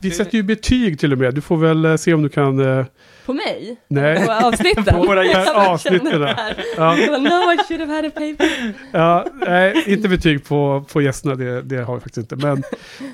Vi 0.00 0.10
sätter 0.10 0.34
ju 0.36 0.42
betyg 0.42 0.98
till 0.98 1.12
och 1.12 1.18
med. 1.18 1.34
Du 1.34 1.40
får 1.40 1.56
väl 1.56 1.84
eh, 1.84 1.96
se 1.96 2.14
om 2.14 2.22
du 2.22 2.28
kan... 2.28 2.78
eh, 2.78 2.84
På 3.26 3.32
mig? 3.32 3.76
Nej. 3.88 4.26
På 4.26 4.32
avsnitten? 4.32 4.84
På 4.94 5.02
våra 5.06 5.52
avsnitten 5.70 6.20
det. 6.20 6.54
Ja. 6.76 6.94
No, 6.96 7.52
I 7.52 7.58
should 7.68 7.80
have 7.80 7.92
had 7.92 8.04
a 8.06 8.10
paper. 8.14 8.72
Ja, 8.92 9.26
nej, 9.34 9.84
inte 9.86 10.08
betyg 10.08 10.44
på, 10.44 10.84
på 10.92 11.02
gästerna, 11.02 11.34
det, 11.34 11.62
det 11.62 11.76
har 11.76 11.94
vi 11.94 12.00
faktiskt 12.00 12.32
inte. 12.32 12.46
Men 12.46 12.62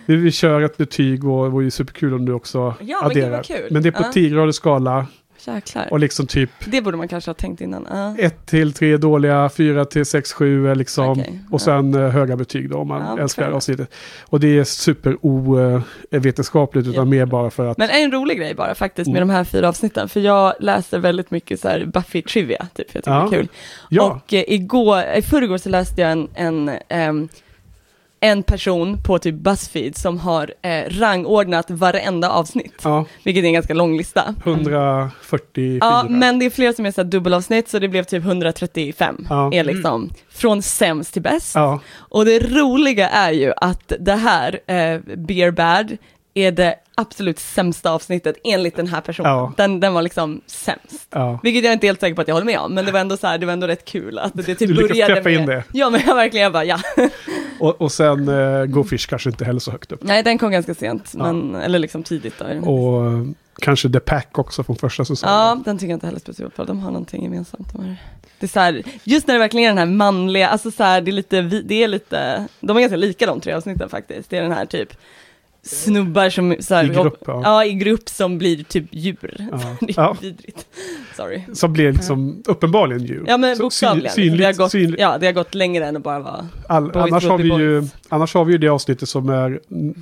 vi, 0.07 0.17
vi 0.17 0.33
kör 0.33 0.61
ett 0.61 0.77
betyg 0.77 1.25
och 1.25 1.45
det 1.45 1.51
vore 1.51 1.65
ju 1.65 1.71
superkul 1.71 2.15
om 2.15 2.25
du 2.27 2.33
också 2.33 2.75
Ja, 2.81 2.99
men 3.03 3.11
adderar. 3.11 3.31
vad 3.37 3.45
kul. 3.47 3.69
Men 3.71 3.83
det 3.83 3.89
är 3.89 3.93
på 3.93 4.03
Ja. 4.03 4.11
10-gradig 4.15 4.53
skala 4.53 5.07
Jäklar. 5.47 5.89
och 5.91 5.99
liksom 5.99 6.27
typ 6.27 6.51
Det 6.65 6.81
borde 6.81 6.97
man 6.97 7.09
kanske 7.09 7.29
ha 7.29 7.35
tänkt 7.35 7.61
innan. 7.61 7.87
Ja. 7.91 8.15
1 8.19 8.47
till 8.47 8.73
3 8.73 8.97
dåliga, 8.97 9.49
4 9.57 9.85
till 9.85 10.05
6, 10.07 10.33
7 10.33 10.69
är 10.69 10.75
liksom. 10.75 11.11
Okej, 11.11 11.39
Och 11.51 11.61
sen 11.61 11.95
eh, 11.95 12.11
höga 12.11 12.37
betyg 12.37 12.71
då 12.71 12.77
om 12.79 12.89
man 12.89 13.03
Ja, 13.17 13.23
älskar 13.23 13.51
avsnittet. 13.51 13.95
Och 14.25 14.41
det 14.41 14.59
är 14.59 14.65
super 14.65 15.17
ovetenskapligt 15.23 16.87
utan 16.89 17.09
mer 17.09 17.27
bara 17.27 17.51
för 17.51 17.67
att... 17.67 17.79
Men 17.79 17.91
en 17.91 18.13
rolig 18.13 18.39
grej 18.39 18.55
bara 18.55 18.75
faktiskt 18.75 19.09
med 19.11 19.17
Mm. 19.17 19.29
de 19.29 19.35
här 19.35 19.45
fyra 19.45 19.69
avsnitten, 19.69 20.09
för 20.09 20.21
jag 20.21 20.55
läser 20.61 20.99
väldigt 20.99 21.31
mycket 21.31 21.61
så 21.61 21.69
här 21.69 21.85
Buffy 21.85 22.23
Trivia, 22.23 22.67
typ, 22.75 22.87
jag 22.95 23.05
tycker 23.05 23.13
Ja. 23.17 23.29
det 23.31 23.37
är 23.37 23.39
kul. 23.41 23.49
ja, 23.91 24.21
Och 24.25 24.35
eh, 24.35 24.45
igår, 24.47 25.03
i 25.17 25.23
förrgår 25.23 25.59
så 25.59 25.69
läste 25.69 26.01
jag 26.01 26.11
en, 26.13 26.29
en, 26.35 26.71
ehm, 26.89 27.29
en 28.25 28.43
person 28.43 29.03
på 29.03 29.19
typ 29.19 29.35
Buzzfeed 29.35 29.97
som 29.97 30.19
har 30.19 30.55
eh, 30.63 30.85
rangordnat 30.89 31.71
varenda 31.71 32.31
avsnitt, 32.31 32.81
ja, 32.85 33.05
vilket 33.23 33.45
är 33.45 33.47
en 33.49 33.53
ganska 33.55 33.75
lång 33.75 33.97
lista. 33.97 34.35
144. 34.45 35.79
Ja, 35.81 36.07
men 36.09 36.39
det 36.39 36.47
är 36.47 36.51
flera 36.51 36.73
som 36.73 36.87
är 36.87 36.91
så 36.91 37.01
här 37.03 37.09
dubbelavsnitt, 37.09 37.69
så 37.69 37.79
det 37.79 37.89
blev 37.89 38.03
typ 38.05 38.25
135, 38.25 39.27
Ja. 39.31 39.51
är 39.55 39.65
liksom 39.65 40.11
från 40.31 40.63
sämst 40.63 41.13
till 41.13 41.23
bäst. 41.23 41.55
Ja, 41.55 41.81
Och 41.97 42.25
det 42.25 42.39
roliga 42.39 43.09
är 43.09 43.33
ju 43.33 43.53
att 43.57 43.93
det 44.01 44.15
här, 44.15 44.61
eh, 44.67 45.01
Beer 45.17 45.51
Bad, 45.51 45.97
är 46.35 46.53
det 46.53 46.75
absolut 46.95 47.39
sämsta 47.39 47.91
avsnittet 47.91 48.37
enligt 48.45 48.77
den 48.77 48.87
här 48.87 49.01
personen. 49.01 49.33
Ja. 49.33 49.53
Den, 49.57 49.81
den 49.81 49.95
var 49.95 50.03
liksom 50.03 50.41
sämst. 50.47 51.09
ja. 51.11 51.41
Vilket 51.43 51.65
jag 51.65 51.73
inte 51.73 51.87
är 51.87 51.89
helt 51.89 52.01
säker 52.01 52.15
på 52.15 52.21
att 52.21 52.29
jag 52.29 52.35
håller 52.35 52.47
med 52.47 52.59
om, 52.59 52.75
men 52.75 52.85
det 52.85 52.93
var 52.93 53.01
ändå 53.01 53.17
så 53.17 53.27
här, 53.27 53.39
det 53.39 53.47
var 53.47 53.53
ändå 53.53 53.67
rätt 53.67 53.85
kul 53.85 54.19
att 54.19 54.33
det 54.35 54.43
typ 54.43 54.59
Du 54.69 54.75
började 54.75 55.23
med... 55.23 55.33
in 55.33 55.47
det. 55.47 55.65
Ja, 55.73 55.91
men 55.91 56.01
jag 56.07 56.15
verkligen, 56.15 56.45
jag 56.45 56.53
bara 56.53 56.65
ja. 56.65 56.79
Och, 57.61 57.81
och 57.81 57.93
sen 57.93 58.29
uh, 58.29 58.67
Go 58.67 58.85
Fish 58.85 59.07
kanske 59.09 59.31
inte 59.31 59.45
heller 59.45 59.61
så 59.61 59.71
högt 59.71 59.93
upp. 59.93 60.03
Nej, 60.03 60.23
den 60.23 60.39
kom 60.39 60.51
ganska 60.51 60.75
sent, 60.75 61.13
Ja. 61.19 61.33
men, 61.33 61.55
eller 61.55 61.79
liksom 61.79 62.03
tidigt 62.03 62.39
där. 62.39 62.69
Och 62.69 63.07
eh, 63.07 63.25
kanske 63.59 63.91
The 63.91 64.01
Pack 64.01 64.39
också 64.39 64.65
från 64.65 64.77
första 64.77 65.05
säsongen. 65.05 65.35
Ja, 65.35 65.63
den 65.65 65.79
tycker 65.79 65.91
jag 65.91 65.97
inte 65.97 66.07
heller 66.07 66.21
speciellt 66.21 66.57
bra. 66.57 66.65
De 66.65 66.79
har 66.81 66.91
någonting 66.91 67.23
gemensamt. 67.25 67.73
De 67.73 67.85
har, 67.85 67.97
det 68.39 68.47
är 68.47 68.49
så 68.49 68.61
här, 68.61 68.83
just 69.05 69.27
när 69.27 69.35
det 69.35 69.39
verkligen 69.41 69.65
är 69.65 69.69
den 69.69 69.79
här 69.79 69.97
manliga, 69.97 70.49
alltså 70.49 70.71
så 70.71 70.85
här, 70.85 71.01
det 71.01 71.11
är 71.11 71.13
lite, 71.13 71.43
det 71.43 71.83
är 71.83 71.89
lite, 71.89 72.47
de 72.61 72.77
är 72.77 72.81
ganska 72.81 72.97
lika 72.97 73.27
de 73.27 73.41
tre 73.41 73.53
avsnitten 73.53 73.89
faktiskt. 73.89 74.31
Det 74.31 74.39
är 74.39 74.43
den 74.43 74.53
här 74.53 74.67
typ 74.67 74.89
snubbar 75.65 76.31
som 76.31 76.57
så 76.61 76.75
här, 76.75 76.85
I 76.85 76.89
grupp, 76.89 77.23
ja. 77.27 77.41
ja. 77.45 77.65
i 77.65 77.73
grupp 77.73 78.09
som 78.09 78.39
blir 78.39 78.65
typ 78.65 78.85
djur. 78.91 79.37
Ja. 79.53 79.61
det 79.81 79.93
är 79.99 80.03
Ja. 80.03 80.17
vidrigt. 80.21 80.67
Sorry. 81.17 81.43
Som 81.53 81.73
blir 81.73 81.93
liksom 81.93 82.43
uppenbarligen 82.47 83.05
djur. 83.05 83.25
Ja 83.29 83.37
men 83.37 83.57
Så 83.57 83.63
bokstavligen. 83.63 84.13
syn- 84.13 84.37
det, 84.37 84.45
har 84.45 84.53
synligt- 84.53 84.59
gått, 84.59 84.71
synligt- 84.73 85.01
ja, 85.01 85.19
det 85.19 85.27
har 85.27 85.33
gått 85.33 85.55
längre 85.55 85.87
än 85.87 85.97
att 85.97 86.03
bara 86.03 86.21
vara... 86.21 86.49
All, 86.69 86.85
Boys 86.93 86.97
annars, 87.13 87.25
har 87.25 87.39
vi 87.39 87.49
ju, 87.49 87.83
annars 88.09 88.35
har 88.35 88.45
vi 88.45 88.53
ju 88.53 88.59
det 88.59 88.69
avsnittet 88.69 89.09
som 89.09 89.29
är... 89.29 89.61
mm, 89.71 89.95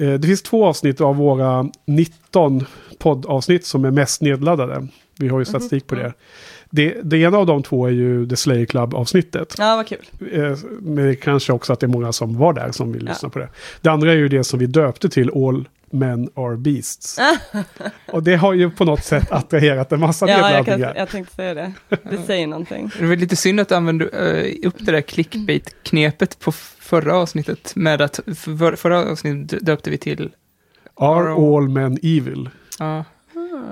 eh, 0.00 0.12
det 0.20 0.26
finns 0.28 0.42
två 0.42 0.66
avsnitt 0.66 1.00
av 1.00 1.16
våra 1.16 1.68
19 1.86 2.64
poddavsnitt 2.98 3.66
som 3.66 3.84
är 3.84 3.90
mest 3.90 4.20
nedladdade. 4.22 4.86
Vi 5.18 5.28
har 5.28 5.38
ju 5.38 5.44
statistik 5.44 5.86
på 5.86 5.94
det. 5.94 6.12
Det. 6.70 6.94
Det 7.02 7.18
ena 7.18 7.38
av 7.38 7.46
de 7.46 7.62
två 7.62 7.86
är 7.86 7.90
ju 7.90 8.26
The 8.28 8.36
Slayer 8.36 8.66
Club-avsnittet. 8.66 9.54
Ja, 9.58 9.76
vad 9.76 9.86
kul. 9.86 9.98
Eh, 10.32 10.56
Men 10.80 11.06
det 11.06 11.14
kanske 11.16 11.52
också 11.52 11.72
att 11.72 11.80
det 11.80 11.86
är 11.86 11.88
många 11.88 12.12
som 12.12 12.38
var 12.38 12.52
där 12.52 12.72
som 12.72 12.92
vill 12.92 13.02
Ja. 13.06 13.12
lyssna 13.12 13.28
på 13.28 13.38
det. 13.38 13.48
Det 13.80 13.88
andra 13.88 14.12
är 14.12 14.16
ju 14.16 14.28
det 14.28 14.44
som 14.44 14.58
vi 14.58 14.66
döpte 14.66 15.08
till 15.08 15.30
All 15.34 15.68
Men 15.90 16.28
Are 16.34 16.56
Beasts. 16.56 17.18
Och 18.12 18.22
det 18.22 18.36
har 18.36 18.52
ju 18.52 18.70
på 18.70 18.84
något 18.84 19.04
sätt 19.04 19.32
attraherat 19.32 19.92
en 19.92 20.00
massa 20.00 20.28
Ja, 20.28 20.32
jag, 20.32 20.40
kan, 20.40 20.54
nedladdningar. 20.54 20.94
jag 20.96 21.08
tänkte 21.08 21.34
säga 21.34 21.54
det. 21.54 21.72
Det 21.88 22.18
säger 22.26 22.46
någonting. 22.46 22.90
Det 22.98 23.06
var 23.06 23.16
lite 23.16 23.36
synd 23.36 23.60
att 23.60 23.68
du 23.68 23.74
använde 23.74 24.04
eh, 24.08 24.68
upp 24.68 24.74
det 24.78 24.92
där 24.92 25.00
clickbait-knepet 25.00 26.38
på 26.38 26.52
förra 26.52 27.16
avsnittet 27.16 27.72
med 27.76 28.00
att 28.00 28.20
för, 28.36 28.76
förra 28.76 29.10
avsnittet 29.10 29.66
döpte 29.66 29.90
vi 29.90 29.98
till, 29.98 30.30
Are 30.94 31.56
All 31.56 31.68
Men 31.68 31.92
Evil? 32.02 32.48
ja, 32.78 33.04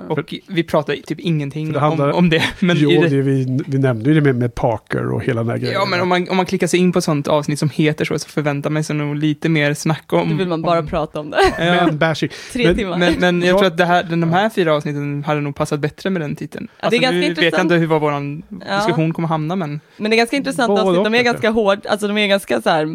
och 0.09 0.33
vi 0.47 0.63
pratade 0.63 1.01
typ 1.01 1.19
ingenting 1.19 1.71
det 1.73 1.79
handlar- 1.79 2.09
om, 2.09 2.15
om 2.17 2.29
det. 2.29 2.43
Men 2.59 2.77
jo, 2.79 2.89
det, 2.89 3.07
det, 3.07 3.21
vi, 3.21 3.59
vi 3.67 3.77
nämnde 3.77 4.09
ju 4.09 4.15
det 4.15 4.21
med, 4.21 4.35
med 4.35 4.55
Parker 4.55 5.11
och 5.13 5.23
hela 5.23 5.41
den 5.41 5.49
här 5.49 5.57
grejen. 5.57 5.73
ja, 5.73 5.85
men 5.85 6.01
om 6.01 6.09
man, 6.09 6.29
om 6.29 6.37
man 6.37 6.45
klickar 6.45 6.67
sig 6.67 6.79
in 6.79 6.91
på 6.91 6.99
ett 6.99 7.05
sånt 7.05 7.27
avsnitt 7.27 7.59
som 7.59 7.69
heter 7.69 8.05
så, 8.05 8.19
så 8.19 8.29
förväntar 8.29 8.69
man 8.69 8.83
sig 8.83 8.95
nog 8.95 9.15
lite 9.15 9.49
mer 9.49 9.73
snack 9.73 10.13
om... 10.13 10.29
Då 10.29 10.35
vill 10.35 10.47
man 10.47 10.61
bara 10.61 10.79
om, 10.79 10.87
prata 10.87 11.19
om 11.19 11.29
det. 11.29 11.37
Ja. 11.65 11.85
Men 11.85 11.97
bashing. 11.97 12.29
Tre 12.53 12.67
Men- 12.67 12.75
timmar. 12.75 12.97
Men, 12.97 13.13
men 13.19 13.41
jag 13.41 13.53
Ja. 13.53 13.57
tror 13.57 13.67
att 13.67 13.77
det 13.77 13.85
här, 13.85 14.03
den, 14.03 14.19
de 14.21 14.31
här 14.33 14.49
fyra 14.49 14.75
avsnitten 14.75 15.23
hade 15.23 15.41
nog 15.41 15.55
passat 15.55 15.79
bättre 15.79 16.09
med 16.09 16.21
den 16.21 16.35
titeln. 16.35 16.67
Ja, 16.81 16.89
det 16.89 16.95
är 16.95 16.99
ganska 16.99 17.13
nu 17.15 17.19
vet 17.19 17.37
jag 17.37 17.45
intressant. 17.45 17.61
inte 17.71 17.75
hur 17.75 17.87
var 17.87 17.99
våran 17.99 18.43
Ja. 18.69 18.75
diskussion 18.77 19.13
kommer 19.13 19.27
hamna, 19.27 19.55
men 19.55 19.79
Men 19.97 20.11
det 20.11 20.15
är 20.15 20.17
ganska 20.17 20.35
intressant 20.35 20.67
Både 20.67 20.81
avsnitt, 20.81 21.03
de 21.03 21.13
är 21.15 21.23
kanske. 21.23 21.23
ganska 21.31 21.49
hård, 21.49 21.79
alltså 21.89 22.07
de 22.07 22.17
är 22.17 22.27
ganska 22.27 22.61
så 22.61 22.69
här 22.69 22.85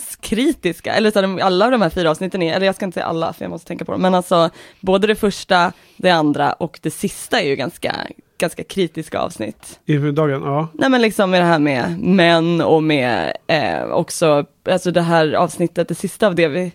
manskritiska, 0.00 0.92
eller 0.94 1.10
så 1.10 1.18
här, 1.20 1.22
de, 1.26 1.40
alla 1.42 1.70
de 1.70 1.82
här 1.82 1.90
fyra 1.90 2.10
avsnitten 2.10 2.42
är, 2.42 2.54
eller 2.56 2.66
jag 2.66 2.74
ska 2.74 2.84
inte 2.84 2.94
säga 2.94 3.06
alla 3.06 3.32
för 3.32 3.44
jag 3.44 3.50
måste 3.50 3.68
tänka 3.68 3.84
på 3.84 3.92
dem, 3.92 4.02
men 4.02 4.14
alltså 4.14 4.50
både 4.80 5.06
det 5.06 5.14
första, 5.14 5.72
det 5.96 6.08
andra 6.16 6.52
och 6.52 6.78
det 6.82 6.90
sista 6.90 7.40
är 7.40 7.48
ju 7.48 7.56
ganska, 7.56 7.96
ganska 8.38 8.64
kritiska 8.64 9.18
avsnitt. 9.18 9.80
Inför 9.86 10.12
dagen, 10.12 10.42
ja. 10.42 10.68
Nej 10.74 10.90
men 10.90 11.02
liksom 11.02 11.30
med 11.30 11.40
det 11.40 11.44
här 11.46 11.58
med 11.58 11.98
män 12.00 12.60
och 12.60 12.82
med 12.82 13.32
eh, 13.46 13.84
också, 13.84 14.44
alltså 14.68 14.90
det 14.90 15.02
här 15.02 15.32
avsnittet, 15.32 15.88
det 15.88 15.94
sista 15.94 16.26
av 16.26 16.34
det 16.34 16.48
vi, 16.48 16.72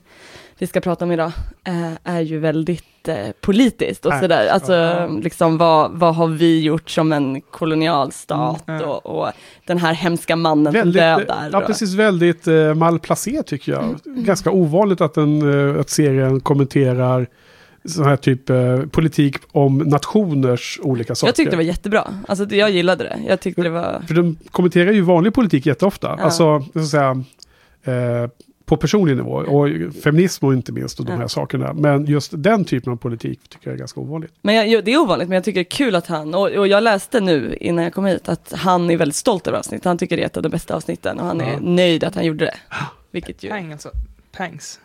vi 0.57 0.67
ska 0.67 0.81
prata 0.81 1.05
om 1.05 1.11
idag, 1.11 1.31
eh, 1.67 1.91
är 2.15 2.21
ju 2.21 2.39
väldigt 2.39 3.07
eh, 3.07 3.15
politiskt 3.41 4.05
och 4.05 4.11
Nej. 4.11 4.21
sådär. 4.21 4.47
Alltså 4.47 4.73
Ja. 4.73 5.07
liksom 5.07 5.57
vad, 5.57 5.91
vad 5.91 6.15
har 6.15 6.27
vi 6.27 6.59
gjort 6.61 6.89
som 6.89 7.13
en 7.13 7.41
kolonialstat 7.41 8.67
Mm, 8.67 8.81
ja. 8.81 8.87
och, 8.87 9.05
och 9.27 9.31
den 9.65 9.77
här 9.77 9.93
hemska 9.93 10.35
mannen 10.35 10.73
Väldigt, 10.73 11.01
som 11.01 11.09
eh, 11.11 11.17
dödar. 11.17 11.49
ja, 11.51 11.57
och- 11.59 11.65
precis. 11.65 11.93
Väldigt 11.93 12.47
eh, 12.47 12.73
malplacé 12.73 13.43
tycker 13.43 13.71
jag. 13.71 13.95
Ganska 14.05 14.51
ovanligt 14.51 15.01
att, 15.01 15.17
en, 15.17 15.69
eh, 15.73 15.79
att 15.81 15.89
serien 15.89 16.39
kommenterar 16.39 17.27
sån 17.85 18.05
här 18.05 18.15
typ 18.15 18.49
eh, 18.49 18.79
politik 18.79 19.35
om 19.51 19.77
nationers 19.77 20.79
olika 20.83 21.15
saker. 21.15 21.27
jag 21.27 21.35
tyckte 21.35 21.51
det 21.51 21.57
var 21.57 21.63
jättebra, 21.63 22.13
alltså 22.27 22.45
jag 22.55 22.71
gillade 22.71 23.03
det. 23.03 23.19
Jag 23.27 23.39
tyckte 23.39 23.61
det 23.61 23.69
var, 23.69 24.01
För 24.07 24.13
de 24.13 24.37
kommenterar 24.51 24.91
ju 24.91 25.01
vanlig 25.01 25.33
politik 25.33 25.65
jätteofta. 25.65 26.15
Ja. 26.17 26.23
Alltså, 26.23 26.65
så 26.73 26.79
att 26.79 26.87
säga, 26.87 27.23
eh, 27.83 28.29
på 28.65 28.77
personlig 28.77 29.15
nivå. 29.17 29.31
Och 29.31 29.67
feminism 30.03 30.45
och 30.45 30.53
inte 30.53 30.71
minst 30.71 30.99
och 30.99 31.05
de 31.05 31.11
Ja. 31.11 31.17
här 31.17 31.27
sakerna. 31.27 31.73
Men 31.73 32.05
just 32.05 32.31
den 32.35 32.65
typen 32.65 32.93
av 32.93 32.97
politik 32.97 33.39
tycker 33.49 33.67
jag 33.69 33.73
är 33.73 33.77
ganska 33.79 33.99
ovanligt. 33.99 34.31
men 34.41 34.69
jag, 34.71 34.85
det 34.85 34.93
är 34.93 34.97
ovanligt, 34.97 35.29
men 35.29 35.35
jag 35.35 35.43
tycker 35.43 35.59
det 35.59 35.67
är 35.67 35.71
kul 35.71 35.95
att 35.95 36.07
han, 36.07 36.33
och, 36.35 36.49
och 36.51 36.67
jag 36.67 36.83
läste 36.83 37.19
nu 37.19 37.57
innan 37.61 37.83
jag 37.83 37.93
kom 37.93 38.05
hit, 38.05 38.29
att 38.29 38.53
han 38.57 38.89
är 38.89 38.97
väldigt 38.97 39.15
stolt 39.15 39.47
över 39.47 39.57
avsnittet. 39.57 39.85
Han 39.85 39.97
tycker 39.97 40.17
det 40.17 40.23
är 40.23 40.25
ett 40.25 40.37
av 40.37 40.43
de 40.43 40.49
bästa 40.49 40.75
avsnitten 40.75 41.19
och 41.19 41.25
han 41.25 41.41
är 41.41 41.51
Ja. 41.51 41.59
nöjd 41.61 42.03
att 42.03 42.15
han 42.15 42.25
gjorde 42.25 42.45
det. 42.45 42.55
Vilket 43.11 43.43
ju... 43.43 43.49
pang 43.49 43.71
alltså. 43.71 43.89
Pangs. 44.37 44.79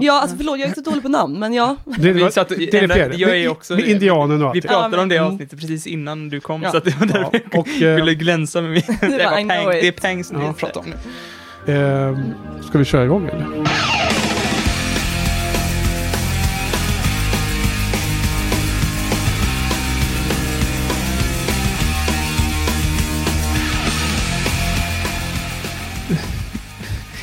Ja, 0.00 0.20
alltså 0.20 0.36
förlåt, 0.36 0.58
jag 0.58 0.68
är 0.70 0.74
så 0.74 0.80
dålig 0.80 1.02
på 1.02 1.08
namn, 1.08 1.38
men 1.38 1.52
ja. 1.54 1.76
Det, 1.84 2.12
Vi 2.12 2.30
satt- 2.30 2.48
det 2.48 2.74
är 2.74 2.88
det 2.88 3.16
jag 3.16 3.36
är 3.38 3.48
också- 3.48 3.74
med 3.74 3.88
indianen 3.88 4.42
och 4.42 4.54
Vi 4.54 4.58
allt. 4.58 4.62
det. 4.62 4.68
pratade 4.68 4.96
Ja, 4.96 5.02
om 5.02 5.08
det 5.08 5.18
avsnittet 5.18 5.60
precis 5.60 5.86
innan 5.86 6.28
du 6.28 6.40
kom, 6.40 6.62
Ja. 6.62 6.70
så 6.70 6.76
att 6.76 6.84
det 6.84 7.00
var 7.00 7.06
Ja, 7.14 7.30
därför 7.32 7.58
och, 7.58 7.68
jag 7.68 7.90
eh, 7.90 7.96
ville 7.96 8.14
glänsa 8.14 8.60
med 8.60 8.70
min... 8.70 8.82
Det 9.00 9.24
var 9.24 9.48
pangs, 9.48 9.74
it. 9.76 9.80
det 9.82 9.88
är 9.88 9.92
pangs 9.92 10.30
Ja. 10.32 10.38
vi 10.48 10.54
pratar 10.60 10.80
om 10.80 10.86
nu. 11.66 11.72
Eh, 11.74 12.18
ska 12.68 12.78
vi 12.78 12.84
köra 12.84 13.04
igång 13.04 13.28
eller? 13.28 13.46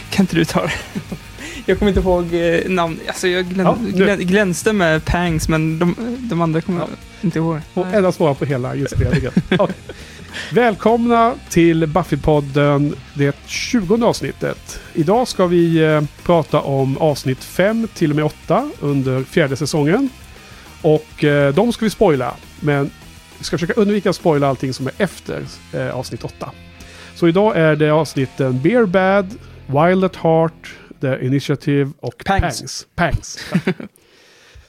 Kan 0.09 0.23
inte 0.23 0.35
du 0.35 0.45
ta 0.45 0.61
det? 0.61 0.71
Jag 1.65 1.79
kommer 1.79 1.89
inte 1.91 2.01
ihåg 2.01 2.33
eh, 2.33 2.69
namn. 2.69 2.99
Alltså 3.07 3.27
jag 3.27 3.45
glän, 3.45 3.65
Ja, 3.65 3.77
glän, 3.91 4.19
glänste 4.19 4.73
med 4.73 5.05
pangs, 5.05 5.47
men 5.49 5.79
de, 5.79 5.95
de 6.19 6.41
andra 6.41 6.61
kommer 6.61 6.79
Ja. 6.79 6.87
jag 6.89 7.27
inte 7.27 7.39
ihåg. 7.39 7.59
Och 7.73 7.85
endast 7.93 8.17
svara 8.17 8.33
på 8.33 8.45
hela 8.45 8.75
vet. 8.75 9.33
Okej. 9.59 9.75
Välkomna 10.51 11.33
till 11.49 11.85
Buffy-podden, 11.85 12.95
det 13.13 13.35
20 13.45 14.05
avsnittet. 14.05 14.79
Idag 14.93 15.27
ska 15.27 15.45
vi 15.47 15.77
eh, 15.83 16.01
prata 16.23 16.59
om 16.61 16.97
avsnitt 16.97 17.43
5 17.43 17.87
till 17.93 18.09
och 18.09 18.15
med 18.15 18.25
8 18.25 18.69
under 18.79 19.23
fjärde 19.23 19.55
säsongen. 19.55 20.09
Och 20.81 21.23
eh, 21.23 21.53
de 21.53 21.73
ska 21.73 21.85
vi 21.85 21.89
spoila, 21.89 22.33
men 22.59 22.91
vi 23.37 23.43
ska 23.43 23.57
försöka 23.57 23.73
undvika 23.81 24.09
att 24.09 24.15
spoila 24.15 24.47
allting 24.47 24.73
som 24.73 24.87
är 24.87 24.93
efter 24.97 25.43
eh, 25.73 25.89
avsnitt 25.89 26.23
8. 26.23 26.51
Så 27.15 27.27
idag 27.27 27.57
är 27.57 27.75
det 27.75 27.89
avsnitten 27.91 28.61
Beer 28.61 28.85
Bad, 28.85 29.35
Wild 29.67 30.03
at 30.03 30.15
Heart, 30.15 30.73
The 31.01 31.25
Initiative 31.25 31.91
och 31.99 32.23
Pangs. 32.25 32.41
Pangs. 32.41 32.87
Pangs. 32.95 33.53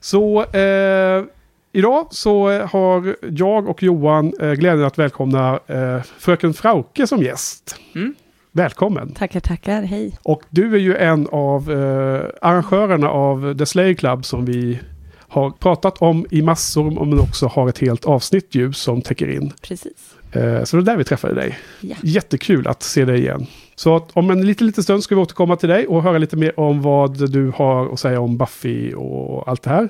Så 0.01 0.45
eh, 0.45 1.25
idag 1.73 2.07
så 2.11 2.51
har 2.51 3.17
jag 3.31 3.69
och 3.69 3.83
Johan 3.83 4.33
eh, 4.41 4.53
glädjen 4.53 4.87
att 4.87 4.99
välkomna 4.99 5.61
eh, 5.67 6.03
fröken 6.19 6.55
Frauke 6.55 7.07
som 7.07 7.23
gäst. 7.23 7.77
Mm. 7.95 8.15
Välkommen! 8.53 9.13
Tackar, 9.13 9.41
tackar, 9.41 9.83
hej. 9.83 10.19
Och 10.23 10.43
du 10.51 10.75
är 10.75 10.79
ju 10.79 10.97
en 10.97 11.27
av 11.33 11.73
eh, 11.73 12.25
arrangörerna 12.41 13.09
av 13.09 13.59
The 13.59 13.67
Slayer 13.67 13.95
Club 13.95 14.25
som 14.25 14.45
vi 14.45 14.79
har 15.19 15.51
pratat 15.51 15.99
om 15.99 16.27
i 16.31 16.43
massor, 16.43 17.05
men 17.05 17.21
också 17.21 17.47
har 17.47 17.69
ett 17.69 17.79
helt 17.79 18.05
avsnitt 18.05 18.55
ju 18.55 18.73
som 18.73 19.03
täcker 19.03 19.29
in. 19.29 19.53
Precis. 19.63 20.15
Eh, 20.33 20.65
så 20.65 20.77
det 20.77 20.83
är 20.83 20.85
där 20.85 20.97
vi 20.97 21.05
träffade 21.05 21.35
dig. 21.35 21.59
Ja. 21.81 21.97
Jättekul 22.03 22.67
att 22.67 22.83
se 22.83 23.05
dig 23.05 23.21
igen. 23.21 23.47
Så 23.75 23.97
att 23.97 24.11
om 24.13 24.31
en 24.31 24.47
liten, 24.47 24.67
liten 24.67 24.85
stund 24.85 25.03
ska 25.03 25.15
vi 25.15 25.21
återkomma 25.21 25.57
till 25.57 25.69
dig 25.69 25.87
och 25.87 26.03
höra 26.03 26.19
lite 26.19 26.37
mer 26.37 26.61
om 26.61 26.83
vad 26.83 27.31
du 27.31 27.53
har 27.57 27.93
att 27.93 28.01
säga 28.01 28.21
om 28.21 28.37
Buffy 28.37 28.95
och 28.95 29.49
allt 29.49 29.63
det 29.63 29.71
här. 29.71 29.89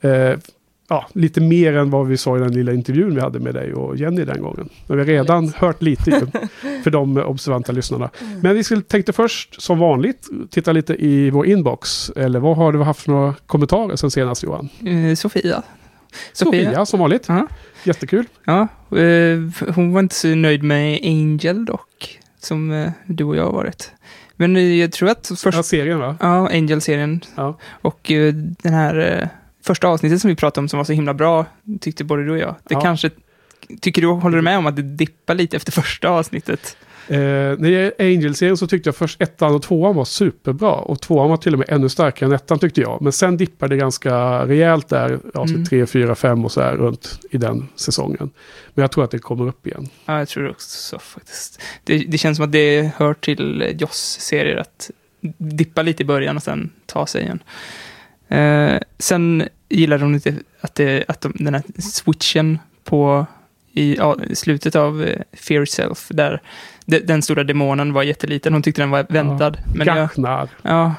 Eh, 0.00 0.38
ja, 0.88 1.06
lite 1.12 1.40
mer 1.40 1.76
än 1.76 1.90
vad 1.90 2.06
vi 2.06 2.16
sa 2.16 2.36
i 2.36 2.40
den 2.40 2.52
lilla 2.52 2.72
intervjun 2.72 3.14
vi 3.14 3.20
hade 3.20 3.38
med 3.38 3.54
dig 3.54 3.74
och 3.74 3.96
Jenny 3.96 4.24
den 4.24 4.42
gången. 4.42 4.68
Men 4.86 4.96
vi 4.96 5.02
har 5.02 5.06
redan 5.06 5.44
Härligt. 5.44 5.56
hört 5.56 5.82
lite 5.82 6.10
ju, 6.10 6.26
för 6.82 6.90
de 6.90 7.16
observanta 7.16 7.72
lyssnarna. 7.72 8.10
Men 8.42 8.54
vi 8.54 8.64
skulle, 8.64 8.82
tänkte 8.82 9.12
först, 9.12 9.62
som 9.62 9.78
vanligt, 9.78 10.28
titta 10.50 10.72
lite 10.72 10.94
i 10.94 11.30
vår 11.30 11.46
inbox. 11.46 12.10
Eller 12.16 12.40
vad 12.40 12.56
har 12.56 12.72
du 12.72 12.82
haft 12.82 13.00
för 13.00 13.10
några 13.10 13.34
kommentarer 13.46 13.96
sen 13.96 14.10
senast 14.10 14.42
Johan? 14.42 14.68
Eh, 14.86 15.14
Sofia. 15.14 15.62
Sofia, 16.32 16.86
som 16.86 17.00
vanligt. 17.00 17.24
Ja. 17.28 17.46
Jättekul. 17.84 18.24
Ja, 18.44 18.68
eh, 18.98 19.38
hon 19.74 19.92
var 19.92 20.00
inte 20.00 20.14
så 20.14 20.28
nöjd 20.28 20.62
med 20.62 21.00
Angel 21.04 21.64
dock, 21.64 22.20
som 22.46 22.72
eh, 22.72 22.90
du 23.06 23.24
och 23.24 23.36
jag 23.36 23.44
har 23.44 23.52
varit. 23.52 23.92
Men 24.36 24.56
eh, 24.56 24.62
jag 24.62 24.92
tror 24.92 25.08
att 25.08 25.26
först, 25.36 25.56
Ja, 25.56 25.62
serien 25.62 25.98
va? 25.98 26.16
ja, 26.20 26.48
Angel-serien 26.48 27.20
Ja. 27.36 27.58
och 27.66 28.10
eh, 28.10 28.32
den 28.34 28.74
här 28.74 29.28
första 29.64 29.88
avsnittet 29.88 30.20
som 30.20 30.28
vi 30.28 30.36
pratade 30.36 30.62
om 30.64 30.68
som 30.68 30.76
var 30.76 30.84
så 30.84 30.92
himla 30.92 31.14
bra, 31.14 31.46
tyckte 31.80 32.04
både 32.04 32.24
du 32.24 32.30
och 32.30 32.38
jag. 32.38 32.54
Det 32.68 32.74
Ja. 32.74 32.80
kanske, 32.80 33.10
tycker 33.80 34.02
du, 34.02 34.08
håller 34.08 34.36
du 34.36 34.42
med 34.42 34.58
om 34.58 34.66
att 34.66 34.76
det 34.76 34.82
dippar 34.82 35.34
lite 35.34 35.56
efter 35.56 35.72
första 35.72 36.08
avsnittet? 36.08 36.76
Eh, 37.08 37.18
när 37.18 37.56
det 37.56 37.70
gäller 37.70 37.92
Angel-serien 37.98 38.56
så 38.56 38.66
tyckte 38.66 38.88
jag 38.88 38.96
först 38.96 39.22
ettan 39.22 39.54
och 39.54 39.62
tvåan 39.62 39.94
var 39.94 40.04
superbra. 40.04 40.72
Och 40.72 41.00
tvåan 41.00 41.30
var 41.30 41.36
till 41.36 41.52
och 41.52 41.58
med 41.58 41.68
ännu 41.70 41.88
starkare 41.88 42.26
än 42.26 42.32
ettan 42.32 42.58
tyckte 42.58 42.80
jag. 42.80 43.02
Men 43.02 43.12
sen 43.12 43.36
dippade 43.36 43.74
det 43.74 43.78
ganska 43.78 44.46
rejält 44.46 44.88
där, 44.88 45.18
avsnitt 45.34 45.56
Mm. 45.56 45.66
3, 45.66 45.86
4, 45.86 46.14
5 46.14 46.44
och 46.44 46.52
så 46.52 46.60
här 46.60 46.76
runt 46.76 47.20
i 47.30 47.38
den 47.38 47.68
säsongen. 47.76 48.30
Men 48.74 48.82
jag 48.82 48.92
tror 48.92 49.04
att 49.04 49.10
det 49.10 49.18
kommer 49.18 49.48
upp 49.48 49.66
igen. 49.66 49.88
Ja, 50.06 50.18
jag 50.18 50.28
tror 50.28 50.50
också 50.50 50.68
så 50.68 50.98
faktiskt. 50.98 51.62
Det, 51.84 51.98
det 51.98 52.18
känns 52.18 52.36
som 52.36 52.44
att 52.44 52.52
det 52.52 52.90
hör 52.96 53.14
till 53.14 53.62
eh, 53.62 53.68
Joss 53.68 54.16
serier 54.20 54.56
att 54.56 54.90
dippa 55.38 55.82
lite 55.82 56.02
i 56.02 56.06
början 56.06 56.36
och 56.36 56.42
sen 56.42 56.70
ta 56.86 57.06
sig 57.06 57.22
igen. 57.22 57.42
Eh, 58.28 58.80
sen 58.98 59.48
gillade 59.68 60.04
hon 60.04 60.14
inte 60.14 60.34
att, 60.60 60.74
det, 60.74 61.04
att 61.08 61.20
de, 61.20 61.32
den 61.34 61.54
här 61.54 61.62
switchen 61.80 62.58
på 62.84 63.26
i 63.72 63.96
ja, 63.96 64.16
slutet 64.34 64.76
av 64.76 65.02
eh, 65.02 65.20
Fear 65.32 65.64
Self, 65.64 66.08
där 66.10 66.42
den 66.86 67.22
stora 67.22 67.44
demonen 67.44 67.92
var 67.92 68.02
jätteliten. 68.02 68.52
Hon 68.52 68.62
tyckte 68.62 68.82
den 68.82 68.90
var 68.90 69.06
väntad. 69.08 69.56
Men 69.74 69.86
jag, 69.86 69.96
Gachnar. 69.96 70.48
ja, 70.62 70.94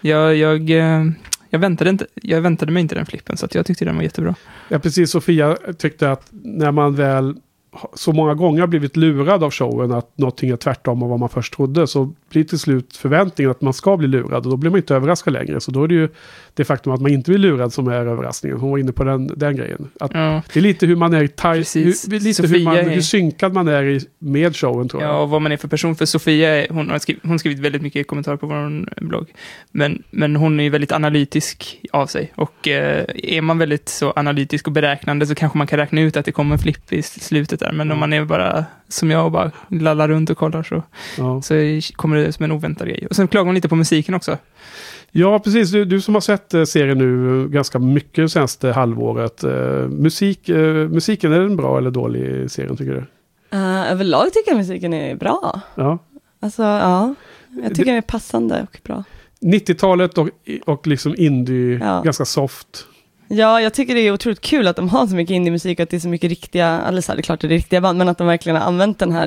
jag, 0.00 0.36
jag, 0.36 0.70
eh, 0.70 1.04
jag, 1.50 1.58
väntade 1.58 1.90
inte, 1.90 2.06
jag 2.14 2.40
väntade 2.40 2.72
mig 2.72 2.80
inte 2.80 2.94
den 2.94 3.06
flippen, 3.06 3.36
så 3.36 3.46
jag 3.52 3.66
tyckte 3.66 3.84
den 3.84 3.96
var 3.96 4.02
jättebra. 4.02 4.34
Ja, 4.68 4.78
precis. 4.78 5.10
Sofia 5.10 5.56
tyckte 5.78 6.10
att 6.10 6.28
när 6.30 6.72
man 6.72 6.94
väl 6.94 7.34
så 7.94 8.12
många 8.12 8.34
gånger 8.34 8.66
blivit 8.66 8.96
lurad 8.96 9.44
av 9.44 9.50
showen 9.50 9.92
att 9.92 10.18
någonting 10.18 10.50
är 10.50 10.56
tvärtom 10.56 11.02
av 11.02 11.08
vad 11.08 11.20
man 11.20 11.28
först 11.28 11.54
trodde 11.54 11.86
så 11.86 12.12
blir 12.30 12.44
till 12.44 12.58
slut 12.58 12.96
förväntningen 12.96 13.50
att 13.50 13.60
man 13.60 13.72
ska 13.72 13.96
bli 13.96 14.08
lurad 14.08 14.44
och 14.44 14.50
då 14.50 14.56
blir 14.56 14.70
man 14.70 14.78
inte 14.78 14.94
överraskad 14.94 15.32
längre. 15.32 15.60
Så 15.60 15.70
då 15.70 15.84
är 15.84 15.88
det 15.88 15.94
ju 15.94 16.08
det 16.54 16.64
faktum 16.64 16.92
att 16.92 17.00
man 17.00 17.12
inte 17.12 17.30
blir 17.30 17.38
lurad 17.38 17.72
som 17.72 17.88
är 17.88 17.92
överraskningen. 18.06 18.58
Hon 18.60 18.70
var 18.70 18.78
inne 18.78 18.92
på 18.92 19.04
den, 19.04 19.26
den 19.26 19.56
grejen. 19.56 19.88
Att 20.00 20.10
Ja. 20.14 20.42
Det 20.52 20.60
är 20.60 20.62
lite 20.62 20.86
hur 20.86 20.96
man 20.96 21.14
är 21.14 21.26
taj, 21.26 21.56
hur, 21.74 22.18
lite 22.20 22.46
hur, 22.46 22.64
man, 22.64 22.76
är- 22.76 22.88
hur 22.90 23.00
synkad 23.00 23.52
man 23.52 23.68
är 23.68 23.82
i, 23.84 24.00
med 24.18 24.56
showen 24.56 24.88
tror 24.88 25.02
jag. 25.02 25.10
Ja, 25.12 25.16
och 25.20 25.30
vad 25.30 25.42
man 25.42 25.52
är 25.52 25.56
för 25.56 25.68
person. 25.68 25.96
För 25.96 26.04
Sofia, 26.06 26.66
hon 26.70 26.90
har 26.90 26.98
skrivit, 26.98 27.22
hon 27.24 27.38
skrivit 27.38 27.58
väldigt 27.58 27.82
mycket 27.82 28.06
kommentarer 28.06 28.36
på 28.36 28.46
vår 28.46 28.88
blogg. 29.04 29.26
Men, 29.70 30.02
men 30.10 30.36
hon 30.36 30.60
är 30.60 30.64
ju 30.64 30.70
väldigt 30.70 30.92
analytisk 30.92 31.80
av 31.92 32.06
sig. 32.06 32.32
Och 32.34 32.68
eh, 32.68 33.04
är 33.14 33.40
man 33.40 33.58
väldigt 33.58 33.88
så 33.88 34.12
analytisk 34.16 34.66
och 34.66 34.72
beräknande 34.72 35.26
så 35.26 35.34
kanske 35.34 35.58
man 35.58 35.66
kan 35.66 35.78
räkna 35.78 36.00
ut 36.00 36.16
att 36.16 36.24
det 36.24 36.32
kommer 36.32 36.52
en 36.54 36.58
flipp 36.58 36.92
i 36.92 37.02
slutet 37.02 37.60
där. 37.60 37.72
Men 37.72 37.90
om 37.90 37.96
Ja. 37.96 38.00
man 38.00 38.12
är 38.12 38.24
bara 38.24 38.64
som 38.88 39.10
jag 39.10 39.24
och 39.24 39.32
bara 39.32 39.50
lallar 39.68 40.08
runt 40.08 40.30
och 40.30 40.38
kollar 40.38 40.62
så, 40.62 40.82
Ja. 41.18 41.42
så 41.42 41.54
kommer 41.96 42.16
det 42.16 42.32
som 42.32 42.44
en 42.44 42.52
oväntad 42.52 42.88
grej. 42.88 43.06
Och 43.10 43.16
sen 43.16 43.28
klagar 43.28 43.46
hon 43.46 43.54
lite 43.54 43.68
på 43.68 43.76
musiken 43.76 44.14
också. 44.14 44.38
ja, 45.10 45.38
precis. 45.38 45.70
Du, 45.70 45.84
du 45.84 46.00
som 46.00 46.14
har 46.14 46.20
sett 46.20 46.54
eh, 46.54 46.64
serien 46.64 46.98
nu 46.98 47.48
ganska 47.48 47.78
mycket 47.78 48.24
det 48.24 48.28
senaste 48.28 48.72
halvåret. 48.72 49.44
Eh, 49.44 49.88
musik, 49.88 50.48
eh, 50.48 50.88
musiken, 50.88 51.32
är 51.32 51.40
den 51.40 51.56
bra 51.56 51.78
eller 51.78 51.90
dålig 51.90 52.20
i 52.44 52.48
serien 52.48 52.76
tycker 52.76 52.92
du? 52.92 53.04
Uh, 53.58 53.92
överlag 53.92 54.32
tycker 54.32 54.50
jag 54.50 54.56
musiken 54.58 54.94
är 54.94 55.14
bra. 55.16 55.60
Ja. 55.74 55.98
Alltså, 56.40 56.62
ja. 56.62 57.14
Jag 57.62 57.68
tycker 57.74 57.84
den 57.84 57.96
är 57.96 58.00
passande 58.00 58.66
och 58.72 58.80
bra. 58.84 59.04
90-talet 59.40 60.18
och, 60.18 60.28
och 60.64 60.86
liksom 60.86 61.14
indie, 61.18 61.78
Ja. 61.82 62.00
ganska 62.04 62.24
soft. 62.24 62.86
Ja, 63.28 63.60
jag 63.60 63.74
tycker 63.74 63.94
det 63.94 64.00
är 64.00 64.12
otroligt 64.12 64.40
kul 64.40 64.66
att 64.68 64.76
de 64.76 64.88
har 64.88 65.06
så 65.06 65.14
mycket 65.14 65.34
indie-musik 65.34 65.78
och 65.78 65.82
att 65.82 65.90
det 65.90 65.96
är 65.96 66.00
så 66.00 66.08
mycket 66.08 66.28
riktiga, 66.30 66.80
eller 66.88 67.00
så 67.00 67.12
här, 67.12 67.16
det 67.16 67.20
är 67.20 67.22
klart 67.22 67.40
det 67.40 67.46
är 67.46 67.48
riktiga 67.48 67.80
band, 67.80 67.98
men 67.98 68.08
att 68.08 68.18
de 68.18 68.26
verkligen 68.26 68.56
har 68.56 68.64
använt 68.68 68.98
den 68.98 69.12
här 69.12 69.26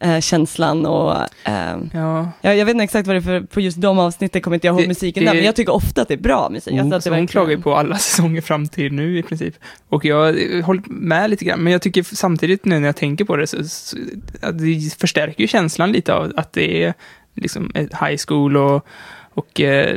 indie-känslan 0.00 0.86
och 0.86 1.14
ehm, 1.44 1.90
Ja, 1.94 2.30
jag, 2.40 2.56
jag 2.56 2.64
vet 2.66 2.72
inte 2.74 2.84
exakt 2.84 3.06
vad 3.06 3.16
det 3.16 3.20
är 3.20 3.22
för, 3.22 3.40
på 3.40 3.60
just 3.60 3.80
de 3.80 3.98
avsnitten 3.98 4.42
kommer 4.42 4.54
inte 4.54 4.66
jag 4.66 4.74
ihåg 4.74 4.82
Det- 4.82 4.88
musiken 4.88 5.24
det- 5.24 5.30
där, 5.30 5.34
men 5.36 5.44
jag 5.44 5.56
tycker 5.56 5.72
ofta 5.74 6.02
att 6.02 6.08
det 6.08 6.14
är 6.14 6.18
bra 6.18 6.48
musik. 6.50 6.72
Mm, 6.72 6.84
alltså 6.84 6.96
att 6.96 7.02
så 7.04 7.10
det 7.10 7.14
hon 7.16 7.22
verkligen- 7.22 7.28
klagar 7.44 7.56
ju 7.56 7.62
på 7.62 7.74
alla 7.76 7.96
säsonger 7.98 8.40
fram 8.40 8.68
till 8.68 8.92
nu 8.92 9.18
i 9.18 9.22
princip. 9.22 9.54
Och 9.88 10.04
jag 10.04 10.28
eh, 10.56 10.64
håller 10.64 10.82
med 10.86 11.30
lite 11.30 11.44
grann, 11.44 11.60
men 11.60 11.72
jag 11.72 11.82
tycker 11.82 12.02
samtidigt 12.02 12.64
nu 12.64 12.80
när 12.80 12.86
jag 12.88 12.96
tänker 12.96 13.24
på 13.24 13.36
det 13.36 13.46
så, 13.46 13.64
så 13.64 13.96
att 14.42 14.58
det 14.58 14.94
förstärker 15.00 15.40
ju 15.40 15.46
känslan 15.48 15.92
lite 15.92 16.14
av 16.14 16.32
att 16.36 16.52
det 16.52 16.84
är 16.84 16.94
liksom 17.36 17.70
ett 17.74 17.90
high 17.92 18.16
school 18.28 18.56
och, 18.56 18.86
och 19.34 19.60
eh, 19.60 19.96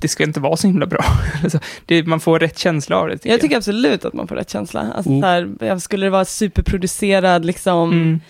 det 0.00 0.08
ska 0.08 0.24
inte 0.24 0.40
vara 0.40 0.56
så 0.56 0.66
himla 0.66 0.86
bra. 0.86 1.04
Alltså, 1.42 1.58
det, 1.86 2.06
man 2.06 2.20
får 2.20 2.38
rätt 2.38 2.58
känsla 2.58 2.96
av 2.96 3.08
det. 3.08 3.24
Jag 3.26 3.40
tycker 3.40 3.56
absolut 3.56 4.04
att 4.04 4.14
man 4.14 4.28
får 4.28 4.36
rätt 4.36 4.50
känsla. 4.50 4.80
Alltså, 4.96 5.10
Mm. 5.10 5.22
här, 5.22 5.48
jag 5.66 5.82
skulle 5.82 6.06
det 6.06 6.10
vara 6.10 6.24
superproducerad, 6.24 7.44
liksom 7.44 7.92
Mm. 7.92 8.20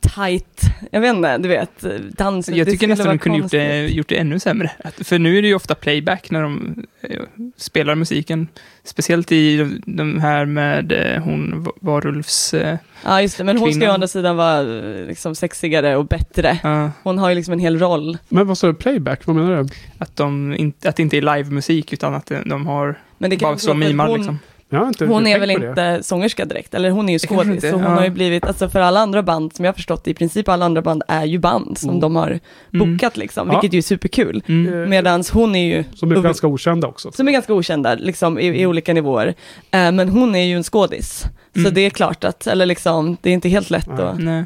Tight, 0.00 0.60
jag 0.90 1.00
vet 1.00 1.14
inte, 1.14 1.38
du 1.38 1.48
vet, 1.48 1.84
dans. 2.16 2.48
Jag 2.48 2.68
tycker 2.68 2.88
nästan 2.88 3.06
de 3.08 3.18
kunde 3.18 3.38
gjort 3.38 3.50
det, 3.50 3.86
gjort 3.86 4.08
det 4.08 4.16
ännu 4.16 4.38
sämre. 4.40 4.70
Att, 4.84 5.06
för 5.06 5.18
nu 5.18 5.38
är 5.38 5.42
det 5.42 5.48
ju 5.48 5.54
ofta 5.54 5.74
playback 5.74 6.30
när 6.30 6.42
de 6.42 6.84
eh, 7.02 7.20
spelar 7.56 7.94
musiken. 7.94 8.48
Speciellt 8.84 9.32
i 9.32 9.56
de, 9.56 9.82
de 9.86 10.20
här 10.20 10.44
med 10.46 10.92
eh, 10.92 11.22
hon 11.22 11.66
Varulfs... 11.80 12.54
Eh, 12.54 12.78
Ja, 13.04 13.22
just 13.22 13.38
det, 13.38 13.44
men 13.44 13.58
hon 13.58 13.68
ska 13.68 13.70
ju 13.72 13.76
å 13.76 13.80
kvinnan. 13.80 13.94
andra 13.94 14.08
sidan 14.08 14.36
vara 14.36 14.62
liksom 15.08 15.34
sexigare 15.34 15.96
och 15.96 16.06
bättre. 16.06 16.58
ja, 16.62 16.90
Hon 17.02 17.18
har 17.18 17.28
ju 17.28 17.34
liksom 17.34 17.52
en 17.52 17.58
hel 17.58 17.78
roll. 17.78 18.18
Men 18.28 18.46
vad 18.46 18.58
sa 18.58 18.66
du, 18.66 18.74
playback? 18.74 19.26
Vad 19.26 19.36
menar 19.36 19.62
du? 19.62 19.68
att, 19.98 20.16
de 20.16 20.54
inte, 20.58 20.88
att 20.88 20.96
det 20.96 21.02
inte 21.02 21.16
är 21.16 21.36
livemusik 21.36 21.92
utan 21.92 22.14
att 22.14 22.32
de 22.46 22.66
har 22.66 22.98
Men 23.18 23.30
det 23.30 23.36
kan 23.36 23.48
bara 23.50 23.58
så 23.58 23.74
mimar 23.74 24.08
hon, 24.08 24.16
liksom. 24.16 24.38
Inte 24.88 25.06
hon 25.06 25.26
är 25.26 25.38
väl 25.38 25.50
inte 25.50 25.98
sångerska 26.02 26.44
direkt, 26.44 26.74
eller 26.74 26.90
hon 26.90 27.08
är 27.08 27.12
ju 27.12 27.18
skådis, 27.18 27.60
så 27.62 27.70
hon 27.70 27.82
ja. 27.82 27.88
har 27.88 28.04
ju 28.04 28.10
blivit, 28.10 28.44
alltså 28.44 28.68
för 28.68 28.80
alla 28.80 29.00
andra 29.00 29.22
band 29.22 29.54
som 29.56 29.64
jag 29.64 29.72
har 29.72 29.74
förstått, 29.74 30.08
i 30.08 30.14
princip 30.14 30.48
alla 30.48 30.64
andra 30.64 30.82
band 30.82 31.02
är 31.08 31.24
ju 31.24 31.38
band 31.38 31.78
som 31.78 31.88
Mm. 31.90 32.00
de 32.00 32.16
har 32.16 32.40
Mm. 32.74 32.92
bokat 32.96 33.16
liksom, 33.16 33.48
Ja. 33.48 33.52
vilket 33.60 33.74
ju 33.74 33.78
är 33.78 33.82
superkul. 33.82 34.42
Mm. 34.48 34.82
Eh, 34.82 34.88
Medan 34.88 35.24
hon 35.32 35.54
är 35.56 35.66
ju 35.76 35.84
Som 35.94 36.12
är 36.12 36.20
ganska 36.20 36.46
okända 36.46 36.88
också. 36.88 37.12
som 37.12 37.28
är 37.28 37.32
ganska 37.32 37.54
okända 37.54 37.94
liksom, 37.94 38.38
i, 38.38 38.46
i 38.62 38.66
olika 38.66 38.92
nivåer. 38.92 39.26
Eh, 39.70 39.92
men 39.92 40.08
hon 40.08 40.34
är 40.34 40.44
ju 40.44 40.56
en 40.56 40.62
skådis. 40.64 41.24
Så 41.54 41.60
Mm. 41.60 41.74
det 41.74 41.80
är 41.80 41.90
klart 41.90 42.24
att, 42.24 42.46
eller 42.46 42.66
liksom, 42.66 43.16
det 43.22 43.30
är 43.30 43.34
inte 43.34 43.48
helt 43.48 43.70
lätt 43.70 43.86
Nej. 43.88 44.02
att... 44.06 44.18
Nej. 44.18 44.44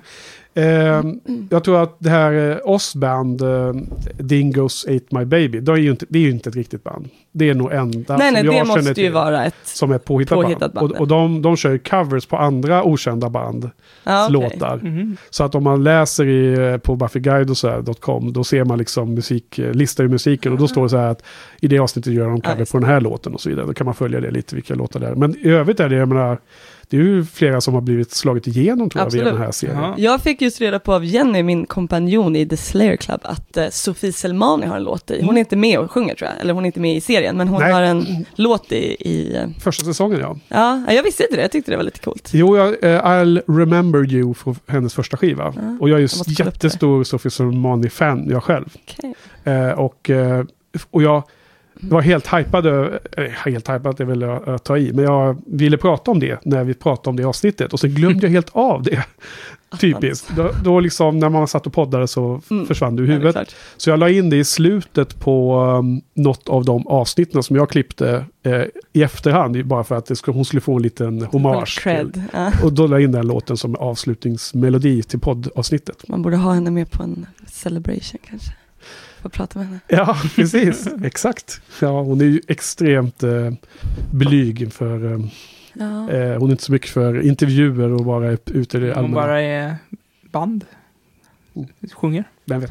Eh, 0.55 1.02
jag 1.50 1.64
tror 1.64 1.83
att 1.83 1.97
det 1.99 2.11
här 2.11 2.50
eh, 2.50 2.57
oss-band, 2.64 3.43
eh, 3.43 3.73
Dingoes 4.19 4.85
Ate 4.85 5.19
My 5.19 5.25
Baby, 5.25 5.61
det 5.61 5.73
är, 5.73 5.76
ju 5.76 5.90
inte, 5.90 6.07
det 6.09 6.19
är 6.19 6.23
ju 6.23 6.31
inte 6.31 6.49
ett 6.49 6.57
riktigt 6.57 6.85
band. 6.85 7.09
Det 7.33 7.50
är 7.50 7.55
nog 7.55 7.73
enda 7.73 8.17
nej, 8.17 8.33
nej, 8.33 8.45
som 8.45 8.55
jag 8.55 8.64
det 8.64 8.69
måste 8.69 8.81
känner 8.81 8.88
ju 8.88 8.95
till 8.95 9.12
vara 9.12 9.45
ett... 9.45 9.55
som 9.64 9.93
är 9.93 9.99
påhittat, 9.99 10.43
påhittat 10.43 10.73
band. 10.73 10.75
band, 10.75 10.93
Och, 10.93 11.00
och 11.00 11.09
de, 11.09 11.43
de 11.43 11.57
kör 11.57 11.71
ju 11.71 11.78
covers 11.78 12.26
på 12.26 12.37
andra 12.37 12.85
okända 12.85 13.31
bands 13.31 13.67
Ja, 14.05 14.25
okej. 14.25 14.33
låtar. 14.33 14.76
Mhm. 14.76 15.17
Så 15.31 15.45
att 15.45 15.55
om 15.55 15.64
man 15.64 15.85
läser 15.85 16.26
i, 16.26 16.73
eh, 16.73 16.76
på 16.76 16.97
buffyguide 16.97 17.50
och 17.50 17.57
så 17.57 17.69
här, 17.69 17.95
.com, 18.00 18.33
då 18.33 18.45
ser 18.45 18.64
man 18.64 18.78
liksom 18.78 19.14
musik, 19.14 19.59
eh, 19.59 19.73
listar 19.73 20.05
i 20.05 20.09
musiken 20.09 20.52
och 20.52 20.59
då 20.59 20.69
står 20.69 20.83
det 20.83 20.88
så 20.88 20.97
här 20.97 21.11
att 21.11 21.23
i 21.61 21.69
det 21.69 21.78
avsnittet 21.78 22.12
gör 22.12 22.28
de 22.28 22.40
cover 22.40 22.59
just 22.59 22.73
på 22.73 22.78
den 22.78 22.88
här 22.88 23.00
låten 23.00 23.35
och 23.35 23.40
så 23.40 23.49
vidare. 23.49 23.67
Då 23.67 23.75
kan 23.75 23.85
man 23.85 23.95
följa 23.95 24.21
det 24.21 24.31
lite, 24.31 24.55
vilka 24.55 24.75
låtar 24.75 25.00
det 25.00 25.07
är. 25.07 25.14
Men 25.14 25.37
i 25.47 25.49
övrigt 25.49 25.81
är 25.81 25.88
det, 25.88 25.97
jag 25.97 26.09
menar, 26.09 26.38
det 26.90 26.97
är 26.97 27.00
ju 27.00 27.25
flera 27.25 27.61
som 27.61 27.75
har 27.75 27.80
blivit 27.80 28.11
slagit 28.11 28.47
igenom 28.47 28.90
tror 28.90 29.04
jag 29.04 29.11
via 29.11 29.25
den 29.25 29.37
här 29.37 29.50
serien. 29.50 29.78
Jaha. 29.78 29.95
Jag 29.99 30.23
fick 30.23 30.42
just 30.42 30.61
reda 30.61 30.78
på 30.78 30.95
av 30.95 31.04
Jenny, 31.04 31.42
min 31.42 31.66
kompanjon 31.66 32.37
i 32.37 32.49
The 32.49 32.57
Slayer 32.57 32.97
Club, 32.97 33.21
att 33.23 33.57
eh, 33.57 33.68
Sofie 33.68 34.12
Selmani 34.12 34.66
har 34.66 34.76
en 34.76 34.83
låt 34.83 35.11
i. 35.11 35.23
Hon 35.23 35.37
är 35.37 35.40
inte 35.40 35.57
med 35.57 35.78
och 35.78 35.90
sjunger 35.90 36.14
tror 36.14 36.30
jag, 36.30 36.40
eller 36.40 36.54
hon 36.54 36.64
är 36.64 36.66
inte 36.66 36.80
med 36.80 36.97
i 36.97 37.00
serien, 37.00 37.37
men 37.37 37.49
hon 37.49 37.61
Nej. 37.61 37.73
har 37.73 37.83
en 37.83 38.26
låt 38.35 38.73
i, 38.73 38.97
i 39.00 39.37
eh, 39.37 39.49
Första 39.61 39.85
säsongen 39.85 40.21
ja. 40.21 40.38
ja, 40.49 40.92
jag 40.92 41.02
visste 41.02 41.23
inte 41.23 41.37
det, 41.37 41.42
jag 41.42 41.52
tyckte 41.52 41.71
det 41.71 41.76
var 41.76 41.85
lite 41.85 42.00
coolt. 42.00 42.30
Jo, 42.33 42.57
jag, 42.57 42.68
eh, 42.68 43.04
I'll 43.04 43.42
remember 43.47 44.12
you 44.12 44.35
från 44.35 44.57
hennes 44.66 44.95
första 44.95 45.16
skiva. 45.16 45.52
Ja, 45.57 45.76
och 45.80 45.88
jag 45.88 45.97
är 45.97 46.02
ju 46.02 46.09
jag 46.26 46.47
jättestor 46.47 47.04
Sophie 47.04 47.30
Solomani-fan 47.30 48.28
jag 48.30 48.42
själv. 48.42 48.66
Okej. 48.75 49.14
Eh, 49.45 49.71
och, 49.71 50.11
och 50.90 51.02
jag, 51.02 51.23
var 51.80 52.00
helt 52.00 52.26
hypad, 52.35 52.64
helt 53.44 53.68
hypad 53.70 54.00
är 54.00 54.04
väl 54.04 54.23
att 54.23 54.64
ta 54.64 54.78
i, 54.78 54.92
men 54.92 55.04
jag 55.04 55.37
ville 55.47 55.76
prata 55.76 56.11
om 56.11 56.20
det 56.20 56.40
när 56.44 56.64
vi 56.64 56.75
pratade 56.75 57.11
om 57.11 57.16
det 57.16 57.25
avsnittet 57.25 57.73
och 57.73 57.80
så 57.80 57.88
glömde 57.88 58.26
jag 58.26 58.30
helt 58.32 58.50
av 58.52 58.82
det. 58.82 59.04
Typiskt. 59.80 60.30
Då, 60.37 60.50
då 60.64 60.80
liksom 60.80 61.18
när 61.18 61.28
man 61.28 61.49
satt 61.49 61.66
och 61.66 61.73
poddade 61.73 62.08
så 62.08 62.40
Mm. 62.50 62.66
försvann 62.66 62.97
det 62.97 63.02
ur 63.02 63.06
Ja, 63.06 63.11
det 63.11 63.14
huvudet. 63.14 63.35
klart. 63.35 63.54
Så 63.76 63.90
jag 63.90 63.99
la 63.99 64.08
in 64.11 64.30
det 64.30 64.37
i 64.37 64.44
slutet 64.44 65.20
på 65.20 65.61
um, 65.61 66.00
något 66.14 66.49
av 66.49 66.64
de 66.64 66.87
avsnitten 66.87 67.42
som 67.42 67.56
jag 67.56 67.70
klippte 67.70 68.25
eh, 68.42 68.62
i 68.92 69.02
efterhand, 69.02 69.66
bara 69.66 69.85
för 69.85 69.94
att 69.97 70.06
det 70.06 70.16
skulle, 70.16 70.35
hon 70.35 70.44
skulle 70.44 70.61
få 70.61 70.76
en 70.76 70.82
liten 70.82 71.23
hommage. 71.23 71.80
Cred. 71.82 72.23
Ja. 72.32 72.52
Och 72.64 72.73
då 72.73 72.87
la 72.87 72.97
jag 72.97 73.02
in 73.04 73.12
den 73.12 73.26
låten 73.26 73.56
som 73.56 73.75
avslutningsmelodi 73.76 75.02
till 75.02 75.20
poddavsnittet. 75.20 76.08
Man 76.08 76.23
borde 76.23 76.37
ha 76.37 76.52
henne 76.52 76.70
med 76.70 76.90
på 76.90 77.02
en 77.02 77.26
celebration 77.47 78.20
kanske. 78.28 78.52
Få 79.23 79.29
prata 79.29 79.59
med 79.59 79.69
henne. 79.69 79.81
Ja, 79.89 80.17
precis. 80.37 80.89
Exakt. 81.05 81.61
Ja, 81.81 82.03
hon 82.03 82.21
är 82.21 82.25
ju 82.25 82.41
extremt 82.49 83.23
eh, 83.23 83.51
blyg 84.13 84.63
inför... 84.63 85.13
Eh, 85.15 85.21
Ja. 85.73 86.11
eh, 86.11 86.39
hon 86.39 86.49
är 86.49 86.51
inte 86.53 86.63
så 86.65 86.73
mycket 86.73 86.91
för 86.91 87.21
intervjuer 87.27 87.93
och 87.93 88.05
vara 88.05 88.31
ute 88.31 88.77
i 88.77 88.81
det 88.81 88.87
Hon 88.87 88.97
allmänna. 88.97 89.15
bara 89.15 89.41
är 89.43 89.77
band. 90.31 90.65
Sjunger. 91.95 92.25
Vem 92.45 92.61
vet. 92.61 92.71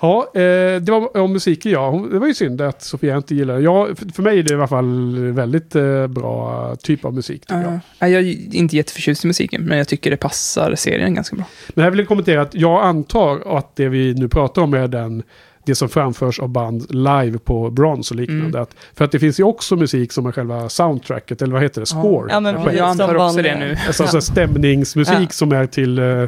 Ja, 0.00 0.30
eh, 0.34 0.40
det 0.80 0.88
var 0.88 1.16
om 1.16 1.32
musiken 1.32 1.72
ja. 1.72 1.90
Hon- 1.90 2.10
Det 2.10 2.18
var 2.18 2.26
ju 2.26 2.34
synd 2.34 2.60
att 2.60 2.82
Sofia 2.82 3.16
inte 3.16 3.34
gillar 3.34 3.54
det. 3.56 3.60
Ja, 3.62 3.88
för, 3.94 4.12
för 4.12 4.22
mig 4.22 4.38
är 4.38 4.42
det 4.42 4.50
i 4.52 4.54
alla 4.56 4.68
fall 4.68 5.16
väldigt 5.32 5.74
eh, 5.76 6.06
bra 6.06 6.76
typ 6.76 7.04
av 7.04 7.14
musik. 7.14 7.40
Tycker 7.46 7.80
jag. 7.98 8.10
Jag 8.10 8.20
är 8.22 8.54
inte 8.56 8.76
jätteförtjust 8.76 9.24
i 9.24 9.26
musiken, 9.26 9.62
men 9.64 9.78
jag 9.78 9.88
tycker 9.88 10.10
det 10.10 10.16
passar 10.16 10.74
serien 10.74 11.14
ganska 11.14 11.36
bra. 11.36 11.44
Men 11.74 11.82
här 11.84 11.90
vill 11.90 11.98
jag 11.98 12.08
kommentera 12.08 12.42
att 12.42 12.54
jag 12.54 12.84
antar 12.84 13.56
att 13.58 13.76
det 13.76 13.88
vi 13.88 14.14
nu 14.14 14.28
pratar 14.28 14.62
om 14.62 14.74
är 14.74 14.88
den 14.88 15.22
det 15.70 15.74
som 15.74 15.88
framförs 15.88 16.40
av 16.40 16.48
band 16.48 16.86
live 16.94 17.38
på 17.38 17.70
Bronze 17.70 18.14
och 18.14 18.20
liknande. 18.20 18.44
Mm. 18.48 18.62
Att, 18.62 18.74
för 18.94 19.04
att 19.04 19.12
det 19.12 19.18
finns 19.18 19.40
ju 19.40 19.44
också 19.44 19.76
musik 19.76 20.12
som 20.12 20.26
är 20.26 20.32
själva 20.32 20.68
soundtracket, 20.68 21.42
eller 21.42 21.52
vad 21.52 21.62
heter 21.62 21.80
det? 21.80 21.86
Score. 21.86 22.32
Ja, 22.32 22.40
men 22.40 22.54
Ja, 22.54 22.72
jag 22.72 22.88
antar 22.88 23.14
också 23.14 23.42
det 23.42 23.58
nu. 23.58 23.76
Alltså, 23.86 24.02
alltså 24.02 24.20
stämningsmusik 24.20 25.14
Ja. 25.20 25.28
som 25.30 25.52
är 25.52 25.66
till 25.66 25.98
eh, 25.98 26.24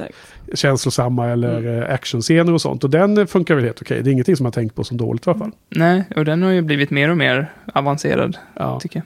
känslosamma 0.54 1.28
eller 1.28 1.59
Mm. 1.59 1.82
eh, 1.82 1.94
actionscener 1.94 2.52
och 2.52 2.61
sånt. 2.61 2.85
Och 2.85 2.90
den 2.90 3.26
funkar 3.26 3.54
väl 3.54 3.64
helt 3.64 3.82
okej. 3.82 4.02
Det 4.02 4.11
är 4.11 4.12
ingenting 4.12 4.37
som 4.37 4.47
jag 4.47 4.52
tänkt 4.54 4.75
på 4.75 4.85
som 4.85 4.97
dåligt 4.97 5.26
i 5.26 5.30
alla 5.30 5.38
fall. 5.38 5.50
Nej, 5.68 6.04
och 6.16 6.25
den 6.25 6.42
har 6.42 6.50
ju 6.50 6.62
blivit 6.62 6.90
mer 6.90 7.11
och 7.11 7.16
mer 7.16 7.52
avancerad, 7.75 8.37
Ja, 8.54 8.80
tycker 8.80 8.97
jag. 8.97 9.04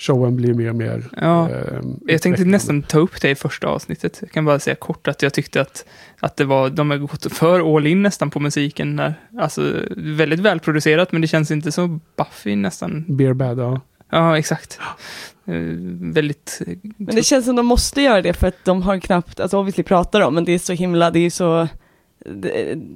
Showen 0.00 0.36
blir 0.36 0.54
mer 0.54 0.68
och 0.68 0.76
mer... 0.76 1.04
Ja, 1.20 1.50
eh, 1.50 1.80
jag 2.06 2.22
tänkte 2.22 2.44
nästan 2.44 2.82
ta 2.82 2.98
upp 2.98 3.20
det 3.20 3.30
i 3.30 3.34
första 3.34 3.68
avsnittet. 3.68 4.18
Jag 4.20 4.30
kan 4.30 4.44
bara 4.44 4.58
säga 4.58 4.74
kort 4.74 5.08
att 5.08 5.22
jag 5.22 5.34
tyckte 5.34 5.60
att, 5.60 5.84
att 6.20 6.36
det 6.36 6.44
var, 6.44 6.70
de 6.70 6.90
har 6.90 6.98
gått 6.98 7.32
för 7.32 7.76
all 7.76 7.86
in 7.86 8.02
nästan 8.02 8.30
på 8.30 8.40
musiken. 8.40 8.96
Där. 8.96 9.14
Alltså, 9.38 9.74
väldigt 9.96 10.40
välproducerat, 10.40 11.12
men 11.12 11.20
det 11.20 11.28
känns 11.28 11.50
inte 11.50 11.72
så 11.72 12.00
Buffy 12.16 12.56
nästan. 12.56 13.04
Beer 13.08 13.32
Bad, 13.32 13.58
ja. 13.58 13.80
Ja, 14.10 14.38
exakt. 14.38 14.78
Eh, 15.46 15.54
väldigt... 16.00 16.62
Men 16.96 17.16
det 17.16 17.22
känns 17.22 17.44
som 17.44 17.56
de 17.56 17.66
måste 17.66 18.02
göra 18.02 18.22
det 18.22 18.32
för 18.32 18.46
att 18.46 18.64
de 18.64 18.82
har 18.82 18.98
knappt, 18.98 19.40
alltså 19.40 19.58
obviously 19.58 19.84
pratar 19.84 20.20
de, 20.20 20.34
men 20.34 20.44
det 20.44 20.52
är 20.52 20.58
så 20.58 20.72
himla, 20.72 21.10
det 21.10 21.18
är 21.18 21.30
så, 21.30 21.68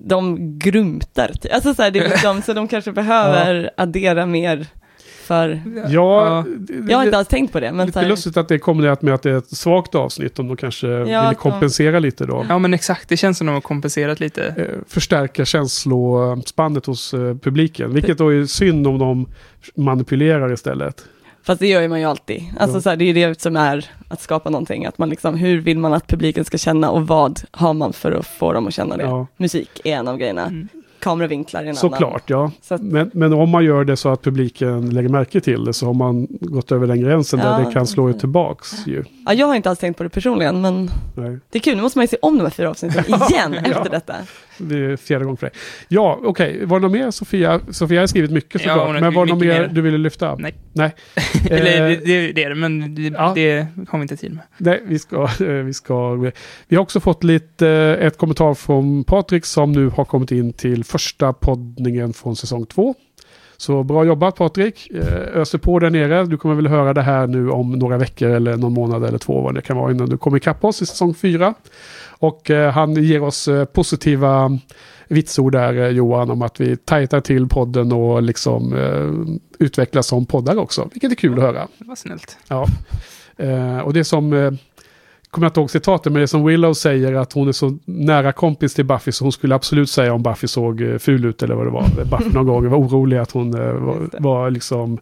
de, 0.05 0.37
grumtar. 0.59 1.31
Alltså 1.53 1.75
så 1.75 1.83
här, 1.83 1.91
det 1.91 1.99
är 1.99 2.09
liksom, 2.11 2.43
så 2.43 2.53
de 2.53 2.69
kanske 2.69 2.93
behöver 2.93 3.71
addera 3.77 4.27
mer 4.27 4.67
för, 5.25 5.63
Ja, 5.89 6.45
jag 6.89 6.97
har 6.99 7.05
inte 7.05 7.19
alls 7.19 7.29
tänkt 7.29 7.53
på 7.53 7.61
det, 7.61 7.73
men 7.73 7.81
så 7.81 7.87
Lite 7.87 8.01
här, 8.01 8.09
lustigt 8.09 8.37
att 8.37 8.49
det 8.49 8.55
är 8.55 8.59
kombinerat 8.59 9.03
med 9.03 9.15
att 9.15 9.23
det 9.23 9.31
är 9.31 9.37
ett 9.39 9.57
svagt 9.57 9.95
avsnitt. 9.95 10.39
Om 10.39 10.49
de 10.49 10.57
kanske 10.57 10.87
vill 11.05 11.15
att 11.15 11.31
de- 11.31 11.35
kompensera 11.35 11.99
lite 11.99 12.27
då. 12.27 12.47
Ja, 12.49 12.59
men 12.59 12.75
exakt. 12.75 13.09
Det 13.09 13.17
känns 13.17 13.39
som 13.39 13.47
de 13.47 13.53
har 13.53 13.61
kompenserat 13.61 14.21
lite. 14.21 14.47
Eh, 14.47 14.65
förstärka 14.89 15.45
känslospannet 15.45 16.87
hos 16.87 17.15
eh, 17.15 17.21
publiken. 17.37 17.95
Vilket 17.95 18.19
då 18.19 18.29
är 18.35 18.47
synd 18.47 18.87
om 18.87 18.99
de 18.99 19.27
manipulerar 19.75 20.53
istället. 20.53 21.05
fast 21.43 21.61
det 21.61 21.67
gör 21.69 21.81
ju 21.83 21.89
man 21.89 22.01
ju 22.01 22.07
alltid. 22.07 22.43
Alltså 22.59 22.77
Ja. 22.77 22.81
så 22.83 22.89
här, 22.91 22.97
det 22.97 23.05
är 23.05 23.07
ju 23.07 23.13
det 23.29 23.41
som 23.41 23.57
är 23.57 23.91
att 24.09 24.21
skapa 24.23 24.51
någonting, 24.51 24.87
att 24.87 24.99
man 24.99 25.09
liksom, 25.11 25.35
hur 25.35 25.61
vill 25.61 25.79
man 25.79 25.93
att 25.93 26.07
publiken 26.07 26.45
ska 26.45 26.59
känna 26.59 26.91
och 26.91 27.07
vad 27.07 27.41
har 27.51 27.75
man 27.75 27.93
för 27.93 28.13
att 28.13 28.27
få 28.27 28.53
dem 28.53 28.67
att 28.67 28.75
känna 28.75 28.97
det? 28.97 29.03
Ja, 29.03 29.27
Musik 29.37 29.81
är 29.85 29.97
en 29.97 30.09
av 30.09 30.17
grejerna, 30.19 30.43
Mm. 30.47 30.69
Kameravinklar 31.05 31.61
är 31.61 31.65
en 31.65 31.69
annan. 31.69 31.77
såklart, 31.77 32.23
ja. 32.31 32.51
Så 32.63 32.75
att, 32.75 32.83
Men, 32.83 33.11
men 33.15 33.33
om 33.33 33.51
man 33.51 33.65
gör 33.65 33.85
det 33.85 33.97
så 33.97 34.09
att 34.09 34.23
publiken 34.23 34.91
lägger 34.91 35.09
märke 35.09 35.41
till 35.41 35.65
det 35.65 35.73
så 35.73 35.87
har 35.87 35.95
man 35.95 36.27
gått 36.31 36.73
över 36.73 36.87
den 36.87 37.01
gränsen 37.01 37.39
där 37.39 37.61
Ja. 37.61 37.67
det 37.67 37.73
kan 37.73 37.87
slå 37.87 38.13
tillbaks 38.13 38.87
ju. 38.87 39.05
ja, 39.27 39.33
jag 39.35 39.47
har 39.47 39.55
inte 39.55 39.71
alls 39.71 39.79
tänkt 39.79 39.97
på 39.97 40.03
det 40.03 40.09
personligen, 40.09 40.61
men 40.61 40.91
Nej, 41.17 41.39
det 41.51 41.59
är 41.59 41.63
kul, 41.63 41.77
nu 41.77 41.83
måste 41.83 41.99
man 41.99 42.03
ju 42.03 42.09
se 42.09 42.17
om 42.23 42.37
de 42.39 42.43
här 42.43 42.51
fyra 42.51 42.71
avsnitten 42.71 43.05
igen 43.31 43.57
Ja. 43.65 43.71
efter 43.71 43.91
detta. 43.91 44.15
Det 44.59 44.79
är 44.79 44.97
fjärde 44.97 45.25
gången 45.25 45.37
för 45.37 45.47
dig. 45.47 45.55
Ja, 45.89 46.21
okej. 46.25 46.65
Var 46.65 46.81
det 46.81 46.83
något 46.87 46.93
mer 46.93 47.11
Sofia? 47.11 47.61
Sofia 47.71 48.01
har 48.01 48.07
skrivit 48.07 48.31
mycket 48.31 48.55
Ja, 48.55 48.69
såklart. 48.69 48.87
har 48.95 49.01
men 49.01 49.15
var 49.15 49.27
det 49.27 49.33
något 49.33 49.43
mer 49.43 49.71
du 49.73 49.81
ville 49.81 49.99
lyfta? 49.99 50.37
Nej. 50.37 50.55
Nej. 50.73 50.95
Eller 51.51 51.75
Eh, 51.91 51.99
det, 52.05 52.33
det, 52.33 52.45
är 52.45 52.49
det, 52.49 52.55
men 52.55 52.95
det, 52.95 53.03
ja. 53.03 53.33
det 53.35 53.67
har 53.89 53.99
vi 53.99 54.03
inte 54.03 54.17
tid 54.17 54.33
med. 54.35 54.43
Nej, 54.59 54.83
vi 54.87 54.99
ska, 54.99 55.29
vi 55.65 55.75
ska... 55.75 56.15
Vi 56.69 56.77
har 56.77 56.83
också 56.83 57.01
fått 57.01 57.25
lite, 57.25 57.69
eh, 57.69 58.07
ett 58.07 58.19
kommentar 58.19 58.55
från 58.55 59.05
Patrik 59.05 59.45
som 59.45 59.73
nu 59.73 59.89
har 59.89 60.05
kommit 60.05 60.33
in 60.33 60.53
till 60.53 60.85
första 60.85 61.33
poddningen 61.33 62.13
från 62.13 62.37
säsong 62.37 62.67
två. 62.67 62.95
Så 63.57 63.83
bra 63.83 64.05
jobbat 64.05 64.37
Patrik. 64.37 64.91
Eh, 64.91 65.41
Öser 65.41 65.59
på 65.59 65.79
där 65.79 65.91
nere. 65.91 66.25
Du 66.25 66.37
kommer 66.37 66.55
väl 66.55 66.67
höra 66.67 66.95
det 66.95 67.03
här 67.03 67.27
nu 67.27 67.51
om 67.51 67.73
några 67.73 67.99
veckor 67.99 68.31
eller 68.31 68.57
någon 68.57 68.73
månad 68.73 69.05
eller 69.05 69.19
två 69.19 69.41
vad 69.41 69.55
det 69.55 69.61
kan 69.63 69.77
vara 69.77 69.91
innan 69.91 70.09
du 70.09 70.17
kommer 70.17 70.37
ikapp 70.37 70.65
oss 70.65 70.83
i 70.83 70.87
säsong 70.87 71.15
fyra. 71.15 71.55
Och 72.19 72.51
eh, 72.51 72.73
han 72.73 72.95
ger 72.95 73.23
oss 73.23 73.49
eh, 73.49 73.65
positiva 73.65 74.59
vitsord 75.09 75.53
där 75.53 75.75
eh, 75.75 75.89
Johan 75.89 76.31
om 76.31 76.43
att 76.43 76.61
vi 76.61 76.77
tajtar 76.77 77.21
till 77.21 77.49
podden 77.49 77.93
och 77.93 78.23
liksom 78.23 78.75
utvecklas 79.59 80.07
som 80.07 80.27
poddar 80.27 80.57
också. 80.57 80.89
Vilket 80.93 81.11
är 81.11 81.17
kul 81.17 81.39
att 81.39 81.45
höra. 81.45 81.69
Det 81.79 81.85
var 81.85 81.97
snällt. 81.97 82.39
Ja. 82.49 82.67
Och 83.85 83.93
det 83.93 84.05
som, 84.05 84.31
kommer 85.31 85.47
jag 85.47 85.51
inte 85.51 85.61
ihåg 85.61 85.71
citatet, 85.71 86.13
men 86.13 86.21
det 86.21 86.29
som 86.29 86.45
Willow 86.45 86.73
säger 86.73 87.15
att 87.15 87.33
hon 87.33 87.49
är 87.49 87.53
så 87.53 87.79
nära 87.85 88.33
kompis 88.33 88.75
till 88.75 88.85
Buffy 88.85 89.13
så 89.13 89.25
hon 89.25 89.33
skulle 89.33 89.55
absolut 89.55 89.91
säga 89.91 90.13
om 90.15 90.23
Buffy 90.23 90.47
såg 90.47 90.97
ful 90.99 91.25
ut 91.25 91.43
eller 91.43 91.55
vad 91.55 91.67
det 91.67 91.71
var. 91.71 92.05
Buffy 92.11 92.31
någon 92.35 92.47
gång 92.47 92.69
var 92.69 92.79
orolig 92.79 93.17
att 93.17 93.31
hon 93.31 93.51
var, 93.51 94.21
var 94.23 94.51
liksom 94.51 94.99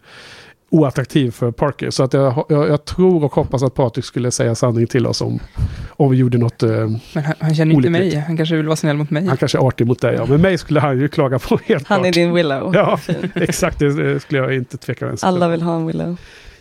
oattraktiv 0.73 1.31
för 1.31 1.51
Parker. 1.51 1.91
Så 1.91 2.03
att 2.03 2.13
jag, 2.13 2.45
jag, 2.49 2.69
jag 2.69 2.85
tror 2.85 3.25
och 3.25 3.33
hoppas 3.35 3.63
att 3.63 3.75
Patrik 3.75 4.05
skulle 4.05 4.31
säga 4.31 4.55
sanning 4.55 4.87
till 4.87 5.07
oss 5.07 5.21
om, 5.21 5.41
om 5.89 6.11
vi 6.11 6.17
gjorde 6.17 6.39
något. 6.39 6.63
Eh, 6.63 6.69
Men 6.69 7.01
han, 7.25 7.35
han 7.39 7.55
känner 7.55 7.75
inte 7.75 7.89
Olyckligt. 7.89 8.15
mig. 8.15 8.25
Han 8.27 8.37
kanske 8.37 8.57
vill 8.57 8.67
vara 8.67 8.77
snäll 8.77 8.97
mot 8.97 9.11
mig. 9.11 9.27
han 9.27 9.37
kanske 9.37 9.59
är 9.59 9.67
artig 9.67 9.87
mot 9.87 10.01
dig, 10.01 10.15
ja. 10.15 10.27
men 10.27 10.41
mig 10.41 10.59
skulle 10.59 10.81
han 10.81 10.99
ju 11.01 11.09
klaga 11.09 11.39
på 11.39 11.59
helt 11.65 11.87
Han 11.89 11.99
är 12.01 12.03
klart. 12.03 12.15
din 12.15 12.33
Willow. 12.35 12.75
Ja, 12.75 12.99
exakt. 13.35 13.79
Det 13.79 14.21
skulle 14.23 14.41
jag 14.41 14.55
inte 14.55 14.77
tveka 14.77 15.07
ens. 15.07 15.25
Alla 15.25 15.49
vill 15.49 15.63
ha 15.63 15.75
en 15.77 15.87
Willow. 15.87 16.17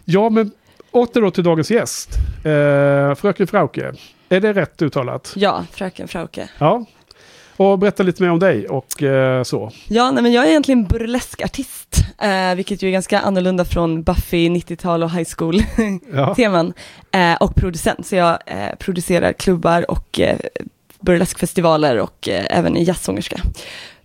Ja, 0.06 0.30
men 0.30 0.52
åter 0.92 1.22
då 1.22 1.32
till 1.32 1.44
dagens 1.44 1.72
gäst. 1.72 2.10
Eh, 2.44 3.16
Fröken 3.16 3.48
Frauke. 3.48 3.94
Är 4.30 4.40
det 4.40 4.54
rätt 4.54 4.82
uttalat? 4.82 5.34
Ja, 5.36 5.66
fröken 5.72 6.08
Frauke. 6.08 6.50
Ja. 6.60 6.86
Och 7.58 7.80
berätta 7.80 8.04
lite 8.04 8.24
mer 8.24 8.30
om 8.32 8.40
dig 8.40 8.68
och 8.68 9.04
eh, 9.04 9.44
så. 9.44 9.72
Ja, 9.88 10.12
nej, 10.12 10.24
men 10.24 10.32
jag 10.32 10.46
är 10.46 10.50
egentligen 10.50 10.86
burleskartist, 10.86 11.96
eh, 12.22 12.56
vilket 12.56 12.82
ju 12.82 12.88
är 12.88 12.92
ganska 12.92 13.20
annorlunda 13.20 13.66
från 13.66 14.04
Buffy, 14.04 14.50
90-tal 14.50 15.04
och 15.04 15.12
high 15.12 15.30
school-teman. 15.38 16.74
Ja. 17.12 17.20
Eh, 17.20 17.38
och 17.38 17.56
producent, 17.56 18.06
så 18.08 18.16
jag 18.16 18.40
eh, 18.46 18.76
producerar 18.80 19.34
klubbar 19.34 19.92
och 19.92 20.20
eh, 20.20 20.38
burleskfestivaler 21.00 22.00
och 22.00 22.30
eh, 22.30 22.46
även 22.50 22.78
är 22.78 22.82
jazzsångerska. 22.84 23.42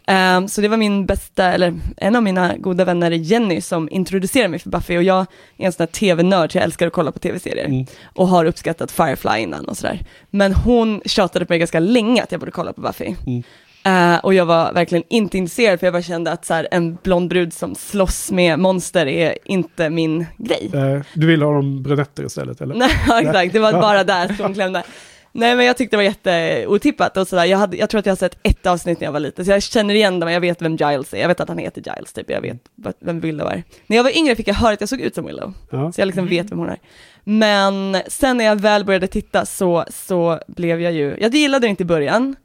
Eh, 0.06 0.46
så 0.46 0.60
det 0.60 0.68
var 0.68 0.76
min 0.76 1.06
bästa, 1.06 1.52
eller 1.52 1.74
en 1.96 2.16
av 2.16 2.22
mina 2.22 2.56
goda 2.56 2.84
vänner 2.84 3.10
Jenny 3.10 3.60
som 3.60 3.88
introducerade 3.90 4.48
mig 4.48 4.58
för 4.58 4.70
Buffy 4.70 4.96
och 4.96 5.02
jag 5.02 5.26
är 5.56 5.66
en 5.66 5.72
sån 5.72 5.82
här 5.82 5.92
tv-nörd 5.92 6.52
så 6.52 6.58
jag 6.58 6.64
älskar 6.64 6.86
att 6.86 6.92
kolla 6.92 7.12
på 7.12 7.18
tv-serier 7.18 7.64
Mm. 7.66 7.86
och 8.14 8.28
har 8.28 8.44
uppskattat 8.44 8.90
Firefly 8.90 9.38
innan 9.38 9.64
och 9.68 9.76
sådär. 9.76 10.00
Men 10.30 10.54
hon 10.54 11.00
tjatade 11.04 11.44
på 11.46 11.52
mig 11.52 11.58
ganska 11.58 11.80
länge 11.80 12.22
att 12.22 12.32
jag 12.32 12.40
borde 12.40 12.52
kolla 12.52 12.72
på 12.72 12.80
Buffy. 12.80 13.14
Mm. 13.26 13.42
Eh, 13.84 14.18
och 14.24 14.34
jag 14.34 14.46
var 14.46 14.72
verkligen 14.72 15.04
inte 15.08 15.38
intresserad 15.38 15.80
för 15.80 15.86
jag 15.86 15.94
bara 15.94 16.02
kände 16.02 16.32
att 16.32 16.44
så 16.44 16.54
här, 16.54 16.68
en 16.70 16.98
blond 17.02 17.28
brud 17.30 17.52
som 17.52 17.74
slåss 17.74 18.30
med 18.30 18.58
monster 18.58 19.06
är 19.06 19.34
inte 19.44 19.90
min 19.90 20.26
grej. 20.38 20.70
Eh, 20.74 21.00
du 21.14 21.26
vill 21.26 21.42
ha 21.42 21.52
dem 21.54 21.82
brunetter 21.82 22.24
istället 22.26 22.60
eller? 22.60 22.74
Nej, 23.08 23.26
exakt, 23.26 23.52
det 23.52 23.58
var 23.58 23.72
bara 23.72 24.04
där 24.04 24.34
som 24.34 24.54
klämde. 24.54 24.82
Nej 25.38 25.56
men 25.56 25.66
jag 25.66 25.76
tyckte 25.76 25.96
det 25.96 25.98
var 25.98 26.04
jätteotippat 26.04 27.16
och 27.16 27.28
sådär. 27.28 27.44
Jag, 27.44 27.58
hade, 27.58 27.76
jag 27.76 27.90
tror 27.90 27.98
att 27.98 28.06
jag 28.06 28.10
har 28.10 28.16
sett 28.16 28.38
ett 28.42 28.66
avsnitt 28.66 29.00
när 29.00 29.06
jag 29.06 29.12
var 29.12 29.20
liten, 29.20 29.44
så 29.44 29.50
jag 29.50 29.62
känner 29.62 29.94
igen 29.94 30.20
dem, 30.20 30.30
jag 30.30 30.40
vet 30.40 30.62
vem 30.62 30.76
Giles 30.76 31.14
är, 31.14 31.18
jag 31.20 31.28
vet 31.28 31.40
att 31.40 31.48
han 31.48 31.58
heter 31.58 31.82
Giles 31.96 32.12
typ, 32.12 32.30
jag 32.30 32.40
vet 32.40 32.56
vem 33.00 33.20
Willow 33.20 33.48
är. 33.48 33.62
När 33.86 33.96
jag 33.96 34.04
var 34.04 34.18
yngre 34.18 34.36
fick 34.36 34.48
jag 34.48 34.54
höra 34.54 34.72
att 34.72 34.80
jag 34.80 34.88
såg 34.88 35.00
ut 35.00 35.14
som 35.14 35.26
Willow, 35.26 35.54
Ja. 35.70 35.92
så 35.92 36.00
jag 36.00 36.06
liksom 36.06 36.28
vet 36.28 36.50
vem 36.50 36.58
hon 36.58 36.68
är. 36.68 36.78
Men 37.24 37.96
sen 38.08 38.36
när 38.36 38.44
jag 38.44 38.60
väl 38.60 38.84
började 38.84 39.06
titta 39.06 39.46
så, 39.46 39.84
så 39.88 40.40
blev 40.46 40.80
jag 40.80 40.92
ju, 40.92 41.16
jag 41.20 41.34
gillade 41.34 41.66
det 41.66 41.70
inte 41.70 41.82
i 41.82 41.86
början, 41.86 42.36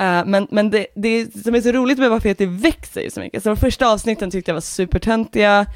eh, 0.00 0.24
men, 0.26 0.46
men 0.50 0.70
det, 0.70 0.86
det 0.94 1.42
som 1.42 1.54
är 1.54 1.60
så 1.60 1.72
roligt 1.72 1.98
med 1.98 2.10
Buffy 2.10 2.28
är 2.28 2.32
att 2.32 2.38
det 2.38 2.46
växer 2.46 3.00
ju 3.00 3.10
så 3.10 3.20
mycket. 3.20 3.42
Så 3.42 3.48
de 3.48 3.56
första 3.56 3.88
avsnitten 3.88 4.30
tyckte 4.30 4.50
jag 4.50 4.54
var 4.54 4.60
supertöntiga, 4.60 5.66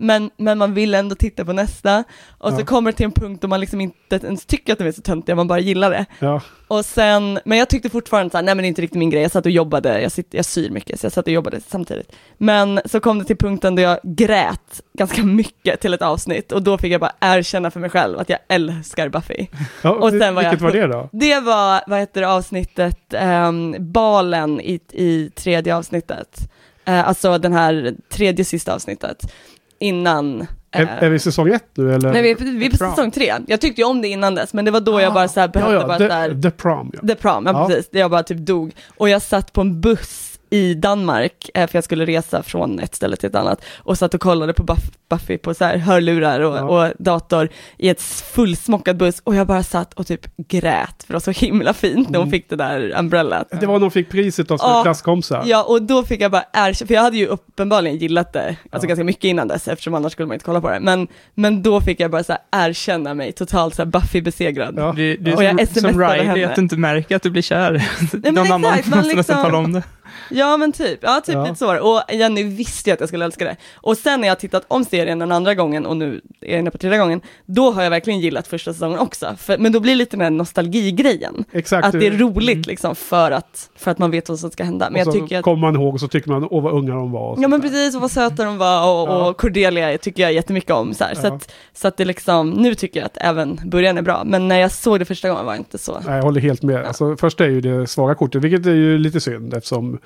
men, 0.00 0.30
men 0.36 0.58
man 0.58 0.74
vill 0.74 0.94
ändå 0.94 1.14
titta 1.14 1.44
på 1.44 1.52
nästa. 1.52 2.04
Och 2.38 2.52
så 2.52 2.60
Ja. 2.60 2.64
kommer 2.64 2.90
det 2.92 2.96
till 2.96 3.04
en 3.06 3.12
punkt 3.12 3.42
då 3.42 3.48
man 3.48 3.60
liksom 3.60 3.80
inte 3.80 4.16
ens 4.22 4.46
tycker 4.46 4.72
att 4.72 4.78
de 4.78 4.84
är 4.88 4.92
så 4.92 5.02
töntiga, 5.02 5.36
man 5.36 5.48
bara 5.48 5.58
gillar 5.58 5.90
det. 5.90 6.06
Ja. 6.18 6.40
Och 6.68 6.84
sen, 6.84 7.38
men 7.44 7.58
jag 7.58 7.68
tyckte 7.68 7.90
fortfarande 7.90 8.30
så 8.30 8.36
här, 8.36 8.42
nej 8.44 8.54
men 8.54 8.62
det 8.62 8.66
är 8.66 8.68
inte 8.68 8.82
riktigt 8.82 8.98
min 8.98 9.10
grej, 9.10 9.22
jag 9.22 9.30
satt 9.30 9.44
och 9.46 9.50
jobbade, 9.52 10.00
jag, 10.02 10.12
sitter, 10.12 10.38
jag 10.38 10.44
syr 10.44 10.70
mycket, 10.70 11.00
så 11.00 11.04
jag 11.06 11.12
satt 11.12 11.26
och 11.26 11.32
jobbade 11.32 11.60
samtidigt. 11.68 12.12
Men 12.38 12.80
så 12.84 13.00
kom 13.00 13.18
det 13.18 13.24
till 13.24 13.36
punkten 13.36 13.74
då 13.76 13.82
jag 13.82 13.98
grät 14.02 14.80
ganska 14.98 15.22
mycket 15.22 15.80
till 15.80 15.94
ett 15.94 16.02
avsnitt 16.02 16.52
och 16.52 16.62
då 16.62 16.78
fick 16.78 16.92
jag 16.92 17.00
bara 17.00 17.12
erkänna 17.20 17.70
för 17.70 17.80
mig 17.80 17.90
själv 17.90 18.18
att 18.18 18.28
jag 18.28 18.38
älskar 18.48 19.08
Buffy. 19.08 19.46
ja 19.82 19.90
Och 19.90 20.10
sen 20.10 20.34
var 20.34 20.42
jag- 20.42 20.50
vilket 20.50 20.60
var 20.64 20.72
det 20.72 20.86
då? 20.86 21.08
Det 21.12 21.40
var, 21.40 21.80
vad 21.86 21.98
heter 21.98 22.20
det, 22.20 22.28
avsnittet, 22.28 23.14
ehm, 23.14 23.74
balen 23.92 24.60
i, 24.60 24.80
i 24.92 25.30
tredje 25.34 25.76
avsnittet. 25.76 26.50
Eh, 26.84 27.08
alltså 27.08 27.38
den 27.38 27.52
här 27.52 27.94
tredje 28.12 28.44
sista 28.44 28.74
avsnittet. 28.74 29.32
Innan... 29.80 30.46
Är, 30.72 30.82
eh, 30.82 30.88
är 31.02 31.08
vi 31.08 31.16
i 31.16 31.18
säsong 31.18 31.48
ett 31.48 31.64
nu 31.74 31.94
eller? 31.94 32.12
nej, 32.12 32.22
vi, 32.22 32.30
är- 32.30 32.58
vi 32.58 32.66
är 32.66 32.70
på 32.70 32.76
Prom. 32.76 32.90
säsong 32.90 33.10
tre. 33.10 33.34
Jag 33.46 33.60
tyckte 33.60 33.80
ju 33.80 33.86
om 33.86 34.02
det 34.02 34.08
innan 34.08 34.34
dess, 34.34 34.52
men 34.54 34.64
det 34.64 34.70
var 34.70 34.80
då 34.80 35.00
jag 35.00 35.14
bara 35.14 35.28
så 35.28 35.40
här 35.40 35.48
behövde 35.48 35.74
ja, 35.74 35.80
ja, 35.80 35.86
bara 35.86 35.98
the, 35.98 36.08
så 36.08 36.12
här, 36.14 36.42
the 36.42 36.50
prom 36.50 36.90
ja. 36.94 37.08
The 37.08 37.14
prom, 37.14 37.46
ja, 37.46 37.52
Ja. 37.52 37.66
precis. 37.68 37.88
Jag 37.92 38.10
bara 38.10 38.22
typ 38.22 38.38
dog. 38.38 38.72
Och 38.96 39.08
jag 39.08 39.22
satt 39.22 39.52
på 39.52 39.60
en 39.60 39.80
buss 39.80 40.29
i 40.50 40.74
Danmark, 40.74 41.50
eh, 41.54 41.66
för 41.66 41.76
jag 41.76 41.84
skulle 41.84 42.06
resa 42.06 42.42
från 42.42 42.78
ett 42.80 42.94
ställe 42.94 43.16
till 43.16 43.28
ett 43.28 43.34
annat, 43.34 43.60
och 43.78 43.98
satt 43.98 44.14
och 44.14 44.20
kollade 44.20 44.52
på 44.52 44.62
Buff- 44.62 44.92
Buffy 45.10 45.38
på 45.38 45.54
så 45.54 45.64
här 45.64 45.76
hörlurar 45.76 46.40
och, 46.40 46.56
Ja. 46.56 46.62
och 46.88 46.92
dator 46.98 47.48
i 47.78 47.88
ett 47.88 48.02
fullsmockad 48.02 48.96
buss, 48.96 49.20
och 49.24 49.34
jag 49.34 49.46
bara 49.46 49.62
satt 49.62 49.94
och 49.94 50.06
typ 50.06 50.26
grät, 50.36 51.02
för 51.02 51.06
det 51.06 51.12
var 51.12 51.20
så 51.20 51.30
himla 51.30 51.72
fint 51.74 52.10
när 52.10 52.18
hon 52.18 52.28
Mm. 52.28 52.30
fick 52.30 52.48
det 52.50 52.56
där 52.56 52.94
umbrellat. 52.98 53.48
Det 53.60 53.66
var 53.66 53.74
när 53.74 53.80
hon 53.80 53.90
fick 53.90 54.10
priset 54.10 54.50
av 54.50 54.58
sina 54.58 54.70
Ja. 54.72 54.82
klasskompisar. 54.82 55.42
Ja, 55.46 55.62
och 55.64 55.82
då 55.82 56.02
fick 56.02 56.20
jag 56.20 56.30
bara 56.30 56.44
erkänna, 56.52 56.86
för 56.86 56.94
jag 56.94 57.02
hade 57.02 57.16
ju 57.16 57.26
uppenbarligen 57.26 57.96
gillat 57.98 58.32
det, 58.32 58.56
alltså 58.70 58.86
Ja. 58.86 58.88
ganska 58.88 59.04
mycket 59.04 59.24
innan 59.24 59.48
dess, 59.48 59.68
eftersom 59.68 59.94
annars 59.94 60.12
skulle 60.12 60.26
man 60.26 60.34
inte 60.34 60.44
kolla 60.44 60.60
på 60.60 60.70
det, 60.70 60.80
men, 60.80 61.08
men 61.34 61.62
då 61.62 61.80
fick 61.80 62.00
jag 62.00 62.10
bara 62.10 62.24
så 62.24 62.32
här 62.32 62.68
erkänna 62.68 63.14
mig 63.14 63.32
totalt 63.32 63.74
så 63.74 63.82
här 63.82 63.86
Buffy 63.90 64.20
besegrad. 64.22 64.74
Ja. 64.76 64.92
Du, 64.96 65.16
du 65.16 65.32
Och 65.34 65.44
jag 65.44 65.58
som, 65.58 65.66
som 65.66 65.90
smsade 65.90 66.12
Riley, 66.14 66.26
henne. 66.26 66.48
att 66.48 66.54
du 66.54 66.60
inte 66.62 66.76
märker 66.76 67.16
att 67.16 67.22
du 67.22 67.30
blir 67.30 67.42
kär. 67.42 67.88
men 68.22 68.34
Någon 68.34 68.52
annan 68.52 68.72
exakt, 68.72 68.88
man 68.88 68.98
måste 68.98 69.16
nästan 69.16 69.36
liksom- 69.36 69.50
tala 69.52 69.58
om 69.64 69.72
det. 69.72 69.82
Ja 70.30 70.56
men 70.56 70.72
typ, 70.72 70.98
ja 71.02 71.20
typ 71.26 71.34
Ja. 71.34 71.44
lite 71.44 71.56
så 71.56 71.66
var 71.66 71.74
det. 71.74 71.80
Och 71.80 72.02
Jenny 72.12 72.42
visste 72.44 72.90
ju 72.90 72.94
att 72.94 73.00
jag 73.00 73.08
skulle 73.08 73.24
älska 73.24 73.44
det. 73.44 73.56
Och 73.74 73.96
sen 73.96 74.20
när 74.20 74.28
jag 74.28 74.38
tittat 74.38 74.64
om 74.68 74.84
serien 74.84 75.18
den 75.18 75.32
andra 75.32 75.54
gången 75.54 75.86
och 75.86 75.96
nu 75.96 76.20
är 76.40 76.58
inne 76.58 76.70
på 76.70 76.78
tredje 76.78 76.98
gången, 76.98 77.20
då 77.46 77.70
har 77.70 77.82
jag 77.82 77.90
verkligen 77.90 78.20
gillat 78.20 78.46
första 78.46 78.72
säsongen 78.72 78.98
också. 78.98 79.34
För, 79.38 79.58
men 79.58 79.72
då 79.72 79.80
blir 79.80 79.92
det 79.92 79.96
lite 79.98 80.16
den 80.16 80.20
här 80.20 80.30
nostalgigrejen. 80.30 81.44
Exakt. 81.52 81.86
Att 81.86 81.92
det 81.92 82.06
är 82.06 82.10
roligt 82.18 82.66
liksom 82.66 82.94
för 82.94 83.30
att, 83.30 83.70
för 83.76 83.90
att 83.90 83.98
man 83.98 84.10
vet 84.10 84.28
vad 84.28 84.38
som 84.38 84.50
ska 84.50 84.64
hända. 84.64 84.90
Men 84.90 84.94
och 84.94 84.98
jag 85.06 85.14
så 85.14 85.20
tycker 85.20 85.38
att 85.38 85.44
kommer 85.44 85.58
man 85.60 85.74
ihåg 85.76 85.94
och 85.94 86.00
så 86.00 86.08
tycker 86.08 86.30
man, 86.30 86.48
åh 86.50 86.62
vad 86.62 86.72
unga 86.72 86.94
de 86.94 87.12
var. 87.12 87.36
Ja 87.40 87.48
men 87.48 87.60
precis, 87.60 87.94
och 87.94 88.00
vad 88.00 88.10
söta 88.10 88.44
de 88.44 88.58
var 88.58 88.80
och, 89.02 89.08
Ja. 89.08 89.28
och 89.28 89.36
Cordelia 89.36 89.98
tycker 89.98 90.22
jag 90.22 90.32
jättemycket 90.32 90.70
om. 90.70 90.94
Så, 90.94 91.04
här. 91.04 91.14
så, 91.14 91.26
Ja. 91.26 91.34
att, 91.34 91.52
så 91.74 91.88
att 91.88 91.96
det 91.96 92.04
liksom, 92.04 92.50
nu 92.50 92.74
tycker 92.74 93.00
jag 93.00 93.06
att 93.06 93.16
även 93.20 93.60
början 93.64 93.98
är 93.98 94.02
bra, 94.02 94.22
men 94.24 94.48
när 94.48 94.58
jag 94.58 94.70
såg 94.70 94.98
det 94.98 95.04
första 95.04 95.28
gången 95.28 95.44
var 95.46 95.52
jag 95.52 95.60
inte 95.60 95.78
så. 95.78 96.00
Nej, 96.06 96.16
jag 96.16 96.22
håller 96.22 96.40
helt 96.40 96.62
med. 96.62 96.84
Alltså, 96.84 97.16
först 97.16 97.40
är 97.40 97.48
ju 97.48 97.60
det 97.60 97.86
svaga 97.86 98.14
kortet, 98.14 98.42
vilket 98.44 98.66
är 98.66 98.74
ju 98.74 98.98
lite 98.98 99.20
synd 99.20 99.54
eftersom 99.54 99.98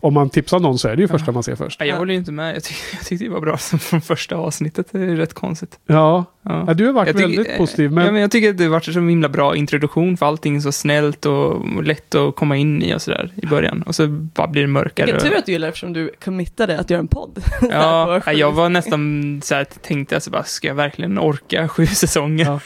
om 0.00 0.14
man 0.14 0.30
tipsar 0.30 0.58
någon 0.60 0.78
så 0.78 0.88
är 0.88 0.96
det 0.96 1.02
ju 1.02 1.08
första 1.08 1.32
man 1.32 1.42
ser 1.42 1.56
först. 1.56 1.80
Jag 1.80 1.88
Ja. 1.88 1.96
håller 1.96 2.12
ju 2.12 2.18
inte 2.18 2.32
med. 2.32 2.56
Jag, 2.56 2.64
tyck, 2.64 2.76
jag 2.92 3.00
tyckte 3.06 3.24
det 3.24 3.30
var 3.30 3.40
bra 3.40 3.58
som 3.58 3.78
från 3.78 4.00
första 4.00 4.36
avsnittet. 4.36 4.86
Det 4.90 4.98
är 5.00 5.16
rätt 5.16 5.34
konstigt. 5.34 5.78
Ja, 5.86 6.24
Ja. 6.42 6.64
ja 6.66 6.74
du 6.74 6.86
har 6.86 6.92
varit 6.92 7.06
Jag 7.08 7.14
väldigt 7.28 7.56
positiv. 7.56 7.92
Men... 7.92 8.04
Ja, 8.06 8.12
men 8.12 8.20
jag 8.20 8.30
tycker 8.30 8.50
att 8.50 8.58
det 8.58 8.68
varit 8.68 8.88
en 8.88 8.94
så 8.94 9.00
himla 9.00 9.28
bra 9.28 9.56
introduktion 9.56 10.16
för 10.16 10.26
allting 10.26 10.56
är 10.56 10.60
så 10.60 10.72
snällt 10.72 11.26
och 11.26 11.82
lätt 11.82 12.14
att 12.14 12.36
komma 12.36 12.56
in 12.56 12.82
i 12.82 12.94
och 12.94 13.02
sådär 13.02 13.30
i 13.42 13.46
början. 13.46 13.82
Och 13.82 13.94
så 13.94 14.06
bara 14.08 14.46
blir 14.46 14.62
det 14.62 14.68
mörkare. 14.68 15.06
Vilken 15.06 15.30
tur 15.30 15.36
att 15.38 15.46
du 15.46 15.52
gillar 15.52 15.68
eftersom 15.68 15.92
du 15.92 16.10
committade 16.24 16.78
att 16.80 16.90
göra 16.90 17.00
en 17.00 17.08
podd. 17.08 17.42
Så 17.60 17.66
Ja, 17.70 18.32
jag 18.32 18.52
var 18.52 18.68
nästan 18.68 19.40
så 19.44 19.54
här, 19.54 19.64
tänkte 19.64 20.14
alltså 20.14 20.30
bara, 20.30 20.44
ska 20.44 20.68
jag 20.68 20.74
verkligen 20.74 21.18
orka 21.18 21.68
sju 21.68 21.86
säsonger? 21.86 22.44
Ja. 22.44 22.60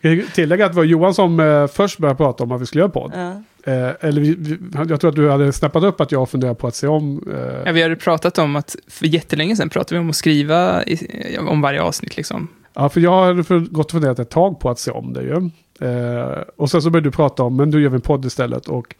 jag 0.00 0.24
tillägga 0.34 0.66
att 0.66 0.72
det 0.72 0.76
var 0.76 0.84
Johan 0.84 1.14
som 1.14 1.40
eh, 1.40 1.66
först 1.66 1.98
började 1.98 2.16
prata 2.16 2.44
om 2.44 2.52
att 2.52 2.60
vi 2.60 2.66
skulle 2.66 2.80
göra 2.82 2.90
podd. 2.90 3.12
Ja. 3.14 3.42
Eh, 3.64 3.90
eller 4.00 4.20
vi, 4.20 4.34
vi, 4.38 4.58
jag 4.88 5.00
tror 5.00 5.08
att 5.10 5.16
du 5.16 5.30
hade 5.30 5.52
snappat 5.52 5.84
upp 5.84 6.00
att 6.00 6.12
jag 6.12 6.28
funderar 6.30 6.54
på 6.54 6.66
att 6.66 6.74
se 6.74 6.86
om. 6.86 7.22
Eh, 7.32 7.62
Ja, 7.66 7.72
vi 7.72 7.82
hade 7.82 7.96
pratat 7.96 8.38
om 8.38 8.56
att, 8.56 8.76
för 8.88 9.06
jättelänge 9.06 9.56
sedan 9.56 9.68
pratade 9.68 9.94
vi 9.94 10.00
om 10.00 10.10
att 10.10 10.16
skriva 10.16 10.84
i, 10.84 11.38
om 11.38 11.60
varje 11.60 11.82
avsnitt 11.82 12.16
liksom. 12.16 12.48
Ja, 12.74 12.88
för 12.88 13.00
jag 13.00 13.10
har 13.10 13.42
för, 13.42 13.58
gått 13.58 13.86
och 13.86 13.92
funderat 13.92 14.18
ett 14.18 14.30
tag 14.30 14.60
på 14.60 14.70
att 14.70 14.78
se 14.78 14.90
om 14.90 15.12
det 15.12 15.22
ju. 15.22 15.50
Eh, 15.88 16.38
och 16.56 16.70
sen 16.70 16.82
så 16.82 16.90
började 16.90 17.06
du 17.08 17.12
prata 17.12 17.42
om, 17.42 17.56
men 17.56 17.70
du 17.70 17.82
gör 17.82 17.90
vi 17.90 17.94
en 17.94 18.00
podd 18.00 18.24
istället. 18.24 18.68
Och, 18.68 18.94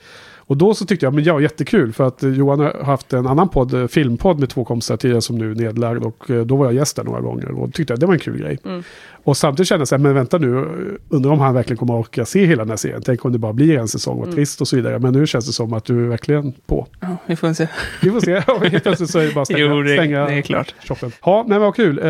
och 0.53 0.59
då 0.59 0.75
så 0.75 0.85
tyckte 0.87 1.07
jag, 1.07 1.15
men 1.15 1.25
ja, 1.25 1.41
jättekul. 1.41 1.93
För 1.93 2.05
att 2.07 2.23
eh, 2.23 2.31
Johan 2.31 2.61
har 2.61 2.85
haft 2.85 3.13
en 3.13 3.27
annan 3.27 3.49
podd, 3.49 3.75
eh, 3.75 3.87
filmpodd 3.87 4.41
med 4.41 4.49
två 4.49 4.65
kompisar 4.65 4.97
tidigare 4.97 5.21
som 5.21 5.39
nu 5.39 5.51
är 5.51 5.55
nedlagd. 5.55 6.05
Och 6.05 6.31
eh, 6.31 6.45
då 6.45 6.57
var 6.57 6.65
jag 6.67 6.75
gäst 6.75 6.97
där 6.97 7.05
några 7.05 7.21
gånger. 7.21 7.49
Och 7.51 7.67
då 7.69 7.73
tyckte 7.73 7.93
jag 7.93 8.01
det 8.01 8.07
var 8.07 8.13
en 8.15 8.19
kul 8.21 8.39
grej. 8.39 8.59
Mm. 8.65 8.83
Och 9.25 9.37
samtidigt 9.37 9.69
kände 9.69 9.81
jag 9.81 9.89
så 9.89 9.95
här, 9.95 10.03
men 10.03 10.15
vänta 10.15 10.39
nu, 10.39 10.67
undrar 11.09 11.31
om 11.31 11.39
han 11.41 11.55
verkligen 11.55 11.77
kommer 11.79 11.95
att 11.95 12.01
orka 12.01 12.25
se 12.25 12.47
hela 12.47 12.63
den 12.63 12.71
här 12.71 12.77
serien. 12.77 13.03
Tänk 13.05 13.25
om 13.25 13.33
det 13.33 13.39
bara 13.39 13.53
blir 13.53 13.79
en 13.79 13.89
säsong, 13.89 14.17
vad 14.19 14.25
Mm. 14.27 14.37
trist 14.37 14.61
och 14.61 14.69
så 14.69 14.77
vidare. 14.77 14.99
Men 14.99 15.13
nu 15.13 15.27
känns 15.27 15.47
det 15.47 15.53
som 15.53 15.73
att 15.73 15.85
du 15.85 16.05
är 16.05 16.09
verkligen 16.09 16.53
på. 16.67 16.87
Ja, 17.01 17.17
vi 17.27 17.37
får 17.37 17.53
se. 17.53 17.69
Vi 18.03 18.11
får 18.11 18.21
se, 18.21 18.37
Och 18.53 18.67
helt 18.67 18.83
plötsligt 18.83 19.11
så 19.11 19.19
är 19.19 19.27
det 19.27 19.35
bara 19.35 19.41
att 19.43 19.47
stänga, 19.49 19.61
Jo, 19.75 19.83
det- 19.83 19.95
stänga 19.97 20.27
det 20.27 20.35
är 20.35 20.43
klart. 20.43 20.75
shoppen. 20.89 21.13
Ja, 21.25 21.45
men 21.49 21.61
vad 21.61 21.75
kul. 21.77 21.99
Eh, 21.99 22.05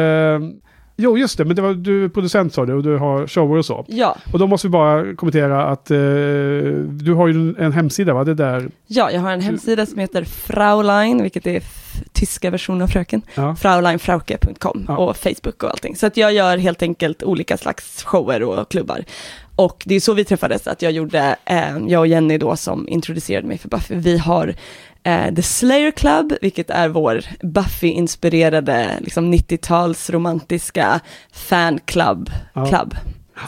jo, 0.97 1.19
just 1.19 1.39
det, 1.39 1.45
men 1.45 1.57
det 1.57 1.63
var, 1.63 1.73
du 1.75 2.05
är 2.05 2.09
producent 2.09 2.55
sa 2.55 2.67
du 2.67 2.73
och 2.75 2.83
du 2.83 2.97
har 2.97 3.27
shower 3.27 3.59
och 3.59 3.65
så. 3.65 3.85
Ja, 3.89 4.17
Och 4.33 4.39
då 4.39 4.47
måste 4.47 4.67
vi 4.67 4.71
bara 4.71 5.15
kommentera 5.15 5.65
att 5.67 5.91
eh, 5.91 5.97
du 6.89 7.15
har 7.17 7.29
ju 7.29 7.55
en 7.59 7.73
hemsida, 7.73 8.15
va? 8.15 8.25
Det 8.25 8.35
där. 8.35 8.71
ja, 8.87 9.11
jag 9.11 9.21
har 9.21 9.31
en 9.33 9.41
hemsida 9.41 9.87
som 9.87 9.99
heter 9.99 10.25
Fraulein, 10.25 11.23
vilket 11.23 11.47
är 11.47 11.63
tyska 12.13 12.51
versionen 12.51 12.83
av 12.83 12.87
fröken. 12.87 13.23
Ja. 13.35 13.57
frauleinfrauke.com 13.57 14.85
Ja. 14.89 14.97
och 14.97 15.17
Facebook 15.17 15.63
och 15.63 15.71
allting. 15.71 15.97
Så 15.97 16.07
att 16.07 16.17
jag 16.17 16.33
gör 16.33 16.57
helt 16.59 16.83
enkelt 16.83 17.23
olika 17.23 17.57
slags 17.57 18.03
shower 18.05 18.43
och 18.43 18.71
klubbar. 18.71 19.05
Och 19.57 19.83
det 19.87 19.95
är 19.95 20.01
så 20.01 20.15
vi 20.15 20.25
träffades, 20.25 20.67
att 20.67 20.83
jag 20.83 20.93
gjorde, 20.93 21.37
eh, 21.45 21.79
jag 21.87 22.01
och 22.01 22.07
Jenny 22.07 22.39
då 22.39 22.57
som 22.57 22.89
introducerade 22.89 23.47
mig 23.47 23.59
för 23.59 23.69
Buffy, 23.69 23.95
vi 23.95 24.19
har 24.19 24.55
eh, 25.03 25.35
The 25.35 25.43
Slayer 25.43 25.91
Club, 25.91 26.33
vilket 26.41 26.71
är 26.71 26.89
vår 26.89 27.21
Buffy-inspirerade 27.43 29.01
liksom 29.01 29.35
90-tals 29.35 30.11
romantiska 30.11 31.01
fanclub, 31.33 32.31
Ja. 32.55 32.67
club, 32.67 32.97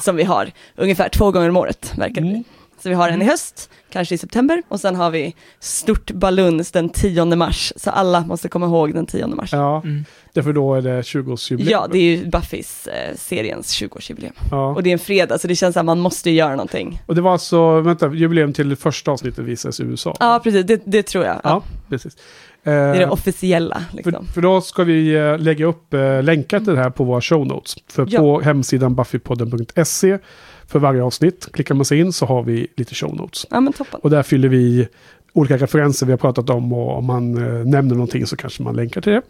som 0.00 0.16
vi 0.16 0.24
har 0.24 0.52
ungefär 0.76 1.08
två 1.08 1.30
gånger 1.30 1.48
om 1.48 1.56
året, 1.56 1.92
verkar 1.98 2.20
det 2.20 2.28
Mm. 2.28 2.44
Så 2.84 2.88
vi 2.88 2.94
har 2.94 3.08
en 3.08 3.22
i 3.22 3.24
höst, 3.24 3.70
kanske 3.90 4.14
i 4.14 4.18
september, 4.18 4.62
och 4.68 4.80
sen 4.80 4.96
har 4.96 5.10
vi 5.10 5.34
stort 5.60 6.10
baluns 6.10 6.70
den 6.72 6.88
10 6.88 7.24
mars, 7.24 7.72
så 7.76 7.90
alla 7.90 8.20
måste 8.26 8.48
komma 8.48 8.66
ihåg 8.66 8.94
den 8.94 9.06
10 9.06 9.26
mars. 9.26 9.52
Ja, 9.52 9.80
Mm. 9.84 10.04
därför 10.32 10.52
då 10.52 10.74
är 10.74 10.82
det 10.82 11.02
20-årsjubileum. 11.02 11.70
Ja, 11.70 11.88
det 11.92 11.98
är 11.98 12.02
ju 12.16 12.26
Buffys 12.30 12.86
eh, 12.86 13.16
seriens 13.16 13.74
20-årsjubileum. 13.82 14.32
Ja. 14.50 14.74
Och 14.74 14.82
det 14.82 14.90
är 14.90 14.92
en 14.92 14.98
fredag, 14.98 15.38
så 15.38 15.48
det 15.48 15.56
känns 15.56 15.72
som 15.74 15.80
att 15.80 15.86
man 15.86 16.00
måste 16.00 16.30
göra 16.30 16.50
någonting. 16.50 17.02
Och 17.06 17.14
det 17.14 17.20
var 17.20 17.32
alltså, 17.32 17.80
vänta, 17.80 18.14
jubileum 18.14 18.52
till 18.52 18.68
det 18.68 18.76
första 18.76 19.10
avsnittet 19.10 19.44
visades 19.44 19.80
i 19.80 19.82
USA. 19.82 20.16
Ja, 20.20 20.40
precis, 20.44 20.66
det, 20.66 20.82
det 20.86 21.02
tror 21.02 21.24
jag. 21.24 21.34
Ja, 21.36 21.40
Ja, 21.44 21.62
precis. 21.88 22.16
Det 22.64 22.70
är 22.70 22.94
det 22.94 23.02
Eh, 23.02 23.12
officiella. 23.12 23.82
för, 23.90 23.96
Liksom. 23.96 24.26
för 24.26 24.40
då 24.42 24.60
ska 24.60 24.84
vi 24.84 25.14
eh, 25.14 25.38
lägga 25.38 25.66
upp 25.66 25.94
eh, 25.94 26.22
länkar 26.22 26.58
till 26.60 26.74
det 26.74 26.78
här 26.80 26.90
på 26.90 27.04
våra 27.04 27.20
show 27.20 27.46
notes. 27.46 27.74
För 27.88 28.06
Ja. 28.10 28.20
på 28.20 28.40
hemsidan 28.40 28.94
buffypodden.se 28.94 30.18
för 30.66 30.78
varje 30.78 31.02
avsnitt 31.02 31.48
klickar 31.52 31.74
man 31.74 31.84
sig 31.84 31.98
in 32.00 32.12
så 32.12 32.26
har 32.26 32.42
vi 32.42 32.66
lite 32.76 32.94
show 32.94 33.16
notes. 33.16 33.46
Ja, 33.50 33.60
men 33.60 33.72
toppen. 33.72 34.00
Och 34.02 34.10
där 34.10 34.22
fyller 34.22 34.48
vi 34.48 34.88
olika 35.32 35.56
referenser 35.56 36.06
vi 36.06 36.12
har 36.12 36.16
pratat 36.18 36.50
om 36.50 36.72
och 36.72 36.98
om 36.98 37.04
man 37.04 37.36
eh, 37.36 37.64
nämner 37.66 37.94
någonting 37.94 38.26
så 38.26 38.36
kanske 38.36 38.62
man 38.62 38.76
länkar 38.76 39.00
till 39.00 39.12
det. 39.12 39.22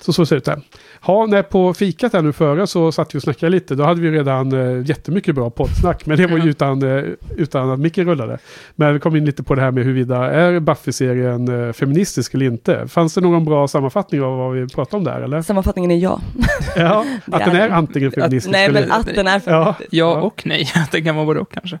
Så 0.00 0.12
så 0.12 0.26
ser 0.26 0.36
det 0.36 0.38
ut 0.38 0.44
där. 0.44 0.60
Ja, 1.06 1.26
när 1.26 1.42
på 1.42 1.74
fikat 1.74 2.12
här 2.12 2.22
nu 2.22 2.32
före 2.32 2.66
så 2.66 2.92
satt 2.92 3.14
vi 3.14 3.18
och 3.18 3.22
snackade 3.22 3.50
lite. 3.50 3.74
Då 3.74 3.84
hade 3.84 4.00
vi 4.00 4.10
redan 4.10 4.52
eh, 4.52 4.88
jättemycket 4.88 5.34
bra 5.34 5.50
poddsnack. 5.50 6.06
Men 6.06 6.16
det 6.16 6.26
var 6.26 6.38
ju 6.38 6.50
utan, 6.50 6.82
eh, 6.82 7.04
utan 7.36 7.70
att 7.70 7.80
micken 7.80 8.06
rullade. 8.06 8.38
Men 8.74 8.94
vi 8.94 9.00
kom 9.00 9.16
in 9.16 9.24
lite 9.24 9.42
på 9.42 9.54
det 9.54 9.60
här 9.62 9.70
med 9.70 9.84
huruvida 9.84 10.30
är 10.30 10.60
Buffy-serien 10.60 11.66
eh, 11.66 11.72
feministisk 11.72 12.34
eller 12.34 12.46
inte. 12.46 12.88
Fanns 12.88 13.14
det 13.14 13.20
någon 13.20 13.44
bra 13.44 13.68
sammanfattning 13.68 14.22
av 14.22 14.38
vad 14.38 14.52
vi 14.54 14.68
pratade 14.68 14.96
om 14.96 15.04
där 15.04 15.20
eller? 15.20 15.42
Sammanfattningen 15.42 15.90
är 15.90 15.96
ja. 15.98 16.20
Ja, 16.76 17.04
att 17.32 17.42
är 17.42 17.46
den 17.46 17.56
är 17.56 17.68
antingen 17.70 18.12
feministisk 18.12 18.52
Nej, 18.52 18.64
eller 18.64 18.80
men 18.80 18.92
att 18.92 19.06
den 19.14 19.26
är 19.26 19.42
Ja, 19.46 19.74
Ja 19.90 20.20
och 20.20 20.42
nej, 20.46 20.68
att 20.74 20.92
det 20.92 21.02
kan 21.02 21.16
vara 21.16 21.26
både 21.26 21.40
och 21.40 21.52
kanske. 21.52 21.78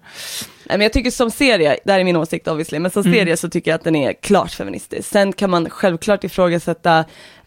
Nej, 0.68 0.78
men 0.78 0.80
jag 0.80 0.92
tycker 0.92 1.10
som 1.10 1.30
serie, 1.30 1.76
det 1.84 1.92
här 1.92 2.00
är 2.00 2.04
min 2.04 2.16
åsikt 2.16 2.48
obviously, 2.48 2.78
men 2.78 2.90
som 2.90 3.02
Mm. 3.02 3.14
serie 3.14 3.36
så 3.36 3.48
tycker 3.48 3.70
jag 3.70 3.78
att 3.78 3.84
den 3.84 3.96
är 3.96 4.12
klart 4.12 4.50
feministisk. 4.50 5.08
Sen 5.08 5.32
kan 5.32 5.50
man 5.50 5.70
självklart 5.70 6.24
ifrågasätta, 6.24 7.04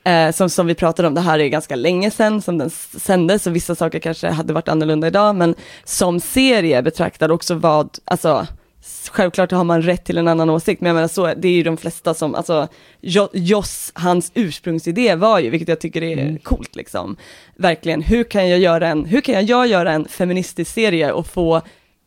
eh, 0.07 0.31
som, 0.31 0.49
som 0.49 0.67
vi 0.67 0.75
pratade 0.75 1.07
om, 1.07 1.13
det 1.13 1.21
här 1.21 1.39
är 1.39 1.47
ganska 1.47 1.75
länge 1.75 2.11
sedan 2.11 2.41
som 2.41 2.57
den 2.57 2.69
sändes, 2.69 3.47
och 3.47 3.55
vissa 3.55 3.75
saker 3.75 3.99
kanske 3.99 4.27
hade 4.27 4.53
varit 4.53 4.67
annorlunda 4.67 5.07
idag, 5.07 5.35
men 5.35 5.55
som 5.83 6.19
serie 6.19 6.81
betraktad 6.81 7.31
också 7.31 7.55
vad, 7.55 7.97
alltså, 8.05 8.47
Självklart 9.11 9.51
har 9.51 9.63
man 9.63 9.81
rätt 9.81 10.05
till 10.05 10.17
en 10.17 10.27
annan 10.27 10.49
åsikt, 10.49 10.81
men 10.81 10.87
jag 10.87 10.95
menar 10.95 11.07
så, 11.07 11.33
det 11.33 11.47
är 11.47 11.51
ju 11.51 11.63
de 11.63 11.77
flesta 11.77 12.13
som, 12.13 12.35
alltså, 12.35 12.67
Jo- 13.01 13.29
Joss, 13.33 13.91
hans 13.95 14.31
ursprungsidé 14.35 15.15
var 15.15 15.39
ju, 15.39 15.49
vilket 15.49 15.67
jag 15.69 15.79
tycker 15.81 16.03
är 16.03 16.17
Mm. 16.17 16.37
coolt 16.37 16.75
liksom, 16.75 17.17
verkligen, 17.55 18.01
hur 18.01 18.23
kan 18.23 18.49
jag 18.49 18.59
göra 18.59 18.87
en, 18.87 19.05
hur 19.05 19.21
kan 19.21 19.45
jag 19.45 19.67
göra 19.67 19.91
en 19.91 20.07
feministisk 20.07 20.73
serie 20.73 21.11
och 21.11 21.27
få 21.27 21.61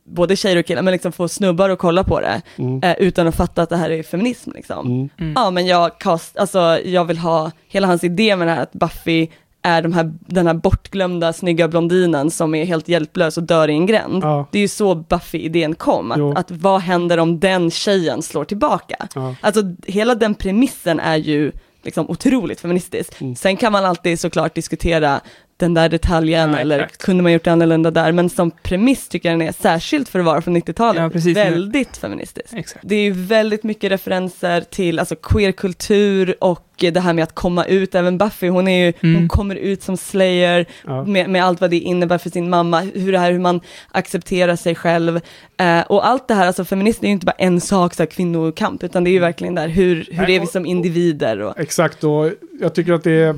både 0.05 0.37
tjejer 0.37 0.57
och 0.59 0.67
killar, 0.67 0.83
men 0.83 0.93
liksom 0.93 1.13
få 1.13 1.29
snubbar 1.29 1.71
att 1.71 1.79
kolla 1.79 2.05
på 2.05 2.21
det, 2.21 2.43
mm, 2.57 2.81
eh, 2.83 2.95
utan 2.99 3.29
att 3.29 3.37
fatta 3.37 3.63
att 3.63 3.69
det 3.69 3.77
här 3.77 3.91
är 3.91 4.03
feminism 4.03 4.51
liksom. 4.55 4.87
mm, 4.87 5.09
Mm. 5.19 5.33
Ja, 5.37 5.51
men 5.51 5.67
jag, 5.67 5.99
cast, 5.99 6.37
alltså, 6.37 6.59
jag 6.85 7.05
vill 7.05 7.19
ha 7.19 7.51
hela 7.69 7.87
hans 7.87 8.05
idé 8.05 8.37
med 8.37 8.49
det 8.49 8.53
här 8.55 8.63
att 8.63 8.73
Buffy 8.73 9.29
är 9.63 9.83
de 9.83 9.93
här, 9.93 10.13
den 10.21 10.47
här 10.47 10.55
bortglömda 10.55 11.33
snygga 11.33 11.69
blondinen 11.69 12.31
som 12.31 12.55
är 12.55 12.65
helt 12.65 12.89
hjälplös 12.89 13.37
och 13.37 13.43
dör 13.43 13.69
i 13.69 13.73
en 13.73 13.87
gränd. 13.87 14.25
Ja. 14.25 14.47
Det 14.51 14.59
är 14.59 14.63
ju 14.63 14.69
så 14.69 14.95
Buffy-idén 14.95 15.75
kom, 15.75 16.15
Jo. 16.19 16.31
att, 16.31 16.39
att 16.39 16.51
vad 16.51 16.81
händer 16.81 17.19
om 17.19 17.41
den 17.41 17.71
tjejen 17.71 18.23
slår 18.23 18.45
tillbaka? 18.45 19.09
Ja. 19.15 19.35
Alltså 19.41 19.63
hela 19.87 20.15
den 20.15 20.35
premissen 20.35 21.01
är 21.01 21.17
ju 21.17 21.53
liksom 21.83 22.11
otroligt 22.11 22.61
feministisk. 22.61 23.21
Mm. 23.21 23.37
Sen 23.37 23.57
kan 23.57 23.73
man 23.73 23.85
alltid 23.85 24.21
såklart 24.21 24.55
diskutera 24.55 25.21
den 25.61 25.75
där 25.75 25.89
detaljen 25.89 26.51
Ja, 26.53 26.59
eller 26.59 26.79
exakt. 26.79 27.03
kunde 27.03 27.23
man 27.23 27.33
gjort 27.33 27.45
det 27.45 27.53
annorlunda 27.53 27.91
där, 27.91 28.13
men 28.13 28.31
som 28.31 28.51
premiss 28.51 29.09
tycker 29.09 29.31
jag 29.31 29.39
den 29.39 29.49
är, 29.49 29.53
särskilt 29.53 30.09
för 30.09 30.19
att 30.19 30.25
vara 30.25 30.43
från 30.43 30.57
90-talet, 30.57 31.13
Ja, 31.25 31.35
väldigt 31.35 31.97
feministisk. 31.97 32.55
Exakt. 32.55 32.81
Det 32.89 32.95
är 32.95 33.03
ju 33.03 33.13
väldigt 33.13 33.63
mycket 33.65 33.93
referenser 33.93 34.61
till 34.61 34.99
alltså 34.99 35.17
queerkultur 35.17 36.35
och 36.41 36.67
det 36.79 37.01
här 37.01 37.13
med 37.13 37.23
att 37.25 37.35
komma 37.35 37.65
ut, 37.65 37.95
även 37.95 38.19
Buffy, 38.19 38.49
hon 38.49 38.69
är 38.69 38.87
ju, 38.87 38.93
Mm. 39.03 39.17
hon 39.21 39.29
kommer 39.29 39.55
ut 39.55 39.83
som 39.83 39.97
slayer 39.97 40.67
Ja. 40.87 41.05
med, 41.05 41.31
med 41.31 41.45
allt 41.45 41.61
vad 41.61 41.71
det 41.71 41.79
innebär 41.79 42.19
för 42.19 42.31
sin 42.31 42.51
mamma, 42.51 42.81
hur 42.81 43.13
det 43.13 43.19
här, 43.19 43.33
hur 43.33 43.39
man 43.39 43.61
accepterar 43.91 44.57
sig 44.57 44.75
själv. 44.75 45.21
Eh, 45.57 45.81
och 45.81 46.07
allt 46.07 46.29
det 46.29 46.35
här, 46.35 46.47
alltså 46.47 46.65
feminism 46.65 47.05
är 47.05 47.09
ju 47.09 47.13
inte 47.13 47.27
bara 47.27 47.33
en 47.39 47.61
sak, 47.61 47.95
så 47.95 48.03
här, 48.03 48.07
kvinnokamp, 48.11 48.83
utan 48.85 49.05
det 49.05 49.11
är 49.11 49.13
ju 49.13 49.19
verkligen 49.19 49.55
där, 49.55 49.69
hur, 49.69 49.95
hur 50.11 50.17
Nej, 50.23 50.37
är 50.37 50.41
vi 50.41 50.47
och- 50.47 50.51
som 50.51 50.67
individer? 50.67 51.41
Och, 51.41 51.61
Exakt, 51.61 52.05
och 52.05 52.31
jag 52.61 52.75
tycker 52.75 52.93
att 52.93 53.05
det 53.05 53.13
är... 53.13 53.35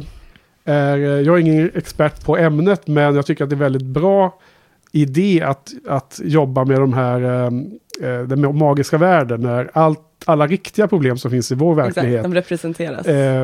Jag 0.64 1.26
är 1.26 1.38
ingen 1.38 1.70
expert 1.74 2.24
på 2.24 2.36
ämnet, 2.36 2.86
men 2.86 3.14
jag 3.14 3.26
tycker 3.26 3.44
att 3.44 3.50
det 3.50 3.56
är 3.56 3.58
väldigt 3.58 3.82
bra 3.86 4.38
idé 4.92 5.42
att, 5.46 5.72
att 5.88 6.20
jobba 6.24 6.64
med 6.64 6.80
de 6.80 6.92
här, 6.92 7.20
eh, 7.22 8.10
eh, 8.10 8.22
den 8.22 8.58
magiska 8.58 8.98
världen, 8.98 9.40
när 9.40 9.70
allt, 9.72 10.00
alla 10.24 10.46
riktiga 10.46 10.88
problem 10.88 11.18
som 11.18 11.30
finns 11.30 11.52
i 11.52 11.54
vår 11.54 11.74
verklighet 11.74 12.12
exakt, 12.14 12.22
de 12.22 12.34
representeras. 12.34 13.06
eh, 13.06 13.42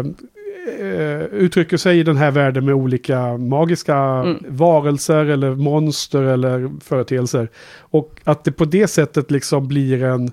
eh, 0.81 1.23
uttrycker 1.23 1.77
sig 1.77 1.99
i 1.99 2.03
den 2.03 2.17
här 2.17 2.31
världen 2.31 2.65
med 2.65 2.75
olika 2.75 3.37
magiska 3.37 3.97
Mm. 3.97 4.37
varelser 4.49 5.25
eller 5.27 5.55
monster 5.55 6.23
eller 6.23 6.71
företeelser. 6.85 7.49
Och 7.81 8.21
att 8.25 8.45
det 8.45 8.53
på 8.53 8.65
det 8.65 8.87
sättet 8.89 9.31
liksom 9.31 9.69
blir 9.69 10.03
en... 10.05 10.31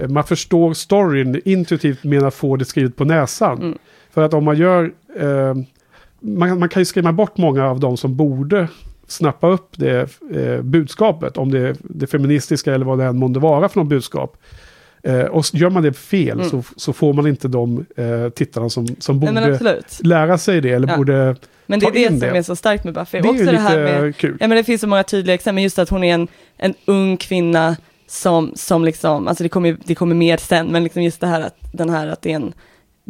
eh, 0.00 0.08
Man 0.08 0.24
förstår 0.24 0.74
storyn 0.74 1.40
intuitivt 1.44 2.04
men 2.04 2.24
att 2.24 2.34
få 2.34 2.56
det 2.56 2.64
skrivet 2.64 2.96
på 2.96 3.04
näsan. 3.04 3.58
Mm. 3.62 3.78
För 4.10 4.22
att 4.22 4.34
om 4.34 4.44
man 4.44 4.56
gör... 4.56 4.92
Eh, 5.20 5.54
man, 6.20 6.58
man 6.58 6.68
kan 6.68 6.80
ju 6.80 6.84
skrämma 6.84 7.12
bort 7.12 7.36
många 7.36 7.70
av 7.70 7.80
de 7.80 7.96
som 7.96 8.16
borde 8.16 8.68
snappa 9.06 9.48
upp 9.48 9.68
det 9.76 10.08
eh, 10.34 10.62
budskapet. 10.62 11.36
Om 11.36 11.50
det 11.50 11.58
är 11.58 11.76
det 11.80 12.06
feministiska 12.06 12.74
eller 12.74 12.84
vad 12.86 12.98
det 12.98 13.04
än 13.04 13.18
månde 13.18 13.40
vara 13.40 13.68
för 13.68 13.80
något 13.80 13.88
budskap. 13.88 14.36
Eh, 15.02 15.20
och 15.20 15.44
gör 15.52 15.70
man 15.70 15.82
det 15.82 15.92
fel 15.92 16.38
Mm. 16.38 16.50
så, 16.50 16.62
så 16.76 16.92
får 16.92 17.12
man 17.12 17.26
inte 17.26 17.48
de 17.48 17.86
eh, 17.96 18.28
tittarna 18.28 18.68
som, 18.70 18.86
som 18.98 19.20
borde 19.20 19.52
absolut. 19.54 20.00
lära 20.04 20.38
sig 20.38 20.60
det. 20.60 20.70
Eller 20.70 20.88
Ja. 20.88 20.96
borde... 20.96 21.36
Men 21.66 21.80
det 21.80 21.86
är 21.86 21.92
det 21.92 22.08
som 22.08 22.18
det. 22.18 22.26
är 22.28 22.42
så 22.42 22.56
starkt 22.56 22.84
med 22.84 22.94
Buffy. 22.94 23.20
Det 23.20 23.28
är 23.28 23.30
Också 23.30 23.44
ju 23.44 23.50
det 23.50 23.58
här 23.58 23.78
med, 23.78 24.16
kul. 24.16 24.36
ja 24.40 24.48
men 24.48 24.56
det 24.56 24.64
finns 24.64 24.80
så 24.80 24.86
många 24.86 25.02
tydliga 25.02 25.34
exempel, 25.34 25.62
just 25.62 25.78
att 25.78 25.88
hon 25.88 26.04
är 26.04 26.14
en, 26.14 26.28
en 26.56 26.74
ung 26.84 27.16
kvinna 27.16 27.76
som, 28.06 28.52
som 28.54 28.84
liksom, 28.84 29.28
alltså 29.28 29.42
det 29.42 29.48
kommer, 29.48 29.76
det 29.84 29.94
kommer 29.94 30.14
mer 30.14 30.36
sen, 30.36 30.66
men 30.66 30.84
liksom 30.84 31.02
just 31.02 31.20
det 31.20 31.26
här 31.26 31.40
att, 31.40 31.54
den 31.72 31.90
här 31.90 32.06
att 32.08 32.22
det 32.22 32.30
är 32.32 32.36
en, 32.36 32.52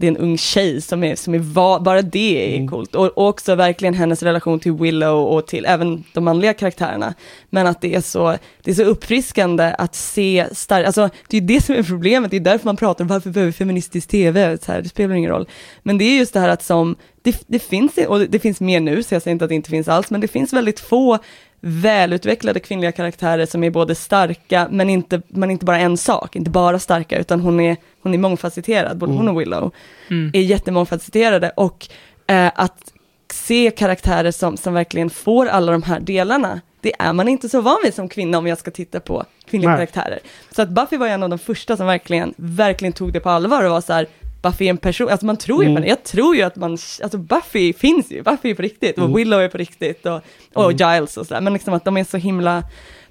det 0.01 0.07
är 0.07 0.11
en 0.11 0.17
ung 0.17 0.39
tjej 0.39 0.81
som 0.81 1.05
är, 1.05 1.17
som 1.17 1.35
är 1.35 1.39
va, 1.39 1.81
bara 1.81 2.03
det 2.03 2.55
är 2.55 2.57
Mm. 2.57 2.69
coolt. 2.69 2.95
Och, 2.95 3.07
och 3.07 3.29
också 3.29 3.55
verkligen 3.55 3.95
hennes 3.95 4.23
relation 4.23 4.61
till 4.61 4.73
Willow 4.73 5.27
och 5.27 5.47
till 5.47 5.67
även 5.67 6.05
de 6.15 6.25
manliga 6.25 6.55
karaktärerna. 6.55 7.15
Men 7.51 7.67
att 7.67 7.81
det 7.81 7.95
är 7.95 8.01
så, 8.01 8.37
det 8.63 8.71
är 8.71 8.75
så 8.75 8.83
uppfriskande 8.83 9.75
att 9.79 9.95
se 9.95 10.47
starkt, 10.53 10.87
alltså 10.87 11.11
det 11.29 11.37
är 11.37 11.41
ju 11.41 11.47
det 11.47 11.61
som 11.61 11.75
är 11.75 11.83
problemet, 11.83 12.31
det 12.31 12.37
är 12.37 12.41
därför 12.41 12.67
man 12.67 12.77
pratar 12.77 13.05
om 13.05 13.09
varför 13.09 13.31
behöver 13.31 13.53
feministisk 13.53 14.09
tv, 14.09 14.59
så 14.59 14.73
här, 14.73 14.83
det 14.83 14.89
spelar 14.89 15.15
ingen 15.15 15.31
roll. 15.31 15.49
Men 15.83 15.99
det 15.99 16.05
är 16.05 16.19
just 16.19 16.33
det 16.35 16.41
här 16.41 16.49
att 16.49 16.63
som, 16.63 16.97
det, 17.23 17.43
det 17.47 17.59
finns, 17.59 17.97
och 18.09 18.21
det 18.21 18.39
finns 18.39 18.61
mer 18.61 18.81
nu, 18.81 19.03
så 19.03 19.15
jag 19.15 19.23
säger 19.23 19.33
inte 19.33 19.45
att 19.45 19.49
det 19.49 19.55
inte 19.55 19.71
finns 19.71 19.89
alls, 19.89 20.11
men 20.11 20.21
det 20.21 20.29
finns 20.29 20.53
väldigt 20.53 20.81
få 20.81 21.19
välutvecklade 21.61 22.61
kvinnliga 22.61 22.93
karaktärer 22.93 23.47
som 23.47 23.65
är 23.65 23.71
både 23.71 23.95
starka, 23.95 24.69
men 24.71 24.91
inte, 24.91 25.23
men 25.29 25.51
inte 25.51 25.65
bara 25.65 25.79
en 25.79 25.97
sak, 25.97 26.37
inte 26.37 26.51
bara 26.51 26.79
starka, 26.79 27.19
utan 27.19 27.41
hon 27.41 27.61
är, 27.61 27.77
hon 28.03 28.15
är 28.15 28.19
mångfacetterad, 28.19 28.99
både 28.99 29.13
hon 29.13 29.29
och 29.29 29.41
Willow 29.41 29.73
Mm. 30.11 30.31
är 30.35 30.41
jättemångfacetterade 30.41 31.51
och 31.51 31.89
eh, 32.27 32.51
att 32.55 32.93
se 33.33 33.71
karaktärer 33.71 34.31
som, 34.31 34.57
som 34.57 34.75
verkligen 34.75 35.11
får 35.11 35.47
alla 35.47 35.73
de 35.73 35.83
här 35.83 36.01
delarna, 36.01 36.61
det 36.81 36.93
är 36.99 37.13
man 37.13 37.29
inte 37.29 37.49
så 37.49 37.61
van 37.61 37.79
vid 37.85 37.95
som 37.95 38.09
kvinna 38.09 38.39
om 38.39 38.47
jag 38.47 38.59
ska 38.59 38.71
titta 38.71 39.01
på 39.01 39.25
kvinnliga 39.51 39.71
Nej. 39.71 39.77
karaktärer. 39.77 40.19
Så 40.51 40.63
att 40.63 40.69
Buffy 40.69 40.97
var 40.97 41.07
en 41.07 41.23
av 41.23 41.29
de 41.31 41.39
första 41.39 41.77
som 41.77 41.87
verkligen, 41.87 42.35
verkligen 42.37 42.93
tog 42.93 43.13
det 43.13 43.21
på 43.21 43.31
allvar 43.31 43.65
och 43.65 43.71
var 43.71 43.81
så 43.81 43.93
här, 43.93 44.07
Buffy 44.43 44.67
är 44.67 44.71
en 44.71 44.77
person, 44.77 45.09
alltså 45.09 45.27
man 45.27 45.37
tror 45.37 45.63
ju 45.65 45.71
Mm. 45.71 45.77
på 45.77 45.83
det, 45.83 45.89
jag 45.89 46.05
tror 46.05 46.37
ju 46.37 46.43
att 46.43 46.57
man, 46.57 46.71
alltså 47.03 47.19
Buffy 47.19 47.73
finns 47.73 48.11
ju, 48.13 48.23
Buffy 48.23 48.51
är 48.51 48.55
på 48.55 48.63
riktigt 48.63 48.97
Mm. 48.99 49.11
och 49.11 49.19
Willow 49.19 49.41
är 49.41 49.49
på 49.49 49.59
riktigt 49.59 50.07
och, 50.07 50.21
och 50.55 50.73
Giles 50.73 51.17
och 51.17 51.27
sådär, 51.27 51.41
men 51.41 51.53
liksom 51.53 51.75
att 51.75 51.85
de 51.85 51.97
är 51.97 52.05
så 52.05 52.17
himla, 52.17 52.63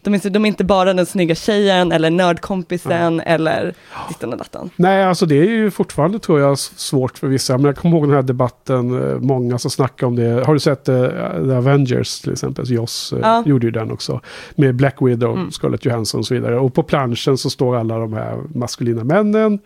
de 0.01 0.13
är, 0.13 0.19
så, 0.19 0.29
de 0.29 0.45
är 0.45 0.47
inte 0.49 0.63
bara 0.63 0.93
den 0.93 1.05
snygga 1.05 1.35
tjejen 1.35 1.91
eller 1.91 2.09
nördkompisen 2.09 3.19
eller 3.21 3.73
ditten 4.09 4.31
och 4.31 4.37
datten. 4.37 4.69
Nej, 4.75 5.03
alltså 5.03 5.25
det 5.25 5.35
är 5.35 5.43
ju 5.43 5.71
fortfarande 5.71 6.19
tror 6.19 6.39
jag 6.39 6.59
svårt 6.59 7.17
för 7.17 7.27
vissa. 7.27 7.57
Men 7.57 7.65
jag 7.65 7.75
kommer 7.75 7.97
ihåg 7.97 8.07
den 8.07 8.15
här 8.15 8.21
debatten, 8.23 9.09
eh, 9.11 9.19
många 9.19 9.57
som 9.59 9.71
snackar 9.71 10.07
om 10.07 10.15
det. 10.15 10.43
Har 10.45 10.53
du 10.53 10.59
sett 10.59 10.89
uh, 10.89 11.07
The 11.47 11.53
Avengers 11.55 12.19
till 12.21 12.31
exempel? 12.31 12.71
Joss 12.71 13.13
eh, 13.13 13.19
Ja. 13.21 13.43
gjorde 13.45 13.65
ju 13.65 13.71
den 13.71 13.91
också. 13.91 14.21
Med 14.55 14.75
Black 14.75 14.95
Widow, 15.01 15.35
Mm. 15.37 15.51
Scarlett 15.51 15.85
Johansson 15.85 16.19
och 16.19 16.25
så 16.25 16.33
vidare. 16.33 16.59
Och 16.59 16.73
på 16.73 16.83
planschen 16.83 17.37
så 17.37 17.49
står 17.49 17.75
alla 17.75 17.97
de 17.97 18.13
här 18.13 18.37
maskulina 18.55 19.03
männen. 19.03 19.59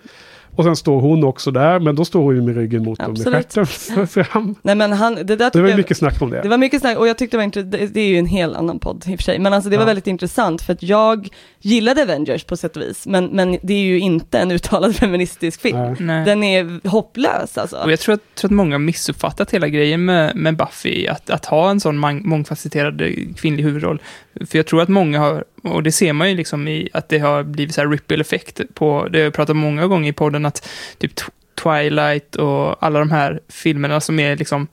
Och 0.55 0.63
sen 0.63 0.75
står 0.75 1.01
hon 1.01 1.23
också 1.23 1.51
där, 1.51 1.79
men 1.79 1.95
då 1.95 2.05
står 2.05 2.21
hon 2.23 2.35
ju 2.35 2.41
med 2.41 2.55
ryggen 2.55 2.83
mot 2.83 2.99
dem 2.99 3.11
med 3.11 3.19
Absolut. 3.37 3.69
stjärten 3.87 4.07
fram. 4.25 4.55
Nej 4.61 4.75
men 4.75 4.93
han, 4.93 5.15
det 5.15 5.23
där 5.23 5.49
Det 5.53 5.61
var 5.61 5.69
jag- 5.69 5.77
mycket 5.77 5.97
snack 5.97 6.21
om 6.21 6.29
det. 6.29 6.41
Det 6.41 6.49
var 6.49 6.57
mycket 6.57 6.81
snack 6.81 6.97
och 6.97 7.07
jag 7.07 7.17
tyckte 7.17 7.37
det 7.37 7.39
var 7.39 7.43
intressant, 7.43 7.93
det, 7.93 7.99
är 8.01 8.07
ju 8.07 8.17
en 8.17 8.25
helt 8.25 8.55
annan 8.55 8.79
podd 8.79 9.03
i 9.07 9.15
och 9.15 9.19
för 9.19 9.23
sig, 9.23 9.39
men 9.39 9.53
alltså 9.53 9.69
det 9.69 9.77
var 9.77 9.83
Ja. 9.83 9.87
väldigt 9.87 10.07
intressant 10.07 10.61
för 10.61 10.73
att 10.73 10.83
jag 10.83 11.27
gillade 11.59 12.01
Avengers 12.01 12.43
på 12.43 12.57
sätt 12.57 12.75
och 12.77 12.81
vis, 12.83 13.07
men, 13.07 13.25
men 13.25 13.57
det 13.61 13.73
är 13.73 13.83
ju 13.83 13.99
inte 13.99 14.39
en 14.39 14.51
uttalad 14.51 14.95
feministisk 15.01 15.61
film. 15.61 15.95
Nej. 15.99 16.25
Den 16.25 16.43
är 16.43 16.87
hopplös 16.87 17.57
alltså. 17.57 17.77
Och 17.77 17.91
jag 17.91 17.99
tror 17.99 18.15
att, 18.15 18.35
tror 18.35 18.47
att 18.49 18.55
många 18.55 18.73
har 18.75 18.79
missuppfattat 18.79 19.51
hela 19.51 19.67
grejen 19.67 20.05
med, 20.05 20.35
med 20.35 20.55
Buffy, 20.57 21.07
att, 21.07 21.29
att 21.29 21.45
ha 21.45 21.69
en 21.69 21.79
sån 21.79 21.97
mång, 21.97 22.21
mångfacetterad 22.29 23.01
kvinnlig 23.37 23.63
huvudroll. 23.63 24.01
För 24.49 24.57
jag 24.57 24.65
tror 24.65 24.81
att 24.81 24.89
många 24.89 25.19
har, 25.19 25.43
och 25.61 25.83
det 25.83 25.91
ser 25.91 26.13
man 26.13 26.29
ju 26.29 26.35
liksom 26.35 26.67
i 26.67 26.89
att 26.93 27.09
det 27.09 27.19
har 27.19 27.43
blivit 27.43 27.75
så 27.75 27.81
här 27.81 27.87
ripple-effekt 27.87 28.61
på, 28.73 29.07
det 29.11 29.17
har 29.17 29.23
jag 29.23 29.33
pratat 29.33 29.55
många 29.55 29.87
gånger 29.87 30.09
i 30.09 30.13
podden, 30.13 30.45
att 30.45 30.69
typ 30.97 31.19
Tw- 31.19 31.29
Twilight 31.63 32.35
och 32.35 32.83
alla 32.83 32.99
de 32.99 33.11
här 33.11 33.39
filmerna 33.49 33.99
som 33.99 34.19
är 34.19 34.37
liksom 34.37 34.67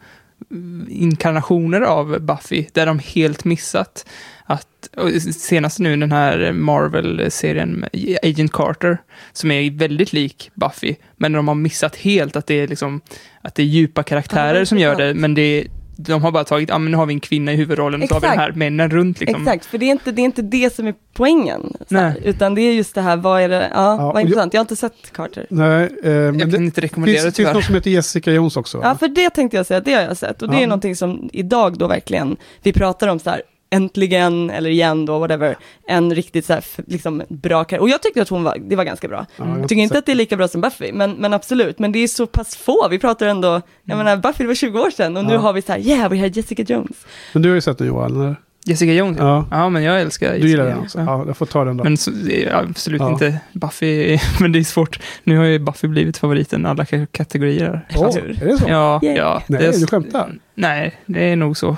inkarnationer 0.88 1.80
av 1.80 2.20
Buffy, 2.20 2.66
där 2.72 2.86
de 2.86 2.98
helt 2.98 3.44
missat 3.44 4.06
att, 4.44 4.88
senast 5.34 5.78
nu 5.78 5.96
den 5.96 6.12
här 6.12 6.52
Marvel-serien 6.52 7.84
Agent 8.22 8.52
Carter, 8.52 8.98
som 9.32 9.50
är 9.50 9.70
väldigt 9.70 10.12
lik 10.12 10.50
Buffy, 10.54 10.94
men 11.16 11.32
de 11.32 11.48
har 11.48 11.54
missat 11.54 11.96
helt 11.96 12.36
att 12.36 12.46
det 12.46 12.54
är 12.54 12.68
liksom, 12.68 13.00
att 13.42 13.54
det 13.54 13.62
är 13.62 13.66
djupa 13.66 14.02
karaktärer 14.02 14.58
Ja, 14.58 14.66
som 14.66 14.78
gör 14.78 14.96
det, 14.96 15.14
men 15.14 15.34
det 15.34 15.42
är, 15.42 15.66
de 16.00 16.22
har 16.22 16.30
bara 16.32 16.44
tagit, 16.44 16.68
ja 16.68 16.78
men 16.78 16.90
nu 16.90 16.96
har 16.96 17.06
vi 17.06 17.14
en 17.14 17.20
kvinna 17.20 17.52
i 17.52 17.56
huvudrollen 17.56 18.02
och 18.02 18.08
så 18.08 18.14
har 18.14 18.20
vi 18.20 18.26
den 18.26 18.38
här 18.38 18.52
männen 18.52 18.90
runt 18.90 19.20
liksom. 19.20 19.42
Exakt, 19.42 19.66
för 19.66 19.78
det 19.78 19.86
är, 19.86 19.90
inte, 19.90 20.12
det 20.12 20.22
är 20.22 20.24
inte 20.24 20.42
det 20.42 20.74
som 20.74 20.86
är 20.86 20.94
poängen. 21.12 21.72
Här, 21.90 22.14
utan 22.24 22.54
det 22.54 22.60
är 22.60 22.72
just 22.72 22.94
det 22.94 23.00
här, 23.00 23.16
vad 23.16 23.42
är 23.42 23.48
det, 23.48 23.70
ja, 23.74 23.92
och 23.94 23.98
vad 24.02 24.16
jag- 24.16 24.20
intressant. 24.22 24.54
Jag 24.54 24.58
har 24.60 24.64
inte 24.64 24.76
sett 24.76 25.12
Carter. 25.12 25.46
Nej, 25.50 25.82
eh, 25.84 25.88
men 26.10 26.38
Jag 26.38 26.48
det 26.48 26.56
kan 26.56 26.64
inte 26.64 26.80
rekommendera 26.80 27.22
finns, 27.22 27.34
det 27.34 27.42
finns 27.42 27.54
någon 27.54 27.62
som 27.62 27.74
heter 27.74 27.90
Jessica 27.90 28.30
Jones 28.32 28.56
också. 28.56 28.80
Ja, 28.82 28.94
för 28.98 29.08
det 29.08 29.30
tänkte 29.30 29.56
jag 29.56 29.66
säga, 29.66 29.80
det 29.80 29.94
har 29.94 30.02
jag 30.02 30.16
sett. 30.16 30.42
Och 30.42 30.48
det 30.48 30.56
Ja. 30.56 30.62
är 30.62 30.66
någonting 30.66 30.96
som 30.96 31.30
idag 31.32 31.78
då 31.78 31.86
verkligen, 31.88 32.36
vi 32.62 32.72
pratar 32.72 33.08
om 33.08 33.18
så 33.18 33.30
här, 33.30 33.42
äntligen, 33.70 34.50
eller 34.50 34.70
igen 34.70 35.06
då, 35.06 35.18
whatever, 35.18 35.56
en 35.88 36.14
riktigt 36.14 36.44
så 36.46 36.52
här, 36.52 36.64
liksom 36.86 37.22
bra 37.28 37.64
karaktär. 37.64 37.80
Och 37.80 37.88
jag 37.88 38.02
tyckte 38.02 38.22
att 38.22 38.28
hon 38.28 38.44
var, 38.44 38.56
det 38.60 38.76
var 38.76 38.84
ganska 38.84 39.08
bra. 39.08 39.26
Ja, 39.36 39.58
jag 39.58 39.68
tycker 39.68 39.82
inte 39.82 39.98
att 39.98 40.06
det 40.06 40.12
är 40.12 40.16
lika 40.16 40.36
bra 40.36 40.48
som 40.48 40.60
Buffy, 40.60 40.92
men, 40.92 41.12
men 41.12 41.32
absolut, 41.32 41.78
men 41.78 41.92
det 41.92 41.98
är 41.98 42.06
så 42.08 42.26
pass 42.26 42.56
få, 42.56 42.88
vi 42.90 42.98
pratar 42.98 43.26
ändå, 43.26 43.60
jag 43.84 43.98
menar 43.98 44.16
Buffy 44.16 44.44
det 44.44 44.48
var 44.48 44.54
20 44.54 44.80
år 44.80 44.90
sedan 44.90 45.16
och 45.16 45.24
nu 45.24 45.32
Ja. 45.32 45.38
har 45.38 45.52
vi 45.52 45.62
så 45.62 45.72
här, 45.72 45.78
yeah, 45.80 46.10
vi 46.10 46.18
har 46.18 46.26
Jessica 46.26 46.62
Jones. 46.62 46.96
Men 47.32 47.42
du 47.42 47.48
har 47.48 47.54
ju 47.54 47.60
sett 47.60 47.78
den 47.78 47.86
Johan, 47.86 48.16
eller? 48.20 48.36
Jessica 48.66 48.92
Jones, 48.92 49.18
ja. 49.18 49.46
Ja. 49.50 49.68
men 49.68 49.82
jag 49.82 50.00
älskar 50.00 50.26
Jessica 50.26 50.42
Du 50.44 50.50
gillar 50.50 50.64
den 50.66 50.78
också? 50.78 50.98
ja. 50.98 51.04
Ja, 51.04 51.24
jag 51.26 51.36
får 51.36 51.46
ta 51.46 51.64
den 51.64 51.76
då. 51.76 51.84
Men 51.84 51.96
så, 51.96 52.10
absolut 52.52 53.00
Ja. 53.00 53.10
inte 53.12 53.38
Buffy, 53.52 54.18
men 54.40 54.52
det 54.52 54.58
är 54.58 54.64
svårt. 54.64 55.00
Nu 55.24 55.36
har 55.38 55.44
ju 55.44 55.58
Buffy 55.58 55.88
blivit 55.88 56.18
favoriten 56.18 56.62
i 56.66 56.68
alla 56.68 56.84
ka- 56.84 57.06
kategorier. 57.12 57.86
Åh, 57.96 58.12
tur. 58.12 58.38
är 58.42 58.46
det 58.46 58.58
så? 58.58 58.64
Ja, 58.68 59.00
Yay. 59.02 59.14
ja. 59.16 59.42
Nej, 59.46 59.60
det 59.60 59.66
är- 59.66 59.80
du 59.80 59.86
skämtar? 59.86 60.34
Nej, 60.60 61.00
det 61.06 61.20
är 61.24 61.36
nog 61.36 61.56
så. 61.56 61.76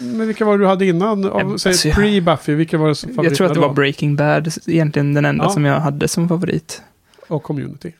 Men 0.00 0.26
vilka 0.26 0.44
var 0.44 0.58
det 0.58 0.64
du 0.64 0.68
hade 0.68 0.86
innan? 0.86 1.24
Av, 1.24 1.40
Ja, 1.52 1.58
säg 1.58 1.70
alltså, 1.70 1.88
jag- 1.88 1.96
pre-Buffy, 1.98 2.54
vilka 2.54 2.78
var 2.78 2.88
det 2.88 2.94
som 2.94 3.10
Jag 3.24 3.34
tror 3.34 3.46
att 3.46 3.54
det 3.54 3.60
var 3.60 3.72
Breaking 3.72 4.16
Bad, 4.16 4.52
egentligen 4.66 5.14
den 5.14 5.24
enda 5.24 5.44
Ja. 5.44 5.50
som 5.50 5.64
jag 5.64 5.80
hade 5.80 6.08
som 6.08 6.28
favorit. 6.28 6.82
Och 7.28 7.42
Community. 7.42 7.92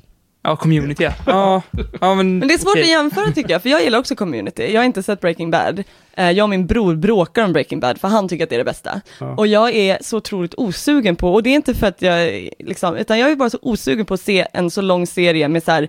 Ja, 0.43 0.57
Community, 0.57 1.05
ja. 1.05 1.13
Ja, 1.27 1.63
ja 2.01 2.15
men... 2.15 2.39
Men 2.39 2.49
det 2.49 2.55
är 2.55 2.59
svårt 2.59 2.71
okej. 2.73 2.83
att 2.83 2.89
jämföra 2.89 3.33
tycker 3.33 3.51
jag, 3.51 3.63
för 3.63 3.69
jag 3.69 3.83
gillar 3.83 3.99
också 3.99 4.17
Community. 4.17 4.73
Jag 4.73 4.81
har 4.81 4.85
inte 4.85 5.03
sett 5.03 5.21
Breaking 5.21 5.51
Bad. 5.51 5.83
Eh, 6.17 6.31
Jag 6.31 6.45
och 6.45 6.51
min 6.51 6.67
bror 6.67 6.95
bråkar 6.97 7.45
om 7.45 7.53
Breaking 7.53 7.81
Bad, 7.81 7.99
för 7.99 8.09
han 8.09 8.29
tycker 8.29 8.45
att 8.45 8.51
det 8.51 8.57
är 8.57 8.59
det 8.59 8.65
bästa. 8.65 9.01
Ja. 9.21 9.35
Och 9.37 9.47
jag 9.47 9.75
är 9.75 9.99
så 10.01 10.17
otroligt 10.17 10.55
osugen 10.57 11.17
på, 11.17 11.35
och 11.35 11.43
det 11.43 11.51
är 11.51 11.55
inte 11.55 11.75
för 11.75 11.87
att 11.87 12.03
jag, 12.03 12.49
liksom, 12.59 12.97
utan 12.97 13.19
jag 13.19 13.31
är 13.31 13.37
bara 13.37 13.51
så 13.51 13.59
osugen 13.63 14.07
på 14.07 14.15
att 14.15 14.21
se 14.21 14.47
en 14.53 14.71
så 14.71 14.81
lång 14.81 15.07
serie 15.07 15.49
med 15.49 15.63
så 15.63 15.71
här 15.71 15.89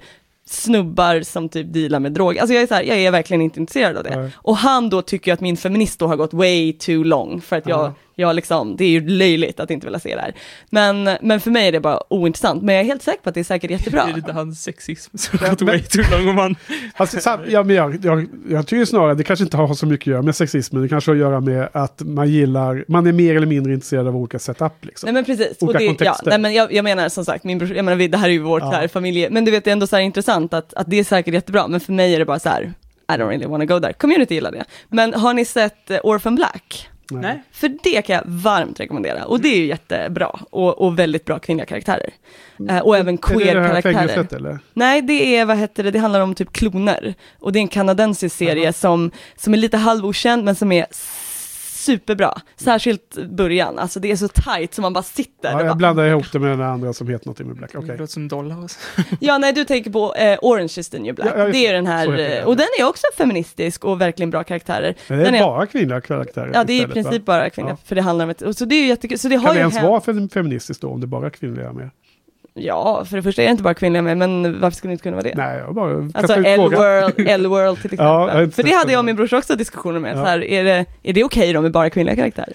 snubbar 0.53 1.21
som 1.21 1.49
typ 1.49 1.73
dealar 1.73 1.99
med 1.99 2.11
droger. 2.11 2.41
Alltså 2.41 2.53
jag 2.53 2.63
är 2.63 2.67
så 2.67 2.73
här, 2.73 2.83
jag 2.83 2.97
är 2.97 3.11
verkligen 3.11 3.41
inte 3.41 3.59
intresserad 3.59 3.97
av 3.97 4.03
det. 4.03 4.15
Nej. 4.19 4.31
Och 4.35 4.57
han 4.57 4.89
då 4.89 5.01
tycker 5.01 5.33
att 5.33 5.41
min 5.41 5.57
feminist 5.57 5.99
då 5.99 6.07
har 6.07 6.15
gått 6.15 6.33
way 6.33 6.73
too 6.73 7.03
long, 7.03 7.41
för 7.41 7.55
att 7.57 7.67
jag, 7.67 7.79
Ja. 7.79 7.93
Jag 8.19 8.35
liksom, 8.35 8.75
det 8.75 8.83
är 8.85 8.89
ju 8.89 9.07
löjligt 9.07 9.59
att 9.59 9.71
inte 9.71 9.87
vilja 9.87 9.99
se 9.99 10.15
det 10.15 10.21
här. 10.21 10.33
Men, 10.69 11.09
men 11.21 11.39
för 11.39 11.51
mig 11.51 11.67
är 11.67 11.71
det 11.71 11.79
bara 11.79 12.13
ointressant, 12.13 12.63
men 12.63 12.75
jag 12.75 12.81
är 12.81 12.85
helt 12.87 13.03
säker 13.03 13.19
på 13.23 13.29
att 13.29 13.35
det 13.35 13.39
är 13.41 13.43
säkert 13.43 13.71
jättebra. 13.71 14.05
Det 14.05 14.11
är 14.11 14.15
lite 14.15 14.31
hans 14.33 14.63
sexism 14.63 15.17
som 15.17 15.39
Ja, 15.41 15.49
gått 15.49 15.59
men- 15.59 15.67
way 15.67 15.81
too 15.81 16.03
long 16.11 16.29
om 16.29 16.35
man... 16.35 16.55
Alltså, 16.97 17.39
ja, 17.47 17.63
men 17.63 17.75
jag, 17.75 18.05
jag, 18.05 18.27
jag 18.49 18.67
tycker 18.67 18.85
snarare 18.85 19.11
att 19.11 19.17
det 19.17 19.23
kanske 19.23 19.43
inte 19.43 19.57
har 19.57 19.73
så 19.73 19.85
mycket 19.85 20.03
att 20.03 20.11
göra 20.11 20.21
med 20.21 20.35
sexismen. 20.35 20.81
Det 20.81 20.89
kanske 20.89 21.11
har 21.11 21.15
att 21.15 21.19
göra 21.21 21.39
med 21.41 21.69
att 21.73 22.01
man 22.05 22.29
gillar, 22.29 22.85
man 22.87 23.07
är 23.07 23.11
mer 23.11 23.35
eller 23.35 23.47
mindre 23.47 23.73
intresserad 23.73 24.07
av 24.07 24.15
olika 24.17 24.39
setup. 24.39 24.73
Liksom. 24.85 25.07
Nej 25.07 25.13
men 25.13 25.25
precis, 25.25 25.57
och 25.57 25.63
Olika 25.63 25.79
det, 25.79 25.85
ja, 25.85 25.89
kontexter. 25.89 26.29
nej, 26.29 26.39
men 26.39 26.53
jag, 26.53 26.73
jag 26.73 26.83
menar 26.83 27.09
som 27.09 27.25
sagt, 27.25 27.43
min 27.43 27.57
bror, 27.57 27.75
jag 27.75 27.85
menar, 27.85 27.95
vi- 27.97 28.07
det 28.07 28.17
här 28.17 28.27
är 28.27 28.33
ju 28.33 28.39
vårt 28.39 28.63
Ja. 28.63 28.71
här, 28.71 28.87
familje, 28.87 29.29
men 29.29 29.45
du 29.45 29.51
vet 29.51 29.63
det 29.63 29.69
är 29.69 29.73
ändå 29.73 29.87
så 29.87 29.95
här 29.95 30.03
intressant 30.03 30.53
att, 30.53 30.73
att 30.73 30.89
det 30.89 30.99
är 30.99 31.03
säkert 31.03 31.33
jättebra, 31.33 31.67
men 31.67 31.79
för 31.79 31.93
mig 31.93 32.15
är 32.15 32.19
det 32.19 32.25
bara 32.25 32.39
så 32.39 32.49
här, 32.49 32.73
I 33.09 33.11
don't 33.11 33.27
really 33.29 33.45
wanna 33.45 33.65
go 33.65 33.79
there. 33.79 33.93
Community 33.93 34.33
gillar 34.35 34.51
det. 34.51 34.65
Men 34.89 35.13
har 35.13 35.33
ni 35.33 35.45
sett 35.45 35.91
eh, 35.91 35.99
Orphan 36.03 36.35
Black? 36.35 36.89
Nej. 37.11 37.43
För 37.51 37.77
det 37.83 38.01
kan 38.01 38.15
jag 38.15 38.23
varmt 38.25 38.79
rekommendera 38.79 39.25
och 39.25 39.41
det 39.41 39.47
är 39.47 39.57
ju 39.57 39.65
jättebra 39.65 40.39
och, 40.49 40.81
och 40.81 40.99
väldigt 40.99 41.25
bra 41.25 41.39
kvinnliga 41.39 41.65
karaktärer. 41.65 42.09
Eh, 42.69 42.79
och 42.79 42.97
även 42.97 43.15
Är 43.15 43.17
det 43.17 43.33
det 43.33 43.39
queer-karaktärer. 43.39 44.59
Nej, 44.73 45.01
det 45.01 45.37
är, 45.37 45.45
vad 45.45 45.57
heter 45.57 45.83
det, 45.83 45.91
det 45.91 45.99
handlar 45.99 46.21
om 46.21 46.35
typ 46.35 46.53
kloner. 46.53 47.13
Och 47.39 47.51
det 47.51 47.59
är 47.59 47.61
en 47.61 47.67
kanadensisk 47.67 48.35
serie 48.35 48.63
Jaha. 48.63 48.73
som, 48.73 49.11
som 49.35 49.53
är 49.53 49.57
lite 49.57 49.77
halvokänd 49.77 50.43
men 50.43 50.55
som 50.55 50.71
är 50.71 50.85
superbra. 51.93 52.41
Särskilt 52.55 53.17
början, 53.29 53.79
alltså 53.79 53.99
det 53.99 54.11
är 54.11 54.15
så 54.15 54.27
tight 54.27 54.73
som 54.73 54.81
man 54.81 54.93
bara 54.93 55.03
sitter. 55.03 55.51
Ja, 55.51 55.57
jag 55.57 55.67
bara, 55.67 55.75
blandar 55.75 56.03
ihop 56.05 56.31
det 56.31 56.39
med 56.39 56.49
den 56.51 56.61
andra 56.61 56.93
som 56.93 57.07
heter 57.07 57.27
något 57.27 57.39
med 57.39 57.55
Black. 57.55 57.71
Okej. 57.75 57.87
Det 57.89 57.97
låter 57.97 58.13
som 58.13 58.27
Dollhouse. 58.27 58.79
ja, 59.19 59.37
nej 59.37 59.53
du 59.53 59.63
tänker 59.65 59.91
på 59.91 60.15
eh, 60.15 60.39
Orange 60.41 60.73
is 60.77 60.89
the 60.89 60.99
new 60.99 61.15
black. 61.15 61.33
Ja, 61.37 61.45
det 61.47 61.67
är 61.67 61.73
den 61.73 61.87
här, 61.87 62.07
det. 62.07 62.37
eh, 62.39 62.45
och 62.45 62.57
den 62.57 62.67
är 62.79 62.87
också 62.87 63.07
feministisk 63.17 63.85
och 63.85 64.01
verkligen 64.01 64.29
bra 64.29 64.43
karaktärer. 64.43 64.95
Men 65.07 65.17
det 65.19 65.23
Den 65.25 65.33
är 65.35 65.39
är- 65.39 65.43
bara 65.43 65.65
kvinnliga 65.65 66.01
karaktärer 66.01 66.51
Ja, 66.53 66.63
det 66.63 66.73
är 66.73 66.75
i 66.75 66.77
istället, 66.77 66.89
va? 67.05 67.09
princip 67.09 67.25
bara 67.25 67.49
kvinnor, 67.49 67.69
Ja. 67.69 67.77
för 67.85 67.95
det 67.95 68.01
handlar 68.01 68.25
om 68.25 68.29
ett, 68.31 68.41
och 68.41 68.55
så 68.55 68.65
det 68.65 68.75
är 68.75 68.81
ju 68.81 68.87
jättekul. 68.87 69.17
Så 69.19 69.27
det 69.27 69.35
har 69.35 69.45
Kan 69.45 69.53
det 69.53 69.57
ju 69.57 69.61
ens 69.61 69.75
hänt- 69.75 69.87
vara 69.89 70.01
fem- 70.01 70.29
feministiskt 70.29 70.81
då 70.81 70.89
om 70.89 71.01
det 71.01 71.07
bara 71.07 71.25
är 71.25 71.29
kvinnliga 71.29 71.73
med? 71.73 71.89
Ja, 72.59 73.05
för 73.05 73.17
det 73.17 73.23
första 73.23 73.41
är 73.41 73.45
det 73.45 73.51
inte 73.51 73.63
bara 73.63 73.73
kvinnliga 73.73 74.01
med, 74.01 74.17
men 74.17 74.59
varför 74.61 74.77
skulle 74.77 74.91
det 74.91 74.93
inte 74.93 75.03
kunna 75.03 75.15
vara 75.15 75.23
det? 75.23 75.35
Nej, 75.35 75.57
jag 75.57 75.75
bara 75.75 76.09
Alltså. 76.13 76.33
L-World, 76.33 77.13
L-World 77.29 77.77
till 77.81 77.93
exempel. 77.93 78.05
Ja, 78.05 78.51
För 78.51 78.63
det 78.63 78.71
hade 78.71 78.91
jag 78.91 78.99
och 78.99 79.05
min 79.05 79.15
brorsa 79.15 79.37
också 79.37 79.55
diskussioner 79.55 79.99
med. 79.99 80.11
Ja. 80.11 80.15
Så 80.15 80.25
här, 80.25 80.43
är 80.43 80.63
det, 80.63 80.85
är 81.03 81.13
det 81.13 81.23
okej 81.23 81.53
då 81.53 81.61
med 81.61 81.71
bara 81.71 81.89
kvinnliga 81.89 82.15
karaktärer? 82.15 82.53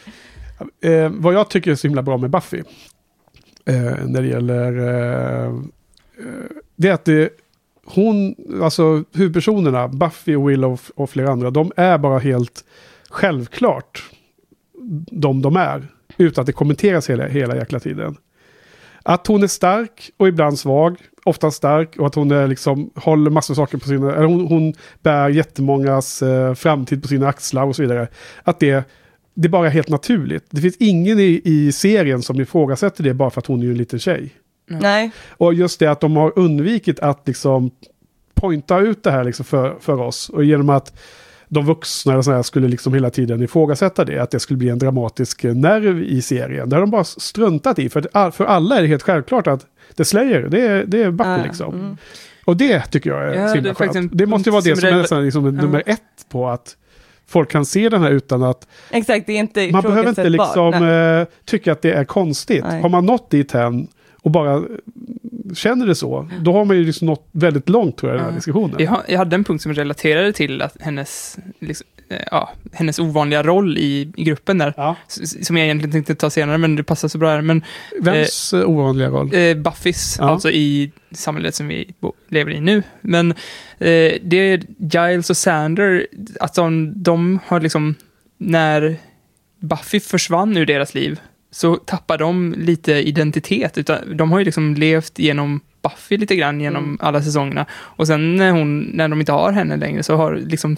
Eh, 0.80 1.12
vad 1.14 1.34
jag 1.34 1.48
tycker 1.50 1.70
är 1.70 1.74
så 1.74 1.86
himla 1.86 2.02
bra 2.02 2.16
med 2.16 2.30
Buffy, 2.30 2.62
eh, 3.66 3.74
när 4.06 4.22
det 4.22 4.28
gäller... 4.28 4.78
Eh, 4.78 5.44
eh, 5.46 5.52
det 6.76 6.88
är 6.88 6.92
att 6.92 7.04
det, 7.04 7.30
hon, 7.84 8.34
alltså 8.62 9.04
huvudpersonerna, 9.12 9.88
Buffy 9.88 10.36
och 10.36 10.50
Willow 10.50 10.72
och, 10.72 10.80
och 10.94 11.10
flera 11.10 11.30
andra, 11.30 11.50
de 11.50 11.72
är 11.76 11.98
bara 11.98 12.18
helt 12.18 12.64
självklart 13.10 14.02
de 15.10 15.42
de 15.42 15.56
är. 15.56 15.88
Utan 16.16 16.42
att 16.42 16.46
det 16.46 16.52
kommenteras 16.52 17.10
hela, 17.10 17.26
hela 17.26 17.56
jäkla 17.56 17.80
tiden. 17.80 18.16
Att 19.06 19.26
hon 19.26 19.42
är 19.42 19.46
stark 19.46 20.10
och 20.16 20.28
ibland 20.28 20.58
svag, 20.58 20.96
ofta 21.24 21.50
stark 21.50 21.96
och 21.96 22.06
att 22.06 22.14
hon 22.14 22.30
är 22.30 22.48
liksom, 22.48 22.90
håller 22.94 23.30
massor 23.30 23.54
av 23.54 23.56
saker 23.56 23.78
på 23.78 23.88
sina, 23.88 24.14
eller 24.14 24.26
hon, 24.26 24.46
hon 24.46 24.74
bär 25.02 25.28
jättemångas 25.28 26.22
eh, 26.22 26.54
framtid 26.54 27.02
på 27.02 27.08
sina 27.08 27.28
axlar 27.28 27.64
och 27.66 27.76
så 27.76 27.82
vidare. 27.82 28.08
Att 28.42 28.60
det, 28.60 28.88
det 29.34 29.48
bara 29.48 29.66
är 29.66 29.70
helt 29.70 29.88
naturligt. 29.88 30.46
Det 30.50 30.60
finns 30.60 30.76
ingen 30.76 31.18
i, 31.18 31.40
i 31.44 31.72
serien 31.72 32.22
som 32.22 32.40
ifrågasätter 32.40 33.04
det 33.04 33.14
bara 33.14 33.30
för 33.30 33.40
att 33.40 33.46
hon 33.46 33.62
är 33.62 33.66
en 33.66 33.78
liten 33.78 33.98
tjej. 33.98 34.30
Nej, 34.66 35.10
Och 35.28 35.54
just 35.54 35.80
det 35.80 35.86
att 35.86 36.00
de 36.00 36.16
har 36.16 36.38
undvikit 36.38 37.00
att 37.00 37.26
liksom 37.26 37.70
pointa 38.34 38.78
ut 38.78 39.02
det 39.02 39.10
här 39.10 39.24
liksom 39.24 39.44
för, 39.44 39.76
för 39.80 40.00
oss. 40.00 40.28
Och 40.28 40.44
genom 40.44 40.68
att 40.70 40.98
de 41.54 41.66
vuxna 41.66 42.16
och 42.16 42.24
så 42.24 42.32
här 42.32 42.42
skulle 42.42 42.68
liksom 42.68 42.94
hela 42.94 43.10
tiden 43.10 43.42
ifrågasätta 43.42 44.04
det. 44.04 44.18
Att 44.18 44.30
det 44.30 44.40
skulle 44.40 44.56
bli 44.58 44.68
en 44.68 44.78
dramatisk 44.78 45.42
nerv 45.42 46.02
i 46.02 46.22
serien. 46.22 46.68
Det 46.68 46.76
har 46.76 46.80
de 46.80 46.90
bara 46.90 47.04
struntat 47.04 47.78
i. 47.78 47.88
För, 47.88 48.30
för 48.30 48.44
alla 48.44 48.76
är 48.76 48.82
det 48.82 48.88
helt 48.88 49.02
självklart 49.02 49.46
att 49.46 49.66
det 49.96 50.04
Slayer, 50.04 50.40
det 50.42 50.60
är, 50.60 50.84
det 50.86 51.02
är 51.02 51.10
Buffy 51.10 51.30
Ah, 51.30 51.42
liksom. 51.44 51.74
mm. 51.74 51.96
Och 52.44 52.56
det 52.56 52.80
tycker 52.82 53.10
jag 53.10 53.22
är 53.22 53.34
Ja, 53.40 53.48
så 53.48 53.54
det 53.54 53.60
himla 53.60 53.74
skönt. 53.74 54.10
Det 54.12 54.26
måste 54.26 54.48
ju 54.50 54.52
vara 54.52 54.62
det 54.62 54.70
som 54.76 54.80
som 54.80 54.88
är 54.88 54.96
nästan 55.02 55.24
liksom 55.24 55.44
Ja. 55.44 55.50
nummer 55.50 55.82
ett 55.86 56.00
på 56.30 56.48
att 56.48 56.76
folk 57.26 57.50
kan 57.50 57.64
se 57.66 57.88
den 57.88 58.02
här 58.02 58.10
utan 58.10 58.42
att 58.42 58.66
exakt, 58.90 59.26
det 59.26 59.32
är 59.32 59.38
inte 59.40 59.70
man 59.72 59.82
behöver 59.82 60.08
inte 60.08 60.28
liksom 60.28 60.74
eh, 60.74 61.26
tycka 61.44 61.72
att 61.72 61.82
det 61.82 61.92
är 61.92 62.04
konstigt. 62.04 62.64
Nej. 62.68 62.82
Har 62.82 62.88
man 62.88 63.06
nått 63.06 63.30
dit 63.30 63.54
än 63.54 63.88
och 64.24 64.30
bara 64.30 64.54
eh, 64.54 64.62
känner 65.54 65.86
det 65.86 65.94
så, 65.94 66.28
då 66.40 66.52
har 66.52 66.64
man 66.64 66.76
ju 66.76 66.84
liksom 66.84 67.06
nått 67.06 67.28
väldigt 67.32 67.68
långt 67.68 67.96
tror 67.96 68.12
jag 68.12 68.16
i 68.16 68.18
den 68.18 68.24
här 68.24 68.32
Ja. 68.32 68.36
diskussionen. 68.36 68.76
Jag, 68.78 69.02
jag 69.08 69.18
hade 69.18 69.36
en 69.36 69.44
punkt 69.44 69.62
som 69.62 69.74
relaterade 69.74 70.32
till 70.32 70.62
att 70.62 70.76
hennes, 70.80 71.38
liksom, 71.60 71.86
eh, 72.08 72.18
ja, 72.30 72.50
hennes 72.72 72.98
ovanliga 72.98 73.42
roll 73.42 73.78
i, 73.78 74.12
i 74.16 74.24
gruppen 74.24 74.58
där, 74.58 74.74
Ja. 74.76 74.96
som 75.42 75.56
jag 75.56 75.64
egentligen 75.64 75.92
tänkte 75.92 76.14
ta 76.14 76.30
senare, 76.30 76.58
men 76.58 76.76
det 76.76 76.82
passar 76.84 77.08
så 77.08 77.18
bra 77.18 77.30
här. 77.30 77.40
Men 77.42 77.62
Vems 78.00 78.52
eh, 78.54 78.68
ovanliga 78.70 79.08
roll? 79.08 79.34
eh, 79.34 79.54
Buffys, 79.56 80.16
Ja. 80.18 80.24
alltså 80.30 80.50
i 80.50 80.92
samhället 81.12 81.54
som 81.54 81.68
vi 81.68 81.94
lever 82.28 82.50
i 82.52 82.60
nu. 82.60 82.82
Men 83.00 83.30
eh, 83.78 84.12
det 84.22 84.36
är 84.36 84.62
Giles 84.78 85.30
och 85.30 85.36
Sander, 85.36 86.06
att 86.40 86.54
de, 86.54 86.92
de 87.02 87.38
har 87.46 87.60
liksom, 87.60 87.94
när 88.38 88.96
Buffy 89.60 90.00
försvann 90.00 90.56
ur 90.56 90.66
deras 90.66 90.94
liv, 90.94 91.20
så 91.54 91.76
tappar 91.76 92.18
de 92.18 92.54
lite 92.58 92.92
identitet. 92.92 93.78
Utan 93.78 94.16
de 94.16 94.32
har 94.32 94.38
ju 94.38 94.44
liksom 94.44 94.74
levt 94.74 95.18
genom 95.18 95.60
Buffy 95.82 96.16
lite 96.16 96.36
grann 96.36 96.60
genom 96.60 96.84
Mm. 96.84 96.98
alla 97.00 97.22
säsongerna. 97.22 97.66
Och 97.72 98.06
sen 98.06 98.36
när, 98.36 98.50
hon, 98.50 98.80
när 98.80 99.08
de 99.08 99.20
inte 99.20 99.32
har 99.32 99.52
henne 99.52 99.76
längre 99.76 100.02
så 100.02 100.16
har 100.16 100.34
liksom 100.36 100.76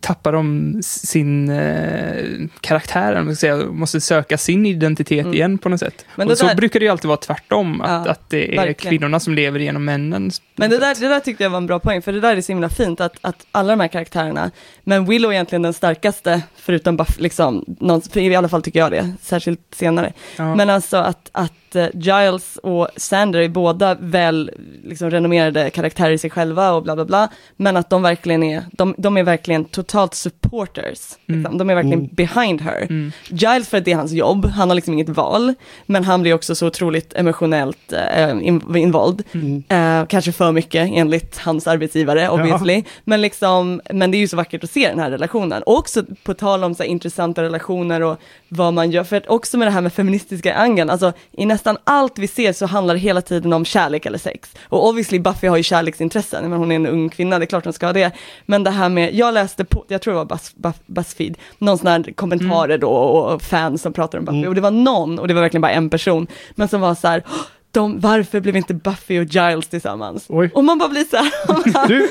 tappar 0.00 0.32
de 0.32 0.78
sin 0.82 1.50
eh, 1.50 2.24
karaktär, 2.60 3.22
man 3.22 3.36
säga, 3.36 3.56
måste 3.56 4.00
söka 4.00 4.38
sin 4.38 4.66
identitet 4.66 5.20
Mm. 5.24 5.34
igen 5.34 5.58
på 5.58 5.68
något 5.68 5.80
sätt. 5.80 6.04
Men 6.16 6.30
och 6.30 6.38
så 6.38 6.46
där- 6.46 6.54
brukar 6.54 6.80
det 6.80 6.84
ju 6.86 6.90
alltid 6.92 7.08
vara 7.08 7.16
tvärtom, 7.16 7.80
att, 7.80 8.06
Ja, 8.06 8.12
att 8.12 8.30
det 8.30 8.52
är 8.52 8.56
verkligen. 8.56 8.90
kvinnorna 8.90 9.20
som 9.20 9.34
lever 9.34 9.60
genom 9.60 9.84
männen. 9.84 10.30
Men 10.56 10.70
det 10.70 10.78
där, 10.78 10.94
det 11.00 11.08
där 11.08 11.20
tyckte 11.20 11.42
jag 11.42 11.50
var 11.50 11.58
en 11.58 11.66
bra 11.66 11.78
poäng, 11.78 12.02
för 12.02 12.12
det 12.12 12.20
där 12.20 12.36
är 12.36 12.40
så 12.40 12.52
himla 12.52 12.68
fint 12.68 13.00
att, 13.00 13.16
att 13.20 13.46
alla 13.52 13.70
de 13.72 13.80
här 13.80 13.88
karaktärerna, 13.88 14.50
men 14.84 15.04
Willow 15.06 15.30
är 15.30 15.34
egentligen 15.34 15.62
den 15.62 15.72
starkaste, 15.72 16.42
förutom 16.56 16.96
Buff, 16.96 17.20
liksom, 17.20 17.64
någon, 17.80 18.02
i 18.14 18.34
alla 18.34 18.48
fall 18.48 18.62
tycker 18.62 18.78
jag 18.78 18.90
det, 18.92 19.12
särskilt 19.22 19.60
senare. 19.74 20.12
Ja. 20.36 20.54
Men 20.54 20.70
alltså 20.70 20.96
att, 20.96 21.28
att 21.32 21.52
eh, 21.76 21.86
Giles 21.94 22.56
och 22.56 22.88
Sander 22.96 23.40
är 23.40 23.48
båda 23.48 23.94
väl 24.00 24.50
liksom, 24.84 25.10
renommerade 25.10 25.70
karaktärer 25.70 26.10
i 26.10 26.18
sig 26.18 26.30
själva 26.30 26.72
och 26.72 26.82
bla 26.82 26.94
bla 26.94 27.04
bla, 27.04 27.28
men 27.56 27.76
att 27.76 27.90
de 27.90 28.02
verkligen 28.02 28.42
är, 28.42 28.64
de, 28.72 28.94
de 28.98 29.16
är 29.16 29.22
verkligen 29.22 29.64
totalt 29.64 30.14
supporters. 30.14 31.16
Liksom. 31.26 31.46
Mm. 31.46 31.58
De 31.58 31.70
är 31.70 31.74
verkligen 31.74 31.98
Mm. 31.98 32.10
behind 32.14 32.60
her. 32.60 32.80
Mm. 32.90 33.12
Giles 33.28 33.68
för 33.68 33.78
att 33.78 33.84
det 33.84 33.92
är 33.92 33.96
hans 33.96 34.12
jobb, 34.12 34.46
han 34.46 34.68
har 34.70 34.74
liksom 34.74 34.94
inget 34.94 35.08
val, 35.08 35.54
men 35.86 36.04
han 36.04 36.22
blir 36.22 36.34
också 36.34 36.54
så 36.54 36.66
otroligt 36.66 37.14
emotionellt 37.14 37.92
eh, 37.92 38.30
in, 38.30 38.76
involved. 38.76 39.22
Mm. 39.32 39.62
Eh, 39.68 40.06
kanske 40.06 40.32
för 40.32 40.52
mycket 40.52 40.90
enligt 40.92 41.38
hans 41.38 41.66
arbetsgivare 41.66 42.28
obviously. 42.28 42.84
Men, 43.04 43.20
liksom, 43.20 43.80
men 43.90 44.10
det 44.10 44.16
är 44.16 44.18
ju 44.18 44.28
så 44.28 44.36
vackert 44.36 44.64
att 44.64 44.70
se 44.70 44.88
den 44.88 44.98
här 44.98 45.10
relationen. 45.10 45.62
Och 45.62 45.78
också 45.78 46.04
på 46.24 46.34
tal 46.34 46.64
om 46.64 46.74
så 46.74 46.82
här, 46.82 46.90
intressanta 46.90 47.42
relationer 47.42 48.00
och 48.00 48.16
vad 48.48 48.74
man 48.74 48.90
gör. 48.90 49.04
För 49.04 49.16
att 49.16 49.26
också 49.26 49.58
med 49.58 49.68
det 49.68 49.72
här 49.72 49.80
med 49.80 49.92
feministiska 49.92 50.54
angeln, 50.54 50.90
alltså 50.90 51.12
i 51.32 51.44
nästan 51.62 51.78
allt 51.84 52.18
vi 52.18 52.26
ser 52.28 52.52
så 52.52 52.66
handlar 52.66 52.94
det 52.94 53.00
hela 53.00 53.20
tiden 53.22 53.52
om 53.52 53.64
kärlek 53.64 54.06
eller 54.06 54.18
sex. 54.18 54.54
Och 54.64 54.88
obviously 54.88 55.18
Buffy 55.18 55.46
har 55.46 55.56
ju 55.56 55.62
kärleksintressen, 55.62 56.50
men 56.50 56.58
hon 56.58 56.72
är 56.72 56.76
en 56.76 56.86
ung 56.86 57.08
kvinna, 57.08 57.38
det 57.38 57.44
är 57.44 57.46
klart 57.46 57.64
hon 57.64 57.72
ska 57.72 57.86
ha 57.86 57.92
det. 57.92 58.10
Men 58.46 58.64
det 58.64 58.70
här 58.70 58.88
med, 58.88 59.14
jag 59.14 59.34
läste 59.34 59.64
på, 59.64 59.84
jag 59.88 60.02
tror 60.02 60.12
det 60.14 60.18
var 60.18 60.24
Buzz, 60.24 60.54
Buff, 60.54 60.76
Buzzfeed, 60.86 61.36
någon 61.58 61.78
sån 61.78 61.86
här 61.86 62.12
kommentarer 62.14 62.78
då 62.78 62.88
och, 62.90 63.42
fans 63.42 63.82
som 63.82 63.92
pratar 63.92 64.18
om 64.18 64.24
Buffy. 64.24 64.38
Mm. 64.38 64.48
Och 64.48 64.54
det 64.54 64.60
var 64.60 64.70
någon, 64.70 65.18
och 65.18 65.28
det 65.28 65.34
var 65.34 65.40
verkligen 65.40 65.62
bara 65.62 65.72
en 65.72 65.90
person, 65.90 66.26
men 66.54 66.68
som 66.68 66.80
var 66.80 66.94
så 66.94 67.08
här, 67.08 67.22
"Åh, 67.26 67.32
de, 67.70 68.00
varför 68.00 68.40
blev 68.40 68.56
inte 68.56 68.74
Buffy 68.74 69.20
och 69.20 69.24
Giles 69.24 69.68
tillsammans? 69.68 70.24
Oj. 70.28 70.50
Och 70.54 70.64
man 70.64 70.78
bara 70.78 70.88
blir 70.88 71.04
så 71.04 71.16
här, 71.16 71.88
Du, 71.88 72.08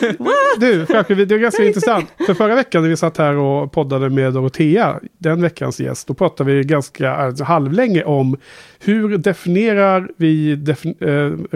du 0.60 1.16
vi- 1.16 1.26
det 1.26 1.36
är 1.36 1.40
ganska 1.40 1.64
intressant. 1.68 2.12
För 2.26 2.34
förra 2.34 2.56
veckan 2.56 2.82
när 2.82 2.90
vi 2.90 2.98
satt 2.98 3.18
här 3.18 3.36
och 3.36 3.72
poddade 3.72 4.10
med 4.10 4.34
Dorotea, 4.34 5.00
den 5.18 5.42
veckans 5.42 5.80
gäst, 5.80 6.08
då 6.08 6.14
pratade 6.14 6.52
vi 6.54 6.64
ganska 6.64 7.16
alltså, 7.16 7.44
halvlänge 7.44 8.04
om 8.04 8.38
hur 8.84 9.18
definierar 9.18 10.10
vi 10.18 10.56
defin 10.56 10.96
eh, 11.02 11.08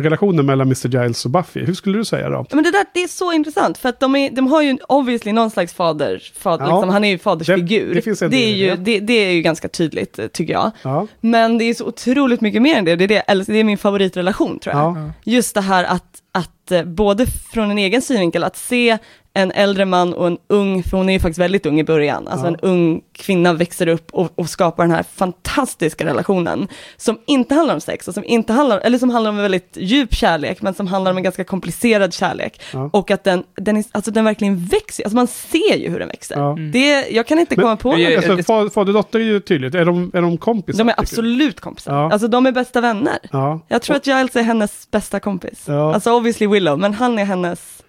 relationen 0.02 0.46
mellan 0.46 0.68
Mr. 0.68 0.88
Giles 1.04 1.26
och 1.26 1.32
Buffy? 1.32 1.66
Hur 1.66 1.74
skulle 1.74 1.98
du 1.98 2.06
säga 2.06 2.30
då? 2.30 2.46
men 2.52 2.64
det 2.64 2.72
där 2.72 2.86
det 2.94 3.04
är 3.04 3.08
så 3.08 3.32
intressant 3.34 3.78
för 3.78 3.90
att 3.90 4.00
de, 4.00 4.16
är, 4.16 4.30
de 4.30 4.48
har 4.48 4.62
ju 4.62 4.78
obviously 4.88 5.32
någon 5.32 5.52
slags 5.52 5.74
fader, 5.74 6.32
fader 6.36 6.66
Ja. 6.66 6.76
liksom, 6.76 6.90
han 6.90 7.04
är 7.04 7.10
ju 7.10 7.18
fadersfigur. 7.18 7.94
Det- 7.96 8.20
det 8.20 8.28
det, 8.28 8.38
är 8.52 8.56
ju, 8.56 8.76
det. 8.76 9.00
det, 9.00 9.14
är 9.14 9.32
ju 9.32 9.42
ganska 9.42 9.68
tydligt 9.68 10.20
eh, 10.20 10.28
tycker 10.28 10.54
jag. 10.54 10.72
Ja, 10.82 11.08
Men 11.22 11.58
det 11.58 11.64
är 11.66 11.74
så 11.74 11.86
otroligt 11.86 12.42
mycket 12.42 12.62
mer 12.62 12.76
än 12.76 12.86
det, 12.86 12.96
det 12.96 13.04
är, 13.04 13.08
det, 13.08 13.20
eller 13.20 13.46
det 13.46 13.60
är 13.60 13.64
min 13.64 13.78
favoritrelation 13.78 14.60
tror 14.60 14.76
jag. 14.76 14.84
ja. 14.84 14.98
Ja. 15.00 15.12
Just 15.32 15.54
det 15.56 15.62
här 15.62 15.84
att, 15.84 16.22
att 16.32 16.72
eh, 16.72 16.84
både 16.84 17.26
från 17.54 17.72
en 17.72 17.78
egen 17.78 18.02
synvinkel, 18.02 18.44
att 18.44 18.58
se 18.58 18.98
en 19.38 19.52
äldre 19.52 19.86
man 19.86 20.14
och 20.14 20.28
en 20.28 20.38
ung, 20.48 20.84
för 20.84 20.98
hon 20.98 21.10
är 21.10 21.14
ju 21.14 21.20
faktiskt 21.20 21.40
väldigt 21.40 21.66
ung 21.66 21.80
i 21.80 21.84
början, 21.84 22.28
alltså 22.28 22.46
Ja. 22.48 22.50
en 22.54 22.60
ung 22.60 23.02
kvinna 23.14 23.54
växer 23.54 23.88
upp 23.88 24.12
och, 24.12 24.32
och 24.40 24.50
skapar 24.50 24.84
den 24.84 24.92
här 24.92 25.04
fantastiska 25.16 26.06
relationen, 26.06 26.68
som 26.98 27.18
inte 27.28 27.56
handlar 27.56 27.74
om 27.74 27.82
sex, 27.82 28.08
och 28.08 28.14
som 28.14 28.24
inte 28.24 28.54
handlar, 28.54 28.80
eller 28.80 28.98
som 28.98 29.10
handlar 29.10 29.30
om 29.32 29.36
en 29.38 29.42
väldigt 29.42 29.78
djup 29.80 30.14
kärlek, 30.16 30.62
men 30.62 30.74
som 30.74 30.88
handlar 30.88 31.12
om 31.12 31.18
en 31.18 31.24
ganska 31.24 31.44
komplicerad 31.44 32.14
kärlek. 32.14 32.62
Ja. 32.74 32.90
Och 32.94 33.12
att 33.12 33.24
den, 33.24 33.44
den, 33.56 33.78
är, 33.78 33.84
alltså 33.92 34.12
den 34.12 34.26
verkligen 34.26 34.58
växer, 34.66 35.04
alltså 35.04 35.16
man 35.16 35.28
ser 35.28 35.76
ju 35.78 35.90
hur 35.90 36.00
den 36.00 36.08
växer. 36.08 36.36
Ja. 36.40 36.58
Det, 36.74 37.08
jag 37.10 37.28
kan 37.28 37.40
inte 37.40 37.56
Men- 37.56 37.64
komma 37.64 37.76
på 37.78 37.92
Men 37.92 38.02
något. 38.16 38.30
Alltså, 38.30 38.44
far, 38.44 38.70
fader 38.70 38.90
och 38.90 38.94
dotter 38.94 39.20
är 39.20 39.24
ju 39.24 39.40
tydligt. 39.40 39.76
Är 39.76 39.86
de, 39.86 40.12
är 40.14 40.22
de 40.22 40.38
kompisar? 40.38 40.78
De 40.78 40.90
är 40.90 40.96
absolut 41.00 41.60
kompisar. 41.60 41.94
Ja. 41.94 42.12
Alltså 42.14 42.28
de 42.28 42.46
är 42.46 42.52
bästa 42.52 42.82
vänner. 42.82 43.18
Ja. 43.32 43.60
Jag 43.68 43.82
tror 43.82 43.96
att 43.96 44.08
Giles 44.08 44.36
är 44.36 44.42
hennes 44.44 44.92
bästa 44.92 45.20
kompis. 45.20 45.64
Ja. 45.68 45.94
Alltså 45.94 46.12
obviously 46.18 46.48
Willow, 46.48 46.80
men 46.80 46.94
han 46.94 47.20
är 47.20 47.26
hennes... 47.26 47.82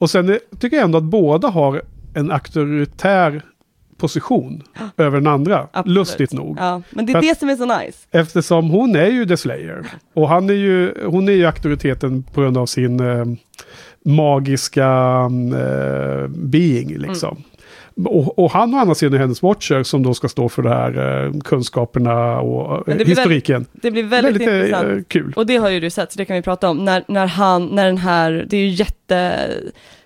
Och 0.00 0.10
sen 0.10 0.38
tycker 0.58 0.76
jag 0.76 0.84
ändå 0.84 0.98
att 0.98 1.04
båda 1.04 1.48
har 1.48 1.82
en 2.14 2.30
auktoritär 2.30 3.42
position 3.96 4.62
över 4.96 5.18
den 5.18 5.26
andra. 5.26 5.68
Absolut. 5.72 5.94
Lustigt 5.94 6.32
nog. 6.32 6.56
Ja, 6.60 6.82
men 6.90 7.06
det 7.06 7.12
är 7.12 7.14
För 7.14 7.20
det 7.20 7.38
som 7.38 7.48
är 7.48 7.56
så 7.56 7.78
nice. 7.78 7.98
Eftersom 8.10 8.70
hon 8.70 8.96
är 8.96 9.06
ju 9.06 9.26
The 9.26 9.36
Slayer. 9.36 9.86
Och 10.14 10.28
han 10.28 10.50
är 10.50 10.54
ju, 10.54 10.94
hon 11.06 11.28
är 11.28 11.32
ju 11.32 11.46
auktoriteten 11.46 12.22
på 12.22 12.40
grund 12.40 12.58
av 12.58 12.66
sin 12.66 13.00
eh, 13.00 13.24
magiska 14.04 14.88
eh, 15.58 16.28
being 16.28 16.98
liksom. 16.98 17.42
Och, 18.04 18.38
och 18.38 18.50
han 18.50 18.74
å 18.74 18.78
andra 18.78 18.94
sidan 18.94 19.14
är 19.14 19.18
hennes 19.18 19.42
watcher 19.42 19.82
som 19.82 20.02
då 20.02 20.14
ska 20.14 20.28
stå 20.28 20.48
för 20.48 20.62
det 20.62 20.68
här 20.74 21.24
eh, 21.26 21.40
kunskaperna 21.40 22.40
och 22.40 22.88
eh, 22.88 22.96
det 22.96 23.04
historiken. 23.04 23.66
Det 23.72 23.90
blir 23.90 24.02
väldigt, 24.02 24.34
Väldigt 24.42 24.48
eh, 24.48 24.56
intressant. 24.56 25.08
kul. 25.08 25.32
Och 25.36 25.46
det 25.46 25.56
har 25.56 25.68
ju 25.68 25.80
du 25.80 25.90
sett, 25.90 26.12
så 26.12 26.18
det 26.18 26.24
kan 26.24 26.36
vi 26.36 26.42
prata 26.42 26.68
om. 26.70 26.84
När, 26.84 27.04
när 27.08 27.26
han, 27.26 27.66
när 27.66 27.86
den 27.86 27.98
här, 27.98 28.46
det 28.48 28.56
är 28.56 28.60
ju 28.60 28.68
jätte... 28.68 29.48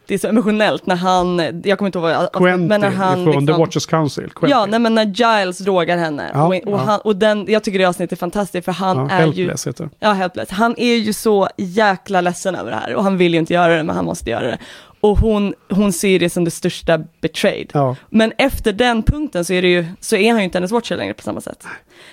Det 0.07 0.14
är 0.14 0.18
så 0.18 0.29
emotionellt 0.29 0.87
när 0.87 0.97
han, 0.97 1.38
jag 1.64 1.79
kommer 1.79 1.87
inte 1.87 1.99
ihåg 1.99 2.09
vad, 2.11 2.33
Quentin 2.33 2.66
men 2.66 2.81
när 2.81 2.90
han 2.90 3.25
från 3.25 3.33
The 3.35 3.40
liksom- 3.40 3.59
Watchers 3.61 3.87
Council. 3.87 4.31
Quentin. 4.31 4.51
Ja, 4.51 4.66
nej, 4.66 4.81
men 4.81 4.94
när 4.94 5.05
Giles 5.05 5.59
drogar 5.59 5.97
henne. 5.97 6.31
Ja, 6.35 6.47
och, 6.47 6.55
och, 6.55 6.61
ja. 6.66 6.77
han, 6.77 7.01
och 7.01 7.16
den, 7.16 7.47
jag 7.49 7.64
tycker 7.64 7.79
det 7.79 7.85
avsnittet 7.85 8.12
är 8.12 8.16
fantastiskt 8.20 8.64
för 8.64 8.73
han 8.73 8.97
Ja, 8.97 9.11
är 9.11 9.27
ju... 9.27 9.33
Helpless 9.33 9.66
heter 9.66 9.85
det. 9.85 9.90
Ja, 9.99 10.12
helpless. 10.12 10.51
Han 10.51 10.75
är 10.79 10.94
ju 10.94 11.12
så 11.12 11.49
jäkla 11.57 12.20
ledsen 12.20 12.55
över 12.55 12.70
det 12.70 12.77
här 12.77 12.94
och 12.94 13.03
han 13.05 13.16
vill 13.16 13.33
ju 13.33 13.38
inte 13.38 13.55
göra 13.55 13.77
det, 13.77 13.83
men 13.83 13.97
han 13.97 14.05
måste 14.05 14.31
göra 14.31 14.47
det. 14.47 14.59
Och 15.05 15.19
hon, 15.19 15.55
hon 15.71 15.93
ser 15.93 16.19
det 16.19 16.31
som 16.31 16.45
det 16.45 16.51
största 16.51 16.99
betrayed. 17.21 17.71
Ja. 17.73 17.97
Men 18.11 18.33
efter 18.38 18.73
den 18.73 19.03
punkten 19.03 19.45
så 19.45 19.53
är, 19.53 19.62
det 19.62 19.69
ju, 19.69 19.87
så 20.01 20.17
är 20.17 20.31
han 20.31 20.38
ju 20.38 20.45
inte 20.45 20.59
hennes 20.59 20.73
watcher 20.73 20.97
längre 20.97 21.14
på 21.14 21.23
samma 21.23 21.40
sätt. 21.40 21.67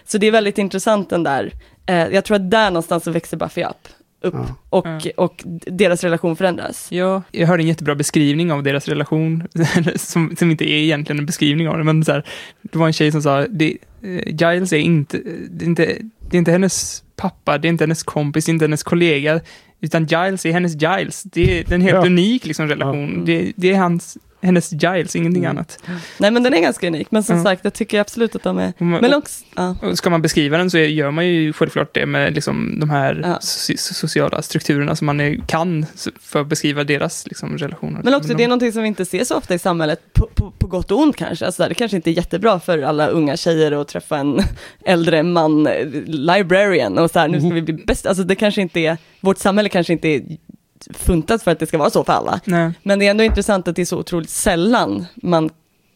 Så 0.06 0.17
det 0.17 0.27
är 0.27 0.32
väldigt 0.32 0.58
intressant 0.58 1.10
den 1.10 1.23
där, 1.23 1.51
eh, 1.86 1.95
jag 2.08 2.25
tror 2.25 2.36
att 2.36 2.51
där 2.51 2.69
någonstans 2.71 3.04
så 3.04 3.12
växer 3.12 3.38
Buffy 3.38 3.63
upp. 3.63 3.88
upp 4.21 4.34
Ja. 4.34 4.56
och, 4.69 4.88
Ja. 4.88 5.12
och 5.17 5.43
deras 5.67 6.04
relation 6.04 6.36
förändras. 6.36 6.88
Ja, 6.91 7.21
jag 7.32 7.47
hörde 7.47 7.63
en 7.63 7.67
jättebra 7.67 7.95
beskrivning 7.95 8.51
av 8.51 8.63
deras 8.63 8.88
relation, 8.88 9.47
som, 9.95 10.36
som 10.39 10.51
inte 10.51 10.69
är 10.71 10.77
egentligen 10.84 11.19
en 11.19 11.25
beskrivning 11.25 11.69
av 11.69 11.77
det, 11.77 11.84
men 11.84 12.06
så 12.06 12.12
här, 12.12 12.23
det 12.62 12.77
var 12.77 12.88
en 12.88 12.93
tjej 12.93 13.12
som 13.12 13.21
sa, 13.21 13.47
det, 13.49 13.77
eh, 14.04 14.27
Giles 14.27 14.73
är 14.73 14.77
inte, 14.77 15.17
det 15.49 15.65
är 15.65 15.67
inte, 15.69 15.86
det 16.30 16.38
är 16.38 16.39
inte 16.39 16.51
hennes 16.51 17.04
pappa, 17.15 17.58
det 17.58 17.67
är 17.67 17.69
inte 17.69 17.84
hennes 17.84 18.04
kompis, 18.04 18.45
det 18.45 18.49
är 18.49 18.54
inte 18.54 18.65
hennes 18.65 18.84
kollega, 18.84 19.39
utan 19.81 20.05
Giles 20.05 20.45
är 20.45 20.51
hennes 20.51 20.81
Giles. 20.81 21.23
Det 21.23 21.59
är 21.59 21.73
en 21.73 21.81
helt 21.81 21.95
Ja. 21.95 22.05
unik 22.05 22.45
liksom, 22.45 22.67
relation. 22.67 23.15
Ja. 23.17 23.23
Det, 23.25 23.53
det 23.55 23.73
är 23.73 23.77
hans, 23.77 24.17
hennes 24.41 24.71
Giles, 24.71 25.15
ingenting 25.15 25.43
Mm. 25.45 25.58
annat. 25.58 25.80
Nej 26.17 26.32
men 26.32 26.43
den 26.43 26.54
är 26.54 26.60
ganska 26.62 26.88
unik, 26.88 27.08
men 27.12 27.23
som 27.23 27.38
Ja. 27.38 27.43
sagt 27.43 27.63
jag 27.63 27.73
tycker 27.73 27.99
absolut 27.99 28.36
att 28.36 28.43
de 28.43 28.58
är, 28.58 28.73
man- 28.77 29.01
men 29.01 29.13
också, 29.13 29.43
ja. 29.56 29.75
Ska 29.95 30.10
man 30.10 30.21
beskriva 30.21 30.58
den 30.58 30.71
så 30.71 30.77
gör 30.77 31.12
man 31.12 31.27
ju 31.27 31.54
självklart 31.54 31.93
det 31.93 32.06
med 32.06 32.34
liksom 32.36 32.80
de 32.80 32.89
här 32.89 33.21
Ja. 33.23 33.38
so- 33.41 33.93
sociala 33.93 34.41
strukturerna 34.41 34.95
som 34.95 35.06
man 35.06 35.19
är, 35.21 35.36
kan 35.47 35.86
för 36.21 36.41
att 36.41 36.47
beskriva 36.47 36.84
deras 36.84 37.27
liksom, 37.27 37.58
relationer. 37.58 38.01
Men 38.04 38.13
också 38.13 38.27
de, 38.30 38.34
det 38.36 38.43
är 38.43 38.47
någonting 38.47 38.71
som 38.71 38.82
vi 38.82 38.88
inte 38.88 39.06
ser 39.06 39.23
så 39.23 39.36
ofta 39.38 39.54
i 39.54 39.60
samhället, 39.60 40.13
på, 40.13 40.30
på, 40.36 40.51
på 40.51 40.67
gott 40.67 40.91
och 40.91 40.99
ont 40.99 41.15
kanske. 41.15 41.45
Alltså, 41.45 41.67
det 41.67 41.73
kanske 41.73 41.95
inte 41.97 42.10
är 42.10 42.13
jättebra 42.13 42.60
för 42.60 42.82
alla 42.82 43.08
unga 43.08 43.38
tjejer 43.38 43.71
att 43.82 43.88
träffa 43.88 44.17
en 44.17 44.39
äldre 44.86 45.23
man, 45.23 45.67
eh, 45.67 45.88
librarian, 46.06 46.97
och 46.97 47.12
så 47.12 47.19
här, 47.19 47.27
nu 47.27 47.39
ska 47.39 47.49
vi 47.49 47.62
bli 47.62 47.73
bäst. 47.73 48.06
Alltså 48.06 48.23
det 48.23 48.36
kanske 48.36 48.62
inte 48.62 48.80
är, 48.80 48.97
vårt 49.19 49.38
samhälle 49.38 49.69
kanske 49.69 49.93
inte 49.93 50.08
är 50.08 50.21
funtat 50.93 51.43
för 51.43 51.51
att 51.51 51.59
det 51.59 51.67
ska 51.67 51.77
vara 51.77 51.89
så 51.89 52.03
för 52.03 52.13
alla. 52.13 52.39
Nej. 52.45 52.71
Men 52.83 52.99
det 52.99 53.07
är 53.07 53.11
ändå 53.11 53.23
intressant 53.23 53.67
att 53.67 53.75
det 53.75 53.81
är 53.81 53.85
så 53.85 53.97
otroligt 53.97 54.29
sällan 54.29 55.05
man 55.15 55.49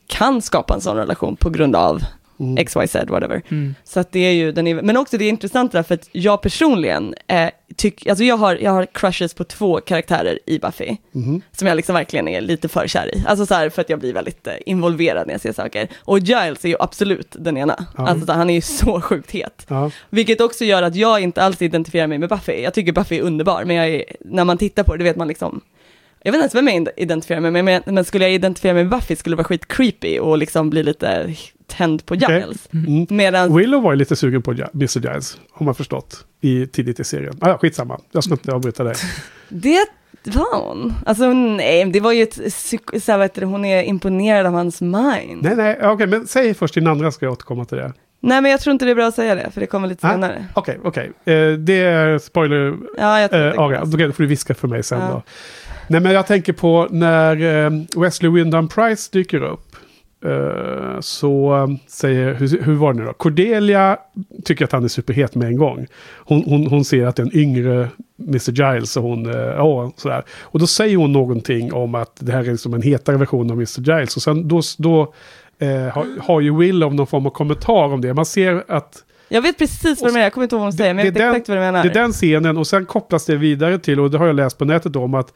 kan 0.07 0.41
skapa 0.41 0.73
en 0.73 0.81
sån 0.81 0.97
relation 0.97 1.35
på 1.35 1.49
grund 1.49 1.75
av 1.75 2.01
Mm. 2.39 2.65
XYZ, 2.65 2.95
whatever. 3.07 3.41
Mm. 3.51 3.75
Så 3.83 3.99
att 3.99 4.11
det 4.11 4.19
är 4.19 4.31
ju, 4.31 4.51
den 4.51 4.67
är, 4.67 4.81
men 4.81 4.97
också 4.97 5.17
det 5.17 5.25
är 5.25 5.29
intressant 5.29 5.71
där 5.71 5.83
för 5.83 5.95
att 5.95 6.09
jag 6.11 6.41
personligen, 6.41 7.15
eh, 7.27 7.49
tyck, 7.75 8.07
alltså 8.07 8.23
jag 8.23 8.37
har, 8.37 8.55
jag 8.55 8.71
har 8.71 8.85
crushes 8.85 9.33
på 9.33 9.43
två 9.43 9.79
karaktärer 9.81 10.39
i 10.45 10.59
Buffy, 10.59 10.97
Mhm. 11.11 11.41
som 11.51 11.67
jag 11.67 11.75
liksom 11.75 11.95
verkligen 11.95 12.27
är 12.27 12.41
lite 12.41 12.67
för 12.67 12.87
kär 12.87 13.15
i. 13.15 13.23
Alltså 13.27 13.45
så 13.45 13.53
här, 13.53 13.69
för 13.69 13.81
att 13.81 13.89
jag 13.89 13.99
blir 13.99 14.13
väldigt 14.13 14.47
eh, 14.47 14.53
involverad 14.65 15.27
när 15.27 15.33
jag 15.33 15.41
ser 15.41 15.53
saker. 15.53 15.87
Och 15.99 16.19
Giles 16.19 16.65
är 16.65 16.69
ju 16.69 16.75
absolut 16.79 17.35
den 17.39 17.57
ena. 17.57 17.85
Ja. 17.97 18.07
Alltså 18.07 18.25
så 18.25 18.31
här, 18.31 18.39
han 18.39 18.49
är 18.49 18.53
ju 18.53 18.61
så 18.61 19.01
sjukt 19.01 19.31
het. 19.31 19.65
Ja. 19.69 19.91
Vilket 20.09 20.41
också 20.41 20.65
gör 20.65 20.83
att 20.83 20.95
jag 20.95 21.19
inte 21.21 21.43
alls 21.43 21.61
identifierar 21.61 22.07
mig 22.07 22.17
med 22.17 22.29
Buffy. 22.29 22.61
Jag 22.61 22.73
tycker 22.73 22.91
Buffy 22.91 23.17
är 23.17 23.21
underbar, 23.21 23.63
men 23.65 23.75
jag 23.75 23.87
är, 23.89 24.03
när 24.19 24.43
man 24.45 24.57
tittar 24.57 24.83
på 24.83 24.91
det, 24.91 24.97
det 24.97 25.03
vet 25.03 25.15
man 25.17 25.27
liksom 25.27 25.61
jag 26.23 26.31
vet 26.31 26.39
inte 26.43 26.57
ens 26.57 26.67
vem 26.67 26.85
jag 26.85 26.93
identifierar 26.97 27.39
mig 27.41 27.51
med, 27.51 27.65
men, 27.65 27.81
men 27.95 28.05
skulle 28.05 28.25
jag 28.25 28.33
identifiera 28.33 28.73
mig 28.73 28.83
med 28.83 28.91
Buffy 28.91 29.15
skulle 29.15 29.33
det 29.33 29.37
vara 29.37 29.47
skit 29.47 29.67
creepy 29.67 30.19
och 30.19 30.37
liksom 30.37 30.69
bli 30.69 30.83
lite 30.83 31.35
tänd 31.67 32.05
på. 32.05 32.15
Giles. 32.15 32.69
Mm. 32.73 33.07
Medan 33.09 33.55
Willow 33.55 33.83
var 33.83 33.91
ju 33.91 33.97
lite 33.97 34.15
sugen 34.15 34.41
på 34.41 34.51
Mr. 34.51 34.99
Giles, 34.99 35.37
har 35.51 35.65
man 35.65 35.75
förstått, 35.75 36.25
i, 36.41 36.67
tidigt 36.67 36.99
i 36.99 37.03
serien. 37.03 37.37
Ah, 37.41 37.49
ja, 37.49 37.57
skitsamma, 37.57 37.99
jag 38.11 38.23
ska 38.23 38.33
inte 38.33 38.51
avbryta 38.51 38.83
dig. 38.83 38.95
Det 39.49 40.35
var 40.35 40.67
hon. 40.67 40.93
Alltså 41.05 41.33
nej, 41.33 41.85
det 41.85 41.99
var 41.99 42.11
ju 42.11 42.23
ett, 42.23 42.37
psyk- 42.37 42.99
så 42.99 43.11
här, 43.11 43.19
heter 43.19 43.41
det, 43.41 43.47
hon 43.47 43.65
är 43.65 43.83
imponerad 43.83 44.45
av 44.45 44.53
hans 44.53 44.81
mind. 44.81 45.41
Nej, 45.43 45.55
nej, 45.55 45.79
okej, 45.83 46.07
men 46.07 46.27
säg 46.27 46.53
först 46.53 46.73
din 46.73 46.87
andra 46.87 47.11
ska 47.11 47.25
jag 47.25 47.33
återkomma 47.33 47.65
till 47.65 47.77
det. 47.77 47.93
Nej 48.19 48.41
men 48.41 48.51
jag 48.51 48.59
tror 48.59 48.71
inte 48.71 48.85
det 48.85 48.91
är 48.91 48.95
bra 48.95 49.07
att 49.07 49.15
säga 49.15 49.35
det, 49.35 49.51
för 49.53 49.61
det 49.61 49.67
kommer 49.67 49.87
lite 49.87 50.07
Ah, 50.07 50.11
senare. 50.11 50.45
Okej, 50.53 50.79
okej. 50.83 51.11
Eh, 51.25 51.51
det 51.53 51.79
är 51.79 52.17
spoiler 52.19 52.75
Ja, 52.97 53.19
jag 53.21 53.31
tror 53.31 53.41
Eh, 53.47 53.59
Aria, 53.59 53.85
då 53.85 54.11
får 54.11 54.23
du 54.23 54.27
viska 54.27 54.55
för 54.55 54.67
mig 54.67 54.83
sen 54.83 54.99
Ja. 54.99 55.07
då. 55.07 55.21
Nej, 55.87 56.01
men 56.01 56.11
jag 56.11 56.27
tänker 56.27 56.53
på 56.53 56.87
när 56.91 57.65
eh, 57.65 57.71
Wesley 58.01 58.31
Wyndham 58.31 58.67
Price 58.67 59.09
dyker 59.13 59.43
upp. 59.43 59.64
Eh, 60.25 60.99
så 60.99 61.55
eh, 61.55 61.67
säger, 61.87 62.33
hur, 62.33 62.61
hur 62.61 62.75
var 62.75 62.93
det 62.93 62.99
nu 62.99 63.05
då? 63.05 63.13
Cordelia 63.13 63.97
tycker 64.45 64.65
att 64.65 64.71
han 64.71 64.83
är 64.83 64.87
superhet 64.87 65.35
med 65.35 65.47
en 65.47 65.57
gång. 65.57 65.87
Hon, 66.17 66.43
hon, 66.45 66.67
hon 66.67 66.85
ser 66.85 67.05
att 67.05 67.15
det 67.15 67.21
är 67.21 67.25
en 67.25 67.37
yngre 67.37 67.89
Mr. 68.19 68.51
Giles 68.51 68.97
och 68.97 69.03
hon, 69.03 69.25
ja, 69.57 69.91
sådär. 69.97 70.23
Och 70.41 70.59
då 70.59 70.67
säger 70.67 70.97
hon 70.97 71.11
någonting 71.13 71.73
om 71.73 71.95
att 71.95 72.11
det 72.19 72.31
här 72.31 72.39
är 72.39 72.51
liksom 72.51 72.73
en 72.73 72.81
hetare 72.81 73.17
version 73.17 73.51
av 73.51 73.55
Mr. 73.57 73.81
Giles. 73.97 74.15
Och 74.15 74.21
sen 74.21 74.47
då, 74.47 74.61
då 74.77 75.13
eh, 75.59 75.69
har, 75.93 76.21
har 76.21 76.41
ju 76.41 76.57
Willow 76.57 76.95
någon 76.95 77.07
form 77.07 77.25
av 77.25 77.29
kommentar 77.29 77.93
om 77.93 78.01
det. 78.01 78.13
Man 78.13 78.25
ser 78.25 78.63
att 78.67 79.03
Jag 79.29 79.41
vet 79.41 79.57
precis 79.57 80.01
vad 80.01 80.09
du 80.09 80.13
menar, 80.13 80.23
jag 80.23 80.33
kommer 80.33 80.43
inte 80.45 80.55
ihåg 80.55 80.59
vad 80.59 80.65
hon 80.65 80.73
säger, 80.73 80.93
men 80.93 81.05
jag 81.05 81.13
det 81.13 81.19
vet 81.19 81.21
är 81.21 81.25
den- 81.27 81.35
exakt 81.35 81.49
vad 81.49 81.57
du 81.57 81.61
menar. 81.61 81.83
det 81.83 81.89
är 81.89 81.93
den 81.93 82.11
scenen 82.11 82.57
och 82.57 82.67
sen 82.67 82.85
kopplas 82.85 83.25
det 83.25 83.35
vidare 83.35 83.79
till, 83.79 83.99
och 83.99 84.11
det 84.11 84.17
har 84.17 84.27
jag 84.27 84.35
läst 84.35 84.57
på 84.57 84.65
nätet 84.65 84.95
om, 84.95 85.13
att 85.13 85.33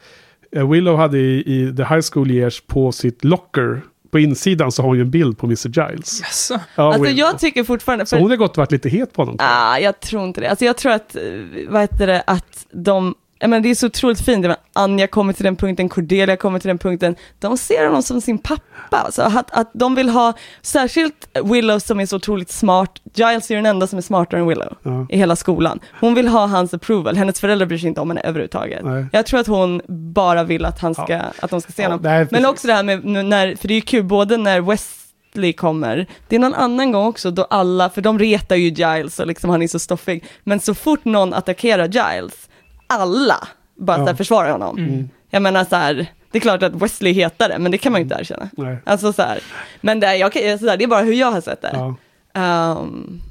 Willow 0.52 0.98
hade 0.98 1.18
i, 1.18 1.40
i 1.40 1.74
The 1.78 1.84
High 1.84 2.02
School 2.14 2.32
Years 2.32 2.62
på 2.68 2.92
sitt 2.92 3.24
locker, 3.24 3.82
på 4.12 4.20
insidan 4.20 4.72
så 4.72 4.82
har 4.82 4.88
hon 4.88 4.98
ju 4.98 5.02
en 5.04 5.12
bild 5.12 5.38
på 5.38 5.46
Mr. 5.46 5.90
Giles. 5.90 6.22
Jaså? 6.22 6.60
Ja, 6.76 6.84
Alltså 6.84 7.02
Willow. 7.04 7.18
jag 7.20 7.40
tycker 7.40 7.64
fortfarande, 7.64 8.06
Så 8.06 8.16
för, 8.16 8.22
hon 8.22 8.30
har 8.30 8.38
gått 8.38 8.52
och 8.52 8.58
varit 8.58 8.72
lite 8.72 8.90
het 8.90 9.14
på 9.14 9.22
honom. 9.22 9.36
ah, 9.40 9.78
jag 9.78 10.00
tror 10.00 10.24
inte 10.24 10.42
det. 10.42 10.50
Alltså 10.50 10.66
jag 10.66 10.78
tror 10.78 10.92
att, 10.92 11.16
eh, 11.16 11.22
vad 11.70 11.82
heter 11.82 12.08
det, 12.08 12.24
att 12.28 12.66
de, 12.72 13.16
menar, 13.48 13.60
det 13.60 13.70
är 13.70 13.76
så 13.76 13.86
otroligt 13.86 14.22
fint, 14.22 14.42
menar, 14.42 14.58
Anja 14.74 15.08
kommer 15.08 15.34
till 15.34 15.44
den 15.44 15.56
punkten, 15.56 15.90
Cordelia 15.90 16.38
kommer 16.38 16.60
till 16.60 16.68
den 16.68 16.78
punkten, 16.78 17.16
de 17.40 17.58
ser 17.58 17.86
honom 17.86 18.04
som 18.04 18.22
sin 18.22 18.38
pappa. 18.38 18.98
Alltså, 18.98 19.22
att, 19.22 19.52
att 19.52 19.70
de 19.74 19.96
vill 19.96 20.10
ha, 20.10 20.34
särskilt 20.62 21.38
Willow 21.44 21.80
som 21.80 22.00
är 22.00 22.06
så 22.06 22.16
otroligt 22.16 22.52
smart, 22.52 23.02
Giles 23.14 23.52
är 23.52 23.56
den 23.56 23.66
enda 23.66 23.88
som 23.88 23.98
är 23.98 24.02
smartare 24.02 24.40
än 24.40 24.48
Willow 24.48 24.78
Ja. 24.84 25.06
i 25.10 25.18
hela 25.18 25.36
skolan. 25.36 25.80
Hon 26.00 26.14
vill 26.14 26.28
ha 26.28 26.46
hans 26.46 26.74
approval, 26.74 27.16
hennes 27.18 27.40
föräldrar 27.40 27.66
bryr 27.68 27.78
sig 27.78 27.88
inte 27.88 28.02
om 28.02 28.10
henne 28.10 28.22
överhuvudtaget. 28.22 28.86
Nej. 28.86 29.06
Jag 29.12 29.26
tror 29.26 29.40
att 29.40 29.48
hon 29.48 29.82
bara 30.14 30.44
vill 30.44 30.66
att, 30.66 30.80
han 30.80 30.94
ska, 30.94 31.06
Ja. 31.10 31.22
att 31.40 31.50
de 31.50 31.62
ska 31.62 31.72
se 31.72 31.82
Ja, 31.82 31.88
honom. 31.90 32.04
nej, 32.04 32.28
Men 32.32 32.46
också 32.46 32.68
det 32.68 32.74
här 32.74 32.84
med 32.84 33.06
när, 33.06 33.56
för 33.56 33.68
det 33.68 33.74
är 33.74 33.76
ju 33.76 33.82
kul, 33.82 34.04
både 34.04 34.38
när 34.38 34.62
Wesley 34.62 35.54
kommer, 35.54 36.08
det 36.28 36.36
är 36.36 36.40
någon 36.40 36.54
annan 36.54 36.92
gång 36.92 37.06
också 37.08 37.32
då 37.32 37.44
alla, 37.44 37.90
för 37.90 38.02
de 38.02 38.20
retar 38.20 38.56
ju 38.56 38.70
Giles 38.70 39.20
och 39.20 39.28
liksom 39.28 39.50
han 39.50 39.62
är 39.62 39.68
så 39.68 39.80
stoffig, 39.80 40.24
men 40.44 40.60
så 40.60 40.74
fort 40.76 41.06
någon 41.06 41.34
attackerar 41.34 41.88
Giles, 41.88 42.49
alla 42.90 43.48
bara 43.76 43.98
Ja. 43.98 44.04
så 44.04 44.10
här 44.10 44.16
försvarar 44.16 44.52
honom. 44.52 44.78
Mm. 44.78 45.10
Jag 45.30 45.42
menar 45.42 45.66
så 45.66 45.76
här, 45.76 45.94
det 46.32 46.38
är 46.38 46.40
klart 46.42 46.64
att 46.64 46.74
Wesley 46.74 47.12
är 47.12 47.16
hetare, 47.16 47.60
men 47.60 47.72
det 47.72 47.78
kan 47.78 47.92
man 47.92 48.02
ju 48.02 48.04
inte 48.04 48.16
erkänna. 48.20 48.50
Nej. 48.58 48.78
Alltså 48.86 49.14
så 49.14 49.22
här, 49.22 49.40
men 49.82 50.00
det, 50.00 50.08
är- 50.08 50.14
jag, 50.16 50.34
så 50.60 50.68
här, 50.70 50.78
det 50.78 50.84
är 50.84 50.88
bara 50.88 51.02
hur 51.02 51.14
jag 51.14 51.32
har 51.32 51.42
sett 51.42 51.62
det. 51.62 51.72
Ja. 51.74 51.96
Ehm, 52.34 53.22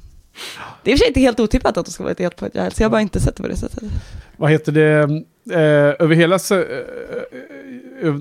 det 0.83 0.91
är 0.91 0.93
i 0.93 0.95
och 0.95 0.99
för 0.99 1.03
sig 1.03 1.07
inte 1.07 1.19
helt 1.19 1.39
otippat 1.39 1.77
att 1.77 1.85
de 1.85 1.91
ska 1.91 2.03
vara 2.03 2.11
lite 2.11 2.23
het 2.23 2.35
på 2.35 2.47
Giles, 2.53 2.79
jag 2.79 2.85
har 2.85 2.91
bara 2.91 3.01
inte 3.01 3.19
sett 3.19 3.35
det 3.35 3.41
på 3.43 3.49
det 3.49 3.55
sättet. 3.57 3.83
Vad 4.37 4.51
heter 4.51 4.71
det? 4.71 5.23
eh, 5.53 5.95
över 6.03 6.15
hela... 6.15 6.35
Eh, 6.35 6.57
eh, 6.57 6.63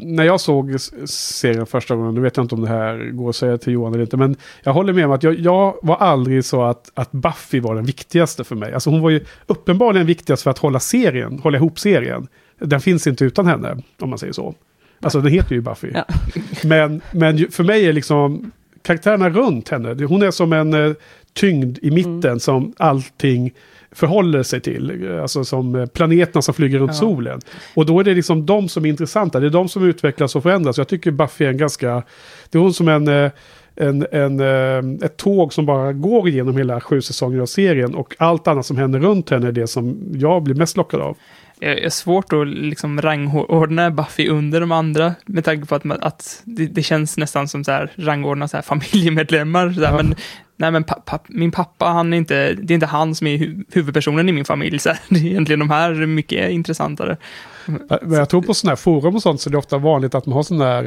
när 0.03 0.25
jag 0.25 0.41
såg 0.41 0.81
serien 1.09 1.67
första 1.67 1.97
gången, 1.97 2.15
nu 2.15 2.21
vet 2.21 2.37
jag 2.37 2.45
inte 2.45 2.55
om 2.55 2.61
det 2.61 2.69
här 2.69 3.11
går 3.11 3.31
att 3.31 3.37
säga 3.37 3.59
till 3.59 3.73
Johan 3.73 3.95
eller 3.95 4.03
inte, 4.03 4.17
men 4.17 4.37
jag 4.63 4.73
håller 4.73 4.93
med 4.93 5.05
om 5.07 5.13
att 5.13 5.23
jag, 5.23 5.39
jag 5.39 5.79
var 5.83 5.97
aldrig 5.97 6.45
så 6.45 6.63
att, 6.63 6.91
att 6.95 7.13
Buffy 7.13 7.61
var 7.61 7.75
den 7.75 7.85
viktigaste 7.85 8.45
för 8.45 8.57
mig. 8.57 8.73
Alltså 8.73 8.91
hon 8.91 9.01
var 9.01 9.11
ju 9.11 9.25
uppenbarligen 9.47 10.07
viktigast 10.07 10.43
för 10.43 10.51
att 10.51 10.59
hålla 10.59 10.81
serien, 10.81 11.39
hålla 11.43 11.59
ihop 11.59 11.79
serien. 11.79 12.29
Den 12.59 12.81
finns 12.81 13.07
inte 13.07 13.25
utan 13.25 13.47
henne, 13.47 13.77
om 14.01 14.11
man 14.11 14.19
säger 14.19 14.33
så. 14.33 14.55
Alltså 15.01 15.21
den 15.21 15.33
heter 15.33 15.55
ju 15.55 15.61
Buffy. 15.61 15.91
Ja. 15.95 16.05
Men, 16.65 17.01
men 17.13 17.51
för 17.51 17.65
mig 17.65 17.87
är 17.87 17.93
liksom 17.93 18.51
karaktärerna 18.83 19.31
runt 19.31 19.69
henne, 19.69 20.05
hon 20.05 20.23
är 20.23 20.31
som 20.31 20.53
en 20.53 20.75
eh, 20.75 20.93
tyngd 21.33 21.79
i 21.83 21.91
mitten 21.91 22.41
som 22.41 22.75
allting 22.77 23.53
förhåller 23.93 24.43
sig 24.43 24.61
till. 24.61 25.19
Alltså 25.23 25.45
som 25.45 25.75
eh, 25.75 25.87
planeterna 25.87 26.43
som 26.43 26.55
flyger 26.55 26.79
runt 26.79 26.91
Ja. 26.91 26.99
solen. 27.01 27.41
Och 27.75 27.87
då 27.87 28.01
är 28.01 28.05
det 28.05 28.15
liksom 28.15 28.47
de 28.47 28.69
som 28.69 28.85
är 28.85 28.89
intressanta, 28.89 29.41
det 29.41 29.47
är 29.47 29.51
de 29.51 29.69
som 29.69 29.83
utvecklas 29.85 30.37
och 30.37 30.43
förändras. 30.43 30.79
Jag 30.79 30.89
tycker 30.89 31.11
Buffy 31.11 31.45
är 31.45 31.49
en 31.49 31.57
ganska, 31.57 32.03
det 32.51 32.59
är 32.59 32.63
hon 32.63 32.75
som 32.75 32.89
en, 32.89 33.09
eh, 33.09 33.31
en, 33.77 34.07
en, 34.13 34.41
eh, 34.41 35.05
ett 35.07 35.17
tåg 35.17 35.53
som 35.53 35.67
bara 35.67 35.93
går 35.93 36.29
igenom 36.29 36.57
hela 36.57 36.81
sju 36.81 37.01
säsonger 37.01 37.41
av 37.41 37.47
serien 37.47 37.95
och 37.95 38.15
allt 38.19 38.49
annat 38.49 38.67
som 38.67 38.77
händer 38.77 39.01
runt 39.01 39.31
henne 39.31 39.49
är 39.49 39.53
det 39.53 39.67
som 39.67 39.99
jag 40.15 40.43
blir 40.43 40.55
mest 40.55 40.77
lockad 40.77 41.01
av. 41.01 41.17
Det 41.61 41.85
är 41.85 41.91
svårt 41.91 42.33
att 42.33 42.49
liksom 42.49 43.01
rangordna 43.03 43.91
Buffy 43.91 44.29
under 44.29 44.61
de 44.61 44.73
andra 44.73 45.15
med 45.27 45.45
tanke 45.45 45.67
på 45.67 45.75
att, 45.75 45.85
man, 45.85 45.99
att 46.01 46.43
det, 46.45 46.67
det 46.67 46.83
känns 46.83 47.17
nästan 47.17 47.49
som 47.49 47.65
så 47.65 47.71
här 47.73 47.91
rangordna 47.97 48.49
så 48.49 48.57
här 48.57 48.63
familjemedlemmar. 48.63 49.71
Så 49.73 49.81
här, 49.85 49.91
Ja. 49.91 49.97
men, 49.97 50.15
nej, 50.59 50.71
men 50.71 50.85
pa, 50.85 50.95
pa, 50.95 51.19
min 51.27 51.51
pappa, 51.51 51.87
han 51.87 52.13
är 52.13 52.17
inte, 52.17 52.55
det 52.55 52.73
är 52.73 52.75
inte 52.75 52.87
han 52.87 53.15
som 53.15 53.27
är 53.27 53.65
huvudpersonen 53.73 54.29
i 54.29 54.33
min 54.33 54.45
familj. 54.45 54.79
Så 54.79 54.89
här, 54.89 54.99
det 55.09 55.21
är 55.21 55.27
egentligen 55.27 55.61
de 55.61 55.71
här 55.71 56.07
mycket 56.07 56.51
intressantare. 56.51 57.17
Men 58.03 58.13
jag 58.19 58.29
tror 58.29 58.43
på 58.43 58.55
sådana 58.55 58.71
här 58.71 58.77
forum 58.77 59.17
och 59.17 59.23
sånt 59.23 59.41
så 59.41 59.51
det 59.51 59.55
är 59.55 59.59
ofta 59.59 59.79
vanligt 59.79 60.15
att 60.15 60.27
man 60.27 60.33
har 60.37 60.43
sådana 60.43 60.65
här 60.65 60.85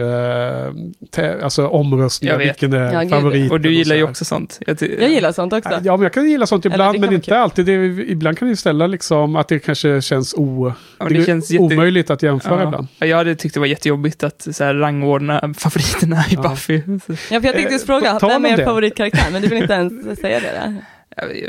eh, 1.18 1.44
alltså 1.44 1.68
omröstningar, 1.68 2.38
vilken 2.38 2.74
är 2.74 2.94
Ja, 2.94 3.02
gud. 3.02 3.10
favoriten. 3.10 3.52
Och 3.52 3.62
du 3.62 3.74
gillar 3.74 3.96
ju 3.96 4.02
så 4.02 4.06
här. 4.06 4.12
också 4.12 4.26
sånt. 4.26 4.60
Jag, 4.68 4.78
Jag 4.82 5.10
gillar 5.10 5.32
sånt 5.32 5.54
också. 5.54 5.70
Ja, 5.84 5.98
men 5.98 6.04
jag 6.04 6.14
kan 6.14 6.30
gilla 6.30 6.46
sånt 6.46 6.66
ibland, 6.66 7.00
men 7.00 7.14
inte 7.14 7.40
alltid. 7.40 7.66
Det, 7.66 7.72
är- 7.74 8.10
ibland 8.10 8.38
kan 8.38 8.48
det 8.48 8.50
ju 8.52 8.56
ställa 8.56 8.88
liksom 8.88 9.36
att 9.36 9.48
det 9.48 9.60
kanske 9.60 10.02
känns 10.02 10.34
o, 10.34 10.74
ja, 11.00 11.06
det 11.06 11.14
det 11.18 11.26
känns 11.26 11.52
jätte, 11.52 11.64
omöjligt 11.64 12.10
att 12.10 12.24
jämföra 12.24 12.60
ja. 12.62 12.64
ibland. 12.68 12.88
Ja, 13.00 13.06
Jag 13.08 13.18
hade 13.18 13.36
tyckt 13.36 13.54
det 13.54 13.60
var 13.60 13.68
jättejobbigt 13.68 14.24
att 14.24 14.48
så 14.52 14.64
här, 14.64 14.74
rangordna 14.76 15.54
favoriterna 15.58 16.24
i 16.30 16.34
Ja. 16.36 16.42
Buffy. 16.50 16.82
Ja, 16.88 17.00
för 17.06 17.34
jag 17.34 17.42
tänkte 17.44 17.74
just 17.74 17.84
Eh, 17.84 17.86
fråga, 17.88 18.20
tal 18.20 18.30
vem 18.30 18.38
om 18.38 18.46
är 18.46 18.58
det. 18.58 18.62
er 18.64 18.66
favoritkaraktär? 18.66 19.32
Men 19.32 19.42
du 19.42 19.48
vill 19.48 19.58
inte 19.62 19.74
ens 19.74 20.20
säga 20.20 20.40
det 20.40 20.52
där. 20.52 20.76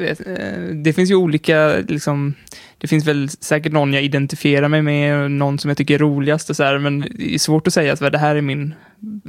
Vet, 0.01 0.21
eh, 0.27 0.59
det 0.75 0.93
finns 0.93 1.11
ju 1.11 1.15
olika, 1.15 1.75
liksom, 1.89 2.35
det 2.79 2.87
finns 2.87 3.07
väl 3.07 3.29
säkert 3.29 3.73
någon 3.73 3.93
jag 3.93 4.03
identifierar 4.03 4.69
mig 4.69 4.83
med, 4.83 5.31
någon 5.31 5.59
som 5.59 5.69
jag 5.69 5.77
tycker 5.79 5.95
är 5.95 5.99
roligast 5.99 6.51
och 6.51 6.57
så 6.57 6.63
här, 6.65 6.79
men 6.79 7.01
det 7.01 7.35
är 7.35 7.39
svårt 7.39 7.67
att 7.67 7.73
säga 7.75 7.93
att 7.93 8.13
det 8.13 8.19
här 8.19 8.37
är 8.37 8.41
min, 8.41 8.75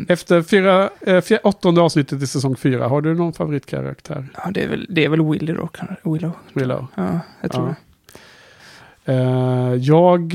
Efter 0.08 0.42
fyra, 0.42 0.90
eh, 1.02 1.22
fjär, 1.22 1.40
åttonde 1.44 1.82
avsnittet 1.82 2.22
i 2.22 2.28
säsong 2.28 2.56
fyra, 2.56 2.88
har 2.88 3.02
du 3.02 3.14
någon 3.16 3.34
favoritkaraktär? 3.34 4.26
ja 4.44 4.52
det 4.54 4.64
är 4.64 4.68
väl, 4.68 4.88
det 4.90 5.06
är 5.06 5.10
väl 5.10 5.22
Willy 5.30 5.54
då, 5.54 5.70
Willow. 6.04 6.32
Willow? 6.54 6.88
Ja, 6.96 7.20
jag 7.42 7.52
tror 7.52 7.68
Ja. 7.68 7.76
det. 9.06 9.14
Eh, 9.14 9.74
jag 9.76 10.34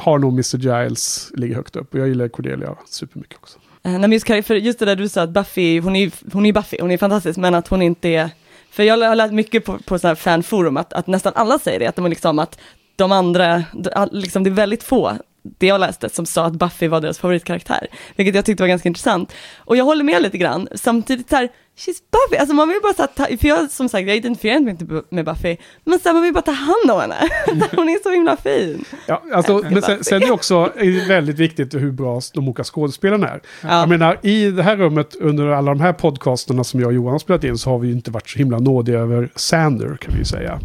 har 0.00 0.18
nog 0.18 0.32
Mr. 0.32 0.56
Giles 0.58 1.30
ligger 1.34 1.54
högt 1.56 1.76
upp 1.76 1.94
och 1.94 2.00
jag 2.00 2.08
gillar 2.08 2.28
Cordelia 2.28 2.74
supermycket 2.86 3.36
också. 3.40 3.58
Eh, 3.82 3.90
Nej, 3.90 4.00
men 4.00 4.12
just, 4.12 4.26
för 4.26 4.54
just 4.54 4.78
det 4.78 4.84
där 4.84 4.96
du 4.96 5.08
sa 5.08 5.22
att 5.22 5.30
Buffy, 5.30 5.80
hon 5.80 5.96
är 5.96 6.00
ju 6.00 6.10
hon 6.32 6.46
är 6.46 6.52
Buffy, 6.52 6.76
hon 6.80 6.90
är 6.90 6.98
fantastisk, 6.98 7.38
men 7.38 7.54
att 7.54 7.68
hon 7.68 7.82
inte 7.82 8.08
är, 8.08 8.30
för 8.74 8.82
jag 8.82 9.08
har 9.08 9.14
lärt 9.14 9.32
mycket 9.32 9.64
på, 9.64 9.78
på 9.78 9.98
så 9.98 10.08
här 10.08 10.14
fanforum, 10.14 10.76
att, 10.76 10.92
att 10.92 11.06
nästan 11.06 11.32
alla 11.36 11.58
säger 11.58 11.78
det, 11.78 11.86
att 11.86 11.96
de 11.96 12.06
liksom 12.06 12.38
att 12.38 12.58
de 12.96 13.12
andra, 13.12 13.64
liksom 14.10 14.44
det 14.44 14.50
är 14.50 14.54
väldigt 14.54 14.82
få, 14.82 15.12
det 15.58 15.66
jag 15.66 15.80
läste, 15.80 16.08
som 16.08 16.26
sa 16.26 16.46
att 16.46 16.52
Buffy 16.52 16.88
var 16.88 17.00
deras 17.00 17.18
favoritkaraktär, 17.18 17.86
vilket 18.16 18.34
jag 18.34 18.44
tyckte 18.44 18.62
var 18.62 18.68
ganska 18.68 18.88
intressant. 18.88 19.32
Och 19.58 19.76
jag 19.76 19.84
håller 19.84 20.04
med 20.04 20.22
lite 20.22 20.38
grann, 20.38 20.68
samtidigt 20.74 21.30
så 21.30 21.36
här, 21.36 21.48
she's 21.76 21.98
Buffy, 22.12 22.40
alltså 22.40 22.54
man 22.54 22.68
vill 22.68 22.78
bara 22.82 22.94
så 22.94 23.06
ta, 23.06 23.24
för 23.24 23.48
jag 23.48 23.70
som 23.70 23.88
sagt, 23.88 24.08
jag 24.08 24.16
identifierar 24.16 24.60
mig 24.60 24.70
inte 24.70 25.02
med 25.08 25.24
Buffy, 25.24 25.56
men 25.84 25.98
så 25.98 26.08
här, 26.08 26.14
man 26.14 26.22
vill 26.22 26.32
bara 26.32 26.42
ta 26.42 26.52
hand 26.52 26.90
om 26.90 27.00
henne, 27.00 27.16
hon 27.76 27.88
är 27.88 28.02
så 28.02 28.10
himla 28.10 28.36
fin. 28.36 28.84
Ja, 29.06 29.22
alltså, 29.32 29.62
men 29.70 29.82
sen, 29.82 30.04
sen 30.04 30.22
är 30.22 30.26
det 30.26 30.32
också 30.32 30.72
är 30.76 31.08
väldigt 31.08 31.38
viktigt 31.38 31.74
hur 31.74 31.92
bra 31.92 32.20
de 32.34 32.48
olika 32.48 32.64
skådespelarna 32.64 33.28
är. 33.28 33.40
Ja. 33.62 33.80
Jag 33.80 33.88
menar, 33.88 34.18
i 34.22 34.50
det 34.50 34.62
här 34.62 34.76
rummet 34.76 35.14
under 35.14 35.46
alla 35.46 35.70
de 35.74 35.80
här 35.80 35.92
podcasterna 35.92 36.64
som 36.64 36.80
jag 36.80 36.86
och 36.86 36.94
Johan 36.94 37.12
har 37.12 37.18
spelat 37.18 37.44
in 37.44 37.58
så 37.58 37.70
har 37.70 37.78
vi 37.78 37.88
ju 37.88 37.94
inte 37.94 38.10
varit 38.10 38.28
så 38.28 38.38
himla 38.38 38.58
nådiga 38.58 38.98
över 38.98 39.28
Sander 39.36 39.96
kan 39.96 40.12
vi 40.12 40.18
ju 40.18 40.24
säga. 40.24 40.60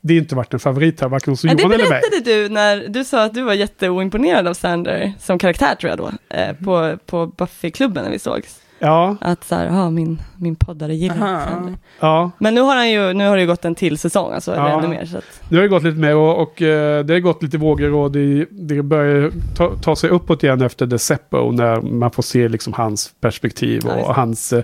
Det 0.00 0.14
har 0.14 0.20
inte 0.20 0.34
varit 0.34 0.54
en 0.54 0.60
favorit 0.60 1.00
här, 1.00 1.08
varken 1.08 1.32
hos 1.32 1.42
det 1.42 1.48
Johan 1.48 1.72
eller 1.72 1.78
mig. 1.78 1.88
berättade 1.88 2.30
du 2.30 2.48
när 2.48 2.88
du 2.88 3.04
sa 3.04 3.24
att 3.24 3.34
du 3.34 3.42
var 3.42 3.54
jätteoimponerad 3.54 4.46
av 4.46 4.54
Sander 4.54 5.12
som 5.20 5.38
karaktär 5.38 5.74
tror 5.74 5.90
jag 5.90 5.98
då, 5.98 6.36
eh, 6.36 6.52
på, 6.64 6.98
på 7.06 7.26
Buffy-klubben 7.26 8.04
när 8.04 8.10
vi 8.10 8.18
sågs. 8.18 8.60
Ja, 8.78 9.16
Att 9.20 9.44
så 9.44 9.54
här, 9.54 9.66
ja 9.66 9.90
min, 9.90 10.22
min 10.38 10.56
poddare 10.56 10.94
gillar 10.94 11.16
Aha. 11.16 11.70
Ja. 12.00 12.30
Men 12.38 12.54
nu 12.54 12.60
har 12.60 12.76
han 12.76 12.90
ju, 12.90 13.12
nu 13.12 13.28
har 13.28 13.36
det 13.36 13.40
ju 13.42 13.48
gått 13.48 13.64
en 13.64 13.74
till 13.74 13.98
säsong, 13.98 14.32
alltså, 14.32 14.52
eller 14.52 14.68
Ja. 14.68 14.78
ännu 14.78 14.88
mer. 14.88 15.04
Så 15.04 15.18
att, 15.18 15.24
Nu 15.48 15.56
har 15.56 15.62
det 15.62 15.68
gått 15.68 15.82
lite 15.82 15.98
mer 15.98 16.16
och, 16.16 16.42
och 16.42 16.62
eh, 16.62 17.04
det 17.04 17.12
har 17.14 17.20
gått 17.20 17.42
lite 17.42 17.58
vågor 17.58 17.94
och 17.94 18.10
det, 18.12 18.46
det 18.50 18.82
börjar 18.82 19.30
ta, 19.56 19.70
ta 19.82 19.96
sig 19.96 20.10
uppåt 20.10 20.42
igen 20.44 20.62
efter 20.62 20.86
The 20.86 20.98
Seppo 20.98 21.50
när 21.50 21.80
man 21.80 22.10
får 22.10 22.22
se 22.22 22.48
liksom 22.48 22.72
hans 22.72 23.12
perspektiv 23.20 23.82
Ja, 23.84 23.90
och 23.92 23.96
just 23.98 24.08
det. 24.08 24.14
hans 24.14 24.52
eh, 24.52 24.62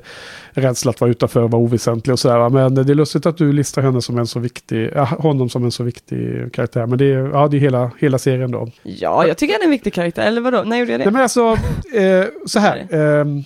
rädsla 0.52 0.90
att 0.90 1.00
vara 1.00 1.10
utanför 1.10 1.42
och 1.42 1.50
vara 1.50 1.62
oväsentlig 1.62 2.12
och 2.12 2.18
sådär. 2.18 2.48
Men 2.48 2.74
det 2.74 2.92
är 2.92 2.94
lustigt 2.94 3.26
att 3.26 3.36
du 3.36 3.52
listar 3.52 3.82
henne 3.82 4.02
som 4.02 4.18
en 4.18 4.26
så 4.26 4.38
viktig, 4.40 4.90
ja, 4.94 5.04
honom 5.04 5.48
som 5.48 5.64
en 5.64 5.72
så 5.72 5.82
viktig 5.84 6.52
karaktär. 6.52 6.86
Men 6.86 6.98
det 6.98 7.04
är, 7.12 7.30
ja, 7.32 7.48
det 7.48 7.56
är 7.56 7.60
hela, 7.60 7.90
hela 7.98 8.18
serien 8.18 8.50
då. 8.50 8.68
ja, 8.82 9.26
jag 9.26 9.36
tycker 9.38 9.54
han 9.54 9.60
är 9.60 9.64
en 9.64 9.70
viktig 9.70 9.94
karaktär, 9.94 10.22
eller 10.26 10.40
vadå? 10.40 10.62
När 10.62 10.76
gjorde 10.76 10.92
jag 10.92 10.98
Nej 10.98 11.04
det? 11.06 11.10
men 11.12 11.22
alltså, 11.22 11.56
eh, 11.94 12.24
så 12.46 12.58
här. 12.58 12.86
ehm, 13.20 13.42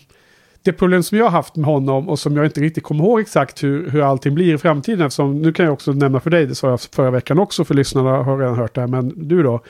det 0.65 0.73
problem 0.73 1.03
som 1.03 1.19
jag 1.19 1.25
har 1.25 1.31
haft 1.31 1.57
med 1.57 1.67
honom 1.67 2.09
och 2.09 2.19
som 2.19 2.37
jag 2.37 2.47
inte 2.47 2.61
riktigt 2.61 2.85
kommer 2.85 3.05
ihåg 3.05 3.21
exakt 3.21 3.63
hur, 3.63 3.91
hur 3.91 4.03
allting 4.03 4.35
blir 4.35 4.55
i 4.55 4.59
framtiden. 4.59 5.07
Eftersom, 5.07 5.43
nu 5.43 5.53
kan 5.53 5.65
jag 5.65 5.73
också 5.73 5.93
nämna 5.93 6.21
för 6.21 6.31
dig, 6.31 6.47
det 6.47 6.55
sa 6.55 6.71
jag 6.71 6.81
förra 6.81 7.11
veckan 7.11 7.39
också 7.39 7.65
för 7.65 7.75
lyssnarna 7.75 8.11
har 8.11 8.39
redan 8.39 8.55
hört 8.55 8.75
det 8.75 8.81
här. 8.81 8.89
Men 8.89 9.29
du 9.29 9.43
då? 9.43 9.61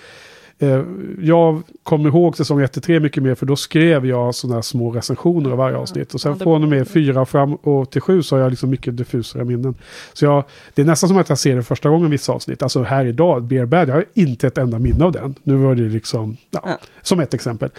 Eh, 0.58 0.82
jag 1.20 1.62
kommer 1.82 2.08
ihåg 2.08 2.36
säsong 2.36 2.60
1-3 2.60 3.00
mycket 3.00 3.22
mer 3.22 3.34
för 3.34 3.46
då 3.46 3.56
skrev 3.56 4.06
jag 4.06 4.34
sådana 4.34 4.62
små 4.62 4.90
recensioner 4.90 5.50
av 5.50 5.58
varje 5.58 5.76
avsnitt. 5.76 6.14
Och 6.14 6.20
sen 6.20 6.32
Ja, 6.38 6.44
från 6.44 6.62
och 6.62 6.68
med 6.68 6.88
4 6.88 7.24
fram 7.26 7.54
och 7.54 7.90
till 7.90 8.00
7 8.00 8.22
så 8.22 8.36
har 8.36 8.42
jag 8.42 8.50
liksom 8.50 8.70
mycket 8.70 8.96
diffusare 8.96 9.44
minnen. 9.44 9.74
Så 10.12 10.24
jag, 10.24 10.44
det 10.74 10.82
är 10.82 10.86
nästan 10.86 11.08
som 11.08 11.18
att 11.18 11.28
jag 11.28 11.38
ser 11.38 11.56
det 11.56 11.62
första 11.62 11.88
gången 11.88 12.10
vissa 12.10 12.32
avsnitt. 12.32 12.62
Alltså 12.62 12.82
här 12.82 13.04
idag, 13.04 13.42
Bear 13.42 13.66
Bad, 13.66 13.88
jag 13.88 13.94
har 13.94 14.04
inte 14.14 14.46
ett 14.46 14.58
enda 14.58 14.78
minne 14.78 15.04
av 15.04 15.12
den. 15.12 15.34
Nu 15.42 15.54
var 15.54 15.74
det 15.74 15.82
liksom, 15.82 16.36
ja, 16.50 16.60
Ja. 16.64 16.78
som 17.02 17.20
ett 17.20 17.34
exempel. 17.34 17.70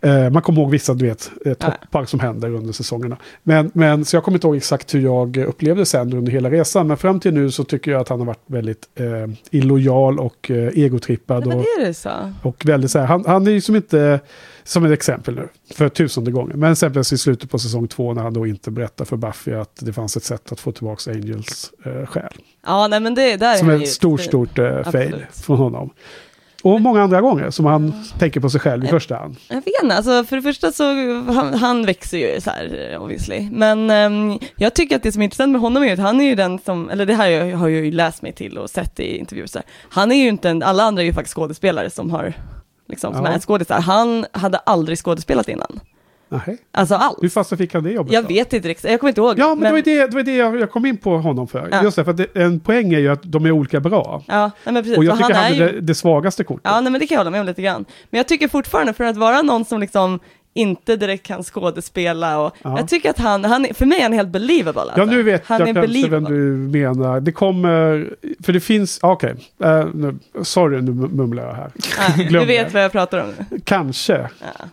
Eh, 0.00 0.30
man 0.30 0.42
kommer 0.42 0.60
ihåg 0.60 0.70
vissa, 0.70 0.94
du 0.94 1.06
vet, 1.06 1.30
eh, 1.46 1.54
toppar 1.54 2.04
som 2.04 2.20
händer 2.20 2.54
under 2.54 2.72
säsongerna. 2.72 3.16
Men, 3.42 3.70
men, 3.74 4.04
så 4.04 4.16
jag 4.16 4.24
kommer 4.24 4.36
inte 4.36 4.46
ihåg 4.46 4.56
exakt 4.56 4.94
hur 4.94 5.00
jag 5.00 5.36
upplevde 5.36 5.86
sen 5.86 6.12
under 6.12 6.32
hela 6.32 6.50
resan. 6.50 6.86
Men 6.86 6.96
fram 6.96 7.20
till 7.20 7.34
nu 7.34 7.50
så 7.50 7.64
tycker 7.64 7.90
jag 7.90 8.00
att 8.00 8.08
han 8.08 8.18
har 8.18 8.26
varit 8.26 8.44
väldigt 8.46 8.88
eh, 8.94 9.06
illojal 9.50 10.18
och 10.18 10.50
eh, 10.50 10.56
egotrippad. 10.56 11.46
Men 11.46 11.58
och, 11.58 11.64
är 11.64 11.86
det 11.86 11.94
så. 11.94 12.10
Och 12.42 12.66
väldigt 12.66 12.90
så 12.90 12.98
här, 12.98 13.06
han, 13.06 13.24
han 13.26 13.46
är 13.46 13.50
ju 13.50 13.60
som 13.60 13.76
inte, 13.76 14.20
som 14.64 14.84
ett 14.84 14.92
exempel 14.92 15.34
nu, 15.34 15.48
för 15.74 15.88
tusende 15.88 16.30
gången. 16.30 16.58
Men 16.58 16.72
exempelvis 16.72 17.12
i 17.12 17.18
slutet 17.18 17.50
på 17.50 17.58
säsong 17.58 17.88
två 17.88 18.14
när 18.14 18.22
han 18.22 18.34
då 18.34 18.46
inte 18.46 18.70
berättar 18.70 19.04
för 19.04 19.16
Buffy 19.16 19.54
att 19.54 19.76
det 19.80 19.92
fanns 19.92 20.16
ett 20.16 20.24
sätt 20.24 20.52
att 20.52 20.60
få 20.60 20.72
tillbaka 20.72 21.10
Angels 21.10 21.72
eh, 21.84 22.06
själ. 22.06 22.32
Ja, 22.66 22.88
nej 22.88 23.00
men 23.00 23.14
det 23.14 23.36
där 23.36 23.54
Som 23.54 23.70
är 23.70 23.82
ett 23.82 23.88
stort, 23.88 24.20
stort 24.20 24.58
eh, 24.58 24.90
fail 24.90 25.26
från 25.32 25.56
honom. 25.56 25.90
Och 26.62 26.80
många 26.80 27.02
andra 27.02 27.20
gånger 27.20 27.50
som 27.50 27.66
han 27.66 27.92
tänker 28.18 28.40
på 28.40 28.50
sig 28.50 28.60
själv 28.60 28.84
i 28.84 28.88
första 28.88 29.16
hand. 29.16 29.36
Jag 29.48 29.56
vet 29.56 29.82
inte, 29.82 29.94
alltså 29.96 30.24
för 30.24 30.36
det 30.36 30.42
första 30.42 30.72
så, 30.72 30.84
han, 31.32 31.54
han 31.54 31.86
växer 31.86 32.18
ju 32.18 32.40
så 32.40 32.50
här 32.50 32.90
eh, 32.92 33.02
obviously. 33.02 33.48
Men 33.52 33.90
ehm, 33.90 34.38
jag 34.56 34.74
tycker 34.74 34.96
att 34.96 35.02
det 35.02 35.12
som 35.12 35.22
är 35.22 35.24
intressant 35.24 35.52
med 35.52 35.60
honom 35.60 35.82
är 35.82 35.92
att 35.92 35.98
han 35.98 36.20
är 36.20 36.24
ju 36.24 36.34
den 36.34 36.58
som, 36.58 36.90
eller 36.90 37.06
det 37.06 37.14
här 37.14 37.28
jag- 37.28 37.56
har 37.56 37.68
jag 37.68 37.84
ju 37.84 37.90
läst 37.92 38.22
mig 38.22 38.32
till 38.32 38.58
och 38.58 38.70
sett 38.70 39.00
i 39.00 39.16
intervjuer 39.18 39.46
så 39.46 39.58
här. 39.58 39.66
Han 39.90 40.12
är 40.12 40.16
ju 40.22 40.28
inte 40.28 40.50
en, 40.50 40.62
alla 40.62 40.82
andra 40.82 41.02
är 41.02 41.06
ju 41.06 41.12
faktiskt 41.12 41.34
skådespelare 41.34 41.90
som 41.90 42.10
har, 42.10 42.32
liksom, 42.88 43.14
som 43.14 43.24
Ja. 43.24 43.30
är 43.30 43.38
skådisar. 43.38 43.80
Han 43.80 44.26
hade 44.32 44.58
aldrig 44.58 44.98
skådespelat 44.98 45.48
innan. 45.48 45.80
Nej. 46.28 46.58
Alltså 46.72 46.94
alls. 46.94 47.16
Hur 47.22 47.28
fasen 47.28 47.58
fick 47.58 47.74
han 47.74 47.82
det 47.84 47.90
jobbet 47.90 48.12
Jag 48.12 48.24
då? 48.24 48.28
vet 48.28 48.52
inte 48.52 48.68
riktigt, 48.68 48.90
jag 48.90 49.00
kommer 49.00 49.08
inte 49.08 49.20
ihåg. 49.20 49.38
Ja, 49.38 49.54
men, 49.54 49.64
det 49.64 49.70
var 49.72 49.82
det, 49.82 50.06
det, 50.06 50.14
var 50.14 50.22
det 50.22 50.36
jag, 50.36 50.60
jag 50.60 50.70
kom 50.70 50.86
in 50.86 50.96
på 50.96 51.18
honom 51.18 51.48
för. 51.48 51.68
Ja. 51.72 51.82
Just 51.82 51.96
det, 51.96 52.04
för 52.04 52.12
det, 52.12 52.36
en 52.36 52.60
poäng 52.60 52.94
är 52.94 52.98
ju 52.98 53.08
att 53.08 53.22
de 53.22 53.46
är 53.46 53.50
olika 53.50 53.80
bra. 53.80 54.22
Ja, 54.26 54.50
nej, 54.64 54.72
men 54.74 54.82
precis. 54.82 54.98
Och 54.98 55.04
jag 55.04 55.16
Så 55.18 55.22
tycker 55.24 55.34
han, 55.40 55.52
är 55.52 55.56
ju- 55.56 55.72
det, 55.72 55.80
det 55.80 55.94
svagaste 55.94 56.44
kortet. 56.44 56.62
Ja, 56.64 56.80
nej, 56.80 56.92
men 56.92 57.00
det 57.00 57.06
kan 57.06 57.14
jag 57.14 57.20
hålla 57.20 57.30
med 57.30 57.40
om 57.40 57.46
lite 57.46 57.62
grann. 57.62 57.84
Men 58.10 58.18
jag 58.18 58.28
tycker 58.28 58.48
fortfarande, 58.48 58.92
för 58.92 59.04
att 59.04 59.16
vara 59.16 59.42
någon 59.42 59.64
som 59.64 59.80
liksom 59.80 60.18
inte 60.54 60.96
direkt 60.96 61.26
kan 61.26 61.42
skådespela 61.42 62.38
och 62.38 62.54
Ja. 62.62 62.78
jag 62.78 62.88
tycker 62.88 63.10
att 63.10 63.18
han, 63.18 63.44
han 63.44 63.66
för 63.74 63.86
mig 63.86 63.98
är 63.98 64.02
han 64.02 64.12
helt 64.12 64.28
believable. 64.28 64.80
Alltså. 64.80 64.98
Ja, 64.98 65.04
nu 65.04 65.22
vet 65.22 65.46
han 65.46 65.58
jag 65.66 65.74
kanske 65.74 66.08
vem 66.08 66.24
du 66.24 66.78
menar. 66.78 67.20
Det 67.20 67.32
kommer, 67.32 68.14
för 68.44 68.52
det 68.52 68.60
finns, 68.60 68.98
ah, 69.02 69.12
okej, 69.12 69.34
eh, 69.64 69.86
nu- 69.94 70.18
sorry 70.42 70.80
nu 70.80 70.90
mumlar 70.90 71.46
jag 71.46 71.54
här. 71.54 71.70
Ja, 72.18 72.24
du 72.40 72.44
vet 72.46 72.74
vad 72.74 72.82
jag 72.84 72.92
pratar 72.92 73.18
om. 73.18 73.58
Kanske. 73.64 74.12
Ja. 74.40 74.64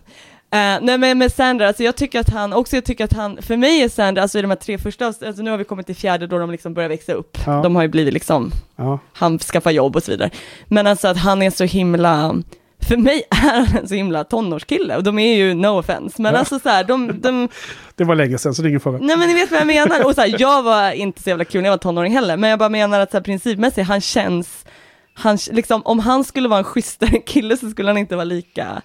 Eh, 0.56 0.80
nej 0.82 0.98
men 0.98 1.18
med 1.18 1.32
Sander, 1.32 1.66
alltså 1.66 1.84
jag 1.84 1.96
tycker 1.96 2.20
att 2.20 2.30
han, 2.30 2.54
också 2.54 2.76
jag 2.76 2.86
tycker 2.86 3.04
att 3.04 3.14
han, 3.14 3.42
för 3.42 3.58
mig 3.58 3.82
är 3.84 3.90
Sander, 3.90 4.22
alltså 4.22 4.40
i 4.40 4.42
de 4.42 4.48
här 4.52 4.56
tre 4.58 4.78
första, 4.78 5.06
alltså 5.06 5.42
nu 5.42 5.52
har 5.52 5.58
vi 5.58 5.64
kommit 5.64 5.86
till 5.86 5.96
fjärde 5.96 6.28
då 6.28 6.38
de 6.38 6.52
liksom 6.52 6.74
börjar 6.74 6.90
växa 6.90 7.14
upp. 7.14 7.38
Ja. 7.46 7.62
De 7.62 7.76
har 7.76 7.84
ju 7.84 7.88
blivit 7.90 8.14
liksom, 8.14 8.52
Ja. 8.76 9.00
han 9.14 9.40
skaffar 9.40 9.72
jobb 9.72 9.96
och 9.96 10.04
så 10.04 10.12
vidare. 10.12 10.30
Men 10.68 10.88
alltså 10.88 11.08
att 11.08 11.18
han 11.18 11.42
är 11.42 11.50
så 11.52 11.64
himla, 11.64 12.36
för 12.80 12.98
mig 12.98 13.24
är 13.32 13.36
han 13.36 13.78
en 13.82 13.88
så 13.88 13.96
himla 13.96 14.24
tonårskille 14.24 14.96
och 14.96 15.04
de 15.04 15.20
är 15.20 15.36
ju 15.36 15.54
no 15.54 15.68
offense, 15.80 16.22
men 16.22 16.34
Ja. 16.34 16.40
alltså 16.40 16.60
så 16.60 16.70
här, 16.70 16.84
de, 16.84 17.22
de, 17.22 17.50
Det 17.96 18.04
var 18.04 18.16
länge 18.16 18.38
sedan 18.38 18.56
så 18.56 18.62
det 18.62 18.68
är 18.68 18.70
ingen 18.70 18.80
fråga. 18.80 18.98
nej 19.02 19.18
men 19.18 19.28
ni 19.28 19.34
vet 19.34 19.52
vad 19.52 19.60
jag 19.60 19.68
menar. 19.68 20.06
Och 20.06 20.16
så 20.16 20.22
här, 20.22 20.36
jag 20.40 20.64
var 20.64 20.92
inte 20.92 21.24
så 21.24 21.30
jävla 21.30 21.46
kul 21.46 21.62
när 21.62 21.68
jag 21.68 21.74
var 21.74 21.78
tonåring 21.78 22.14
heller, 22.14 22.38
men 22.38 22.50
jag 22.50 22.60
bara 22.60 22.70
menar 22.70 23.00
att 23.00 23.12
så 23.12 23.18
här, 23.18 23.24
principmässigt, 23.24 23.88
han 23.88 24.02
känns, 24.02 24.66
han, 25.14 25.38
liksom, 25.52 25.82
om 25.86 26.00
han 26.00 26.24
skulle 26.24 26.48
vara 26.50 26.60
en 26.60 26.64
schysstare 26.66 27.20
kille 27.26 27.58
så 27.58 27.70
skulle 27.70 27.90
han 27.90 27.98
inte 27.98 28.16
vara 28.16 28.24
lika, 28.26 28.82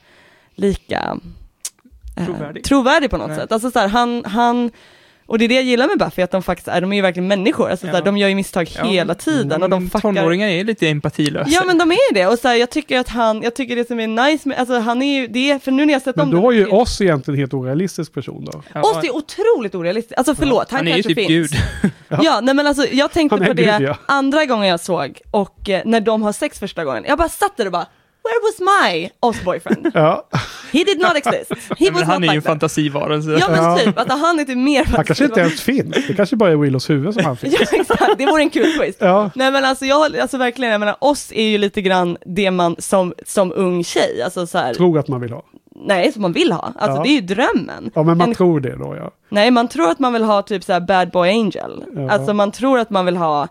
lika 0.54 1.16
Trovärdig. 2.26 2.64
trovärdig 2.64 3.10
på 3.10 3.16
något 3.16 3.28
Nej. 3.28 3.38
sätt. 3.38 3.52
Alltså 3.52 3.70
så 3.70 3.78
här, 3.78 3.88
han, 3.88 4.24
han, 4.24 4.70
och 5.26 5.38
det 5.38 5.44
är 5.44 5.48
det 5.48 5.54
jag 5.54 5.64
gillar 5.64 5.88
med 5.88 5.98
Buffy, 5.98 6.22
att 6.22 6.30
de 6.30 6.42
faktiskt 6.42 6.68
är, 6.68 6.80
de 6.80 6.92
är 6.92 6.96
ju 6.96 7.02
verkligen 7.02 7.28
människor, 7.28 7.70
alltså, 7.70 7.86
så 7.86 7.90
här, 7.92 7.98
Ja. 7.98 8.04
de 8.04 8.16
gör 8.16 8.28
ju 8.28 8.34
misstag 8.34 8.68
Ja, 8.76 8.84
hela 8.84 9.14
tiden 9.14 9.62
och 9.62 9.70
de 9.70 9.82
men 9.82 9.90
fuckar. 9.90 10.00
Tonåringar 10.00 10.48
är 10.48 10.64
lite 10.64 10.88
empatilösa. 10.88 11.50
Ja 11.50 11.62
men 11.66 11.78
de 11.78 11.90
är 11.92 12.14
det, 12.14 12.26
och 12.26 12.38
så 12.38 12.48
här, 12.48 12.54
jag 12.54 12.70
tycker 12.70 12.98
att 13.00 13.08
han, 13.08 13.42
jag 13.42 13.54
tycker 13.54 13.76
det 13.76 13.86
som 13.88 14.00
är 14.00 14.06
nice 14.06 14.48
med, 14.48 14.58
alltså 14.58 14.78
han 14.78 15.02
är 15.02 15.20
ju, 15.20 15.26
det 15.26 15.50
är, 15.50 15.58
för 15.58 15.70
nu 15.70 15.86
när 15.86 15.92
jag 15.92 16.02
sett 16.02 16.16
Men 16.16 16.24
om 16.24 16.30
då 16.30 16.36
det- 16.36 16.42
var 16.42 16.52
ju 16.52 16.66
oss 16.66 17.00
egentligen 17.00 17.34
en 17.34 17.40
helt 17.40 17.54
orealistisk 17.54 18.14
person 18.14 18.44
då. 18.52 18.62
Ja, 18.72 18.80
Oss 18.80 19.04
är 19.04 19.14
otroligt 19.16 19.74
orealistiskt, 19.74 20.18
alltså 20.18 20.34
förlåt, 20.34 20.70
han, 20.70 20.78
han 20.78 20.88
är 20.88 20.96
ju 20.96 21.02
kanske 21.02 21.20
typ 21.20 21.28
finns. 21.28 21.50
Gud. 21.50 21.92
Ja. 22.22 22.40
nej 22.42 22.54
men 22.54 22.66
alltså 22.66 22.86
jag 22.92 23.12
tänkte 23.12 23.34
Han 23.34 23.42
är 23.42 23.46
på 23.48 23.52
det 23.54 23.62
Gud, 23.78 23.88
ja. 23.88 23.96
andra 24.06 24.44
gången 24.46 24.68
jag 24.68 24.80
såg 24.80 25.18
och 25.30 25.68
eh, 25.70 25.82
när 25.84 26.00
de 26.00 26.22
har 26.22 26.32
sex 26.32 26.58
första 26.58 26.84
gången, 26.84 27.04
jag 27.08 27.18
bara 27.18 27.28
satt 27.28 27.56
där 27.56 27.66
och 27.66 27.72
bara 27.72 27.86
Where 28.22 28.40
was 28.42 28.60
my 28.60 29.10
Oz 29.20 29.44
boyfriend? 29.44 29.90
Ja, 29.94 30.28
He 30.72 30.84
did 30.84 30.98
not 31.00 31.16
exist. 31.16 31.52
He 31.78 31.84
Men 31.84 31.94
was 31.94 32.02
han 32.02 32.20
not 32.20 32.28
är 32.30 32.32
ju 32.32 32.36
en 32.36 32.42
that. 32.42 32.50
fantasivarelse. 32.50 33.30
Ja 33.40 33.46
men 33.50 33.78
typ, 33.78 33.98
att 33.98 34.08
han 34.20 34.40
är 34.40 34.44
typ 34.44 34.56
mer 34.58 34.84
han 34.84 35.04
kanske 35.04 35.24
inte 35.24 35.40
ens 35.40 35.60
finns. 35.60 36.06
Det 36.08 36.14
kanske 36.14 36.36
bara 36.36 36.50
är 36.50 36.56
Willows 36.56 36.90
huvud 36.90 37.14
som 37.14 37.24
han 37.24 37.36
finns. 37.36 37.54
Ja 37.60 37.66
exakt, 37.80 38.18
det 38.18 38.26
vore 38.26 38.42
en 38.42 38.50
kul 38.50 38.78
twist. 38.78 38.98
Ja, 39.00 39.30
Nej 39.34 39.50
men 39.50 39.64
alltså 39.64 39.84
jag, 39.86 40.16
alltså 40.16 40.38
verkligen, 40.38 40.72
jag 40.72 40.78
menar 40.80 40.96
oss 40.98 41.32
är 41.34 41.44
ju 41.48 41.58
lite 41.58 41.82
grann 41.82 42.16
det 42.26 42.50
man 42.50 42.76
som, 42.78 43.14
som 43.26 43.52
ung 43.56 43.84
tjej, 43.84 44.22
alltså 44.22 44.46
så 44.46 44.58
här, 44.58 44.74
tror 44.74 44.98
att 44.98 45.08
man 45.08 45.20
vill 45.20 45.32
ha. 45.32 45.42
nej 45.84 46.12
som 46.12 46.22
man 46.22 46.32
vill 46.32 46.52
ha, 46.52 46.72
alltså 46.78 46.96
Ja. 46.98 47.02
det 47.02 47.08
är 47.08 47.14
ju 47.14 47.20
drömmen. 47.20 47.90
Ja, 47.94 48.02
men 48.02 48.18
man 48.18 48.28
En- 48.28 48.34
tror 48.34 48.60
det 48.60 48.76
då 48.76 48.96
ja. 48.96 49.10
Nej, 49.28 49.50
man 49.50 49.68
tror 49.68 49.90
att 49.90 49.98
man 49.98 50.12
vill 50.12 50.22
ha 50.24 50.42
typ 50.42 50.64
så 50.64 50.72
här 50.72 50.80
bad 50.80 51.10
boy 51.10 51.28
angel. 51.30 51.84
Ja. 51.96 52.10
Alltså 52.10 52.34
man 52.34 52.52
tror 52.52 52.78
att 52.78 52.90
man 52.90 53.06
vill 53.06 53.16
ha 53.16 53.48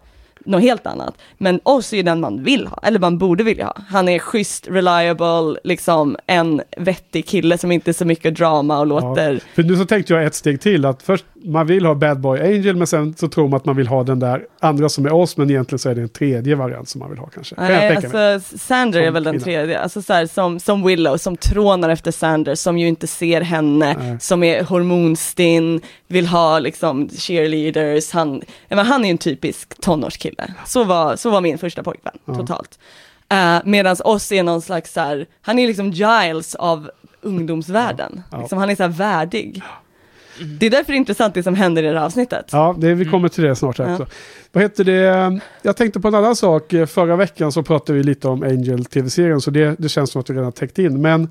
något 0.50 0.62
helt 0.62 0.88
annat. 0.88 1.18
Men 1.38 1.60
oss 1.64 1.94
är 1.94 1.98
ju 1.98 2.04
den 2.04 2.20
man 2.20 2.44
vill 2.44 2.68
ha, 2.68 2.80
eller 2.84 3.00
man 3.00 3.18
borde 3.18 3.44
vilja 3.44 3.66
ha. 3.66 3.76
Han 3.90 4.10
är 4.10 4.20
schysst, 4.20 4.68
reliable, 4.68 5.60
liksom 5.64 6.18
en 6.26 6.62
vettig 6.78 7.28
kille 7.28 7.58
som 7.58 7.72
inte 7.72 7.92
är 7.92 7.94
så 7.94 8.06
mycket 8.06 8.36
drama 8.36 8.80
och 8.80 8.88
låter... 8.88 9.42
För 9.56 9.64
nu 9.64 9.76
så 9.76 9.86
tänkte 9.86 10.14
jag 10.14 10.26
ett 10.26 10.36
steg 10.36 10.62
till. 10.62 10.86
Att 10.86 11.04
först 11.04 11.26
man 11.46 11.68
vill 11.68 11.86
ha 11.86 11.96
Bad 11.96 12.20
Boy 12.20 12.40
Angel 12.40 12.76
men 12.76 12.88
sen 12.88 13.16
så 13.18 13.28
tror 13.28 13.48
man 13.48 13.58
att 13.58 13.66
man 13.66 13.76
vill 13.76 13.88
ha 13.88 14.04
den 14.04 14.20
där 14.20 14.46
andra 14.60 14.90
som 14.90 15.06
är 15.06 15.14
oss 15.14 15.38
men 15.38 15.50
egentligen 15.50 15.80
så 15.80 15.90
är 15.90 15.96
det 15.96 16.02
en 16.02 16.10
tredje 16.10 16.56
variant 16.56 16.90
som 16.90 17.00
man 17.00 17.10
vill 17.10 17.20
ha 17.20 17.28
kanske. 17.28 17.56
Kan 17.56 17.66
Nej, 17.66 17.96
mig. 17.96 17.96
alltså 17.96 18.58
Sander 18.58 19.02
är 19.02 19.12
väl 19.12 19.24
den 19.24 19.40
tredje, 19.40 19.80
alltså 19.80 20.02
så 20.02 20.14
här, 20.14 20.28
som, 20.28 20.60
som 20.60 20.84
Willow, 20.84 21.18
som 21.18 21.38
trånar 21.38 21.90
efter 21.90 22.12
Sander, 22.12 22.56
som 22.56 22.78
ju 22.78 22.88
inte 22.88 23.08
ser 23.08 23.42
henne, 23.42 23.96
Nej. 24.00 24.18
som 24.20 24.44
är 24.44 24.64
hormonstinn, 24.64 25.82
vill 26.08 26.28
ha 26.28 26.60
liksom 26.60 27.10
cheerleaders, 27.10 28.12
han, 28.12 28.42
ja, 28.68 28.76
men 28.76 28.86
han 28.86 29.06
är 29.06 29.10
en 29.10 29.18
typisk 29.18 29.82
tonårskille. 29.82 30.54
Så 30.66 30.84
var, 30.84 31.16
så 31.16 31.30
var 31.30 31.42
min 31.42 31.58
första 31.58 31.84
pojkvän, 31.84 32.18
Ja. 32.26 32.36
totalt. 32.36 32.80
Uh, 33.34 33.60
Medan 33.66 33.96
oss 34.04 34.32
är 34.32 34.44
någon 34.44 34.62
slags 34.62 34.94
så 34.94 35.00
här, 35.00 35.26
han 35.42 35.60
är 35.60 35.68
liksom 35.68 35.92
Giles 35.92 36.56
av 36.56 36.90
ungdomsvärlden. 37.22 38.24
Ja. 38.32 38.40
Liksom, 38.40 38.58
han 38.58 38.70
är 38.70 38.76
så 38.76 38.84
här 38.84 38.90
värdig. 38.90 39.62
Det 40.60 40.66
är 40.66 40.70
därför 40.70 40.92
det 40.92 40.96
är 40.96 40.98
intressant 40.98 41.34
det 41.34 41.44
som 41.44 41.56
händer 41.56 41.84
i 41.84 41.86
det 41.88 42.00
här 42.00 42.06
avsnittet. 42.06 42.46
Ja, 42.52 42.76
det, 42.78 42.94
vi 42.94 43.06
kommer 43.06 43.30
till 43.30 43.44
det 43.44 43.56
snart 43.56 43.80
Ja. 43.80 43.92
också. 43.92 44.06
Vad 44.52 44.64
heter 44.64 44.84
det? 44.84 45.40
Jag 45.62 45.78
tänkte 45.78 46.00
på 46.00 46.08
en 46.08 46.16
annan 46.16 46.36
sak. 46.36 46.74
Förra 46.88 47.16
veckan 47.16 47.52
så 47.52 47.64
pratade 47.64 47.98
vi 47.98 48.04
lite 48.04 48.28
om 48.28 48.44
Angel 48.44 48.86
tv-serien 48.86 49.42
så 49.42 49.52
det, 49.52 49.76
det 49.80 49.90
känns 49.90 50.12
som 50.12 50.22
att 50.22 50.30
vi 50.30 50.34
redan 50.34 50.46
har 50.46 50.52
täckt 50.52 50.80
in. 50.80 51.02
Men 51.02 51.22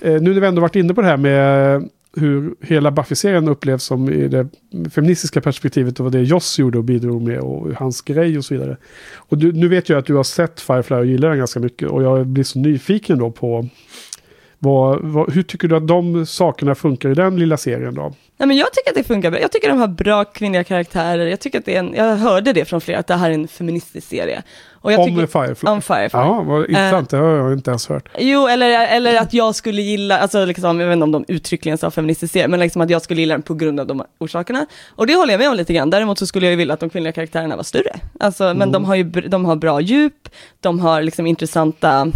eh, 0.00 0.12
nu 0.22 0.34
när 0.34 0.40
vi 0.40 0.46
ändå 0.46 0.60
varit 0.62 0.76
inne 0.76 0.94
på 0.94 1.00
det 1.00 1.06
här 1.06 1.16
med 1.16 1.88
hur 2.16 2.54
hela 2.60 2.90
Buffy-serien 2.90 3.48
upplevs 3.48 3.84
som 3.84 4.08
i 4.10 4.28
det 4.28 4.48
feministiska 4.90 5.40
perspektivet 5.40 6.00
och 6.00 6.04
vad 6.04 6.12
det 6.12 6.22
Joss 6.22 6.58
gjorde 6.58 6.78
och 6.78 6.84
bidrog 6.84 7.22
med 7.22 7.40
och 7.40 7.72
hans 7.76 8.02
grej 8.02 8.38
och 8.38 8.44
så 8.44 8.54
vidare. 8.54 8.76
Och 9.16 9.38
du, 9.38 9.52
nu 9.52 9.68
vet 9.68 9.88
jag 9.88 9.98
att 9.98 10.06
du 10.06 10.14
har 10.14 10.24
sett 10.24 10.60
Firefly 10.60 10.96
och 10.96 11.06
gillar 11.06 11.28
den 11.28 11.38
ganska 11.38 11.60
mycket 11.60 11.88
och 11.88 12.02
jag 12.02 12.26
blir 12.26 12.44
så 12.44 12.58
nyfiken 12.58 13.18
då 13.18 13.30
på 13.30 13.68
vad, 14.58 14.98
vad, 15.02 15.32
hur 15.32 15.42
tycker 15.42 15.68
du 15.68 15.76
att 15.76 15.88
de 15.88 16.26
sakerna 16.26 16.74
funkar 16.74 17.08
i 17.10 17.14
den 17.14 17.36
lilla 17.38 17.56
serien 17.56 17.94
då? 17.94 18.14
Nej 18.36 18.46
men 18.46 18.56
jag 18.56 18.72
tycker 18.72 18.90
att 18.90 18.96
det 18.96 19.04
funkar 19.04 19.30
bra. 19.30 19.40
Jag 19.40 19.52
tycker 19.52 19.68
de 19.68 19.78
har 19.78 19.88
bra 19.88 20.24
kvinnliga 20.24 20.64
karaktärer. 20.64 21.26
Jag 21.26 21.40
tycker 21.40 21.58
att 21.58 21.64
det 21.64 21.74
är 21.74 21.78
en, 21.78 21.94
jag 21.96 22.16
hörde 22.16 22.52
det 22.52 22.64
från 22.64 22.80
flera, 22.80 22.98
att 22.98 23.06
det 23.06 23.14
här 23.14 23.30
är 23.30 23.34
en 23.34 23.48
feministisk 23.48 24.08
serie. 24.08 24.42
Om 24.80 25.04
tycker, 25.06 25.26
Firefly? 25.26 25.70
om 25.70 25.82
Firefly. 25.82 26.20
Ja, 26.20 26.42
vad 26.46 26.66
intressant. 26.68 27.10
det 27.10 27.16
har 27.16 27.28
jag 27.30 27.52
inte 27.52 27.70
ens 27.70 27.88
hört. 27.88 28.08
Jo, 28.18 28.48
eller, 28.48 28.86
eller 28.86 29.20
att 29.20 29.32
jag 29.34 29.54
skulle 29.54 29.82
gilla, 29.82 30.18
alltså 30.18 30.44
liksom, 30.44 30.80
jag 30.80 30.86
vet 30.88 30.92
inte 30.94 31.04
om 31.04 31.12
de 31.12 31.24
uttryckligen 31.28 31.78
sa 31.78 31.90
feministisk 31.90 32.32
serie, 32.32 32.48
men 32.48 32.60
liksom 32.60 32.82
att 32.82 32.90
jag 32.90 33.02
skulle 33.02 33.20
gilla 33.20 33.34
den 33.34 33.42
på 33.42 33.54
grund 33.54 33.80
av 33.80 33.86
de 33.86 34.02
orsakerna. 34.18 34.66
Och 34.88 35.06
det 35.06 35.14
håller 35.14 35.32
jag 35.32 35.38
med 35.38 35.48
om 35.50 35.56
lite 35.56 35.74
grann. 35.74 35.90
Däremot 35.90 36.18
så 36.18 36.26
skulle 36.26 36.46
jag 36.46 36.50
ju 36.50 36.56
vilja 36.56 36.74
att 36.74 36.80
de 36.80 36.90
kvinnliga 36.90 37.12
karaktärerna 37.12 37.56
var 37.56 37.62
större. 37.62 37.96
Alltså, 38.20 38.44
men 38.44 38.56
Mm. 38.56 38.72
de 38.72 38.84
har 38.84 38.94
ju 38.94 39.04
de 39.04 39.44
har 39.44 39.56
bra 39.56 39.80
djup, 39.80 40.28
de 40.60 40.80
har 40.80 41.02
liksom 41.02 41.26
intressanta, 41.26 42.12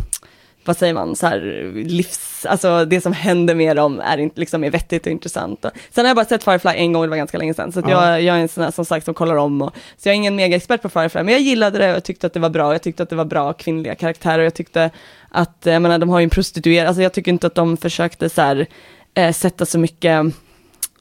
vad 0.65 0.77
säger 0.77 0.95
man, 0.95 1.17
så 1.17 1.27
här 1.27 1.73
livs, 1.75 2.32
alltså 2.47 2.85
det 2.85 3.01
som 3.01 3.13
händer 3.13 3.55
med 3.55 3.77
dem 3.77 4.01
är, 4.01 4.19
inte, 4.19 4.41
liksom, 4.41 4.65
är 4.65 4.71
vettigt 4.71 5.07
och 5.07 5.13
intressant. 5.13 5.65
Sen 5.91 6.05
har 6.05 6.09
jag 6.09 6.17
bara 6.17 6.27
sett 6.27 6.45
Firefly 6.45 6.71
en 6.77 6.93
gång, 6.93 7.03
det 7.03 7.09
var 7.09 7.17
ganska 7.17 7.39
länge 7.39 7.55
sedan, 7.55 7.73
så 7.73 7.81
Ja. 7.89 8.09
jag, 8.11 8.23
jag 8.23 8.37
är 8.37 8.41
en 8.41 8.49
sån 8.49 8.65
här 8.65 8.71
som 8.71 8.85
sagt 8.85 9.05
som 9.05 9.15
kollar 9.15 9.37
om. 9.37 9.63
Och, 9.63 9.75
så 9.97 10.09
jag 10.09 10.13
är 10.13 10.17
ingen 10.17 10.37
mega-expert 10.37 10.83
på 10.83 10.89
Firefly, 10.89 11.23
men 11.23 11.33
jag 11.33 11.41
gillade 11.43 11.79
det 11.79 11.89
och 11.91 11.97
jag 11.97 12.05
tyckte 12.05 12.27
att 12.27 12.33
det 12.33 12.41
var 12.41 12.51
bra. 12.51 12.73
Jag 12.73 12.83
tyckte 12.83 13.03
att 13.03 13.11
det 13.11 13.17
var 13.17 13.25
bra 13.25 13.53
kvinnliga 13.53 13.95
karaktärer 13.95 14.39
och 14.39 14.45
jag 14.45 14.55
tyckte 14.55 14.91
att, 15.31 15.57
jag 15.63 15.83
menar, 15.83 15.99
de 15.99 16.09
har 16.09 16.21
ju 16.21 16.25
en 16.25 16.31
prostituerad, 16.31 16.87
alltså 16.89 17.03
jag 17.03 17.13
tycker 17.13 17.33
inte 17.33 17.47
att 17.47 17.55
de 17.55 17.77
försökte 17.77 18.29
så 18.29 18.41
här, 18.43 18.67
eh, 19.15 19.33
sätta 19.33 19.67
så 19.67 19.79
mycket, 19.79 20.27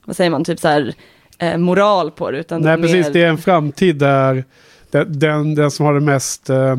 vad 0.06 0.16
säger 0.16 0.30
man, 0.30 0.44
typ 0.44 0.60
så 0.60 0.68
här, 0.68 0.94
eh, 1.39 1.58
moral 1.58 2.12
på 2.12 2.32
det, 2.32 2.38
utan 2.38 2.62
Nej, 2.62 2.78
mer- 2.78 2.84
precis. 2.88 3.14
Det 3.14 3.22
är 3.24 3.28
en 3.28 3.38
framtid 3.38 3.96
där 3.96 4.44
den, 4.92 5.20
den, 5.20 5.56
den 5.56 5.72
som 5.72 5.86
har 5.86 5.94
det 5.94 6.00
mest 6.00 6.50
eh, 6.50 6.76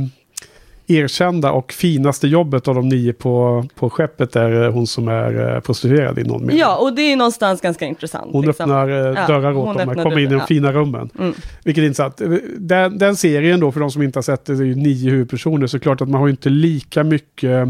erkända 0.87 1.53
och 1.53 1.73
finaste 1.73 2.29
jobbet 2.29 2.69
av 2.69 2.75
de 2.75 2.89
nio 2.89 3.13
på, 3.13 3.65
på 3.75 3.91
skeppet 3.91 4.37
är 4.37 4.65
eh, 4.65 4.73
hon 4.73 4.87
som 4.87 5.09
är 5.09 5.55
eh, 5.55 5.61
prostituerad 5.61 6.19
i 6.19 6.23
någon 6.23 6.41
mening. 6.41 6.59
Ja, 6.59 6.77
och 6.77 6.95
det 6.95 7.03
är 7.03 7.17
någonstans 7.17 7.61
ganska 7.61 7.85
intressant. 7.87 8.33
Hon 8.33 8.47
liksom. 8.47 8.65
öppnar 8.65 8.89
eh, 8.89 8.95
Ja, 8.97 9.27
dörrar 9.27 9.57
åt 9.57 9.67
hon 9.67 9.87
dem, 9.87 9.95
kommer 9.95 10.19
in 10.19 10.27
i 10.27 10.27
de 10.27 10.35
ja. 10.35 10.47
fina 10.47 10.73
rummen. 10.73 11.11
Mm. 11.19 11.35
Vilket 11.65 11.83
är 11.83 11.87
intressant. 11.87 12.21
Den, 12.57 12.99
den 12.99 13.17
serien 13.17 13.61
då, 13.61 13.73
för 13.73 13.81
de 13.81 13.91
som 13.91 14.03
inte 14.03 14.17
har 14.17 14.23
sett 14.23 14.45
det, 14.45 14.55
det 14.55 14.63
är 14.63 14.67
ju 14.67 14.75
nio 14.75 15.11
huvudpersoner, 15.11 15.67
så 15.67 15.79
klart 15.79 16.01
att 16.01 16.09
man 16.09 16.21
har 16.21 16.29
inte 16.29 16.49
lika 16.49 17.05
mycket 17.05 17.69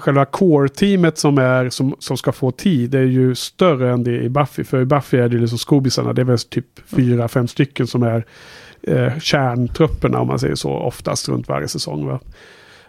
Själva 0.00 0.24
core-teamet 0.24 1.18
som, 1.18 1.38
är, 1.38 1.70
som, 1.70 1.96
som 1.98 2.16
ska 2.16 2.32
få 2.32 2.50
tid 2.50 2.94
är 2.94 3.02
ju 3.02 3.34
större 3.34 3.92
än 3.92 4.04
det 4.04 4.22
i 4.22 4.28
Buffy. 4.28 4.64
För 4.64 4.80
i 4.80 4.84
Buffy 4.84 5.18
är 5.18 5.28
det 5.28 5.38
liksom 5.38 5.58
skobisarna, 5.58 6.12
det 6.12 6.22
är 6.22 6.24
väl 6.24 6.38
typ 6.38 6.66
fyra, 6.86 7.28
fem 7.28 7.48
stycken 7.48 7.86
som 7.86 8.02
är 8.02 8.24
eh, 8.86 9.18
kärntrupperna 9.18 10.20
om 10.20 10.26
man 10.28 10.38
säger 10.38 10.54
så, 10.54 10.70
oftast 10.70 11.28
runt 11.28 11.48
varje 11.48 11.68
säsong. 11.68 12.06
Va? 12.06 12.20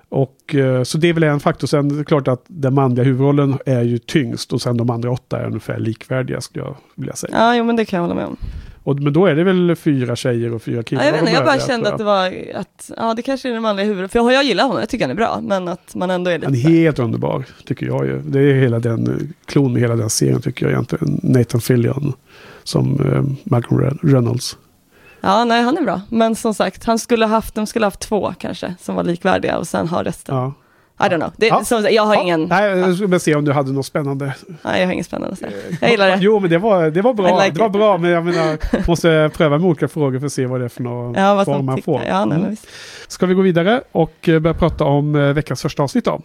Och 0.09 0.55
eh, 0.55 0.83
så 0.83 0.97
det 0.97 1.09
är 1.09 1.13
väl 1.13 1.23
en 1.23 1.39
faktor. 1.39 1.67
Sen 1.67 1.91
är 1.91 1.95
det 1.95 2.03
klart 2.05 2.27
att 2.27 2.43
den 2.47 2.73
manliga 2.73 3.05
huvudrollen 3.05 3.57
är 3.65 3.81
ju 3.81 3.97
tyngst 3.97 4.53
och 4.53 4.61
sen 4.61 4.77
de 4.77 4.89
andra 4.89 5.11
åtta 5.11 5.39
är 5.39 5.45
ungefär 5.45 5.79
likvärdiga 5.79 6.41
skulle 6.41 6.65
jag 6.65 6.75
vilja 6.95 7.15
säga. 7.15 7.33
Ja, 7.37 7.55
jo 7.55 7.63
men 7.63 7.75
det 7.75 7.85
kan 7.85 7.97
jag 7.97 8.01
hålla 8.03 8.15
med 8.15 8.25
om. 8.25 8.37
Och, 8.83 8.99
men 8.99 9.13
då 9.13 9.25
är 9.25 9.35
det 9.35 9.43
väl 9.43 9.75
fyra 9.75 10.15
tjejer 10.15 10.53
och 10.53 10.61
fyra 10.61 10.83
killar. 10.83 11.01
Ja, 11.01 11.05
jag 11.05 11.11
vet 11.13 11.21
inte, 11.21 11.33
jag 11.33 11.45
bara 11.45 11.59
kände 11.59 11.85
tror 11.85 11.93
att 11.93 11.97
det 11.97 12.03
var, 12.03 12.33
att, 12.55 12.91
ja 12.97 13.13
det 13.13 13.21
kanske 13.21 13.49
är 13.49 13.53
den 13.53 13.61
manliga 13.61 13.85
huvudet, 13.85 14.11
för 14.11 14.19
jag, 14.19 14.33
jag 14.33 14.43
gillar 14.43 14.63
honom, 14.63 14.79
jag 14.79 14.89
tycker 14.89 15.05
han 15.05 15.11
är 15.11 15.15
bra, 15.15 15.39
men 15.43 15.67
att 15.67 15.95
man 15.95 16.09
ändå 16.11 16.31
är 16.31 16.35
lite 16.37 16.47
Han 16.47 16.55
är 16.55 16.59
helt 16.59 16.99
underbar, 16.99 17.43
tycker 17.65 17.85
jag 17.85 18.05
ju. 18.05 18.21
Det 18.21 18.39
är 18.39 18.53
hela 18.53 18.79
den, 18.79 19.07
eh, 19.07 19.27
klon 19.45 19.73
med 19.73 19.81
hela 19.81 19.95
den 19.95 20.09
serien 20.09 20.41
tycker 20.41 20.65
jag 20.65 20.73
egentligen. 20.73 21.19
Nathan 21.23 21.61
Fillion 21.61 22.13
som 22.63 22.99
eh, 23.13 23.23
Malcolm 23.43 23.81
Re- 23.81 23.99
Reynolds. 24.01 24.57
Ja, 25.21 25.43
nej 25.45 25.61
han 25.63 25.77
är 25.77 25.81
bra, 25.81 26.01
men 26.09 26.35
som 26.35 26.53
sagt, 26.53 26.83
han 26.85 26.99
skulle 26.99 27.25
haft, 27.25 27.55
de 27.55 27.67
skulle 27.67 27.85
haft 27.85 27.99
två 27.99 28.33
kanske, 28.39 28.75
som 28.81 28.95
var 28.95 29.03
likvärdiga 29.03 29.57
och 29.57 29.67
sen 29.67 29.87
ha 29.87 30.03
resten. 30.03 30.35
Ja. 30.35 30.53
I 30.99 31.03
don't 31.09 31.15
know, 31.15 31.31
det, 31.37 31.47
Ja. 31.47 31.63
som, 31.63 31.87
jag 31.91 32.03
har 32.05 32.15
Ja, 32.15 32.21
ingen, 32.21 32.43
Nej, 32.43 32.77
jag 32.77 32.93
skulle 32.93 33.07
bara 33.07 33.19
se 33.19 33.35
om 33.35 33.45
du 33.45 33.51
hade 33.53 33.71
något 33.71 33.85
spännande. 33.85 34.33
nej, 34.61 34.79
jag 34.79 34.87
har 34.87 34.93
ingen 34.93 35.05
spännande 35.05 35.33
att 35.33 35.39
säga. 35.39 35.51
Jag 35.81 35.91
gillar 35.91 36.07
det. 36.07 36.17
Jo, 36.21 36.39
men 36.39 36.49
det 36.49 36.57
var, 36.57 36.89
det 36.89 37.01
var 37.01 37.13
bra. 37.13 37.39
like 37.43 37.51
det 37.55 37.59
var 37.59 37.69
bra, 37.69 37.97
men 37.97 38.11
jag 38.11 38.25
menar, 38.25 38.57
måste 38.87 39.29
pröva 39.33 39.57
med 39.57 39.67
olika 39.67 39.87
frågor 39.87 40.19
för 40.19 40.25
att 40.25 40.33
se 40.33 40.45
vad 40.45 40.59
det 40.61 40.65
är 40.65 40.69
för 40.69 40.83
någon 40.83 41.13
Ja, 41.13 41.45
form 41.45 41.65
man 41.65 41.81
får. 41.81 42.01
Ja, 42.07 42.25
nej, 42.25 42.37
Mm. 42.37 42.55
Ska 43.07 43.25
vi 43.25 43.33
gå 43.33 43.41
vidare 43.41 43.81
och 43.91 44.29
eh, 44.29 44.39
börja 44.39 44.53
prata 44.53 44.83
om 44.83 45.15
eh, 45.15 45.21
veckans 45.33 45.61
första 45.61 45.83
avsnitt 45.83 46.05
då? 46.05 46.21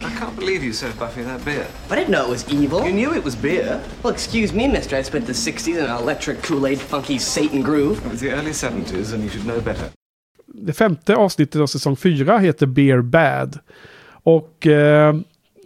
I 0.00 0.10
can't 0.18 0.36
believe 0.36 0.64
you 0.64 0.72
served 0.72 0.98
Buffy 0.98 1.22
that 1.22 1.44
beer. 1.44 1.66
I 1.90 1.94
didn't 1.94 2.10
know 2.10 2.24
it 2.24 2.30
was 2.30 2.48
evil. 2.52 2.84
You 2.84 2.92
knew 2.92 3.14
it 3.14 3.24
was 3.24 3.36
beer. 3.36 3.80
Well, 4.02 4.12
excuse 4.12 4.52
me, 4.52 4.68
mister. 4.68 4.96
I 4.96 5.02
spent 5.02 5.26
the 5.26 5.32
60s 5.32 5.68
in 5.78 5.84
an 5.84 5.96
electric 6.02 6.42
Kool-Aid 6.42 6.80
funky 6.80 7.18
Satan 7.18 7.62
groove. 7.62 8.04
It 8.06 8.10
was 8.10 8.20
the 8.20 8.30
early 8.32 8.52
70s 8.52 9.12
and 9.14 9.22
you 9.22 9.30
should 9.30 9.44
know 9.46 9.60
better. 9.60 9.90
Det 10.46 10.72
femte 10.72 11.16
avsnittet 11.16 11.60
av 11.60 11.66
säsong 11.66 11.96
fyra 11.96 12.38
heter 12.38 12.66
Beer 12.66 13.00
Bad. 13.00 13.58
Och 14.22 14.66
eh, 14.66 15.14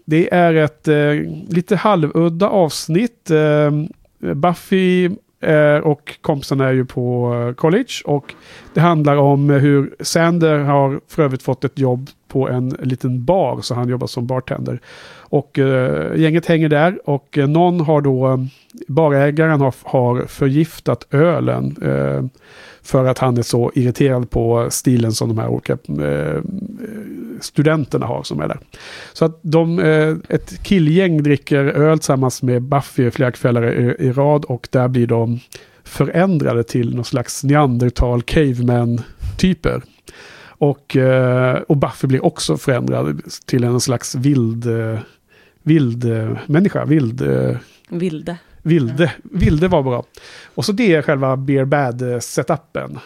Det 0.04 0.34
är 0.34 0.54
ett 0.54 0.88
eh, 0.88 1.14
lite 1.48 1.76
halvudda 1.76 2.48
avsnitt. 2.48 3.30
Eh, 3.30 3.70
Buffy 4.34 5.10
Eh, 5.40 5.76
och 5.76 6.18
kompisarna 6.20 6.68
är 6.68 6.72
ju 6.72 6.84
på 6.84 7.34
eh, 7.34 7.54
college 7.54 8.02
och 8.04 8.34
det 8.74 8.80
handlar 8.80 9.16
om 9.16 9.50
hur 9.50 9.94
Sander 10.00 10.58
har 10.58 11.00
för 11.08 11.22
övrigt 11.22 11.42
fått 11.42 11.64
ett 11.64 11.78
jobb 11.78 12.10
på 12.28 12.48
en 12.48 12.68
liten 12.68 13.24
bar 13.24 13.60
så 13.60 13.74
han 13.74 13.88
jobbar 13.88 14.06
som 14.06 14.26
bartender. 14.26 14.80
Och 15.30 15.58
eh, 15.58 16.20
gänget 16.20 16.46
hänger 16.46 16.68
där 16.68 16.98
och 17.04 17.38
eh, 17.38 17.48
någon 17.48 17.80
har 17.80 18.00
då, 18.00 18.28
eh, 18.28 18.38
barägaren 18.88 19.60
har, 19.60 19.74
har 19.82 20.26
förgiftat 20.26 21.06
ölen. 21.10 21.76
Eh, 21.82 22.24
för 22.82 23.04
att 23.04 23.18
han 23.18 23.38
är 23.38 23.42
så 23.42 23.72
irriterad 23.74 24.30
på 24.30 24.66
stilen 24.70 25.12
som 25.12 25.28
de 25.28 25.38
här 25.38 25.48
olika 25.48 25.72
eh, 25.72 26.42
studenterna 27.40 28.06
har 28.06 28.22
som 28.22 28.40
är 28.40 28.48
där. 28.48 28.58
Så 29.12 29.24
att 29.24 29.38
de, 29.42 29.78
eh, 29.78 30.16
ett 30.28 30.62
killgäng 30.62 31.22
dricker 31.22 31.64
öl 31.64 31.98
tillsammans 31.98 32.42
med 32.42 32.62
Buffy 32.62 33.10
flera 33.10 33.32
kvällar 33.32 33.72
i, 33.72 34.06
i 34.06 34.12
rad 34.12 34.44
och 34.44 34.68
där 34.70 34.88
blir 34.88 35.06
de 35.06 35.40
förändrade 35.84 36.64
till 36.64 36.94
någon 36.94 37.04
slags 37.04 37.44
neandertal 37.44 38.22
caveman 38.22 39.00
typer. 39.36 39.82
Och, 40.46 40.96
eh, 40.96 41.54
och 41.54 41.76
Buffy 41.76 42.06
blir 42.06 42.24
också 42.24 42.56
förändrad 42.56 43.22
till 43.46 43.64
en 43.64 43.80
slags 43.80 44.14
vild, 44.14 44.66
eh, 44.66 44.98
eh, 45.70 45.74
vild 45.74 46.04
eh, 46.04 46.38
människa, 46.46 46.84
vild 46.84 47.22
eh, 47.22 47.56
Vilde. 47.88 48.36
Vilde, 48.62 49.12
Vilde 49.22 49.68
var 49.68 49.82
bra. 49.82 50.04
Och 50.54 50.64
så 50.64 50.72
det 50.72 50.94
är 50.94 51.02
själva 51.02 51.36
Beer 51.36 51.64
Bad-setupen. 51.64 52.98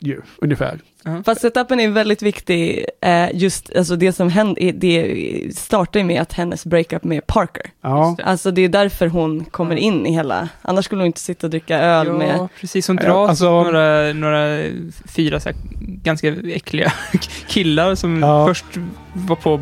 Ju, 0.00 0.20
ungefär. 0.38 0.78
Fast 1.24 1.40
setupen 1.40 1.80
är 1.80 1.88
väldigt 1.88 2.22
viktig, 2.22 2.84
eh, 3.00 3.28
just 3.34 3.76
alltså 3.76 3.96
det 3.96 4.12
som 4.12 4.28
händer, 4.30 4.72
det 4.72 5.56
startar 5.56 6.00
ju 6.00 6.06
med 6.06 6.22
att 6.22 6.32
hennes 6.32 6.64
breakup 6.66 7.04
med 7.04 7.26
Parker. 7.26 7.62
Ja, 7.80 8.16
Alltså 8.24 8.50
det 8.50 8.62
är 8.64 8.68
därför 8.68 9.06
hon 9.06 9.44
kommer 9.44 9.76
in 9.76 10.06
i 10.06 10.12
hela, 10.12 10.48
annars 10.62 10.84
skulle 10.84 11.00
hon 11.00 11.06
inte 11.06 11.20
sitta 11.20 11.46
och 11.46 11.50
dricka 11.50 11.78
öl 11.78 12.06
Ja, 12.06 12.12
med, 12.12 12.48
precis. 12.60 12.88
Hon 12.88 12.98
Ja, 13.02 13.08
dras 13.08 13.28
alltså- 13.30 13.62
några, 13.62 14.12
några 14.12 14.62
fyra 15.04 15.40
så 15.40 15.48
här, 15.48 15.56
ganska 15.80 16.28
äckliga 16.28 16.92
killar 17.48 17.94
som 17.94 18.22
Ja. 18.22 18.46
först 18.48 18.64
var 19.12 19.36
på 19.36 19.60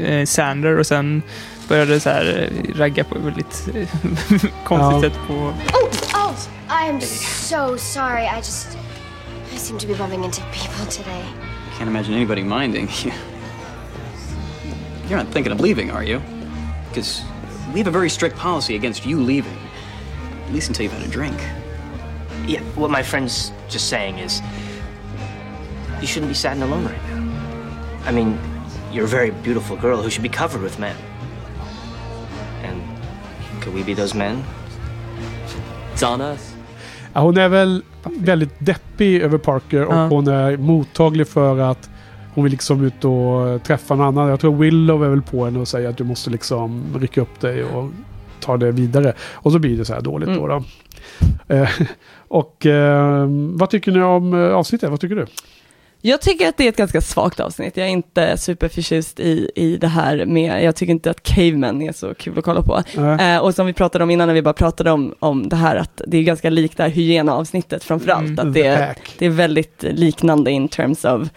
eh, 0.00 0.24
Sander 0.24 0.78
och 0.78 0.86
sen 0.86 1.22
började 1.72 2.00
så 2.00 2.10
här 2.10 2.50
eh, 2.52 2.78
ragga 2.78 3.04
på 3.04 3.14
ett 3.14 3.22
väldigt 3.22 3.68
eh, 3.74 3.88
konstigt 4.64 4.76
Ja. 4.76 5.00
sätt 5.00 5.12
på... 5.26 5.34
Oh, 5.34 5.54
oh, 6.14 6.34
I'm 6.68 7.00
so 7.00 7.78
sorry. 7.78 8.24
I 8.24 8.36
just. 8.36 8.78
I 9.54 9.56
seem 9.56 9.78
to 9.78 9.86
be 9.86 9.94
bumping 9.94 10.24
into 10.24 10.42
people 10.52 10.86
today. 10.90 11.22
I 11.22 11.78
Can't 11.78 11.88
imagine 11.88 12.14
anybody 12.14 12.42
minding. 12.42 12.88
You're 15.08 15.16
not 15.24 15.32
thinking 15.32 15.52
of 15.52 15.60
leaving, 15.60 15.90
are 15.90 16.04
you? 16.04 16.20
Because 16.88 17.22
we 17.72 17.78
have 17.78 17.88
a 17.88 17.98
very 17.98 18.10
strict 18.10 18.36
policy 18.36 18.76
against 18.76 19.06
you 19.06 19.16
leaving. 19.26 19.58
At 20.46 20.52
least 20.54 20.68
until 20.68 20.82
you've 20.82 20.98
had 20.98 21.08
a 21.08 21.10
drink. 21.10 21.38
Yeah, 22.46 22.60
what 22.76 22.90
my 22.90 23.02
friend's 23.02 23.50
just 23.70 23.88
saying 23.88 24.18
is 24.18 24.42
you 26.02 26.06
shouldn't 26.06 26.28
be 26.30 26.34
sad 26.36 26.52
and 26.52 26.64
alone 26.64 26.84
right 26.84 27.02
now. 27.08 28.08
I 28.08 28.12
mean, 28.12 28.38
you're 28.92 29.06
a 29.06 29.14
very 29.18 29.30
beautiful 29.30 29.76
girl 29.76 30.02
who 30.02 30.10
should 30.10 30.22
be 30.22 30.28
covered 30.38 30.60
with 30.62 30.78
men. 30.78 30.96
Could 33.72 33.86
we 33.86 33.94
be 33.94 34.00
those 34.00 34.18
men? 34.18 34.36
It's 35.94 36.14
on 36.14 36.20
us. 36.20 36.54
Ja, 37.12 37.20
hon 37.20 37.36
är 37.36 37.48
väl 37.48 37.82
väldigt 38.04 38.54
deppig 38.58 39.22
över 39.22 39.38
Parker 39.38 39.84
och 39.84 39.94
Ja. 39.94 40.06
hon 40.06 40.28
är 40.28 40.56
mottaglig 40.56 41.28
för 41.28 41.58
att 41.58 41.90
hon 42.34 42.44
vill 42.44 42.50
liksom 42.50 42.84
ut 42.84 43.04
och 43.04 43.62
träffa 43.62 43.94
någon 43.94 44.06
annan. 44.06 44.28
Jag 44.28 44.40
tror 44.40 44.56
Willow 44.56 45.04
är 45.04 45.08
väl 45.08 45.22
på 45.22 45.44
henne 45.44 45.58
och 45.58 45.68
säger 45.68 45.88
att 45.88 45.96
du 45.96 46.04
måste 46.04 46.30
liksom 46.30 46.84
rycka 47.00 47.20
upp 47.20 47.40
dig 47.40 47.64
och 47.64 47.90
ta 48.40 48.56
det 48.56 48.72
vidare. 48.72 49.12
Och 49.32 49.52
så 49.52 49.58
blir 49.58 49.78
det 49.78 49.84
så 49.84 49.94
här 49.94 50.00
dåligt 50.00 50.28
då. 50.28 50.46
då. 50.46 50.62
Eh, 51.48 51.68
och 52.28 52.66
eh, 52.66 53.26
vad 53.52 53.70
tycker 53.70 53.92
ni 53.92 54.02
om 54.02 54.34
eh, 54.34 54.54
avsnittet? 54.54 54.90
Vad 54.90 55.00
tycker 55.00 55.16
du? 55.16 55.26
Jag 56.04 56.20
tycker 56.20 56.48
att 56.48 56.56
det 56.56 56.64
är 56.64 56.68
ett 56.68 56.76
ganska 56.76 57.00
svagt 57.00 57.40
avsnitt. 57.40 57.76
Jag 57.76 57.86
är 57.86 57.90
inte 57.90 58.38
superförtjust 58.38 59.20
i, 59.20 59.50
i 59.54 59.76
det 59.76 59.88
här 59.88 60.24
med, 60.24 60.64
jag 60.64 60.76
tycker 60.76 60.90
inte 60.90 61.10
att 61.10 61.22
Caveman 61.22 61.82
är 61.82 61.92
så 61.92 62.14
kul 62.14 62.38
att 62.38 62.44
kolla 62.44 62.62
på. 62.62 62.82
Nej. 62.96 63.34
Eh, 63.34 63.42
och 63.42 63.54
som 63.54 63.66
vi 63.66 63.72
pratade 63.72 64.04
om 64.04 64.10
innan 64.10 64.28
när 64.28 64.34
vi 64.34 64.42
bara 64.42 64.54
pratade 64.54 64.90
om, 64.90 65.14
om 65.18 65.48
det 65.48 65.56
här 65.56 65.76
att 65.76 66.02
det 66.06 66.18
är 66.18 66.22
ganska 66.22 66.50
likt 66.50 66.76
det 66.76 66.82
här 66.82 66.90
hyena-avsnittet 66.90 67.84
framförallt. 67.84 68.28
Mm, 68.28 68.48
att 68.48 68.54
det 68.54 68.66
är, 68.66 68.96
det 69.18 69.26
är 69.26 69.30
väldigt 69.30 69.82
liknande 69.82 70.50
in 70.50 70.68
terms 70.68 71.04
of 71.04 71.28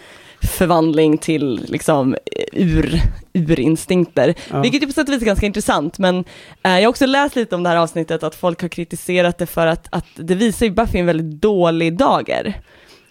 förvandling 0.41 1.17
till 1.17 1.65
liksom 1.67 2.15
ur, 2.53 3.01
urinstinkter. 3.33 4.33
Ja. 4.51 4.61
Vilket 4.61 4.87
på 4.87 4.93
sätt 4.93 5.07
och 5.07 5.13
vis 5.13 5.21
är 5.21 5.25
ganska 5.25 5.45
intressant, 5.45 5.97
men 5.97 6.25
eh, 6.63 6.71
jag 6.71 6.81
har 6.81 6.87
också 6.87 7.05
läst 7.05 7.35
lite 7.35 7.55
om 7.55 7.63
det 7.63 7.69
här 7.69 7.77
avsnittet, 7.77 8.23
att 8.23 8.35
folk 8.35 8.61
har 8.61 8.69
kritiserat 8.69 9.37
det 9.37 9.45
för 9.45 9.67
att, 9.67 9.87
att 9.89 10.07
det 10.15 10.35
visar 10.35 10.65
ju 10.65 10.71
Buffy 10.71 10.99
en 10.99 11.05
väldigt 11.05 11.41
dålig 11.41 11.97
dager. 11.97 12.61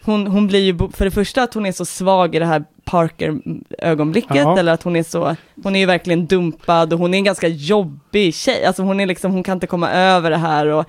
Hon, 0.05 0.27
hon 0.27 0.47
blir 0.47 0.61
ju, 0.61 0.79
för 0.93 1.05
det 1.05 1.11
första 1.11 1.43
att 1.43 1.55
hon 1.55 1.67
är 1.67 1.73
så 1.73 1.85
svag 1.85 2.35
i 2.35 2.39
det 2.39 2.45
här 2.47 2.65
Parker-ögonblicket, 2.85 4.37
Ja. 4.37 4.59
eller 4.59 4.73
att 4.73 4.83
hon 4.83 4.97
är 4.97 5.03
så, 5.03 5.37
hon 5.63 5.77
är 5.77 5.81
ju 5.81 5.87
verkligen 5.87 6.27
dumpad 6.27 6.93
och 6.93 6.99
hon 6.99 7.15
är 7.15 7.19
en 7.19 7.25
ganska 7.25 7.49
jobbig 7.49 8.35
tjej, 8.35 8.65
alltså 8.65 8.83
hon 8.83 9.01
är 9.01 9.07
liksom, 9.07 9.33
hon 9.33 9.43
kan 9.43 9.57
inte 9.57 9.67
komma 9.67 9.91
över 9.91 10.31
det 10.31 10.37
här 10.37 10.67
och 10.67 10.85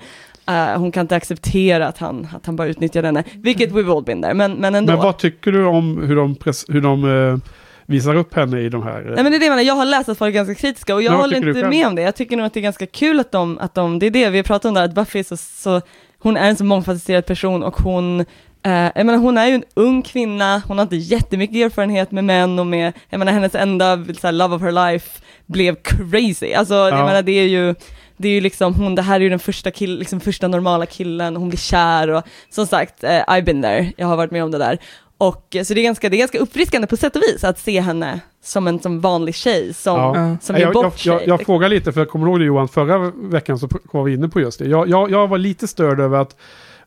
eh, 0.46 0.78
hon 0.78 0.92
kan 0.92 1.00
inte 1.00 1.16
acceptera 1.16 1.86
att 1.88 1.98
han, 1.98 2.28
att 2.36 2.46
han 2.46 2.56
bara 2.56 2.68
utnyttjar 2.68 3.02
henne, 3.02 3.24
vilket 3.34 3.70
we've 3.72 3.96
all 3.96 4.04
been 4.04 4.22
there, 4.22 4.34
men, 4.34 4.52
men 4.52 4.74
ändå. 4.74 4.92
Men 4.92 5.02
vad 5.02 5.18
tycker 5.18 5.52
du 5.52 5.64
om 5.64 6.02
hur 6.02 6.16
de, 6.16 6.34
pres- 6.36 6.64
hur 6.72 6.80
de 6.80 7.04
eh, 7.32 7.38
visar 7.86 8.14
upp 8.14 8.34
henne 8.34 8.60
i 8.60 8.68
de 8.68 8.82
här... 8.82 8.98
eh, 9.08 9.14
Nej 9.14 9.22
men 9.22 9.32
det 9.32 9.36
är 9.36 9.40
det 9.40 9.46
jag 9.46 9.50
menar, 9.52 9.62
jag 9.62 9.74
har 9.74 9.84
läst 9.84 10.08
att 10.08 10.18
folk 10.18 10.30
är 10.30 10.34
ganska 10.34 10.54
kritiska 10.54 10.94
och 10.94 11.02
jag 11.02 11.12
vad 11.12 11.20
håller 11.20 11.48
inte 11.48 11.68
med 11.68 11.86
om 11.86 11.94
det. 11.94 12.02
Jag 12.02 12.16
tycker 12.16 12.36
nog 12.36 12.46
att 12.46 12.54
det 12.54 12.60
är 12.60 12.62
ganska 12.62 12.86
kul 12.86 13.20
att 13.20 13.32
de, 13.32 13.58
att 13.58 13.74
de 13.74 13.98
det 13.98 14.06
är 14.06 14.10
det 14.10 14.30
vi 14.30 14.38
har 14.38 14.44
pratat 14.44 14.64
om 14.68 14.74
där, 14.74 14.84
att 14.84 14.94
Buffy 14.94 15.18
är 15.18 15.22
så, 15.22 15.36
så 15.36 15.80
hon 16.18 16.36
är 16.36 16.48
en 16.48 16.56
så 16.56 16.64
mångfacetterad 16.64 17.26
person 17.26 17.62
och 17.62 17.76
hon 17.76 18.24
Eh, 18.66 18.90
jag 18.94 19.06
menar, 19.06 19.16
hon 19.18 19.38
är 19.38 19.46
ju 19.46 19.54
en 19.54 19.64
ung 19.74 20.02
kvinna, 20.02 20.62
hon 20.68 20.78
har 20.78 20.82
inte 20.82 20.96
jättemycket 20.96 21.56
erfarenhet 21.56 22.10
med 22.10 22.24
män 22.24 22.58
och 22.58 22.66
med, 22.66 22.92
jag 23.10 23.18
menar 23.18 23.32
hennes 23.32 23.54
enda 23.54 23.96
så 24.20 24.26
här, 24.26 24.32
love 24.32 24.56
of 24.56 24.62
her 24.62 24.72
life 24.92 25.20
blev 25.46 25.74
crazy. 25.82 26.52
Alltså 26.52 26.74
Ja. 26.74 26.88
jag 26.88 27.06
menar 27.06 27.22
det 27.22 27.32
är 27.32 27.48
ju, 27.48 27.74
det 28.16 28.28
är 28.28 28.32
ju 28.32 28.40
liksom 28.40 28.74
hon, 28.74 28.94
det 28.94 29.02
här 29.02 29.16
är 29.16 29.20
ju 29.20 29.28
den 29.28 29.38
första, 29.38 29.70
kill, 29.70 29.98
liksom 29.98 30.20
första 30.20 30.48
normala 30.48 30.86
killen, 30.86 31.36
hon 31.36 31.48
blir 31.48 31.58
kär 31.58 32.08
och 32.10 32.22
som 32.50 32.66
sagt, 32.66 33.04
eh, 33.04 33.10
I've 33.10 33.44
been 33.44 33.62
there, 33.62 33.92
jag 33.96 34.06
har 34.06 34.16
varit 34.16 34.30
med 34.30 34.44
om 34.44 34.50
det 34.50 34.58
där. 34.58 34.78
Och 35.18 35.56
eh, 35.56 35.62
så 35.62 35.74
det 35.74 35.80
är 35.80 35.84
ganska, 35.84 36.08
det 36.08 36.16
är 36.16 36.18
ganska 36.18 36.38
uppfriskande 36.38 36.86
på 36.86 36.96
sätt 36.96 37.16
och 37.16 37.22
vis 37.22 37.44
att 37.44 37.58
se 37.58 37.80
henne 37.80 38.20
som 38.44 38.66
en 38.68 38.80
som 38.80 39.00
vanlig 39.00 39.34
tjej, 39.34 39.74
som, 39.74 39.96
Ja. 40.00 40.36
som 40.42 40.56
jag, 40.56 40.60
är 40.62 40.66
jag, 40.66 40.72
bort 40.72 41.04
jag, 41.06 41.18
sig. 41.18 41.28
jag 41.28 41.46
frågar 41.46 41.68
lite, 41.68 41.92
för 41.92 42.00
jag 42.00 42.08
kommer 42.10 42.26
ihåg 42.26 42.38
det 42.40 42.44
Johan, 42.44 42.68
förra 42.68 42.98
veckan 43.14 43.58
så 43.58 43.68
var 43.92 44.02
vi 44.04 44.14
inne 44.14 44.28
på 44.28 44.40
just 44.40 44.58
det. 44.58 44.66
Jag, 44.68 44.88
jag, 44.88 45.10
jag 45.10 45.28
var 45.28 45.38
lite 45.38 45.68
störd 45.68 46.00
över 46.00 46.18
att 46.18 46.36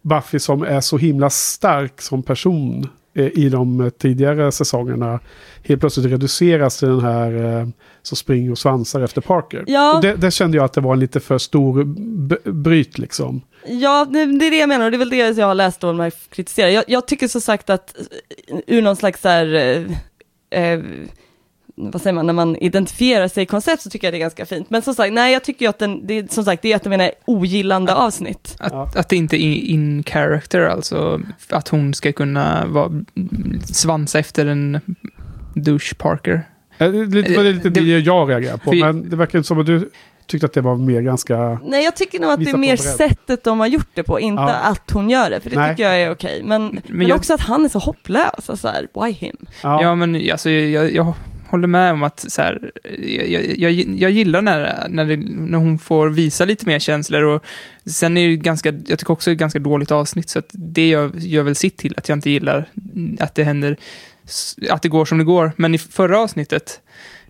Buffy 0.01 0.39
som 0.39 0.63
är 0.63 0.81
så 0.81 0.97
himla 0.97 1.29
stark 1.29 2.01
som 2.01 2.23
person 2.23 2.87
eh, 3.13 3.25
i 3.25 3.49
de 3.49 3.91
tidigare 3.97 4.51
säsongerna 4.51 5.19
helt 5.63 5.79
plötsligt 5.79 6.05
reduceras 6.05 6.79
till 6.79 6.87
den 6.87 7.01
här 7.01 7.59
eh, 7.59 7.67
som 8.01 8.17
springer 8.17 8.51
och 8.51 8.57
svansar 8.57 9.01
efter 9.01 9.21
Parker. 9.21 9.63
Ja. 9.67 9.95
Och 9.95 10.01
det, 10.01 10.15
det 10.15 10.31
kände 10.31 10.57
jag 10.57 10.63
att 10.63 10.73
det 10.73 10.81
var 10.81 10.93
en 10.93 10.99
lite 10.99 11.19
för 11.19 11.37
stor 11.37 11.83
bryt 12.51 12.97
liksom. 12.97 13.41
Ja, 13.67 14.05
det, 14.09 14.25
det 14.25 14.47
är 14.47 14.51
det 14.51 14.57
jag 14.57 14.69
menar 14.69 14.85
och 14.85 14.91
det 14.91 14.97
är 14.97 14.99
väl 14.99 15.09
det 15.09 15.37
jag 15.37 15.47
har 15.47 15.55
läst 15.55 15.81
man 15.81 16.11
kritiserar. 16.29 16.69
Jag, 16.69 16.83
jag 16.87 17.07
tycker 17.07 17.27
så 17.27 17.41
sagt 17.41 17.69
att 17.69 17.95
eh, 18.47 18.57
ur 18.67 18.81
någon 18.81 18.95
slags 18.95 19.21
så 19.21 19.29
här, 19.29 19.53
eh, 20.49 20.79
vad 21.79 22.01
säger 22.01 22.13
man, 22.13 22.25
när 22.25 22.33
man 22.33 22.55
identifierar 22.55 23.27
sig 23.27 23.43
i 23.43 23.45
koncept 23.45 23.81
så 23.81 23.89
tycker 23.89 24.07
jag 24.07 24.13
det 24.13 24.17
är 24.17 24.19
ganska 24.19 24.45
fint. 24.45 24.69
Men 24.69 24.81
som 24.81 24.93
sagt, 24.95 25.13
nej 25.13 25.33
jag 25.33 25.43
tycker 25.43 25.65
ju 25.65 25.69
att 25.69 25.79
den, 25.79 26.07
det, 26.07 26.13
är- 26.13 26.27
som 26.29 26.43
sagt, 26.45 26.61
det 26.61 26.71
är 26.71 26.75
ett 26.75 26.85
av 26.85 26.89
mina 26.89 27.09
ogillande 27.25 27.93
avsnitt. 27.95 28.55
Att, 28.59 28.95
att 28.95 29.09
det 29.09 29.15
inte 29.15 29.35
är 29.43 29.55
in 29.55 30.03
character, 30.03 30.61
alltså 30.61 31.21
att 31.49 31.67
hon 31.67 31.93
ska 31.93 32.11
kunna 32.11 32.65
vara, 32.67 32.91
svansa 33.65 34.19
efter 34.19 34.45
en 34.45 34.81
douche 35.55 35.95
Parker. 35.97 36.41
Eh, 36.77 36.91
Det, 36.91 37.35
var 37.37 37.43
lite 37.43 37.69
det, 37.69 37.79
Det- 37.81 37.99
jag 37.99 38.29
reagerar 38.29 38.57
på. 38.57 38.73
Men 38.73 39.09
det 39.09 39.15
verkar 39.15 39.39
inte 39.39 39.47
som 39.47 39.59
att 39.59 39.65
du 39.65 39.89
tyckte 40.27 40.45
att 40.45 40.53
det 40.53 40.61
var 40.61 40.75
mer 40.75 41.01
ganska... 41.01 41.59
Nej, 41.65 41.83
jag 41.83 41.95
tycker 41.95 42.19
nog 42.19 42.31
att 42.31 42.39
det 42.45 42.49
är 42.51 42.57
mer 42.57 42.75
sättet 42.77 43.43
de 43.43 43.59
har 43.59 43.67
gjort 43.67 43.87
det 43.93 44.03
på, 44.03 44.19
inte 44.19 44.41
Ja. 44.41 44.49
att 44.53 44.91
hon 44.91 45.09
gör 45.09 45.29
det, 45.29 45.39
för 45.39 45.49
det 45.49 45.55
Nej. 45.55 45.69
tycker 45.75 45.83
jag 45.83 46.01
är 46.01 46.11
okej. 46.11 46.41
Men, 46.43 46.81
men, 46.87 47.07
jag- 47.07 47.17
också 47.17 47.33
att 47.33 47.41
han 47.41 47.65
är 47.65 47.69
så 47.69 47.79
hopplös, 47.79 48.29
alltså 48.35 48.57
så 48.57 48.67
här, 48.67 48.87
why 49.05 49.11
him? 49.11 49.35
Ja, 49.63 49.81
Ja, 49.83 49.95
men 49.95 50.31
alltså, 50.31 50.49
jag, 50.49 50.93
jag 50.93 51.13
håller 51.49 51.67
med 51.67 51.93
om 51.93 52.03
att 52.03 52.25
så 52.27 52.41
här, 52.41 52.71
jag, 52.99 53.57
jag, 53.57 53.71
jag 53.71 54.11
gillar 54.11 54.41
när, 54.41 54.87
när, 54.89 55.05
det, 55.05 55.17
när 55.17 55.57
hon 55.57 55.79
får 55.79 56.09
visa 56.09 56.45
lite 56.45 56.65
mer 56.65 56.79
känslor 56.79 57.23
och 57.23 57.43
sen 57.85 58.17
är 58.17 58.27
det 58.27 58.35
ganska, 58.35 58.69
jag 58.87 58.99
tycker 58.99 59.11
också 59.11 59.29
det 59.29 59.31
är 59.31 59.35
ett 59.35 59.39
ganska 59.39 59.59
dåligt 59.59 59.91
avsnitt 59.91 60.29
så 60.29 60.39
att 60.39 60.49
det 60.51 60.87
gör, 60.87 61.11
gör 61.15 61.43
väl 61.43 61.55
sitt 61.55 61.77
till 61.77 61.93
att 61.97 62.09
jag 62.09 62.17
inte 62.17 62.29
gillar 62.29 62.65
att 63.19 63.35
det 63.35 63.43
händer, 63.43 63.77
att 64.69 64.81
det 64.81 64.89
går 64.89 65.05
som 65.05 65.17
det 65.17 65.23
går. 65.23 65.51
Men 65.55 65.75
i 65.75 65.77
förra 65.77 66.19
avsnittet, 66.19 66.81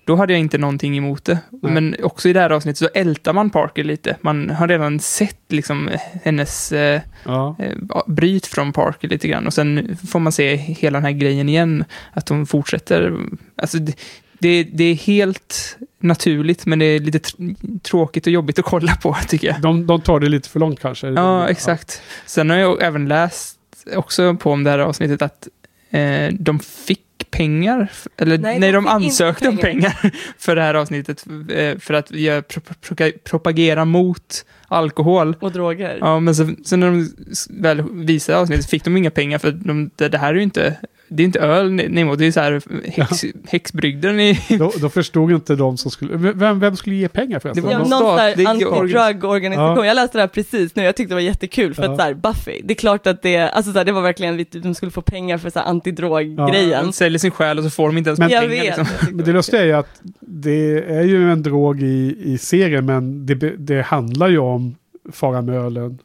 då 0.10 0.16
hade 0.16 0.34
jag 0.34 0.40
inte 0.40 0.58
någonting 0.58 0.98
emot 0.98 1.26
det. 1.26 1.40
Nej. 1.50 1.74
Men 1.74 1.96
också 2.04 2.30
i 2.30 2.34
det 2.34 2.40
här 2.40 2.50
avsnittet 2.50 2.78
så 2.78 2.90
ältar 2.94 3.34
man 3.34 3.50
Parker 3.50 3.84
lite. 3.84 4.18
Man 4.22 4.50
har 4.50 4.68
redan 4.68 5.00
sett 5.00 5.42
liksom 5.48 5.90
hennes 6.24 6.72
eh, 6.72 7.02
ja. 7.26 7.56
eh, 7.60 8.02
bryt 8.08 8.48
från 8.48 8.74
Parker 8.74 9.08
lite 9.08 9.28
grann 9.28 9.48
och 9.48 9.54
sen 9.54 9.98
får 10.08 10.20
man 10.20 10.32
se 10.32 10.56
hela 10.56 10.98
den 10.98 11.06
här 11.06 11.12
grejen 11.12 11.50
igen, 11.50 11.84
att 12.14 12.30
hon 12.30 12.46
fortsätter. 12.46 13.20
Alltså, 13.56 13.78
det, 13.78 13.94
Det, 14.40 14.64
det 14.64 14.84
är 14.84 14.96
helt 14.96 15.78
naturligt, 16.00 16.66
men 16.66 16.80
det 16.80 16.86
är 16.86 17.00
lite 17.00 17.18
tr- 17.18 17.80
tråkigt 17.80 18.28
och 18.28 18.34
jobbigt 18.34 18.60
att 18.60 18.66
kolla 18.66 18.96
på, 18.96 19.18
tycker 19.28 19.48
jag. 19.48 19.62
De, 19.62 19.88
de 19.88 20.02
tar 20.02 20.20
det 20.20 20.30
lite 20.30 20.50
för 20.50 20.60
långt 20.60 20.80
kanske. 20.80 21.08
Ja, 21.08 21.50
exakt. 21.50 22.02
Sen 22.26 22.50
har 22.50 22.58
jag 22.58 22.84
även 22.84 23.08
läst 23.08 23.58
också 23.96 24.36
på 24.36 24.52
om 24.52 24.64
det 24.64 24.70
här 24.70 24.80
avsnittet 24.80 25.22
att 25.22 25.48
eh, 25.90 26.34
de 26.34 26.60
fick 26.60 27.02
pengar, 27.32 27.92
eller 28.18 28.38
Nej, 28.38 28.60
nej, 28.60 28.72
de 28.72 28.84
de, 28.84 28.88
ansökte 28.88 29.50
om 29.50 29.58
pengar 29.58 30.12
för 30.38 30.56
det 30.56 30.62
här 30.62 30.74
avsnittet 30.74 31.26
eh, 31.52 31.78
för 31.78 31.94
att 31.94 32.12
göra, 32.12 32.42
pro, 32.42 32.62
pro, 32.82 33.12
propagera 33.24 33.86
mot 33.86 34.46
alkohol. 34.68 35.36
Och 35.40 35.52
droger. 35.52 35.98
Ja, 36.02 36.20
men 36.20 36.36
så, 36.36 36.56
sen 36.66 36.80
när 36.80 36.88
de 36.88 37.10
väl 37.50 37.82
visade 37.92 38.38
avsnittet 38.38 38.70
fick 38.70 38.84
de 38.84 38.98
inga 38.98 39.12
pengar 39.12 39.38
för 39.38 39.52
de, 39.52 39.90
det, 39.96 40.10
det 40.10 40.18
här 40.18 40.30
är 40.30 40.36
ju 40.36 40.44
inte, 40.44 40.78
det 41.10 41.24
är 41.24 41.26
inte 41.26 41.40
öl 41.40 41.72
ni- 41.72 41.88
Nemo, 41.88 42.16
det 42.16 42.26
är 42.28 42.32
så 42.32 42.40
här 42.40 42.62
häx, 42.90 43.26
häxbrygden 43.48 44.20
i... 44.20 44.40
Då, 44.60 44.72
då 44.82 44.90
förstod 44.90 45.32
inte 45.32 45.56
de 45.56 45.78
som 45.78 45.92
skulle... 45.92 46.18
Vem, 46.34 46.60
vem 46.60 46.76
skulle 46.76 46.96
ge 46.96 47.08
pengar 47.10 47.40
förresten? 47.40 47.64
Det 47.66 47.72
Ja, 47.72 47.80
var 47.80 47.88
någon 47.90 48.20
här 48.20 48.36
anti-drug-organisation. 48.36 49.78
Ja. 49.78 49.86
Jag 49.86 49.96
läste 49.96 50.18
det 50.18 50.22
här 50.22 50.28
precis 50.28 50.76
nu, 50.76 50.84
jag 50.84 50.96
tyckte 50.96 51.12
det 51.12 51.16
var 51.16 51.22
jättekul 51.22 51.74
för 51.74 51.84
Ja. 51.84 51.92
att 51.92 51.98
så 51.98 52.04
här, 52.04 52.14
Buffy, 52.14 52.62
det 52.64 52.74
är 52.74 52.76
klart 52.76 53.08
att 53.08 53.22
det, 53.22 53.38
alltså 53.38 53.72
så 53.72 53.78
här, 53.78 53.86
det 53.86 53.92
var 53.92 54.02
verkligen, 54.02 54.38
lite- 54.38 54.60
de 54.60 54.76
skulle 54.76 54.92
få 54.92 55.02
pengar 55.02 55.38
för 55.38 55.50
så 55.50 55.60
här 55.60 55.66
anti-drog-grejen. 55.66 56.86
De 56.86 56.94
säljer 56.94 57.20
sin 57.20 57.32
själ 57.32 57.58
och 57.58 57.64
så 57.64 57.70
får 57.70 57.88
de 57.88 57.98
inte 57.98 58.10
ens 58.10 58.20
Men- 58.20 58.30
pengar. 58.30 58.42
jag 58.42 58.50
vet. 58.50 58.78
Liksom. 58.78 58.86
Men 59.12 59.26
det 59.26 59.32
lustiga 59.32 59.62
är 59.62 59.66
ju 59.66 59.74
att 59.74 60.02
det 60.20 60.84
är 60.90 61.04
ju 61.04 61.32
en 61.32 61.44
drog 61.44 61.82
i, 61.84 62.16
i 62.24 62.38
serien, 62.38 62.86
men 62.86 63.26
det, 63.26 63.36
det 63.58 63.82
handlar 63.82 64.28
ju 64.30 64.38
om 64.38 64.76
fara 65.12 65.42
med 65.42 65.56
ölen. 65.56 66.00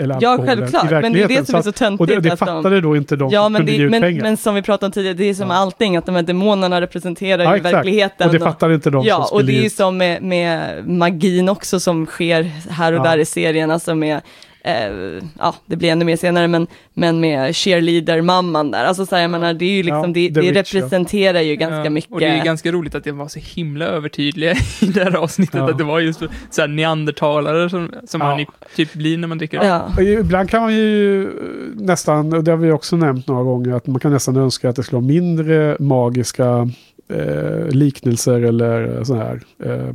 Eller 0.00 0.18
Ja, 0.20 0.38
självklart, 0.46 0.84
i 0.84 0.94
men 0.94 1.12
det 1.12 1.22
är 1.22 1.28
det 1.28 1.46
som 1.46 1.54
är 1.54 1.62
så 1.62 1.72
töntigt. 1.72 2.00
Och 2.00 2.06
det, 2.06 2.20
det 2.20 2.32
att 2.32 2.38
de- 2.38 2.46
fattade 2.46 2.80
då 2.80 2.96
inte 2.96 3.16
de 3.16 3.30
Ja, 3.32 3.42
som 3.42 3.52
men, 3.52 3.58
kunde 3.60 3.72
ge 3.72 3.78
det, 3.78 3.84
ut 3.84 3.90
men, 3.90 4.00
pengar. 4.02 4.22
men 4.22 4.36
som 4.36 4.54
vi 4.54 4.62
pratade 4.62 4.86
om 4.86 4.92
tidigare, 4.92 5.14
det 5.16 5.24
är 5.24 5.34
som 5.34 5.50
Ja. 5.50 5.56
allting, 5.56 5.96
att 5.96 6.06
de 6.06 6.14
här 6.14 6.22
demonerna 6.22 6.80
representerar 6.80 7.44
ja, 7.56 7.62
verkligheten. 7.62 8.26
Och 8.26 8.32
det 8.32 8.40
fattade 8.40 8.74
inte 8.74 8.90
de 8.90 9.02
som 9.02 9.08
Ja, 9.08 9.18
och 9.18 9.26
skulle 9.26 9.42
det 9.46 9.52
är 9.52 9.56
ge 9.56 9.62
ju 9.62 9.70
som 9.70 9.96
med, 9.96 10.22
med 10.22 10.88
magin 10.88 11.48
också 11.48 11.80
som 11.80 12.06
sker 12.06 12.42
här 12.70 12.92
och 12.92 13.02
där 13.04 13.18
i 13.18 13.24
serien, 13.24 13.70
alltså 13.70 13.94
med 13.94 14.20
eh, 14.64 15.22
ja, 15.38 15.54
det 15.66 15.76
blir 15.76 15.88
ännu 15.90 16.04
mer 16.04 16.16
senare, 16.16 16.48
men, 16.48 16.66
men 16.94 17.20
med 17.20 17.54
cheerleader-mamman 17.56 18.70
där, 18.70 18.84
alltså 18.84 19.06
så 19.06 19.14
här, 19.14 19.22
jag 19.22 19.30
menar, 19.30 19.54
det 19.54 19.64
är 19.64 19.70
ju 19.76 19.82
liksom, 19.82 20.00
Ja, 20.02 20.06
det, 20.06 20.28
det 20.28 20.42
ja. 20.46 20.52
representerar 20.54 21.40
ju 21.40 21.56
ganska 21.56 21.84
Ja, 21.84 21.90
mycket. 21.90 22.12
Och 22.12 22.20
det 22.20 22.26
är 22.26 22.36
ju 22.36 22.42
ganska 22.44 22.72
roligt 22.72 22.94
att 22.94 23.04
det 23.04 23.12
var 23.12 23.28
så 23.28 23.38
himla 23.42 23.84
övertydliga 23.84 24.50
i 24.80 24.86
det 24.86 25.04
här 25.04 25.16
avsnittet, 25.16 25.54
Ja. 25.54 25.70
att 25.70 25.78
det 25.78 25.84
var 25.84 26.00
just 26.00 26.20
så 26.50 26.60
här 26.60 26.68
neandertalare 26.68 27.70
som, 27.70 27.90
som 28.08 28.20
Ja. 28.20 28.26
man 28.26 28.40
i- 28.40 28.46
typ 28.76 28.92
blir 28.94 29.18
när 29.18 29.28
man 29.28 29.38
dricker. 29.38 29.64
Ja. 29.64 29.82
Och 29.96 30.02
Ibland 30.02 30.50
kan 30.50 30.62
man 30.62 30.74
ju 30.74 31.28
nästan, 31.74 32.32
och 32.32 32.44
det 32.44 32.50
har 32.50 32.58
vi 32.58 32.72
också 32.72 32.96
nämnt 32.96 33.26
några 33.26 33.42
gånger, 33.42 33.72
att 33.74 33.86
man 33.86 34.00
kan 34.00 34.12
nästan 34.12 34.36
önska 34.36 34.68
att 34.68 34.76
det 34.76 34.82
skulle 34.82 35.00
vara 35.00 35.06
mindre 35.12 35.76
magiska 35.80 36.68
eh, 37.12 37.68
liknelser 37.68 38.40
eller 38.42 39.04
så 39.04 39.14
här. 39.14 39.40
Eh, 39.64 39.94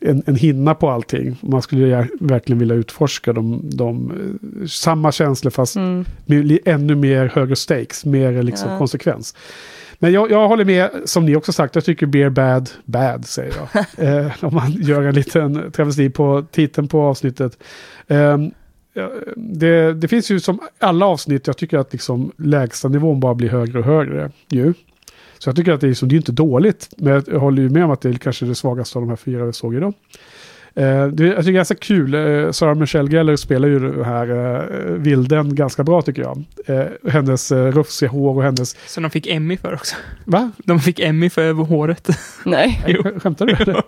en, 0.00 0.22
en 0.26 0.36
hinna 0.36 0.74
på 0.74 0.90
allting. 0.90 1.36
Man 1.40 1.62
skulle 1.62 2.08
verkligen 2.20 2.58
vilja 2.58 2.74
utforska 2.74 3.32
de, 3.32 3.60
de 3.72 4.10
eh, 4.10 4.66
samma 4.66 5.12
känslor 5.12 5.50
fast 5.50 5.76
Mm. 5.76 6.04
med 6.26 6.58
ännu 6.64 6.94
mer 6.94 7.30
högre 7.34 7.56
stakes, 7.56 8.04
mer 8.04 8.42
liksom 8.42 8.70
Ja. 8.70 8.78
konsekvens. 8.78 9.34
Men 9.98 10.12
jag, 10.12 10.30
jag 10.30 10.48
håller 10.48 10.64
med, 10.64 10.90
som 11.04 11.26
ni 11.26 11.36
också 11.36 11.52
sagt, 11.52 11.74
jag 11.74 11.84
tycker 11.84 12.06
Beer 12.06 12.30
Bad, 12.30 12.70
Bad 12.84 13.26
säger 13.26 13.52
jag. 13.72 13.84
eh, 14.26 14.32
om 14.40 14.54
man 14.54 14.72
gör 14.72 15.02
en 15.02 15.14
liten 15.14 15.72
travesti 15.72 16.10
på 16.10 16.44
titeln 16.50 16.88
på 16.88 17.00
avsnittet. 17.02 17.58
Ja, 18.92 19.10
det, 19.36 19.92
det 19.94 20.08
finns 20.08 20.30
ju 20.30 20.40
som 20.40 20.58
alla 20.78 21.06
avsnitt, 21.06 21.46
jag 21.46 21.56
tycker 21.56 21.78
att 21.78 21.92
liksom 21.92 22.32
lägsta 22.36 22.88
nivån 22.88 23.20
bara 23.20 23.34
blir 23.34 23.48
högre 23.48 23.78
och 23.78 23.84
högre. 23.84 24.30
Ju. 24.48 24.74
Så 25.42 25.48
jag 25.48 25.56
tycker 25.56 25.72
att 25.72 25.80
det 25.80 25.86
är, 25.86 25.88
liksom, 25.88 26.08
det 26.08 26.14
är 26.14 26.16
inte 26.16 26.32
dåligt, 26.32 26.88
men 26.96 27.22
jag 27.26 27.40
håller 27.40 27.62
ju 27.62 27.68
med 27.68 27.84
om 27.84 27.90
att 27.90 28.00
det 28.00 28.08
är 28.08 28.12
kanske 28.12 28.46
det 28.46 28.54
svagaste 28.54 28.98
av 28.98 29.02
de 29.02 29.08
här 29.08 29.16
fyra 29.16 29.44
vi 29.44 29.52
såg 29.52 29.74
idag. 29.74 29.94
Eh, 30.74 31.06
det, 31.06 31.26
jag 31.26 31.36
tycker 31.36 31.42
det 31.42 31.48
är 31.48 31.52
ganska 31.52 31.74
kul. 31.74 32.14
Eh, 32.14 32.50
Sarah 32.50 32.74
Michelle 32.74 33.10
Gellar 33.10 33.36
spelar 33.36 33.68
ju 33.68 33.78
den 33.78 34.04
här 34.04 34.56
eh, 34.56 34.92
vilden 34.92 35.54
ganska 35.54 35.84
bra 35.84 36.02
tycker 36.02 36.22
jag. 36.22 36.44
Eh, 36.66 36.86
hennes 37.12 37.52
eh, 37.52 37.66
rufsiga 37.72 38.10
hår 38.10 38.36
och 38.36 38.42
hennes... 38.42 38.76
Som 38.86 39.02
de 39.02 39.10
fick 39.10 39.26
Emmy 39.26 39.56
för 39.56 39.74
också. 39.74 39.96
Va? 40.24 40.50
De 40.58 40.80
fick 40.80 41.00
Emmy 41.00 41.30
för 41.30 41.52
håret. 41.52 42.08
Nej, 42.44 42.82
Jo. 42.88 43.02
Sk- 43.02 43.20
Skämtar 43.20 43.46
du? 43.46 43.52
eller? 43.58 43.82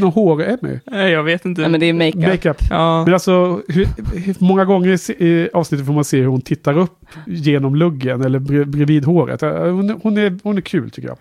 Någon 0.00 0.12
hår-Emmy? 0.12 0.78
Nej, 0.86 1.12
jag 1.12 1.22
vet 1.22 1.44
inte. 1.44 1.60
Nej, 1.60 1.70
men 1.70 1.80
det 1.80 1.86
är 1.86 1.92
makeup. 1.92 2.26
Makeup. 2.30 2.56
Ja, 2.70 3.04
Men 3.04 3.14
alltså, 3.14 3.62
hur, 3.68 3.88
hur 4.24 4.34
många 4.38 4.64
gånger 4.64 5.22
i 5.22 5.48
avsnittet 5.52 5.86
får 5.86 5.92
man 5.94 6.04
se 6.04 6.18
hur 6.18 6.26
hon 6.26 6.40
tittar 6.40 6.78
upp 6.78 6.98
genom 7.26 7.76
luggen 7.76 8.22
eller 8.24 8.38
bre, 8.38 8.64
bredvid 8.64 9.04
håret? 9.04 9.40
Hon, 9.40 10.00
hon, 10.02 10.18
är, 10.18 10.38
hon 10.42 10.56
är 10.56 10.60
kul 10.60 10.90
tycker 10.90 11.08
jag. 11.08 11.18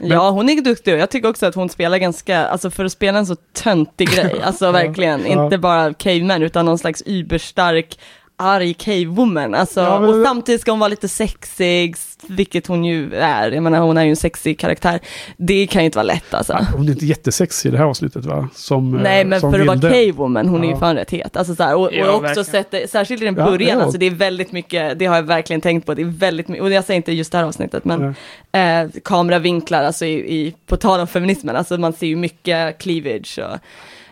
Ja, 0.00 0.30
hon 0.30 0.48
är 0.48 0.60
duktig 0.62 0.94
och 0.94 1.00
jag 1.00 1.10
tycker 1.10 1.28
också 1.28 1.46
att 1.46 1.54
hon 1.54 1.68
spelar 1.68 1.98
ganska, 1.98 2.46
alltså 2.46 2.70
för 2.70 2.84
att 2.84 2.92
spela 2.92 3.18
en 3.18 3.26
så 3.26 3.36
töntig 3.52 4.08
grej, 4.10 4.34
alltså 4.44 4.70
verkligen, 4.70 5.26
Ja. 5.26 5.44
inte 5.44 5.58
bara 5.58 5.94
caveman 5.94 6.42
utan 6.42 6.64
någon 6.66 6.78
slags 6.78 7.02
überstark 7.06 7.98
arg 8.36 8.72
cave-woman, 8.78 9.54
alltså, 9.56 9.80
Ja, 9.80 10.00
men- 10.00 10.08
och 10.20 10.26
samtidigt 10.26 10.60
ska 10.60 10.70
hon 10.72 10.78
vara 10.80 10.88
lite 10.88 11.08
sexig, 11.08 11.96
vilket 12.26 12.66
hon 12.66 12.84
ju 12.84 13.14
är, 13.14 13.50
jag 13.50 13.62
menar 13.62 13.78
hon 13.80 13.96
är 13.98 14.04
ju 14.04 14.10
en 14.10 14.16
sexig 14.16 14.58
karaktär, 14.58 15.00
det 15.36 15.66
kan 15.66 15.82
ju 15.82 15.86
inte 15.86 15.98
vara 15.98 16.06
lätt 16.06 16.34
alltså. 16.34 16.66
Hon 16.76 16.88
är 16.88 16.92
inte 16.92 17.06
jättesexig 17.06 17.68
i 17.68 17.72
det 17.72 17.78
här 17.78 17.84
avsnittet 17.84 18.24
va? 18.24 18.48
Som, 18.54 18.94
eh, 18.96 19.02
Nej 19.02 19.24
men 19.24 19.40
som 19.40 19.52
för 19.52 19.60
att 19.60 19.66
vara 19.66 19.78
cave-woman, 19.92 20.48
hon 20.48 20.60
är 20.62 20.66
ju 20.66 20.72
Ja. 20.72 20.78
fan 20.78 20.96
rätt 20.96 21.10
het. 21.10 21.36
Alltså 21.36 21.54
så 21.54 21.62
här, 21.62 21.76
och, 21.76 21.90
Ja, 21.92 22.02
och 22.08 22.14
också 22.14 22.22
verkligen. 22.22 22.44
sett 22.44 22.70
det, 22.70 22.90
särskilt 22.90 23.22
i 23.22 23.24
den 23.24 23.36
Ja, 23.36 23.44
början, 23.44 23.78
ja. 23.78 23.84
alltså 23.84 23.98
det 23.98 24.06
är 24.06 24.10
väldigt 24.10 24.52
mycket, 24.52 24.98
det 24.98 25.06
har 25.06 25.16
jag 25.16 25.22
verkligen 25.22 25.60
tänkt 25.60 25.86
på, 25.86 25.94
det 25.94 26.02
är 26.02 26.06
väldigt 26.06 26.48
mycket, 26.48 26.62
och 26.62 26.72
jag 26.72 26.84
säger 26.84 26.96
inte 26.96 27.12
just 27.12 27.32
det 27.32 27.38
här 27.38 27.44
avsnittet, 27.44 27.84
men 27.84 28.14
eh, 28.52 28.88
kameravinklar, 29.04 29.84
alltså 29.84 30.04
i, 30.04 30.12
i, 30.12 30.54
på 30.66 30.76
tal 30.76 31.00
om 31.00 31.06
feminismen, 31.06 31.56
alltså 31.56 31.76
man 31.78 31.92
ser 31.92 32.06
ju 32.06 32.16
mycket 32.16 32.78
cleavage 32.78 33.38
och 33.38 33.58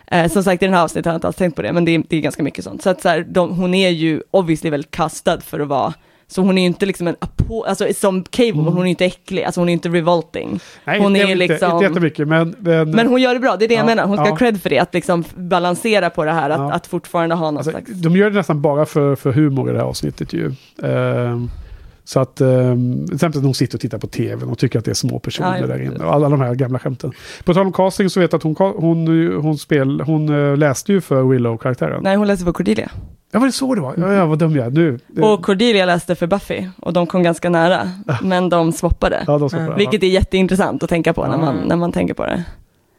Eh, 0.07 0.31
som 0.31 0.43
sagt 0.43 0.63
i 0.63 0.65
den 0.65 0.75
här 0.75 0.83
avsnittet 0.83 1.05
har 1.05 1.13
jag 1.13 1.17
inte 1.17 1.27
alls 1.27 1.35
tänkt 1.35 1.55
på 1.55 1.61
det, 1.61 1.73
men 1.73 1.85
det 1.85 1.95
är, 1.95 2.03
det 2.09 2.17
är 2.17 2.21
ganska 2.21 2.43
mycket 2.43 2.63
sånt. 2.63 2.81
Så 2.81 2.89
att 2.89 3.01
så 3.01 3.09
här, 3.09 3.25
de, 3.29 3.49
hon 3.57 3.73
är 3.73 3.89
ju 3.89 4.21
obviously 4.31 4.69
väldigt 4.69 4.91
kastad 4.91 5.41
för 5.41 5.59
att 5.59 5.67
vara, 5.67 5.93
så 6.27 6.41
hon 6.41 6.57
är 6.57 6.61
ju 6.61 6.67
inte 6.67 6.85
liksom 6.85 7.07
en, 7.07 7.15
apo, 7.19 7.63
alltså 7.63 7.87
som 7.95 8.23
cave 8.23 8.51
woman, 8.51 8.73
hon 8.73 8.81
är 8.81 8.85
ju 8.85 8.89
inte 8.89 9.05
äcklig, 9.05 9.43
alltså 9.43 9.61
hon 9.61 9.69
är 9.69 9.73
inte 9.73 9.89
revolting. 9.89 10.59
Nej, 10.85 10.99
hon 10.99 11.13
det 11.13 11.19
är 11.19 11.23
inte, 11.23 11.35
liksom- 11.35 11.71
inte 11.71 11.85
jättemycket 11.85 12.27
men... 12.27 12.55
Men, 12.59 12.91
Men 12.91 13.07
hon 13.07 13.21
gör 13.21 13.33
det 13.33 13.39
bra, 13.39 13.55
det 13.55 13.65
är 13.65 13.69
det 13.69 13.73
jag 13.75 13.81
Ja, 13.81 13.85
menar, 13.85 14.05
hon 14.07 14.17
ska 14.17 14.25
ja. 14.25 14.29
ha 14.29 14.37
cred 14.37 14.61
för 14.61 14.69
det, 14.69 14.79
att 14.79 14.93
liksom 14.93 15.23
balansera 15.35 16.09
på 16.09 16.25
det 16.25 16.31
här, 16.31 16.49
att, 16.49 16.59
Ja. 16.59 16.71
att 16.71 16.87
fortfarande 16.87 17.35
ha 17.35 17.45
någon 17.45 17.57
alltså, 17.57 17.71
slags... 17.71 17.91
de 17.91 18.15
gör 18.15 18.29
det 18.29 18.35
nästan 18.35 18.61
bara 18.61 18.85
för, 18.85 19.15
för 19.15 19.31
humor 19.31 19.69
i 19.69 19.73
det 19.73 19.79
här 19.79 19.85
avsnittet 19.85 20.33
ju. 20.33 20.51
Ehm, 20.83 21.49
så 22.05 22.19
att, 22.19 22.41
um, 22.41 23.05
till 23.05 23.15
exempel 23.15 23.41
hon 23.41 23.53
sitter 23.53 23.77
och 23.77 23.81
tittar 23.81 23.97
på 23.97 24.07
tv 24.07 24.45
och 24.45 24.57
tycker 24.57 24.79
att 24.79 24.85
det 24.85 24.91
är 24.91 24.95
små 24.95 25.19
personer 25.19 25.57
Ja, 25.61 25.67
där 25.67 25.81
inne. 25.81 26.05
Och 26.05 26.13
alla 26.13 26.29
de 26.29 26.41
här 26.41 26.55
gamla 26.55 26.79
skämten. 26.79 27.11
På 27.43 27.53
tal 27.53 27.65
om 27.65 27.73
casting 27.73 28.09
så 28.09 28.19
vet 28.19 28.31
jag 28.31 28.37
att 28.37 28.43
hon, 28.43 28.55
hon, 28.57 29.07
hon, 29.41 29.57
spel, 29.57 30.01
hon 30.01 30.29
eh, 30.29 30.57
läste 30.57 30.91
ju 30.91 31.01
för 31.01 31.23
Willow-karaktären. 31.23 32.03
Nej, 32.03 32.15
hon 32.15 32.27
läste 32.27 32.45
för 32.45 32.51
Cordelia. 32.51 32.91
Ja, 33.31 33.39
var 33.39 33.45
det 33.45 33.51
så 33.51 33.75
det 33.75 33.81
var? 33.81 33.93
Ja, 33.97 34.13
ja 34.13 34.25
vad 34.25 34.39
dum 34.39 34.55
jag 34.55 34.65
är. 34.65 34.71
Nu. 34.71 34.99
Och 35.21 35.45
Cordelia 35.45 35.85
läste 35.85 36.15
för 36.15 36.27
Buffy, 36.27 36.67
och 36.79 36.93
de 36.93 37.07
kom 37.07 37.23
ganska 37.23 37.49
nära, 37.49 37.91
men 38.21 38.49
de 38.49 38.71
swappade. 38.71 39.23
ja, 39.27 39.37
de 39.37 39.49
ja. 39.51 39.75
Vilket 39.75 40.03
är 40.03 40.07
jätteintressant 40.07 40.83
att 40.83 40.89
tänka 40.89 41.13
på 41.13 41.27
när, 41.27 41.37
man, 41.37 41.55
när 41.55 41.75
man 41.75 41.91
tänker 41.91 42.13
på 42.13 42.25
det. 42.25 42.43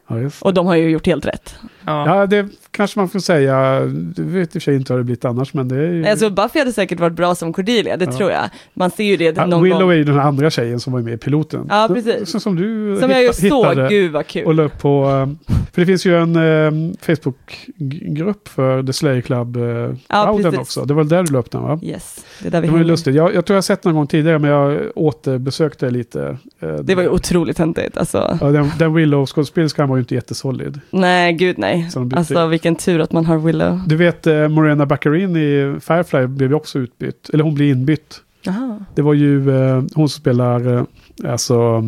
Ja. 0.08 0.16
Och 0.40 0.54
de 0.54 0.66
har 0.66 0.74
ju 0.74 0.90
gjort 0.90 1.06
helt 1.06 1.26
rätt. 1.26 1.54
Ja. 1.86 2.06
ja, 2.20 2.26
det 2.26 2.46
kanske 2.70 2.98
man 2.98 3.08
får 3.08 3.18
säga. 3.18 3.80
Du 3.86 4.22
vet 4.24 4.48
i 4.48 4.48
och 4.48 4.52
för 4.52 4.60
sig 4.60 4.76
inte 4.76 4.92
vad 4.92 5.00
det 5.00 5.04
blivit 5.04 5.24
annars, 5.24 5.54
men 5.54 5.68
det 5.68 5.76
är 5.76 5.92
ju... 5.92 6.06
Alltså 6.06 6.30
Buffy 6.30 6.58
hade 6.58 6.72
säkert 6.72 7.00
varit 7.00 7.12
bra 7.16 7.34
som 7.34 7.52
Cordelia, 7.52 7.96
det 7.96 8.04
Ja. 8.04 8.12
tror 8.12 8.30
jag. 8.30 8.44
Man 8.74 8.90
ser 8.90 9.04
ju 9.04 9.16
det 9.16 9.36
ja, 9.36 9.46
någon 9.46 9.62
Willow 9.62 9.80
gång. 9.80 9.90
är 9.90 9.94
ju 9.94 10.04
den 10.04 10.18
andra 10.20 10.50
tjejen 10.50 10.80
som 10.80 10.92
var 10.92 11.00
med 11.00 11.14
i 11.14 11.16
piloten. 11.16 11.66
Ja, 11.68 11.88
precis. 11.94 12.28
Så, 12.30 12.40
som 12.40 12.56
du 12.56 12.96
Som 13.00 13.10
jag 13.10 13.22
ju 13.22 13.28
hitta- 13.28 13.48
såg, 13.48 13.66
hittade. 13.68 13.88
gud 13.88 14.12
vad 14.12 14.20
Och 14.20 14.26
kul. 14.26 14.56
la 14.56 14.62
upp 14.62 14.78
på, 14.78 15.04
eh, 15.04 15.54
för 15.72 15.80
det 15.80 15.86
finns 15.86 16.06
ju 16.06 16.16
en 16.22 16.36
eh, 16.36 16.94
Facebook-grupp 17.00 18.48
för 18.48 18.82
The 18.82 18.92
Slayer 18.92 19.20
Club 19.20 19.56
uh, 19.56 19.94
Ja, 20.08 20.38
precis. 20.42 20.58
också. 20.60 20.84
Det 20.84 20.94
var 20.94 21.04
där 21.04 21.22
du 21.22 21.32
la 21.32 21.38
upp 21.38 21.50
den 21.50 21.62
va? 21.62 21.80
Yes, 21.82 22.24
det 22.42 22.46
är 22.48 22.50
där 22.50 22.60
vi 22.60 22.66
Det 22.66 22.72
var 22.72 22.78
ju 22.78 22.84
lustigt. 22.84 23.14
Jag, 23.14 23.34
jag 23.34 23.44
tror 23.46 23.54
jag 23.54 23.56
har 23.56 23.62
sett 23.62 23.84
någon 23.84 23.94
gång 23.94 24.06
tidigare 24.06 24.38
men 24.38 24.50
jag 24.50 24.80
återbesökte 24.94 25.90
lite. 25.90 26.36
eh, 26.60 26.68
Det 26.74 26.94
var 26.94 27.02
ju 27.02 27.08
otroligt 27.08 27.56
töntigt, 27.56 27.96
alltså. 27.98 28.38
Ja, 28.40 28.46
den, 28.50 28.70
den 28.78 28.94
Willow-skådespelerskan 28.94 29.88
var 29.88 29.96
ju 29.96 30.00
inte 30.00 30.14
jättesolid. 30.14 30.80
Nej, 30.90 31.32
gud 31.32 31.58
nej. 31.58 31.73
Bytte 31.76 32.16
Alltså 32.16 32.46
vilken 32.46 32.76
tur 32.76 33.00
att 33.00 33.12
man 33.12 33.26
har 33.26 33.38
Willow. 33.38 33.80
Du 33.86 33.96
vet 33.96 34.26
eh, 34.26 34.48
Morena 34.48 34.86
Baccarin 34.86 35.36
i 35.36 35.76
Firefly 35.80 36.26
blev 36.26 36.50
ju 36.50 36.56
också 36.56 36.78
utbytt. 36.78 37.30
Eller 37.32 37.44
hon 37.44 37.54
blev 37.54 37.68
inbytt. 37.68 38.20
Jaha. 38.42 38.84
Det 38.94 39.02
var 39.02 39.14
ju 39.14 39.50
eh, 39.56 39.74
hon 39.76 40.08
som 40.08 40.20
spelar 40.20 40.76
eh, 40.76 40.84
alltså 41.24 41.84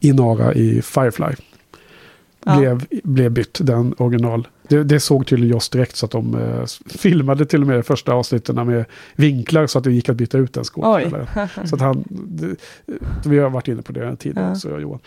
Inara 0.00 0.54
i 0.54 0.82
Firefly. 0.82 1.34
Ja. 2.44 2.58
Blev, 2.58 2.84
blev 3.04 3.30
bytt, 3.30 3.58
den 3.62 3.94
original. 3.98 4.48
Det, 4.68 4.84
det 4.84 5.00
såg 5.00 5.26
tydligen 5.26 5.52
Joss 5.52 5.68
direkt 5.68 5.96
så 5.96 6.06
att 6.06 6.12
de 6.12 6.34
eh, 6.34 6.64
filmade 6.86 7.46
till 7.46 7.60
och 7.60 7.66
med 7.66 7.76
de 7.76 7.82
första 7.82 8.12
avsnitten 8.12 8.66
med 8.66 8.84
vinklar 9.16 9.66
så 9.66 9.78
att 9.78 9.84
det 9.84 9.92
gick 9.92 10.08
att 10.08 10.16
byta 10.16 10.38
ut 10.38 10.52
den 10.52 10.64
skådespelaren. 10.64 11.48
Så 11.64 11.74
att 11.74 11.80
han, 11.80 12.04
det, 12.08 12.56
vi 13.26 13.38
har 13.38 13.50
varit 13.50 13.68
inne 13.68 13.82
på 13.82 13.92
det 13.92 14.16
tidigare, 14.16 14.48
Ja. 14.48 14.54
så 14.54 14.68
jag 14.68 14.74
och 14.74 14.82
Johan. 14.82 14.98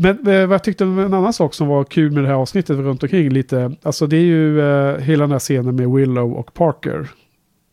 Men 0.00 0.26
eh, 0.26 0.46
vad 0.46 0.54
jag 0.54 0.64
tyckte 0.64 0.84
om 0.84 0.98
en 0.98 1.14
annan 1.14 1.32
sak 1.32 1.54
som 1.54 1.68
var 1.68 1.84
kul 1.84 2.12
med 2.12 2.22
det 2.22 2.28
här 2.28 2.34
avsnittet 2.34 2.78
runt 2.78 3.02
omkring 3.02 3.28
lite, 3.28 3.72
alltså 3.82 4.06
det 4.06 4.16
är 4.16 4.20
ju 4.20 4.60
eh, 4.60 4.98
hela 4.98 5.24
den 5.24 5.32
här 5.32 5.38
scenen 5.38 5.76
med 5.76 5.90
Willow 5.90 6.32
och 6.32 6.54
Parker. 6.54 7.08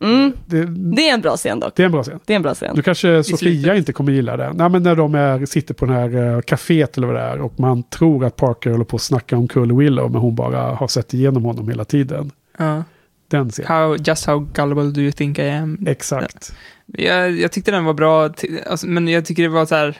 Mm. 0.03 0.33
Det, 0.45 0.65
Det 0.65 1.09
är 1.09 1.13
en 1.13 1.21
bra 1.21 1.37
scen 1.37 1.59
dock. 1.59 1.73
det 1.75 1.83
är 1.83 1.85
en 1.85 1.91
bra 1.91 2.03
scen. 2.03 2.19
Det 2.25 2.33
är 2.33 2.35
en 2.35 2.41
bra 2.41 2.53
scen. 2.53 2.75
Nu 2.75 2.81
kanske 2.81 3.23
Sofia 3.23 3.75
inte 3.75 3.93
kommer 3.93 4.11
gilla 4.11 4.37
det. 4.37 4.53
Nej, 4.53 4.69
men 4.69 4.83
när 4.83 4.95
de 4.95 5.15
är, 5.15 5.45
sitter 5.45 5.73
på 5.73 5.85
det 5.85 5.93
här 5.93 6.15
uh, 6.15 6.39
kaféet 6.39 6.97
eller 6.97 7.07
vad 7.07 7.15
det 7.15 7.21
är 7.21 7.41
och 7.41 7.59
man 7.59 7.83
tror 7.83 8.25
att 8.25 8.35
Parker 8.35 8.69
håller 8.71 8.85
på 8.85 8.95
att 8.95 9.01
snacka 9.01 9.37
om 9.37 9.47
Curly 9.47 9.75
Willow 9.75 10.11
men 10.11 10.21
hon 10.21 10.35
bara 10.35 10.61
har 10.61 10.87
sett 10.87 11.13
igenom 11.13 11.45
honom 11.45 11.69
hela 11.69 11.85
tiden. 11.85 12.31
Ja. 12.57 12.83
Den 13.27 13.49
scenen. 13.49 13.71
How, 13.71 13.97
just 13.97 14.25
how 14.25 14.47
gullible 14.53 14.83
do 14.91 15.01
you 15.01 15.11
think 15.11 15.39
I 15.39 15.49
am? 15.49 15.77
Exakt. 15.87 16.55
Jag, 16.85 17.31
jag 17.31 17.51
tyckte 17.51 17.71
den 17.71 17.85
var 17.85 17.93
bra, 17.93 18.29
alltså, 18.69 18.87
men 18.87 19.07
jag 19.07 19.25
tycker 19.25 19.43
det 19.43 19.49
var 19.49 19.65
så 19.65 19.75
här 19.75 19.97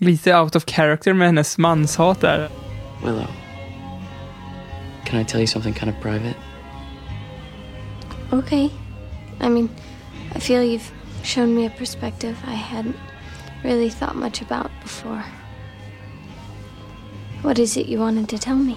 lite 0.00 0.26
out 0.26 0.56
of 0.56 0.66
character 0.66 1.14
med 1.14 1.26
hennes 1.26 1.58
manshat 1.58 2.20
där. 2.20 2.48
Willow, 3.02 3.26
can 5.04 5.20
I 5.20 5.24
tell 5.24 5.40
you 5.40 5.46
something 5.46 5.74
kind 5.74 5.94
of 5.96 6.02
private? 6.02 6.36
Okay. 8.32 8.70
I 9.40 9.48
mean, 9.48 9.68
I 10.34 10.40
feel 10.40 10.62
you've 10.62 10.92
shown 11.22 11.54
me 11.54 11.66
a 11.66 11.70
perspective 11.70 12.36
I 12.46 12.54
hadn't 12.54 12.96
really 13.64 13.90
thought 13.90 14.16
much 14.16 14.42
about 14.42 14.70
before. 14.82 15.24
What 17.42 17.58
is 17.58 17.76
it 17.76 17.86
you 17.86 17.98
wanted 18.00 18.28
to 18.28 18.38
tell 18.38 18.56
me? 18.56 18.76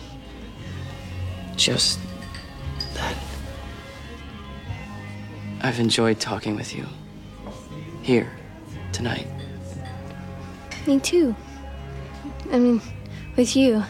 Just 1.55 1.99
that 2.93 3.15
I've 5.61 5.79
enjoyed 5.79 6.19
talking 6.19 6.55
with 6.55 6.75
you 6.75 6.85
here 8.01 8.31
tonight. 8.93 9.27
Me 10.87 10.99
too. 10.99 11.35
I 12.51 12.59
mean, 12.59 12.81
with 13.35 13.55
you. 13.55 13.83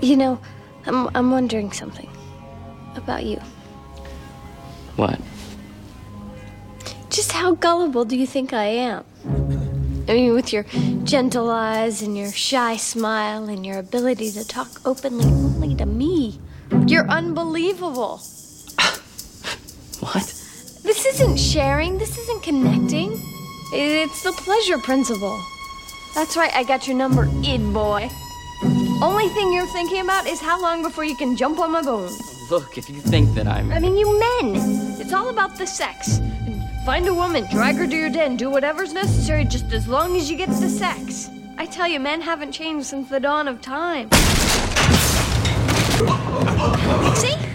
You 0.00 0.16
know, 0.16 0.40
I'm, 0.86 1.08
I'm 1.14 1.30
wondering 1.30 1.72
something 1.72 2.08
about 2.96 3.24
you. 3.24 3.38
What? 4.96 5.20
Just 7.10 7.32
how 7.32 7.54
gullible 7.54 8.04
do 8.04 8.16
you 8.16 8.26
think 8.26 8.52
I 8.52 8.64
am? 8.64 9.04
I 10.08 10.14
mean, 10.14 10.34
with 10.34 10.52
your 10.52 10.64
gentle 11.04 11.50
eyes 11.50 12.02
and 12.02 12.16
your 12.16 12.32
shy 12.32 12.76
smile 12.76 13.48
and 13.48 13.64
your 13.64 13.78
ability 13.78 14.30
to 14.32 14.46
talk 14.46 14.68
openly 14.84 15.26
only 15.26 15.74
to 15.76 15.86
me. 15.86 16.38
You're 16.86 17.08
unbelievable. 17.08 18.20
What? 20.00 20.24
This 20.82 21.04
isn't 21.04 21.36
sharing, 21.36 21.98
this 21.98 22.16
isn't 22.16 22.42
connecting. 22.42 23.29
It's 23.72 24.22
the 24.24 24.32
pleasure 24.32 24.78
principle. 24.78 25.40
That's 26.12 26.36
right, 26.36 26.52
I 26.54 26.64
got 26.64 26.88
your 26.88 26.96
number, 26.96 27.28
id 27.44 27.72
boy. 27.72 28.10
Only 29.00 29.28
thing 29.28 29.52
you're 29.52 29.66
thinking 29.68 30.00
about 30.00 30.26
is 30.26 30.40
how 30.40 30.60
long 30.60 30.82
before 30.82 31.04
you 31.04 31.14
can 31.14 31.36
jump 31.36 31.60
on 31.60 31.70
my 31.70 31.80
bones. 31.80 32.50
Look, 32.50 32.76
if 32.76 32.90
you 32.90 33.00
think 33.00 33.32
that 33.34 33.46
I'm. 33.46 33.70
I 33.70 33.78
mean, 33.78 33.96
you 33.96 34.18
men. 34.18 34.56
It's 35.00 35.12
all 35.12 35.28
about 35.28 35.56
the 35.56 35.68
sex. 35.68 36.18
Find 36.84 37.06
a 37.06 37.14
woman, 37.14 37.46
drag 37.52 37.76
her 37.76 37.86
to 37.86 37.96
your 37.96 38.10
den, 38.10 38.36
do 38.36 38.50
whatever's 38.50 38.92
necessary 38.92 39.44
just 39.44 39.72
as 39.72 39.86
long 39.86 40.16
as 40.16 40.28
you 40.28 40.36
get 40.36 40.48
the 40.48 40.68
sex. 40.68 41.30
I 41.56 41.66
tell 41.66 41.86
you, 41.86 42.00
men 42.00 42.20
haven't 42.20 42.50
changed 42.50 42.86
since 42.86 43.08
the 43.08 43.20
dawn 43.20 43.46
of 43.46 43.60
time. 43.60 44.10
See? 47.14 47.49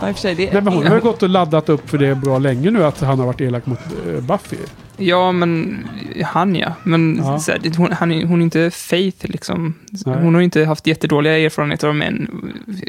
Ja, 0.00 0.08
i 0.08 0.12
och 0.12 0.16
för 0.16 0.20
sig, 0.22 0.34
det, 0.34 0.52
Nej, 0.52 0.62
men 0.62 0.72
hon 0.72 0.86
har 0.86 0.94
ju 0.94 1.00
gått 1.00 1.22
och 1.22 1.28
laddat 1.28 1.68
upp 1.68 1.90
för 1.90 1.98
det 1.98 2.14
bra 2.14 2.38
länge 2.38 2.70
nu 2.70 2.84
att 2.84 3.00
han 3.00 3.18
har 3.18 3.26
varit 3.26 3.40
elak 3.40 3.66
mot 3.66 3.78
eh, 4.06 4.20
Buffy. 4.20 4.56
Ja, 4.96 5.32
men 5.32 5.78
han 6.24 6.54
ja. 6.56 6.72
Men 6.82 7.16
Ja. 7.24 7.38
Så 7.38 7.52
här, 7.52 7.58
det- 7.62 7.76
hon, 7.76 7.92
han, 7.92 8.12
är- 8.12 8.24
hon 8.26 8.40
är 8.40 8.44
inte 8.44 8.70
Faith 8.70 9.26
liksom. 9.30 9.74
Nej. 10.06 10.16
Hon 10.22 10.34
har 10.34 10.40
inte 10.42 10.64
haft 10.64 10.86
jättedåliga 10.86 11.38
erfarenheter 11.38 11.88
av 11.88 11.94
män, 11.94 12.30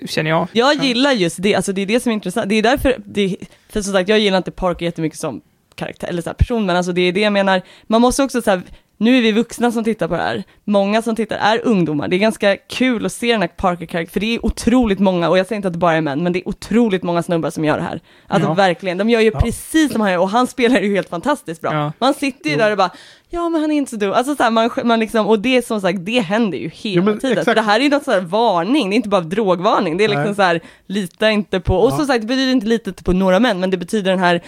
känner 0.05 0.29
jag. 0.29 0.47
Jag 0.51 0.83
gillar 0.83 1.11
just 1.11 1.41
det, 1.43 1.55
alltså 1.55 1.73
det 1.73 1.81
är 1.81 1.85
det 1.85 1.99
som 1.99 2.09
är 2.09 2.13
intressant. 2.13 2.49
Det 2.49 2.55
är 2.55 2.63
därför, 2.63 2.95
det, 3.05 3.35
för 3.69 3.81
som 3.81 3.93
sagt, 3.93 4.09
jag 4.09 4.19
gillar 4.19 4.37
inte 4.37 4.51
Parker 4.51 4.85
jättemycket 4.85 5.19
som 5.19 5.41
karaktär, 5.75 6.07
eller 6.07 6.21
så 6.21 6.29
här 6.29 6.33
person, 6.35 6.65
men 6.65 6.75
alltså 6.75 6.91
det 6.91 7.01
är 7.01 7.11
det 7.13 7.19
jag 7.21 7.33
menar, 7.33 7.61
man 7.87 8.01
måste 8.01 8.23
också 8.23 8.41
så 8.41 8.49
här, 8.49 8.61
nu 8.99 9.17
är 9.17 9.21
vi 9.21 9.31
vuxna 9.31 9.71
som 9.71 9.83
tittar 9.83 10.07
på 10.07 10.13
det 10.15 10.21
här, 10.21 10.43
många 10.63 11.01
som 11.01 11.15
tittar 11.15 11.37
är 11.37 11.61
ungdomar, 11.65 12.07
det 12.07 12.15
är 12.15 12.17
ganska 12.17 12.57
kul 12.57 13.05
att 13.05 13.11
se 13.13 13.31
den 13.31 13.41
här 13.41 13.47
Parker-karaktären, 13.47 14.07
för 14.13 14.19
det 14.19 14.35
är 14.35 14.45
otroligt 14.45 14.99
många, 14.99 15.29
och 15.29 15.37
jag 15.37 15.47
säger 15.47 15.55
inte 15.57 15.67
att 15.67 15.73
det 15.73 15.79
bara 15.79 15.93
är 15.93 16.01
män, 16.01 16.23
men 16.23 16.33
det 16.33 16.39
är 16.39 16.47
otroligt 16.47 17.03
många 17.03 17.23
snubbar 17.23 17.49
som 17.49 17.65
gör 17.65 17.77
det 17.77 17.83
här. 17.83 17.99
Alltså 18.27 18.49
Ja. 18.49 18.53
verkligen, 18.53 18.97
de 18.97 19.09
gör 19.09 19.19
ju 19.21 19.31
Ja. 19.33 19.39
precis 19.39 19.91
som 19.91 20.01
han 20.01 20.11
gör, 20.11 20.19
och 20.19 20.29
han 20.29 20.47
spelar 20.47 20.79
ju 20.79 20.95
helt 20.95 21.09
fantastiskt 21.09 21.61
bra. 21.61 21.73
Ja. 21.73 21.91
Man 21.99 22.13
sitter 22.13 22.49
ju 22.49 22.55
där 22.55 22.71
och 22.71 22.77
bara, 22.77 22.89
ja 23.29 23.49
men 23.49 23.61
han 23.61 23.71
är 23.71 23.75
inte 23.75 23.91
så 23.91 23.97
dum, 23.97 24.13
alltså 24.13 24.35
så 24.35 24.43
här, 24.43 24.51
man, 24.51 24.69
man 24.83 24.99
liksom, 24.99 25.27
och 25.27 25.39
det 25.39 25.65
som 25.67 25.81
sagt, 25.81 26.05
det 26.05 26.19
händer 26.19 26.57
ju 26.57 26.69
hela 26.73 27.11
Jo, 27.11 27.19
tiden. 27.19 27.37
exakt. 27.37 27.55
Det 27.55 27.61
här 27.61 27.79
är 27.79 27.83
ju 27.83 27.89
något 27.89 28.03
så 28.03 28.11
här 28.11 28.21
varning, 28.21 28.89
det 28.89 28.93
är 28.93 28.97
inte 28.97 29.09
bara 29.09 29.21
drogvarning, 29.21 29.97
det 29.97 30.03
är 30.03 30.07
liksom 30.07 30.23
Nej. 30.25 30.35
så 30.35 30.41
här, 30.41 30.61
lita 30.87 31.29
inte 31.31 31.59
på, 31.59 31.75
och 31.77 31.93
som 31.93 32.05
sagt 32.05 32.21
det 32.21 32.27
betyder 32.27 32.51
inte 32.51 32.67
lita 32.67 32.91
på 33.03 33.13
några 33.13 33.39
män, 33.39 33.59
men 33.59 33.69
det 33.69 33.77
betyder 33.77 34.11
den 34.11 34.19
här, 34.19 34.41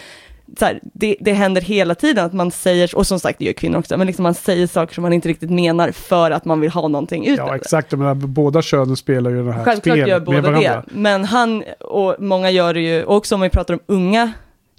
så 0.60 0.66
här 0.66 0.80
det, 0.94 1.16
det 1.20 1.34
händer 1.34 1.62
hela 1.62 1.96
tiden 1.96 2.26
att 2.26 2.34
man 2.34 2.52
säger, 2.52 2.98
och 2.98 3.08
som 3.08 3.20
sagt 3.20 3.40
det 3.40 3.46
gör 3.46 3.54
kvinnor 3.54 3.80
också, 3.80 3.98
men 3.98 4.08
liksom 4.08 4.24
man 4.24 4.34
säger 4.34 4.68
saker 4.68 4.94
som 4.94 5.02
man 5.02 5.14
inte 5.14 5.30
riktigt 5.30 5.50
menar 5.50 5.92
för 5.92 6.32
att 6.32 6.46
man 6.46 6.60
vill 6.62 6.72
ha 6.72 6.88
någonting 6.88 7.26
ut 7.26 7.38
Ja, 7.38 7.56
exakt. 7.56 7.92
Men 7.92 8.34
båda 8.34 8.62
könen 8.62 8.96
spelar 8.98 9.32
ju 9.32 9.46
det 9.46 9.54
här 9.54 9.64
Självklart 9.66 9.94
spelet 9.94 10.08
gör 10.10 10.20
båda 10.20 10.52
det, 10.52 10.84
men 10.88 11.26
han 11.26 11.64
och 11.80 12.16
många 12.20 12.50
gör 12.52 12.74
det 12.74 12.82
ju, 12.82 13.04
och 13.04 13.16
också 13.16 13.36
om 13.36 13.42
vi 13.42 13.50
pratar 13.50 13.74
om 13.74 13.80
unga, 13.86 14.32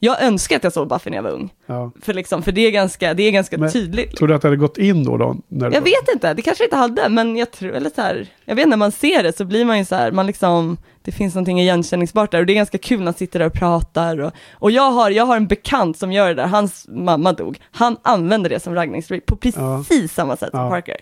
jag 0.02 0.22
önskar 0.22 0.56
att 0.56 0.64
jag 0.64 0.72
såg 0.72 0.88
Buffy 0.88 1.10
när 1.10 1.16
jag 1.16 1.22
var 1.22 1.30
ung, 1.30 1.50
Ja. 1.66 1.90
för, 2.02 2.14
liksom, 2.14 2.42
för 2.42 2.52
det 2.52 2.66
är 2.66 2.70
ganska, 2.70 3.14
det 3.14 3.22
är 3.22 3.30
ganska 3.30 3.58
Men- 3.58 3.70
tydligt. 3.72 4.16
Tror 4.16 4.28
du 4.28 4.34
att 4.34 4.42
det 4.42 4.48
hade 4.48 4.56
gått 4.56 4.78
in 4.78 5.04
då? 5.04 5.16
då 5.16 5.36
Jag 5.48 5.70
vet 5.82 6.08
inte, 6.14 6.34
det 6.34 6.42
kanske 6.42 6.64
inte 6.64 6.76
hade, 6.76 7.08
men 7.08 7.36
jag 7.36 7.50
tror, 7.50 7.72
eller 7.72 7.90
så 7.94 8.02
här, 8.02 8.26
jag 8.44 8.54
vet 8.54 8.68
när 8.68 8.76
man 8.76 8.92
ser 8.92 9.22
det 9.22 9.36
så 9.36 9.44
blir 9.44 9.64
man 9.64 9.78
ju 9.78 9.84
så 9.84 9.94
här, 9.94 10.12
man 10.12 10.26
liksom, 10.26 10.76
det 11.02 11.12
finns 11.12 11.34
någonting 11.34 11.60
igenkänningsbart 11.60 12.30
där 12.30 12.40
och 12.40 12.46
det 12.46 12.52
är 12.52 12.54
ganska 12.54 12.78
kul 12.78 12.98
när 12.98 13.04
man 13.04 13.14
sitter 13.14 13.38
där 13.38 13.46
och 13.46 13.52
pratar 13.52 14.20
och, 14.20 14.32
och 14.52 14.70
jag 14.70 14.90
har, 14.90 15.10
jag 15.10 15.26
har 15.26 15.36
en 15.36 15.46
bekant 15.46 15.98
som 15.98 16.12
gör 16.12 16.28
det 16.28 16.34
där, 16.34 16.46
hans 16.46 16.86
mamma 16.88 17.32
dog, 17.32 17.58
han 17.70 17.96
använder 18.02 18.50
det 18.50 18.60
som 18.60 18.74
raggningstryck 18.74 19.26
på 19.26 19.36
precis 19.36 20.12
samma 20.12 20.36
sätt 20.36 20.50
som 20.50 20.60
Ja. 20.60 20.70
Parker. 20.70 20.96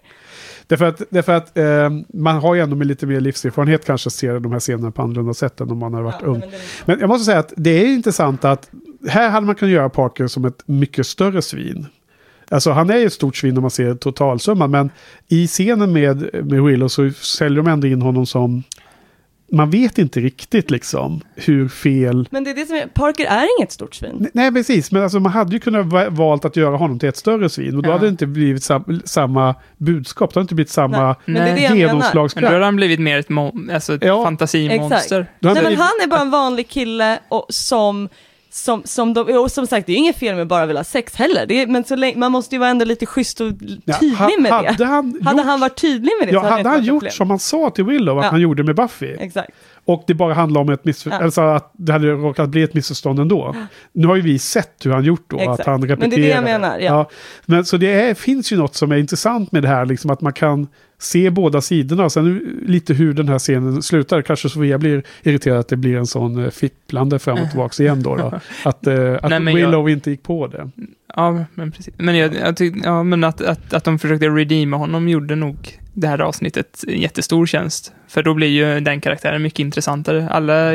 Därför 0.66 0.84
att, 0.84 1.02
därför 1.10 1.32
att 1.32 1.58
eh, 1.58 1.90
man 2.08 2.36
har 2.36 2.54
ju 2.54 2.60
ändå 2.60 2.76
med 2.76 2.86
lite 2.86 3.06
mer 3.06 3.20
livserfarenhet 3.20 3.84
kanske 3.84 4.10
ser 4.10 4.40
de 4.40 4.52
här 4.52 4.60
scenerna 4.60 4.90
på 4.90 5.02
annorlunda 5.02 5.34
sätt 5.34 5.60
än 5.60 5.70
om 5.70 5.78
man 5.78 5.94
har 5.94 6.02
varit 6.02 6.22
ung. 6.22 6.40
men 6.40 6.50
Men 6.84 7.00
jag 7.00 7.08
måste 7.08 7.24
säga 7.24 7.38
att 7.38 7.52
det 7.56 7.70
är 7.70 7.86
intressant 7.86 8.44
att 8.44 8.70
här 9.08 9.28
hade 9.28 9.46
man 9.46 9.54
kunnat 9.54 9.72
göra 9.72 9.88
Parker 9.88 10.26
som 10.26 10.44
ett 10.44 10.62
mycket 10.66 11.06
större 11.06 11.42
svin. 11.42 11.86
Alltså 12.50 12.70
han 12.70 12.90
är 12.90 12.96
ju 12.96 13.06
ett 13.06 13.12
stort 13.12 13.36
svin 13.36 13.56
om 13.56 13.62
man 13.62 13.70
ser 13.70 13.94
totalsumman, 13.94 14.70
men 14.70 14.90
i 15.28 15.46
scenen 15.46 15.92
med, 15.92 16.44
med 16.44 16.62
Willow 16.62 16.88
så 16.88 17.10
säljer 17.10 17.62
de 17.62 17.70
ändå 17.70 17.86
in 17.86 18.02
honom 18.02 18.26
som... 18.26 18.62
Man 19.52 19.70
vet 19.70 19.98
inte 19.98 20.20
riktigt 20.20 20.70
liksom 20.70 21.20
hur 21.34 21.68
fel... 21.68 22.28
Men 22.30 22.44
det 22.44 22.50
är 22.50 22.54
det 22.54 22.66
som 22.66 22.76
är, 22.76 22.86
Parker 22.86 23.24
är 23.26 23.46
inget 23.58 23.72
stort 23.72 23.94
svin. 23.94 24.16
Nej, 24.20 24.30
Nej, 24.34 24.52
precis. 24.52 24.92
Men 24.92 25.02
alltså, 25.02 25.20
man 25.20 25.32
hade 25.32 25.52
ju 25.52 25.60
kunnat 25.60 25.86
va- 25.86 26.10
valt 26.10 26.44
att 26.44 26.56
göra 26.56 26.76
honom 26.76 26.98
till 26.98 27.08
ett 27.08 27.16
större 27.16 27.48
svin. 27.48 27.76
Och 27.76 27.82
då 27.82 27.88
Ja. 27.88 27.92
hade 27.92 28.06
det 28.06 28.10
inte 28.10 28.26
blivit 28.26 28.62
sam 28.62 29.00
samma 29.04 29.54
budskap. 29.76 30.30
Det 30.34 30.40
hade 30.40 30.44
inte 30.44 30.54
blivit 30.54 30.70
samma. 30.70 31.16
Men 31.24 31.56
då 31.56 31.76
genomslagskraft. 31.76 32.52
har 32.52 32.60
han 32.60 32.76
blivit 32.76 33.00
mer 33.00 33.18
ett, 33.18 33.26
alltså 33.72 33.94
ett 33.94 34.04
Ja. 34.04 34.24
fantasimonster. 34.24 35.26
Hade 35.42 35.54
Nej 35.54 35.62
men 35.62 35.76
han 35.76 35.90
är 36.02 36.06
bara 36.06 36.20
en 36.20 36.30
vanlig 36.30 36.68
kille 36.68 37.18
och 37.28 37.46
som 37.48 38.08
som, 38.50 38.82
som 38.84 39.14
de, 39.14 39.38
och 39.38 39.52
som 39.52 39.66
sagt, 39.66 39.86
det 39.86 39.92
är 39.92 39.96
inget 39.96 40.16
fel 40.18 40.34
med 40.34 40.42
att 40.42 40.48
bara 40.48 40.66
vilja 40.66 40.78
ha 40.80 40.84
sex 40.84 41.14
heller, 41.14 41.46
det 41.46 41.62
är, 41.62 41.66
men 41.66 41.84
så 41.84 41.96
länge, 41.96 42.18
man 42.18 42.32
måste 42.32 42.54
ju 42.54 42.58
vara 42.58 42.70
ändå 42.70 42.84
lite 42.84 43.06
schysst 43.06 43.40
och 43.40 43.46
Ja, 43.84 43.94
tydlig 43.98 44.16
ha- 44.16 44.30
med 44.38 44.52
hade 44.52 44.74
det. 44.78 44.84
Han 44.84 45.14
hade 45.22 45.36
gjort, 45.38 45.46
han 45.46 45.60
varit 45.60 45.80
tydlig 45.80 46.12
med 46.20 46.28
det 46.28 46.32
ja, 46.32 46.40
så 46.40 46.46
hade 46.46 46.56
hade 46.56 46.68
han 46.68 46.84
gjort 46.84 47.00
problem. 47.00 47.12
som 47.12 47.30
han 47.30 47.38
sa 47.38 47.70
till 47.70 47.84
Willow 47.84 48.18
att 48.18 48.24
Ja. 48.24 48.30
han 48.30 48.40
gjorde 48.40 48.62
med 48.62 48.76
Buffy. 48.76 49.06
Exakt. 49.18 49.50
Och 49.88 50.04
det 50.06 50.14
bara 50.14 50.34
handlar 50.34 50.60
om 50.60 50.68
ett 50.68 50.84
missförstånd, 50.84 51.20
Ja. 51.22 51.24
alltså 51.24 51.40
att 51.40 51.70
det 51.76 51.92
hade 51.92 52.10
råkat 52.10 52.48
bli 52.48 52.62
ett 52.62 52.74
missförstånd 52.74 53.18
ändå. 53.18 53.54
Nu 53.92 54.06
har 54.06 54.16
ju 54.16 54.22
vi 54.22 54.38
sett 54.38 54.86
hur 54.86 54.90
han 54.90 55.04
gjort 55.04 55.24
då, 55.26 55.38
Exakt. 55.38 55.60
att 55.60 55.66
han 55.66 55.80
Men 55.80 55.88
det 55.88 55.92
är 55.92 55.96
repeterar. 55.96 56.22
det 56.22 56.28
jag 56.50 56.60
menar, 56.60 56.78
ja. 56.78 57.10
Men 57.46 57.64
så 57.64 57.76
det 57.76 57.92
är, 57.92 58.14
finns 58.14 58.52
ju 58.52 58.56
något 58.56 58.74
som 58.74 58.92
är 58.92 58.96
intressant 58.96 59.52
med 59.52 59.62
det 59.62 59.68
här, 59.68 59.86
liksom 59.86 60.10
att 60.10 60.20
man 60.20 60.32
kan 60.32 60.66
se 60.98 61.30
båda 61.30 61.60
sidorna. 61.60 62.10
Sen 62.10 62.40
lite 62.66 62.94
hur 62.94 63.12
den 63.14 63.28
här 63.28 63.38
scenen 63.38 63.82
slutar. 63.82 64.22
Kanske 64.22 64.48
Sofia 64.48 64.78
blir 64.78 65.02
irriterad 65.22 65.58
att 65.58 65.68
det 65.68 65.76
blir 65.76 65.96
en 65.96 66.06
sån 66.06 66.44
eh, 66.44 66.50
fipplande 66.50 67.18
fram 67.18 67.38
och 67.38 67.48
tillbaka 67.50 67.82
igen 67.82 68.02
då. 68.02 68.16
då. 68.16 68.32
Att, 68.64 68.86
eh, 68.86 69.14
att 69.22 69.30
Nej, 69.42 69.54
Willow 69.54 69.88
inte 69.90 70.10
gick 70.10 70.22
på 70.22 70.46
det. 70.46 70.70
Ja, 71.16 71.44
men 71.54 71.72
precis. 71.72 71.94
Men, 71.98 72.16
jag, 72.16 72.34
jag 72.34 72.56
tyck, 72.56 72.74
ja, 72.84 73.02
men 73.02 73.24
att, 73.24 73.40
att, 73.40 73.74
att 73.74 73.84
de 73.84 73.98
försökte 73.98 74.28
redeema 74.28 74.76
honom 74.76 75.08
gjorde 75.08 75.34
nog 75.34 75.56
det 76.00 76.08
här 76.08 76.20
avsnittet 76.20 76.84
en 76.88 77.00
jättestor 77.00 77.46
tjänst. 77.46 77.92
För 78.08 78.22
då 78.22 78.34
blir 78.34 78.48
ju 78.48 78.80
den 78.80 79.00
karaktären 79.00 79.42
mycket 79.42 79.58
intressantare. 79.58 80.28
Alla 80.30 80.72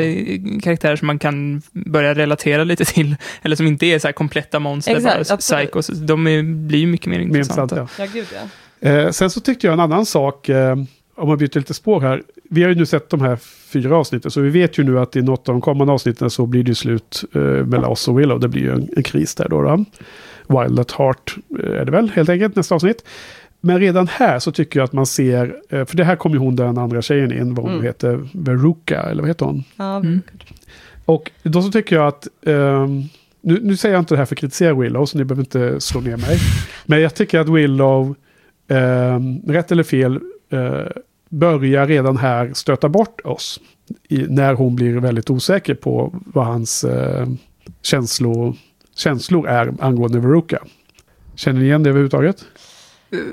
karaktärer 0.62 0.96
som 0.96 1.06
man 1.06 1.18
kan 1.18 1.62
börja 1.72 2.14
relatera 2.14 2.64
lite 2.64 2.84
till, 2.84 3.16
eller 3.42 3.56
som 3.56 3.66
inte 3.66 3.86
är 3.86 3.98
så 3.98 4.08
här 4.08 4.12
kompletta 4.12 4.58
monster, 4.58 4.96
Exakt, 4.96 5.28
bara 5.28 5.36
psychos, 5.36 5.86
de 5.86 6.26
är, 6.26 6.42
blir 6.42 6.78
ju 6.78 6.86
mycket 6.86 7.06
mer 7.06 7.18
Mer 7.18 7.24
intressant, 7.24 7.72
intressanta. 7.72 8.02
ja. 8.02 8.04
Ja, 8.04 8.10
gud 8.14 8.26
ja. 8.80 8.88
Eh, 8.88 9.10
sen 9.10 9.30
så 9.30 9.40
tyckte 9.40 9.66
jag 9.66 9.74
en 9.74 9.80
annan 9.80 10.06
sak, 10.06 10.48
eh, 10.48 10.76
om 11.16 11.28
man 11.28 11.38
byter 11.38 11.58
lite 11.58 11.74
spår 11.74 12.00
här. 12.00 12.22
Vi 12.50 12.62
har 12.62 12.68
ju 12.68 12.74
nu 12.74 12.86
sett 12.86 13.10
de 13.10 13.20
här 13.20 13.38
fyra 13.72 13.96
avsnitten, 13.96 14.30
så 14.30 14.40
vi 14.40 14.50
vet 14.50 14.78
ju 14.78 14.84
nu 14.84 15.00
att 15.00 15.16
i 15.16 15.22
något 15.22 15.48
av 15.48 15.54
de 15.54 15.60
kommande 15.60 15.92
avsnitten 15.92 16.30
så 16.30 16.46
blir 16.46 16.62
det 16.62 16.68
ju 16.68 16.74
slut 16.74 17.24
eh, 17.34 17.40
mellan 17.40 17.84
oss 17.84 18.08
och 18.08 18.20
Willow. 18.20 18.40
Det 18.40 18.48
blir 18.48 18.62
ju 18.62 18.72
en, 18.72 18.88
en 18.96 19.02
kris 19.02 19.34
där 19.34 19.48
då. 19.48 19.62
då. 19.62 19.84
Wild 20.48 20.78
at 20.78 20.92
Heart 20.92 21.36
eh, 21.62 21.80
är 21.80 21.84
det 21.84 21.92
väl, 21.92 22.10
helt 22.14 22.28
enkelt, 22.28 22.56
nästa 22.56 22.74
avsnitt. 22.74 23.04
Men 23.64 23.80
redan 23.80 24.08
här 24.08 24.38
så 24.38 24.52
tycker 24.52 24.80
jag 24.80 24.84
att 24.84 24.92
man 24.92 25.06
ser, 25.06 25.56
eh, 25.70 25.84
för 25.84 25.96
det 25.96 26.04
här 26.04 26.16
kommer 26.16 26.36
ju 26.36 26.40
hon 26.40 26.56
den 26.56 26.78
andra 26.78 27.02
tjejen 27.02 27.32
in, 27.32 27.54
vad 27.54 27.64
hon 27.64 27.72
Mm. 27.74 27.84
heter, 27.84 28.28
Veruca, 28.32 29.02
eller 29.02 29.22
vad 29.22 29.28
heter 29.30 29.46
hon? 29.46 29.64
Ja, 29.76 29.96
Mm. 29.96 30.22
Och 31.04 31.30
då 31.42 31.62
så 31.62 31.70
tycker 31.70 31.96
jag 31.96 32.06
att, 32.06 32.28
ehm, 32.46 33.02
nu, 33.40 33.60
nu 33.62 33.76
säger 33.76 33.94
jag 33.94 34.02
inte 34.02 34.14
det 34.14 34.18
här 34.18 34.24
för 34.24 34.34
att 34.34 34.38
kritisera 34.38 34.74
Willow, 34.74 35.04
så 35.06 35.18
ni 35.18 35.24
behöver 35.24 35.42
inte 35.42 35.80
slå 35.80 36.00
ner 36.00 36.16
mig. 36.16 36.38
Men 36.86 37.00
jag 37.00 37.14
tycker 37.14 37.40
att 37.40 37.48
Willow, 37.48 38.14
ehm, 38.68 39.40
rätt 39.46 39.72
eller 39.72 39.82
fel, 39.82 40.20
eh, 40.50 40.86
börjar 41.28 41.86
redan 41.86 42.16
här 42.16 42.50
stöta 42.54 42.88
bort 42.88 43.20
oss. 43.24 43.60
I, 44.08 44.26
när 44.28 44.54
hon 44.54 44.76
blir 44.76 44.96
väldigt 45.00 45.30
osäker 45.30 45.74
på 45.74 46.14
vad 46.26 46.46
hans 46.46 46.84
eh, 46.84 47.26
känslor, 47.82 48.54
känslor 48.96 49.48
är 49.48 49.74
angående 49.80 50.20
Veruca. 50.20 50.58
Känner 51.34 51.60
ni 51.60 51.66
igen 51.66 51.82
det 51.82 51.90
överhuvudtaget? 51.90 52.44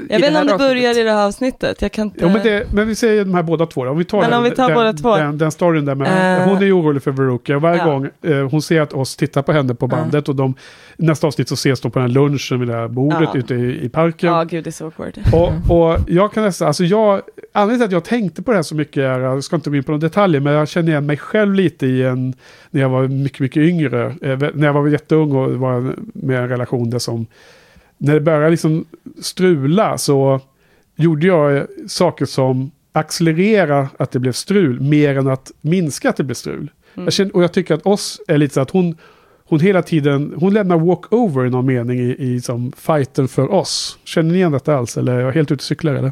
Jag 0.09 0.19
vet 0.19 0.27
inte 0.27 0.41
om 0.41 0.47
det 0.47 0.57
börjar 0.57 0.99
i 0.99 1.03
det 1.03 1.11
här 1.11 1.25
avsnittet. 1.27 1.81
Jag 1.81 1.91
kan 1.91 2.05
inte... 2.07 2.17
Jo, 2.21 2.29
men, 2.29 2.43
det, 2.43 2.73
men 2.73 2.87
vi 2.87 2.95
säger 2.95 3.25
de 3.25 3.33
här 3.33 3.43
båda 3.43 3.65
två 3.65 3.85
då. 3.85 3.91
Om 3.91 3.97
vi 3.97 4.05
tar, 4.05 4.21
Men 4.21 4.29
den, 4.29 4.37
om 4.37 4.43
vi 4.43 4.51
tar 4.51 4.67
den, 4.67 4.75
båda 4.75 4.93
två. 4.93 5.15
Den, 5.17 5.37
den 5.37 5.51
storyn 5.51 5.85
där 5.85 5.95
med, 5.95 6.37
Eh. 6.41 6.47
hon 6.47 6.57
är 6.57 6.61
ju 6.65 6.71
orolig 6.71 7.03
för 7.03 7.11
Veruca. 7.11 7.59
Varje 7.59 7.77
Ja. 7.77 7.85
gång 7.85 8.09
eh, 8.21 8.49
hon 8.49 8.61
ser 8.61 8.81
att 8.81 8.93
oss 8.93 9.15
tittar 9.15 9.41
på 9.41 9.51
henne 9.51 9.75
på 9.75 9.87
bandet 9.87 10.29
och 10.29 10.35
de, 10.35 10.55
nästa 10.97 11.27
avsnitt 11.27 11.49
så 11.49 11.53
ses 11.53 11.81
de 11.81 11.91
på 11.91 11.99
den 11.99 12.07
här 12.07 12.13
lunchen 12.15 12.59
vid 12.59 12.69
det 12.69 12.75
här 12.75 12.87
bordet 12.87 13.29
Ja. 13.33 13.39
ute 13.39 13.55
i, 13.55 13.85
i 13.85 13.89
parken. 13.89 14.29
Ja, 14.29 14.43
gud 14.43 14.63
det 14.63 14.69
är 14.69 14.71
så 14.71 14.85
awkward. 14.85 15.13
Och, 15.33 15.51
och 15.91 15.97
jag 16.07 16.33
kan 16.33 16.43
nästan, 16.43 16.67
alltså 16.67 16.83
jag, 16.83 17.21
anledningen 17.53 17.79
till 17.79 17.85
att 17.85 17.91
jag 17.91 18.03
tänkte 18.19 18.41
på 18.43 18.51
det 18.51 18.57
här 18.57 18.63
så 18.63 18.75
mycket 18.75 18.97
är, 18.97 19.19
jag 19.19 19.43
ska 19.43 19.55
inte 19.55 19.69
gå 19.69 19.75
in 19.75 19.83
på 19.83 19.91
några 19.91 20.01
detaljer, 20.01 20.41
men 20.41 20.53
jag 20.53 20.67
känner 20.69 20.89
igen 20.91 21.05
mig 21.05 21.17
själv 21.17 21.53
lite 21.53 21.87
i 21.87 22.03
en, 22.03 22.33
när 22.69 22.81
jag 22.81 22.89
var 22.89 23.07
mycket, 23.07 23.39
mycket 23.39 23.57
yngre, 23.63 24.05
eh, 24.21 24.37
när 24.53 24.65
jag 24.67 24.73
var 24.73 24.87
jätteung 24.87 25.31
och 25.31 25.51
var 25.51 25.95
med 26.13 26.39
en 26.43 26.49
relation 26.49 26.89
där 26.89 26.99
som, 26.99 27.25
när 28.01 28.13
det 28.13 28.21
började 28.21 28.49
liksom 28.49 28.85
strula 29.21 29.97
så 29.97 30.39
gjorde 30.95 31.27
jag 31.27 31.67
saker 31.87 32.25
som 32.25 32.71
accelerera 32.91 33.89
att 33.97 34.11
det 34.11 34.19
blev 34.19 34.31
strul, 34.31 34.81
mer 34.81 35.17
än 35.17 35.27
att 35.27 35.51
minska 35.61 36.09
att 36.09 36.17
det 36.17 36.23
blev 36.23 36.35
strul. 36.35 36.71
Mm. 36.93 37.05
Jag 37.05 37.13
känner, 37.13 37.35
och 37.35 37.43
jag 37.43 37.53
tycker 37.53 37.73
att 37.73 37.85
oss 37.85 38.21
är 38.27 38.37
lite 38.37 38.53
så 38.53 38.61
att 38.61 38.69
hon, 38.69 38.97
hon 39.45 39.59
hela 39.59 39.81
tiden, 39.81 40.33
hon 40.37 40.53
lämnar 40.53 40.77
walkover 40.77 41.45
i 41.45 41.49
någon 41.49 41.65
mening 41.65 41.99
i, 41.99 42.15
i 42.19 42.41
som 42.41 42.71
fighten 42.71 43.27
för 43.27 43.51
oss. 43.51 43.99
Känner 44.03 44.31
ni 44.31 44.35
igen 44.37 44.51
detta 44.51 44.75
alls? 44.75 44.97
Eller 44.97 45.13
är 45.13 45.19
jag 45.19 45.31
helt 45.31 45.51
ute 45.51 45.59
och 45.59 45.63
cyklar 45.63 45.93
eller? 45.93 46.11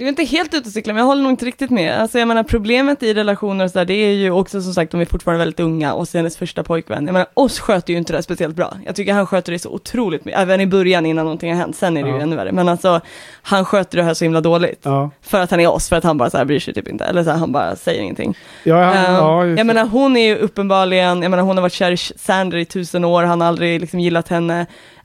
Du 0.00 0.04
är 0.04 0.08
inte 0.08 0.24
helt 0.24 0.54
ute 0.54 0.66
och 0.68 0.72
cyklar, 0.72 0.94
men 0.94 1.00
jag 1.00 1.06
håller 1.06 1.22
nog 1.22 1.32
inte 1.32 1.44
riktigt 1.46 1.70
med. 1.70 2.00
Alltså 2.00 2.18
jag 2.18 2.28
menar 2.28 2.42
problemet 2.42 3.02
i 3.02 3.14
relationer 3.14 3.64
och 3.64 3.70
sådär, 3.70 3.84
det 3.84 3.94
är 3.94 4.12
ju 4.12 4.30
också 4.30 4.62
som 4.62 4.74
sagt, 4.74 4.92
de 4.92 5.00
är 5.00 5.04
fortfarande 5.04 5.38
väldigt 5.38 5.60
unga 5.60 5.94
och 5.94 6.08
sen 6.08 6.18
hennes 6.18 6.36
första 6.36 6.62
pojkvän. 6.62 7.06
Jag 7.06 7.12
menar, 7.12 7.26
oss 7.34 7.60
sköter 7.60 7.92
ju 7.92 7.98
inte 7.98 8.12
det 8.12 8.22
speciellt 8.22 8.56
bra. 8.56 8.74
Jag 8.86 8.94
tycker 8.96 9.12
han 9.12 9.26
sköter 9.26 9.52
det 9.52 9.58
så 9.58 9.70
otroligt 9.70 10.24
mycket, 10.24 10.40
även 10.40 10.60
i 10.60 10.66
början 10.66 11.06
innan 11.06 11.24
någonting 11.24 11.50
har 11.52 11.58
hänt, 11.60 11.76
sen 11.76 11.96
är 11.96 12.02
det 12.02 12.08
ju 12.08 12.14
Ja. 12.16 12.22
ännu 12.22 12.36
värre. 12.36 12.52
Men 12.52 12.68
alltså, 12.68 13.00
han 13.42 13.64
sköter 13.64 13.96
det 13.98 14.04
här 14.04 14.14
så 14.14 14.24
himla 14.24 14.40
dåligt. 14.40 14.80
Ja, 14.82 15.10
För 15.22 15.40
att 15.40 15.50
han 15.50 15.60
är 15.60 15.66
oss, 15.70 15.88
för 15.88 15.96
att 15.96 16.04
han 16.04 16.18
bara 16.18 16.30
så 16.30 16.36
här 16.38 16.44
bryr 16.44 16.60
sig 16.60 16.74
typ 16.74 16.88
inte, 16.88 17.04
eller 17.04 17.24
så 17.24 17.30
här, 17.30 17.38
han 17.38 17.52
bara 17.52 17.76
säger 17.76 18.02
ingenting. 18.02 18.36
ja, 18.64 18.94
ja, 18.94 19.12
ja 19.12 19.46
jag 19.46 19.66
menar 19.66 19.86
hon 19.86 20.16
är 20.16 20.26
ju 20.26 20.36
uppenbarligen, 20.36 21.22
jag 21.22 21.30
menar 21.30 21.42
hon 21.44 21.56
har 21.56 21.62
varit 21.62 21.72
kär 21.72 21.92
i 21.92 21.96
Sander 21.96 22.58
i 22.58 22.64
tusen 22.64 23.04
år, 23.04 23.22
han 23.22 23.40
har 23.40 23.48
aldrig 23.48 23.80
liksom 23.80 24.00
gillat 24.00 24.28
henne. 24.28 24.60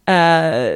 Eh, 0.07 0.13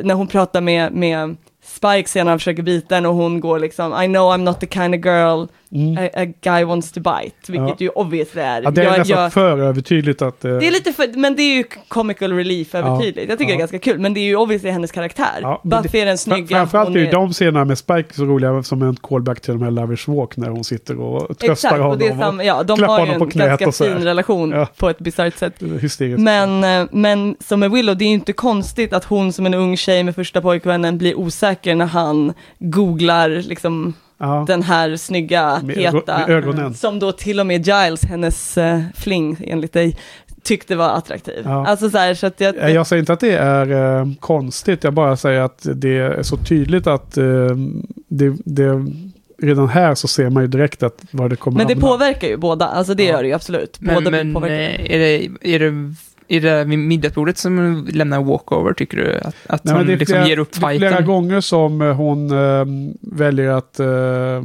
när 0.04 0.14
hon 0.14 0.28
pratar 0.28 0.62
med, 0.62 0.94
med 0.94 1.38
Spike 1.70 2.10
senare 2.10 2.26
när 2.26 2.32
han 2.32 2.40
försöker 2.40 2.64
bita 2.64 2.96
henne 2.96 3.08
och 3.08 3.16
hon 3.16 3.40
går 3.40 3.60
liksom 3.60 4.02
I 4.04 4.08
know 4.08 4.34
I'm 4.34 4.44
not 4.44 4.60
the 4.60 4.68
kind 4.68 4.96
of 4.96 5.06
girl 5.06 5.46
mm. 5.76 5.98
a, 5.98 6.10
a 6.14 6.26
guy 6.42 6.64
wants 6.64 6.92
to 6.92 7.00
bite, 7.00 7.52
vilket 7.52 7.68
Ja. 7.70 7.76
ju 7.80 7.90
obviously 7.90 8.42
är. 8.42 8.62
ja, 8.62 8.72
det 8.72 8.82
är 8.82 8.86
Jag- 8.86 8.98
nästan 8.98 9.22
jag- 9.24 9.34
för 9.34 9.60
övertydligt 9.60 10.22
att... 10.22 10.46
eh, 10.46 10.58
det 10.58 10.68
är 10.68 10.72
lite 10.72 10.94
för, 10.94 11.18
men 11.18 11.36
det 11.36 11.42
är 11.42 11.56
ju 11.58 11.64
comical 11.88 12.34
relief 12.34 12.76
övertydligt. 12.76 13.30
Jag 13.30 13.38
tycker 13.38 13.52
det 13.52 13.56
är 13.58 13.60
ganska 13.60 13.80
kul, 13.80 14.00
men 14.00 14.14
det 14.14 14.20
är 14.20 14.26
ju 14.26 14.36
obviously 14.36 14.70
hennes 14.70 14.92
karaktär. 14.92 15.40
Ja, 15.42 15.62
Buffy 15.64 16.00
är 16.00 16.06
den 16.06 16.18
snygga. 16.18 16.48
Framförallt 16.58 16.96
är 16.96 17.00
ju 17.00 17.06
de 17.12 17.34
scenerna 17.34 17.66
med 17.66 17.78
Spike 17.78 18.14
så 18.14 18.26
roliga 18.26 18.64
som 18.64 18.82
en 18.82 18.96
callback 18.96 19.40
till 19.42 19.54
de 19.54 19.62
här 19.64 19.72
Lovers 19.72 20.08
Walk 20.08 20.38
när 20.38 20.50
hon 20.50 20.64
sitter 20.64 21.00
och 21.00 21.28
tröstar 21.38 21.52
Exakt, 21.52 21.72
honom. 21.74 21.92
och 21.92 21.98
det 21.98 22.08
är 22.08 22.18
samma, 22.18 22.44
ja, 22.44 22.64
de 22.64 22.84
har 22.84 23.06
ju 23.06 23.12
en 23.14 23.30
ganska 23.30 23.72
fin 23.72 24.04
relation 24.04 24.66
på 24.78 24.90
ett 24.90 25.00
bisarrt 25.00 25.38
sätt. 25.38 25.54
Hysteriskt. 25.82 26.20
Men, 26.20 26.64
eh, 26.64 26.88
men 26.92 27.36
som 27.40 27.60
med 27.60 27.72
Willow, 27.72 27.98
det 27.98 28.04
är 28.06 28.08
ju 28.10 28.14
inte 28.14 28.34
konstigt 28.34 28.94
att 28.94 29.04
hon 29.04 29.34
som 29.34 29.46
en 29.46 29.54
ung 29.54 29.78
tjej 29.78 30.04
med 30.04 30.16
första 30.16 30.42
pojkvännen 30.42 30.98
blir 30.98 31.16
osäker 31.20 31.76
när 31.76 31.86
han 31.86 32.34
googlar 32.60 33.30
liksom 33.30 33.94
ja. 34.20 34.44
den 34.48 34.64
här 34.64 34.96
snygga, 34.96 35.60
med, 35.64 35.78
heta, 35.78 36.28
ögonen. 36.28 36.74
som 36.74 37.00
då 37.00 37.12
till 37.12 37.40
och 37.40 37.46
med 37.48 37.68
Giles, 37.68 38.04
hennes 38.06 38.58
uh, 38.58 38.82
fling 38.96 39.38
enligt 39.48 39.74
dig, 39.74 39.98
tyckte 40.44 40.76
var 40.76 40.90
attraktiv. 40.90 41.42
Ja. 41.46 41.68
Alltså 41.68 41.90
så 41.90 41.98
här, 41.98 42.14
så 42.14 42.28
att 42.28 42.42
jag, 42.42 42.56
Nej, 42.62 42.74
Jag 42.74 42.88
säger 42.88 43.00
inte 43.00 43.14
att 43.14 43.20
det 43.20 43.38
är 43.38 44.00
eh, 44.00 44.08
konstigt, 44.20 44.84
jag 44.84 44.94
bara 44.94 45.18
säger 45.18 45.42
att 45.42 45.66
det 45.76 45.98
är 45.98 46.24
så 46.24 46.38
tydligt 46.38 46.88
att 46.88 47.18
eh, 47.18 47.26
det, 48.08 48.36
det, 48.46 48.86
redan 49.42 49.68
här 49.70 49.96
så 49.96 50.08
ser 50.08 50.30
man 50.30 50.44
ju 50.44 50.48
direkt 50.48 50.84
att 50.84 51.04
vad 51.12 51.30
det 51.30 51.36
kommer 51.36 51.58
men 51.58 51.68
det 51.68 51.74
hamna. 51.74 51.88
påverkar 51.88 52.28
ju 52.28 52.38
båda, 52.38 52.66
alltså 52.68 52.94
det 52.94 53.04
Ja. 53.04 53.10
gör 53.12 53.22
det 53.22 53.28
ju 53.28 53.34
absolut. 53.36 53.80
Båda 53.80 54.00
Men, 54.02 54.12
men 54.12 54.34
påverkar. 54.34 54.84
eh, 54.84 54.92
är, 54.96 55.00
det, 55.00 55.30
är, 55.56 55.60
det, 55.60 55.96
är 56.30 56.42
det 56.42 56.66
middagsbordet 56.66 57.38
som 57.38 57.88
lämnar 57.92 58.24
walkover, 58.24 58.74
tycker 58.74 58.98
du? 58.98 59.18
Att, 59.18 59.36
att 59.48 59.64
Nej, 59.64 59.76
hon 59.76 59.86
det 59.88 59.96
liksom 59.96 60.14
flera, 60.14 60.28
ger 60.28 60.40
upp 60.40 60.52
det 60.52 60.66
är 60.66 60.78
flera 60.78 60.90
fighten? 60.92 61.06
gånger 61.06 61.42
som 61.42 61.82
eh, 61.82 61.94
hon 61.96 62.32
eh, 62.32 62.66
väljer 63.02 63.50
att... 63.50 63.80
eh, 63.80 64.44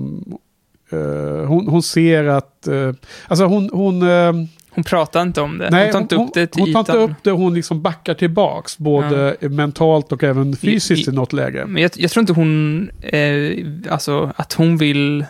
hon, 1.47 1.69
hon 1.69 1.83
ser 1.83 2.25
att... 2.25 2.67
eh, 2.67 2.93
alltså 3.29 3.45
hon... 3.45 3.71
hon 3.73 4.03
eh, 4.03 4.33
Hon 4.77 4.85
pratar 4.85 5.23
inte 5.23 5.41
om 5.41 5.59
det. 5.59 5.71
nej, 5.71 5.85
hon 5.85 5.93
tar 5.93 6.01
inte 6.01 6.15
upp 6.17 6.35
det 6.35 6.47
till 6.47 6.63
hon 6.63 6.73
tar 6.73 6.81
inte 6.81 7.13
upp 7.13 7.23
det, 7.23 7.31
hon 7.31 7.55
liksom 7.55 7.83
backar 7.83 8.15
tillbaks. 8.15 8.79
Både 8.79 9.37
mentalt 9.41 10.13
och 10.13 10.25
även 10.25 10.57
fysiskt 10.57 11.09
I- 11.09 11.11
i 11.11 11.15
något 11.15 11.33
läge. 11.33 11.65
Men 11.67 11.83
jag, 11.83 11.91
jag 11.97 12.11
tror 12.11 12.21
inte 12.21 12.33
hon, 12.33 12.91
eh, 13.03 13.93
alltså 13.93 14.33
att 14.37 14.53
hon 14.53 14.77
vill 14.77 15.25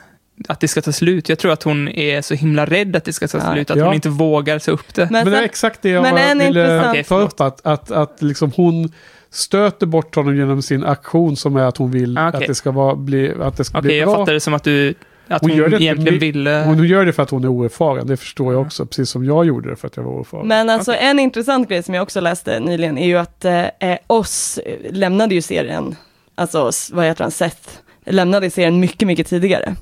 att 0.48 0.60
det 0.60 0.68
ska 0.68 0.82
ta 0.82 0.92
slut. 0.92 1.28
Jag 1.28 1.38
tror 1.38 1.52
att 1.52 1.62
hon 1.62 1.88
är 1.88 2.22
så 2.22 2.34
himla 2.34 2.64
rädd 2.64 2.96
att 2.96 3.04
det 3.04 3.12
ska 3.12 3.28
ta 3.28 3.38
Ja. 3.38 3.52
slut, 3.52 3.70
att 3.70 3.76
Ja. 3.76 3.84
hon 3.84 3.94
inte 3.94 4.08
vågar 4.08 4.58
ta 4.58 4.70
upp 4.70 4.94
det. 4.94 5.02
Men 5.02 5.12
Men 5.12 5.24
det 5.24 5.30
är 5.30 5.34
sen- 5.36 5.44
exakt 5.44 5.82
det 5.82 5.88
jag 5.88 6.02
ville 6.38 6.88
Okej, 6.90 7.04
ta 7.04 7.20
upp. 7.20 7.40
Att, 7.40 7.66
att, 7.66 7.90
att 7.90 8.22
liksom 8.22 8.52
hon 8.56 8.92
stöter 9.30 9.86
bort 9.86 10.14
honom 10.14 10.36
genom 10.36 10.62
sin 10.62 10.84
aktion 10.84 11.36
som 11.36 11.56
är 11.56 11.62
att 11.62 11.76
hon 11.76 11.90
vill 11.90 12.18
Ah, 12.18 12.28
okej. 12.28 12.40
att 12.40 12.46
det 12.46 12.54
ska, 12.54 12.70
vara, 12.70 12.94
bli, 12.96 13.32
att 13.42 13.56
det 13.56 13.64
ska 13.64 13.78
Okej, 13.78 13.86
bli 13.88 13.98
jag 13.98 14.08
bra. 14.08 14.16
fattar 14.16 14.32
det 14.32 14.40
som 14.40 14.54
att 14.54 14.64
du, 14.64 14.94
att 15.28 15.40
Hon 15.40 15.50
hon, 15.50 15.58
gör 15.58 15.68
det 15.68 15.76
inte 15.76 15.84
egentligen 15.84 16.18
ville... 16.18 16.62
Hon 16.66 16.86
gör 16.86 17.06
det 17.06 17.12
för 17.12 17.22
att 17.22 17.30
hon 17.30 17.44
är 17.44 17.48
oerfaren, 17.48 18.06
det 18.06 18.16
förstår 18.16 18.52
jag 18.52 18.62
också. 18.62 18.86
Precis 18.86 19.10
som 19.10 19.24
jag 19.24 19.44
gjorde 19.44 19.70
det 19.70 19.76
för 19.76 19.86
att 19.86 19.96
jag 19.96 20.04
var 20.04 20.12
oerfaren. 20.12 20.48
Men 20.48 20.70
alltså 20.70 20.94
en 20.94 21.18
intressant 21.18 21.68
grej 21.68 21.82
som 21.82 21.94
jag 21.94 22.02
också 22.02 22.20
läste 22.20 22.60
nyligen 22.60 22.98
är 22.98 23.06
ju 23.06 23.16
att 23.18 23.44
eh, 23.44 23.64
eh, 23.80 23.98
oss 24.06 24.58
lämnade 24.90 25.34
ju 25.34 25.42
serien, 25.42 25.96
alltså 26.34 26.70
vad 26.92 27.04
heter 27.04 27.24
han, 27.24 27.30
Seth, 27.30 27.68
lämnade 28.04 28.50
serien 28.50 28.80
mycket, 28.80 29.08
mycket 29.08 29.26
tidigare. 29.26 29.74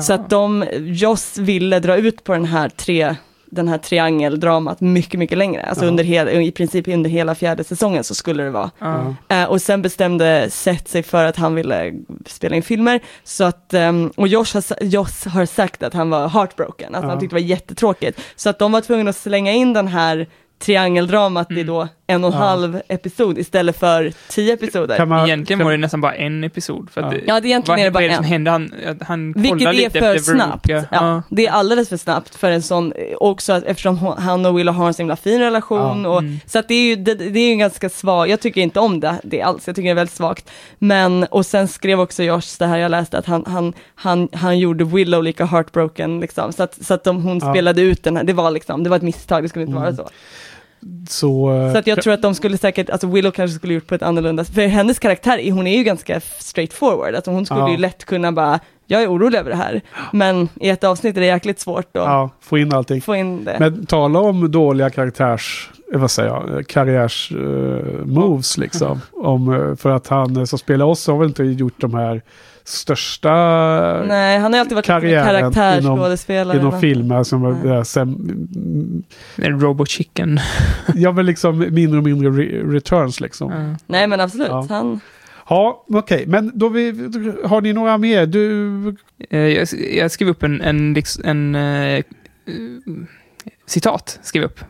Så 0.00 0.12
att 0.12 0.30
de, 0.30 0.64
Joss 0.80 1.38
ville 1.38 1.80
dra 1.80 1.96
ut 1.96 2.24
på 2.24 2.32
den 2.32 2.44
här 2.44 2.68
tre 2.68 3.14
den 3.52 3.68
här 3.68 3.78
triangeldramat 3.78 4.80
mycket, 4.80 5.18
mycket 5.20 5.38
längre. 5.38 5.62
Alltså 5.62 5.84
under 5.86 6.04
hela, 6.04 6.30
i 6.32 6.52
princip 6.52 6.88
under 6.88 7.10
hela 7.10 7.34
fjärde 7.34 7.64
säsongen 7.64 8.04
så 8.04 8.14
skulle 8.14 8.42
det 8.42 8.50
vara. 8.50 8.70
Eh, 9.28 9.44
och 9.44 9.62
sen 9.62 9.82
bestämde 9.82 10.50
Seth 10.50 10.84
sig 10.84 11.02
för 11.02 11.24
att 11.24 11.36
han 11.36 11.54
ville 11.54 11.92
spela 12.26 12.56
in 12.56 12.62
filmer. 12.62 13.00
Så 13.24 13.44
att, 13.44 13.74
ehm, 13.74 14.12
och 14.16 14.28
Josh 14.28 14.54
har, 14.54 14.82
Joss 14.84 15.24
har 15.24 15.46
sagt 15.46 15.82
att 15.82 15.94
han 15.94 16.10
var 16.10 16.28
heartbroken, 16.28 16.94
att 16.94 17.02
Ja. 17.02 17.08
han 17.08 17.20
tyckte 17.20 17.36
det 17.36 17.42
var 17.42 17.48
jättetråkigt. 17.48 18.20
Så 18.36 18.50
att 18.50 18.58
de 18.58 18.72
var 18.72 18.80
tvungna 18.80 19.10
att 19.10 19.16
slänga 19.16 19.52
in 19.52 19.72
den 19.72 19.88
här 19.88 20.26
triangeldramat 20.58 21.52
i 21.52 21.62
då 21.62 21.88
en 22.10 22.24
och 22.24 22.32
en 22.32 22.38
Ja. 22.38 22.44
halv 22.46 22.80
episod 22.88 23.38
istället 23.38 23.78
för 23.78 24.12
tio 24.28 24.54
episoder. 24.54 25.06
Man, 25.06 25.26
Egentligen 25.26 25.64
var 25.64 25.70
det 25.70 25.76
nästan 25.76 26.00
bara 26.00 26.14
en 26.14 26.44
episod. 26.44 26.90
För 26.90 27.00
att 27.00 27.12
Ja. 27.12 27.18
det, 27.18 27.24
Ja, 27.26 27.40
det 27.40 27.46
är 27.46 27.50
egentligen 27.50 27.76
vad, 27.76 27.80
är 27.80 27.84
det 27.84 27.90
vad 27.90 27.92
bara 27.92 28.04
är 28.04 28.08
det 28.08 28.14
som 28.14 28.24
en. 28.24 28.30
hände? 28.30 28.50
Han, 28.50 28.72
han 29.00 29.32
Vilket 29.32 29.58
kollar 29.58 29.70
är 29.70 29.74
lite 29.74 30.00
för 30.00 30.18
snabbt. 30.18 30.68
Veruca. 30.68 30.88
Ja, 30.90 31.22
Det 31.28 31.46
är 31.46 31.50
alldeles 31.52 31.88
för 31.88 31.96
snabbt 31.96 32.34
för 32.34 32.50
en 32.50 32.62
sån, 32.62 32.92
också 33.16 33.52
att, 33.52 33.64
eftersom 33.64 33.98
hon- 33.98 34.18
han 34.18 34.46
och 34.46 34.58
Willow 34.58 34.74
har 34.74 34.86
en 34.86 34.94
så 34.94 35.02
himla 35.02 35.16
fin 35.16 35.40
relation. 35.40 36.02
Ja. 36.04 36.08
Och, 36.10 36.18
Mm. 36.20 36.40
Så 36.46 36.58
att 36.58 36.68
det 36.68 36.74
är 36.74 36.84
ju 36.86 36.96
det, 36.96 37.14
det 37.14 37.40
är 37.40 37.44
ju 37.46 37.52
en 37.52 37.58
ganska 37.58 37.88
svag, 37.88 38.28
jag 38.28 38.40
tycker 38.40 38.60
inte 38.60 38.80
om 38.80 39.00
det, 39.00 39.14
det 39.22 39.42
alls, 39.42 39.66
jag 39.66 39.76
tycker 39.76 39.86
det 39.88 39.92
är 39.92 39.94
väldigt 39.94 40.16
svagt. 40.16 40.50
Men, 40.78 41.24
och 41.30 41.46
sen 41.46 41.68
skrev 41.68 42.00
också 42.00 42.22
Josh 42.22 42.56
det 42.58 42.66
här 42.66 42.78
jag 42.78 42.90
läste, 42.90 43.18
att 43.18 43.26
han, 43.26 43.44
han, 43.46 43.72
han, 43.94 44.28
han 44.32 44.58
gjorde 44.58 44.84
Willow 44.84 45.22
lika 45.24 45.44
heartbroken, 45.44 46.20
liksom. 46.20 46.52
så 46.52 46.62
att, 46.62 46.84
så 46.84 46.94
att 46.94 47.04
de, 47.04 47.22
hon 47.22 47.38
Ja. 47.38 47.52
spelade 47.52 47.82
ut 47.82 48.02
den 48.04 48.16
här, 48.16 48.24
det 48.24 48.32
var 48.32 48.50
liksom, 48.50 48.82
det 48.84 48.90
var 48.90 48.96
ett 48.96 49.02
misstag, 49.02 49.42
det 49.42 49.48
skulle 49.48 49.62
inte 49.64 49.72
Mm. 49.76 49.82
vara 49.82 49.96
så. 49.96 50.08
Så, 51.08 51.52
eh, 51.52 51.72
Så 51.72 51.78
att 51.78 51.86
jag 51.86 52.02
tror 52.02 52.12
att 52.12 52.22
de 52.22 52.34
skulle 52.34 52.58
säkert, 52.58 52.90
alltså 52.90 53.06
Willow 53.06 53.30
kanske 53.30 53.54
skulle 53.58 53.74
gjort 53.74 53.86
på 53.86 53.94
ett 53.94 54.02
annorlunda, 54.02 54.44
för 54.44 54.66
hennes 54.66 54.98
karaktär, 54.98 55.50
hon 55.50 55.66
är 55.66 55.76
ju 55.78 55.84
ganska 55.84 56.20
straightforward, 56.20 57.14
alltså 57.14 57.30
hon 57.30 57.46
skulle 57.46 57.60
Ja. 57.60 57.70
ju 57.70 57.76
lätt 57.76 58.04
kunna 58.04 58.32
bara, 58.32 58.60
jag 58.86 59.02
är 59.02 59.08
orolig 59.12 59.38
över 59.38 59.50
det 59.50 59.56
här, 59.56 59.80
men 60.12 60.48
i 60.60 60.68
ett 60.68 60.84
avsnitt 60.84 61.16
är 61.16 61.20
det 61.20 61.26
jäkligt 61.26 61.60
svårt 61.60 61.96
att 61.96 62.04
ja, 62.04 62.30
få 62.40 62.58
in 62.58 62.74
allting. 62.74 63.00
få 63.02 63.16
in 63.16 63.44
det. 63.44 63.56
Men 63.60 63.86
tala 63.86 64.18
om 64.18 64.50
dåliga 64.50 64.90
karaktärs, 64.90 65.70
vad 65.92 66.10
säger 66.10 66.28
jag, 66.30 66.66
karriärs 66.66 67.32
eh, 67.32 68.04
moves 68.06 68.58
liksom. 68.58 69.00
Om, 69.12 69.54
eh, 69.54 69.76
för 69.76 69.90
att 69.90 70.08
han 70.08 70.36
eh, 70.36 70.44
som 70.44 70.58
spelar 70.58 70.86
oss 70.86 71.06
har 71.06 71.18
väl 71.18 71.28
inte 71.28 71.44
gjort 71.44 71.80
de 71.80 71.94
här 71.94 72.22
största 72.64 73.32
Nej, 74.08 74.38
han 74.38 74.52
har 74.52 74.60
alltid 74.60 74.74
varit 74.74 74.86
karriären 74.86 75.26
karaktärsskådespelare. 75.52 76.58
inom 76.58 76.80
filmer 76.80 77.22
som 77.22 77.40
var 77.40 77.52
Nej. 77.52 77.60
där 77.62 77.84
sen, 77.84 78.08
mm, 78.08 79.02
En 79.36 79.60
Robo 79.60 79.86
Chicken. 79.86 80.38
ja 80.94 81.12
men 81.12 81.26
liksom 81.26 81.58
mindre 81.58 81.98
och 81.98 82.04
mindre 82.04 82.30
re 82.30 82.62
returns 82.74 83.20
liksom. 83.20 83.50
Ja. 83.52 83.76
Nej 83.86 84.06
men 84.06 84.20
absolut, 84.20 84.48
Ja. 84.48 84.66
han, 84.70 85.00
Ja, 85.48 85.84
okej. 85.88 86.24
Men 86.26 86.52
då 86.54 86.68
vi, 86.68 86.90
har 87.44 87.60
ni 87.60 87.72
några 87.72 87.98
mer? 87.98 88.26
Du... 88.26 88.96
Eh, 89.30 89.40
jag, 89.40 89.68
jag 89.92 90.10
skrev 90.10 90.28
upp 90.28 90.42
en, 90.42 90.60
en, 90.60 90.94
liksom- 90.94 91.24
en 91.24 91.54
eh, 91.54 91.94
eh, 91.94 92.02
citat, 93.66 94.18
skrev 94.22 94.44
upp. 94.44 94.60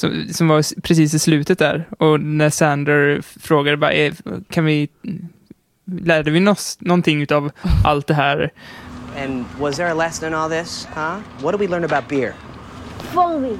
Som, 0.00 0.26
som 0.30 0.48
var 0.48 0.80
precis 0.80 1.14
i 1.14 1.18
slutet 1.18 1.58
där. 1.58 1.88
Och 1.98 2.20
när 2.20 2.50
Sander 2.50 3.20
frågade, 3.40 3.76
bara, 3.76 3.92
eh, 3.92 4.14
kan 4.50 4.64
vi... 4.64 4.88
Lärde 5.84 6.30
vi 6.30 6.48
oss 6.48 6.78
någonting 6.80 7.32
av 7.32 7.50
allt 7.84 8.06
det 8.06 8.14
här? 8.14 8.50
And 9.24 9.44
was 9.60 9.76
there 9.76 9.90
a 9.90 9.94
lesson 9.94 10.28
in 10.28 10.34
all 10.34 10.50
this, 10.50 10.88
huh? 10.94 11.16
What 11.42 11.52
did 11.52 11.60
we 11.60 11.76
learn 11.76 11.84
about 11.84 12.08
beer? 12.08 12.32
Fully. 12.98 13.56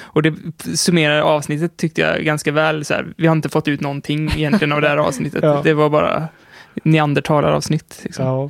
Och 0.00 0.22
det 0.22 0.34
summerar 0.76 1.20
avsnittet 1.20 1.76
tyckte 1.76 2.00
jag 2.00 2.24
ganska 2.24 2.52
väl. 2.52 2.84
Så 2.84 2.94
här, 2.94 3.14
vi 3.16 3.26
har 3.26 3.36
inte 3.36 3.48
fått 3.48 3.68
ut 3.68 3.80
någonting 3.80 4.30
egentligen 4.36 4.72
av 4.72 4.80
det 4.80 4.88
här 4.88 4.96
avsnittet. 5.08 5.42
Ja. 5.42 5.60
Det 5.64 5.74
var 5.74 5.90
bara 5.90 6.28
neandertalaravsnitt. 6.82 8.00
Liksom. 8.02 8.24
Ja. 8.24 8.48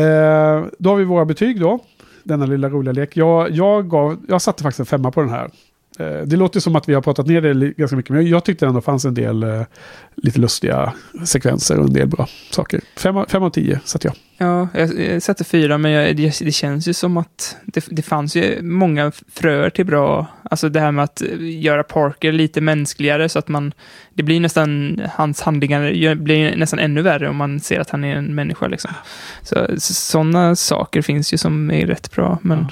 Eh, 0.00 0.64
då 0.78 0.90
har 0.90 0.96
vi 0.96 1.04
våra 1.04 1.24
betyg 1.24 1.60
då. 1.60 1.80
Denna 2.22 2.46
lilla 2.46 2.68
roliga 2.68 2.92
lek. 2.92 3.16
Jag, 3.16 3.50
jag, 3.50 3.90
gav, 3.90 4.24
jag 4.28 4.42
satte 4.42 4.62
faktiskt 4.62 4.80
en 4.80 4.86
femma 4.86 5.10
på 5.10 5.20
den 5.20 5.30
här. 5.30 5.50
Eh, 5.98 6.26
det 6.26 6.36
låter 6.36 6.60
som 6.60 6.76
att 6.76 6.88
vi 6.88 6.94
har 6.94 7.02
pratat 7.02 7.26
ner 7.26 7.40
det 7.40 7.70
ganska 7.76 7.96
mycket, 7.96 8.10
men 8.10 8.28
jag 8.28 8.44
tyckte 8.44 8.66
ändå 8.66 8.80
fanns 8.80 9.04
en 9.04 9.14
del 9.14 9.42
eh, 9.42 9.62
lite 10.16 10.40
lustiga 10.40 10.92
sekvenser 11.24 11.78
och 11.78 11.86
en 11.86 11.92
del 11.92 12.06
bra 12.06 12.28
saker. 12.50 12.80
Fem, 12.96 13.26
fem 13.28 13.42
av 13.42 13.50
tio 13.50 13.80
satte 13.84 14.08
jag. 14.08 14.16
Ja, 14.36 14.68
jag, 14.74 15.22
satte 15.22 15.44
fyra, 15.44 15.78
men 15.78 15.90
jag, 15.90 16.16
det, 16.16 16.38
det 16.40 16.52
känns 16.52 16.88
ju 16.88 16.92
som 16.92 17.16
att 17.16 17.56
det, 17.64 17.84
det 17.90 18.02
fanns 18.02 18.36
ju 18.36 18.62
många 18.62 19.12
fröer 19.32 19.70
till 19.70 19.86
bra, 19.86 20.26
alltså 20.42 20.68
det 20.68 20.80
här 20.80 20.92
med 20.92 21.04
att 21.04 21.22
göra 21.40 21.82
Parker 21.82 22.32
lite 22.32 22.60
mänskligare 22.60 23.28
så 23.28 23.38
att 23.38 23.48
man, 23.48 23.72
det 24.14 24.22
blir 24.22 24.40
nästan, 24.40 25.00
hans 25.12 25.40
handlingar 25.40 26.14
blir 26.14 26.56
nästan 26.56 26.78
ännu 26.78 27.02
värre 27.02 27.28
om 27.28 27.36
man 27.36 27.60
ser 27.60 27.80
att 27.80 27.90
han 27.90 28.04
är 28.04 28.16
en 28.16 28.34
människa 28.34 28.66
liksom. 28.66 28.90
Så, 29.42 29.66
sådana 29.78 30.56
saker 30.56 31.02
finns 31.02 31.32
ju 31.32 31.38
som 31.38 31.70
är 31.70 31.86
rätt 31.86 32.10
bra, 32.10 32.38
men 32.42 32.66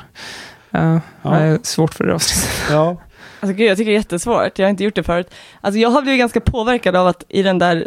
ja. 0.71 1.01
Ja. 1.23 1.31
det 1.31 1.37
är 1.37 1.59
svårt 1.63 1.95
för 1.95 2.07
det 2.07 2.15
avsnittet. 2.15 2.51
Ja. 2.71 2.97
Alltså 3.43 3.57
gud, 3.57 3.71
jag 3.71 3.77
tycker 3.77 3.91
det 3.91 3.95
är 3.97 3.99
jättesvårt, 3.99 4.59
jag 4.59 4.67
har 4.67 4.71
inte 4.71 4.85
gjort 4.85 4.95
det 4.95 5.03
förut. 5.03 5.31
Alltså 5.61 5.79
jag 5.81 5.91
har 5.91 6.03
blivit 6.03 6.19
ganska 6.19 6.41
påverkad 6.41 6.97
av 6.97 7.07
att 7.07 7.25
i 7.29 7.43
den 7.43 7.59
där 7.59 7.87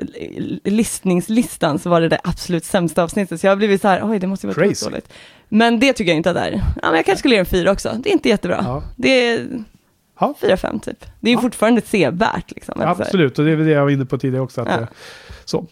listningslistan 0.64 1.80
så 1.80 1.90
var 1.90 2.02
det 2.02 2.10
det 2.10 2.20
absolut 2.24 2.66
sämsta 2.66 3.04
avsnittet, 3.04 3.42
så 3.42 3.48
jag 3.48 3.52
har 3.52 3.56
blivit 3.58 3.82
så 3.82 3.88
här, 3.88 4.10
oj 4.12 4.20
det 4.20 4.28
måste 4.28 4.48
ju 4.48 4.54
vara 4.54 4.66
dåligt. 4.86 5.10
Men 5.50 5.80
det 5.80 5.94
tycker 5.94 6.12
jag 6.12 6.18
inte 6.18 6.30
att 6.30 6.36
det 6.36 6.42
är. 6.42 6.52
Ja, 6.52 6.62
men 6.82 6.96
jag 6.96 7.06
kanske 7.06 7.20
skulle 7.20 7.36
ge 7.36 7.40
en 7.40 7.46
fyra 7.46 7.72
också, 7.72 7.96
det 8.04 8.10
är 8.10 8.14
inte 8.14 8.30
jättebra. 8.30 8.60
Ja. 8.64 8.84
Det 8.96 9.10
är 9.30 9.48
Ja. 10.20 10.34
fyra, 10.42 10.58
fem 10.58 10.80
typ. 10.80 11.06
Det 11.20 11.28
är 11.28 11.32
ju 11.32 11.38
Ja. 11.38 11.42
fortfarande 11.42 11.82
sevärt 11.82 12.52
liksom. 12.52 12.80
här. 12.80 12.88
Absolut, 12.88 13.40
och 13.40 13.46
det 13.46 13.52
är 13.52 13.58
det 13.58 13.72
jag 13.72 13.84
var 13.84 13.90
inne 13.90 14.06
på 14.06 14.18
tidigare 14.18 14.44
också. 14.44 14.62
Att 14.62 14.68
Ja. 14.68 14.78
det, 14.78 14.88
så. 15.46 15.66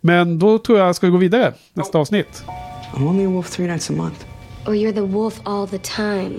Men 0.00 0.38
då 0.38 0.58
tror 0.58 0.78
jag 0.78 0.96
ska 0.96 1.06
vi 1.06 1.10
gå 1.12 1.18
vidare, 1.18 1.52
nästa 1.72 1.98
avsnitt. 1.98 2.44
I'm 2.94 3.08
only 3.08 3.24
a 3.26 3.28
wolf 3.28 3.50
three 3.50 3.66
nights 3.66 3.90
a 3.90 3.92
month. 3.92 4.24
Or 4.66 4.74
you're 4.74 4.94
the 4.94 5.00
wolf 5.00 5.40
all 5.44 5.68
the 5.68 5.78
time. 5.78 6.30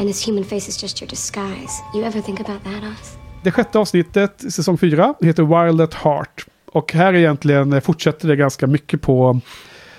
And 0.00 0.08
his 0.08 0.28
human 0.28 0.44
face 0.44 0.68
is 0.68 0.82
just 0.82 1.02
your 1.02 1.08
disguise. 1.08 1.82
You 1.94 2.04
ever 2.04 2.20
think 2.20 2.40
about 2.40 2.64
that, 2.64 2.82
Oz? 2.82 3.18
Det 3.42 3.50
sjätte 3.50 3.78
avsnittet, 3.78 4.52
säsong 4.52 4.78
fyra, 4.78 5.14
heter 5.20 5.42
Wild 5.42 5.80
at 5.80 5.94
Heart. 5.94 6.46
Och 6.72 6.92
här 6.92 7.14
egentligen 7.14 7.80
fortsätter 7.80 8.28
det 8.28 8.36
ganska 8.36 8.66
mycket 8.66 9.02
på 9.02 9.40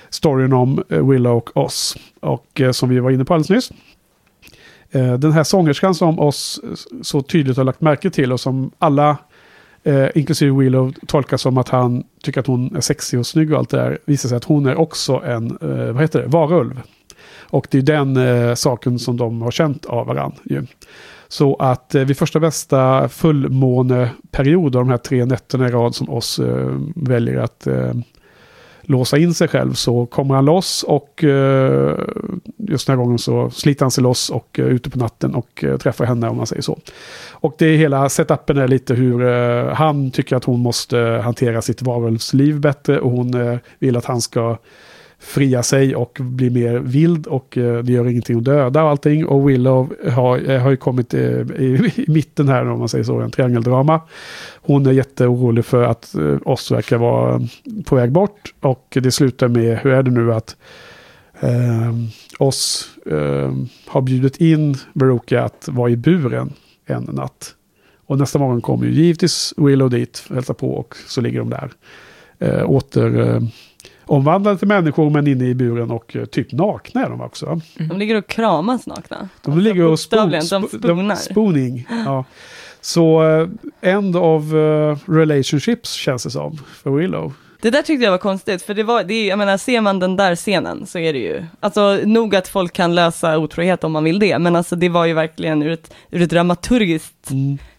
storyn 0.09 0.53
om 0.53 0.83
eh, 0.89 1.07
Willow 1.09 1.37
och 1.37 1.57
oss. 1.57 1.97
Och 2.19 2.61
eh, 2.61 2.71
som 2.71 2.89
vi 2.89 2.99
var 2.99 3.11
inne 3.11 3.25
på 3.25 3.33
alldeles 3.33 3.49
nyss. 3.49 3.71
Eh, 4.91 5.13
den 5.13 5.31
här 5.31 5.43
sångerskan 5.43 5.95
som 5.95 6.19
oss 6.19 6.59
så 7.01 7.21
tydligt 7.21 7.57
har 7.57 7.63
lagt 7.63 7.81
märke 7.81 8.09
till 8.09 8.31
och 8.31 8.39
som 8.39 8.71
alla, 8.77 9.17
eh, 9.83 10.07
inklusive 10.15 10.59
Willow, 10.59 10.93
tolkar 11.07 11.37
som 11.37 11.57
att 11.57 11.69
han 11.69 12.03
tycker 12.23 12.39
att 12.39 12.47
hon 12.47 12.75
är 12.75 12.81
sexig 12.81 13.19
och 13.19 13.27
snygg 13.27 13.51
och 13.51 13.57
allt 13.57 13.69
det 13.69 13.77
där, 13.77 13.99
visar 14.05 14.29
sig 14.29 14.35
att 14.35 14.43
hon 14.43 14.65
är 14.65 14.75
också 14.75 15.21
en, 15.25 15.57
eh, 15.61 15.93
vad 15.93 16.01
heter 16.01 16.21
det, 16.21 16.27
varulv. 16.27 16.81
Och 17.51 17.67
det 17.71 17.77
är 17.77 17.81
den 17.81 18.17
eh, 18.17 18.55
saken 18.55 18.99
som 18.99 19.17
de 19.17 19.41
har 19.41 19.51
känt 19.51 19.85
av 19.85 20.07
varandra. 20.07 20.37
Ju. 20.43 20.65
Så 21.27 21.55
att 21.55 21.95
eh, 21.95 22.03
vid 22.03 22.17
första 22.17 22.39
bästa 22.39 23.09
fullmåneperiod 23.09 24.75
av 24.75 24.81
de 24.81 24.89
här 24.89 24.97
tre 24.97 25.25
nätterna 25.25 25.67
i 25.67 25.71
rad 25.71 25.95
som 25.95 26.09
oss 26.09 26.39
eh, 26.39 26.69
väljer 26.95 27.37
att 27.37 27.67
eh, 27.67 27.93
låsa 28.81 29.17
in 29.17 29.33
sig 29.33 29.47
själv 29.47 29.73
så 29.73 30.05
kommer 30.05 30.35
han 30.35 30.45
loss 30.45 30.83
och 30.83 31.23
eh, 31.23 31.99
just 32.57 32.87
den 32.87 32.97
här 32.97 33.03
gången 33.03 33.19
så 33.19 33.49
sliter 33.49 33.85
han 33.85 33.91
sig 33.91 34.03
loss 34.03 34.29
och 34.29 34.59
eh, 34.59 34.65
ute 34.65 34.89
på 34.89 34.99
natten 34.99 35.35
och 35.35 35.63
eh, 35.63 35.77
träffar 35.77 36.05
henne 36.05 36.29
om 36.29 36.37
man 36.37 36.47
säger 36.47 36.61
så. 36.61 36.79
Och 37.31 37.55
det 37.57 37.65
är 37.65 37.77
hela 37.77 38.09
setupen 38.09 38.57
är 38.57 38.67
lite 38.67 38.93
hur 38.93 39.27
eh, 39.27 39.73
han 39.73 40.11
tycker 40.11 40.35
att 40.35 40.43
hon 40.43 40.59
måste 40.59 40.97
hantera 41.23 41.61
sitt 41.61 41.81
varulvsliv 41.81 42.59
bättre 42.59 42.99
och 42.99 43.11
hon 43.11 43.33
eh, 43.33 43.57
vill 43.79 43.97
att 43.97 44.05
han 44.05 44.21
ska 44.21 44.57
fria 45.21 45.63
sig 45.63 45.95
och 45.95 46.17
bli 46.21 46.49
mer 46.49 46.79
vild 46.79 47.27
och 47.27 47.57
eh, 47.57 47.83
det 47.83 47.91
gör 47.91 48.07
ingenting 48.07 48.37
att 48.37 48.43
döda 48.43 48.83
och 48.83 48.89
allting. 48.89 49.25
Och 49.25 49.49
Willow 49.49 49.93
har, 50.11 50.49
eh, 50.49 50.61
har 50.61 50.71
ju 50.71 50.77
kommit 50.77 51.13
eh, 51.13 51.21
i, 51.21 51.91
i 51.95 52.05
mitten 52.07 52.49
här 52.49 52.69
om 52.69 52.79
man 52.79 52.89
säger 52.89 53.03
så, 53.03 53.19
en 53.19 53.31
triangeldrama. 53.31 54.01
Hon 54.55 54.85
är 54.85 54.91
jätteorolig 54.91 55.65
för 55.65 55.83
att 55.83 56.15
eh, 56.15 56.37
oss 56.45 56.71
verkar 56.71 56.97
vara 56.97 57.41
på 57.85 57.95
väg 57.95 58.11
bort 58.11 58.53
och 58.59 58.97
det 59.01 59.11
slutar 59.11 59.47
med, 59.47 59.77
hur 59.77 59.91
är 59.91 60.03
det 60.03 60.11
nu 60.11 60.33
att 60.33 60.55
eh, 61.39 61.93
oss 62.39 62.89
eh, 63.05 63.53
har 63.87 64.01
bjudit 64.01 64.37
in 64.37 64.75
Veruca 64.93 65.43
att 65.43 65.69
vara 65.71 65.89
i 65.89 65.97
buren 65.97 66.53
en 66.85 67.03
natt. 67.03 67.55
Och 68.05 68.17
nästa 68.17 68.39
morgon 68.39 68.61
kommer 68.61 68.85
ju 68.85 68.91
givetvis 68.91 69.53
Willow 69.57 69.89
dit, 69.89 70.23
hälsar 70.29 70.53
på 70.53 70.73
och 70.73 70.95
så 71.07 71.21
ligger 71.21 71.39
de 71.39 71.49
där. 71.49 71.71
Eh, 72.39 72.69
åter 72.69 73.19
eh, 73.19 73.41
omvandlade 74.11 74.57
till 74.57 74.67
människor 74.67 75.09
men 75.09 75.27
inne 75.27 75.45
i 75.45 75.55
buren 75.55 75.91
och 75.91 76.15
eh, 76.15 76.25
typ 76.25 76.51
nakna 76.51 77.05
är 77.05 77.09
de 77.09 77.21
också. 77.21 77.61
De 77.77 77.97
ligger 77.97 78.15
och 78.15 78.27
kramas 78.27 78.87
nakna. 78.87 79.29
De 79.41 79.59
ligger 79.59 79.83
och 79.83 79.91
bokstavligen, 79.91 80.45
de 80.49 80.63
sp- 80.63 80.77
spoonar. 80.79 81.15
spooning. 81.15 81.87
Ja. 82.05 82.25
Så 82.81 83.23
eh, 83.23 83.47
end 83.81 84.15
of 84.15 84.43
eh, 84.53 84.97
relationships 85.11 85.93
känns 85.93 86.23
det 86.23 86.29
som 86.29 86.57
för 86.57 86.89
Willow. 86.91 87.33
Det 87.61 87.69
där 87.69 87.81
tyckte 87.81 88.03
jag 88.03 88.11
var 88.11 88.17
konstigt, 88.17 88.61
för 88.61 88.73
det 88.73 88.83
var, 88.83 89.03
det 89.03 89.13
är, 89.13 89.27
jag 89.29 89.37
menar, 89.37 89.57
ser 89.57 89.81
man 89.81 89.99
den 89.99 90.15
där 90.15 90.35
scenen 90.35 90.85
så 90.87 90.99
är 90.99 91.13
det 91.13 91.19
ju, 91.19 91.43
alltså 91.59 91.99
nog 92.05 92.35
att 92.35 92.47
folk 92.47 92.73
kan 92.73 92.95
lösa 92.95 93.37
otrohet 93.37 93.83
om 93.83 93.91
man 93.91 94.03
vill 94.03 94.19
det, 94.19 94.39
men 94.39 94.55
alltså 94.55 94.75
det 94.75 94.89
var 94.89 95.05
ju 95.05 95.13
verkligen 95.13 95.63
ur 95.63 95.71
ett, 95.71 95.93
ur 96.11 96.21
ett 96.21 96.29
dramaturgiskt 96.29 97.29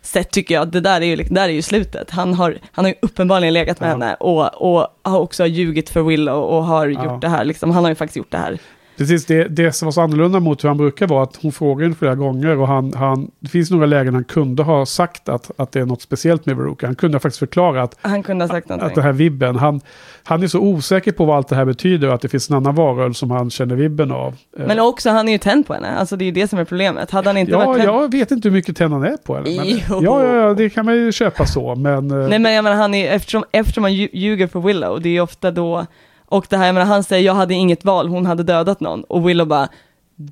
sätt 0.02 0.30
tycker 0.30 0.54
jag, 0.54 0.68
det 0.68 0.80
där 0.80 1.00
är 1.00 1.04
ju, 1.06 1.16
där 1.16 1.44
är 1.48 1.52
ju 1.52 1.62
slutet. 1.62 2.10
Han 2.10 2.34
har, 2.34 2.58
han 2.72 2.84
har 2.84 2.90
ju 2.90 2.94
uppenbarligen 3.02 3.54
legat 3.54 3.80
med 3.80 3.86
Ja. 3.86 3.90
henne 3.92 4.14
och, 4.14 4.54
och 4.72 4.86
har 5.02 5.18
också 5.20 5.46
ljugit 5.46 5.90
för 5.90 6.02
Willow 6.02 6.42
och 6.42 6.64
har 6.64 6.86
Ja. 6.86 7.04
gjort 7.04 7.20
det 7.20 7.28
här, 7.28 7.44
liksom, 7.44 7.70
han 7.70 7.84
har 7.84 7.90
ju 7.90 7.94
faktiskt 7.94 8.16
gjort 8.16 8.30
det 8.32 8.38
här. 8.38 8.58
Precis, 8.96 9.26
det, 9.26 9.44
det 9.48 9.72
som 9.72 9.86
var 9.86 9.92
så 9.92 10.00
annorlunda 10.00 10.40
mot 10.40 10.64
hur 10.64 10.68
han 10.68 10.76
brukar 10.78 11.06
vara 11.06 11.22
att 11.22 11.36
hon 11.42 11.52
frågar 11.52 11.82
henne 11.84 11.94
flera 11.94 12.14
gånger 12.14 12.58
och 12.58 12.68
han, 12.68 12.92
han, 12.96 13.30
det 13.40 13.48
finns 13.48 13.70
några 13.70 13.86
lägen 13.86 14.14
han 14.14 14.24
kunde 14.24 14.62
ha 14.62 14.86
sagt 14.86 15.28
att, 15.28 15.50
att 15.56 15.72
det 15.72 15.80
är 15.80 15.86
något 15.86 16.02
speciellt 16.02 16.46
med 16.46 16.56
Veruca. 16.56 16.86
Han 16.86 16.94
kunde 16.94 17.14
ha 17.14 17.20
faktiskt 17.20 17.38
förklara 17.38 17.82
att, 17.82 17.96
Han 18.00 18.22
kunde 18.22 18.44
ha 18.44 18.48
sagt 18.48 18.70
att 18.70 18.76
någonting. 18.76 18.94
den 18.94 19.04
här 19.04 19.12
vibben, 19.12 19.56
han, 19.56 19.80
han 20.24 20.42
är 20.42 20.46
så 20.46 20.58
osäker 20.60 21.12
på 21.12 21.24
vad 21.24 21.36
allt 21.36 21.48
det 21.48 21.56
här 21.56 21.64
betyder 21.64 22.08
och 22.08 22.14
att 22.14 22.20
det 22.20 22.28
finns 22.28 22.50
en 22.50 22.56
annan 22.56 22.74
varulv 22.74 23.12
som 23.12 23.30
han 23.30 23.50
känner 23.50 23.74
vibben 23.74 24.12
av. 24.12 24.34
Eh, 24.58 24.66
Men 24.66 24.80
också, 24.80 25.10
han 25.10 25.28
är 25.28 25.32
ju 25.32 25.38
tänd 25.38 25.66
på 25.66 25.74
henne, 25.74 25.88
alltså 25.88 26.16
det 26.16 26.24
är 26.24 26.26
ju 26.26 26.32
det 26.32 26.48
som 26.48 26.58
är 26.58 26.64
problemet. 26.64 27.10
Hade 27.10 27.28
han 27.28 27.36
inte 27.36 27.52
Ja, 27.52 27.64
varit 27.64 27.82
tänd... 27.82 27.88
jag 27.94 28.10
vet 28.12 28.30
inte 28.30 28.48
hur 28.48 28.52
mycket 28.56 28.76
tänd 28.76 28.92
han 28.92 29.04
är 29.04 29.16
på 29.16 29.34
henne. 29.34 29.50
Men, 29.56 30.02
ja, 30.02 30.24
ja, 30.34 30.54
det 30.54 30.70
kan 30.70 30.84
man 30.86 30.94
ju 30.94 31.12
köpa 31.12 31.46
så, 31.46 31.74
men... 31.74 32.10
eh, 32.10 32.28
Nej 32.28 32.38
men 32.38 32.52
jag 32.52 32.62
menar, 32.64 32.76
han 32.76 32.94
är, 32.94 33.12
eftersom, 33.12 33.44
eftersom 33.52 33.82
han 33.84 33.92
lju- 33.92 34.08
ljuger 34.12 34.46
för 34.46 34.60
Willow, 34.60 35.00
det 35.00 35.08
är 35.08 35.12
ju 35.12 35.20
ofta 35.20 35.50
då, 35.50 35.86
och 36.32 36.46
det 36.50 36.56
här, 36.56 36.66
jag 36.66 36.74
menar, 36.74 36.86
han 36.86 37.04
säger 37.04 37.26
jag 37.26 37.34
hade 37.34 37.54
inget 37.54 37.84
val, 37.84 38.08
hon 38.08 38.26
hade 38.26 38.42
dödat 38.42 38.80
någon, 38.80 39.04
och 39.04 39.28
Willow 39.28 39.46
bara, 39.48 39.68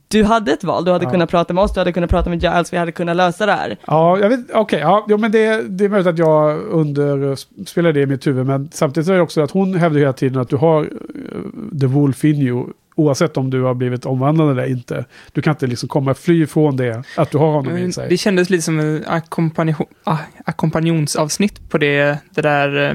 du 0.09 0.24
hade 0.24 0.53
ett 0.53 0.64
val, 0.64 0.84
du 0.84 0.90
hade 0.92 1.05
Ja. 1.05 1.11
kunnat 1.11 1.30
prata 1.30 1.55
med 1.55 1.64
oss, 1.64 1.72
du 1.74 1.80
hade 1.80 1.92
kunnat 1.92 2.11
prata 2.11 2.30
med 2.30 2.42
Giles, 2.42 2.72
vi 2.72 2.76
hade 2.76 2.92
kunnat 2.92 3.16
lösa 3.16 3.46
det 3.46 3.53
här. 3.53 3.76
Ja, 3.86 4.18
jag 4.18 4.28
vet, 4.28 4.40
okej, 4.55 4.80
ja, 4.80 5.07
jo, 5.09 5.18
men 5.18 5.32
det, 5.32 5.62
det 5.68 5.84
är 5.84 5.88
möjligt 5.88 6.07
att 6.07 6.18
jag 6.18 6.59
underspelar 6.61 7.92
det 7.92 8.01
i 8.01 8.07
mitt 8.07 8.26
huvud, 8.26 8.46
men 8.46 8.68
samtidigt 8.72 9.09
är 9.09 9.14
det 9.14 9.20
också 9.20 9.40
att 9.42 9.51
hon 9.51 9.74
hävdar 9.74 10.01
hela 10.01 10.12
tiden 10.12 10.40
att 10.40 10.48
du 10.48 10.57
har 10.57 10.80
eh, 10.82 11.78
the 11.80 11.86
wolf 11.86 12.24
in 12.24 12.36
you, 12.42 12.66
oavsett 12.94 13.36
om 13.36 13.51
du 13.51 13.62
har 13.62 13.74
blivit 13.74 14.07
omvandlad 14.07 14.51
eller 14.51 14.66
inte. 14.70 15.05
Du 15.32 15.42
kan 15.42 15.51
inte 15.55 15.66
liksom 15.66 15.88
komma 15.88 16.14
fly 16.14 16.42
ifrån 16.42 16.76
det, 16.76 17.03
att 17.16 17.30
du 17.30 17.38
har 17.38 17.53
honom 17.53 17.76
i 17.76 17.92
sig. 17.92 18.09
Det 18.09 18.16
kändes 18.16 18.51
lite 18.51 18.62
som 18.62 18.80
en 18.80 19.05
ackompanjo- 19.05 19.86
ah, 20.05 20.16
ackompanjonsavsnitt 20.44 21.70
på 21.70 21.78
det, 21.78 22.18
det 22.34 22.42
där, 22.42 22.88
eh, 22.90 22.94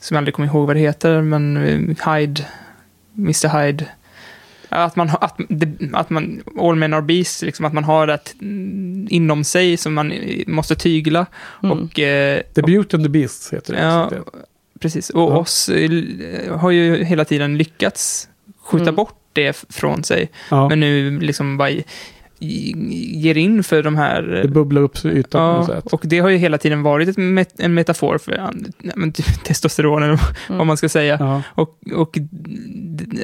som 0.00 0.14
jag 0.14 0.18
aldrig 0.20 0.34
kommer 0.34 0.48
ihåg 0.48 0.66
vad 0.66 0.76
det 0.76 0.80
heter, 0.80 1.22
men 1.22 1.56
eh, 1.56 2.12
Hyde, 2.14 2.46
Mr 3.18 3.48
Hyde. 3.66 3.84
Att 4.70 4.96
man, 4.96 5.10
att, 5.20 5.38
att 5.92 6.10
man, 6.10 6.42
all 6.60 6.76
men 6.76 6.94
are 6.94 7.02
beasts, 7.02 7.42
liksom 7.42 7.64
att 7.64 7.72
man 7.72 7.84
har 7.84 8.06
det 8.06 8.32
inom 9.14 9.44
sig 9.44 9.76
som 9.76 9.94
man 9.94 10.12
eh, 10.12 10.42
måste 10.46 10.74
tygla. 10.74 11.26
Mm. 11.62 11.78
Och, 11.78 11.98
eh, 11.98 12.42
The 12.54 12.62
Beauty 12.62 12.96
and 12.96 13.04
the 13.04 13.08
Beast 13.08 13.52
heter 13.52 13.74
det. 13.74 13.80
Ja, 13.80 14.10
precis. 14.80 15.10
Och 15.10 15.22
Ja. 15.32 15.36
oss 15.38 15.68
eh, 15.68 15.90
har 16.58 16.70
ju 16.70 17.04
hela 17.04 17.24
tiden 17.24 17.56
lyckats 17.58 18.28
skjuta 18.64 18.82
Mm. 18.82 18.94
bort 18.94 19.14
det 19.32 19.64
från 19.68 20.04
sig. 20.04 20.30
Ja. 20.50 20.68
Men 20.68 20.80
nu 20.80 21.20
liksom 21.20 21.56
bara 21.56 21.70
ger 22.40 23.36
in 23.36 23.64
för 23.64 23.82
de 23.82 23.96
här... 23.96 24.22
Det 24.22 24.48
bubblar 24.48 24.82
upp 24.82 25.04
i 25.04 25.08
ytan 25.08 25.54
på 25.54 25.60
något 25.60 25.68
Ja, 25.68 25.74
sätt. 25.82 25.92
och 25.92 26.00
det 26.04 26.18
har 26.18 26.28
ju 26.28 26.36
hela 26.36 26.58
tiden 26.58 26.82
varit 26.82 27.08
ett 27.08 27.16
met- 27.16 27.54
en 27.58 27.74
metafor 27.74 28.18
för 28.18 28.32
ja, 28.32 28.50
nej, 28.78 28.92
men, 28.96 29.12
testosteron, 29.44 30.02
eller 30.02 30.20
vad 30.48 30.66
man 30.66 30.76
ska 30.76 30.88
säga. 30.88 31.16
Ja. 31.20 31.42
Och, 31.54 31.78
och, 31.94 32.18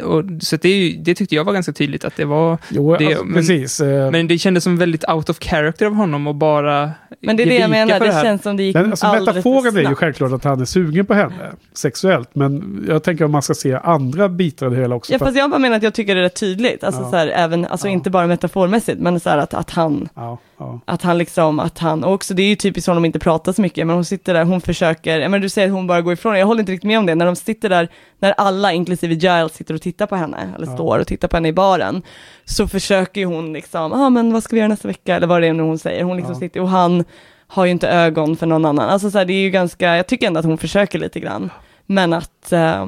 och, 0.04 0.24
så 0.40 0.54
att 0.56 0.62
det, 0.62 0.68
ju, 0.68 0.96
det 1.02 1.14
tyckte 1.14 1.34
jag 1.34 1.44
var 1.44 1.52
ganska 1.52 1.72
tydligt 1.72 2.04
att 2.04 2.16
det 2.16 2.24
var... 2.24 2.58
Jo, 2.68 2.96
det, 2.96 3.06
alltså, 3.06 3.24
men, 3.24 3.34
precis. 3.34 3.80
eh, 3.80 4.10
men 4.10 4.28
det 4.28 4.38
kändes 4.38 4.64
som 4.64 4.76
väldigt 4.76 5.08
out 5.08 5.30
of 5.30 5.38
character 5.40 5.86
av 5.86 5.94
honom 5.94 6.26
och 6.26 6.34
bara 6.34 6.90
Men 7.20 7.36
det 7.36 7.42
är 7.42 7.46
det 7.46 7.54
jag 7.58 7.70
menar, 7.70 8.00
det, 8.00 8.12
här. 8.12 8.22
känns 8.22 8.42
som 8.42 8.56
det 8.56 8.62
gick 8.62 8.74
Men 8.74 8.90
alltså, 8.90 9.06
alldeles 9.06 9.42
för 9.42 9.50
metaforen 9.50 9.86
är 9.86 9.90
ju 9.90 9.94
självklart 9.94 10.32
att 10.32 10.44
han 10.44 10.60
är 10.60 10.64
sugen 10.64 11.06
på 11.06 11.14
henne 11.14 11.52
sexuellt. 11.72 12.28
Men 12.32 12.84
jag 12.88 13.02
tänker 13.02 13.24
om 13.24 13.30
man 13.32 13.42
ska 13.42 13.54
se 13.54 13.72
andra 13.82 14.28
bitar 14.28 14.66
av 14.66 14.72
det 14.72 14.78
hela 14.80 14.94
också. 14.94 15.12
Ja 15.12 15.18
för 15.18 15.24
fast 15.26 15.36
att, 15.36 15.38
jag 15.38 15.50
bara 15.50 15.58
menar 15.58 15.76
att 15.76 15.82
jag 15.82 15.94
tycker 15.94 16.14
det 16.14 16.20
är 16.20 16.22
rätt 16.24 16.40
tydligt, 16.40 16.84
alltså 16.84 17.02
Ja. 17.02 17.10
så 17.10 17.16
här, 17.16 17.26
även, 17.28 17.64
alltså 17.66 17.86
Ja. 17.86 17.92
inte 17.92 18.10
bara 18.10 18.26
metaformässigt, 18.26 19.00
men 19.04 19.20
så 19.20 19.30
här 19.30 19.38
att, 19.38 19.54
att 19.54 19.70
han, 19.70 20.08
ja, 20.14 20.38
ja. 20.58 20.80
att 20.84 21.02
han 21.02 21.18
liksom, 21.18 21.60
att 21.60 21.78
han, 21.78 22.04
och 22.04 22.12
också 22.12 22.34
det 22.34 22.42
är 22.42 22.46
ju 22.46 22.56
typiskt 22.56 22.84
som 22.84 22.94
de 22.94 23.04
inte 23.04 23.18
pratar 23.18 23.52
så 23.52 23.62
mycket, 23.62 23.86
men 23.86 23.94
hon 23.96 24.04
sitter 24.04 24.34
där, 24.34 24.44
hon 24.44 24.60
försöker, 24.60 25.28
men 25.28 25.40
du 25.40 25.48
säger 25.48 25.68
att 25.68 25.74
hon 25.74 25.86
bara 25.86 26.02
går 26.02 26.12
ifrån, 26.12 26.38
jag 26.38 26.46
håller 26.46 26.60
inte 26.60 26.72
riktigt 26.72 26.88
med 26.88 26.98
om 26.98 27.06
det, 27.06 27.14
när 27.14 27.26
de 27.26 27.36
sitter 27.36 27.68
där, 27.68 27.88
när 28.18 28.32
alla, 28.32 28.72
inklusive 28.72 29.14
Giles, 29.14 29.54
sitter 29.54 29.74
och 29.74 29.82
tittar 29.82 30.06
på 30.06 30.16
henne, 30.16 30.52
eller 30.56 30.66
Ja. 30.66 30.74
står 30.74 30.98
och 30.98 31.06
tittar 31.06 31.28
på 31.28 31.36
henne 31.36 31.48
i 31.48 31.52
baren, 31.52 32.02
så 32.44 32.68
försöker 32.68 33.20
ju 33.20 33.26
hon 33.26 33.52
liksom, 33.52 33.92
ja 33.92 34.06
ah, 34.06 34.10
men 34.10 34.32
vad 34.32 34.42
ska 34.42 34.56
vi 34.56 34.60
göra 34.60 34.68
nästa 34.68 34.88
vecka, 34.88 35.16
eller 35.16 35.26
vad 35.26 35.42
det 35.42 35.46
är 35.48 35.52
nu 35.52 35.62
hon 35.62 35.78
säger, 35.78 36.04
hon 36.04 36.16
liksom 36.16 36.34
sitter, 36.34 36.60
och 36.60 36.68
han 36.68 37.04
har 37.46 37.64
ju 37.64 37.70
inte 37.70 37.88
ögon 37.88 38.36
för 38.36 38.46
någon 38.46 38.64
annan, 38.64 38.88
alltså 38.90 39.10
så 39.10 39.18
här, 39.18 39.24
det 39.24 39.32
är 39.32 39.42
ju 39.42 39.50
ganska, 39.50 39.96
jag 39.96 40.06
tycker 40.06 40.26
ändå 40.26 40.38
att 40.40 40.46
hon 40.46 40.58
försöker 40.58 40.98
lite 40.98 41.20
grann, 41.20 41.50
men 41.86 42.12
att, 42.12 42.52
eh, 42.52 42.86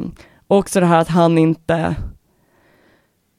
också 0.48 0.80
det 0.80 0.86
här 0.86 0.98
att 1.00 1.08
han 1.08 1.38
inte, 1.38 1.94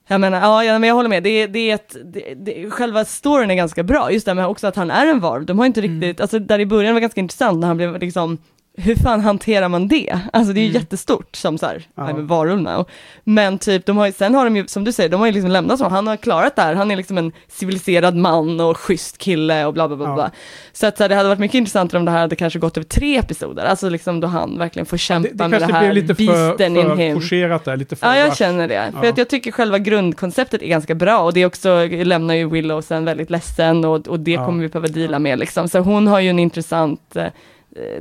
jag 0.07 0.21
menar, 0.21 0.41
ja, 0.41 0.63
ja 0.63 0.79
men 0.79 0.88
jag 0.88 0.95
håller 0.95 1.09
med, 1.09 1.23
det, 1.23 1.29
är- 1.29 1.47
det 1.47 1.59
är 1.71 1.75
ett, 1.75 1.95
det, 2.05 2.34
det, 2.35 2.69
själva 2.69 3.05
storyn 3.05 3.51
är 3.51 3.55
ganska 3.55 3.84
bra, 3.84 4.11
just 4.11 4.25
det 4.25 4.34
med 4.34 4.47
också 4.47 4.67
att 4.67 4.75
han 4.75 4.91
är 4.91 5.05
en 5.07 5.19
varv, 5.19 5.45
de 5.45 5.59
har 5.59 5.65
inte 5.65 5.81
riktigt, 5.81 6.21
alltså 6.21 6.39
där 6.39 6.59
i 6.59 6.65
början 6.65 6.93
var 6.93 7.01
ganska 7.01 7.21
intressant 7.21 7.59
när 7.59 7.67
han 7.67 7.77
blev 7.77 7.99
liksom, 7.99 8.38
hur 8.79 8.95
fan 8.95 9.21
hanterar 9.21 9.69
man 9.69 9.87
det? 9.87 10.19
Alltså 10.33 10.53
det 10.53 10.59
är 10.59 10.65
ju 10.65 10.71
jättestort 10.71 11.35
som 11.35 11.57
så 11.57 11.65
här, 11.65 11.83
Ja. 11.95 12.09
Varulv 12.13 12.61
now. 12.61 12.85
Men 13.23 13.57
typ, 13.57 13.85
de 13.85 13.97
har 13.97 14.05
ju, 14.05 14.11
sen 14.11 14.35
har 14.35 14.43
de 14.45 14.55
ju, 14.57 14.67
som 14.67 14.83
du 14.83 14.91
säger, 14.91 15.09
de 15.09 15.19
har 15.19 15.27
ju 15.27 15.33
liksom 15.33 15.51
lämnat 15.51 15.79
så, 15.79 15.87
han 15.87 16.07
har 16.07 16.17
klarat 16.17 16.55
det 16.55 16.61
här, 16.61 16.75
han 16.75 16.91
är 16.91 16.95
liksom 16.95 17.17
en 17.17 17.31
civiliserad 17.47 18.15
man 18.15 18.59
och 18.59 18.77
schysst 18.77 19.17
kille 19.17 19.65
och 19.65 19.73
bla 19.73 19.87
bla 19.87 19.97
bla. 19.97 20.05
Ja. 20.07 20.13
bla. 20.15 20.31
Så 20.73 20.87
att 20.87 20.97
så 20.97 21.03
här, 21.03 21.09
det 21.09 21.15
hade 21.15 21.29
varit 21.29 21.39
mycket 21.39 21.55
intressantare 21.55 21.99
om 21.99 22.05
det 22.05 22.11
här 22.11 22.19
hade 22.19 22.35
kanske 22.35 22.59
gått 22.59 22.77
över 22.77 22.87
tre 22.87 23.17
episoder, 23.17 23.65
alltså 23.65 23.89
liksom 23.89 24.19
då 24.19 24.27
han 24.27 24.57
verkligen 24.57 24.85
får 24.85 24.97
kämpa 24.97 25.29
Det, 25.29 25.43
det 25.43 25.47
med 25.47 25.61
det 25.61 25.73
här 25.73 25.93
lite 25.93 26.15
för, 26.15 26.25
beasten 26.25 26.77
in 26.77 26.85
för 26.87 26.95
him. 26.95 27.15
forcerat 27.21 27.65
där. 27.65 27.77
Lite 27.77 27.95
för 27.95 28.07
Ja, 28.07 28.17
jag 28.17 28.37
känner 28.37 28.67
det. 28.67 28.91
För 28.99 29.03
Ja. 29.05 29.09
att 29.11 29.17
jag 29.17 29.29
tycker 29.29 29.51
själva 29.51 29.79
grundkonceptet 29.79 30.61
är 30.61 30.67
ganska 30.67 30.95
bra 30.95 31.19
och 31.19 31.33
det 31.33 31.39
är 31.41 31.45
också, 31.45 31.85
lämnar 31.91 32.33
ju 32.33 32.49
Willow 32.49 32.81
sen 32.81 33.05
väldigt 33.05 33.29
ledsen 33.29 33.85
och, 33.85 34.07
och 34.07 34.19
det 34.19 34.35
kommer 34.35 34.61
vi 34.63 34.69
behöva 34.69 34.87
deala 34.87 35.19
med 35.19 35.39
liksom. 35.39 35.67
Så 35.67 35.79
hon 35.79 36.07
har 36.07 36.19
ju 36.19 36.29
en 36.29 36.39
intressant, 36.39 37.15
eh, 37.15 37.25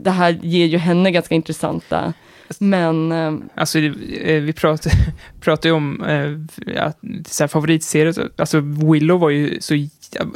det 0.00 0.10
här 0.10 0.38
ger 0.42 0.66
ju 0.66 0.78
henne 0.78 1.10
ganska 1.10 1.34
intressanta, 1.34 2.12
men 2.58 3.12
eh, 3.12 3.34
Alltså, 3.54 3.78
eh, 3.78 4.42
vi 4.42 4.52
pratade 5.40 5.68
ju 5.68 5.72
om 5.72 6.04
eh, 6.04 6.86
att, 6.86 6.98
så 7.26 7.42
här, 7.42 7.48
favoritserier. 7.48 8.30
Alltså, 8.36 8.60
Willow 8.60 9.20
var 9.20 9.30
ju 9.30 9.60
så... 9.60 9.74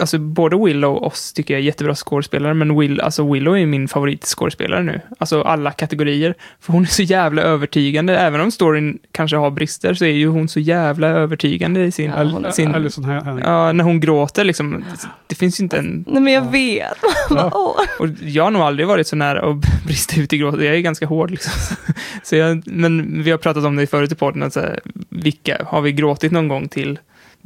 Alltså, 0.00 0.18
både 0.18 0.64
Willow 0.64 0.96
och 0.96 1.06
oss 1.06 1.32
tycker 1.32 1.54
jag 1.54 1.60
är 1.60 1.64
jättebra 1.64 1.94
skådespelare, 1.94 2.54
men 2.54 2.78
Will, 2.78 3.00
alltså, 3.00 3.32
Willow 3.32 3.58
är 3.58 3.66
min 3.66 3.88
favoritskådespelare 3.88 4.82
nu. 4.82 5.00
Alltså 5.18 5.42
alla 5.42 5.70
kategorier. 5.72 6.34
För 6.60 6.72
hon 6.72 6.82
är 6.82 6.86
så 6.86 7.02
jävla 7.02 7.42
övertygande. 7.42 8.18
Även 8.18 8.40
om 8.40 8.50
storyn 8.50 8.98
kanske 9.12 9.36
har 9.36 9.50
brister, 9.50 9.94
så 9.94 10.04
är 10.04 10.08
ju 10.12 10.26
hon 10.28 10.48
så 10.48 10.60
jävla 10.60 11.08
övertygande 11.08 11.84
i 11.84 11.92
sin... 11.92 12.10
Ja, 12.10 12.16
är- 12.46 12.50
sin 12.50 13.04
Hen- 13.04 13.24
Henning. 13.24 13.44
ja, 13.46 13.72
när 13.72 13.84
hon 13.84 14.00
gråter 14.00 14.44
liksom. 14.44 14.84
Det, 14.92 15.08
det 15.26 15.34
finns 15.34 15.60
ju 15.60 15.62
inte 15.64 15.76
en... 15.78 16.04
nej 16.08 16.22
men 16.22 16.32
jag 16.32 16.50
vet. 16.50 16.86
Ja. 17.30 17.76
Och 17.98 18.08
jag 18.22 18.44
har 18.44 18.50
nog 18.50 18.62
aldrig 18.62 18.88
varit 18.88 19.06
så 19.06 19.16
nära 19.16 19.50
att 19.50 19.56
brista 19.86 20.20
ut 20.20 20.32
i 20.32 20.38
gråt. 20.38 20.54
Jag 20.62 20.74
är 20.76 20.80
ganska 20.80 21.06
hård 21.06 21.30
liksom. 21.30 21.52
Så 22.22 22.36
jag, 22.36 22.62
men 22.66 23.22
vi 23.22 23.30
har 23.30 23.38
pratat 23.38 23.64
om 23.64 23.76
det 23.76 23.86
förut 23.86 24.12
i 24.12 24.14
podden, 24.14 24.42
att 24.42 24.52
så 24.52 24.60
här, 24.60 24.80
vilka 25.08 25.56
har 25.66 25.80
vi 25.80 25.92
gråtit 25.92 26.32
någon 26.32 26.48
gång 26.48 26.68
till 26.68 26.98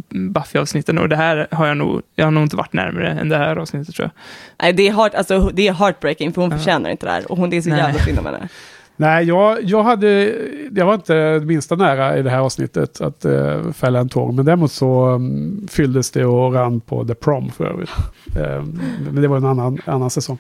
Buffy-avsnitten? 0.09 0.99
Och 0.99 1.09
det 1.09 1.17
här 1.17 1.47
har 1.51 1.67
jag 1.67 1.77
nog, 1.77 2.03
jag 2.15 2.25
har 2.25 2.31
nog 2.31 2.43
inte 2.43 2.57
varit 2.57 2.73
närmare 2.73 3.11
än 3.11 3.29
det 3.29 3.37
här 3.37 3.57
avsnittet 3.57 3.95
tror 3.95 4.05
jag. 4.05 4.11
Nej 4.63 4.73
det 4.73 4.89
är, 4.89 4.93
heart, 4.93 5.15
alltså, 5.15 5.51
det 5.55 5.69
är 5.69 5.73
heartbreaking 5.73 6.33
för 6.33 6.43
hon 6.43 6.51
Ja. 6.51 6.57
förtjänar 6.57 6.91
inte 6.91 7.07
det 7.07 7.13
här 7.13 7.33
och 7.33 7.39
hon, 7.39 7.51
det 7.51 7.57
är 7.57 7.63
så 7.63 7.69
Nej. 7.69 7.79
jävla 7.79 7.99
synd 8.01 8.19
om 8.19 8.27
henne. 8.27 8.49
Nej, 8.97 9.25
jag, 9.25 9.63
jag 9.63 9.83
hade... 9.83 10.35
Jag 10.75 10.87
var 10.87 10.95
inte 10.95 11.41
minsta 11.45 11.77
nära 11.77 12.19
i 12.19 12.23
det 12.23 12.31
här 12.31 12.39
avsnittet 12.39 13.01
att 13.01 13.25
uh, 13.25 13.73
fälla 13.73 13.99
en 13.99 14.09
tåg. 14.09 14.35
Men 14.35 14.45
däremot 14.45 14.73
så 14.73 15.09
um, 15.09 15.67
fylldes 15.71 16.11
det 16.11 16.25
och 16.25 16.55
rann 16.55 16.81
på 16.81 17.05
The 17.05 17.15
Prom 17.15 17.51
för 17.51 17.65
övrigt. 17.65 17.91
Ehm, 18.39 18.81
men 19.13 19.23
det 19.23 19.29
var 19.29 19.37
en 19.37 19.45
annan, 19.45 19.79
annan 19.85 20.11
säsong. 20.11 20.39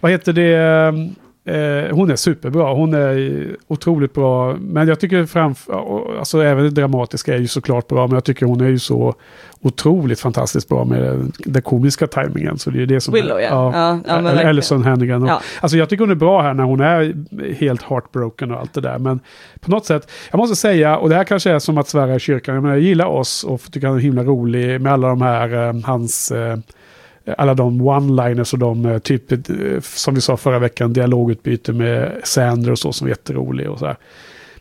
Vad 0.00 0.12
heter 0.12 0.32
det? 0.32 0.92
Eh, 1.44 1.94
hon 1.96 2.10
är 2.10 2.16
superbra. 2.16 2.72
Hon 2.72 2.94
är 2.94 3.56
otroligt 3.68 4.14
bra. 4.14 4.56
Men 4.60 4.88
jag 4.88 5.00
tycker 5.00 5.26
framför... 5.26 6.18
Alltså 6.18 6.42
även 6.42 6.64
det 6.64 6.70
dramatiska 6.70 7.34
är 7.34 7.38
ju 7.38 7.46
såklart 7.46 7.88
bra. 7.88 8.06
Men 8.06 8.14
jag 8.14 8.24
tycker 8.24 8.46
hon 8.46 8.60
är 8.60 8.68
ju 8.68 8.78
så 8.78 9.14
otroligt 9.60 10.20
fantastiskt 10.20 10.68
bra 10.68 10.84
med 10.84 11.02
den, 11.02 11.32
den 11.38 11.62
komiska 11.62 12.06
tajmingen. 12.06 12.58
Så 12.58 12.70
det 12.70 12.82
är 12.82 12.86
det 12.86 13.00
som... 13.00 13.14
Willow, 13.14 13.40
ja. 13.40 13.48
Ja, 13.74 13.98
ja, 14.06 14.12
Eller 14.12 14.22
verkligen. 14.22 14.48
Ellison 14.48 14.84
Hannigan. 14.84 15.22
Och, 15.22 15.28
Ja. 15.28 15.40
Alltså 15.60 15.78
jag 15.78 15.88
tycker 15.88 16.02
hon 16.02 16.10
är 16.10 16.14
bra 16.14 16.42
här 16.42 16.54
när 16.54 16.64
hon 16.64 16.80
är 16.80 17.14
helt 17.54 17.82
heartbroken 17.82 18.50
och 18.50 18.60
allt 18.60 18.74
det 18.74 18.80
där. 18.80 18.98
Men 18.98 19.20
på 19.60 19.70
något 19.70 19.86
sätt, 19.86 20.10
jag 20.30 20.38
måste 20.38 20.56
säga, 20.56 20.96
och 20.96 21.08
det 21.08 21.14
här 21.14 21.24
kanske 21.24 21.50
är 21.50 21.58
som 21.58 21.78
att 21.78 21.88
svära 21.88 22.14
i 22.14 22.20
kyrkan, 22.20 22.54
jag, 22.54 22.62
menar, 22.62 22.76
jag 22.76 22.84
gillar 22.84 23.06
oss 23.06 23.44
och 23.44 23.72
tycker 23.72 23.86
han 23.86 23.96
är 23.96 24.00
himla 24.00 24.22
rolig 24.22 24.80
med 24.80 24.92
alla 24.92 25.08
de 25.08 25.22
här, 25.22 25.68
eh, 25.68 25.74
hans, 25.84 26.30
eh, 26.30 26.56
alla 27.38 27.54
de 27.54 27.82
one-liners 27.82 28.52
och 28.52 28.58
de 28.58 28.86
eh, 28.86 28.98
typ, 28.98 29.32
eh, 29.32 29.38
som 29.80 30.14
vi 30.14 30.20
sa 30.20 30.36
förra 30.36 30.58
veckan, 30.58 30.92
dialogutbyte 30.92 31.72
med 31.72 32.20
Sander 32.24 32.70
och 32.70 32.78
så 32.78 32.92
som 32.92 33.06
är 33.06 33.08
jätterolig 33.08 33.70
och 33.70 33.78
så 33.78 33.86
här. 33.86 33.96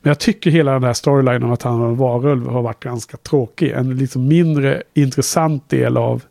Men 0.02 0.10
jag 0.10 0.20
tycker 0.20 0.52
hela 0.52 0.74
den 0.74 0.84
här 0.84 0.94
storylinen 0.94 1.44
om 1.44 1.52
att 1.52 1.64
han 1.64 1.80
har 1.80 1.88
en 1.88 1.98
varulv 1.98 2.48
har 2.48 2.62
varit 2.62 2.84
ganska 2.84 3.18
tråkig. 3.18 3.72
En 3.72 3.98
liksom 3.98 4.28
mindre 4.28 4.84
intressant 4.94 5.70
del 5.70 5.98
av 5.98 6.24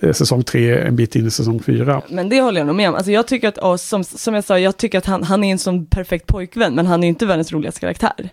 eh, 0.00 0.12
säsong 0.12 0.42
tre, 0.42 0.78
en 0.78 0.96
bit 0.96 1.16
in 1.16 1.26
i 1.26 1.30
säsong 1.30 1.60
fyra. 1.60 2.02
Men 2.08 2.28
det 2.28 2.40
håller 2.40 2.60
jag 2.60 2.66
nog 2.66 2.76
med 2.76 2.88
om. 2.88 2.94
Alltså 2.94 3.10
jag 3.10 3.26
tycker 3.26 3.48
att, 3.48 3.80
som, 3.80 4.04
som 4.04 4.34
jag 4.34 4.44
sa, 4.44 4.58
jag 4.58 4.76
tycker 4.76 4.98
att 4.98 5.06
han, 5.06 5.22
han 5.22 5.44
är 5.44 5.52
en 5.52 5.58
sån 5.58 5.86
perfekt 5.86 6.26
pojkvän, 6.26 6.74
men 6.74 6.86
han 6.86 7.00
är 7.00 7.04
ju 7.04 7.08
inte 7.08 7.26
världens 7.26 7.52
roligaste 7.52 7.80
karaktär. 7.80 8.30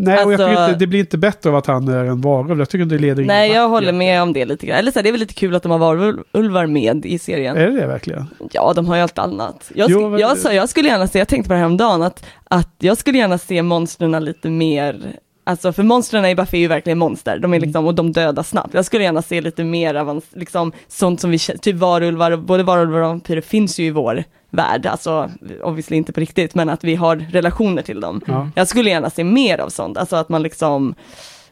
Nej, 0.00 0.24
och 0.24 0.32
jag 0.32 0.40
Alltså- 0.40 0.48
tycker 0.48 0.68
inte, 0.68 0.78
det 0.78 0.86
blir 0.86 1.00
inte 1.00 1.18
bättre 1.18 1.50
av 1.50 1.56
att 1.56 1.66
han 1.66 1.88
är 1.88 2.04
en 2.04 2.20
varulv. 2.20 2.58
Jag 2.58 2.68
tycker 2.68 2.84
det 2.84 2.98
leder 2.98 3.24
Nej, 3.24 3.46
ingen 3.48 3.56
jag 3.56 3.68
vart 3.68 3.76
håller 3.82 3.92
med 3.92 4.22
om 4.22 4.32
det 4.32 4.44
lite 4.44 4.66
grann. 4.66 4.78
Eller 4.78 4.92
så 4.92 4.98
här, 4.98 5.02
det 5.02 5.08
är 5.08 5.12
väl 5.12 5.20
lite 5.20 5.34
kul 5.34 5.54
att 5.54 5.62
de 5.62 5.72
har 5.72 5.78
varulvar 5.78 6.66
med 6.66 7.06
i 7.06 7.18
serien. 7.18 7.56
Är 7.56 7.66
det 7.66 7.80
det 7.80 7.86
verkligen? 7.86 8.26
Ja, 8.52 8.72
de 8.76 8.86
har 8.86 8.96
ju 8.96 9.02
allt 9.02 9.18
annat. 9.18 9.70
Jag, 9.74 9.90
Jo, 9.90 10.08
men- 10.10 10.20
jag, 10.20 10.38
sa, 10.38 10.52
jag 10.52 10.68
skulle 10.68 10.88
gärna 10.88 11.06
se, 11.06 11.18
jag 11.18 11.28
tänkte 11.28 11.48
på 11.48 11.52
det 11.54 11.58
här 11.58 11.66
om 11.66 11.76
dagen 11.76 12.02
att, 12.02 12.24
att 12.44 12.74
jag 12.78 12.98
skulle 12.98 13.18
gärna 13.18 13.38
se 13.38 13.62
monstren 13.62 14.24
lite 14.24 14.50
mer, 14.50 15.12
alltså 15.44 15.72
för 15.72 15.82
monstren 15.82 16.24
i 16.24 16.34
Buffy 16.34 16.56
är 16.56 16.60
ju 16.60 16.68
verkligen 16.68 16.98
monster, 16.98 17.38
de 17.38 17.54
är 17.54 17.60
liksom, 17.60 17.86
och 17.86 17.94
de 17.94 18.12
dödar 18.12 18.42
snabbt. 18.42 18.74
Jag 18.74 18.84
skulle 18.84 19.04
gärna 19.04 19.22
se 19.22 19.40
lite 19.40 19.64
mer 19.64 19.94
av 19.94 20.22
liksom, 20.34 20.72
sånt 20.88 21.20
som 21.20 21.30
vi 21.30 21.38
känner, 21.38 21.58
typ 21.58 21.76
varulvar, 21.76 22.36
både 22.36 22.62
varulvar 22.62 23.00
och 23.00 23.08
vampyrer 23.08 23.40
finns 23.40 23.78
ju 23.80 23.84
i 23.84 23.90
vår 23.90 24.24
värld, 24.50 24.86
alltså 24.86 25.30
obviously 25.62 25.96
inte 25.96 26.12
på 26.12 26.20
riktigt, 26.20 26.54
men 26.54 26.68
att 26.68 26.84
vi 26.84 26.94
har 26.94 27.16
relationer 27.16 27.82
till 27.82 28.00
dem. 28.00 28.20
Ja. 28.26 28.50
Jag 28.54 28.68
skulle 28.68 28.90
gärna 28.90 29.10
se 29.10 29.24
mer 29.24 29.58
av 29.58 29.68
sånt, 29.68 29.98
alltså 29.98 30.16
att 30.16 30.28
man 30.28 30.42
liksom 30.42 30.94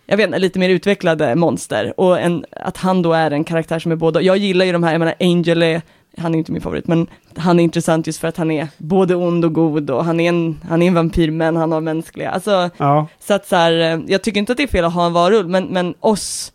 jag 0.07 0.17
vet 0.17 0.27
inte, 0.27 0.39
lite 0.39 0.59
mer 0.59 0.69
utvecklade 0.69 1.35
monster 1.35 2.01
och 2.01 2.21
en, 2.21 2.45
att 2.51 2.77
han 2.77 3.03
då 3.03 3.13
är 3.13 3.31
en 3.31 3.45
karaktär 3.45 3.79
som 3.79 3.93
är 3.93 3.97
både, 3.97 4.21
jag 4.21 4.37
gillar 4.37 4.65
ju 4.65 4.73
de 4.73 4.83
här, 4.83 4.93
jag 4.93 4.99
menar 4.99 5.15
Angel 5.21 5.63
är, 5.63 5.83
han 6.19 6.35
är 6.35 6.39
inte 6.39 6.53
min 6.53 6.63
favorit, 6.63 6.87
men 6.87 7.07
han 7.37 7.61
är 7.61 7.65
intressant 7.65 8.07
just 8.07 8.21
för 8.21 8.29
att 8.29 8.37
han 8.37 8.51
är 8.51 8.69
både 8.79 9.15
ond 9.15 9.45
och 9.45 9.53
god 9.53 9.91
och 9.91 10.05
han 10.05 10.21
är 10.21 10.29
en, 10.29 10.61
han 10.69 10.83
är 10.83 10.87
en 10.87 10.95
vampyr 10.95 11.31
men 11.31 11.57
han 11.57 11.73
har 11.73 11.81
mänskliga, 11.81 12.31
alltså 12.31 12.71
Ja, 12.77 13.07
så 13.19 13.35
att 13.35 13.47
så 13.47 13.57
här, 13.57 13.73
eh, 13.73 14.01
jag 14.07 14.23
tycker 14.23 14.39
inte 14.41 14.53
att 14.53 14.59
det 14.59 14.65
är 14.65 14.69
fel 14.69 14.85
att 14.85 14.95
ha 14.95 15.07
en 15.07 15.13
varulv, 15.13 15.49
men, 15.49 15.65
men 15.65 15.95
oss, 16.01 16.53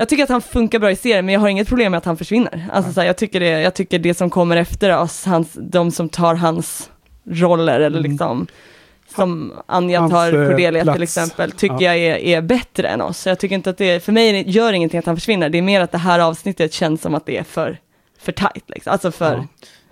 jag 0.00 0.08
tycker 0.08 0.22
att 0.24 0.28
han 0.30 0.42
funkar 0.42 0.78
bra 0.78 0.90
i 0.90 0.96
serien, 0.96 1.26
men 1.26 1.32
jag 1.32 1.40
har 1.40 1.48
inget 1.48 1.68
problem 1.68 1.92
med 1.92 1.98
att 1.98 2.04
han 2.04 2.16
försvinner. 2.16 2.68
Alltså 2.72 2.92
så 2.92 3.00
här, 3.00 3.06
jag, 3.06 3.16
tycker 3.16 3.40
det, 3.40 3.46
jag 3.60 3.74
tycker 3.74 3.98
det 3.98 4.14
som 4.14 4.30
kommer 4.30 4.56
efter 4.56 4.98
oss, 4.98 5.24
hans, 5.24 5.48
de 5.60 5.90
som 5.90 6.08
tar 6.08 6.34
hans 6.34 6.90
roller, 7.30 7.80
eller 7.80 7.98
Mm. 7.98 8.10
liksom, 8.10 8.46
som 9.14 9.52
Anja 9.66 10.00
Hans, 10.00 10.12
tar 10.12 10.42
eh, 10.42 10.48
Cordelia 10.48 10.82
till 10.82 10.92
plats. 10.92 11.02
exempel, 11.02 11.52
tycker 11.52 11.74
Ja. 11.74 11.82
jag 11.82 11.96
är, 11.98 12.16
är 12.16 12.40
bättre 12.42 12.88
än 12.88 13.00
oss. 13.00 13.18
Så 13.18 13.28
jag 13.28 13.38
tycker 13.38 13.54
inte 13.54 13.70
att 13.70 13.78
det, 13.78 14.04
för 14.04 14.12
mig 14.12 14.50
gör 14.50 14.72
ingenting 14.72 14.98
att 14.98 15.06
han 15.06 15.16
försvinner, 15.16 15.48
det 15.48 15.58
är 15.58 15.62
mer 15.62 15.80
att 15.80 15.92
det 15.92 15.98
här 15.98 16.18
avsnittet 16.18 16.72
känns 16.72 17.02
som 17.02 17.14
att 17.14 17.26
det 17.26 17.36
är 17.36 17.42
för, 17.44 17.78
för 18.20 18.32
tight, 18.32 18.64
liksom. 18.66 18.92
alltså 18.92 19.12
för, 19.12 19.34
Ja. 19.34 19.44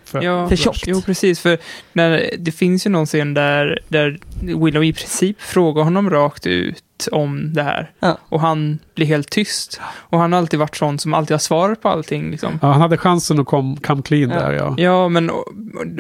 För, 0.09 0.23
Ja, 0.23 0.49
för 0.49 0.57
tjockt. 0.57 0.85
Jo, 0.87 1.03
precis. 1.03 1.41
För 1.41 1.59
när, 1.93 2.31
det 2.39 2.53
finns 2.53 2.87
ju 2.87 2.91
någon 2.91 3.07
scen 3.07 3.35
där, 3.35 3.79
där 3.89 4.19
Willow 4.41 4.85
i 4.85 4.93
princip 4.93 5.41
frågar 5.41 5.83
honom 5.83 6.11
rakt 6.11 6.47
ut 6.47 7.09
om 7.13 7.55
det 7.55 7.63
här. 7.63 7.91
Ja. 8.01 8.19
Och 8.29 8.41
han 8.41 8.79
blir 8.95 9.07
helt 9.07 9.31
tyst. 9.31 9.81
Och 9.85 10.19
han 10.19 10.33
har 10.33 10.39
alltid 10.39 10.59
varit 10.61 10.77
sån 10.77 10.99
som 10.99 11.15
alltid 11.15 11.35
har 11.35 11.39
svarat 11.39 11.83
på 11.83 11.89
allting. 11.89 12.31
Liksom. 12.31 12.59
ja, 12.63 12.73
han 12.73 12.81
hade 12.81 12.97
chansen 12.97 13.41
att 13.41 13.47
kom, 13.47 13.77
come 13.77 14.03
clean 14.03 14.31
Ja. 14.31 14.39
där 14.39 14.53
ja. 14.53 14.75
Ja, 14.79 15.09
men 15.09 15.31
och, 15.31 15.47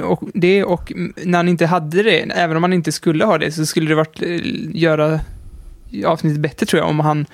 och 0.03 0.23
det 0.35 0.65
och 0.65 0.93
när 1.25 1.39
han 1.39 1.49
inte 1.49 1.67
hade 1.67 2.03
det, 2.03 2.19
även 2.21 2.57
om 2.57 2.63
han 2.63 2.73
inte 2.73 2.93
skulle 2.93 3.25
ha 3.25 3.39
det, 3.39 3.53
så 3.53 3.67
skulle 3.67 3.89
det 3.89 3.95
varit 3.95 4.23
eh, 4.23 4.41
göra 4.75 5.21
avsnittet 6.07 6.41
bättre 6.41 6.67
tror 6.67 6.83
jag, 6.83 6.89
om 6.91 7.01
han 7.01 7.27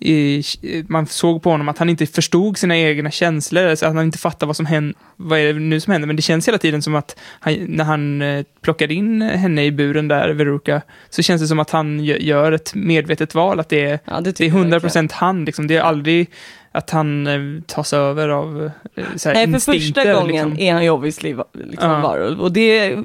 i, 0.00 0.42
man 0.88 1.06
såg 1.06 1.42
på 1.42 1.50
honom 1.50 1.68
att 1.68 1.78
han 1.78 1.88
inte 1.90 2.06
förstod 2.06 2.58
sina 2.58 2.78
egna 2.78 3.10
känslor, 3.10 3.64
alltså 3.64 3.86
att 3.86 3.94
han 3.94 4.04
inte 4.04 4.18
fattade 4.18 4.46
vad 4.46 4.56
som 4.56 4.66
händer, 4.66 4.94
vad 5.16 5.38
är 5.38 5.52
det 5.52 5.60
nu 5.60 5.80
som 5.80 5.92
händer, 5.92 6.06
men 6.06 6.16
det 6.16 6.22
känns 6.22 6.48
hela 6.48 6.58
tiden 6.58 6.82
som 6.82 6.94
att 6.94 7.16
han, 7.40 7.54
när 7.68 7.84
han 7.84 8.22
eh, 8.22 8.44
plockade 8.62 8.94
in 8.94 9.22
henne 9.22 9.64
i 9.64 9.72
buren 9.72 10.08
där, 10.08 10.28
Veruca, 10.30 10.82
så 11.10 11.22
känns 11.22 11.42
det 11.42 11.48
som 11.48 11.58
att 11.58 11.70
han 11.70 12.00
gö- 12.00 12.20
gör 12.22 12.52
ett 12.52 12.74
medvetet 12.74 13.34
val, 13.34 13.60
att 13.60 13.68
det 13.68 13.84
är, 13.84 13.98
Ja, 14.04 14.14
det 14.16 14.20
det 14.22 14.28
är 14.30 14.32
tycker 14.32 14.58
jag 14.58 14.82
100% 14.82 15.10
han, 15.12 15.44
liksom. 15.44 15.66
det 15.66 15.76
är 15.76 15.80
aldrig 15.82 16.30
att 16.72 16.90
han 16.90 17.26
eh, 17.26 17.62
tas 17.66 17.92
över 17.92 18.28
av 18.28 18.70
eh, 18.94 19.04
så 19.16 19.28
här, 19.28 19.34
Nej, 19.46 19.60
för 19.60 19.72
första 19.72 20.12
gången 20.14 20.28
liksom. 20.48 20.58
är 20.58 20.72
han 20.72 20.84
ju 20.84 20.90
obviously 20.90 21.34
liksom 21.52 21.90
Ja. 21.90 22.00
varulv. 22.00 22.40
Och 22.40 22.52
det, 22.52 22.96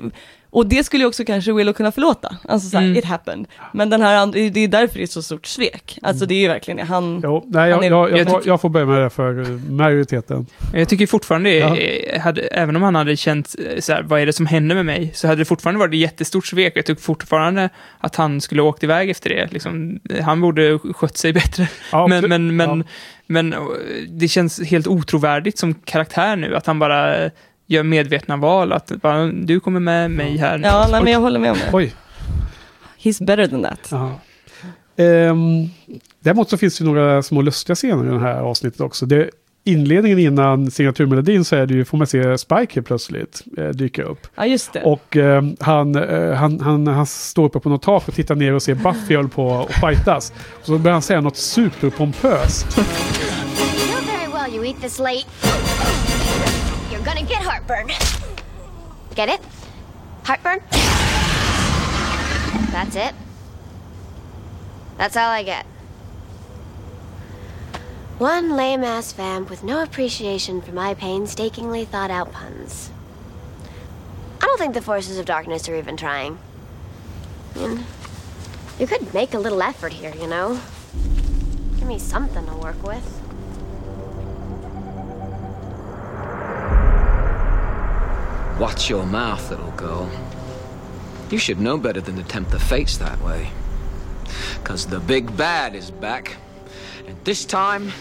och 0.51 0.67
det 0.67 0.83
skulle 0.83 1.03
ju 1.03 1.07
också 1.07 1.25
kanske 1.25 1.53
Willow 1.53 1.73
kunna 1.73 1.91
förlåta. 1.91 2.37
Alltså 2.47 2.69
såhär, 2.69 2.85
Mm. 2.85 2.97
it 2.97 3.05
happened. 3.05 3.47
Men 3.73 3.89
den 3.89 4.01
här 4.01 4.49
det 4.51 4.59
är 4.63 4.67
därför 4.67 4.97
det 4.97 5.03
är 5.03 5.07
så 5.07 5.21
stort 5.21 5.45
svek. 5.45 5.99
Alltså 6.01 6.25
det 6.25 6.33
är 6.33 6.39
ju 6.39 6.47
verkligen 6.47 6.77
det. 6.77 6.83
Han, 6.83 7.21
Jo, 7.23 7.45
nej, 7.47 7.69
jag, 7.69 7.75
Han 7.75 7.83
är- 7.85 7.89
jag, 7.89 8.11
jag, 8.11 8.19
jag 8.19 8.61
får, 8.61 8.61
jag 8.63 8.71
börja 8.71 8.85
med 8.85 9.01
det 9.01 9.09
för 9.09 9.41
eh, 9.41 9.47
majoriteten. 9.71 10.45
Jag 10.73 10.89
tycker 10.89 11.07
fortfarande, 11.07 11.53
Ja. 11.53 11.77
eh, 11.77 12.21
hade, 12.21 12.41
även 12.41 12.75
om 12.75 12.83
han 12.83 12.95
hade 12.95 13.15
känt 13.15 13.55
eh, 13.73 13.79
så 13.79 13.93
här, 13.93 14.03
vad 14.03 14.21
är 14.21 14.25
det 14.25 14.33
som 14.33 14.45
händer 14.45 14.75
med 14.75 14.85
mig, 14.85 15.11
så 15.13 15.27
hade 15.27 15.41
det 15.41 15.45
fortfarande 15.45 15.79
varit 15.79 15.93
ett 15.93 15.99
jättestort 15.99 16.45
svek. 16.47 16.73
Jag 16.77 16.85
tycker 16.85 17.01
fortfarande 17.01 17.69
att 17.99 18.15
han 18.15 18.41
skulle 18.41 18.61
ha 18.61 18.69
åkt 18.69 18.83
iväg 18.83 19.09
efter 19.09 19.29
det. 19.29 19.47
Liksom, 19.51 19.99
han 20.21 20.41
borde 20.41 20.79
skött 20.79 21.17
sig 21.17 21.33
bättre. 21.33 21.67
Ja, 21.91 22.07
men, 22.07 22.29
men, 22.29 22.55
men, 22.55 22.79
Ja. 22.79 22.85
men 23.27 23.55
det 24.09 24.27
känns 24.27 24.61
helt 24.63 24.87
otrovärdigt 24.87 25.57
som 25.57 25.73
karaktär 25.73 26.35
nu, 26.35 26.55
att 26.55 26.65
han 26.67 26.79
bara 26.79 27.29
gör 27.69 27.83
medvetna 27.83 28.37
val, 28.37 28.71
att 28.71 28.91
bara, 29.01 29.27
du 29.27 29.59
kommer 29.59 29.79
med 29.79 30.11
mig 30.11 30.37
här. 30.37 30.59
ja, 30.63 30.87
nej, 30.91 31.03
men 31.03 31.13
jag 31.13 31.19
håller 31.19 31.39
med 31.39 31.51
om 31.51 31.57
det. 31.57 31.69
Oj. 31.73 31.93
He's 33.03 33.25
better 33.25 33.47
than 33.47 33.63
that. 33.63 33.87
Ja. 33.91 34.19
Ehm, 35.03 35.69
däremot 36.19 36.49
så 36.49 36.57
finns 36.57 36.77
det 36.77 36.85
några 36.85 37.23
små 37.23 37.41
lustiga 37.41 37.75
scener 37.75 38.05
i 38.05 38.09
det 38.09 38.19
här 38.19 38.39
avsnittet 38.39 38.81
också. 38.81 39.05
Det, 39.05 39.29
inledningen 39.63 40.19
innan 40.19 40.71
signaturmelodin 40.71 41.45
så 41.45 41.55
är 41.55 41.65
det 41.65 41.73
ju, 41.73 41.85
får 41.85 41.97
man 41.97 42.07
se 42.07 42.37
Spike 42.37 42.75
helt 42.75 42.87
plötsligt 42.87 43.41
eh, 43.57 43.67
dyka 43.67 44.03
upp. 44.03 44.27
Ja, 44.35 44.45
just 44.45 44.73
det. 44.73 44.83
Och 44.83 45.17
eh, 45.17 45.43
han, 45.59 45.95
eh, 45.95 46.33
han, 46.33 46.59
han, 46.59 46.87
han 46.87 47.05
står 47.05 47.45
uppe 47.45 47.59
på 47.59 47.69
något 47.69 47.81
tak 47.81 48.07
och 48.07 48.13
tittar 48.13 48.35
ner 48.35 48.53
och 48.53 48.61
ser 48.61 48.75
Buffy 48.75 49.15
håller 49.15 49.29
på 49.29 49.45
och 49.45 49.71
fightas. 49.71 50.33
Och 50.59 50.65
så 50.65 50.77
börjar 50.77 50.93
han 50.93 51.01
säga 51.01 51.21
något 51.21 51.37
superpompöst. 51.37 52.77
You 52.77 52.85
know 53.87 54.05
very 54.05 54.31
well 54.31 54.55
you 54.55 54.65
eat 54.65 54.81
this 54.81 54.99
late. 54.99 56.08
You're 56.99 57.05
gonna 57.05 57.23
get 57.23 57.41
heartburn. 57.41 57.87
Get 59.15 59.29
it? 59.29 59.39
Heartburn? 60.25 60.59
That's 62.73 62.93
it. 62.97 63.15
That's 64.97 65.15
all 65.15 65.29
I 65.29 65.43
get. 65.43 65.65
One 68.17 68.57
lame 68.57 68.83
ass 68.83 69.13
vamp 69.13 69.49
with 69.49 69.63
no 69.63 69.81
appreciation 69.81 70.61
for 70.61 70.73
my 70.73 70.93
painstakingly 70.93 71.85
thought 71.85 72.11
out 72.11 72.33
puns. 72.33 72.91
I 74.41 74.45
don't 74.45 74.57
think 74.57 74.73
the 74.73 74.81
forces 74.81 75.17
of 75.17 75.25
darkness 75.25 75.69
are 75.69 75.75
even 75.77 75.95
trying. 75.95 76.37
I 77.55 77.59
mean, 77.59 77.85
you 78.77 78.87
could 78.87 79.13
make 79.13 79.33
a 79.33 79.39
little 79.39 79.61
effort 79.61 79.93
here, 79.93 80.13
you 80.15 80.27
know? 80.27 80.59
Give 81.77 81.87
me 81.87 81.97
something 81.97 82.45
to 82.45 82.55
work 82.55 82.83
with. 82.83 83.18
Watch 88.59 88.89
your 88.91 89.05
mouth, 89.05 89.49
little 89.51 89.73
girl. 89.77 90.07
You 91.29 91.39
should 91.39 91.59
know 91.59 91.77
better 91.77 92.01
than 92.01 92.15
to 92.17 92.23
tempt 92.23 92.51
the 92.51 92.59
fates 92.59 92.97
that 92.97 93.23
way. 93.25 93.47
Cause 94.63 94.85
the 94.89 94.99
big 94.99 95.37
bad 95.37 95.75
is 95.75 95.91
back. 96.01 96.35
And 97.07 97.15
this 97.23 97.45
time, 97.45 97.91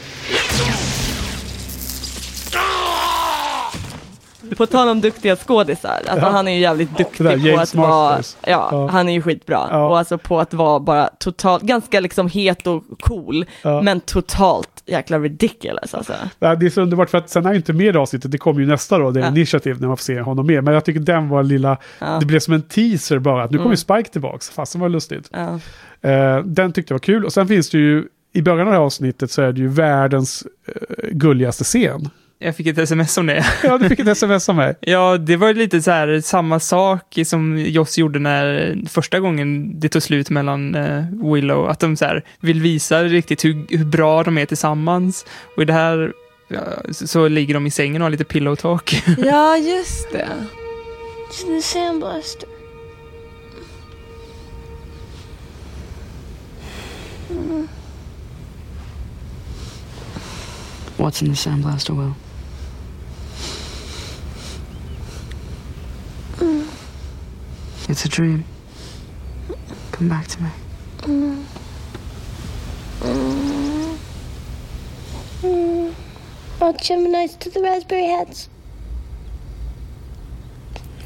På 4.57 4.67
tal 4.67 4.89
om 4.89 5.01
duktiga 5.01 5.37
skådisar, 5.37 6.03
alltså 6.09 6.27
Ja. 6.27 6.33
han 6.33 6.49
är 6.49 6.53
ju 6.53 6.61
jävligt 6.61 6.97
duktig 6.99 7.27
på 7.27 7.33
James 7.33 7.61
att 7.71 7.75
vara, 7.75 8.23
ja, 8.47 8.69
Ja. 8.73 8.89
han 8.89 9.09
är 9.09 9.13
ju 9.13 9.23
skitbra. 9.23 9.69
Ja. 9.71 9.87
Och 9.87 9.99
alltså 9.99 10.19
på 10.19 10.41
att 10.41 10.55
vara 10.55 10.81
bara 10.81 11.11
totalt, 11.19 11.63
ganska 11.63 12.01
liksom 12.01 12.29
het 12.29 12.67
och 12.67 12.85
cool, 13.01 13.47
Ja. 13.63 13.83
men 13.83 14.01
totalt 14.01 14.78
jäkla 14.89 15.19
ridiculous 15.19 15.95
alltså. 15.95 16.13
Ja, 16.39 16.55
det 16.55 16.67
är 16.67 16.71
så 16.71 16.81
underbart 16.83 17.11
för 17.11 17.19
att 17.19 17.31
sen 17.31 17.47
är 17.47 17.55
inte 17.55 17.73
med 17.73 17.95
i 17.95 17.99
avsnittet, 17.99 18.31
det 18.31 18.39
kommer 18.39 18.61
ju 18.61 18.67
nästa 18.67 18.99
då, 18.99 19.11
det 19.11 19.21
är 19.21 19.25
Ja. 19.25 19.29
initiativ 19.31 19.81
när 19.81 19.89
man 19.89 19.97
får 19.97 20.03
se 20.05 20.21
honom 20.21 20.47
med. 20.47 20.65
Men 20.65 20.75
jag 20.75 20.85
tycker 20.85 21.01
den 21.01 21.29
var 21.29 21.43
lilla, 21.43 21.77
Ja. 21.99 22.17
det 22.21 22.27
blev 22.27 22.41
som 22.41 22.55
en 22.55 22.63
teaser 22.63 23.19
bara, 23.19 23.43
att 23.45 23.51
nu 23.51 23.57
kommer 23.59 23.67
Mm. 23.67 23.73
ju 23.73 23.77
Spike 23.77 24.11
tillbaks, 24.11 24.51
fasen 24.51 24.81
var 24.81 24.89
lustigt. 24.89 25.31
Ja. 25.33 25.61
Eh, 26.11 26.45
den 26.45 26.73
tyckte 26.73 26.93
jag 26.93 26.95
var 26.95 27.03
kul 27.05 27.25
och 27.25 27.33
sen 27.33 27.49
finns 27.49 27.71
det 27.71 27.79
ju, 27.79 28.05
i 28.33 28.43
början 28.43 28.61
av 28.61 28.67
det 28.67 28.73
här 28.79 28.85
avsnittet 28.85 29.31
så 29.31 29.43
är 29.43 29.53
det 29.53 29.61
ju 29.61 29.69
världens 29.69 30.47
eh, 30.67 31.09
gulligaste 31.13 31.65
scen. 31.65 32.09
Jag 32.41 32.57
fick 32.57 32.67
ett 32.67 32.79
sms 32.79 33.19
om 33.19 33.27
det. 33.27 33.47
Ja, 33.65 33.79
du 33.79 33.89
fick 33.89 33.99
ett 33.99 34.09
sms 34.09 34.49
av 34.49 34.55
mig. 34.55 34.75
Ja, 34.81 35.19
det 35.19 35.37
var 35.37 35.55
lite 35.55 35.83
så 35.83 35.91
här 35.91 36.21
samma 36.21 36.61
sak 36.61 37.19
som 37.25 37.59
Joss 37.59 37.99
gjorde 37.99 38.19
när 38.19 38.79
första 38.89 39.21
gången 39.21 39.81
det 39.81 39.89
tog 39.89 40.03
slut 40.03 40.31
mellan 40.31 40.75
eh, 40.75 41.05
Willow, 41.33 41.69
att 41.69 41.81
de 41.81 41.97
så 41.97 42.05
här 42.05 42.25
vill 42.41 42.61
visa 42.61 43.05
riktigt 43.05 43.45
hur, 43.45 43.67
hur 43.77 43.85
bra 43.85 44.23
de 44.23 44.39
är 44.39 44.47
tillsammans. 44.47 45.27
Och 45.57 45.63
i 45.63 45.65
det 45.65 45.73
här 45.73 46.13
ja, 46.49 46.61
så, 46.91 47.07
så 47.07 47.29
ligger 47.29 47.55
de 47.55 47.67
i 47.67 47.71
sängen 47.71 48.03
och 48.03 48.07
har 48.07 48.11
lite 48.11 48.25
pillow 48.25 48.57
talk. 48.57 49.03
ja, 49.19 49.57
just 49.57 50.13
det. 50.13 50.29
It's 51.31 51.47
the 51.47 51.63
sandblaster. 51.63 52.49
What's 60.97 61.23
in 61.23 61.31
the 61.31 61.37
sandblaster 61.37 61.95
well? 66.41 66.67
It's 67.89 68.05
a 68.05 68.09
dream. 68.09 68.45
Come 69.93 70.09
back 70.09 70.27
to 70.29 70.43
me. 70.43 70.51
Mm. 70.99 71.45
Mm. 75.43 75.95
All 76.61 76.73
Gemini's 76.73 77.37
to 77.37 77.51
the 77.51 77.61
raspberry 77.61 78.07
hats. 78.07 78.49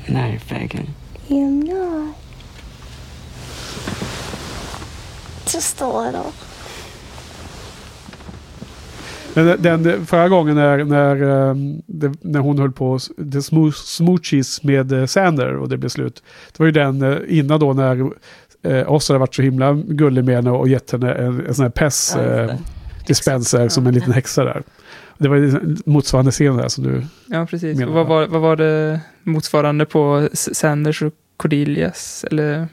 Now 0.09 0.27
you're 0.27 0.41
faking. 0.41 0.95
I'm 1.31 1.63
not. 1.63 2.17
Just 5.47 5.81
a 5.81 5.87
little. 5.87 6.33
Men 9.35 9.47
den, 9.63 9.83
den 9.83 10.07
förra 10.07 10.29
gången 10.29 10.55
när, 10.57 10.85
när, 10.85 11.49
eh, 11.51 11.55
det, 11.87 12.13
när 12.21 12.41
hon 12.41 12.59
höll 12.59 12.73
på 12.73 12.99
the 12.99 13.39
smo- 13.39 13.73
smoochies 13.73 14.63
med 14.63 14.93
eh, 14.93 15.07
Sander 15.07 15.57
och 15.57 15.69
det 15.69 15.77
blev 15.77 15.89
slut. 15.89 16.23
Det 16.53 16.59
var 16.59 16.67
ju 16.67 16.73
den 16.73 17.03
eh, 17.03 17.19
innan 17.29 17.61
då 17.61 17.73
när 17.73 18.11
eh, 18.63 19.01
hade 19.09 19.19
varit 19.19 19.35
så 19.35 19.43
himla 19.43 19.73
gullig 19.75 20.25
med 20.25 20.35
henne 20.37 20.51
och 20.51 20.69
gett 20.69 20.91
henne 20.93 21.13
en, 21.13 21.47
en 21.47 21.55
sån 21.55 21.63
här 21.63 21.71
PES 21.71 22.13
Ja, 22.17 22.23
eh, 22.23 22.47
det. 22.47 22.59
dispenser 23.07 23.69
som 23.69 23.87
en 23.87 23.95
liten 23.95 24.13
häxa 24.13 24.45
där. 24.45 24.63
Det 25.19 25.29
var 25.29 25.37
ju 25.37 25.77
motsvarande 25.87 26.31
scen 26.31 26.57
där 26.57 26.69
som 26.69 26.85
du... 26.85 27.03
ja, 27.27 27.47
precis. 27.47 27.79
Menar 27.79 27.89
Och 27.89 27.95
vad, 27.95 28.07
var, 28.07 28.27
vad 28.27 28.41
var 28.41 28.57
det 28.57 29.01
motsvarande 29.23 29.85
på 29.87 30.29
Sanders 30.33 31.03
och 31.03 31.13
Cordelias? 31.37 32.25
Eller? 32.31 32.67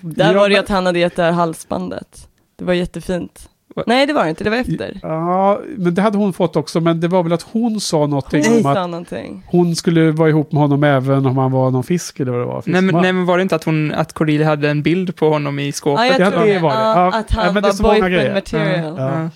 Där 0.00 0.32
Ja, 0.32 0.40
var 0.40 0.48
det 0.48 0.56
att 0.56 0.68
han 0.68 0.86
hade 0.86 0.98
gett 0.98 1.16
det 1.16 1.22
här 1.22 1.32
halsbandet. 1.32 2.28
Det 2.58 2.64
var 2.64 2.74
jättefint. 2.74 3.48
Nej, 3.86 4.06
det 4.06 4.12
var 4.12 4.24
det 4.24 4.30
inte, 4.30 4.44
det 4.44 4.50
var 4.50 4.56
efter. 4.56 4.98
Ja, 5.02 5.60
men 5.76 5.94
det 5.94 6.02
hade 6.02 6.18
hon 6.18 6.32
fått 6.32 6.56
också. 6.56 6.80
Men 6.80 7.00
det 7.00 7.08
var 7.08 7.22
väl 7.22 7.32
att 7.32 7.42
hon 7.52 7.80
sa 7.80 8.06
någonting 8.06 8.44
Hon 8.46 8.58
om 8.60 8.66
att 8.66 8.76
sa 8.76 8.86
någonting. 8.86 9.42
hon 9.46 9.76
skulle 9.76 10.10
vara 10.10 10.28
ihop 10.28 10.52
med 10.52 10.62
honom 10.62 10.84
även 10.84 11.26
om 11.26 11.38
han 11.38 11.52
var 11.52 11.70
någon 11.70 11.84
fisk 11.84 12.20
eller 12.20 12.32
vad 12.32 12.40
det 12.40 12.44
var. 12.46 12.62
Nej 12.66 12.82
men, 12.82 12.94
nej, 13.02 13.12
men 13.12 13.26
var 13.26 13.36
det 13.38 13.42
inte 13.42 13.56
att, 13.56 13.64
hon, 13.64 13.92
att 13.94 14.12
Cordelia 14.12 14.46
hade 14.46 14.70
en 14.70 14.82
bild 14.82 15.16
på 15.16 15.28
honom 15.28 15.58
i 15.58 15.72
skåpet? 15.72 16.04
Ja, 16.04 16.12
jag 16.12 16.20
Ja, 16.26 16.30
tror 16.30 16.46
det 16.46 16.52
det. 16.52 16.58
var 16.58 16.70
det. 16.70 16.76
Ja, 16.76 16.96
Ja, 17.12 17.18
att 17.18 17.30
han 17.30 17.46
ja, 17.46 17.52
men 17.52 17.62
det 17.62 17.68
är 17.68 17.82
var 17.82 18.00
boyfriend 18.00 18.34
material. 18.34 18.94
Ja. 18.98 19.28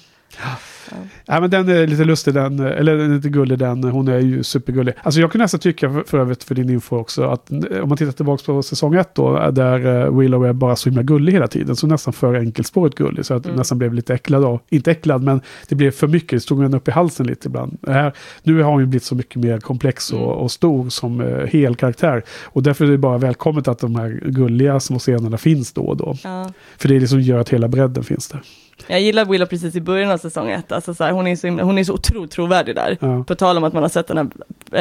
Ja. 1.27 1.41
Men 1.41 1.51
den 1.51 1.69
är 1.69 1.87
lite 1.87 2.05
lustig 2.05 2.35
den, 2.35 2.61
eller 2.61 2.97
den 2.97 3.11
är 3.11 3.17
lite 3.17 3.29
gullig 3.29 3.59
den, 3.59 3.85
hon 3.85 4.09
är 4.09 4.19
ju 4.19 4.43
supergullig. 4.43 4.95
Alltså 5.03 5.21
jag 5.21 5.33
kunde 5.33 5.45
nästan 5.45 5.61
tycka, 5.61 5.91
för, 5.93 6.03
för 6.07 6.19
övrigt 6.19 6.45
för 6.45 6.55
din 6.55 6.71
info 6.71 6.97
också, 6.97 7.25
att 7.25 7.51
om 7.83 7.89
man 7.89 7.97
tittar 7.99 8.13
tillbaka 8.13 8.43
på 8.47 8.63
säsong 8.63 8.95
ett 8.95 9.15
då, 9.15 9.51
där 9.51 10.05
eh, 10.07 10.19
Willow 10.19 10.47
är 10.47 10.53
bara 10.53 10.77
så 10.77 10.89
himla 10.89 11.03
gullig 11.03 11.33
hela 11.33 11.47
tiden, 11.49 11.77
så 11.77 11.87
nästan 11.87 12.13
för 12.13 12.35
enkelspårigt 12.35 12.97
gullig, 12.97 13.25
så 13.27 13.35
att 13.35 13.47
Mm. 13.47 13.57
nästan 13.57 13.79
blev 13.79 13.95
lite 13.95 14.15
äcklad 14.15 14.45
av, 14.45 14.61
inte 14.69 14.91
äcklad, 14.91 15.23
men 15.23 15.41
det 15.69 15.75
blev 15.75 15.91
för 15.91 16.07
mycket, 16.09 16.31
det 16.31 16.41
stod 16.41 16.63
en 16.65 16.75
upp 16.75 16.89
i 16.89 16.91
halsen 16.91 17.27
lite 17.27 17.49
ibland. 17.49 17.77
Det 17.81 17.93
Här, 17.93 18.13
nu 18.43 18.63
har 18.63 18.71
hon 18.73 18.81
ju 18.81 18.87
blivit 18.87 19.05
så 19.05 19.15
mycket 19.15 19.37
mer 19.37 19.59
komplex 19.61 20.13
och, 20.13 20.19
Mm. 20.21 20.31
och 20.31 20.51
stor 20.51 20.89
som 20.89 21.21
eh, 21.21 21.47
hel 21.47 21.75
karaktär, 21.75 22.23
och 22.45 22.63
därför 22.63 22.85
är 22.85 22.91
det 22.91 22.99
bara 22.99 23.19
välkommet 23.19 23.69
att 23.69 23.79
de 23.79 23.95
här 23.97 24.21
gulliga 24.27 24.81
små 24.81 24.99
scenerna 24.99 25.37
finns 25.39 25.73
då 25.73 25.83
och 25.83 25.97
då. 25.97 26.17
Ja. 26.25 26.53
För 26.79 26.89
det 26.89 26.97
är 26.97 27.01
liksom 27.01 27.21
gör 27.21 27.39
att 27.39 27.49
hela 27.49 27.69
bredden 27.69 28.05
finns 28.05 28.29
där. 28.29 28.41
Jag 28.87 29.01
gillar 29.01 29.25
Willow 29.25 29.47
precis 29.47 29.75
i 29.75 29.81
början 29.81 30.11
av 30.11 30.19
säsong 30.19 30.51
ett, 30.51 30.73
alltså 30.73 30.95
så 30.95 31.05
här, 31.05 31.13
hon, 31.13 31.27
är 31.27 31.37
så 31.37 31.47
himla, 31.47 31.63
hon 31.63 31.79
är 31.79 31.85
så 31.85 31.95
otroligt 31.95 32.31
trovärdig 32.31 32.75
där. 32.75 32.97
Ja. 33.01 33.25
På 33.25 33.35
tal 33.35 33.57
om 33.57 33.65
att 33.65 33.73
man 33.73 33.83
har 33.83 33.91
sett 33.91 34.07
den 34.07 34.17
här 34.17 34.31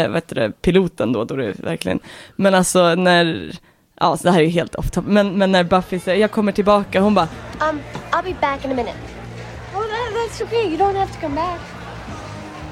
äh, 0.05 0.13
heter 0.13 0.35
det, 0.35 0.51
piloten 0.61 1.13
då, 1.13 1.23
då 1.23 1.35
det 1.35 1.45
är 1.45 1.53
verkligen, 1.53 1.99
men 2.35 2.55
alltså 2.55 2.95
när, 2.95 3.51
ja 3.99 4.17
så 4.17 4.23
det 4.23 4.31
här 4.31 4.39
är 4.39 4.43
ju 4.43 4.49
helt 4.49 4.75
off 4.75 4.91
top, 4.91 5.05
men, 5.07 5.37
men 5.37 5.51
när 5.51 5.63
Buffy 5.63 5.99
säger 5.99 6.21
jag 6.21 6.31
kommer 6.31 6.51
tillbaka, 6.51 7.01
hon 7.01 7.13
bara, 7.13 7.27
Um, 7.61 7.81
I'll 8.11 8.23
be 8.23 8.33
back 8.41 8.65
in 8.65 8.71
a 8.71 8.73
minute. 8.73 8.95
Oh, 9.75 9.81
that, 9.81 10.13
that's 10.13 10.41
okay. 10.41 10.69
You 10.69 10.77
don't 10.77 10.95
have 10.95 11.11
to 11.13 11.19
come 11.19 11.35
back. 11.35 11.59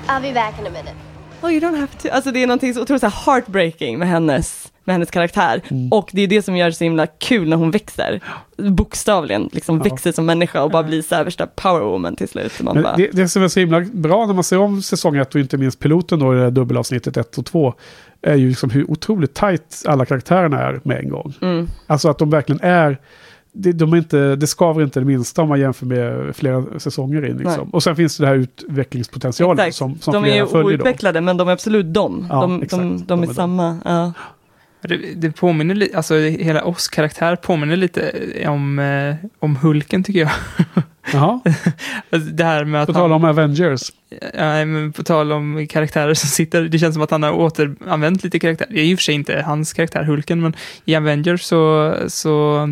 I'll 0.07 0.21
be 0.21 0.33
back 0.33 0.59
in 0.59 0.67
a 0.67 0.69
minute. 0.69 0.95
Oh, 1.41 1.49
you 1.49 1.59
don't 1.59 1.75
have 1.75 1.97
to. 1.97 2.09
Alltså 2.11 2.31
det 2.31 2.43
är 2.43 2.47
någonting 2.47 2.73
så 2.73 2.81
otroligt 2.81 3.01
så 3.01 3.07
här 3.07 3.25
heartbreaking 3.25 3.99
med 3.99 4.07
hennes, 4.07 4.71
med 4.87 4.93
hennes 4.93 5.11
karaktär. 5.11 5.61
Mm. 5.67 5.91
Och 5.91 6.09
det 6.13 6.21
är 6.21 6.27
det 6.27 6.41
som 6.41 6.57
gör 6.57 6.65
det 6.65 6.73
så 6.73 6.83
himla 6.83 7.07
kul 7.07 7.49
när 7.49 7.57
hon 7.57 7.71
växer. 7.71 8.19
Bokstavligen 8.57 9.49
liksom 9.51 9.77
Ja. 9.77 9.83
växer 9.83 10.11
som 10.11 10.25
människa 10.25 10.63
och 10.63 10.71
bara 10.71 10.83
blir 10.83 11.01
så 11.01 11.15
här 11.15 11.23
värsta 11.23 11.47
powerwoman 11.47 12.15
till 12.15 12.27
slut. 12.27 12.61
Man 12.61 12.81
bara, 12.83 12.95
det, 12.95 13.09
det 13.13 13.27
som 13.29 13.43
är 13.43 13.47
så 13.47 13.59
himla 13.59 13.81
bra 13.81 14.25
när 14.25 14.33
man 14.33 14.43
ser 14.43 14.57
om 14.59 14.81
säsong 14.81 15.17
ett 15.17 15.35
och 15.35 15.41
inte 15.41 15.57
minst 15.57 15.79
piloten 15.79 16.19
då 16.19 16.33
i 16.33 16.37
det 16.37 16.43
här 16.43 16.51
dubbelavsnittet 16.51 17.17
1 17.17 17.37
och 17.37 17.45
2 17.45 17.73
är 18.21 18.35
ju 18.35 18.49
liksom 18.49 18.69
hur 18.69 18.91
otroligt 18.91 19.33
tajt 19.33 19.83
alla 19.87 20.05
karaktärerna 20.05 20.59
är 20.61 20.79
med 20.83 20.97
en 20.99 21.09
gång. 21.09 21.33
mm. 21.41 21.67
Alltså 21.87 22.09
att 22.09 22.17
de 22.17 22.29
verkligen 22.29 22.61
är, 22.61 22.97
det, 23.53 23.71
de 23.71 23.93
är 23.93 23.97
inte, 23.97 24.35
det 24.35 24.47
skaver 24.47 24.83
inte 24.83 24.99
det 24.99 25.05
minsta 25.05 25.41
om 25.41 25.49
man 25.49 25.59
jämför 25.59 25.85
med 25.85 26.35
flera 26.35 26.63
säsonger 26.79 27.25
in. 27.25 27.37
Liksom. 27.37 27.69
Och 27.69 27.83
sen 27.83 27.95
finns 27.95 28.17
det 28.17 28.27
här 28.27 28.35
utvecklingspotentialen 28.35 29.59
Exakt. 29.59 29.75
som, 29.77 29.97
som 29.99 30.13
de 30.13 30.17
är 30.23 30.23
flera 30.31 30.45
ju 30.45 30.47
följer 30.51 30.63
då. 30.77 30.83
outvecklade 30.83 31.21
men 31.21 31.37
de 31.37 31.47
är 31.47 31.51
absolut 31.51 31.93
de. 31.93 32.27
Ja, 32.29 32.41
de, 32.41 32.61
exakt. 32.63 32.81
de, 32.81 32.97
de, 32.97 33.05
De 33.07 33.23
är 33.23 33.29
är 33.29 33.33
samma. 33.33 33.77
Ja. 33.85 34.13
Det, 34.81 34.97
det 35.15 35.31
påminner 35.31 35.75
lite, 35.75 35.97
alltså 35.97 36.15
hela 36.15 36.63
oss 36.63 36.87
karaktär 36.87 37.35
påminner 37.35 37.75
lite 37.75 38.11
om, 38.47 38.79
eh, 38.79 39.15
om 39.39 39.55
Hulken 39.55 40.03
tycker 40.03 40.19
jag. 40.19 40.31
Jaha, 41.13 41.39
Alltså, 42.09 42.29
Det 42.31 42.43
här 42.43 42.65
med 42.65 42.81
att 42.81 42.87
på 42.87 42.93
han, 42.93 43.01
tal 43.01 43.11
om 43.11 43.23
Avengers. 43.23 43.91
Ja, 44.33 44.65
men 44.65 44.93
på 44.93 45.03
tal 45.03 45.31
om 45.31 45.67
karaktärer 45.69 46.13
som 46.13 46.29
sitter, 46.29 46.61
det 46.61 46.79
känns 46.79 46.93
som 46.93 47.03
att 47.03 47.11
han 47.11 47.23
har 47.23 47.31
återanvänt 47.31 48.23
lite 48.23 48.39
karaktär. 48.39 48.67
Det 48.69 48.79
är 48.79 48.85
i 48.85 48.95
och 48.95 48.99
för 48.99 49.03
sig 49.03 49.15
inte 49.15 49.41
hans 49.45 49.73
karaktär 49.73 50.03
Hulken, 50.03 50.41
men 50.41 50.53
i 50.85 50.95
Avengers 50.95 51.41
så, 51.41 51.95
så 52.07 52.67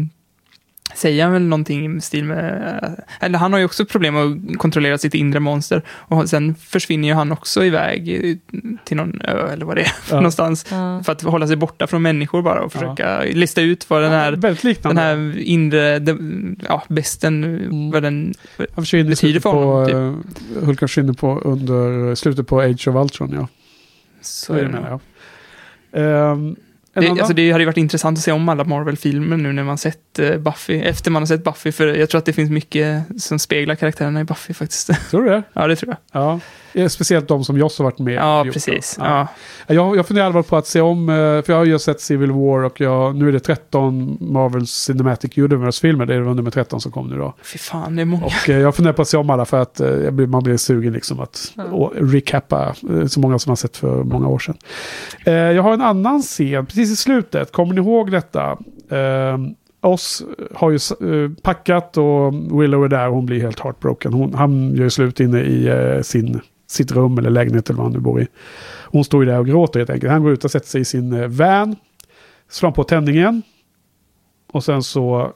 säger 0.96 1.24
han 1.24 1.34
väl 1.34 1.42
någonting 1.42 1.98
i 1.98 2.02
stil 2.02 2.24
med, 2.24 3.04
eller 3.20 3.40
han 3.40 3.54
har 3.54 3.60
ju 3.60 3.66
också 3.66 3.86
problem 3.86 4.16
att 4.16 4.58
kontrollera 4.58 4.98
sitt 4.98 5.14
inre 5.14 5.40
monster. 5.40 5.82
Och 5.90 6.30
sen 6.30 6.56
försvinner 6.56 7.08
ju 7.08 7.14
han 7.14 7.32
också 7.32 7.66
iväg 7.66 8.06
till 8.86 8.98
någon 8.98 9.22
ö 9.22 9.48
eller 9.54 9.66
vad 9.66 9.76
det 9.76 9.82
är 9.82 9.86
för 9.86 10.10
Ja. 10.16 10.20
någonstans. 10.20 10.66
Ja. 10.72 11.02
För 11.06 11.12
att 11.12 11.22
hålla 11.22 11.48
sig 11.48 11.56
borta 11.56 11.88
från 11.88 12.02
människor 12.02 12.42
bara 12.42 12.62
och 12.62 12.72
försöka 12.74 13.22
lista 13.22 13.62
ut 13.62 13.90
vad 13.90 14.02
den 14.02 14.12
här, 14.12 14.32
den 14.84 14.98
här 14.98 15.38
inre, 15.40 16.00
den, 16.00 16.56
ja, 16.70 16.84
besten, 16.88 17.60
vad 17.92 18.04
den 18.04 18.34
Han 18.76 18.84
betyder 18.92 19.40
för 19.40 19.52
på, 19.52 19.64
honom, 19.64 19.86
typ. 19.86 20.58
eh, 20.58 20.66
Hulken 20.66 20.88
försvinner 20.88 21.14
på 21.14 21.40
under 21.40 22.16
slutet 22.16 22.48
på 22.48 22.62
Age 22.62 22.88
of 22.88 22.96
Ultron, 22.96 23.32
ja. 23.34 23.48
Så 24.22 24.46
Så 24.46 24.54
är 24.54 24.64
det 24.64 24.70
menar 24.70 24.90
jag. 24.90 25.00
En 26.32 26.56
Det, 27.02 27.10
alltså 27.10 27.34
det 27.34 27.52
hade 27.52 27.62
ju 27.62 27.66
varit 27.66 27.78
intressant 27.78 28.18
att 28.18 28.24
se 28.24 28.32
om 28.32 28.50
alla 28.50 28.64
Marvel-filmer 28.64 29.38
nu 29.38 29.54
när 29.54 29.64
man 29.64 29.78
sett 29.78 30.20
eh, 30.20 30.38
Buffy, 30.38 30.82
efter 30.82 31.12
man 31.12 31.22
har 31.22 31.28
sett 31.28 31.44
Buffy, 31.44 31.72
för 31.72 31.88
jag 31.88 32.10
tror 32.10 32.20
att 32.20 32.26
det 32.26 32.34
finns 32.34 32.52
mycket 32.52 33.04
som 33.22 33.40
speglar 33.40 33.76
karaktärerna 33.76 34.22
i 34.22 34.24
Buffy 34.24 34.54
faktiskt. 34.54 35.10
Tror 35.10 35.24
du 35.24 35.30
det? 35.30 35.44
ja, 35.54 35.68
det 35.68 35.76
tror 35.76 35.96
jag. 36.12 36.22
Ja. 36.22 36.40
Eh, 36.76 36.88
Speciellt 36.88 37.28
de 37.28 37.44
som 37.44 37.58
Joss 37.58 37.78
har 37.80 37.84
varit 37.86 38.00
med 38.00 38.14
Ja, 38.14 38.46
precis. 38.54 38.96
det. 38.96 39.06
Ja. 39.06 39.28
Jag, 39.68 39.98
jag 39.98 40.08
funderar 40.08 40.26
allvarligt 40.26 40.50
på 40.50 40.58
att 40.58 40.68
se 40.68 40.82
om, 40.82 41.10
eh, 41.10 41.16
för 41.16 41.44
jag 41.48 41.58
har 41.58 41.66
ju 41.66 41.80
sett 41.80 42.02
Civil 42.02 42.32
War 42.32 42.64
och 42.64 42.82
jag, 42.82 43.16
nu 43.16 43.28
är 43.28 43.32
det 43.32 43.40
13 43.40 44.18
Marvels 44.22 44.72
Cinematic 44.72 45.38
Universe-filmer, 45.38 46.06
det 46.06 46.16
är 46.16 46.20
nummer 46.22 46.52
13 46.52 46.82
som 46.82 46.92
kom 46.92 47.08
nu 47.08 47.18
då. 47.18 47.34
Fy 47.44 47.58
fan, 47.58 47.96
det 47.96 48.02
är 48.02 48.06
många. 48.06 48.26
Och 48.26 48.50
eh, 48.50 48.60
jag 48.60 48.76
funderar 48.76 48.94
på 48.94 49.02
att 49.02 49.08
se 49.08 49.18
om 49.18 49.30
alla 49.30 49.46
för 49.46 49.60
att 49.62 49.80
jag 49.80 50.14
blir, 50.14 50.28
man 50.28 50.44
blir 50.44 50.58
sugen 50.58 50.94
liksom 50.94 51.20
att 51.20 51.54
och 51.72 51.94
recappa 51.96 52.76
så 53.08 53.20
många 53.20 53.40
som 53.40 53.50
man 53.50 53.58
sett 53.58 53.78
för 53.78 54.04
många 54.04 54.28
år 54.28 54.40
sedan. 54.40 54.56
Jag 55.56 55.64
har 55.64 55.74
en 55.74 55.82
annan 55.82 56.22
scen 56.22 56.66
precis 56.66 56.92
i 56.92 56.96
slutet, 56.96 57.52
kommer 57.52 57.74
ni 57.74 57.82
ihåg 57.82 58.12
detta? 58.12 58.58
Oss 59.82 60.24
har 60.56 60.72
ju 60.72 60.80
packat 61.42 61.98
och 61.98 62.34
Willow 62.62 62.86
är 62.86 62.88
där 62.88 63.08
och 63.08 63.16
hon 63.16 63.26
blir 63.26 63.42
helt 63.42 63.60
heartbroken. 63.60 64.14
Hon, 64.14 64.34
han 64.34 64.76
gör 64.76 64.84
ju 64.84 64.90
slut 64.90 65.20
inne 65.20 65.42
i 65.42 65.68
eh, 65.68 66.02
sin, 66.02 66.42
sitt 66.68 66.92
rum 66.92 67.18
eller 67.18 67.30
lägenhet 67.30 67.70
eller 67.70 67.78
vad 67.78 67.86
han 67.86 67.94
nu 67.94 68.00
bor 68.00 68.22
i. 68.22 68.28
Hon 68.84 69.04
står 69.04 69.24
ju 69.24 69.32
där 69.32 69.40
och 69.40 69.48
gråter 69.48 69.80
helt 69.80 69.90
enkelt. 69.90 70.12
Han 70.12 70.24
går 70.24 70.32
ut 70.32 70.46
och 70.46 70.52
sätter 70.52 70.68
sig 70.68 70.82
i 70.82 70.86
sin 70.86 71.14
eh, 71.14 71.28
van, 71.28 71.76
slår 72.50 72.68
han 72.70 72.74
på 72.74 72.84
tändningen. 72.84 73.42
Och 74.52 74.64
sen 74.64 74.84
så 74.84 75.34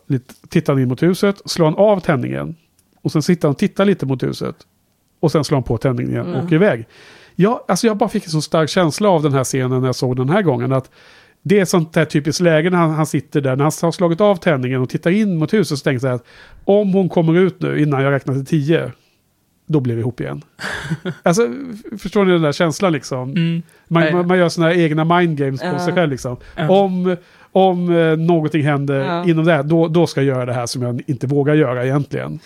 tittar 0.49 0.73
han 0.73 0.81
in 0.81 0.89
mot 0.89 1.03
huset, 1.03 1.41
slår 1.45 1.65
han 1.65 1.76
av 1.76 1.99
tändningen. 1.99 2.56
Och 3.01 3.11
sen 3.11 3.22
sitter 3.22 3.47
han 3.47 3.51
och 3.53 3.57
tittar 3.57 3.85
lite 3.85 4.06
mot 4.06 4.23
huset. 4.23 4.56
Och 5.19 5.31
sen 5.31 5.43
slår 5.43 5.56
han 5.56 5.64
på 5.64 5.77
tändningen 5.77 6.11
igen 6.11 6.26
och 6.26 6.34
Mm. 6.34 6.45
åker 6.45 6.56
iväg. 6.56 6.88
Jag, 7.35 7.60
alltså 7.68 7.88
jag 7.88 7.97
bara 7.97 8.10
fick 8.10 8.23
en 8.26 8.30
så 8.31 8.41
stark 8.41 8.69
känsla 8.69 9.10
av 9.10 9.23
den 9.23 9.34
här 9.34 9.43
scenen 9.43 9.81
när 9.81 9.88
jag 9.88 9.95
såg 9.95 10.15
den 10.18 10.30
här 10.30 10.41
gången. 10.41 10.72
att 10.73 10.91
det 11.41 11.57
är 11.57 11.61
ett 11.61 11.69
sånt 11.69 11.93
där 11.93 12.06
typiskt 12.06 12.41
läge 12.41 12.69
när 12.69 12.77
han, 12.77 12.89
han 12.89 13.06
sitter 13.06 13.41
där, 13.41 13.56
när 13.56 13.64
han 13.64 13.72
har 13.81 13.91
slagit 13.91 14.22
av 14.22 14.35
tändningen 14.35 14.81
och 14.81 14.89
tittar 14.89 15.11
in 15.11 15.38
mot 15.38 15.53
huset 15.53 15.77
så 15.80 15.84
tänker 15.84 16.06
jag 16.07 16.10
här 16.11 16.15
att 16.15 16.26
om 16.65 16.93
hon 16.93 17.10
kommer 17.10 17.38
ut 17.39 17.61
nu 17.61 17.81
innan 17.81 18.03
jag 18.03 18.11
räknar 18.11 18.34
till 18.34 18.45
tio, 18.45 18.91
då 19.70 19.80
blir 19.80 19.96
vi 19.96 20.02
ihop 20.02 20.22
igen. 20.22 20.41
alltså, 21.24 21.48
förstår 21.98 22.26
ni 22.26 22.32
den 22.32 22.41
där 22.41 22.52
känslan 22.52 22.94
liksom? 22.94 23.30
Mm. 23.30 23.62
Man, 23.88 24.04
Nej. 24.04 24.14
man, 24.14 24.28
man 24.28 24.38
gör 24.38 24.50
sådana 24.50 24.74
här 24.74 24.80
egna 24.80 25.04
mind 25.04 25.38
games 25.38 25.62
på 25.62 25.68
Ja. 25.68 25.80
sig 25.80 25.94
själv 25.94 26.12
liksom. 26.12 26.38
Ja. 26.56 26.70
Om, 26.70 27.16
om 27.52 27.98
eh, 27.98 28.18
någonting 28.18 28.64
händer 28.64 28.96
Ja. 29.00 29.26
inom 29.30 29.46
det 29.46 29.54
här, 29.54 29.64
då, 29.64 29.88
då 29.88 30.08
ska 30.08 30.22
jag 30.22 30.28
göra 30.36 30.46
det 30.46 30.54
här 30.54 30.66
som 30.66 30.82
jag 30.82 31.02
inte 31.08 31.28
vågar 31.28 31.54
göra 31.56 31.86
egentligen. 31.86 32.40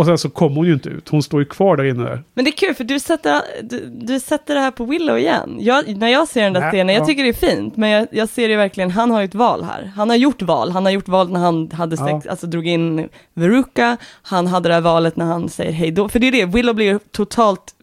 Och 0.00 0.06
sen 0.06 0.18
så 0.18 0.30
kommer 0.30 0.56
hon 0.56 0.66
ju 0.66 0.72
inte 0.72 0.88
ut. 0.88 1.08
Hon 1.08 1.22
står 1.22 1.40
ju 1.40 1.44
kvar 1.46 1.76
där 1.76 1.84
inne. 1.84 2.18
Men 2.34 2.44
det 2.44 2.50
är 2.50 2.56
kul 2.56 2.74
för 2.74 2.84
du 2.84 3.00
sätter, 3.00 3.40
du, 3.62 3.86
du 3.86 4.20
sätter 4.20 4.54
det 4.54 4.60
här 4.60 4.70
på 4.70 4.84
Willow 4.84 5.18
igen. 5.18 5.56
Jag, 5.60 5.96
när 5.96 6.08
jag 6.08 6.28
ser 6.28 6.42
den 6.44 6.52
där 6.52 6.60
Nej, 6.60 6.70
scenen, 6.70 6.94
jag 6.94 7.02
ja. 7.02 7.06
tycker 7.06 7.22
det 7.22 7.28
är 7.28 7.54
fint, 7.54 7.76
men 7.76 7.90
jag, 7.90 8.06
jag 8.10 8.28
ser 8.28 8.48
det 8.48 8.56
verkligen, 8.56 8.90
han 8.90 9.10
har 9.10 9.20
ju 9.20 9.24
ett 9.24 9.34
val 9.34 9.64
här. 9.64 9.92
Han 9.96 10.08
har 10.10 10.16
gjort 10.16 10.42
val, 10.42 10.70
han 10.70 10.84
har 10.84 10.92
gjort 10.92 11.08
val 11.08 11.30
när 11.30 11.40
han 11.40 11.70
hade 11.72 11.96
sex, 11.96 12.24
Ja. 12.24 12.30
alltså 12.30 12.46
drog 12.46 12.66
in 12.66 13.08
Veruca, 13.34 13.96
han 14.22 14.46
hade 14.46 14.68
det 14.68 14.74
här 14.74 14.80
valet 14.80 15.16
när 15.16 15.26
han 15.26 15.48
säger 15.48 15.72
hej 15.72 15.90
då, 15.90 16.08
för 16.08 16.18
det 16.18 16.28
är 16.28 16.32
det, 16.32 16.44
Willow 16.44 16.74
blir 16.74 16.86
ju 16.86 16.98
totalt 17.12 17.74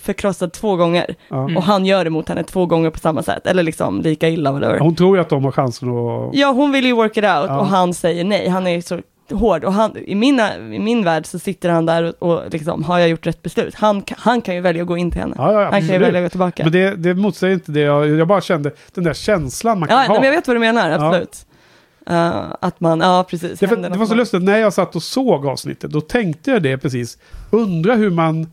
förkrossad 0.00 0.52
två 0.52 0.76
gånger. 0.76 1.14
Ja. 1.28 1.44
Och 1.56 1.62
han 1.62 1.86
gör 1.86 2.04
det 2.04 2.10
mot 2.10 2.28
henne 2.28 2.42
två 2.44 2.66
gånger 2.66 2.90
på 2.90 2.98
samma 2.98 3.22
sätt, 3.22 3.46
eller 3.46 3.62
liksom 3.62 4.00
lika 4.00 4.28
illa 4.28 4.52
whatever. 4.52 4.78
Hon 4.78 4.96
tror 4.96 5.16
ju 5.16 5.20
att 5.22 5.28
de 5.28 5.44
har 5.44 5.52
chansen 5.52 5.88
att... 5.88 6.30
Ja, 6.34 6.50
hon 6.52 6.72
vill 6.72 6.86
ju 6.86 6.92
work 6.92 7.16
it 7.16 7.24
out 7.24 7.24
Ja. 7.24 7.58
och 7.60 7.66
han 7.66 7.94
säger 7.94 8.24
nej. 8.24 8.48
Han 8.48 8.66
är 8.66 8.80
så 8.80 9.00
hård 9.30 9.64
och 9.64 9.72
han, 9.72 9.96
i, 9.96 10.14
mina, 10.14 10.56
i 10.56 10.78
min 10.78 11.04
värld 11.04 11.26
så 11.26 11.38
sitter 11.38 11.68
han 11.68 11.86
där 11.86 12.14
och, 12.18 12.32
och 12.32 12.52
liksom, 12.52 12.84
har 12.84 12.98
jag 12.98 13.08
gjort 13.08 13.26
rätt 13.26 13.42
beslut? 13.42 13.74
Han, 13.74 14.02
han 14.16 14.40
kan 14.40 14.54
ju 14.54 14.60
välja 14.60 14.82
att 14.82 14.88
gå 14.88 14.96
in 14.96 15.10
till 15.10 15.20
henne. 15.20 15.34
Ja, 15.38 15.52
ja, 15.52 15.70
han 15.70 15.80
kan 15.80 15.88
ju 15.88 15.98
välja 15.98 16.20
att 16.20 16.24
gå 16.24 16.30
tillbaka. 16.30 16.62
Men 16.62 16.72
det, 16.72 16.96
det 16.96 17.14
motsäger 17.14 17.54
inte 17.54 17.72
det. 17.72 17.80
Jag, 17.80 18.08
jag 18.08 18.28
bara 18.28 18.40
kände 18.40 18.72
den 18.94 19.04
där 19.04 19.14
känslan 19.14 19.78
man 19.78 19.88
kan 19.88 19.98
ja, 19.98 20.06
ha. 20.06 20.14
men 20.14 20.24
jag 20.24 20.32
vet 20.32 20.46
vad 20.46 20.56
du 20.56 20.60
menar, 20.60 20.90
absolut. 20.90 21.46
Uh, 22.10 22.54
att 22.60 22.80
man, 22.80 23.00
ja 23.00 23.26
precis. 23.30 23.58
Det, 23.58 23.66
var- 23.66 23.76
Händer 23.76 23.90
det 23.90 23.98
var 23.98 24.06
så 24.06 24.14
lustigt, 24.14 24.42
när 24.42 24.58
jag 24.58 24.72
satt 24.72 24.96
och 24.96 25.02
såg 25.02 25.46
avsnittet, 25.46 25.90
då 25.90 26.00
tänkte 26.00 26.50
jag 26.50 26.62
det 26.62 26.78
precis. 26.78 27.18
Undra 27.50 27.94
hur 27.94 28.10
man... 28.10 28.46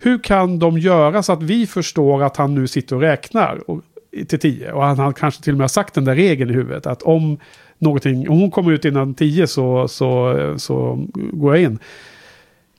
Hur 0.00 0.18
kan 0.18 0.58
de 0.58 0.78
göra 0.78 1.22
så 1.22 1.32
att 1.32 1.42
vi 1.42 1.66
förstår 1.66 2.22
att 2.22 2.36
han 2.36 2.54
nu 2.54 2.66
sitter 2.66 2.96
och 2.96 3.02
räknar 3.02 3.70
och, 3.70 3.80
till 4.28 4.38
tio? 4.38 4.72
Och 4.72 4.84
han 4.84 4.98
har 4.98 5.12
kanske 5.12 5.42
till 5.42 5.52
och 5.52 5.56
med 5.56 5.62
har 5.62 5.68
sagt 5.68 5.94
den 5.94 6.04
där 6.04 6.14
regeln 6.14 6.50
i 6.50 6.54
huvudet. 6.54 6.86
Att 6.86 7.02
om 7.02 7.38
någonting, 7.78 8.28
om 8.28 8.40
hon 8.40 8.50
kommer 8.50 8.72
ut 8.72 8.84
innan 8.84 9.14
tio 9.14 9.46
så, 9.46 9.88
så, 9.88 10.34
så 10.58 11.06
går 11.14 11.56
jag 11.56 11.64
in. 11.64 11.78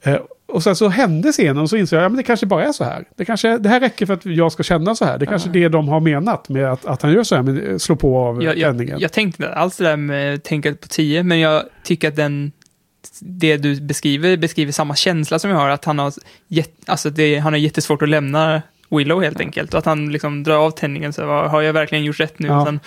Eh, 0.02 0.18
och 0.52 0.64
sen 0.64 0.76
så 0.76 0.88
hände 0.88 1.32
scenen 1.32 1.58
och 1.58 1.70
så 1.70 1.78
insåg 1.78 1.98
jag 1.98 2.02
att 2.02 2.06
ja, 2.06 2.10
men 2.10 2.18
det 2.18 2.24
kanske 2.24 2.46
bara 2.46 2.66
är 2.66 2.72
så 2.72 2.84
här. 2.84 3.06
Det, 3.16 3.26
kanske, 3.26 3.58
det 3.58 3.70
här 3.70 3.80
räcker 3.80 4.06
för 4.06 4.14
att 4.14 4.26
jag 4.26 4.52
ska 4.52 4.64
känna 4.64 4.96
så 4.96 5.06
här. 5.06 5.18
Det 5.18 5.26
kanske 5.26 5.50
är 5.50 5.54
det 5.54 5.70
de 5.70 5.88
har 5.88 6.00
menat 6.00 6.50
med 6.50 6.66
att, 6.66 6.86
att 6.86 7.02
han 7.02 7.14
gör 7.14 7.24
så 7.24 7.36
här, 7.36 7.42
med 7.42 7.72
eh, 7.72 7.78
slå 7.78 7.96
på 7.96 8.18
av 8.18 8.44
Jag, 8.44 8.58
jag, 8.58 9.00
jag 9.00 9.12
tänkte 9.12 9.44
inte 9.44 9.54
alls 9.54 9.78
det 9.78 9.84
där 9.84 9.98
med 9.98 10.44
tänka 10.44 10.76
på 10.76 10.88
10, 10.88 11.24
men 11.24 11.40
jag 11.40 11.64
tycker 11.84 12.08
att 12.08 12.16
den, 12.16 12.52
det 13.22 13.58
du 13.58 13.82
beskriver, 13.82 14.38
beskriver 14.38 14.72
samma 14.72 14.96
känsla 14.96 15.40
som 15.40 15.50
jag 15.50 15.58
har, 15.58 15.70
att 15.70 15.86
han 15.86 16.00
har, 16.00 16.14
jätt, 16.48 16.74
alltså 16.86 17.10
det, 17.10 17.38
han 17.38 17.54
har 17.54 17.58
jättesvårt 17.58 18.02
att 18.02 18.10
lämna 18.10 18.62
Willow 18.90 19.24
helt 19.24 19.40
enkelt. 19.40 19.74
Och 19.74 19.80
att 19.80 19.86
han 19.86 20.12
liksom 20.12 20.44
drar 20.44 20.58
av 20.58 20.72
tändningen, 20.72 21.14
så 21.14 21.26
vad, 21.26 21.52
har 21.52 21.62
jag 21.62 21.74
verkligen 21.74 22.04
gjort 22.04 22.20
rätt 22.20 22.40
nu? 22.40 22.48
Ja. 22.48 22.66
Sen 22.66 22.80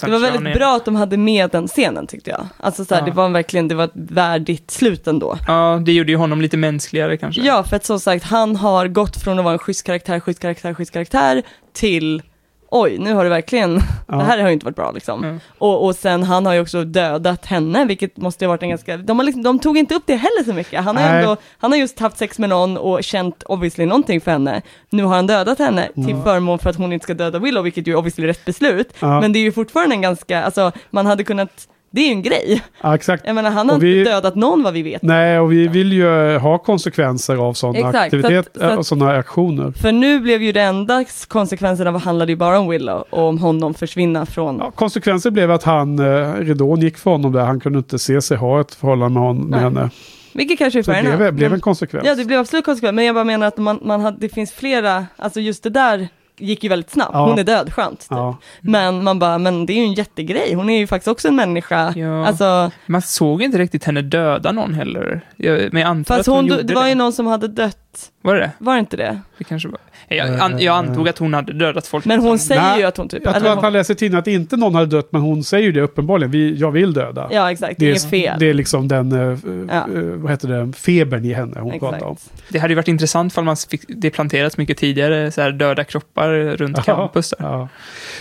Det 0.00 0.10
var 0.10 0.18
väldigt 0.18 0.54
bra 0.54 0.76
att 0.76 0.84
de 0.84 0.96
hade 0.96 1.16
med 1.16 1.50
den 1.50 1.68
scenen 1.68 2.06
tyckte 2.06 2.30
jag. 2.30 2.46
Alltså 2.56 2.84
så 2.84 2.94
här, 2.94 3.02
Ja. 3.02 3.06
det 3.06 3.12
var 3.12 3.28
verkligen, 3.28 3.68
det 3.68 3.74
var 3.74 3.84
ett 3.84 3.90
värdigt 3.94 4.70
slut 4.70 5.06
ändå. 5.06 5.38
Ja, 5.46 5.82
det 5.84 5.92
gjorde 5.92 6.10
ju 6.12 6.16
honom 6.18 6.40
lite 6.40 6.56
mänskligare 6.56 7.16
kanske. 7.16 7.42
Ja, 7.42 7.62
för 7.64 7.76
att 7.76 7.84
som 7.84 8.00
sagt, 8.00 8.24
han 8.24 8.56
har 8.56 8.88
gått 8.88 9.16
från 9.16 9.38
att 9.38 9.44
vara 9.44 9.52
en 9.52 9.58
schysst 9.58 9.86
karaktär, 9.86 10.20
schysst 10.20 10.40
karaktär, 10.40 10.74
schysst 10.74 10.92
karaktär 10.92 11.42
till 11.72 12.22
oj, 12.70 12.98
nu 12.98 13.14
har 13.14 13.24
det 13.24 13.30
verkligen, 13.30 13.80
Ja. 14.08 14.16
det 14.16 14.24
här 14.24 14.38
har 14.38 14.46
ju 14.48 14.52
inte 14.52 14.66
varit 14.66 14.76
bra 14.76 14.90
liksom. 14.92 15.24
Mm. 15.24 15.40
Och, 15.58 15.84
och 15.84 15.94
sen 15.96 16.22
han 16.22 16.46
har 16.46 16.54
ju 16.54 16.60
också 16.60 16.84
dödat 16.84 17.46
henne, 17.46 17.84
vilket 17.84 18.16
måste 18.16 18.44
ju 18.44 18.46
ha 18.48 18.52
varit 18.52 18.62
en 18.62 18.68
ganska, 18.68 18.96
de, 18.96 19.18
har 19.18 19.26
liksom, 19.26 19.42
de 19.42 19.58
tog 19.58 19.78
inte 19.78 19.94
upp 19.94 20.02
det 20.06 20.16
heller 20.16 20.44
så 20.44 20.52
mycket. 20.52 20.84
Han 20.84 20.96
har, 20.96 21.04
Nej. 21.04 21.18
ändå, 21.22 21.36
han 21.58 21.72
har 21.72 21.78
just 21.78 21.98
haft 22.00 22.18
sex 22.18 22.38
med 22.38 22.48
någon 22.48 22.76
och 22.76 23.04
känt 23.04 23.42
obviously 23.42 23.86
någonting 23.86 24.20
för 24.20 24.30
henne. 24.30 24.62
Nu 24.90 25.02
har 25.04 25.14
han 25.16 25.26
dödat 25.26 25.58
henne 25.58 25.88
till 25.94 26.16
förmån 26.24 26.58
för 26.58 26.70
att 26.70 26.76
hon 26.76 26.92
inte 26.92 27.04
ska 27.04 27.14
döda 27.14 27.38
Willow, 27.38 27.64
vilket 27.64 27.86
ju 27.86 27.94
obviously 27.96 28.24
är 28.24 28.28
rätt 28.28 28.44
beslut. 28.44 28.94
Ja. 29.00 29.20
Men 29.20 29.32
det 29.32 29.38
är 29.38 29.42
ju 29.42 29.52
fortfarande 29.52 29.94
en 29.94 30.02
ganska, 30.02 30.42
alltså 30.44 30.72
man 30.90 31.06
hade 31.06 31.24
kunnat, 31.24 31.68
det 31.90 32.00
är 32.00 32.06
ju 32.06 32.12
en 32.12 32.22
grej. 32.22 32.62
Ja, 32.82 32.94
exakt. 32.94 33.22
Jag 33.26 33.34
menar 33.34 33.50
han 33.50 33.68
har 33.70 33.78
vi- 33.78 33.98
inte 33.98 34.10
dödat 34.10 34.34
någon 34.34 34.62
vad 34.62 34.72
vi 34.72 34.82
vet. 34.82 35.02
Nej, 35.02 35.38
och 35.38 35.52
vi 35.52 35.68
vill 35.68 35.92
ju 35.92 36.38
ha 36.38 36.58
konsekvenser 36.58 37.36
av 37.36 37.52
sådana 37.54 37.88
aktiviteter 37.98 38.78
och 38.78 38.86
sådana 38.86 39.12
aktioner. 39.16 39.72
För 39.72 39.92
nu 39.92 40.20
blev 40.20 40.42
ju 40.42 40.52
det 40.52 40.60
enda 40.62 41.04
konsekvenserna 41.28 41.98
handlade 41.98 42.32
ju 42.32 42.36
bara 42.36 42.58
om 42.58 42.68
Willow 42.68 43.04
och 43.10 43.22
om 43.28 43.38
honom 43.38 43.74
försvinna 43.74 44.26
från... 44.26 44.58
Ja, 44.58 44.70
konsekvensen 44.70 45.32
blev 45.32 45.50
att 45.50 45.62
han, 45.62 45.98
eh, 45.98 46.34
ridån 46.34 46.80
gick 46.80 46.96
för 46.98 47.10
honom 47.10 47.32
där. 47.32 47.40
Han 47.44 47.60
kunde 47.60 47.78
inte 47.78 47.98
se 47.98 48.20
sig 48.20 48.36
ha 48.36 48.60
ett 48.60 48.74
förhållande 48.74 49.20
med, 49.20 49.28
hon, 49.28 49.44
med 49.46 49.60
henne. 49.60 49.90
Vilket 50.32 50.58
kanske 50.58 50.78
är 50.78 50.80
det 50.80 50.84
fair 50.84 50.98
enough, 51.00 51.16
blev, 51.16 51.34
blev 51.34 51.54
en 51.54 51.60
konsekvens. 51.60 52.06
Ja, 52.06 52.14
det 52.14 52.24
blev 52.24 52.40
absolut 52.40 52.64
konsekvent, 52.64 52.94
men 52.94 53.04
jag 53.04 53.14
bara 53.14 53.24
menar 53.24 53.46
att 53.46 53.58
man, 53.58 53.78
man 53.82 54.00
hade, 54.00 54.16
det 54.20 54.28
finns 54.28 54.52
flera, 54.52 55.06
alltså 55.16 55.40
just 55.40 55.62
det 55.62 55.70
där 55.70 56.08
gick 56.40 56.64
ju 56.64 56.68
väldigt 56.68 56.90
snabbt. 56.90 57.10
Ja. 57.14 57.28
Hon 57.28 57.38
är 57.38 57.44
död, 57.44 57.72
skönt. 57.72 58.00
Typ. 58.00 58.08
Ja. 58.10 58.36
Men 58.60 59.04
man 59.04 59.18
bara, 59.18 59.38
men 59.38 59.66
det 59.66 59.72
är 59.72 59.74
ju 59.74 59.84
en 59.84 59.94
jättegrej, 59.94 60.54
hon 60.54 60.70
är 60.70 60.78
ju 60.78 60.86
faktiskt 60.86 61.08
också 61.08 61.28
en 61.28 61.36
människa. 61.36 61.92
Ja. 61.96 62.26
Alltså, 62.26 62.70
Man 62.86 63.02
såg 63.02 63.42
inte 63.42 63.58
riktigt 63.58 63.84
henne 63.84 64.02
döda 64.02 64.52
någon 64.52 64.74
heller. 64.74 65.20
Jag, 65.36 65.72
men 65.72 65.82
jag 65.82 65.88
antar 65.90 66.16
fast 66.16 66.28
att 66.28 66.34
hon, 66.34 66.36
hon, 66.36 66.46
gjorde 66.46 66.62
det 66.62 66.74
var 66.74 66.88
ju 66.88 66.94
någon 66.94 67.12
som 67.12 67.26
hade 67.26 67.48
dött, 67.48 67.89
Var 68.22 68.34
det 68.34 68.40
det? 68.40 68.50
var 68.58 68.74
det 68.74 68.80
inte 68.80 68.96
det? 68.96 69.20
det 69.38 69.44
kanske 69.44 69.68
var. 69.68 69.78
Jag, 70.08 70.40
an, 70.40 70.58
jag 70.58 70.76
antog 70.76 71.08
att 71.08 71.18
hon 71.18 71.34
hade 71.34 71.52
dödat 71.52 71.86
folk. 71.86 72.04
Men 72.04 72.20
hon 72.20 72.38
säger 72.38 72.62
Nej, 72.62 72.80
ju 72.80 72.86
att 72.86 72.96
hon 72.96 73.08
typ... 73.08 73.22
Jag 73.24 73.34
tror 73.34 73.48
att 73.48 73.54
hon- 73.54 73.64
han 73.64 73.72
läser 73.72 73.94
tidningen 73.94 74.18
att 74.18 74.26
inte 74.26 74.56
någon 74.56 74.74
hade 74.74 74.86
dött, 74.86 75.08
men 75.12 75.20
hon 75.22 75.44
säger 75.44 75.64
ju 75.64 75.72
det 75.72 75.80
uppenbarligen. 75.80 76.30
Vi, 76.30 76.54
jag 76.56 76.70
vill 76.70 76.92
döda. 76.92 77.28
Ja, 77.32 77.52
exakt, 77.52 77.74
det, 77.78 77.86
det, 77.86 78.04
är 78.04 78.08
fel. 78.08 78.36
det 78.40 78.46
är 78.50 78.54
liksom 78.54 78.88
den, 78.88 79.12
eh, 79.12 79.38
Ja. 79.76 79.86
eh, 79.94 80.02
vad 80.02 80.30
heter 80.30 80.48
det, 80.48 80.72
febern 80.72 81.24
i 81.24 81.32
henne 81.32 81.60
hon 81.60 81.72
Exakt. 81.72 81.92
pratar 81.92 82.06
om. 82.06 82.16
Det 82.48 82.58
hade 82.58 82.70
ju 82.72 82.74
varit 82.76 82.88
intressant 82.88 83.38
om 83.38 83.44
man 83.44 83.56
fick 83.56 83.82
det 83.88 84.10
planterats 84.10 84.56
mycket 84.56 84.78
tidigare, 84.78 85.30
så 85.30 85.40
här 85.40 85.50
döda 85.52 85.84
kroppar 85.84 86.28
runt 86.56 86.84
campus. 86.84 87.34
Där. 87.38 87.46
Ja. 87.46 87.68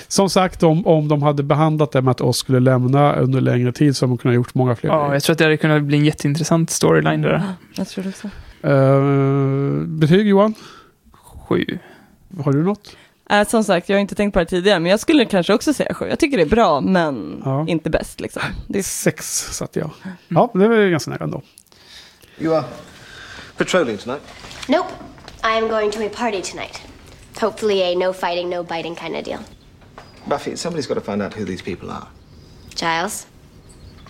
Som 0.07 0.29
sagt, 0.29 0.63
om, 0.63 0.87
om 0.87 1.07
de 1.07 1.23
hade 1.23 1.43
behandlat 1.43 1.91
det 1.91 2.01
med 2.01 2.11
att 2.11 2.21
oss 2.21 2.37
skulle 2.37 2.59
lämna 2.59 3.15
under 3.15 3.41
längre 3.41 3.71
tid 3.71 3.95
så 3.97 4.05
hade 4.05 4.11
de 4.11 4.17
kunnat 4.17 4.35
gjort 4.35 4.53
många 4.55 4.75
fler 4.75 4.89
Ja, 4.89 5.13
jag 5.13 5.23
tror 5.23 5.31
att 5.33 5.37
det 5.37 5.43
hade 5.45 5.57
kunnat 5.57 5.83
bli 5.83 5.97
en 5.97 6.05
jätteintressant 6.05 6.69
storyline 6.69 7.21
där. 7.21 7.43
Jag 7.73 7.87
tror 7.87 8.03
det 8.03 8.09
också. 8.09 8.29
Eh, 8.63 9.01
betyg 9.87 10.27
Johan? 10.27 10.53
Sju. 11.47 11.65
Har 12.43 12.51
du 12.53 12.63
något? 12.63 12.95
Äh, 13.29 13.47
som 13.47 13.63
sagt, 13.63 13.89
jag 13.89 13.95
har 13.95 14.01
inte 14.01 14.15
tänkt 14.15 14.33
på 14.33 14.39
det 14.39 14.45
tidigare, 14.45 14.79
men 14.79 14.89
jag 14.91 14.99
skulle 14.99 15.25
kanske 15.25 15.53
också 15.53 15.73
säga 15.73 15.93
sju. 15.93 16.07
Jag 16.09 16.19
tycker 16.19 16.37
det 16.37 16.43
är 16.43 16.49
bra, 16.49 16.81
men 16.81 17.41
Ja. 17.45 17.65
inte 17.67 17.89
bäst 17.89 18.19
liksom. 18.19 18.41
Det 18.67 18.79
är 18.79 18.83
Sex 18.83 19.25
satte 19.55 19.79
jag. 19.79 19.89
Ja, 20.27 20.51
det 20.53 20.67
var 20.67 20.89
ganska 20.89 21.11
nära 21.11 21.23
ändå. 21.23 21.41
You 22.39 22.55
are 22.55 22.65
patrolling 23.57 23.97
tonight? 23.97 24.21
Nope. 24.67 24.89
I 25.43 25.57
am 25.57 25.67
going 25.69 25.91
to 25.91 26.05
a 26.05 26.09
party 26.17 26.41
tonight. 26.41 26.81
Hopefully, 27.41 27.81
a 27.83 27.95
no 28.07 28.13
fighting, 28.13 28.49
no 28.49 28.63
biting 28.63 28.95
kind 28.95 29.15
of 29.15 29.23
deal. 29.25 29.39
Buffy, 30.25 30.55
somebody's 30.57 30.87
got 30.87 30.95
to 31.05 31.11
find 31.11 31.21
out 31.21 31.33
who 31.33 31.45
these 31.45 31.63
people 31.63 31.89
are. 31.91 32.07
Giles, 32.75 33.27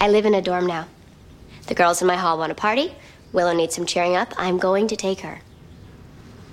I 0.02 0.10
live 0.10 0.28
in 0.28 0.36
a 0.36 0.42
dorm 0.42 0.68
now. 0.68 0.84
The 1.68 1.76
girls 1.76 2.02
in 2.02 2.08
my 2.08 2.16
hall 2.18 2.38
want 2.38 2.52
a 2.52 2.56
party. 2.56 2.92
Willow 3.34 3.54
needs 3.54 3.76
some 3.76 3.86
cheering 3.86 4.16
up. 4.16 4.34
I'm 4.38 4.58
going 4.60 4.88
to 4.90 4.96
take 4.96 5.22
her. 5.22 5.38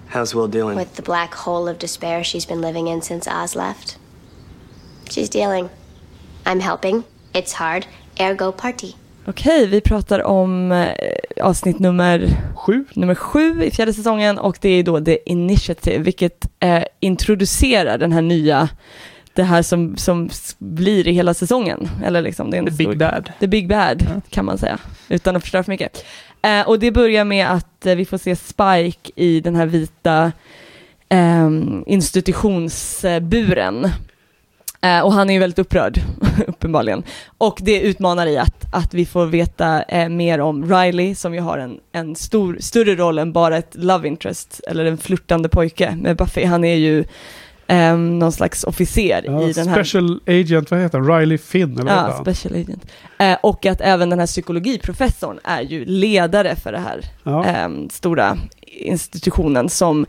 How's 0.08 0.34
Will 0.34 0.48
doing? 0.48 0.76
With 0.78 0.94
the 0.96 1.02
black 1.02 1.34
hole 1.34 1.70
of 1.70 1.78
despair 1.78 2.24
she's 2.24 2.46
been 2.48 2.60
living 2.60 2.88
in 2.88 3.02
since 3.02 3.30
Oz 3.44 3.54
left. 3.56 3.98
She's 5.10 5.28
dealing. 5.30 5.68
I'm 6.46 6.60
helping. 6.60 7.02
It's 7.34 7.52
hard. 7.54 7.86
Ergo 8.20 8.52
party. 8.52 8.92
Okej, 9.28 9.66
vi 9.66 9.80
pratar 9.80 10.22
om 10.22 10.72
eh, 10.72 10.88
avsnitt 11.42 11.78
nummer 11.78 12.36
Sju. 12.56 12.84
nummer 12.94 13.14
sju 13.14 13.62
i 13.64 13.70
fjärde 13.70 13.92
säsongen 13.92 14.38
och 14.38 14.58
det 14.60 14.68
är 14.68 14.82
då 14.82 15.00
The 15.00 15.18
Initiative, 15.30 15.98
vilket 15.98 16.46
eh, 16.60 16.82
introducerar 17.00 17.98
den 17.98 18.12
här 18.12 18.22
nya, 18.22 18.68
det 19.34 19.42
här 19.42 19.62
som, 19.62 19.96
som 19.96 20.30
blir 20.58 21.08
i 21.08 21.12
hela 21.12 21.34
säsongen. 21.34 21.88
Eller 22.04 22.22
liksom, 22.22 22.50
det 22.50 22.56
är 22.56 22.58
en 22.58 22.64
The 22.66 22.70
Big 22.72 22.86
stor- 22.86 22.94
Bad. 22.96 23.32
The 23.40 23.46
Big 23.46 23.68
Bad, 23.68 24.22
kan 24.30 24.44
man 24.44 24.58
säga, 24.58 24.78
utan 25.08 25.36
att 25.36 25.42
förstöra 25.42 25.62
för 25.62 25.72
mycket. 25.72 26.04
Eh, 26.46 26.68
och 26.68 26.78
det 26.78 26.90
börjar 26.90 27.24
med 27.24 27.50
att 27.52 27.86
eh, 27.86 27.94
vi 27.94 28.04
får 28.04 28.18
se 28.18 28.36
Spike 28.36 29.12
i 29.14 29.40
den 29.40 29.56
här 29.56 29.66
vita 29.66 30.32
eh, 31.08 31.50
institutionsburen. 31.86 33.84
Eh, 34.80 35.00
och 35.00 35.12
han 35.12 35.30
är 35.30 35.34
ju 35.34 35.40
väldigt 35.40 35.58
upprörd, 35.58 36.00
uppenbarligen. 36.46 37.02
Och 37.38 37.58
det 37.62 37.80
utmanar 37.80 38.26
i 38.26 38.38
att, 38.38 38.64
att 38.72 38.94
vi 38.94 39.06
får 39.06 39.26
veta 39.26 39.82
eh, 39.82 40.08
mer 40.08 40.40
om 40.40 40.74
Riley, 40.74 41.14
som 41.14 41.34
ju 41.34 41.40
har 41.40 41.58
en, 41.58 41.80
en 41.92 42.16
stor, 42.16 42.56
större 42.60 42.94
roll 42.94 43.18
än 43.18 43.32
bara 43.32 43.56
ett 43.56 43.74
love 43.74 44.08
interest, 44.08 44.60
eller 44.68 44.84
en 44.84 44.98
flörtande 44.98 45.48
pojke 45.48 45.96
med 46.00 46.16
Buffy. 46.16 46.44
Han 46.44 46.64
är 46.64 46.76
ju 46.76 47.04
eh, 47.66 47.96
någon 47.96 48.32
slags 48.32 48.64
officer 48.64 49.22
Ja, 49.26 49.42
i 49.48 49.52
den 49.52 49.68
här... 49.68 49.84
Special 49.84 50.20
Agent, 50.26 50.70
vad 50.70 50.80
heter 50.80 50.98
han? 50.98 51.18
Riley 51.20 51.38
Finn? 51.38 51.78
Eller 51.78 51.90
Ja, 51.92 52.18
special 52.22 52.54
agent. 52.60 52.86
Eh, 53.18 53.36
och 53.42 53.66
att 53.66 53.80
även 53.80 54.10
den 54.10 54.18
här 54.18 54.26
psykologiprofessorn 54.26 55.38
är 55.44 55.60
ju 55.62 55.84
ledare 55.84 56.56
för 56.56 56.72
det 56.72 56.78
här 56.78 57.00
Ja. 57.22 57.44
ehm, 57.44 57.88
stora 57.90 58.38
institutionen 58.66 59.68
som 59.68 60.06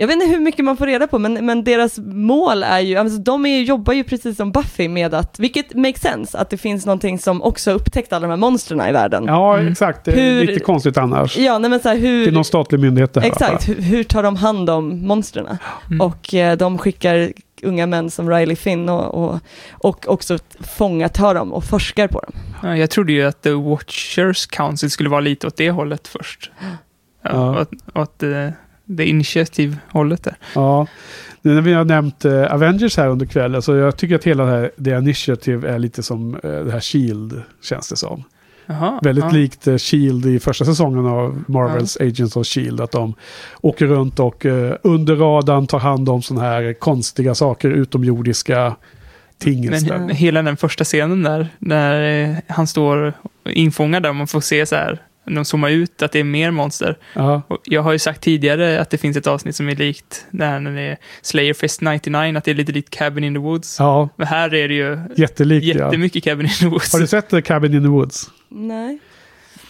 jag 0.00 0.06
vet 0.06 0.14
inte 0.14 0.26
hur 0.26 0.40
mycket 0.40 0.64
man 0.64 0.76
får 0.76 0.86
reda 0.86 1.06
på, 1.06 1.18
men, 1.18 1.46
men 1.46 1.64
deras 1.64 1.98
mål 2.04 2.62
är 2.62 2.78
ju, 2.80 2.96
alltså 2.96 3.18
de 3.18 3.46
är, 3.46 3.60
jobbar 3.60 3.92
ju 3.92 4.04
precis 4.04 4.36
som 4.36 4.52
Buffy 4.52 4.88
med 4.88 5.14
att, 5.14 5.38
vilket 5.38 5.74
makes 5.74 6.00
sense, 6.02 6.38
att 6.38 6.50
det 6.50 6.56
finns 6.56 6.86
någonting 6.86 7.18
som 7.18 7.42
också 7.42 7.70
upptäckt 7.70 8.12
alla 8.12 8.26
de 8.26 8.30
här 8.30 8.36
monstren 8.36 8.88
i 8.88 8.92
världen. 8.92 9.24
Ja, 9.26 9.60
exakt. 9.62 10.04
Det 10.04 10.12
är 10.12 10.16
Hur- 10.16 10.44
lite 10.46 10.60
konstigt 10.60 10.96
annars. 10.96 11.36
Ja, 11.36 11.58
nej 11.58 11.70
men 11.70 11.80
så 11.80 11.88
här, 11.88 11.96
hur... 11.96 12.24
Det 12.24 12.30
är 12.30 12.32
någon 12.32 12.44
statlig 12.44 12.80
myndighet 12.80 13.14
det 13.14 13.20
här. 13.20 13.28
Exakt, 13.28 13.68
hur, 13.68 13.82
hur 13.82 14.04
tar 14.04 14.22
de 14.22 14.36
hand 14.36 14.70
om 14.70 15.06
monstren? 15.06 15.58
Mm. 15.86 16.00
Och 16.00 16.34
eh, 16.34 16.56
de 16.56 16.78
skickar 16.78 17.32
unga 17.62 17.86
män 17.86 18.10
som 18.10 18.30
Riley 18.30 18.56
Finn 18.56 18.88
och, 18.88 19.14
och, 19.24 19.38
och 19.72 20.08
också 20.08 20.38
fångatar 20.60 21.34
dem 21.34 21.52
och 21.52 21.64
forskar 21.64 22.08
på 22.08 22.20
dem. 22.20 22.32
Ja, 22.62 22.76
jag 22.76 22.90
trodde 22.90 23.12
ju 23.12 23.24
att 23.24 23.42
The 23.42 23.50
Watchers 23.52 24.46
Council 24.46 24.90
skulle 24.90 25.08
vara 25.08 25.20
lite 25.20 25.46
åt 25.46 25.56
det 25.56 25.70
hållet 25.70 26.08
först. 26.08 26.50
Ja, 26.60 26.66
Ja. 27.22 27.50
Och 27.50 27.60
att, 27.60 27.70
och 27.92 28.02
att 28.02 28.22
eh, 28.22 28.48
det 28.88 29.06
initiativ-hållet 29.06 30.22
där. 30.24 30.36
Ja. 30.54 30.86
Nu 31.42 31.54
när 31.54 31.60
vi 31.60 31.72
har 31.72 31.84
nämnt 31.84 32.24
eh, 32.24 32.54
Avengers 32.54 32.96
här 32.96 33.08
under 33.08 33.26
kvällen 33.26 33.62
så 33.62 33.74
jag 33.74 33.96
tycker 33.96 34.14
att 34.14 34.24
hela 34.24 34.44
det 34.44 34.50
här 34.50 34.70
The 34.84 34.90
Initiative 34.90 35.68
är 35.68 35.78
lite 35.78 36.02
som 36.02 36.34
eh, 36.34 36.40
det 36.50 36.72
här 36.72 36.80
Shield 36.80 37.42
känns 37.62 37.88
det 37.88 37.96
som. 37.96 38.24
Jaha, 38.66 39.00
Väldigt 39.02 39.24
ja. 39.24 39.30
likt 39.30 39.66
eh, 39.66 39.76
Shield 39.76 40.26
i 40.26 40.38
första 40.38 40.64
säsongen 40.64 41.06
av 41.06 41.44
Marvels 41.48 41.96
Agents 42.00 42.36
of 42.36 42.46
Shield. 42.46 42.80
Att 42.80 42.92
de 42.92 43.14
åker 43.60 43.86
runt 43.86 44.20
och 44.20 44.46
eh, 44.46 44.76
under 44.82 45.16
radarn 45.16 45.66
tar 45.66 45.78
hand 45.78 46.08
om 46.08 46.22
sådana 46.22 46.46
här 46.46 46.72
konstiga 46.72 47.34
saker, 47.34 47.70
utomjordiska 47.70 48.76
ting. 49.38 49.70
Men 49.70 50.08
hela 50.08 50.42
den 50.42 50.56
första 50.56 50.84
scenen 50.84 51.22
där, 51.22 51.48
när 51.58 52.22
eh, 52.30 52.36
han 52.48 52.66
står 52.66 53.12
infångad 53.44 54.02
där, 54.02 54.12
man 54.12 54.26
får 54.26 54.40
se 54.40 54.66
så 54.66 54.76
här, 54.76 55.02
de 55.34 55.44
zoomar 55.44 55.70
ut 55.70 56.02
att 56.02 56.12
det 56.12 56.18
är 56.18 56.24
mer 56.24 56.50
monster. 56.50 56.98
Ja. 57.14 57.42
Och 57.48 57.58
jag 57.64 57.82
har 57.82 57.92
ju 57.92 57.98
sagt 57.98 58.20
tidigare 58.20 58.80
att 58.80 58.90
det 58.90 58.98
finns 58.98 59.16
ett 59.16 59.26
avsnitt 59.26 59.56
som 59.56 59.68
är 59.68 59.76
likt, 59.76 60.26
där 60.30 60.60
när 60.60 60.72
det 60.72 60.82
är 60.82 60.96
Slayer 61.22 61.54
Fest 61.54 61.80
99, 61.80 62.38
att 62.38 62.44
det 62.44 62.50
är 62.50 62.54
lite 62.54 62.72
likt 62.72 62.90
Cabin 62.90 63.24
in 63.24 63.34
the 63.34 63.40
Woods. 63.40 63.76
ja, 63.78 64.08
Men 64.16 64.26
här 64.26 64.54
är 64.54 64.68
det 64.68 64.74
ju 64.74 64.98
jättelikt 65.16 65.66
ja. 65.66 65.84
jättemycket 65.84 66.24
Cabin 66.24 66.46
in 66.46 66.52
the 66.52 66.66
Woods. 66.66 66.92
Har 66.92 67.00
du 67.00 67.06
sett 67.06 67.44
Cabin 67.44 67.74
in 67.74 67.82
the 67.82 67.88
Woods? 67.88 68.30
Nej. 68.48 68.98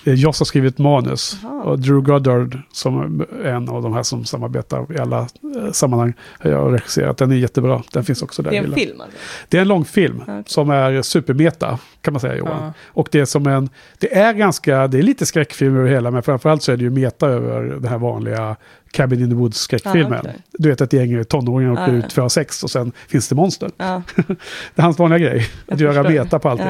Eh, 0.08 0.14
Joss 0.14 0.38
har 0.38 0.44
skrivit 0.44 0.78
manus. 0.78 1.38
Jaha. 1.42 1.62
Och 1.62 1.78
Drew 1.78 2.00
Goddard, 2.02 2.58
som 2.72 3.20
är 3.44 3.48
en 3.48 3.68
av 3.68 3.82
de 3.82 3.92
här 3.92 4.02
som 4.02 4.24
samarbetar 4.24 4.92
i 4.96 4.98
alla 4.98 5.18
eh, 5.18 5.72
sammanhang, 5.72 6.12
har 6.38 6.50
jag 6.50 6.74
regisserat. 6.74 7.16
Den 7.18 7.30
är 7.32 7.36
jättebra. 7.36 7.82
Den 7.92 8.04
finns 8.04 8.22
också 8.22 8.42
där. 8.42 8.50
Det 8.50 8.56
är 8.56 8.64
en 8.64 8.72
film 8.72 9.00
alltså? 9.00 9.16
Det 9.48 9.56
är 9.56 9.62
en 9.62 9.68
långfilm 9.68 10.20
Okej. 10.22 10.42
som 10.46 10.70
är 10.70 11.02
supermeta, 11.02 11.78
kan 12.02 12.12
man 12.12 12.20
säga 12.20 12.36
Johan. 12.36 12.62
Ja. 12.64 12.72
Och 12.86 13.08
det 13.12 13.20
är 13.20 13.24
som 13.24 13.46
en, 13.46 13.68
det 13.98 14.14
är 14.16 14.32
ganska, 14.32 14.86
det 14.86 14.98
är 14.98 15.02
lite 15.02 15.26
skräckfilm 15.26 15.76
över 15.76 15.88
hela, 15.88 16.10
men 16.10 16.22
framförallt 16.22 16.62
så 16.62 16.72
är 16.72 16.76
det 16.76 16.84
ju 16.84 16.90
meta 16.90 17.26
över 17.28 17.62
den 17.62 17.84
här 17.90 17.98
vanliga 17.98 18.56
Cabin 18.90 19.20
in 19.20 19.28
the 19.30 19.34
Woods 19.36 19.58
skräckfilmen. 19.58 20.12
Ah, 20.12 20.18
okej. 20.20 20.36
Du 20.52 20.68
vet 20.68 20.80
att 20.80 20.92
gäng 20.92 21.24
tonåringar 21.24 21.72
åker 21.72 21.82
Ah, 21.82 21.90
ut 21.96 22.12
för 22.12 22.22
att 22.22 22.24
ha 22.24 22.30
sex 22.30 22.62
och 22.64 22.70
sen 22.70 22.92
finns 23.08 23.28
det 23.28 23.34
monster. 23.34 23.70
Ja. 23.76 24.02
Det 24.26 24.34
är 24.74 24.82
hans 24.82 24.98
vanliga 24.98 25.18
grej, 25.18 25.46
att 25.68 25.80
göra 25.80 25.92
förstår. 26.04 26.10
meta 26.24 26.38
på 26.38 26.48
allting. 26.48 26.66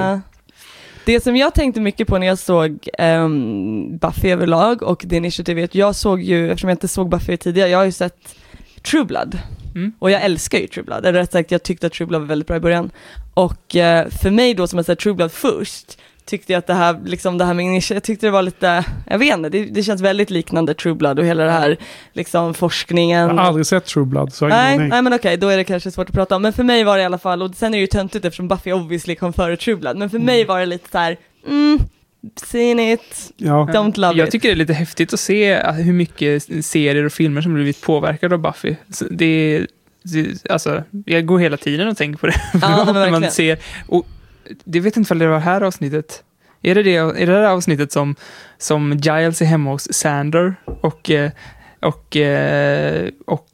Det 1.09 1.21
som 1.21 1.37
jag 1.37 1.55
tänkte 1.55 1.81
mycket 1.81 2.09
på 2.09 2.19
när 2.19 2.27
jag 2.27 2.39
såg 2.39 2.89
um, 2.99 3.99
Buffy 3.99 4.31
överlag 4.31 4.83
och 4.83 5.07
The 5.11 5.17
Initiative, 5.17 5.61
är 5.61 5.65
att 5.65 5.75
jag 5.75 5.95
såg 5.95 6.23
ju, 6.23 6.51
eftersom 6.51 6.69
jag 6.69 6.75
inte 6.75 6.89
såg 6.89 7.09
Buffy 7.09 7.37
tidigare, 7.37 7.69
jag 7.69 7.79
har 7.79 7.85
ju 7.85 7.93
sett 7.93 8.37
True 8.83 9.05
Blood. 9.05 9.39
Mm. 9.75 9.93
Och 9.99 10.11
jag 10.11 10.23
älskar 10.23 10.59
ju 10.59 10.67
True 10.67 10.85
Blood, 10.85 11.07
eller 11.07 11.19
rätt 11.19 11.33
sagt 11.33 11.51
jag 11.51 11.63
tyckte 11.63 11.87
att 11.87 11.93
True 11.93 12.07
Blood 12.07 12.21
var 12.21 12.29
väldigt 12.29 12.49
bra 12.49 12.57
i 12.57 12.61
början. 12.61 12.91
Och 13.35 13.77
eh, 13.77 14.09
för 14.09 14.31
mig 14.31 14.55
då 14.55 14.67
som 14.67 14.77
har 14.77 14.85
sett 14.85 14.99
True 14.99 15.15
Blood 15.15 15.33
först, 15.33 15.99
tyckte 16.29 16.53
jag 16.53 16.59
att 16.59 16.67
det 16.67 16.75
här, 16.75 17.01
liksom 17.05 17.39
det 17.39 17.45
här 17.45 17.55
med 17.55 17.65
Initiative, 17.67 17.97
jag 17.97 18.03
tyckte 18.03 18.27
det 18.27 18.31
var 18.31 18.43
lite, 18.43 18.85
jag 19.07 19.19
vet 19.19 19.35
inte, 19.37 19.49
det, 19.49 19.65
det 19.65 19.83
känns 19.83 20.01
väldigt 20.01 20.31
liknande 20.31 20.75
True 20.75 20.95
Blood 20.95 21.19
och 21.19 21.25
hela 21.25 21.45
det 21.45 21.51
här 21.51 21.77
liksom 22.13 22.55
forskningen. 22.55 23.21
Jag 23.29 23.35
har 23.35 23.39
aldrig 23.45 23.67
sett 23.67 23.85
True 23.87 24.07
Blood, 24.07 24.33
så 24.33 24.45
jag 24.45 24.51
har 24.51 24.57
Nej, 24.63 24.79
nej 24.89 25.03
men 25.03 25.13
okej, 25.13 25.37
då 25.37 25.49
är 25.49 25.57
det 25.57 25.65
kanske 25.65 25.91
svårt 25.91 26.09
att 26.09 26.15
prata 26.15 26.37
om. 26.37 26.43
Men 26.43 26.53
för 26.53 26.65
mig 26.65 26.85
var 26.85 26.97
det 26.97 27.03
i 27.03 27.07
alla 27.07 27.19
fall, 27.19 27.43
och 27.43 27.55
sen 27.55 27.75
är 27.75 27.79
det 27.79 27.81
ju 27.81 27.87
töntigt 27.87 28.25
eftersom 28.25 28.49
Buffy 28.49 28.73
obviously 28.73 29.15
kom 29.15 29.33
före 29.33 29.57
True 29.57 29.77
Blood, 29.77 29.97
men 29.97 30.11
för 30.11 30.19
mig 30.19 30.45
var 30.45 30.61
det 30.61 30.67
lite 30.67 30.91
så 30.91 30.99
här, 30.99 31.17
mm, 31.49 31.79
seen 32.47 32.81
it, 32.81 33.33
Ja. 33.37 33.69
don't 33.75 33.99
love 33.99 34.19
Jag 34.19 34.27
it. 34.29 34.33
tycker 34.33 34.49
det 34.49 34.55
är 34.55 34.57
lite 34.57 34.73
häftigt 34.73 35.13
att 35.15 35.21
se 35.21 35.55
att 35.55 35.77
hur 35.77 35.93
mycket 35.93 36.43
serier 36.65 37.05
och 37.05 37.13
filmer 37.13 37.41
som 37.43 37.55
blivit 37.55 37.81
påverkade 37.83 38.35
av 38.35 38.41
Buffy. 38.41 38.75
Så 38.91 39.05
Det 39.11 39.25
är, 39.25 39.67
det- 40.03 40.51
alltså, 40.51 40.83
jag 41.07 41.27
går 41.27 41.39
hela 41.39 41.57
tiden 41.57 41.89
och 41.89 41.97
tänker 41.97 42.19
på 42.19 42.27
det. 42.27 42.41
Ja, 42.53 42.59
När 42.85 42.85
man 42.85 42.95
verkligen. 42.95 43.31
ser, 43.33 43.59
och 43.89 44.07
det 44.65 44.81
vet 44.81 44.97
inte 44.97 45.15
om 45.15 45.19
det 45.19 45.29
var 45.29 45.39
här 45.39 45.61
avsnittet. 45.61 46.23
Är 46.63 46.75
det 46.75 46.83
det, 46.83 46.97
är 46.97 47.27
det 47.27 47.41
det 47.41 47.51
avsnittet 47.51 47.93
som, 47.93 48.15
som 48.59 48.93
Giles 48.93 49.43
är 49.43 49.47
hemma 49.47 49.71
hos 49.71 49.93
Sander 49.93 50.55
och, 50.81 51.11
eh, 51.11 51.31
och, 51.81 52.17
eh, 52.17 53.09
och 53.27 53.47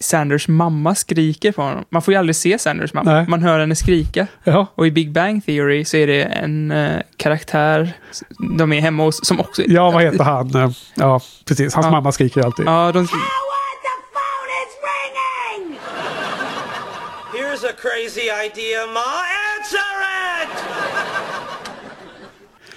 Sanders 0.00 0.48
mamma 0.48 0.94
skriker 0.94 1.52
på 1.52 1.62
honom. 1.62 1.84
Man 1.90 2.02
får 2.02 2.14
ju 2.14 2.18
aldrig 2.18 2.36
se 2.36 2.58
Sanders 2.58 2.92
mamma. 2.92 3.12
Nej. 3.12 3.24
Man 3.28 3.42
hör 3.42 3.60
henne 3.60 3.76
skrika. 3.76 4.26
Ja, 4.44 4.66
Och 4.74 4.86
i 4.86 4.90
Big 4.90 5.12
Bang 5.12 5.46
Theory 5.46 5.84
så 5.84 5.96
är 5.96 6.06
det 6.06 6.22
en 6.22 6.70
eh, 6.70 7.00
karaktär 7.16 7.92
de 8.58 8.72
är 8.72 8.80
hemma 8.80 9.02
hos 9.02 9.26
som 9.26 9.40
också... 9.40 9.62
ja 9.66 9.90
vad 9.90 10.02
heter 10.02 10.24
han? 10.24 10.74
Ja, 10.94 11.20
precis. 11.44 11.74
Hans 11.74 11.86
Ja. 11.86 11.90
mamma 11.90 12.12
skriker 12.12 12.40
alltid. 12.44 12.66
Ja, 12.66 12.92
de, 12.92 13.08
Here's 17.32 17.64
a 17.64 17.72
crazy 17.82 18.30
idea, 18.30 18.86
Ma. 18.86 19.00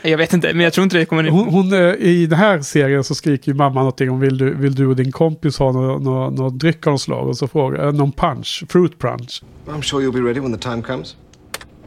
Jag 0.10 0.18
vet 0.18 0.34
inte, 0.34 0.54
men 0.54 0.64
jag 0.64 0.74
tror 0.74 0.84
inte 0.84 0.98
det 0.98 1.06
kommer... 1.06 1.30
Hon, 1.30 1.48
hon, 1.48 1.74
eh, 1.74 1.94
I 1.94 2.26
den 2.26 2.40
här 2.40 2.62
serien 2.62 3.04
så 3.04 3.16
skriker 3.16 3.52
ju 3.52 3.58
mamma 3.58 3.80
någonting 3.80 4.10
om 4.10 4.20
vill 4.20 4.38
du, 4.38 4.56
vill 4.56 4.76
du 4.76 4.88
och 4.88 4.96
din 4.96 5.12
kompis 5.12 5.60
ha 5.60 5.72
någon 5.72 6.04
nå, 6.04 6.30
nå 6.30 6.50
dryck 6.50 6.88
av 6.88 6.92
något 6.94 7.02
slag? 7.02 7.28
Och 7.28 7.38
så 7.38 7.48
frågar 7.48 7.86
eh, 7.86 7.94
någon 7.94 8.12
punch, 8.12 8.64
fruit 8.70 9.00
punch. 9.00 9.44
I'm 9.68 9.82
sure 9.82 10.04
you'll 10.04 10.14
be 10.14 10.28
ready 10.28 10.40
when 10.40 10.52
the 10.52 10.70
time 10.70 10.82
comes. 10.82 11.16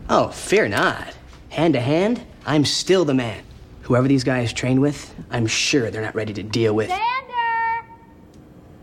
Oh, 0.09 0.31
fear 0.31 0.69
not. 0.69 1.15
Hand 1.51 1.75
to 1.75 1.81
hand, 1.81 2.21
I'm 2.47 2.65
still 2.65 3.05
the 3.05 3.15
man. 3.15 3.43
Whoever 3.83 4.09
these 4.09 4.25
guys 4.25 4.53
trained 4.53 4.83
with, 4.83 5.15
I'm 5.31 5.47
sure 5.47 5.91
they're 5.91 6.05
not 6.05 6.15
ready 6.15 6.33
to 6.35 6.43
deal 6.43 6.75
with. 6.77 6.91
Xander! 6.91 7.85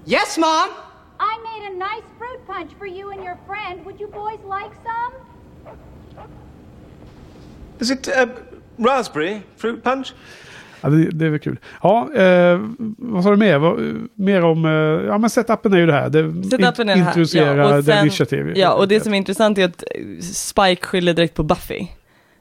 Yes, 0.05 0.37
Mom! 0.37 0.69
I 1.19 1.37
made 1.43 1.71
a 1.71 1.77
nice 1.77 2.03
fruit 2.17 2.45
punch 2.47 2.71
for 2.77 2.87
you 2.87 3.11
and 3.11 3.23
your 3.23 3.37
friend. 3.47 3.85
Would 3.85 3.99
you 3.99 4.07
boys 4.07 4.39
like 4.45 4.71
some? 4.83 5.13
Is 7.79 7.91
it 7.91 8.07
uh, 8.09 8.27
raspberry 8.85 9.37
fruit 9.57 9.83
punch? 9.83 10.13
Ja, 10.81 10.89
det, 10.89 11.09
det 11.11 11.25
är 11.25 11.29
väl 11.29 11.39
kul. 11.39 11.57
Ja, 11.83 12.09
eh, 12.15 12.59
vad 12.97 13.23
sa 13.23 13.29
du 13.29 13.35
mer? 13.37 13.57
Vad, 13.57 13.79
mer 14.15 14.43
om... 14.43 14.65
Eh, 14.65 14.71
ja, 15.07 15.17
men 15.17 15.29
setupen 15.29 15.73
är 15.73 15.77
ju 15.77 15.85
det 15.85 15.93
här. 15.93 16.09
Det, 16.09 16.43
Setupen 16.49 16.89
är 16.89 16.95
det 16.95 17.01
här. 17.01 17.57
Ja, 17.57 17.77
och 17.77 17.83
sen- 17.85 18.01
Initiative. 18.01 18.53
Ja, 18.55 18.73
och 18.73 18.87
det 18.87 18.99
som 19.03 19.13
är 19.13 19.17
intressant 19.17 19.57
är 19.57 19.65
att 19.65 19.83
eh, 19.95 20.21
Spike 20.21 20.85
skyller 20.85 21.13
direkt 21.13 21.33
på 21.33 21.43
Buffy. 21.43 21.87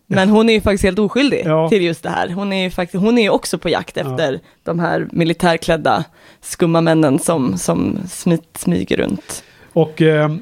Men 0.06 0.28
hon 0.28 0.48
är 0.48 0.52
ju 0.54 0.60
faktiskt 0.60 0.84
helt 0.84 0.98
oskyldig 0.98 1.42
Ja. 1.46 1.68
till 1.68 1.82
just 1.82 2.02
det 2.02 2.10
här. 2.10 2.28
Hon 2.28 2.52
är 2.52 2.62
ju 2.64 2.70
faktiskt, 2.70 3.02
hon 3.04 3.18
är 3.18 3.30
också 3.30 3.58
på 3.58 3.68
jakt 3.68 3.96
efter 3.96 4.40
de 4.64 4.78
här 4.80 5.08
militärklädda 5.12 6.04
skumma 6.40 6.80
männen 6.80 7.18
som, 7.18 7.58
som 7.58 7.98
smit, 8.08 8.42
smyger 8.58 8.96
runt. 8.96 9.44
Och 9.72 10.02
eh, 10.02 10.34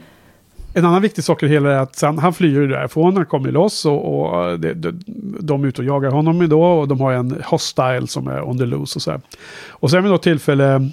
en 0.77 0.85
annan 0.85 1.03
viktig 1.03 1.25
sak 1.25 1.43
i 1.43 1.47
det 1.47 1.53
hela 1.53 1.73
är 1.73 1.79
att 1.79 1.97
sen, 1.97 2.19
han 2.19 2.35
flyr 2.35 2.69
därifrån, 2.69 3.17
han 3.17 3.27
kommer 3.27 3.53
loss 3.53 3.87
och, 3.87 4.21
och 4.21 4.61
det, 4.61 4.75
det, 4.75 4.95
de 5.41 5.65
är 5.65 5.69
ute 5.69 5.83
och 5.83 5.87
jagar 5.87 6.11
honom 6.11 6.49
då 6.49 6.63
och 6.63 6.89
de 6.89 7.01
har 7.01 7.13
en 7.13 7.43
hostile 7.47 8.07
som 8.07 8.29
är 8.29 8.49
on 8.49 8.59
the 8.59 8.67
loose 8.67 8.99
och 8.99 9.03
så 9.03 9.11
här. 9.11 9.21
Och 9.69 9.91
sen 9.91 10.03
vid 10.03 10.13
något 10.13 10.23
tillfälle 10.23 10.91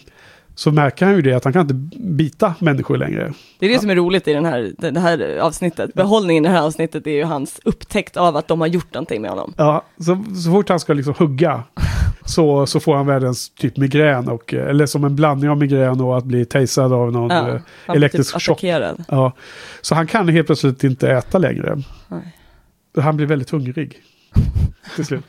så 0.55 0.71
märker 0.71 1.05
han 1.05 1.15
ju 1.15 1.21
det 1.21 1.33
att 1.33 1.43
han 1.43 1.53
kan 1.53 1.61
inte 1.61 1.73
bita 1.97 2.55
människor 2.59 2.97
längre. 2.97 3.33
Det 3.59 3.65
är 3.65 3.69
det 3.69 3.79
som 3.79 3.89
är 3.89 3.95
roligt 3.95 4.27
i 4.27 4.33
den 4.33 4.45
här, 4.45 4.71
det 4.77 4.91
det 4.91 4.99
här 4.99 5.37
avsnittet. 5.37 5.93
Behållningen 5.93 6.45
i 6.45 6.47
det 6.47 6.53
här 6.53 6.65
avsnittet 6.65 7.07
är 7.07 7.11
ju 7.11 7.23
hans 7.23 7.59
upptäckt 7.63 8.17
av 8.17 8.37
att 8.37 8.47
de 8.47 8.61
har 8.61 8.67
gjort 8.67 8.93
någonting 8.93 9.21
med 9.21 9.31
honom. 9.31 9.53
Ja, 9.57 9.83
så, 9.97 10.23
så 10.43 10.51
fort 10.51 10.69
han 10.69 10.79
ska 10.79 10.93
liksom 10.93 11.13
hugga 11.17 11.63
så, 12.25 12.65
så 12.65 12.79
får 12.79 12.95
han 12.95 13.05
världens 13.05 13.49
typ 13.49 13.77
migrän 13.77 14.29
och, 14.29 14.53
eh, 14.53 14.69
eller 14.69 14.85
som 14.85 15.03
en 15.03 15.15
blandning 15.15 15.49
av 15.49 15.57
migrän 15.57 16.01
och 16.01 16.17
att 16.17 16.25
bli 16.25 16.45
tasad 16.45 16.93
av 16.93 17.11
någon 17.11 17.29
Ja, 17.29 17.49
eh, 17.49 17.61
blir 17.85 17.95
elektrisk 17.95 18.33
typ 18.33 18.41
chock. 18.43 18.63
Ja, 19.07 19.33
så 19.81 19.95
han 19.95 20.07
kan 20.07 20.27
helt 20.27 20.45
plötsligt 20.45 20.83
inte 20.83 21.11
äta 21.11 21.37
längre. 21.37 21.81
Nej. 22.07 22.35
Han 22.97 23.17
blir 23.17 23.27
väldigt 23.27 23.49
hungrig. 23.49 24.01
till 24.95 25.05
slut. 25.05 25.23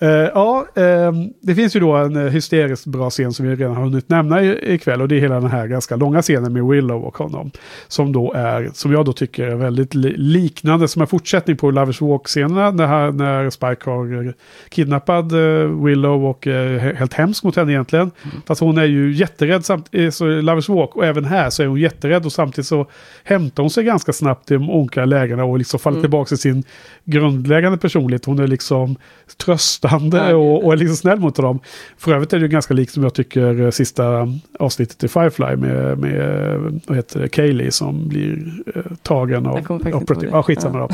Eh, 0.00 0.08
ja, 0.10 0.66
eh, 0.74 1.12
det 1.42 1.54
finns 1.54 1.76
ju 1.76 1.80
då 1.80 1.92
en 1.92 2.16
uh, 2.16 2.28
hysteriskt 2.30 2.86
bra 2.86 3.10
scen 3.10 3.32
som 3.32 3.46
vi 3.48 3.54
redan 3.56 3.76
har 3.76 3.84
hunnit 3.84 4.08
nämna 4.08 4.42
i- 4.42 4.74
ikväll. 4.74 5.02
Och 5.02 5.08
det 5.08 5.16
är 5.16 5.20
hela 5.20 5.40
den 5.40 5.50
här 5.50 5.66
ganska 5.66 5.96
långa 5.96 6.22
scenen 6.22 6.52
med 6.52 6.64
Willow 6.64 7.02
och 7.04 7.16
honom. 7.18 7.50
Som 7.88 8.12
då 8.12 8.32
är, 8.32 8.70
som 8.74 8.92
jag 8.92 9.04
då 9.04 9.12
tycker 9.12 9.44
är 9.46 9.54
väldigt 9.54 9.94
li- 9.94 10.14
liknande, 10.16 10.88
som 10.88 11.02
en 11.02 11.08
fortsättning 11.08 11.56
på 11.56 11.70
Lovers 11.70 12.00
Walk-scenerna. 12.00 12.70
När, 12.70 13.12
när 13.12 13.50
Spike 13.50 13.90
har 13.90 14.26
eh, 14.26 14.32
kidnappad 14.68 15.32
eh, 15.32 15.68
Willow 15.84 16.24
och 16.26 16.46
eh, 16.46 16.80
he- 16.80 16.94
helt 16.94 17.14
hemskt 17.14 17.44
mot 17.44 17.56
henne 17.56 17.72
egentligen. 17.72 18.10
Fast 18.46 18.60
hon 18.60 18.78
är 18.78 18.84
ju 18.84 19.12
jätterädd 19.12 19.64
samt, 19.64 19.88
eh, 19.92 20.10
så 20.10 20.30
i 20.30 20.42
Lovers 20.42 20.68
Walk 20.68 20.96
och 20.96 21.06
även 21.06 21.24
här 21.24 21.50
så 21.50 21.62
är 21.62 21.66
hon 21.66 21.80
jätterädd 21.80 22.24
och 22.26 22.32
samtidigt 22.32 22.66
så 22.68 22.86
hämtar 23.24 23.62
hon 23.62 23.70
sig 23.70 23.84
ganska 23.84 24.12
snabbt 24.12 24.48
till 24.48 24.58
de 24.58 24.70
olika 24.70 25.04
lägena 25.04 25.44
och 25.44 25.58
liksom 25.58 25.80
faller 25.80 25.96
Mm. 25.98 26.02
tillbaka 26.02 26.28
till 26.28 26.38
sin 26.38 26.64
grundläggande 27.04 27.78
personlighet. 27.78 28.24
Hon 28.24 28.38
är 28.38 28.46
liksom 28.46 28.96
tröstande 29.88 30.30
Ja, 30.30 30.36
och, 30.36 30.64
och 30.64 30.72
är 30.72 30.76
liksom 30.76 30.96
snäll 30.96 31.20
mot 31.20 31.36
dem. 31.36 31.60
För 31.98 32.14
övrigt 32.14 32.32
är 32.32 32.38
det 32.38 32.42
ju 32.42 32.48
ganska 32.48 32.74
likt 32.74 32.92
som 32.92 33.02
jag 33.02 33.14
tycker 33.14 33.60
eh, 33.60 33.70
sista 33.70 34.28
avsnittet 34.58 35.04
i 35.04 35.08
Firefly 35.08 35.56
med, 35.56 35.98
med 35.98 36.80
vad 36.86 36.96
heter 36.96 37.20
det, 37.20 37.28
Kaylee 37.28 37.70
som 37.70 38.08
blir 38.08 38.52
eh, 38.74 38.82
tagen 39.02 39.46
av 39.46 39.56
operativ. 39.92 40.28
Ja, 40.32 40.42
skitsamma 40.42 40.78
då. 40.78 40.88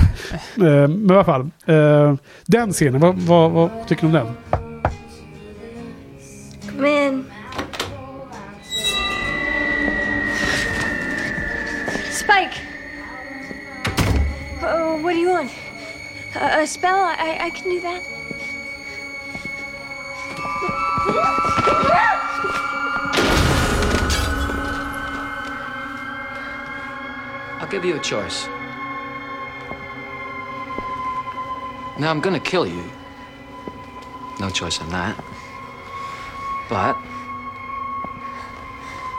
Eh, 0.67 0.89
men 0.89 1.11
i 1.11 1.13
alla 1.13 1.25
fall, 1.25 1.51
eh, 1.67 2.15
den 2.47 2.73
scenen, 2.73 3.01
vad, 3.01 3.17
vad, 3.17 3.51
vad 3.51 3.71
tycker 3.89 4.03
du 4.03 4.07
om 4.07 4.13
den? 4.13 4.27
Come 6.77 7.07
in. 7.07 7.25
Spike! 12.11 12.61
Oh, 14.63 15.03
what 15.03 15.15
do 15.15 15.21
you 15.21 15.31
want? 15.31 15.51
A, 16.37 16.63
a 16.63 16.67
spell? 16.67 16.91
I, 16.91 17.47
I 17.47 17.51
can 17.51 17.71
do 17.71 17.81
that. 17.81 18.14
I'll 27.61 27.71
give 27.71 27.85
you 27.85 27.97
a 27.97 28.01
choice. 28.01 28.47
Now 31.99 32.11
I'm 32.11 32.21
gonna 32.21 32.41
kill 32.41 32.67
you. 32.67 32.85
No 34.41 34.51
choice 34.51 34.81
on 34.81 34.89
that. 34.91 35.17
But 36.69 36.97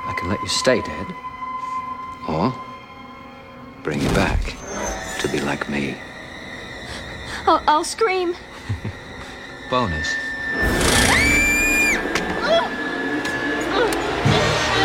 I 0.08 0.14
can 0.18 0.30
let 0.30 0.42
you 0.42 0.50
stay 0.50 0.82
dead. 0.82 1.08
Or 2.28 2.54
bring 3.84 4.02
you 4.02 4.10
back 4.10 4.56
to 5.22 5.28
be 5.30 5.40
like 5.40 5.70
me. 5.70 5.96
I'll, 7.48 7.64
I'll 7.68 7.84
scream. 7.84 8.36
Bonus. 9.70 10.25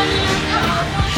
Come 0.00 1.04
on. 1.04 1.09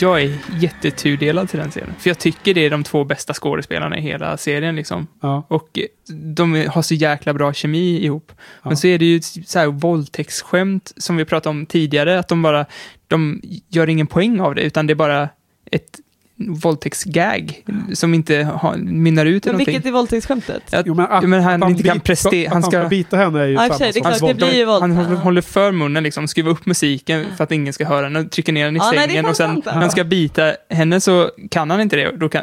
Jag 0.00 0.22
är 0.22 0.38
jättetudelad 0.60 1.48
till 1.48 1.58
den 1.58 1.70
serien. 1.70 1.94
För 1.98 2.10
jag 2.10 2.18
tycker 2.18 2.54
det 2.54 2.66
är 2.66 2.70
de 2.70 2.84
två 2.84 3.04
bästa 3.04 3.34
skådespelarna 3.34 3.98
i 3.98 4.00
hela 4.00 4.36
serien 4.36 4.76
liksom. 4.76 5.06
Ja. 5.20 5.46
Och 5.48 5.78
eh, 5.78 6.14
de 6.14 6.66
har 6.68 6.82
så 6.82 6.94
jäkla 6.94 7.34
bra 7.34 7.52
kemi 7.52 8.04
ihop. 8.04 8.32
Men 8.62 8.76
så 8.76 8.86
är 8.86 8.98
det 8.98 9.04
ju 9.04 9.20
så 9.22 9.58
här 9.58 9.66
våldtäktsskämt 9.66 10.92
som 10.96 11.16
vi 11.16 11.24
pratade 11.24 11.50
om 11.50 11.66
tidigare, 11.66 12.18
att 12.18 12.28
de 12.28 12.42
bara, 12.42 12.66
de 13.08 13.40
gör 13.68 13.88
ingen 13.88 14.06
poäng 14.06 14.40
av 14.40 14.54
det, 14.54 14.62
utan 14.62 14.86
det 14.86 14.92
är 14.92 14.94
bara 14.94 15.28
ett 15.70 16.00
våldtäktsgag 16.38 17.62
som 17.94 18.14
inte 18.14 18.36
har, 18.36 18.76
mynnar 18.76 19.26
ut 19.26 19.46
i 19.46 19.48
Men 19.48 19.52
någonting. 19.52 19.74
vilket 19.74 19.88
är 19.88 19.92
våldtäktsskämtet? 19.92 20.74
Att, 20.74 20.86
Jo, 20.86 20.94
men 20.94 21.06
att- 21.06 21.28
men 21.28 21.42
han 21.42 21.62
att 21.62 21.70
inte 21.70 21.82
kan 21.82 21.96
bit- 21.96 22.04
prestera. 22.04 22.46
att 22.48 22.52
Han 22.54 22.62
han 22.62 22.70
ska 22.70 22.88
bita 22.88 23.16
henne 23.16 23.40
är 23.40 23.46
ju 23.46 23.56
samma 23.56 23.74
sig, 23.74 23.92
klart, 23.92 24.20
det 24.20 24.34
blir 24.34 24.54
ju 24.54 24.64
våld. 24.64 24.82
han 24.82 25.16
håller, 25.16 25.40
för 25.40 25.72
munnen, 25.72 26.02
liksom, 26.02 26.28
skruvar 26.28 26.50
upp 26.50 26.66
musiken 26.66 27.24
för 27.36 27.44
att 27.44 27.52
ingen 27.52 27.72
ska 27.72 27.84
höra 27.86 28.08
den 28.08 28.16
och 28.26 28.30
trycker 28.30 28.52
ner 28.52 28.64
den 28.64 28.76
i 28.76 28.78
nej, 28.78 28.98
är 28.98 29.08
sängen. 29.08 29.22
fan 29.24 29.30
och 29.30 29.36
sen 29.36 29.48
sant, 29.48 29.64
när 29.64 29.72
han 29.72 29.90
ska 29.90 30.04
bita 30.04 30.52
henne 30.70 31.00
så 31.00 31.30
kan 31.50 31.70
han 31.70 31.80
inte 31.80 31.96
det. 31.96 32.16
Då 32.16 32.28
kan, 32.28 32.42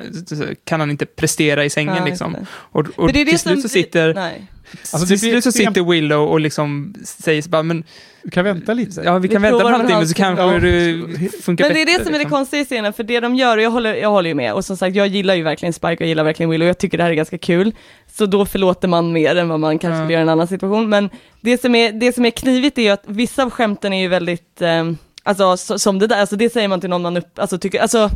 kan 0.66 0.80
han 0.80 0.92
inte 0.92 1.06
prestera 1.06 1.66
i 1.66 1.70
sängen. 1.70 1.96
Ja, 1.98 2.06
liksom. 2.06 2.36
Och, 2.54 2.80
och 2.96 3.06
Men 3.06 3.14
det 3.14 3.22
är 3.22 3.26
det 3.26 3.32
till 3.32 3.40
slut 3.40 3.62
så 3.62 3.70
sitter... 3.70 4.14
Nej. 4.14 4.48
Alltså, 4.94 5.08
till 5.08 5.20
slut 5.20 5.44
så 5.44 5.52
sitter 5.52 5.82
Willow 5.92 6.28
och 6.30 6.40
liksom 6.40 6.96
säger 7.06 7.42
så 7.42 7.50
bara, 7.50 7.64
men 7.64 7.84
Du 8.24 8.30
kan 8.32 8.44
vänta 8.46 8.74
lite. 8.74 9.02
ja, 9.06 9.18
vi 9.18 9.28
Vi 9.28 9.34
kan 9.34 9.42
vänta 9.42 9.56
en 9.56 9.60
provar 9.60 9.74
en 9.74 9.80
halvtimme 9.80 10.08
så 10.08 10.14
kanske 10.14 10.44
Ja. 10.44 10.60
det 10.60 11.42
funkar 11.44 11.66
Men 11.66 11.74
det 11.74 11.82
är 11.82 11.86
bättre. 11.86 11.98
det 11.98 12.04
som 12.06 12.08
är 12.08 12.12
det 12.12 12.18
liksom. 12.18 12.30
konstiga 12.38 12.62
i 12.62 12.66
scenen, 12.66 12.94
för 12.94 13.04
det 13.04 13.20
de 13.20 13.36
gör, 13.36 13.58
och 13.58 13.64
jag 13.64 13.72
håller, 13.72 13.94
jag 13.96 14.10
håller 14.10 14.30
ju 14.30 14.34
med, 14.36 14.54
och 14.54 14.66
som 14.66 14.78
sagt, 14.78 14.96
jag 14.96 15.08
gillar 15.08 15.36
ju 15.36 15.44
verkligen 15.44 15.74
Spike, 15.74 15.94
och 15.96 16.02
jag 16.02 16.08
gillar 16.08 16.24
verkligen 16.24 16.50
Willow, 16.50 16.66
och 16.66 16.70
jag 16.70 16.78
tycker 16.78 16.98
det 16.98 17.04
här 17.04 17.12
är 17.12 17.16
ganska 17.16 17.38
kul, 17.38 17.72
så 18.14 18.26
då 18.26 18.46
förlåter 18.46 18.88
man 18.88 19.12
mer 19.14 19.36
än 19.36 19.50
vad 19.50 19.60
man 19.60 19.80
kanske 19.80 19.96
Ja. 19.98 20.02
skulle 20.04 20.14
göra 20.14 20.22
i 20.22 20.24
en 20.24 20.30
annan 20.30 20.48
situation, 20.48 20.90
men 20.90 21.10
det 21.42 21.62
som 21.62 21.76
är, 21.76 21.92
det 21.92 22.14
som 22.16 22.26
är 22.26 22.32
knivigt 22.32 22.78
är 22.78 22.82
ju 22.82 22.90
att 22.90 23.04
vissa 23.08 23.44
av 23.44 23.50
skämten 23.50 23.94
är 23.94 24.02
ju 24.02 24.08
väldigt, 24.08 24.62
eh, 24.62 24.92
alltså 25.24 25.58
så, 25.58 25.80
som 25.80 26.00
det 26.00 26.08
där, 26.08 26.20
alltså 26.20 26.36
det 26.36 26.54
säger 26.54 26.68
man 26.68 26.82
till 26.82 26.90
någon 26.90 27.02
man 27.02 27.18
upp, 27.18 27.40
alltså 27.40 27.58
tycker, 27.58 27.80
alltså 27.82 28.10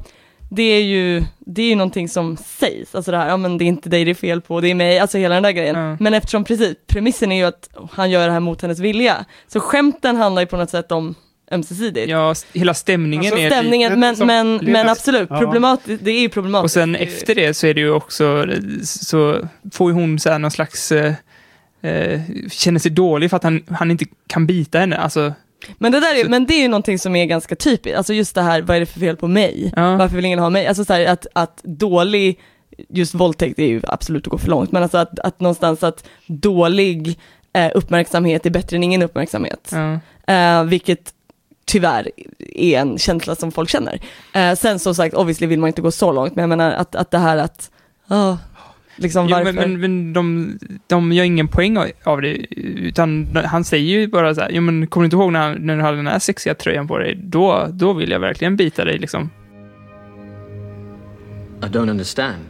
det 0.50 0.64
är 0.64 0.82
ju, 0.84 1.24
det 1.40 1.62
är 1.62 1.70
ju 1.70 1.76
någonting 1.76 2.10
som 2.10 2.38
sägs, 2.38 2.96
alltså 2.96 3.12
det 3.12 3.18
här, 3.18 3.30
ja 3.30 3.38
men 3.38 3.58
det 3.58 3.64
är 3.64 3.68
inte 3.68 3.90
dig 3.90 4.06
det 4.06 4.12
är 4.12 4.16
fel 4.16 4.42
på, 4.42 4.62
det 4.62 4.70
är 4.72 4.76
mig, 4.76 5.00
alltså 5.00 5.18
hela 5.18 5.34
den 5.34 5.44
där 5.44 5.52
grejen. 5.52 5.76
Ja. 5.76 5.98
Men 6.00 6.14
eftersom 6.14 6.44
precis, 6.44 6.76
premissen 6.88 7.32
är 7.32 7.36
ju 7.38 7.44
att 7.44 7.70
han 7.92 8.10
gör 8.12 8.28
det 8.28 8.34
här 8.34 8.40
mot 8.40 8.62
hennes 8.62 8.80
vilja, 8.80 9.26
så 9.48 9.60
skämten 9.60 10.16
handlar 10.16 10.42
ju 10.42 10.46
på 10.46 10.58
något 10.58 10.70
sätt 10.70 10.92
om 10.92 11.16
ömsesidigt. 11.52 12.10
Ja, 12.10 12.34
hela 12.54 12.74
stämningen 12.74 13.34
Alltså, 13.34 13.46
är... 13.46 13.50
stämningen, 13.50 14.00
men, 14.00 14.16
som- 14.16 14.28
men, 14.28 14.56
men 14.56 14.74
näst- 14.86 14.92
absolut, 14.92 15.28
Ja. 15.30 15.40
problematiskt, 15.40 16.04
det 16.06 16.12
är 16.12 16.20
ju 16.20 16.30
problematiskt. 16.30 16.66
Och 16.78 16.82
sen 16.82 16.96
efter 16.96 17.36
det 17.36 17.54
så 17.54 17.68
är 17.68 17.74
det 17.74 17.82
ju 17.82 17.92
också, 17.92 18.46
så 18.84 19.48
får 19.74 19.92
ju 19.92 19.96
hon 19.96 20.20
så 20.20 20.30
här 20.30 20.40
någon 20.40 20.52
slags, 20.52 20.92
eh, 20.92 21.14
eh, 21.82 22.22
känner 22.52 22.80
sig 22.80 22.92
dålig 22.92 23.30
för 23.30 23.38
att 23.38 23.44
han, 23.44 23.64
han 23.70 23.92
inte 23.92 24.06
kan 24.28 24.48
bita 24.48 24.80
henne. 24.80 24.98
Alltså, 24.98 25.34
Men 25.78 25.92
det, 25.92 26.00
där 26.00 26.26
är, 26.26 26.30
men 26.30 26.46
det 26.46 26.54
är 26.54 26.62
ju 26.62 26.68
någonting 26.68 27.00
som 27.00 27.16
är 27.16 27.26
ganska 27.26 27.56
typiskt, 27.56 27.98
alltså 27.98 28.14
just 28.14 28.36
det 28.36 28.42
här, 28.42 28.62
vad 28.62 28.76
är 28.76 28.80
det 28.80 28.86
för 28.86 29.00
fel 29.00 29.16
på 29.16 29.28
mig? 29.28 29.74
Varför 29.76 30.16
vill 30.16 30.26
ingen 30.26 30.40
ha 30.40 30.50
mig? 30.50 30.68
Alltså 30.68 30.86
så 30.86 30.94
här, 30.94 31.06
att, 31.06 31.28
att 31.34 31.62
dålig, 31.64 32.40
just 32.90 33.14
våldtäkt 33.14 33.60
är 33.60 33.68
ju 33.68 33.82
absolut 33.84 34.28
att 34.28 34.32
gå 34.32 34.38
för 34.38 34.50
långt, 34.50 34.72
men 34.72 34.84
alltså 34.84 34.98
att, 34.98 35.20
att 35.20 35.40
någonstans 35.40 35.84
att 35.84 36.08
dålig 36.28 37.20
eh, 37.54 37.72
uppmärksamhet 37.76 38.46
är 38.46 38.50
bättre 38.50 38.78
än 38.78 38.84
ingen 38.84 39.02
uppmärksamhet. 39.02 39.74
Eh, 40.28 40.64
vilket 40.64 41.14
tyvärr 41.66 42.12
är 42.40 42.80
en 42.80 42.98
känsla 42.98 43.36
som 43.36 43.52
folk 43.52 43.70
känner. 43.70 44.00
Eh, 44.34 44.56
sen 44.56 44.80
som 44.80 44.96
sagt, 44.96 45.16
obviously 45.16 45.48
vill 45.48 45.60
man 45.60 45.68
inte 45.68 45.82
gå 45.82 45.92
så 45.92 46.12
långt, 46.12 46.36
men 46.36 46.42
jag 46.42 46.50
menar 46.50 46.72
att, 46.72 46.96
att 46.96 47.12
det 47.12 47.18
här 47.18 47.38
att, 47.38 47.72
ja, 48.08 48.38
liksom 48.98 49.28
jo, 49.28 49.36
varför? 49.36 49.54
men, 49.54 49.72
men, 49.72 49.82
men 49.82 50.14
de, 50.14 50.58
de 50.88 51.12
gör 51.12 51.24
ingen 51.24 51.48
poäng 51.48 51.78
av- 52.04 52.22
det, 52.22 52.36
utan 52.60 53.38
han 53.46 53.64
säger 53.64 54.00
ju 54.00 54.08
bara 54.08 54.36
så 54.36 54.42
här, 54.42 54.50
jo 54.50 54.62
men 54.62 54.88
kommer 54.88 55.04
du 55.04 55.06
inte 55.06 55.16
ihåg 55.16 55.32
när, 55.32 55.56
när 55.60 55.76
du 55.76 55.82
hade 55.82 55.98
den 55.98 56.08
här 56.08 56.20
sexiga 56.20 56.56
tröjan 56.56 56.88
på 56.88 56.98
dig? 56.98 57.16
Då, 57.16 57.68
då 57.74 57.94
vill 57.94 58.12
jag 58.12 58.20
verkligen 58.20 58.56
bita 58.56 58.86
dig 58.86 58.98
liksom. 58.98 59.30
I 61.62 61.66
don't 61.66 61.90
understand. 61.90 62.46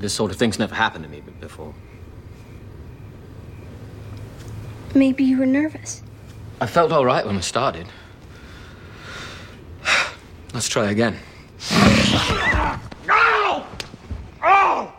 This 0.00 0.12
sort 0.12 0.30
of 0.30 0.38
thing's 0.38 0.58
never 0.58 0.74
happened 0.74 1.04
to 1.04 1.10
me 1.10 1.22
before. 1.40 1.72
Maybe 4.94 5.24
you 5.24 5.38
were 5.38 5.46
nervous. 5.46 6.02
I 6.60 6.66
felt 6.66 6.92
all 6.92 7.04
right 7.04 7.26
when 7.26 7.36
I 7.36 7.42
started. 7.42 7.86
Let's 10.52 10.68
try 10.68 10.90
again. 10.90 11.14
No! 13.06 13.64
Oh! 14.48 14.92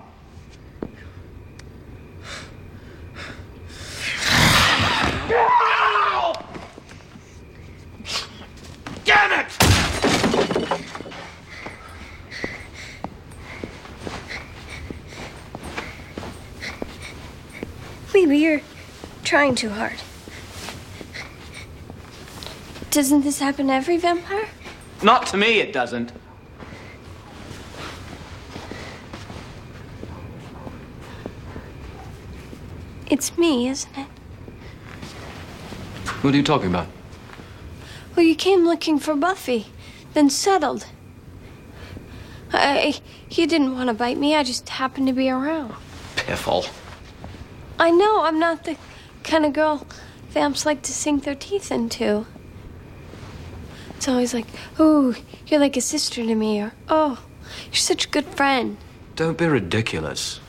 Damn 9.06 9.40
it! 9.40 9.58
Maybe 18.14 18.38
you're 18.40 18.60
trying 19.24 19.56
too 19.56 19.70
hard. 19.70 19.94
Doesn't 22.92 23.22
this 23.22 23.40
happen 23.40 23.68
to 23.68 23.74
every 23.74 23.96
vampire? 23.96 24.50
Not 25.02 25.26
to 25.28 25.38
me, 25.38 25.62
it 25.62 25.72
doesn't. 25.72 26.12
It's 33.10 33.38
me, 33.38 33.70
isn't 33.70 33.98
it? 33.98 34.08
What 36.22 36.34
are 36.34 36.38
you 36.38 36.44
talking 36.44 36.70
about? 36.70 36.88
Well, 38.16 38.26
you 38.26 38.36
came 38.36 38.66
looking 38.66 39.00
for 39.00 39.16
Buffy, 39.16 39.68
then 40.14 40.30
settled. 40.30 40.88
I, 42.52 43.00
you 43.30 43.48
didn't 43.48 43.76
want 43.76 43.88
to 43.90 43.94
bite 43.94 44.18
me. 44.18 44.36
I 44.36 44.44
just 44.44 44.68
happened 44.68 45.08
to 45.08 45.14
be 45.14 45.30
around. 45.30 45.74
Piffle. 46.16 46.68
I 47.80 47.92
know 47.92 48.24
I'm 48.24 48.40
not 48.40 48.64
the 48.64 48.76
kind 49.24 49.46
of 49.46 49.54
girl 49.54 49.86
vamps 50.30 50.66
like 50.66 50.82
to 50.84 50.92
sink 50.92 51.24
their 51.24 51.36
teeth 51.36 51.72
into. 51.72 52.26
It's 53.96 54.08
always 54.08 54.34
like, 54.34 54.48
"Oh, 54.80 55.16
you're 55.48 55.60
like 55.60 55.78
a 55.78 55.82
sister 55.82 56.24
to 56.24 56.36
me," 56.36 56.60
or 56.60 56.74
"Oh, 56.90 57.20
you're 57.66 57.76
such 57.76 58.06
a 58.06 58.10
good 58.10 58.26
friend." 58.26 58.78
Don't 59.16 59.38
be 59.38 59.46
ridiculous. 59.46 60.40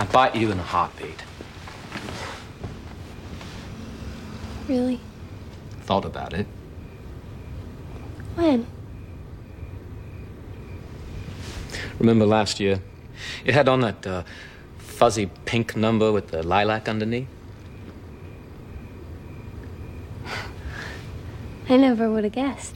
I'd 0.00 0.10
bite 0.12 0.34
you 0.34 0.50
in 0.50 0.58
a 0.58 0.62
heartbeat. 0.62 1.22
Really? 4.66 4.98
Thought 5.82 6.06
about 6.06 6.32
it. 6.32 6.46
When? 8.34 8.66
Remember 11.98 12.24
last 12.24 12.60
year? 12.60 12.80
You 13.44 13.52
had 13.52 13.68
on 13.68 13.82
that 13.82 14.06
uh, 14.06 14.22
fuzzy 14.78 15.30
pink 15.44 15.76
number 15.76 16.10
with 16.10 16.28
the 16.28 16.42
lilac 16.42 16.88
underneath? 16.88 17.28
I 21.68 21.76
never 21.76 22.10
would 22.10 22.24
have 22.24 22.32
guessed. 22.32 22.74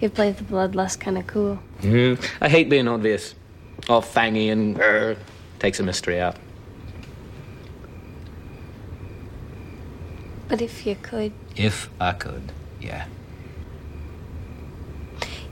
You 0.00 0.10
played 0.10 0.38
the 0.38 0.44
bloodlust 0.44 0.98
kind 0.98 1.18
of 1.18 1.28
cool. 1.28 1.60
Mm, 1.82 2.20
I 2.40 2.48
hate 2.48 2.68
being 2.68 2.88
obvious. 2.88 3.36
All 3.88 4.02
fangy 4.02 4.50
and 4.50 4.80
uh, 4.80 5.14
takes 5.60 5.78
a 5.78 5.84
mystery 5.84 6.20
out. 6.20 6.36
But 10.48 10.60
if 10.62 10.86
you 10.86 10.96
could, 11.10 11.32
If 11.56 11.88
I 12.00 12.12
could, 12.20 12.42
yeah. 12.80 13.02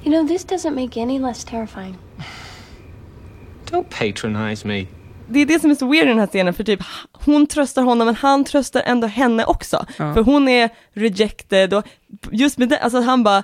you 0.05 0.11
know, 0.11 0.29
this 0.29 0.45
doesn't 0.47 0.75
make 0.75 1.01
any 1.03 1.19
less 1.19 1.45
terrifying. 1.45 1.97
Don't 3.71 3.89
patronize 3.91 4.67
me. 4.69 4.87
det 5.29 5.41
är 5.41 5.47
det 5.47 5.61
som 5.61 5.71
är 5.71 5.75
så 5.75 5.87
weird 5.91 6.05
i 6.07 6.09
den 6.09 6.19
här 6.19 6.27
scenen, 6.27 6.55
för 6.55 6.65
typ 6.65 6.81
hon 7.13 7.47
tröstar 7.47 7.83
honom, 7.83 8.07
men 8.07 8.15
han 8.15 8.45
tröstar 8.45 8.83
ändå 8.87 9.07
henne 9.07 9.45
också. 9.45 9.87
Ja. 9.99 10.15
För 10.15 10.23
hon 10.23 10.49
är 10.49 10.71
rejected 10.93 11.75
och 11.75 11.85
just 12.33 12.59
med 12.59 12.69
det, 12.69 12.79
alltså 12.79 13.01
han 13.01 13.23
bara 13.23 13.39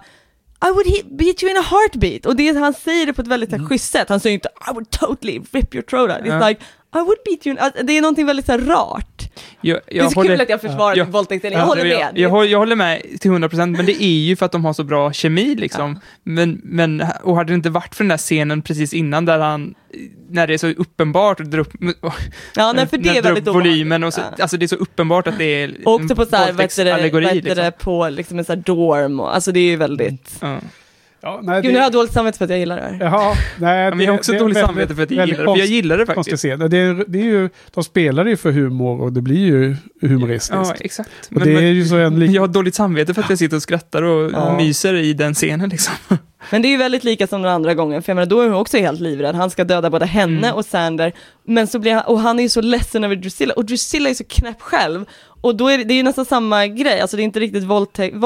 I 0.65 0.71
would 0.73 0.87
hit, 0.87 1.07
beat 1.11 1.43
you 1.43 1.51
in 1.51 1.57
a 1.59 1.63
heartbeat. 1.71 2.27
Och 2.27 2.37
det, 2.37 2.57
han 2.59 2.75
säger 2.75 3.07
det 3.07 3.13
på 3.13 3.23
ett 3.23 3.29
väldigt 3.29 3.51
så 3.51 3.57
här, 3.57 3.65
schysst 3.67 3.93
sätt. 3.93 4.09
Han 4.09 4.21
säger 4.21 4.35
inte 4.35 4.49
I 4.71 4.73
would 4.73 4.91
totally 4.91 5.41
rip 5.53 5.75
your 5.75 5.83
throat 5.83 6.11
out. 6.11 6.21
It's 6.21 6.41
Ja. 6.41 6.49
like 6.49 6.61
I 6.95 6.99
would 6.99 7.19
beat 7.25 7.47
you 7.47 7.53
in, 7.53 7.59
alltså, 7.59 7.83
det 7.83 7.93
är 7.93 8.03
någonting 8.03 8.27
väldigt 8.27 8.47
så 8.47 8.53
här, 8.53 8.59
rart. 8.59 9.18
Jag, 9.61 9.81
det 9.87 9.99
är 9.99 10.09
så 10.09 10.23
kul 10.23 10.41
att 10.41 10.49
jag 10.49 10.61
försvarar 10.61 10.97
Ja. 10.97 11.05
våldtäkten, 11.05 11.53
jag 11.53 11.67
håller 11.67 11.85
jag, 11.85 11.99
med. 11.99 12.13
Jag, 12.19 12.31
håller- 12.31 12.49
jag 12.51 12.59
håller 12.59 12.77
med 12.77 13.03
till 13.21 13.31
100%, 13.31 13.77
men 13.77 13.87
det 13.87 14.03
är 14.03 14.19
ju 14.27 14.37
för 14.37 14.47
att 14.47 14.53
de 14.53 14.65
har 14.65 14.73
så 14.73 14.85
bra 14.85 15.13
kemi 15.13 15.55
liksom. 15.55 16.01
Men, 16.23 16.61
men, 16.65 17.05
och 17.23 17.37
hade 17.37 17.53
det 17.53 17.55
inte 17.55 17.71
varit 17.71 17.95
för 17.95 18.05
den 18.05 18.09
där 18.09 18.17
scenen 18.17 18.63
precis 18.63 18.95
innan 18.95 19.25
där 19.25 19.39
han, 19.39 19.75
när 20.31 20.47
det 20.47 20.55
är 20.55 20.59
så 20.59 20.69
uppenbart, 20.69 21.41
och 21.41 21.47
drar 21.47 21.59
upp, 21.59 21.73
Ja, 22.57 22.73
nej, 22.73 22.87
för 22.87 22.99
det 22.99 23.09
är 23.19 23.23
väldigt 23.23 23.47
volymen 23.47 24.05
och 24.05 24.13
så, 24.15 24.21
obehagligt. 24.21 24.41
alltså 24.41 24.57
det 24.57 24.65
är 24.65 24.69
så 24.69 24.77
uppenbart 24.77 25.27
att 25.27 25.39
det 25.39 25.45
är 25.63 25.75
Och 25.85 25.95
också 25.95 26.15
på 26.17 26.25
så 26.25 26.37
här, 26.37 26.53
vad 26.53 26.63
heter 26.63 26.85
det, 27.21 27.33
liksom. 27.33 27.73
på 27.79 28.09
liksom 28.09 28.39
en 28.39 28.45
så 28.45 28.53
här 28.53 28.63
dorm 28.67 29.21
och, 29.21 29.35
alltså 29.35 29.53
det 29.53 29.61
är 29.61 29.65
ju 29.71 29.77
väldigt... 29.77 30.37
Ja. 30.41 30.59
Ja, 31.21 31.41
nej, 31.43 31.63
Gud, 31.63 31.73
nu 31.73 31.79
har 31.79 31.85
jag 31.85 31.93
dåligt 31.93 32.13
samvete 32.13 32.39
för 32.39 32.45
att 32.45 32.51
jag 32.51 32.59
gillar 32.59 32.77
det 32.77 32.83
här. 32.83 32.99
Jaha, 33.01 33.35
nej, 33.59 33.91
men 33.91 34.01
jag 34.01 34.13
har 34.13 34.19
också 34.19 34.33
det 34.33 34.39
dåligt 34.39 34.57
väldigt- 34.57 34.69
samvete 34.69 34.95
för 34.95 35.03
att 35.03 35.11
jag 35.11 35.27
gillar 35.29 35.39
det, 35.45 35.53
för 35.53 35.59
jag 35.59 35.67
gillar 35.67 35.99
det 35.99 36.07
faktiskt. 36.07 36.43
Det 36.43 36.51
är, 36.79 37.05
det 37.11 37.19
är 37.19 37.25
ju, 37.25 37.51
de 37.75 37.85
spelar 37.85 38.27
ju 38.27 38.37
för 38.37 38.51
humor 38.53 39.01
och 39.03 39.13
det 39.13 39.21
blir 39.21 39.47
ju 39.47 39.77
humoristiskt. 40.01 40.53
Ja, 40.69 40.75
exakt. 40.81 41.11
Och 41.35 41.41
det 41.41 41.53
är 41.53 41.61
ju 41.61 41.85
så 41.85 41.97
en 41.97 42.19
lik- 42.21 42.31
Jag 42.31 42.43
har 42.43 42.49
dåligt 42.49 42.75
samvete 42.75 43.15
för 43.15 43.23
att 43.23 43.31
jag 43.31 43.39
sitter 43.39 43.57
och 43.57 43.63
skrattar 43.63 44.03
och 44.03 44.31
Ja. 44.33 44.57
myser 44.57 44.95
i 44.95 45.13
den 45.13 45.35
scenen 45.35 45.69
liksom. 45.69 45.95
Men 46.51 46.63
det 46.63 46.69
är 46.69 46.71
ju 46.71 46.77
väldigt 46.77 47.05
lika 47.05 47.27
som 47.27 47.43
den 47.43 47.53
andra 47.53 47.75
gången, 47.75 48.03
för 48.03 48.11
jag 48.11 48.15
menar, 48.15 48.27
då 48.31 48.41
är 48.41 48.49
hon 48.49 48.55
också 48.61 48.79
helt 48.79 49.01
livrädd. 49.01 49.35
Han 49.35 49.51
ska 49.51 49.65
döda 49.65 49.91
både 49.91 50.07
henne 50.07 50.39
Mm. 50.47 50.55
och 50.55 50.65
Sander, 50.65 51.13
men 51.47 51.67
så 51.67 51.79
blir 51.79 51.95
han, 51.95 52.03
och 52.07 52.21
han 52.21 52.39
är 52.39 52.43
ju 52.43 52.49
så 52.49 52.61
ledsen 52.61 53.05
över 53.05 53.17
Drusilla, 53.17 53.55
och 53.55 53.65
Drusilla 53.65 54.11
är 54.11 54.15
så 54.15 54.25
knäpp 54.25 54.61
själv. 54.63 55.05
Och 55.41 55.57
då 55.57 55.69
är 55.69 55.79
det, 55.79 55.85
det 55.85 55.95
är 55.95 55.97
ju 55.97 56.03
nästan 56.03 56.25
samma 56.25 56.67
grej, 56.67 57.01
alltså 57.01 57.17
det 57.17 57.23
är 57.23 57.25
inte 57.25 57.41
riktigt 57.41 57.65
våldtäkt, 57.65 58.17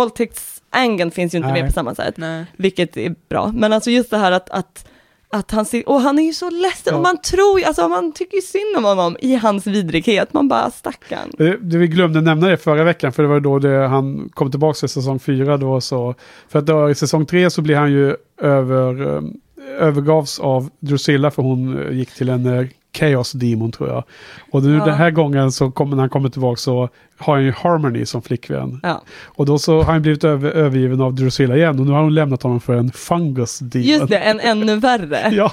våldtäktsangeln 0.72 1.10
finns 1.10 1.34
ju 1.34 1.38
inte 1.38 1.52
Nej. 1.52 1.62
med 1.62 1.68
på 1.70 1.72
samma 1.72 1.94
sätt, 1.94 2.16
Nej. 2.16 2.44
vilket 2.56 2.96
är 2.96 3.14
bra. 3.28 3.52
Men 3.54 3.72
alltså 3.72 3.90
just 3.90 4.10
det 4.10 4.18
här 4.18 4.32
att, 4.32 4.50
att 4.50 4.88
att 5.34 5.50
han 5.50 5.64
ser, 5.64 5.88
och 5.88 6.00
han 6.00 6.18
är 6.18 6.22
ju 6.22 6.32
så 6.32 6.50
ledsen, 6.50 6.92
Ja. 6.92 6.96
och 6.96 7.02
man 7.02 7.20
tror 7.22 7.58
ju, 7.58 7.64
alltså 7.64 7.88
man 7.88 8.12
tycker 8.12 8.36
ju 8.36 8.42
synd 8.42 8.76
om 8.76 8.84
honom 8.84 9.16
i 9.20 9.34
hans 9.34 9.66
vidrighet, 9.66 10.32
man 10.32 10.48
bara 10.48 10.70
stackarn. 10.70 11.30
Det, 11.38 11.56
det 11.60 11.78
vi 11.78 11.86
glömde 11.86 12.20
nämna 12.20 12.48
det 12.48 12.56
förra 12.56 12.84
veckan, 12.84 13.12
för 13.12 13.22
det 13.22 13.28
var 13.28 13.40
då 13.40 13.58
det, 13.58 13.86
han 13.88 14.28
kom 14.34 14.50
tillbaka 14.50 14.86
i 14.86 14.88
säsong 14.88 15.18
fyra 15.18 15.56
då 15.56 15.80
så. 15.80 16.14
För 16.48 16.58
att 16.58 16.66
då 16.66 16.90
i 16.90 16.94
säsong 16.94 17.26
tre 17.26 17.50
så 17.50 17.62
blir 17.62 17.76
han 17.76 17.92
ju 17.92 18.16
över, 18.42 19.02
um, 19.02 19.40
övergavs 19.78 20.40
av 20.40 20.70
Drusilla 20.80 21.30
för 21.30 21.42
hon 21.42 21.82
eh, 21.82 21.96
gick 21.96 22.10
till 22.10 22.28
en 22.28 22.46
eh, 22.46 22.66
Chaos 22.98 23.32
Demon 23.32 23.72
tror 23.72 23.88
jag. 23.88 24.04
Och 24.50 24.62
nu 24.62 24.76
Ja. 24.76 24.84
den 24.84 24.94
här 24.94 25.10
gången 25.10 25.52
så 25.52 25.70
kommer, 25.70 25.96
när 25.96 26.02
han 26.02 26.10
kommer 26.10 26.28
tillbaka 26.28 26.56
så 26.56 26.88
har 27.18 27.34
han 27.34 27.44
ju 27.44 27.52
Harmony 27.52 28.06
som 28.06 28.22
flickvän. 28.22 28.80
Ja. 28.82 29.02
Och 29.24 29.46
då 29.46 29.58
så 29.58 29.76
har 29.82 29.92
han 29.92 30.02
blivit 30.02 30.24
över, 30.24 30.50
övergiven 30.50 31.00
av 31.00 31.14
Drusilla 31.14 31.56
igen 31.56 31.80
och 31.80 31.86
nu 31.86 31.92
har 31.92 32.02
hon 32.02 32.14
lämnat 32.14 32.42
honom 32.42 32.60
för 32.60 32.74
en 32.76 32.92
Fungus 32.92 33.58
Demon. 33.58 33.88
Just 33.88 34.08
det, 34.08 34.18
en 34.18 34.40
ännu 34.40 34.76
värre. 34.76 35.30
Ja, 35.32 35.52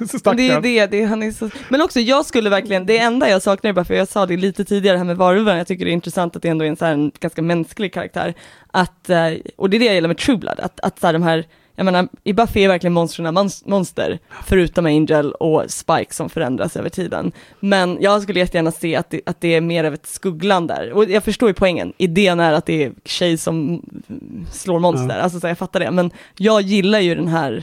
Alltså, 0.00 0.32
det 0.36 0.48
är 0.50 0.60
det, 0.60 0.86
det, 0.86 1.04
han 1.04 1.22
är 1.22 1.30
så... 1.32 1.50
Men 1.68 1.80
också 1.82 2.00
jag 2.00 2.26
skulle 2.26 2.50
verkligen, 2.50 2.86
det 2.86 2.98
enda 2.98 3.28
jag 3.30 3.42
saknar 3.42 3.72
bara 3.72 3.84
för 3.84 3.94
jag 3.94 4.08
sa 4.08 4.26
det 4.26 4.36
lite 4.36 4.64
tidigare 4.64 4.96
här 4.96 5.04
med 5.04 5.16
varulven, 5.16 5.58
jag 5.58 5.66
tycker 5.66 5.84
det 5.84 5.90
är 5.90 5.92
intressant 5.92 6.36
att 6.36 6.42
det 6.42 6.48
ändå 6.48 6.64
är 6.64 6.68
en, 6.68 6.76
så 6.76 6.84
här, 6.84 6.92
en 6.92 7.12
ganska 7.20 7.42
mänsklig 7.42 7.94
karaktär. 7.94 8.34
Att, 8.70 9.10
eh, 9.10 9.26
och 9.56 9.70
det 9.70 9.76
är 9.76 9.78
det 9.78 9.84
jag 9.86 9.94
gillar 9.94 10.08
med 10.08 10.18
True 10.18 10.36
Blood, 10.36 10.60
att, 10.60 10.80
att 10.80 11.00
så 11.00 11.06
här, 11.06 11.12
de 11.12 11.22
här, 11.22 11.44
jag 11.80 11.84
menar, 11.84 12.08
i 12.24 12.32
Buffy 12.32 12.60
är 12.64 12.68
verkligen 12.68 12.92
monstren 12.92 13.26
mons- 13.38 13.62
monster, 13.66 14.18
förutom 14.44 14.86
Angel 14.86 15.32
och 15.32 15.64
Spike 15.68 16.14
som 16.14 16.28
förändras 16.30 16.76
över 16.76 16.88
tiden. 16.88 17.32
Men 17.60 17.98
jag 18.00 18.22
skulle 18.22 18.38
jättegärna 18.40 18.72
se 18.72 18.96
att 18.96 19.10
det, 19.10 19.20
att 19.26 19.40
det 19.40 19.54
är 19.54 19.60
mer 19.60 19.84
av 19.84 19.94
ett 19.94 20.06
skuggland 20.06 20.68
där. 20.68 20.92
Och 20.92 21.04
jag 21.10 21.24
förstår 21.24 21.48
ju 21.48 21.54
poängen, 21.54 21.92
idén 21.98 22.40
är 22.40 22.52
att 22.52 22.66
det 22.66 22.84
är 22.84 22.92
tjej 23.04 23.36
som 23.38 23.82
slår 24.52 24.78
monster, 24.78 25.16
Ja. 25.16 25.22
alltså 25.22 25.40
så 25.40 25.46
jag 25.46 25.58
fattar 25.58 25.80
det. 25.80 25.90
Men 25.90 26.10
jag 26.36 26.60
gillar 26.62 27.00
ju 27.00 27.14
den 27.14 27.28
här 27.28 27.62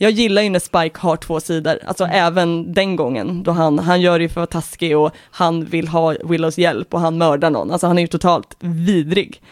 jag 0.00 0.10
gillar 0.10 0.42
ju 0.42 0.50
när 0.50 0.58
Spike 0.58 0.98
har 1.00 1.16
två 1.16 1.40
sidor, 1.40 1.78
alltså 1.86 2.04
även 2.04 2.74
den 2.74 2.96
gången 2.96 3.42
då 3.42 3.50
han, 3.50 3.78
han 3.78 4.00
gör 4.00 4.18
det 4.18 4.28
för 4.28 4.32
att 4.32 4.54
vara 4.54 4.62
taskig 4.62 4.96
och 4.98 5.10
han 5.30 5.64
vill 5.64 5.88
ha 5.88 6.14
Willows 6.24 6.58
hjälp 6.58 6.94
och 6.94 7.00
han 7.00 7.18
mördar 7.18 7.50
någon, 7.50 7.70
alltså 7.70 7.86
han 7.86 7.98
är 7.98 8.02
ju 8.02 8.08
totalt 8.08 8.56
vidrig. 8.60 9.42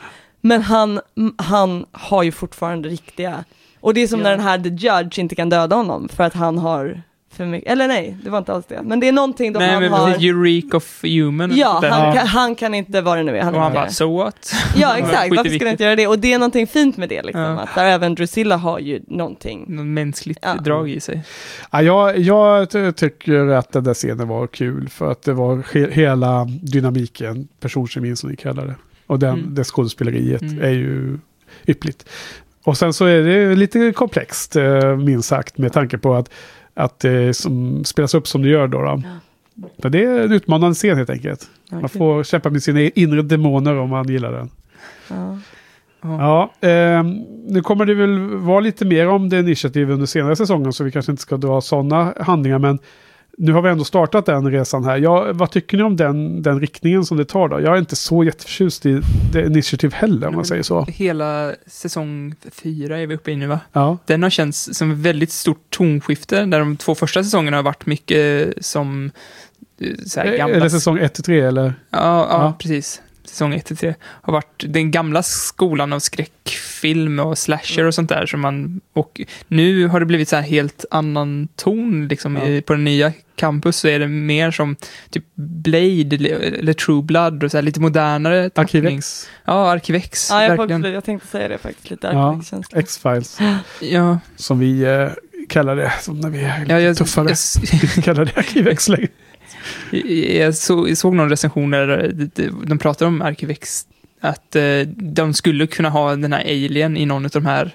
Men 0.41 0.63
han, 0.63 1.01
han 1.39 1.87
har 1.93 2.23
ju 2.23 2.33
fortfarande 2.33 2.89
riktiga, 2.89 3.45
och 3.87 3.95
det 3.95 4.03
är 4.03 4.07
som 4.07 4.21
när 4.21 4.31
den 4.31 4.41
här 4.41 4.59
The 4.59 4.69
Judge 4.69 5.19
inte 5.19 5.35
kan 5.35 5.49
döda 5.49 5.77
honom 5.77 6.09
för 6.09 6.25
att 6.25 6.35
han 6.35 6.59
har 6.59 7.03
för 7.33 7.47
mycket, 7.47 7.73
eller 7.73 7.89
nej, 7.89 8.17
det 8.25 8.31
var 8.31 8.39
inte 8.39 8.53
alls 8.53 8.67
det, 8.69 8.81
men 8.83 9.01
det 9.01 9.09
är 9.09 9.13
någonting 9.13 9.53
då 9.53 9.61
Nej, 9.61 9.71
han 9.73 9.83
men 9.83 9.93
har, 9.93 10.07
precis, 10.13 10.25
Eureka 10.31 10.77
of 10.77 11.03
Human. 11.03 11.57
ja, 11.57 11.81
han, 11.91 12.15
kan, 12.17 12.27
han 12.27 12.55
kan 12.55 12.75
inte 12.75 13.01
vara 13.01 13.17
det 13.17 13.23
nu 13.23 13.37
är, 13.39 13.43
han 13.43 13.55
och 13.55 13.61
han 13.61 13.73
bara, 13.73 13.89
so 13.91 14.17
what? 14.17 14.53
Ja 14.77 14.97
exakt, 14.97 15.37
varför 15.37 15.51
skulle 15.51 15.65
han 15.65 15.73
inte 15.73 15.85
göra 15.85 15.97
det? 15.97 16.07
Och 16.07 16.19
det 16.19 16.33
är 16.33 16.39
någonting 16.39 16.67
fint 16.67 16.97
med 16.97 17.09
det 17.09 17.23
liksom, 17.23 17.41
Ja. 17.43 17.59
att 17.61 17.75
där 17.75 17.85
även 17.85 18.15
Drusilla 18.15 18.57
har 18.57 18.79
ju 18.79 19.01
någonting. 19.09 19.65
Något 19.69 19.87
mänskligt 19.87 20.39
Ja. 20.43 20.55
drag 20.55 20.91
i 20.91 21.01
sig. 21.01 21.23
Ja, 21.73 21.83
jag, 21.83 22.19
jag 22.19 22.71
ty- 22.71 22.93
tycker 22.93 23.47
att 23.49 23.73
den 23.73 23.85
där 23.85 23.95
scenen 23.95 24.29
var 24.29 24.47
kul 24.47 24.89
för 24.89 25.11
att 25.13 25.23
det 25.23 25.33
var 25.33 25.57
he- 25.57 25.91
hela 25.91 26.45
dynamiken, 26.63 27.49
personkemin 27.61 28.17
som 28.17 28.31
ni 28.31 28.37
kallar 28.37 28.67
det. 28.67 28.75
Och 29.07 29.19
den, 29.19 29.35
Mm. 29.39 29.55
det 29.55 29.65
skådespeleriet 29.65 30.43
Mm. 30.43 30.61
är 30.65 30.71
ju 30.71 31.19
yppligt. 31.67 32.09
Och 32.67 32.79
sen 32.79 32.93
så 32.93 33.05
är 33.05 33.23
det 33.23 33.57
lite 33.57 33.93
komplext, 33.93 34.57
eh, 34.57 34.97
minst 34.97 35.29
sagt, 35.29 35.59
med 35.59 35.73
tanke 35.73 35.99
på 35.99 36.15
att, 36.15 36.31
att 36.75 37.01
det 37.01 37.37
som 37.37 37.85
spelas 37.85 38.15
upp 38.15 38.29
som 38.29 38.43
det 38.43 38.49
gör 38.49 38.69
då. 38.69 38.83
då. 38.83 39.03
Men 39.77 39.93
det 39.93 40.05
är 40.05 40.21
en 40.25 40.33
utmanande 40.33 40.75
scen 40.75 40.97
helt 40.97 41.11
enkelt. 41.11 41.49
Man 41.71 41.89
får 41.89 42.25
kämpa 42.25 42.51
med 42.51 42.63
sina 42.63 42.81
inre 42.81 43.23
demoner 43.23 43.79
om 43.79 43.91
man 43.91 44.09
gillar 44.09 44.33
den. 44.33 44.51
Ja. 45.09 45.39
Ja, 46.01 46.53
ehm, 46.61 47.25
nu 47.47 47.63
kommer 47.63 47.85
det 47.85 47.95
väl 47.95 48.19
vara 48.37 48.61
lite 48.61 48.85
mer 48.85 49.09
om 49.09 49.29
det 49.29 49.41
initiativ 49.41 49.91
under 49.91 50.07
senare 50.07 50.37
säsongen 50.37 50.73
så 50.73 50.85
vi 50.85 50.93
kanske 50.93 51.13
inte 51.13 51.23
ska 51.23 51.37
dra 51.37 51.61
sådana 51.61 52.15
handlingar. 52.21 52.59
Men 52.59 52.79
nu 53.39 53.53
har 53.53 53.63
vi 53.63 53.71
ändå 53.71 53.85
startat 53.85 54.27
den 54.27 54.51
resan 54.51 54.85
här. 54.85 54.97
Ja, 54.99 55.33
vad 55.33 55.51
tycker 55.51 55.77
ni 55.77 55.83
om 55.83 55.97
den, 55.97 56.43
den 56.43 56.61
riktningen 56.61 57.05
som 57.05 57.17
det 57.17 57.25
tar 57.25 57.49
då? 57.49 57.61
Jag 57.61 57.75
är 57.75 57.79
inte 57.79 57.97
så 57.97 58.25
jätteförtjust 58.25 58.87
i 58.87 59.01
det 59.33 59.47
initiativ 59.47 59.93
heller 59.93 60.29
om 60.29 60.35
man 60.35 60.45
säger 60.45 60.63
så. 60.63 60.85
Hela 60.85 61.53
säsong 61.67 62.35
fyra 62.53 62.99
är 62.99 63.07
vi 63.07 63.15
uppe 63.15 63.31
i 63.33 63.37
nu 63.37 63.47
va? 63.47 63.61
Ja, 63.73 63.99
Den 64.07 64.23
har 64.23 64.31
känts 64.31 64.69
som 64.73 64.91
ett 64.91 64.99
väldigt 64.99 65.33
stort 65.33 65.71
tonskifte, 65.71 66.45
där 66.45 66.59
de 66.59 66.77
två 66.77 66.95
första 66.95 67.25
säsongerna 67.25 67.57
har 67.57 67.65
varit 67.65 67.87
mycket 67.87 68.55
som 68.67 69.11
eh, 69.81 69.89
så 70.07 70.21
här, 70.21 70.37
gamla... 70.37 70.57
eller 70.57 70.69
säsong 70.69 70.99
1-3 70.99 71.49
eller? 71.49 71.65
Ja, 71.91 71.99
ja, 72.01 72.29
Ja. 72.31 72.55
precis. 72.59 73.03
Säsong 73.25 73.55
1 73.55 73.65
till 73.65 73.77
3 73.77 73.95
har 74.03 74.33
varit 74.33 74.65
den 74.69 74.91
gamla 74.91 75.23
skolan 75.23 75.93
av 75.93 75.99
skräckfilm 76.87 77.19
och 77.19 77.39
slasher 77.39 77.85
och 77.85 77.95
sånt 77.95 78.09
där. 78.09 78.27
Som 78.27 78.41
man, 78.41 78.81
och 78.93 79.21
nu 79.49 79.87
har 79.89 80.01
det 80.01 80.07
blivit 80.07 80.29
så 80.29 80.37
här 80.37 80.43
helt 80.43 80.85
annan 80.91 81.49
ton 81.57 82.09
liksom, 82.09 82.37
Ja. 82.37 82.47
i, 82.49 82.63
på 82.63 82.73
den 82.73 82.85
nya 82.85 83.13
campus. 83.37 83.77
Så 83.77 83.89
är 83.89 83.99
det 83.99 84.09
mer 84.09 84.51
som 84.51 84.77
typ 85.11 85.25
Blade 85.35 86.17
eller, 86.17 86.73
True 86.73 87.03
Blood 87.03 87.45
och 87.45 87.51
så 87.51 87.57
här 87.57 87.63
lite 87.63 87.81
modernare. 87.81 88.51
Arkivex, 88.55 89.29
Ja, 89.45 89.71
Arkivex. 89.71 90.29
Ja, 90.31 90.43
jag, 90.43 90.57
verkligen. 90.57 90.85
jag 90.95 91.05
tänkte 91.05 91.29
säga 91.29 91.49
det 91.49 91.59
faktiskt, 91.59 91.91
lite 91.91 92.07
Ja. 92.07 92.31
arkivkänsla. 92.31 92.79
X-Files, 92.79 93.39
Ja, 93.81 94.19
som 94.37 94.59
vi 94.59 94.83
eh, 94.83 95.09
kallar 95.49 95.77
det. 95.77 95.93
Som 96.01 96.21
när 96.21 96.31
vi 96.31 96.41
är 96.45 96.61
lite 96.61 96.73
ja, 96.73 96.81
jag, 96.81 96.97
tuffare. 96.97 97.29
jag, 97.29 97.37
Vi 97.97 98.03
kallar 98.03 98.25
det 98.25 98.37
Arkivex 98.37 98.89
längre. 98.89 99.09
Jag 100.39 100.55
så, 100.55 100.89
jag 100.89 100.99
såg 100.99 101.15
någon 101.15 101.31
recension 101.31 101.71
där 101.71 102.13
de, 102.35 102.51
de 102.67 102.79
pratar 102.79 103.07
om 103.07 103.23
Arkivex, 103.23 103.87
att 104.29 104.57
eh, 104.57 104.63
de 104.97 105.35
skulle 105.35 105.67
kunna 105.67 105.89
ha 105.91 106.17
den 106.17 106.33
här 106.33 106.41
alien 106.41 106.97
i 106.97 107.07
någon 107.07 107.25
av 107.25 107.31
de 107.31 107.47
här 107.47 107.75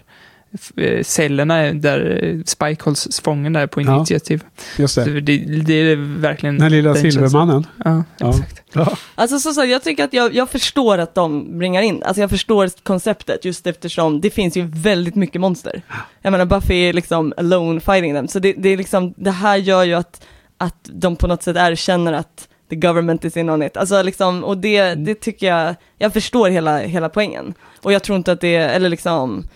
eh, 0.77 1.03
cellerna 1.03 1.73
där 1.73 2.23
eh, 2.23 2.43
Spike 2.45 2.83
hålls 2.83 3.21
fången 3.23 3.53
där 3.53 3.67
på 3.67 3.81
Ja. 3.81 3.95
initiativ. 3.97 4.43
Just 4.77 4.93
Så 4.93 5.01
det. 5.01 5.21
det, 5.21 5.37
det 5.37 5.73
är 5.73 5.95
verkligen... 6.19 6.57
Den 6.57 6.71
lilla 6.71 6.95
silvermannen. 6.95 7.67
Ja, 7.85 8.03
Ja. 8.17 8.29
exakt. 8.29 8.61
Ja. 8.73 8.97
Alltså 9.15 9.39
så, 9.39 9.53
så, 9.53 9.65
jag 9.65 9.83
tycker 9.83 10.03
att 10.03 10.13
jag, 10.13 10.35
jag 10.35 10.49
förstår 10.49 10.97
att 10.97 11.15
de 11.15 11.57
bringar 11.59 11.81
in, 11.81 12.03
alltså 12.03 12.21
jag 12.21 12.29
förstår 12.29 12.69
konceptet 12.83 13.45
just 13.45 13.67
eftersom 13.67 14.21
det 14.21 14.29
finns 14.29 14.57
ju 14.57 14.61
väldigt 14.73 15.15
mycket 15.15 15.41
monster. 15.41 15.81
Jag 16.21 16.31
menar 16.31 16.45
Buffy 16.45 16.75
är 16.89 16.93
liksom 16.93 17.33
alone 17.37 17.79
fighting 17.79 18.13
them, 18.15 18.27
så 18.27 18.39
det, 18.39 18.53
det 18.57 18.69
är 18.69 18.77
liksom, 18.77 19.13
det 19.17 19.31
här 19.31 19.57
gör 19.57 19.83
ju 19.83 19.93
att, 19.93 20.25
att 20.57 20.89
de 20.93 21.15
på 21.15 21.27
något 21.27 21.43
sätt 21.43 21.55
erkänner 21.59 22.13
att 22.13 22.47
the 22.71 22.75
government 22.75 23.25
is 23.25 23.37
in 23.37 23.49
on 23.49 23.63
it. 23.63 23.77
Alltså 23.77 24.01
liksom, 24.01 24.43
och 24.43 24.57
det, 24.57 24.95
det 24.95 25.15
tycker 25.15 25.47
jag, 25.47 25.75
jag 25.97 26.13
förstår 26.13 26.49
hela, 26.49 26.77
hela 26.77 27.09
poängen. 27.09 27.53
Och 27.81 27.93
jag 27.93 28.03
tror 28.03 28.17
inte 28.17 28.31
att 28.31 28.41
det, 28.41 28.55
eller 28.55 28.89
liksom, 28.89 29.47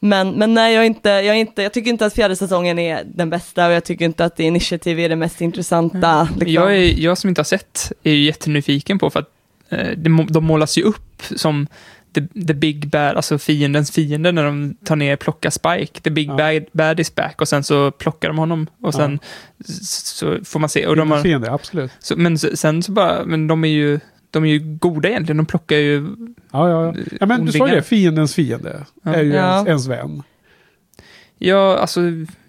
men, 0.00 0.30
men 0.30 0.54
nej, 0.54 0.74
jag, 0.74 0.86
inte, 0.86 1.08
jag, 1.08 1.38
inte, 1.38 1.62
jag 1.62 1.72
tycker 1.72 1.90
inte 1.90 2.06
att 2.06 2.14
fjärde 2.14 2.36
säsongen 2.36 2.78
är 2.78 3.02
den 3.04 3.30
bästa 3.30 3.66
och 3.66 3.72
jag 3.72 3.84
tycker 3.84 4.04
inte 4.04 4.24
att 4.24 4.36
The 4.36 4.42
Initiative 4.42 5.02
är 5.02 5.08
det 5.08 5.16
mest 5.16 5.40
intressanta. 5.40 6.28
Liksom. 6.30 6.52
Jag, 6.52 6.76
är, 6.76 7.00
jag 7.00 7.18
som 7.18 7.28
inte 7.28 7.38
har 7.38 7.44
sett 7.44 7.92
är 8.02 8.12
ju 8.12 8.24
jättenyfiken 8.24 8.98
på 8.98 9.10
för 9.10 9.20
att 9.20 9.30
eh, 9.68 9.88
de 10.28 10.44
målas 10.44 10.78
ju 10.78 10.82
upp 10.82 11.22
som 11.36 11.66
the, 12.14 12.20
the 12.46 12.54
big 12.54 12.88
bad, 12.90 13.16
alltså 13.16 13.38
fiendens 13.38 13.90
fiende 13.90 14.32
när 14.32 14.44
de 14.44 14.74
tar 14.84 14.96
ner, 14.96 15.16
plockar 15.16 15.50
Spike. 15.50 16.00
The 16.00 16.10
big 16.10 16.28
Ja. 16.28 16.36
bad, 16.36 16.64
bad 16.72 17.00
is 17.00 17.14
back 17.14 17.40
och 17.40 17.48
sen 17.48 17.64
så 17.64 17.90
plockar 17.90 18.28
de 18.28 18.38
honom 18.38 18.66
och 18.82 18.94
sen 18.94 19.18
s- 19.60 20.06
så 20.06 20.38
får 20.44 20.60
man 20.60 20.68
se. 20.68 20.86
Och 20.86 20.96
de 20.96 21.10
har, 21.10 21.22
Fiende, 21.22 21.50
absolut. 21.52 21.90
så, 21.98 22.16
men 22.16 22.38
sen 22.38 22.82
så 22.82 22.92
bara, 22.92 23.24
men 23.24 23.46
de 23.46 23.64
är 23.64 23.68
ju, 23.68 24.00
de 24.30 24.44
är 24.44 24.48
ju 24.48 24.58
goda 24.58 25.08
egentligen, 25.08 25.36
de 25.36 25.46
plockar 25.46 25.76
ju... 25.76 26.06
Ja, 26.52 26.68
ja, 26.70 26.86
ja. 26.86 26.94
ja 27.20 27.26
men 27.26 27.44
du 27.46 27.52
sa 27.52 27.58
ju 27.58 27.62
Ondingar. 27.62 27.76
det, 27.76 27.82
fiendens 27.82 28.34
fiende 28.34 28.84
Ja. 29.02 29.14
är 29.14 29.22
ju 29.22 29.32
Ja. 29.32 29.52
ens, 29.54 29.68
ens 29.68 29.86
vän. 29.86 30.22
Ja, 31.38 31.76
alltså, 31.78 32.00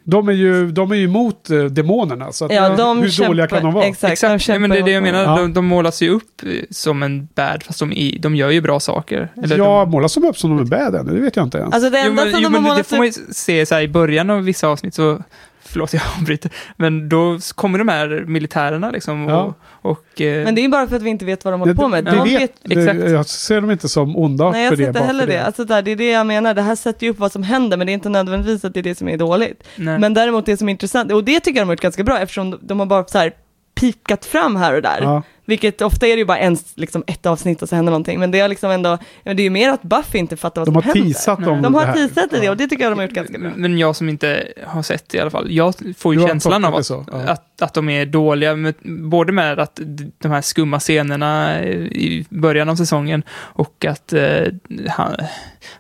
De 0.10 0.30
är 0.30 0.34
ju, 0.34 0.72
de 0.72 0.92
är 0.92 0.96
ju 0.96 1.04
emot 1.06 1.50
eh, 1.50 1.64
demonerna, 1.64 2.32
så 2.32 2.46
att, 2.46 2.54
Ja, 2.54 2.70
de 2.76 2.98
hur 2.98 3.28
dåliga 3.28 3.46
kämpar- 3.48 3.58
kan 3.58 3.64
de 3.66 3.74
vara? 3.74 3.86
Exakt, 3.86 4.12
exakt, 4.14 4.46
de 4.48 4.54
ja, 4.54 4.60
men 4.60 4.70
det 4.70 4.78
är 4.78 4.84
det 4.84 4.92
jag 4.92 5.04
kämpar 5.06 5.20
menar, 5.22 5.38
Ja. 5.38 5.42
de, 5.42 5.54
de 5.54 5.66
målas 5.66 6.02
ju 6.02 6.10
upp 6.10 6.44
eh, 6.44 6.50
som 6.70 7.04
en 7.04 7.28
bad, 7.36 7.64
fast 7.64 7.80
de, 7.80 8.18
de 8.20 8.36
gör 8.36 8.50
ju 8.50 8.62
bra 8.62 8.80
saker. 8.80 9.32
Eller 9.44 9.58
ja, 9.58 9.80
de, 9.86 9.92
målas 9.92 10.14
de 10.14 10.24
upp 10.26 10.38
som 10.38 10.50
de 10.58 10.60
är 10.60 10.64
bad 10.92 10.96
ännu? 10.96 11.14
Det 11.16 11.22
vet 11.22 11.36
jag 11.36 11.46
inte 11.46 11.58
ens. 11.58 11.74
Alltså 11.74 11.90
det 11.90 12.02
Jo, 12.06 12.10
enda 12.10 12.24
men, 12.26 12.34
som 12.34 12.42
jo, 12.44 12.50
de 12.50 12.54
har 12.56 12.62
men 12.62 12.64
det 12.64 12.70
målat 12.70 12.88
får 12.88 12.98
man 12.98 13.06
ju 13.06 13.12
se 13.32 13.66
så 13.66 13.76
här 13.76 13.82
i 13.82 13.88
början 13.88 14.30
av 14.30 14.44
vissa 14.44 14.68
avsnitt 14.68 14.94
så, 14.94 15.24
förlåt 15.72 15.94
jag 15.94 16.02
avbryter, 16.20 16.52
men 16.78 17.10
då 17.10 17.40
kommer 17.56 17.78
de 17.80 17.88
här 17.88 18.24
militärerna 18.28 18.92
liksom 18.92 19.26
och, 19.26 19.32
Ja. 19.32 19.54
och 19.64 20.22
eh, 20.22 20.44
men 20.44 20.56
det 20.56 20.62
är 20.62 20.64
ju 20.64 20.70
bara 20.70 20.88
för 20.88 20.96
att 20.96 21.02
vi 21.02 21.10
inte 21.10 21.26
vet 21.26 21.46
vad 21.46 21.54
de 21.54 21.60
håller 21.60 21.74
det, 21.74 21.82
på 21.82 21.88
med. 21.88 22.06
det, 22.06 22.12
De 22.12 22.24
vet, 22.30 22.52
det, 22.64 22.76
exakt. 22.76 23.10
jag 23.12 23.26
ser 23.26 23.62
dem 23.62 23.72
inte 23.72 23.90
som 23.90 24.18
onda 24.18 24.52
Nej, 24.52 24.64
jag 24.64 24.70
för 24.70 24.76
ser 24.78 24.84
det. 24.84 24.88
inte 24.90 25.00
heller 25.04 25.26
för 25.26 25.32
det. 25.34 25.46
Alltså, 25.46 25.66
där, 25.66 25.82
det 25.82 25.92
är 25.92 25.96
det 25.96 26.10
jag 26.12 26.28
menar, 26.28 26.54
det 26.54 26.62
här 26.62 26.76
sätter 26.76 27.06
ju 27.06 27.12
upp 27.12 27.20
vad 27.20 27.32
som 27.32 27.44
händer, 27.44 27.78
men 27.78 27.88
det 27.88 27.92
är 27.92 27.94
inte 27.94 28.10
nödvändigtvis 28.10 28.66
att 28.66 28.74
det 28.74 28.80
är 28.80 28.84
det 28.84 28.96
som 28.98 29.10
är 29.10 29.18
dåligt. 29.18 29.64
nej. 29.76 30.00
Men 30.00 30.14
däremot 30.14 30.46
det 30.46 30.58
som 30.58 30.70
är 30.70 30.72
intressant, 30.72 31.12
och 31.12 31.24
det 31.24 31.40
tycker 31.40 31.60
jag 31.60 31.64
de 31.66 31.70
har 31.70 31.74
gjort 31.74 31.82
ganska 31.82 32.04
bra, 32.04 32.20
eftersom 32.20 32.52
de- 32.52 32.60
de 32.62 32.80
har 32.80 32.86
bara 32.88 33.06
så 33.06 33.18
här 33.18 33.32
pikat 33.80 34.26
fram 34.26 34.56
här 34.56 34.76
och 34.76 34.82
där. 34.82 35.00
Ja. 35.02 35.24
Vilket 35.50 35.82
ofta 35.82 36.08
är 36.08 36.12
det 36.12 36.20
ju 36.20 36.26
bara 36.26 36.38
en, 36.38 36.58
liksom 36.76 37.04
ett 37.08 37.26
avsnitt 37.26 37.62
och 37.62 37.70
så 37.70 37.76
händer 37.76 37.92
någonting, 37.92 38.20
men 38.20 38.32
det 38.32 38.40
är 38.40 38.48
liksom 38.48 38.72
ändå, 38.72 38.98
ja, 39.24 39.34
det 39.34 39.42
är 39.42 39.44
ju 39.44 39.50
mer 39.50 39.70
att 39.70 39.82
Buffy 39.82 40.18
inte 40.20 40.38
fattar 40.38 40.62
vad 40.62 40.68
De 40.68 40.72
som 40.72 40.76
har 40.76 40.82
händer. 40.96 41.02
teasat 41.14 41.48
om 41.48 41.62
De 41.62 41.74
har 41.76 41.94
teasat 41.94 42.34
i 42.34 42.40
det 42.40 42.46
Ja. 42.46 42.52
och 42.52 42.58
det 42.58 42.68
tycker 42.68 42.84
jag 42.84 42.92
de 42.92 43.00
har 43.00 43.06
gjort 43.06 43.14
ganska 43.16 43.38
bra. 43.40 43.52
Men 43.56 43.78
jag 43.78 43.96
som 43.96 44.10
inte 44.10 44.48
har 44.66 44.82
sett 44.84 45.10
det 45.10 45.18
i 45.18 45.22
alla 45.22 45.30
fall, 45.30 45.52
jag 45.52 45.74
får 45.98 46.14
ju 46.14 46.18
Du 46.18 46.22
har 46.24 46.30
känslan 46.30 46.66
av 46.66 46.76
att, 46.76 46.90
ja. 46.90 47.04
att, 47.28 47.62
att 47.62 47.74
de 47.74 47.90
är 47.90 48.06
dåliga, 48.06 48.56
med, 48.56 48.74
både 48.84 49.32
med 49.32 49.60
att 49.60 49.80
de 50.20 50.32
här 50.32 50.42
skumma 50.42 50.80
scenerna 50.80 51.64
i 51.64 52.26
början 52.30 52.70
av 52.70 52.76
säsongen 52.76 53.24
och 53.32 53.86
att 53.86 54.14
eh, 54.14 54.44
han, 54.90 55.16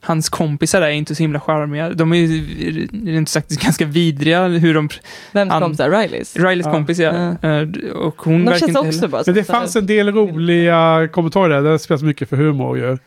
hans 0.02 0.30
kompisar 0.30 0.82
är 0.82 0.90
inte 0.90 1.16
så 1.16 1.24
himla 1.24 1.40
charmiga. 1.40 1.90
De 1.90 2.14
är 2.14 2.18
ju 2.18 2.88
rent 3.06 3.30
sagt 3.30 3.50
ganska 3.62 3.86
vidriga 3.86 4.48
hur 4.48 4.74
de... 4.74 4.90
Vems 5.32 5.52
kompisar? 5.54 5.90
Rileys? 5.90 6.36
Rileys 6.36 6.66
Ja. 6.66 6.72
kompis, 6.72 7.00
ja. 7.00 7.12
Eh, 7.41 7.68
Och 7.96 8.22
hon 8.22 8.34
De 8.34 8.46
verkar 8.46 8.60
känns 8.60 8.70
inte 8.70 8.80
också 8.80 8.91
heller... 9.00 9.08
bara 9.08 9.24
det 9.60 9.64
fanns 9.64 9.76
en 9.76 9.86
del 9.86 10.11
roliga 10.11 11.07
kommentarer 11.11 11.61
där. 11.61 11.72
Det 11.72 11.80
spelas 11.80 12.03
mycket 12.03 12.30
för 12.30 12.36
humor 12.36 12.77
ju. 12.77 12.98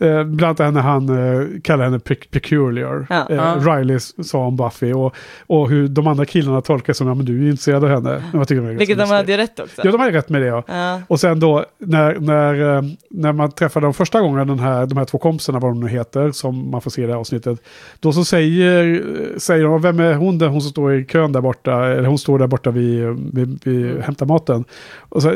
Eh, 0.00 0.24
bland 0.24 0.60
annat 0.60 0.74
när 0.74 0.80
han 0.80 1.08
eh, 1.08 1.46
kallar 1.62 1.84
henne 1.84 1.98
pe- 1.98 2.28
peculiar. 2.30 3.06
Ja. 3.10 3.26
Eh. 3.30 3.74
Riley 3.74 3.98
sa 4.00 4.38
om 4.38 4.56
Buffy 4.56 4.92
och, 4.92 5.14
och 5.46 5.70
hur 5.70 5.88
de 5.88 6.06
andra 6.06 6.24
killarna 6.24 6.60
tolkar 6.60 6.92
som 6.92 7.06
ja 7.08 7.14
men 7.14 7.26
du 7.26 7.44
är 7.46 7.50
intresserad 7.50 7.84
av 7.84 7.90
henne. 7.90 8.22
Jag 8.32 8.48
tycker 8.48 8.60
Vilket 8.62 8.98
de 8.98 9.08
hade 9.10 9.32
ju 9.32 9.38
rätt 9.38 9.60
också. 9.60 9.80
Ja, 9.84 9.90
de 9.90 10.00
hade 10.00 10.12
rätt 10.12 10.28
med 10.28 10.40
det 10.42 10.46
ja. 10.46 10.64
Ja. 10.68 11.00
Och 11.08 11.20
sen 11.20 11.40
då 11.40 11.64
när, 11.78 12.14
när, 12.20 12.76
eh, 12.76 12.82
när 13.10 13.32
man 13.32 13.50
träffar 13.52 13.80
dem 13.80 13.94
första 13.94 14.20
gången, 14.20 14.48
den 14.48 14.58
här, 14.58 14.86
de 14.86 14.98
här 14.98 15.04
två 15.04 15.18
kompisarna, 15.18 15.58
vad 15.58 15.70
de 15.70 15.80
nu 15.80 15.88
heter, 15.88 16.30
som 16.32 16.70
man 16.70 16.80
får 16.80 16.90
se 16.90 17.02
i 17.02 17.06
det 17.06 17.12
här 17.12 17.20
avsnittet. 17.20 17.58
Då 18.00 18.12
så 18.12 18.24
säger, 18.24 19.02
säger 19.38 19.64
de, 19.64 19.82
vem 19.82 20.00
är 20.00 20.14
hon 20.14 20.38
där, 20.38 20.46
hon 20.48 20.60
som 20.60 20.70
står 20.70 20.94
i 20.94 21.04
kön 21.04 21.32
där 21.32 21.40
borta, 21.40 21.86
eller 21.86 22.08
hon 22.08 22.18
står 22.18 22.38
där 22.38 22.46
borta 22.46 22.70
vid, 22.70 23.04
vid, 23.34 23.60
vid 23.64 23.80
Mm. 23.90 24.02
hämtar 24.02 24.26
maten. 24.26 24.64
Och 25.08 25.22
så, 25.22 25.30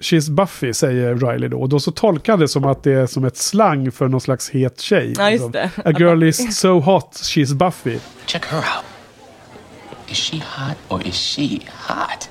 she's 0.00 0.30
Buffy, 0.30 0.72
säger 0.72 1.14
Riley 1.14 1.48
då. 1.48 1.60
Och 1.60 1.68
då 1.68 1.80
så 1.80 1.90
tolkar 1.90 2.32
han 2.32 2.40
det 2.40 2.48
som 2.48 2.64
att 2.64 2.82
det 2.82 2.92
är 2.92 3.06
som 3.06 3.24
ett 3.24 3.36
slang 3.36 3.71
för 3.90 4.08
någon 4.08 4.20
slags 4.20 4.50
het 4.50 4.80
tjej. 4.80 5.14
Ja, 5.16 5.30
just 5.30 5.32
liksom. 5.32 5.52
det. 5.52 5.70
A 5.84 5.92
girl 5.92 6.22
is 6.22 6.58
so 6.58 6.80
hot, 6.80 7.12
she's 7.14 7.54
Buffy. 7.54 7.98
Check 8.26 8.44
her 8.44 8.58
out. 8.58 8.84
Is 10.08 10.16
she 10.16 10.38
hot 10.38 10.76
or 10.88 11.06
is 11.06 11.14
she 11.14 11.60
hot? 11.88 12.28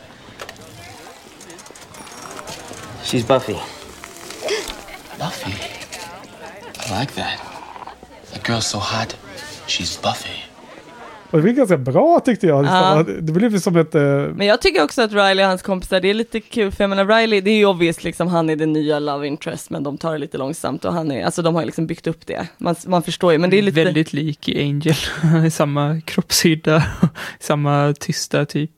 She's 3.03 3.27
Buffy. 3.27 3.57
Buffy. 5.19 5.53
I 6.79 6.99
like 6.99 7.13
that. 7.15 7.39
A 8.35 8.39
girl 8.47 8.61
so 8.61 8.79
hot, 8.79 9.15
she's 9.67 10.01
Buffy. 10.01 10.50
Och 11.31 11.37
det 11.37 11.43
blir 11.43 11.53
ganska 11.53 11.77
bra 11.77 12.19
tyckte 12.19 12.47
jag. 12.47 12.65
Ja. 12.65 13.03
Det 13.21 13.31
blev 13.33 13.59
som 13.59 13.75
ett... 13.77 13.95
eh, 13.95 14.01
Men 14.35 14.47
jag 14.47 14.61
tycker 14.61 14.83
också 14.83 15.01
att 15.01 15.11
Riley 15.11 15.43
och 15.43 15.49
hans 15.49 15.61
kompisar, 15.61 15.99
det 15.99 16.09
är 16.09 16.13
lite 16.13 16.39
kul, 16.39 16.71
för 16.71 16.83
jag 16.83 16.89
menar 16.89 17.05
Riley, 17.05 17.41
det 17.41 17.51
är 17.51 17.57
ju 17.57 17.65
obvious 17.65 18.03
liksom, 18.03 18.27
han 18.27 18.49
är 18.49 18.55
den 18.55 18.73
nya 18.73 18.99
love 18.99 19.27
interest, 19.27 19.69
men 19.69 19.83
de 19.83 19.97
tar 19.97 20.11
det 20.13 20.17
lite 20.17 20.37
långsamt 20.37 20.85
och 20.85 20.93
han 20.93 21.11
är, 21.11 21.25
alltså 21.25 21.41
de 21.41 21.55
har 21.55 21.65
liksom 21.65 21.87
byggt 21.87 22.07
upp 22.07 22.25
det. 22.27 22.47
Man, 22.57 22.75
man 22.87 23.03
förstår 23.03 23.31
ju, 23.31 23.37
men 23.37 23.49
det 23.49 23.57
är 23.57 23.61
lite... 23.61 23.83
Väldigt 23.83 24.13
lik 24.13 24.49
Angel. 24.55 24.95
Samma 25.51 26.01
kroppshydda, 26.01 26.83
samma 27.39 27.93
tysta 27.99 28.45
typ. 28.45 28.71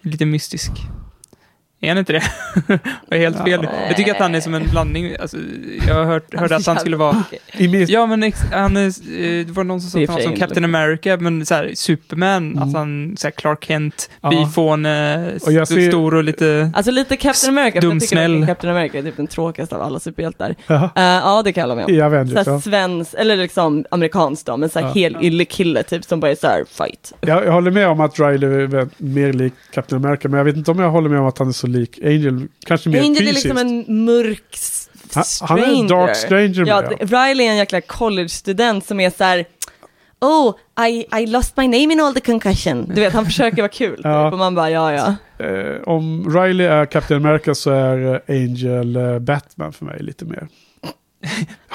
Lite 0.00 0.26
mystisk. 0.26 0.70
Är 1.84 1.88
han 1.88 1.98
inte 1.98 2.12
det? 2.12 2.22
Jag 3.08 3.18
är 3.18 3.22
helt 3.22 3.44
fel. 3.44 3.60
nu. 3.62 3.68
Jag 3.88 3.96
tycker 3.96 4.10
att 4.12 4.18
han 4.18 4.34
är 4.34 4.40
som 4.40 4.54
en 4.54 4.68
blandning. 4.70 5.16
Alltså, 5.20 5.36
jag 5.88 5.94
har 5.94 6.04
hört, 6.04 6.34
hörde 6.34 6.56
att 6.56 6.66
han 6.66 6.78
skulle 6.78 6.96
vara... 6.96 7.24
Ja, 7.88 8.06
men 8.06 8.22
ex, 8.22 8.40
han 8.52 8.76
är, 8.76 8.86
eh, 8.86 9.46
det 9.46 9.50
var 9.52 9.64
någon 9.64 9.80
som 9.80 9.90
sa 9.90 9.98
Det 9.98 10.04
att 10.04 10.10
han 10.10 10.16
var 10.16 10.22
som 10.22 10.36
Captain 10.36 10.64
America, 10.64 11.16
men 11.16 11.46
så 11.46 11.54
här, 11.54 11.70
Superman, 11.74 12.58
att 12.58 12.72
han, 12.74 13.14
så 13.18 13.26
här, 13.26 13.32
Clark 13.32 13.64
Kent, 13.64 14.10
Ja. 14.20 14.30
bifåne, 14.30 15.30
ser- 15.40 15.88
stor 15.88 16.14
och 16.14 16.24
lite... 16.24 16.70
Alltså 16.74 16.92
lite 16.92 17.16
Captain 17.16 17.58
America, 17.58 17.80
för 17.80 17.88
jag 17.88 18.00
tycker 18.00 18.40
att 18.42 18.46
Captain 18.46 18.76
America 18.76 18.98
är 18.98 19.02
typ 19.02 19.16
den 19.16 19.26
tråkigaste 19.26 19.76
av 19.76 19.82
alla 19.82 20.00
superhjältar. 20.00 20.54
Eh, 20.68 20.92
ja, 20.94 21.42
det 21.44 21.52
kan 21.52 21.60
jag 21.60 21.68
hålla 21.68 21.74
med 21.74 21.84
om. 21.84 21.90
I 21.90 22.00
Avengers, 22.00 22.46
ja. 22.46 22.60
svensk, 22.60 23.14
eller 23.18 23.36
liksom 23.36 23.84
amerikansk 23.90 24.46
då, 24.46 24.56
men 24.56 24.68
såhär 24.68 24.86
Ja. 24.86 24.92
hel 24.92 25.16
yllekille 25.20 25.82
typ 25.82 26.04
som 26.04 26.20
bara 26.20 26.30
är 26.30 26.34
såhär 26.36 26.64
fight. 26.68 27.12
Jag, 27.20 27.44
jag 27.46 27.52
håller 27.52 27.70
med 27.70 27.88
om 27.88 28.00
att 28.00 28.18
Riley 28.20 28.62
är 28.64 28.88
mer 28.96 29.32
lik 29.32 29.52
Captain 29.74 30.04
America, 30.04 30.28
men 30.28 30.38
jag 30.38 30.44
vet 30.44 30.56
inte 30.56 30.70
om 30.70 30.78
jag 30.78 30.90
håller 30.90 31.08
med 31.08 31.20
om 31.20 31.26
att 31.26 31.38
han 31.38 31.48
är 31.48 31.52
så 31.52 31.66
lik 31.74 31.98
Angel. 32.04 32.48
Kanske 32.66 32.88
mer 32.88 32.98
Angel 33.00 33.12
är 33.22 33.26
fysiskt. 33.26 33.44
liksom 33.44 33.58
en 33.88 34.04
mörk 34.04 34.58
Han- 35.14 35.24
stranger. 35.24 35.62
han 35.64 35.74
är 35.74 35.80
en 35.80 35.86
dark 35.86 36.16
stranger 36.16 36.66
Ja, 36.66 36.82
det- 36.82 37.04
Riley 37.04 37.46
är 37.46 37.50
en 37.50 37.56
jäkla 37.56 37.80
college-student 37.80 38.86
som 38.86 39.00
är 39.00 39.10
såhär 39.10 39.44
Oh, 40.20 40.54
I, 40.88 41.06
I 41.22 41.26
lost 41.26 41.56
my 41.56 41.64
name 41.68 41.92
in 41.92 42.00
all 42.00 42.14
the 42.14 42.20
concussion. 42.20 42.86
Du 42.94 43.00
vet, 43.00 43.12
han 43.12 43.24
försöker 43.24 43.56
vara 43.56 43.68
kul. 43.68 44.00
Ja. 44.04 44.24
Typ, 44.26 44.32
och 44.32 44.38
man 44.38 44.54
bara, 44.54 44.70
ja, 44.70 44.92
ja. 44.92 45.14
Eh, 45.46 45.82
om 45.88 46.34
Riley 46.36 46.66
är 46.66 46.86
Captain 46.86 47.26
America 47.26 47.54
så 47.54 47.70
är 47.70 48.14
eh, 48.14 48.20
Angel 48.36 48.96
eh, 48.96 49.18
Batman 49.18 49.72
för 49.72 49.84
mig 49.84 49.96
lite 50.02 50.24
mer. 50.24 50.48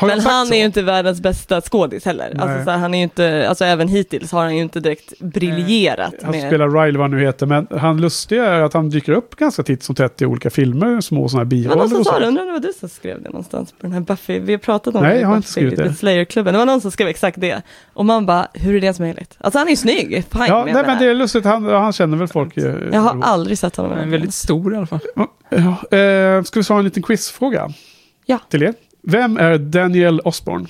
Jag 0.02 0.08
Men 0.08 0.20
han 0.20 0.48
så? 0.48 0.54
är 0.54 0.58
ju 0.58 0.66
inte 0.66 0.82
världens 0.82 1.22
bästa 1.22 1.62
skådis 1.62 2.06
heller. 2.06 2.32
Nej. 2.34 2.44
Alltså, 2.44 2.64
så 2.66 2.72
här, 2.72 2.78
han 2.78 2.94
är 2.94 2.98
ju 2.98 3.04
inte, 3.04 3.46
alltså 3.50 3.66
även 3.66 3.88
hittills 3.88 4.32
har 4.32 4.42
han 4.44 4.56
ju 4.56 4.62
inte 4.62 4.80
direkt 4.80 5.20
briljerat 5.20 6.14
Han 6.22 6.32
med... 6.32 6.48
spelar 6.48 6.70
Riley 6.70 6.98
vad 6.98 7.02
han 7.02 7.12
nu 7.20 7.26
heter, 7.26 7.46
men 7.46 7.68
han 7.72 8.02
lustiga 8.02 8.46
är 8.46 8.62
att 8.62 8.74
han 8.74 8.90
dyker 8.90 9.12
upp 9.12 9.36
ganska 9.36 9.64
titt 9.64 9.84
som 9.84 9.96
tätt 9.96 10.22
i 10.22 10.26
olika 10.26 10.50
filmer, 10.50 11.02
små 11.02 11.30
sådana 11.30 11.40
här 11.40 11.46
någon 11.46 11.50
biroller 11.50 11.88
som 11.88 12.00
och 12.00 12.06
sa 12.06 12.20
det, 12.20 12.22
så. 12.26 12.28
undrar 12.28 12.42
om 12.44 12.48
det 12.48 12.54
var 12.54 12.60
du 12.60 12.74
som 12.80 12.90
skrev 12.90 13.22
det 13.24 13.30
någonstans 13.30 13.72
på 13.72 13.78
den 13.82 13.92
här 13.92 14.00
Buffy, 14.02 14.40
vi 14.40 14.54
har 14.54 14.60
pratat 14.60 14.96
om 14.96 15.04
Nej, 15.04 15.14
det 15.16 15.22
jag 15.22 15.28
har 15.28 15.36
inte 15.36 15.46
Buffy, 15.46 15.52
skrivit 15.52 15.78
det. 15.78 15.94
Slayer-klubben, 15.94 16.54
det 16.54 16.58
var 16.58 16.66
någon 16.66 16.82
som 16.82 16.92
skrev 16.92 17.08
exakt 17.08 17.42
det. 17.42 17.62
Och 17.94 18.06
man 18.06 18.26
bara, 18.26 18.48
hur 18.54 18.76
är 18.76 18.80
det 18.80 18.86
ens 18.86 19.00
möjligt? 19.00 19.38
Alltså 19.40 19.60
han 19.60 19.68
är 19.68 19.72
ju 19.72 19.76
snygg, 19.78 20.24
fine 20.32 20.42
Ja, 20.48 20.66
nej, 20.66 20.84
men 20.88 21.00
det. 21.00 21.06
är 21.10 21.16
lustigt, 21.16 21.46
han, 21.46 21.66
han 21.66 21.94
känner 21.94 22.18
väl 22.18 22.28
folk. 22.28 22.58
eh, 22.58 22.76
Jag 22.92 23.00
har 23.02 23.22
aldrig 23.24 23.58
sett 23.60 23.76
honom. 23.76 23.92
Han 23.92 24.02
är 24.02 24.08
väldigt 24.08 24.34
stor 24.34 24.74
i 24.74 24.78
alla 24.78 24.88
fall. 24.88 25.00
Ja, 25.50 25.98
eh, 25.98 26.44
ska 26.44 26.60
vi 26.60 26.64
svara 26.64 26.80
en 26.80 26.86
liten 26.86 27.04
quizfråga? 27.04 27.70
Ja. 28.26 28.40
Till 28.50 28.64
er. 28.64 28.74
Vem 29.02 29.38
är 29.38 29.58
Daniel 29.58 30.20
Osborn? 30.20 30.68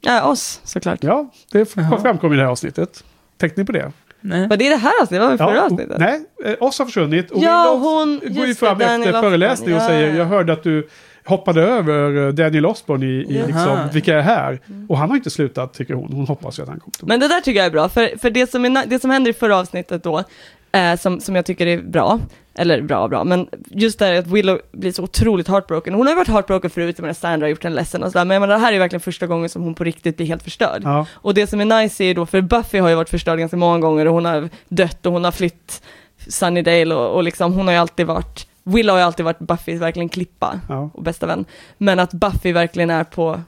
Ja, 0.00 0.24
oss 0.24 0.60
såklart. 0.64 0.98
Ja, 1.02 1.30
det 1.52 1.64
framkom 2.02 2.32
i 2.32 2.36
det 2.36 2.42
här 2.42 2.50
avsnittet. 2.50 3.04
Tänkte 3.36 3.60
ni 3.60 3.64
på 3.66 3.72
det? 3.72 3.92
Nej. 4.20 4.48
Var 4.48 4.56
det 4.56 4.68
det 4.68 4.76
här 4.76 4.92
avsnittet? 5.02 5.10
Det 5.10 5.18
var 5.18 5.28
väl 5.28 5.38
förra 5.38 5.64
avsnittet? 5.64 5.98
Nej, 5.98 6.24
eh, 6.44 6.54
oss 6.60 6.78
har 6.78 6.86
försvunnit. 6.86 7.30
Och 7.30 7.42
Ja, 7.42 7.74
hon- 7.82 8.20
går 8.34 8.46
ju 8.46 8.54
fram 8.54 8.78
det, 8.78 8.84
Daniel 8.84 9.00
efter 9.02 9.18
Osborn, 9.18 9.30
föreläsning 9.30 9.74
och 9.74 9.80
ja. 9.82 9.86
säger 9.86 10.14
jag 10.16 10.24
hörde 10.24 10.52
att 10.52 10.62
du 10.62 10.88
hoppade 11.24 11.62
över 11.62 12.26
eh, 12.26 12.32
Daniel 12.32 12.66
Osborn 12.66 13.02
i, 13.02 13.06
i 13.06 13.42
liksom, 13.46 13.78
vilka 13.92 14.16
är 14.18 14.20
här? 14.20 14.60
Och 14.88 14.98
han 14.98 15.08
har 15.08 15.16
inte 15.16 15.30
slutat 15.30 15.74
tycker 15.74 15.94
hon. 15.94 16.12
Hon 16.12 16.26
hoppas 16.26 16.58
ju 16.58 16.62
att 16.62 16.68
han 16.68 16.80
kommer 16.80 16.92
tillbaka. 16.92 17.06
Men 17.12 17.20
det 17.20 17.28
där 17.28 17.40
tycker 17.40 17.58
jag 17.58 17.66
är 17.66 17.70
bra, 17.70 17.88
för, 17.88 18.18
för 18.18 18.30
det, 18.30 18.50
som 18.50 18.64
är, 18.64 18.86
det 18.86 18.98
som 18.98 19.10
händer 19.10 19.30
i 19.30 19.34
förra 19.34 19.56
avsnittet 19.56 20.02
då, 20.02 20.24
eh, 20.72 20.96
som, 20.96 21.20
som 21.20 21.36
jag 21.36 21.46
tycker 21.46 21.66
är 21.66 21.82
bra, 21.82 22.20
eller 22.58 22.82
bra 22.82 23.08
bra, 23.08 23.24
men 23.24 23.48
just 23.66 23.98
det 23.98 24.04
här 24.06 24.14
att 24.14 24.26
Willow 24.26 24.60
blir 24.72 24.92
så 24.92 25.02
otroligt 25.02 25.48
heartbroken. 25.48 25.94
Hon 25.94 26.06
har 26.06 26.12
ju 26.12 26.16
varit 26.16 26.28
heartbroken 26.28 26.70
förut, 26.70 26.94
jag 26.98 27.02
menar 27.02 27.14
Sandra 27.14 27.44
har 27.44 27.50
gjort 27.50 27.64
henne 27.64 27.76
ledsen 27.76 28.02
och 28.02 28.12
sådär, 28.12 28.24
men 28.24 28.34
jag 28.34 28.40
menar, 28.40 28.54
det 28.54 28.60
här 28.60 28.72
är 28.72 28.78
verkligen 28.78 29.00
första 29.00 29.26
gången 29.26 29.48
som 29.48 29.62
hon 29.62 29.74
på 29.74 29.84
riktigt 29.84 30.16
blir 30.16 30.26
helt 30.26 30.42
förstörd. 30.42 30.82
Ja. 30.84 31.06
Och 31.12 31.34
det 31.34 31.46
som 31.46 31.60
är 31.60 31.82
nice 31.82 32.04
är 32.04 32.06
ju 32.08 32.14
då, 32.14 32.26
för 32.26 32.40
Buffy 32.40 32.78
har 32.78 32.88
ju 32.88 32.94
varit 32.94 33.08
förstörd 33.10 33.38
ganska 33.38 33.56
många 33.56 33.78
gånger 33.78 34.06
och 34.06 34.14
hon 34.14 34.24
har 34.24 34.48
dött 34.68 35.06
och 35.06 35.12
hon 35.12 35.24
har 35.24 35.32
flytt 35.32 35.82
Sunnydale 36.28 36.94
och, 36.94 37.14
och 37.16 37.22
liksom 37.22 37.52
hon 37.52 37.66
har 37.66 37.74
ju 37.74 37.80
alltid 37.80 38.06
varit, 38.06 38.46
Willow 38.64 38.92
har 38.94 39.00
ju 39.00 39.06
alltid 39.06 39.24
varit 39.24 39.38
Buffys 39.38 39.80
verkligen 39.80 40.08
klippa 40.08 40.60
Ja. 40.68 40.90
och 40.94 41.02
bästa 41.02 41.26
vän. 41.26 41.44
Men 41.78 41.98
att 41.98 42.12
Buffy 42.12 42.52
verkligen 42.52 42.90
är 42.90 43.04
på 43.04 43.40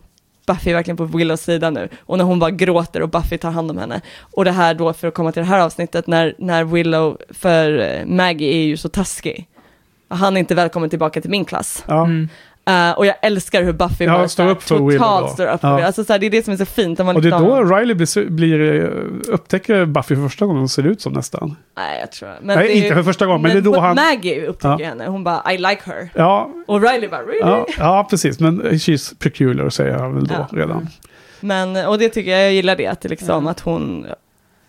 Buffy 0.51 0.71
är 0.71 0.75
verkligen 0.75 0.97
på 0.97 1.05
Willows 1.05 1.41
sida 1.41 1.71
nu. 1.71 1.89
Och 2.07 2.19
när 2.19 2.25
hon 2.25 2.39
bara 2.39 2.51
gråter 2.51 3.03
och 3.03 3.09
Buffy 3.09 3.39
tar 3.39 3.51
hand 3.51 3.71
om 3.71 3.79
henne. 3.79 4.01
Och 4.21 4.45
det 4.45 4.51
här 4.51 4.75
då, 4.75 4.93
för 4.93 5.09
att 5.09 5.15
komma 5.15 5.33
till 5.33 5.43
det 5.43 5.49
här 5.49 5.61
avsnittet, 5.61 6.07
när, 6.07 6.35
när 6.39 6.65
Willow, 6.65 7.19
för 7.31 7.79
eh, 7.79 8.07
Maggie 8.07 8.55
är 8.55 8.65
ju 8.65 8.77
så 8.77 8.89
taskig. 8.89 9.47
Han 10.09 10.37
är 10.37 10.41
inte 10.41 10.55
välkommen 10.55 10.91
tillbaka 10.91 11.21
till 11.21 11.31
min 11.31 11.45
klass. 11.45 11.85
Ja. 11.87 12.09
Eh, 12.71 12.99
och 12.99 13.07
jag 13.07 13.15
älskar 13.23 13.63
hur 13.63 13.73
Buffy 13.73 14.05
Ja, 14.05 14.13
bara 14.19 14.29
står 14.29 14.49
upp 14.49 14.63
för 14.63 14.79
totalt 14.79 15.31
står 15.33 15.45
upp 15.45 15.51
Ja. 15.53 15.59
för 15.59 15.79
det. 15.79 15.87
Alltså 15.87 16.05
så 16.05 16.13
här, 16.13 16.21
det 16.21 16.27
är 16.27 16.31
det 16.31 16.45
som 16.45 16.53
är 16.55 16.59
så 16.59 16.65
fint. 16.67 16.99
när 16.99 17.05
Man 17.05 17.17
Och 17.17 17.23
det 17.23 17.29
är 17.29 17.31
liksom- 17.31 17.69
då 17.69 17.77
Riley 17.77 17.95
blir, 17.95 18.31
blir, 18.31 18.83
eh, 18.85 19.35
upptäcker 19.35 19.85
Buffy 19.85 20.15
för 20.17 20.23
första 20.23 20.47
gången 20.47 20.63
och 20.63 20.71
ser 20.71 20.87
ut 20.87 21.01
som 21.01 21.13
nästan. 21.13 21.57
Nej, 21.77 22.01
jag 22.01 22.13
tror 22.13 22.29
Nej, 22.43 22.57
det 22.57 22.63
är 22.73 22.75
inte 22.75 22.89
ju- 22.89 22.95
för 22.95 23.03
första 23.03 23.27
gången, 23.27 23.43
men 23.43 23.51
det 23.53 23.59
är 23.59 23.63
då 23.63 23.81
han- 23.81 23.95
Maggie 23.97 24.47
upptäcker 24.47 24.77
Ja. 24.85 24.89
henne. 24.89 25.07
Hon 25.07 25.25
bara, 25.25 25.53
I 25.53 25.59
like 25.59 25.81
her. 25.85 26.09
Ja, 26.15 26.51
Och 26.67 26.83
Riley 26.83 27.09
bara, 27.09 27.21
really? 27.23 27.41
ja, 27.41 27.67
ja 27.79 28.07
precis. 28.11 28.41
Men 28.41 28.63
she's 28.63 29.15
peculiar 29.19 29.69
säger 29.71 29.95
han 29.99 30.15
väl 30.15 30.27
då 30.27 30.35
Ja. 30.35 30.49
redan. 30.53 30.89
Men, 31.41 31.77
och 31.87 31.99
det 31.99 32.09
tycker 32.09 32.31
jag, 32.31 32.41
jag 32.41 32.53
gillar 32.53 32.77
det, 32.77 32.87
att, 32.87 33.05
liksom, 33.05 33.47
att 33.47 33.61
hon, 33.61 34.07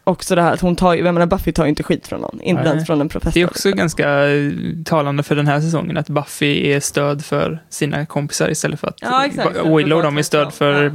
också 0.03 0.35
det 0.35 0.41
här 0.41 0.53
att 0.53 0.61
hon 0.61 0.75
tar 0.75 0.93
ju, 0.93 1.05
jag 1.05 1.13
menar 1.13 1.25
Buffy 1.27 1.51
tar 1.51 1.63
ju 1.63 1.69
inte 1.69 1.83
skit 1.83 2.07
från 2.07 2.21
någon, 2.21 2.41
inte 2.41 2.61
Nej. 2.63 2.71
ens 2.71 2.85
från 2.87 3.01
en 3.01 3.09
professor. 3.09 3.33
Det 3.33 3.41
är 3.41 3.45
också 3.47 3.71
ganska 3.71 4.27
eh, 4.29 4.51
talande 4.85 5.23
för 5.23 5.35
den 5.35 5.47
här 5.47 5.59
säsongen 5.61 5.97
att 5.97 6.09
Buffy 6.09 6.71
är 6.71 6.79
stöd 6.79 7.25
för 7.25 7.63
sina 7.69 8.05
kompisar 8.05 8.49
istället 8.51 8.79
för 8.79 8.87
att 8.87 8.97
Ja, 9.01 9.25
exakt. 9.25 9.57
Willow 9.65 10.03
de 10.03 10.17
är 10.17 10.21
stöd 10.21 10.53
för 10.53 10.93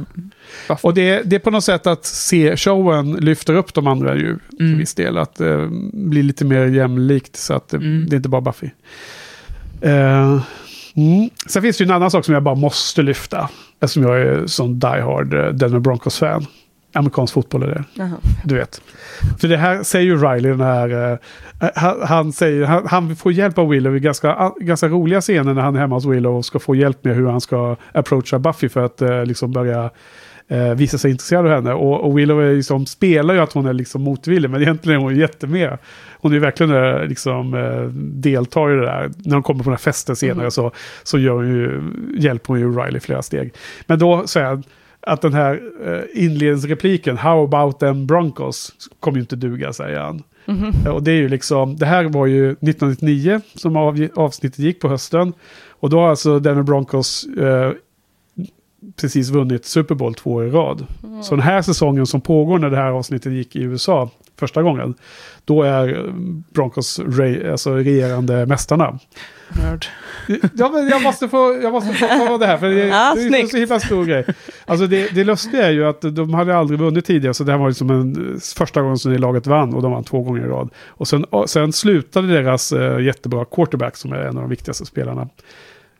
Och 0.81 0.93
det, 0.93 1.21
det 1.25 1.35
är 1.35 1.39
på 1.39 1.51
något 1.51 1.63
sätt 1.63 1.87
att 1.87 2.05
se 2.05 2.57
showen 2.57 3.11
lyfter 3.13 3.53
upp 3.55 3.73
de 3.73 3.87
andra 3.87 4.15
ju 4.15 4.37
till 4.49 4.65
Mm. 4.65 4.77
viss 4.79 4.93
del. 4.95 5.17
Att 5.17 5.41
eh, 5.41 5.67
bli 5.93 6.23
lite 6.23 6.45
mer 6.45 6.65
jämlikt 6.65 7.35
så 7.35 7.53
att 7.53 7.69
det, 7.69 7.77
Mm. 7.77 8.05
det 8.09 8.15
är 8.15 8.17
inte 8.17 8.29
bara 8.29 8.41
Buffy. 8.41 8.69
Eh, 9.81 10.41
mm. 10.95 11.29
Sen 11.47 11.61
finns 11.61 11.77
det 11.77 11.83
ju 11.83 11.87
en 11.89 11.95
annan 11.95 12.11
sak 12.11 12.25
som 12.25 12.33
jag 12.33 12.43
bara 12.43 12.55
måste 12.55 13.01
lyfta. 13.01 13.49
Eftersom 13.79 14.03
jag 14.03 14.19
är 14.21 14.47
sån 14.47 14.79
die 14.79 15.01
hard 15.01 15.33
eh, 15.33 15.45
Denver 15.47 15.79
Broncos-fan. 15.79 16.45
Amerikansk 16.97 17.33
fotboll 17.33 17.63
är 17.63 17.67
det. 17.67 17.83
Jaha. 17.93 18.17
Du 18.43 18.55
vet. 18.55 18.81
För 19.39 19.47
det 19.47 19.57
här 19.57 19.83
säger 19.83 20.05
ju 20.05 20.15
Riley, 20.15 20.51
den 20.51 20.61
här, 20.61 21.11
eh, 21.11 21.17
han, 21.75 21.95
han, 22.03 22.31
säger, 22.33 22.65
han, 22.65 22.87
han 22.87 23.15
får 23.15 23.31
hjälp 23.31 23.57
av 23.57 23.69
Willow 23.69 23.97
i 23.97 23.99
ganska, 23.99 24.51
ganska 24.59 24.87
roliga 24.87 25.21
scener 25.21 25.53
när 25.53 25.61
han 25.61 25.75
är 25.75 25.79
hemma 25.79 25.95
hos 25.95 26.05
Willow 26.05 26.35
och 26.37 26.45
ska 26.45 26.59
få 26.59 26.75
hjälp 26.75 27.03
med 27.03 27.15
hur 27.15 27.27
han 27.27 27.41
ska 27.41 27.75
approacha 27.93 28.39
Buffy 28.39 28.69
för 28.69 28.85
att 28.85 29.01
eh, 29.01 29.25
liksom 29.25 29.51
börja 29.51 29.89
eh, 30.47 30.73
visa 30.73 30.97
sig 30.97 31.11
intresserad 31.11 31.45
av 31.45 31.51
henne. 31.51 31.73
Och, 31.73 32.05
och 32.05 32.17
Willow 32.17 32.41
är 32.43 32.55
liksom, 32.55 32.85
spelar 32.85 33.33
ju 33.33 33.39
att 33.39 33.53
hon 33.53 33.65
är 33.65 33.73
liksom 33.73 34.01
motvillig, 34.01 34.49
men 34.49 34.61
egentligen 34.61 34.99
är 34.99 35.03
hon 35.03 35.15
jättemed. 35.15 35.77
Hon 36.21 36.33
är 36.33 36.39
verkligen 36.39 36.95
liksom, 37.09 37.51
deltar 38.13 38.71
i 38.71 38.75
det 38.75 38.85
där. 38.85 39.11
När 39.17 39.33
hon 39.33 39.43
kommer 39.43 39.59
på 39.63 39.69
den 39.69 39.73
här 39.73 39.77
festen 39.77 40.15
senare 40.15 40.43
Mhm. 40.43 40.51
så, 40.51 40.71
så 41.03 41.19
gör 41.19 41.33
hon 41.33 41.47
ju, 41.47 41.81
hjälper 42.17 42.47
hon 42.47 42.59
ju 42.59 42.79
Riley 42.79 42.99
flera 42.99 43.21
steg. 43.21 43.53
Men 43.87 43.99
då 43.99 44.27
säger 44.27 44.47
han 44.47 44.63
att 45.01 45.21
den 45.21 45.33
här 45.33 45.61
eh, 45.85 46.23
inledningsrepliken, 46.25 47.17
How 47.17 47.43
about 47.43 47.79
them 47.79 48.07
Broncos, 48.07 48.71
kommer 48.99 49.17
ju 49.17 49.21
inte 49.21 49.35
duga, 49.35 49.73
säger 49.73 49.99
han. 49.99 50.23
Mhm. 50.45 50.71
Eh, 50.85 50.91
Och 50.91 51.03
det 51.03 51.11
är 51.11 51.15
ju 51.15 51.29
liksom, 51.29 51.75
det 51.75 51.85
här 51.85 52.03
var 52.03 52.25
ju 52.25 52.51
1999 52.51 53.41
som 53.55 53.75
av, 53.75 54.07
avsnittet 54.15 54.59
gick 54.59 54.79
på 54.79 54.87
hösten. 54.89 55.33
Och 55.69 55.89
då 55.89 55.99
har 55.99 56.09
alltså 56.09 56.39
Denver 56.39 56.63
Broncos 56.63 57.25
eh, 57.39 57.71
precis 59.01 59.29
vunnit 59.29 59.65
Super 59.65 59.95
Bowl 59.95 60.13
två 60.13 60.31
år 60.31 60.47
i 60.47 60.49
rad. 60.49 60.85
Mm. 61.03 61.23
Så 61.23 61.35
den 61.35 61.43
här 61.43 61.61
säsongen 61.61 62.05
som 62.05 62.21
pågår 62.21 62.59
när 62.59 62.69
det 62.69 62.77
här 62.77 62.91
avsnittet 62.91 63.33
gick 63.33 63.55
i 63.55 63.61
USA 63.61 64.09
första 64.39 64.61
gången, 64.63 64.93
då 65.45 65.63
är 65.63 66.13
Broncos 66.53 66.99
re, 66.99 67.51
alltså 67.51 67.75
regerande 67.75 68.45
mästarna. 68.45 68.99
Nörd. 69.63 69.85
Ja, 70.53 70.69
men 70.73 70.87
jag 70.87 71.03
måste 71.03 71.29
få, 71.29 71.59
jag 71.63 71.71
måste 71.71 71.93
få 71.93 72.07
ta 72.07 72.37
det 72.37 72.45
här, 72.45 72.57
för 72.57 72.69
det, 72.69 72.87
Ja, 72.87 73.13
det 73.15 73.21
är 73.37 73.41
en 73.41 73.47
så 73.47 73.57
himla 73.57 73.79
stor 73.79 74.05
grej. 74.05 74.25
Alltså 74.65 74.87
det, 74.87 75.15
det 75.15 75.23
lustiga 75.23 75.67
är 75.67 75.71
ju 75.71 75.85
att 75.85 76.01
de 76.01 76.33
hade 76.33 76.55
aldrig 76.57 76.79
vunnit 76.79 77.05
tidigare, 77.05 77.33
så 77.33 77.43
det 77.43 77.51
här 77.51 77.59
var 77.59 77.67
liksom 77.67 77.89
en, 77.89 78.39
första 78.57 78.81
gången 78.81 78.97
som 78.97 79.11
det 79.11 79.17
laget 79.17 79.47
vann, 79.47 79.73
och 79.73 79.81
de 79.81 79.91
vann 79.91 80.03
två 80.03 80.21
gånger 80.23 80.45
i 80.45 80.47
rad. 80.47 80.69
Och 80.87 81.07
sen, 81.07 81.25
sen 81.45 81.73
slutade 81.73 82.27
deras 82.27 82.71
eh, 82.71 82.99
jättebra 82.99 83.45
quarterback, 83.45 83.97
som 83.97 84.11
är 84.13 84.17
en 84.17 84.37
av 84.37 84.43
de 84.43 84.49
viktigaste 84.49 84.85
spelarna. 84.85 85.29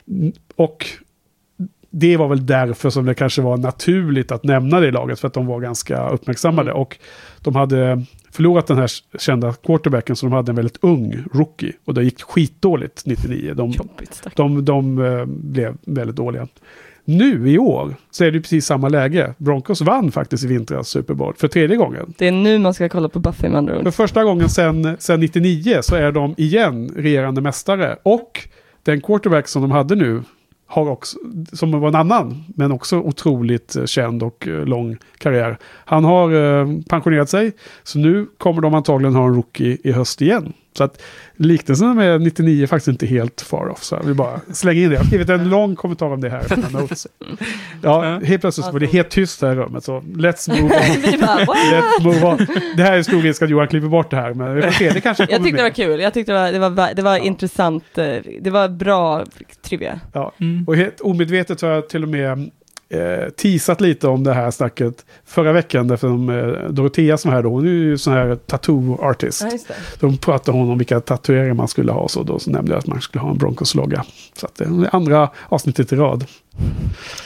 Mm, 0.08 0.32
Och 0.56 0.86
det 1.90 2.18
var 2.18 2.28
väl 2.28 2.46
därför 2.46 2.90
som 2.90 3.06
det 3.06 3.14
kanske 3.14 3.42
var 3.42 3.58
naturligt 3.58 4.32
att 4.32 4.44
nämna 4.44 4.80
det 4.80 4.88
i 4.88 4.92
laget, 4.92 5.20
för 5.20 5.28
att 5.28 5.34
de 5.34 5.46
var 5.46 5.60
ganska 5.60 6.10
uppmärksammade. 6.10 6.74
Och 6.74 6.98
de 7.42 7.56
hade 7.56 8.06
förlorat 8.38 8.68
den 8.68 8.78
här 8.78 8.90
kända 9.20 9.54
quarterbacken, 9.54 10.16
så 10.16 10.26
de 10.26 10.34
hade 10.34 10.52
en 10.52 10.56
väldigt 10.56 10.78
ung 10.82 11.24
rookie. 11.34 11.74
Och 11.86 11.94
det 11.94 12.04
gick 12.04 12.22
skitdåligt 12.22 13.06
99. 13.06 13.54
De, 13.54 13.72
Jobbigt, 13.72 14.28
de, 14.36 14.66
de 14.66 15.06
eh, 15.06 15.26
blev 15.26 15.78
väldigt 15.86 16.16
dåliga. 16.16 16.48
Nu 17.06 17.50
i 17.52 17.58
år 17.58 17.96
så 18.12 18.24
är 18.24 18.32
det 18.32 18.42
precis 18.42 18.66
samma 18.66 18.90
läge. 18.90 19.34
Broncos 19.38 19.82
vann 19.82 20.12
faktiskt 20.12 20.44
i 20.44 20.48
vintras 20.48 20.88
Super 20.88 21.14
Bowl 21.14 21.34
för 21.38 21.48
tredje 21.48 21.78
gången. 21.78 22.14
Det 22.18 22.28
är 22.28 22.32
nu 22.32 22.60
man 22.60 22.74
ska 22.74 22.90
kolla 22.90 23.10
på 23.10 23.20
Buffy 23.20 23.50
med 23.50 23.58
andra 23.58 23.74
För 23.74 23.88
ord. 23.88 23.94
första 23.94 24.24
gången 24.24 24.50
sedan 24.50 24.96
sen 25.00 25.20
99 25.20 25.80
så 25.82 25.96
är 25.96 26.12
de 26.12 26.34
igen 26.38 26.90
regerande 26.96 27.42
mästare. 27.42 27.98
Och 28.04 28.48
den 28.84 29.02
quarterback 29.02 29.48
som 29.48 29.62
de 29.62 29.72
hade 29.72 29.96
nu, 29.96 30.24
har 30.68 30.90
också, 30.90 31.18
som 31.54 31.80
var 31.80 31.88
en 31.88 31.96
annan, 31.96 32.44
men 32.56 32.72
också 32.72 32.98
otroligt 32.98 33.76
eh, 33.76 33.86
känd 33.86 34.24
och 34.24 34.48
eh, 34.48 34.66
lång 34.66 34.98
karriär. 35.18 35.58
Han 35.64 36.04
har 36.04 36.34
eh, 36.34 36.68
pensionerat 36.90 37.30
sig, 37.30 37.52
så 37.84 38.00
nu 38.00 38.28
kommer 38.38 38.62
de 38.62 38.74
antagligen 38.74 39.16
ha 39.16 39.26
en 39.26 39.36
rookie 39.36 39.78
i 39.84 39.92
höst 39.92 40.22
igen. 40.22 40.54
Så 40.78 40.84
att 40.84 41.02
liknelsen 41.36 41.96
med 41.96 42.22
99 42.22 42.64
är 42.64 42.68
faktiskt 42.68 42.88
inte 42.88 43.06
helt 43.06 43.42
far 43.42 43.70
off. 43.70 43.84
Så 43.84 43.96
jag 43.96 44.04
vill 44.04 44.16
bara 44.16 44.42
slänga 44.54 44.82
in 44.82 44.90
det. 44.90 44.96
Jag 44.96 45.00
har 45.00 45.08
skrivit 45.08 45.30
en 45.30 45.50
lång 45.50 45.76
kommentar 45.76 46.06
om 46.06 46.22
det 46.22 46.30
här. 46.30 46.46
Ja, 47.82 48.20
helt 48.24 48.42
plötsligt 48.42 48.66
så 48.66 48.72
var 48.72 48.80
det 48.80 48.86
helt 48.86 49.10
tyst 49.10 49.42
här 49.42 49.52
i 49.52 49.56
rummet. 49.56 49.84
Så 49.84 50.00
let's 50.00 50.50
move 50.50 50.76
on. 50.76 51.02
Vi 51.02 51.18
let's 51.18 52.04
move 52.04 52.26
on. 52.26 52.38
Det 52.78 52.84
här 52.84 52.98
är 52.98 53.04
stor 53.04 53.22
risk 53.22 53.42
att 53.42 53.50
Johan 53.50 53.68
klipper 53.68 53.88
bort 53.88 54.10
det 54.10 54.16
här. 54.16 54.34
Men 54.34 54.56
vi 54.56 54.62
får 54.62 54.72
se, 54.72 54.90
det 54.90 55.02
kanske 55.02 55.28
Jag 55.30 55.44
tyckte 55.44 55.58
det 55.58 55.64
var 55.64 55.70
kul, 55.70 56.00
jag 56.00 56.14
tyckte 56.14 56.32
det 56.32 56.40
var, 56.40 56.52
det 56.52 56.70
var, 56.70 56.94
det 56.94 57.02
var 57.02 57.18
intressant, 57.18 57.98
eh, 57.98 58.16
det 58.42 58.50
var 58.50 58.70
bra 58.70 59.26
trivia. 59.62 60.00
Ja. 60.14 60.34
Och 60.68 60.76
helt 60.76 61.02
omedvetet 61.02 61.62
har 61.62 61.70
jag 61.70 61.90
till 61.90 62.04
och 62.04 62.10
med 62.10 62.52
eh, 62.90 63.30
teasat 63.30 63.82
lite 63.82 64.08
om 64.08 64.24
det 64.24 64.34
här 64.34 64.52
snacket 64.52 65.06
förra 65.26 65.52
veckan. 65.52 65.88
Därför 65.88 66.08
de, 66.08 66.30
eh, 66.30 66.70
Dorotea 66.70 67.18
som 67.18 67.32
är 67.32 67.36
här 67.36 67.44
då, 67.44 67.50
hon 67.50 67.66
är 67.66 67.70
ju 67.72 67.98
sån 67.98 68.14
här 68.14 68.36
tattoo 68.36 68.98
artist. 69.02 69.46
Ja. 69.68 69.76
De 70.00 70.18
pratade 70.18 70.58
hon 70.58 70.70
om 70.70 70.78
vilka 70.78 71.00
tatueringar 71.00 71.54
man 71.54 71.68
skulle 71.68 71.92
ha. 71.92 72.08
Så 72.08 72.24
då 72.24 72.40
så 72.40 72.52
nämnde 72.52 72.72
jag 72.72 72.80
att 72.80 72.88
man 72.88 73.02
skulle 73.02 73.22
ha 73.22 73.32
en 73.32 73.38
Broncos-logga. 73.38 74.04
Så 74.34 74.46
att 74.46 74.56
det 74.56 74.64
är 74.64 74.96
andra 74.96 75.30
avsnittet 75.50 75.94
i 75.94 75.96
rad. 75.96 76.26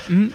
Mm. 0.09 0.31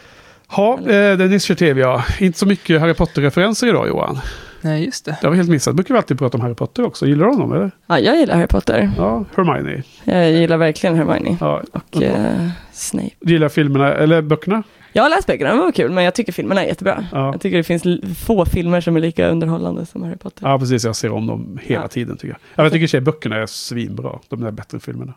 Ja, 0.56 0.78
eh, 0.80 1.18
Dennis 1.18 1.44
kör 1.44 1.54
tv 1.54 1.80
ja. 1.80 2.04
Inte 2.20 2.38
så 2.38 2.46
mycket 2.46 2.80
Harry 2.80 2.94
Potter-referenser 2.94 3.66
idag 3.66 3.88
Johan. 3.88 4.18
Nej, 4.60 4.84
just 4.84 5.04
det. 5.04 5.16
Det 5.20 5.26
har 5.26 5.30
vi 5.30 5.36
helt 5.36 5.50
missat. 5.50 5.74
Brukar 5.74 5.94
vi 5.94 5.98
alltid 5.98 6.18
prata 6.18 6.36
om 6.38 6.40
Harry 6.42 6.54
Potter 6.54 6.84
också. 6.84 7.06
Gillar 7.06 7.26
du 7.26 7.32
honom 7.32 7.52
eller? 7.52 7.70
Ja, 7.86 7.98
jag 7.98 8.16
gillar 8.16 8.34
Harry 8.34 8.46
Potter. 8.46 8.90
Ja, 8.96 9.24
Hermione. 9.36 9.82
Jag 10.04 10.32
gillar 10.32 10.56
verkligen 10.56 10.96
Hermione. 10.96 11.36
Ja. 11.40 11.62
Och 11.72 12.02
eh, 12.02 12.48
Snape. 12.72 13.10
Gillar 13.20 13.48
filmerna, 13.48 13.94
eller 13.94 14.22
böckerna? 14.22 14.62
Jag 14.96 15.02
har 15.02 15.10
läst 15.10 15.26
böckerna, 15.26 15.50
de 15.50 15.58
var 15.58 15.72
kul, 15.72 15.90
men 15.90 16.04
jag 16.04 16.14
tycker 16.14 16.32
filmerna 16.32 16.64
är 16.64 16.68
jättebra. 16.68 17.06
Ja. 17.12 17.32
Jag 17.32 17.40
tycker 17.40 17.56
det 17.56 17.62
finns 17.64 17.82
få 18.26 18.44
filmer 18.46 18.80
som 18.80 18.96
är 18.96 19.00
lika 19.00 19.28
underhållande 19.28 19.86
som 19.86 20.02
Harry 20.02 20.16
Potter. 20.16 20.48
Ja, 20.48 20.58
precis. 20.58 20.84
Jag 20.84 20.96
ser 20.96 21.12
om 21.12 21.26
dem 21.26 21.58
hela 21.62 21.82
Ja. 21.82 21.88
tiden 21.88 22.16
tycker 22.16 22.28
jag. 22.28 22.38
Ja, 22.54 22.62
jag 22.62 22.72
tycker 22.72 22.86
sig 22.86 23.00
böckerna 23.00 23.36
är 23.36 23.46
svinbra. 23.46 24.18
De 24.28 24.42
är 24.42 24.50
bättre 24.50 24.76
än 24.76 24.80
filmerna. 24.80 25.14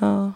Ja. 0.00 0.32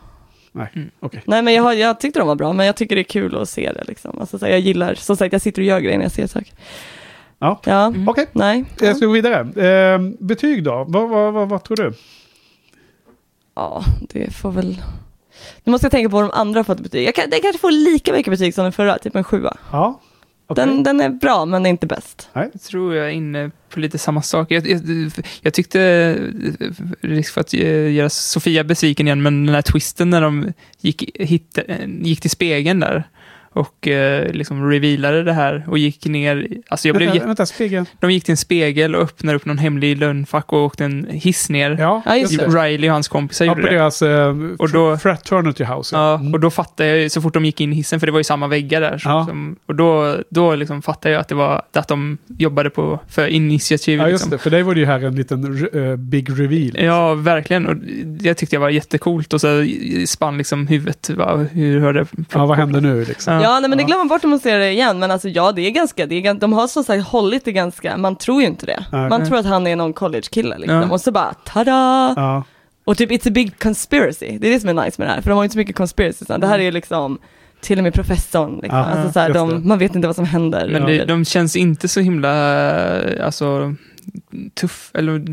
Nej, 0.52 0.68
Mm. 0.74 0.90
okej. 1.00 1.22
Nej 1.26 1.42
men 1.42 1.54
jag, 1.54 1.62
har, 1.62 1.72
jag 1.72 2.00
tyckte 2.00 2.18
de 2.20 2.28
var 2.28 2.34
bra, 2.34 2.52
men 2.52 2.66
jag 2.66 2.76
tycker 2.76 2.94
det 2.96 3.00
är 3.02 3.04
kul 3.04 3.36
att 3.36 3.48
se 3.48 3.72
det 3.72 3.84
liksom. 3.88 4.18
Alltså, 4.20 4.38
så 4.38 4.44
här, 4.44 4.52
jag 4.52 4.60
gillar, 4.60 4.94
som 4.94 5.16
sagt 5.16 5.32
jag 5.32 5.42
sitter 5.42 5.62
och 5.62 5.66
gör 5.66 5.80
grejer 5.80 5.96
när 5.98 6.04
jag 6.04 6.12
ser 6.12 6.26
saker. 6.26 6.52
Ja, 7.38 7.60
Ja, 7.64 7.92
okej. 8.06 8.26
nej. 8.32 8.64
Jag 8.80 8.96
ska 8.96 9.06
gå 9.06 9.12
vidare. 9.12 9.40
Eh, 9.94 9.98
betyg 10.20 10.64
då? 10.64 10.84
Vad, 10.88 11.08
vad, 11.08 11.32
vad, 11.32 11.48
vad 11.48 11.64
tror 11.64 11.76
du? 11.76 11.92
Ja, 13.54 13.84
det 14.00 14.34
får 14.34 14.50
väl... 14.52 14.82
Nu 15.64 15.70
måste 15.70 15.84
jag 15.84 15.92
tänka 15.92 16.10
på 16.10 16.16
vad 16.16 16.24
de 16.24 16.30
andra 16.30 16.58
har 16.58 16.64
fått 16.64 16.80
betyg. 16.80 17.06
Jag 17.06 17.14
kan, 17.14 17.30
den 17.30 17.40
kanske 17.40 17.58
får 17.58 17.70
lika 17.70 18.12
mycket 18.12 18.30
betyg 18.30 18.54
som 18.54 18.64
den 18.64 18.72
förra, 18.72 18.98
typ 18.98 19.16
en 19.16 19.24
sjua. 19.24 19.56
Ja, 19.72 20.00
okej. 20.46 20.66
Den, 20.66 20.82
den 20.82 21.00
är 21.00 21.08
bra, 21.08 21.44
men 21.44 21.66
är 21.66 21.70
inte 21.70 21.86
bäst. 21.86 22.28
Nej. 22.32 22.50
Jag 22.52 22.62
tror 22.62 22.94
jag 22.94 23.06
är 23.06 23.10
inne 23.10 23.50
på 23.70 23.80
lite 23.80 23.98
samma 23.98 24.22
sak. 24.22 24.50
Jag, 24.50 24.68
jag, 24.68 24.80
jag 25.40 25.54
tyckte, 25.54 25.80
eh, 25.80 27.08
risk 27.08 27.34
för 27.34 27.40
att 27.40 27.54
eh, 27.54 27.92
göra 27.92 28.10
Sofia 28.10 28.64
besviken 28.64 29.06
igen, 29.06 29.22
men 29.22 29.46
den 29.46 29.54
här 29.54 29.62
twisten 29.62 30.10
när 30.10 30.22
de 30.22 30.52
gick, 30.80 31.20
eh, 31.20 31.32
gick 32.02 32.20
till 32.20 32.30
spegeln 32.30 32.80
där 32.80 33.04
och 33.58 33.88
eh, 33.88 34.32
liksom 34.32 34.70
revealade 34.70 35.22
det 35.22 35.32
här 35.32 35.64
och 35.68 35.78
gick 35.78 36.04
ner. 36.06 36.46
Alltså 36.68 36.88
jag 36.88 36.96
blev, 36.96 37.10
vänta, 37.10 37.26
vänta, 37.26 37.46
spegeln. 37.46 37.86
de 38.00 38.10
gick 38.10 38.24
till 38.24 38.32
en 38.32 38.36
spegel 38.36 38.94
och 38.94 39.02
öppnade 39.02 39.36
upp 39.36 39.44
någon 39.44 39.58
hemlig 39.58 39.98
lönnfack 39.98 40.52
och 40.52 40.58
åkte 40.64 40.84
en 40.84 41.06
hiss 41.10 41.48
ner. 41.50 41.76
Ja, 41.80 42.02
det. 42.06 42.46
Riley 42.46 42.88
och 42.88 42.92
hans 42.92 43.08
kompisar 43.08 43.44
Ja, 43.44 43.50
gjorde 43.52 43.62
på 43.62 43.68
det. 43.68 43.74
deras 43.74 44.02
eh, 44.02 44.36
Och 44.58 44.70
då- 44.70 44.96
fraternity 44.96 45.64
house. 45.64 45.96
Ja, 45.96 46.20
och 46.32 46.40
då 46.40 46.50
fattade 46.50 46.96
jag 46.96 47.10
så 47.12 47.22
fort 47.22 47.34
de 47.34 47.44
gick 47.44 47.60
in 47.60 47.72
i 47.72 47.76
hissen, 47.76 48.00
för 48.00 48.06
det 48.06 48.12
var 48.12 48.20
ju 48.20 48.24
samma 48.24 48.46
väggar 48.46 48.80
där. 48.80 48.98
så- 48.98 49.08
Ja. 49.08 49.26
Som, 49.28 49.56
och 49.66 49.74
då, 49.74 50.16
då 50.30 50.54
liksom 50.54 50.82
fattade 50.82 51.12
jag 51.14 51.20
att 51.20 51.28
det 51.28 51.34
var 51.34 51.62
att 51.72 51.88
de 51.88 52.18
jobbade 52.38 52.70
på 52.70 53.00
för 53.08 53.26
initiativ. 53.26 53.98
Ja, 53.98 54.08
just 54.08 54.12
liksom. 54.12 54.30
det. 54.30 54.38
För 54.38 54.50
dig 54.50 54.62
var 54.62 54.74
det 54.74 54.80
ju 54.80 54.86
här 54.86 55.04
en 55.04 55.16
liten 55.16 55.68
eh, 55.74 55.96
big 55.96 56.30
reveal. 56.30 56.70
Ja, 56.84 57.14
verkligen. 57.14 57.66
Och 57.66 57.76
det 58.06 58.34
tyckte 58.34 58.56
jag 58.56 58.60
var 58.60 58.70
jättecoolt. 58.70 59.32
Och 59.32 59.40
så 59.40 59.66
spann 60.06 60.38
liksom 60.38 60.66
huvudet. 60.66 61.10
Va? 61.10 61.46
Hur 61.52 61.80
hörde 61.80 62.06
Ja, 62.32 62.46
vad 62.46 62.56
händer 62.56 62.80
nu 62.80 63.04
liksom? 63.04 63.34
Ja. 63.34 63.40
Ja, 63.48 63.60
nej, 63.60 63.68
men 63.68 63.78
det 63.78 63.84
glömmer 63.84 64.04
man 64.04 64.08
bort 64.08 64.24
om 64.24 64.30
man 64.30 64.40
ser 64.40 64.58
det 64.58 64.72
igen. 64.72 64.98
Men 64.98 65.10
alltså 65.10 65.28
ja, 65.28 65.52
det 65.52 65.62
är 65.62 65.70
ganska, 65.70 66.06
det 66.06 66.26
är, 66.26 66.34
de 66.34 66.52
har 66.52 66.66
som 66.66 66.84
sagt 66.84 67.04
hållit 67.04 67.44
det 67.44 67.52
ganska, 67.52 67.96
man 67.96 68.16
tror 68.16 68.40
ju 68.40 68.46
inte 68.46 68.66
det. 68.66 68.84
Nej. 68.92 69.08
Man 69.08 69.26
tror 69.26 69.38
att 69.38 69.46
han 69.46 69.66
är 69.66 69.76
någon 69.76 69.92
college-kille 69.92 70.58
liksom. 70.58 70.76
Ja. 70.76 70.90
Och 70.90 71.00
så 71.00 71.12
bara, 71.12 71.34
tada! 71.34 72.14
Ja. 72.16 72.44
Och 72.84 72.96
typ, 72.96 73.10
it's 73.10 73.28
a 73.28 73.30
big 73.30 73.58
conspiracy. 73.58 74.38
Det 74.38 74.48
är 74.48 74.52
det 74.52 74.60
som 74.60 74.78
är 74.78 74.84
nice 74.84 75.02
med 75.02 75.08
det 75.08 75.12
här. 75.12 75.20
För 75.20 75.30
de 75.30 75.34
har 75.34 75.42
ju 75.42 75.46
inte 75.46 75.52
så 75.52 75.58
mycket 75.58 75.76
conspiracy. 75.76 76.24
Det 76.38 76.46
här 76.46 76.58
är 76.58 76.62
ju 76.62 76.70
liksom, 76.70 77.18
till 77.60 77.78
och 77.78 77.84
med 77.84 77.94
professorn. 77.94 78.58
Liksom. 78.62 78.78
Ja, 78.78 78.84
alltså, 78.84 79.12
så 79.12 79.20
här, 79.20 79.34
de, 79.34 79.68
man 79.68 79.78
vet 79.78 79.94
inte 79.94 80.08
vad 80.08 80.16
som 80.16 80.24
händer. 80.24 80.68
Men 80.72 80.84
det, 80.84 81.04
de 81.04 81.24
känns 81.24 81.56
inte 81.56 81.88
så 81.88 82.00
himla, 82.00 82.30
alltså, 83.24 83.74
tuff. 84.54 84.90
Eller, 84.94 85.24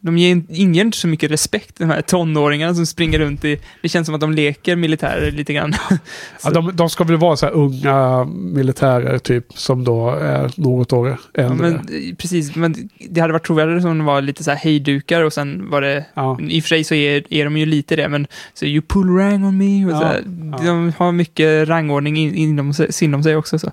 de 0.00 0.18
ger, 0.18 0.42
inger 0.48 0.84
inte 0.84 0.98
så 0.98 1.08
mycket 1.08 1.30
respekt, 1.30 1.78
de 1.78 1.84
här 1.84 2.02
tonåringarna 2.02 2.74
som 2.74 2.86
springer 2.86 3.18
runt 3.18 3.44
i... 3.44 3.58
Det 3.82 3.88
känns 3.88 4.06
som 4.06 4.14
att 4.14 4.20
de 4.20 4.32
leker 4.32 4.76
militärer 4.76 5.30
lite 5.30 5.52
grann. 5.52 5.72
Ja, 6.44 6.50
de, 6.50 6.76
de 6.76 6.90
ska 6.90 7.04
väl 7.04 7.16
vara 7.16 7.36
så 7.36 7.46
här 7.46 7.52
unga 7.52 8.24
militärer 8.24 9.18
typ 9.18 9.46
som 9.54 9.84
då 9.84 10.10
är 10.10 10.50
något 10.56 10.92
år 10.92 11.16
Ja, 11.34 11.42
äldre. 11.42 11.70
men, 11.70 12.16
precis, 12.16 12.56
men 12.56 12.88
det 13.10 13.20
hade 13.20 13.32
varit 13.32 13.46
trovärdigare 13.46 13.88
om 13.90 13.98
de 13.98 14.04
var 14.04 14.20
lite 14.22 14.44
så 14.44 14.50
här 14.50 14.58
hejdukar 14.58 15.22
och 15.22 15.32
sen 15.32 15.70
var 15.70 15.80
det... 15.80 16.04
Ja. 16.14 16.38
I 16.48 16.58
och 16.60 16.64
för 16.64 16.68
sig 16.68 16.84
så 16.84 16.94
är, 16.94 17.22
är 17.34 17.44
de 17.44 17.56
ju 17.56 17.66
lite 17.66 17.96
det, 17.96 18.08
men 18.08 18.26
så 18.54 18.64
you 18.66 18.82
pull 18.88 19.16
rang 19.16 19.44
on 19.44 19.58
me. 19.58 19.86
Och 19.86 19.92
Ja, 19.92 19.98
så 20.00 20.04
här, 20.04 20.22
ja. 20.52 20.58
De 20.64 20.92
har 20.98 21.12
mycket 21.12 21.68
rangordning 21.68 22.16
in, 22.16 22.34
inom, 22.34 22.74
sig- 22.74 22.90
inom 23.04 23.22
sig 23.22 23.36
också. 23.36 23.58
Så. 23.58 23.70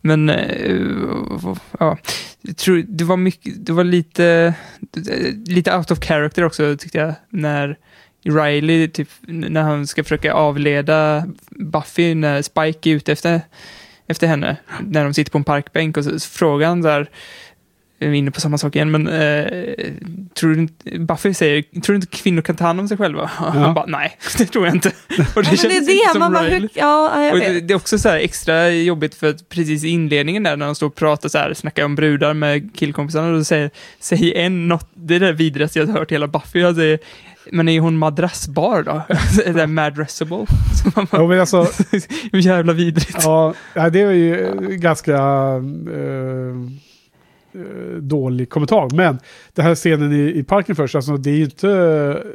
Men, 0.00 0.28
eh, 0.30 0.76
ja, 1.80 1.98
jag 2.42 2.56
tror 2.56 2.84
det 2.88 3.04
var 3.04 3.16
mycket, 3.16 3.66
det 3.66 3.72
var 3.72 3.84
lite, 3.84 4.54
lite 5.56 5.76
out 5.76 5.90
of 5.90 6.00
character 6.00 6.44
också 6.44 6.76
tyckte 6.76 6.98
jag, 6.98 7.14
när 7.30 7.76
Riley, 8.24 8.88
typ, 8.88 9.08
när 9.26 9.62
han 9.62 9.86
ska 9.86 10.02
försöka 10.04 10.32
avleda 10.32 11.26
Buffy, 11.48 12.14
när 12.14 12.42
Spike 12.42 12.90
är 12.90 12.94
ute 12.94 13.12
efter, 13.12 13.40
efter 14.06 14.26
henne, 14.26 14.56
när 14.80 15.04
de 15.04 15.14
sitter 15.14 15.32
på 15.32 15.38
en 15.38 15.44
parkbänk 15.44 15.96
och 15.96 16.04
så, 16.04 16.20
så 16.20 16.30
frågar 16.30 16.68
han 16.68 16.82
där, 16.82 16.98
jag 16.98 17.06
är 17.98 18.12
inne 18.12 18.30
på 18.30 18.40
samma 18.40 18.58
sak 18.58 18.76
igen, 18.76 18.90
men 18.90 19.08
eh, 19.08 19.46
tror 20.34 20.54
du 20.54 20.60
inte, 20.60 20.98
Buffy 20.98 21.34
säger, 21.34 21.62
tror 21.62 21.86
du 21.92 21.94
inte 21.94 22.06
kvinnor 22.06 22.42
kan 22.42 22.56
ta 22.56 22.64
hand 22.64 22.80
om 22.80 22.88
sig 22.88 22.96
själva? 22.96 23.26
Han 23.34 23.74
bara, 23.74 23.86
nej, 23.86 24.18
det 24.38 24.46
tror 24.46 24.66
jag 24.66 24.74
inte. 24.74 24.88
Och 25.08 25.16
Ja, 25.16 25.24
men 25.34 25.44
det 25.44 25.56
känns 25.56 25.64
är 25.64 25.78
inte 25.80 25.92
det, 25.92 26.10
som 26.12 26.18
man 26.20 26.32
bara, 26.32 26.44
Riley. 26.44 26.60
hur, 26.60 26.68
ja, 26.74 27.24
jag 27.24 27.34
Och 27.34 27.40
vet. 27.40 27.48
det, 27.54 27.60
det 27.60 27.74
är 27.74 27.76
också 27.76 27.98
så 27.98 28.08
här 28.08 28.16
extra 28.16 28.70
jobbigt 28.70 29.14
för 29.14 29.30
att 29.30 29.48
precis 29.48 29.84
i 29.84 29.88
inledningen 29.88 30.42
där 30.42 30.56
när 30.56 30.66
de 30.66 30.74
står 30.74 30.86
och 30.86 30.94
pratar 30.94 31.28
så 31.28 31.38
här, 31.38 31.54
snackar 31.54 31.84
om 31.84 31.94
brudar 31.94 32.34
med 32.34 32.76
killkompisarna 32.76 33.28
och 33.28 33.38
då 33.38 33.44
säger, 33.44 33.70
säger 34.00 34.34
en 34.36 34.68
något, 34.68 34.88
det 34.94 35.14
är 35.14 35.20
det 35.20 35.32
vidrigaste 35.32 35.78
jag 35.78 35.86
har 35.86 35.92
hört 35.98 36.12
hela 36.12 36.26
Buffy, 36.26 36.60
jag 36.60 36.74
säger, 36.74 36.98
men 37.52 37.68
är 37.68 37.80
hon 37.80 37.98
madrassbar 37.98 38.82
då? 38.82 39.02
det 39.44 39.52
där 39.52 39.66
madrassable. 39.66 40.46
Ja, 41.10 41.26
men 41.28 41.40
alltså, 41.40 41.66
jävla 42.32 42.72
vidrigt. 42.72 43.18
ja, 43.22 43.54
ja, 43.74 43.90
det 43.90 44.00
är 44.00 44.10
ju 44.12 44.52
ganska... 44.80 45.12
eh, 45.14 46.85
dålig 48.00 48.50
kommentar. 48.50 48.88
Men 48.96 49.18
den 49.54 49.64
här 49.64 49.74
scenen 49.74 50.12
i, 50.12 50.38
i 50.38 50.44
parken 50.44 50.76
först, 50.76 50.94
alltså 50.94 51.16
det 51.16 51.30
är 51.30 51.34
ju 51.36 51.44
inte, 51.44 51.66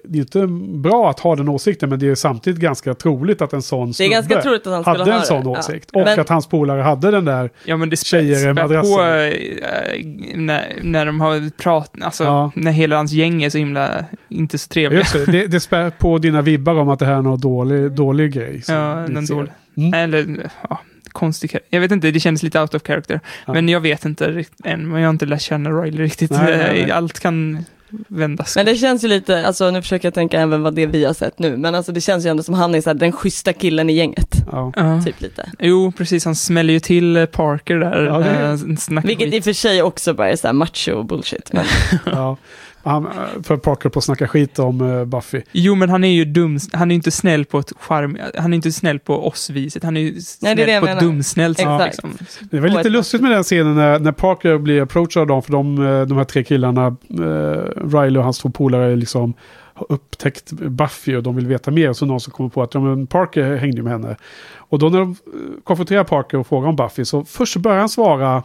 det 0.04 0.18
är 0.18 0.22
inte 0.22 0.48
bra 0.80 1.10
att 1.10 1.20
ha 1.20 1.36
den 1.36 1.50
åsikten, 1.50 1.90
men 1.90 2.00
det 2.00 2.08
är 2.10 2.16
samtidigt 2.16 2.60
ganska 2.60 2.94
troligt 2.94 3.42
att 3.42 3.54
en 3.54 3.62
sån 3.62 3.92
Det 3.98 4.04
är 4.06 4.10
ganska 4.10 4.30
snubbe 4.30 4.42
troligt 4.44 4.68
att 4.68 4.86
han 4.86 4.98
hade 4.98 5.12
ha 5.12 5.20
en 5.20 5.26
sån 5.26 5.44
det, 5.44 5.50
ja. 5.50 5.60
åsikt. 5.60 5.92
Och 5.92 6.02
Men- 6.02 6.20
att 6.20 6.30
hans 6.30 6.48
polare 6.48 6.82
hade 6.82 7.12
den 7.12 7.26
där 7.26 7.50
Ja, 7.66 7.78
men 7.78 7.90
det 7.90 7.96
spä- 7.96 8.06
tjejer 8.06 8.36
i 8.36 8.54
spär 8.56 8.82
på 8.82 9.02
eh, 9.02 10.06
när, 10.36 10.74
när 10.82 11.06
de 11.06 11.22
har 11.22 11.50
pratat, 11.58 12.04
alltså 12.04 12.24
Ja. 12.24 12.52
när 12.56 12.72
hela 12.72 12.96
hans 12.96 13.12
gäng 13.12 13.44
är 13.44 13.50
så 13.50 13.58
himla 13.58 14.06
inte 14.30 14.58
så 14.58 14.68
trevliga. 14.68 15.00
Just 15.00 15.14
det, 15.14 15.26
det, 15.26 15.48
det 15.48 15.60
spär 15.60 15.90
på 15.90 16.18
dina 16.18 16.42
vibbar 16.42 16.76
om 16.76 16.90
att 16.90 17.00
det 17.00 17.06
här 17.06 17.16
är 17.16 17.22
någon 17.22 17.40
dålig, 17.40 17.92
dålig 17.92 18.34
grej. 18.34 18.64
Ja, 18.68 19.06
den 19.10 19.26
dålig. 19.26 19.52
Mm. 19.78 19.94
Eller, 19.94 20.50
ja, 20.70 20.80
konstig 21.12 21.58
Jag 21.70 21.82
vet 21.82 21.92
inte, 21.92 22.12
det 22.12 22.20
känns 22.20 22.44
lite 22.44 22.62
out 22.62 22.74
of 22.74 22.82
character. 22.84 23.20
Ja. 23.46 23.54
Men 23.54 23.70
jag 23.70 23.80
vet 23.80 24.06
inte 24.06 24.46
än, 24.64 24.90
men 24.90 25.02
jag 25.02 25.08
har 25.08 25.14
inte 25.14 25.26
lärt 25.26 25.42
känna 25.42 25.70
Riley 25.70 26.04
riktigt. 26.04 26.32
Nej, 26.32 26.58
nej, 26.58 26.82
nej. 26.82 26.92
Allt 26.92 27.20
kan 27.20 27.66
vändas. 28.08 28.56
Men 28.56 28.66
det 28.66 28.76
känns 28.76 29.04
ju 29.04 29.08
lite, 29.08 29.48
alltså 29.48 29.72
nu 29.72 29.82
försöker 29.82 30.06
jag 30.06 30.14
tänka 30.14 30.42
även 30.42 30.64
vad 30.64 30.74
det 30.76 30.86
vi 30.86 31.06
har 31.06 31.14
sett 31.14 31.40
nu, 31.40 31.58
men 31.58 31.76
alltså 31.76 31.92
det 31.92 32.02
känns 32.02 32.26
ju 32.26 32.30
ändå 32.30 32.44
som 32.44 32.54
han 32.54 32.76
är 32.76 32.82
så 32.82 32.90
här, 32.90 32.96
den 32.96 33.12
schyssta 33.12 33.54
killen 33.54 33.90
i 33.90 33.94
gänget. 33.94 34.36
Ja. 34.52 34.74
Ja. 34.76 35.02
Typ 35.06 35.22
lite. 35.22 35.52
Jo, 35.60 35.92
precis. 35.92 36.26
Han 36.26 36.36
smäller 36.36 36.74
ju 36.74 36.80
till 36.80 37.18
eh, 37.18 37.26
Parker 37.26 37.78
där. 37.78 38.06
Ja, 38.06 38.20
det 38.20 38.96
eh, 38.96 39.04
Vilket 39.04 39.34
i 39.34 39.40
och 39.40 39.44
för 39.44 39.54
sig 39.54 39.82
också 39.82 40.14
bara 40.14 40.30
är 40.30 40.36
så 40.36 40.48
här 40.48 40.54
macho 40.54 41.04
bullshit. 41.04 41.54
Men, 41.54 41.66
Ja. 42.06 42.38
Han, 42.84 43.08
för 43.44 43.58
Parker 43.58 43.90
på 43.90 44.00
att 44.00 44.06
snacka 44.06 44.28
skit 44.28 44.60
om 44.60 44.82
eh, 44.82 45.06
Buffy. 45.06 45.42
Jo, 45.52 45.76
men 45.76 45.90
han 45.90 46.04
är 46.04 46.12
ju 46.12 46.26
dum. 46.26 46.60
Han 46.74 46.92
är 46.92 46.96
inte 46.96 47.12
snäll 47.12 47.46
på 47.46 47.60
ett 47.60 47.74
charm. 47.80 48.18
Han 48.38 48.54
är 48.54 48.56
inte 48.56 48.72
snäll 48.72 49.00
på 49.00 49.28
oss-viset. 49.28 49.84
Han 49.84 49.98
är 49.98 50.02
ju 50.02 50.22
snäll 50.22 50.58
det 50.58 50.64
är 50.64 50.68
det 50.68 50.80
på 50.80 50.88
ett 50.88 51.00
dumsnällt 51.00 51.58
sätt. 51.58 51.68
Exakt. 51.68 52.04
Liksom. 52.04 52.50
Det 52.52 52.60
var 52.60 52.70
lite 52.70 52.90
lustigt 52.90 53.22
med 53.22 53.32
den 53.32 53.44
scenen 53.44 53.76
när, 53.76 54.00
när 54.00 54.12
Parker 54.12 54.58
blir 54.58 54.82
approachad 54.82 55.22
av 55.22 55.28
dem, 55.28 55.42
för 55.44 55.52
de, 55.52 55.86
eh, 55.88 56.02
de 56.02 56.18
här 56.18 56.24
tre 56.24 56.44
killarna, 56.44 56.88
eh, 57.10 57.88
Riley 57.94 58.18
och 58.18 58.24
hans 58.24 58.40
två 58.40 58.50
polare, 58.50 58.96
liksom 58.96 59.34
har 59.74 59.88
upptäckt 59.90 60.52
Buffy 60.52 61.16
och 61.16 61.24
de 61.24 61.36
vill 61.36 61.48
veta 61.48 61.72
mer. 61.72 61.90
Och 61.90 61.98
så 61.98 62.06
någon 62.06 62.20
som 62.20 62.34
kommer 62.34 62.50
på 62.50 62.64
att 62.64 62.74
ja, 62.74 62.80
men 62.80 63.08
Parker 63.08 63.56
hängde 63.56 63.84
med 63.84 63.94
henne. 63.94 64.16
Och 64.58 64.80
då 64.80 64.90
när 64.90 65.00
de 65.00 65.16
konfronterar 65.64 66.04
Parker 66.04 66.38
och 66.38 66.48
frågar 66.48 66.70
om 66.70 66.76
Buffy, 66.76 67.06
så 67.06 67.26
först 67.26 67.58
börjar 67.58 67.80
han 67.80 67.90
svara 67.90 68.44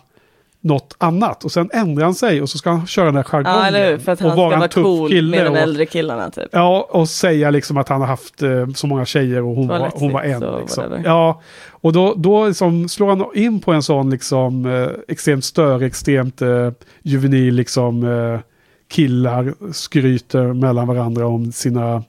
något 0.67 0.95
annat 0.99 1.45
och 1.45 1.53
sen 1.53 1.71
ändrar 1.73 2.05
han 2.05 2.15
sig 2.15 2.43
och 2.43 2.49
så 2.49 2.59
ska 2.59 2.71
han 2.71 2.87
köra 2.87 3.05
den 3.05 3.17
här 3.17 3.23
jargongen. 3.23 3.59
ja, 3.59 3.67
eller 3.67 3.91
hur? 3.91 3.99
För 3.99 4.13
att 4.13 4.21
han 4.21 4.29
och 4.29 4.35
ska 4.35 4.59
vara 4.59 4.69
tuff 4.69 4.85
cool 4.85 5.11
kille 5.11 5.37
med 5.37 5.47
de 5.47 5.59
äldre 5.59 5.87
killarna 5.87 6.31
typ. 6.31 6.49
Ja, 6.53 6.89
och 6.91 7.09
säga 7.09 7.51
liksom 7.51 7.77
att 7.77 7.89
han 7.89 8.01
har 8.01 8.09
haft 8.09 8.43
eh, 8.43 8.69
så 8.75 8.87
många 8.87 9.05
tjejer 9.05 9.43
och 9.43 9.57
hon, 9.57 9.69
var 9.69 9.79
var, 9.79 9.93
hon 9.95 10.13
var 10.13 10.23
en. 10.23 10.61
Liksom. 10.61 11.03
Ja, 11.05 11.41
och 11.71 11.93
då, 11.93 12.15
då 12.17 12.47
liksom 12.47 12.89
slår 12.89 13.09
han 13.09 13.25
in 13.35 13.61
på 13.61 13.73
en 13.73 13.83
sån 13.83 14.11
liksom 14.11 14.67
eh, 14.67 14.89
extremt 15.09 15.45
störig, 15.45 15.87
extremt 15.87 16.43
eh, 16.43 16.71
juvenil 17.03 17.55
liksom 17.55 18.05
eh, 18.05 18.41
killar 18.89 19.55
skryter 19.73 20.53
mellan 20.53 20.87
varandra 20.87 21.27
om 21.27 21.53
sina 21.53 22.03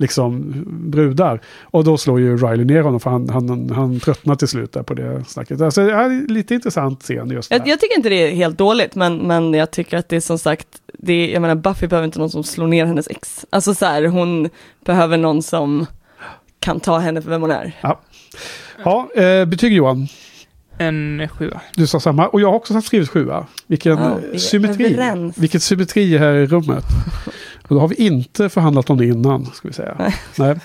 liksom 0.00 0.52
brudar. 0.66 1.40
Och 1.62 1.84
då 1.84 1.98
slår 1.98 2.20
ju 2.20 2.36
Riley 2.36 2.64
ner 2.64 2.82
honom 2.82 3.00
för 3.00 3.10
han, 3.10 3.28
han, 3.28 3.70
han 3.70 4.00
tröttnar 4.00 4.34
till 4.34 4.48
slut 4.48 4.72
där 4.72 4.82
på 4.82 4.94
det 4.94 5.24
snacket. 5.28 5.60
Alltså, 5.60 5.86
det 5.86 5.92
är 5.92 6.28
lite 6.28 6.54
intressant 6.54 7.02
scen 7.02 7.30
just 7.30 7.50
Jag, 7.50 7.68
jag 7.68 7.80
tycker 7.80 7.96
inte 7.96 8.08
det 8.08 8.28
är 8.30 8.34
helt 8.34 8.58
dåligt, 8.58 8.94
men, 8.94 9.16
men 9.16 9.54
jag 9.54 9.70
tycker 9.70 9.96
att 9.96 10.08
det 10.08 10.16
är 10.16 10.20
som 10.20 10.38
sagt, 10.38 10.68
det 10.98 11.12
är, 11.12 11.32
jag 11.32 11.42
menar 11.42 11.54
Buffy 11.54 11.86
behöver 11.86 12.06
inte 12.06 12.18
någon 12.18 12.30
som 12.30 12.44
slår 12.44 12.66
ner 12.66 12.86
hennes 12.86 13.08
ex. 13.08 13.46
Alltså 13.50 13.74
så 13.74 13.86
här, 13.86 14.04
hon 14.06 14.48
behöver 14.84 15.16
någon 15.16 15.42
som 15.42 15.86
kan 16.60 16.80
ta 16.80 16.98
henne 16.98 17.22
för 17.22 17.30
vem 17.30 17.40
hon 17.40 17.50
är. 17.50 17.72
Ja, 17.80 18.00
ja 18.84 19.08
eh, 19.22 19.44
betyg 19.44 19.72
Johan. 19.72 20.08
En 20.78 21.28
sjua. 21.28 21.60
Du 21.74 21.86
sa 21.86 22.00
samma. 22.00 22.28
Och 22.28 22.40
jag 22.40 22.48
har 22.48 22.54
också 22.54 22.80
skrivit 22.80 23.08
sjua. 23.08 23.46
Vilken 23.66 23.98
Ja, 23.98 24.18
vi 24.30 24.34
är 24.34 24.38
symmetri. 24.38 24.94
överens. 24.94 25.38
Vilken 25.38 25.60
symmetri 25.60 26.18
här 26.18 26.32
i 26.32 26.46
rummet. 26.46 26.84
Och 27.70 27.76
då 27.76 27.80
har 27.80 27.88
vi 27.88 27.94
inte 27.94 28.48
förhandlat 28.48 28.90
om 28.90 28.98
det 28.98 29.06
innan, 29.06 29.46
ska 29.46 29.68
vi 29.68 29.74
säga. 29.74 30.12
Nej. 30.38 30.56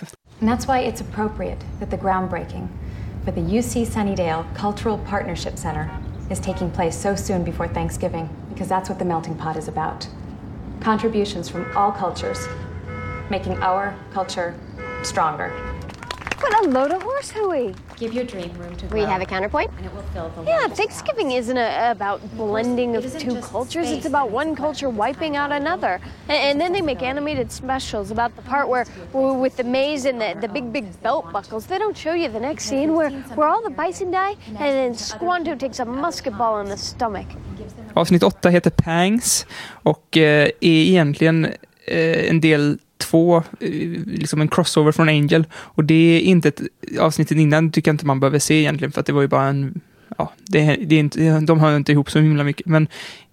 And 0.42 0.50
that's 0.50 0.68
why 0.68 0.92
it's 0.92 1.02
appropriate 1.02 1.58
that 1.80 1.90
the 1.92 1.98
groundbreaking 1.98 2.68
for 3.26 3.32
the 3.32 3.58
UC 3.58 3.86
Sunnydale 3.94 4.44
Cultural 4.56 5.00
Partnership 5.10 5.58
Center 5.58 5.90
is 6.32 6.40
taking 6.40 6.72
place 6.72 7.02
so 7.02 7.16
soon 7.16 7.44
before 7.44 7.68
Thanksgiving, 7.68 8.30
because 8.50 8.70
that's 8.70 8.90
what 8.90 9.00
the 9.00 9.06
melting 9.06 9.36
pot 9.36 9.58
is 9.58 9.68
about. 9.68 10.08
Contributions 10.82 11.50
from 11.50 11.66
all 11.76 11.92
cultures, 11.92 12.48
making 13.30 13.54
our 13.62 13.94
culture 14.14 14.54
stronger. 15.04 15.52
What 16.46 16.64
a 16.64 16.70
load 16.70 16.92
of 16.92 17.02
horse 17.02 17.32
hooey. 17.32 17.74
Give 17.98 18.14
your 18.14 18.24
dream 18.24 18.54
room 18.54 18.76
to 18.76 18.86
grow. 18.86 19.00
We 19.00 19.06
have 19.06 19.20
a 19.20 19.26
counterpoint? 19.26 19.72
and 19.78 19.86
it 19.88 19.94
will 19.96 20.04
fill 20.14 20.30
the 20.30 20.44
Yeah, 20.44 20.58
largest 20.60 20.78
Thanksgiving 20.80 21.32
isn't 21.32 21.58
a, 21.58 21.90
about 21.90 22.22
blending 22.38 22.96
of 22.96 23.04
It 23.04 23.16
isn't 23.16 23.22
two 23.22 23.42
cultures. 23.42 23.88
space 23.88 23.98
It's 23.98 24.06
about 24.06 24.30
one 24.30 24.50
makes 24.50 24.60
culture 24.60 24.90
much 24.92 24.98
wiping 25.00 25.36
out 25.38 25.50
special. 25.50 25.66
another. 25.66 26.00
And, 26.30 26.38
and 26.48 26.62
then 26.62 26.72
they 26.72 26.82
make 26.82 27.02
animated 27.02 27.52
specials 27.52 28.12
about 28.12 28.36
the 28.36 28.44
part 28.44 28.70
where, 28.70 28.86
where 29.12 29.34
with 29.34 29.58
the 29.58 29.64
maze 29.64 30.06
and 30.06 30.22
the, 30.22 30.38
the 30.40 30.48
big, 30.48 30.72
big 30.72 30.86
belt 31.02 31.32
buckles. 31.34 31.66
They 31.66 31.80
don't 31.80 31.98
show 31.98 32.14
you 32.14 32.30
the 32.30 32.40
next 32.40 32.66
scene 32.66 32.94
where, 32.94 33.10
where 33.34 33.48
all 33.48 33.64
the 33.64 33.72
bison 33.72 34.12
die 34.12 34.36
and 34.50 34.58
then 34.58 34.94
Squanto 34.94 35.56
takes 35.56 35.80
a 35.80 35.86
musket 35.86 36.38
ball 36.38 36.60
in 36.60 36.70
the 36.70 36.78
stomach. 36.78 37.28
Avsnitt 37.96 38.24
8 38.24 38.52
heter 38.52 38.70
Pangs 38.70 39.46
och 39.84 40.18
eh, 40.18 40.46
är 40.46 40.54
egentligen 40.62 41.46
eh, 41.88 42.30
en 42.30 42.42
del 42.42 42.80
två, 42.98 43.38
eh, 43.38 43.70
liksom 44.06 44.42
en 44.42 44.48
crossover 44.48 44.92
från 44.92 45.10
Angel. 45.10 45.46
Och 45.54 45.84
det 45.84 46.18
är 46.18 46.20
inte 46.20 46.48
ett 46.48 46.62
avsnittet 47.00 47.38
innan 47.38 47.72
tycker 47.72 47.90
jag 47.90 47.94
inte 47.94 48.06
man 48.06 48.20
behöver 48.20 48.40
se 48.40 48.56
egentligen 48.60 48.92
för 48.92 49.00
att 49.00 49.06
det 49.06 49.14
var 49.14 49.22
ju 49.22 49.28
bara 49.28 49.48
en 49.48 49.82
Ja, 50.18 50.32
det, 50.48 50.76
det 50.76 50.96
är 50.96 51.00
inte, 51.00 51.40
de 51.40 51.60
hör 51.60 51.76
inte 51.76 51.92
ihop 51.92 52.12
så 52.12 52.20
himla 52.20 52.44
mycket, 52.44 52.66
men 52.66 52.88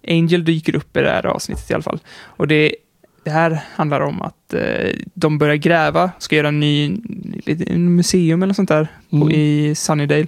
Angel 0.07 0.45
dyker 0.45 0.75
upp 0.75 0.97
i 0.97 0.99
det 0.99 1.09
här 1.09 1.25
avsnittet 1.25 1.71
i 1.71 1.73
alla 1.73 1.83
fall. 1.83 1.99
Och 2.21 2.47
det, 2.47 2.75
det 3.23 3.31
här 3.31 3.63
handlar 3.75 4.01
om 4.01 4.21
att 4.21 4.53
eh, 4.53 4.89
de 5.13 5.37
börjar 5.37 5.55
gräva, 5.55 6.11
ska 6.19 6.35
göra 6.35 6.47
en 6.47 6.59
ny 6.59 6.97
en 7.45 7.95
museum 7.95 8.43
eller 8.43 8.53
sånt 8.53 8.69
där 8.69 8.87
på, 9.09 9.15
Mm. 9.15 9.31
i 9.31 9.75
Sunnydale. 9.75 10.27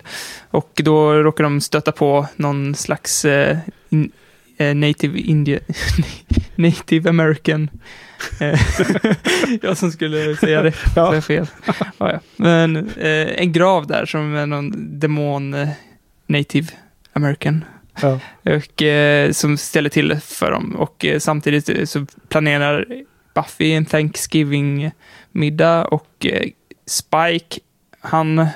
Och 0.49 0.81
då 0.83 1.13
råkar 1.13 1.43
de 1.43 1.61
stöta 1.61 1.91
på 1.91 2.27
någon 2.35 2.75
slags 2.75 3.25
eh, 3.25 3.57
in, 3.89 4.11
eh, 4.57 4.75
native 4.75 5.19
India, 5.19 5.59
native 6.55 7.09
American. 7.09 7.69
jag 9.61 9.77
som 9.77 9.91
skulle 9.91 10.35
säga 10.35 10.61
det, 10.61 10.69
Ja. 10.69 10.75
ja. 10.95 11.13
jag 11.13 11.23
fel. 11.23 11.47
Ja, 11.65 11.73
ja. 11.97 12.19
Men 12.35 12.75
eh, 12.97 13.41
en 13.41 13.51
grav 13.51 13.87
där 13.87 14.05
som 14.05 14.35
är 14.35 14.45
någon 14.45 14.99
demon 14.99 15.53
eh, 15.53 15.69
native 16.27 16.67
American. 17.13 17.65
Ja. 18.01 18.19
Och 18.43 18.81
eh, 18.81 19.31
som 19.31 19.57
ställer 19.57 19.89
till 19.89 20.19
för 20.19 20.51
dem. 20.51 20.75
Och 20.75 21.05
eh, 21.05 21.19
samtidigt 21.19 21.69
eh, 21.69 21.85
så 21.85 22.05
planerar 22.29 22.85
Buffy 23.33 23.71
en 23.71 23.85
Thanksgiving-middag 23.85 25.85
och 25.85 26.25
Spike, 26.87 27.59
han 27.99 28.47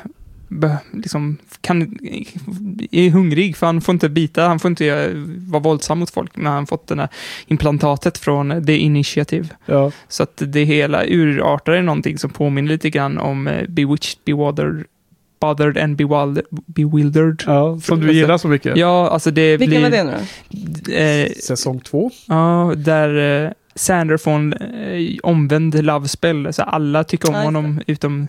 liksom 0.93 1.38
kan, 1.61 1.97
är 2.91 3.09
hungrig 3.09 3.57
för 3.57 3.65
han 3.65 3.81
får 3.81 3.93
inte 3.93 4.09
bita, 4.09 4.47
han 4.47 4.59
får 4.59 4.69
inte 4.69 4.85
göra- 4.85 5.09
vara 5.47 5.63
våldsam 5.63 5.99
mot 5.99 6.09
folk, 6.09 6.35
men 6.35 6.45
han 6.45 6.67
fått 6.67 6.88
det 6.88 6.95
här 6.95 7.07
implantatet 7.47 8.17
från 8.17 8.65
The 8.65 8.77
Initiative. 8.77 9.47
Ja. 9.65 9.91
Så 10.07 10.23
att 10.23 10.41
det 10.45 10.63
hela 10.63 11.05
urartar 11.05 11.73
i 11.76 11.81
någonting 11.81 12.17
som 12.17 12.30
påminner 12.30 12.69
lite 12.71 12.89
grann 12.89 13.17
om 13.17 13.47
eh, 13.47 13.67
Bewitched, 13.67 14.19
Bewildered, 14.26 14.84
Bothered 15.41 15.77
and 15.77 15.95
Bewildered. 15.95 16.45
bewildered. 16.65 17.43
Ja, 17.47 17.80
som 17.84 17.99
du 17.99 18.13
gillar 18.13 18.38
så 18.38 18.47
mycket. 18.47 18.77
Ja, 18.77 19.09
alltså 19.09 19.31
det 19.31 19.57
Vilken 19.57 19.81
blir... 19.89 20.03
var 20.03 20.11
det 20.11 20.23
nu? 20.88 20.95
Eh, 20.95 21.31
Säsong 21.31 21.80
två. 21.80 22.11
ja, 22.27 22.73
där 22.77 23.43
eh, 23.45 23.51
Sander 23.76 24.17
får 24.17 24.31
en 24.31 24.53
eh, 24.53 25.17
omvänd 25.23 25.84
love 25.85 26.07
spell, 26.07 26.53
så 26.53 26.63
alla 26.63 27.03
tycker 27.03 27.30
om 27.30 27.34
just 27.35 27.45
honom 27.45 27.81
utom 27.88 28.27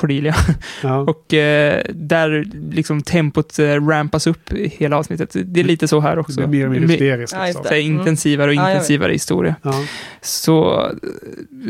Cordelia. 0.00 0.34
Ja. 0.82 0.96
Och 1.10 1.34
eh, 1.34 1.82
där 1.90 2.44
liksom 2.72 3.02
tempot 3.02 3.58
eh, 3.58 3.64
rampas 3.86 4.26
upp 4.26 4.52
i 4.52 4.68
hela 4.68 4.96
avsnittet. 4.98 5.36
Det 5.44 5.60
är 5.60 5.64
lite 5.64 5.88
så 5.88 6.00
här 6.00 6.18
också. 6.18 6.40
Det 6.40 6.46
blir 6.46 6.58
mer 6.60 6.66
och 6.66 6.72
mer 6.82 6.88
hysteriskt. 6.88 7.36
Ja, 7.38 7.44
liksom. 7.46 7.76
Intensivare 7.76 8.50
och 8.50 8.56
vet. 8.56 8.68
intensivare 8.68 9.12
historia. 9.12 9.54
Ja. 9.62 9.74
Så, 10.22 10.80
eh, 10.86 10.88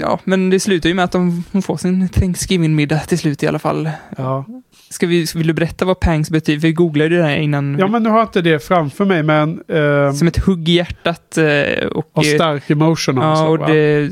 ja, 0.00 0.18
men 0.24 0.50
det 0.50 0.60
slutar 0.60 0.88
ju 0.88 0.94
med 0.94 1.04
att 1.04 1.12
de, 1.12 1.44
hon 1.52 1.62
får 1.62 1.76
sin 1.76 2.08
Thanksgiving-middag 2.08 2.98
till 2.98 3.18
slut 3.18 3.42
i 3.42 3.46
alla 3.46 3.58
fall. 3.58 3.90
Ja. 4.16 4.44
Ska 4.90 5.06
vi, 5.06 5.26
vill 5.34 5.46
du 5.46 5.52
berätta 5.52 5.84
vad 5.84 6.00
pangs 6.00 6.30
betyder? 6.30 6.60
Vi 6.60 6.72
googlade 6.72 7.16
det 7.16 7.22
här 7.22 7.36
innan. 7.36 7.78
ja, 7.78 7.86
men 7.86 8.02
nu 8.02 8.08
har 8.08 8.18
jag 8.18 8.26
inte 8.26 8.42
det 8.42 8.64
framför 8.64 9.04
mig, 9.04 9.22
men... 9.22 9.60
Eh, 9.68 10.12
Som 10.12 10.28
ett 10.28 10.38
hugg 10.38 10.68
i 10.68 10.72
hjärtat. 10.72 11.38
eh, 11.38 11.86
Och, 11.86 12.10
och 12.12 12.26
stark 12.26 12.70
emotion. 12.70 13.16
Ja, 13.16 13.36
så, 13.36 13.46
och 13.46 13.58
det 13.70 14.10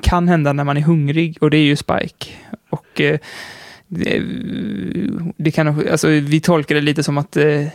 kan 0.00 0.28
hända 0.28 0.52
när 0.52 0.64
man 0.64 0.76
är 0.76 0.80
hungrig 0.80 1.38
och 1.40 1.50
det 1.50 1.56
är 1.56 1.62
ju 1.62 1.76
Spike. 1.76 2.26
Och 2.92 3.00
eh, 3.00 3.18
det, 3.88 4.22
det 5.36 5.50
kan, 5.50 5.88
alltså, 5.90 6.08
vi 6.08 6.40
tolkar 6.40 6.74
det 6.74 6.80
lite 6.80 7.02
som 7.02 7.18
att 7.18 7.36
eh, 7.36 7.66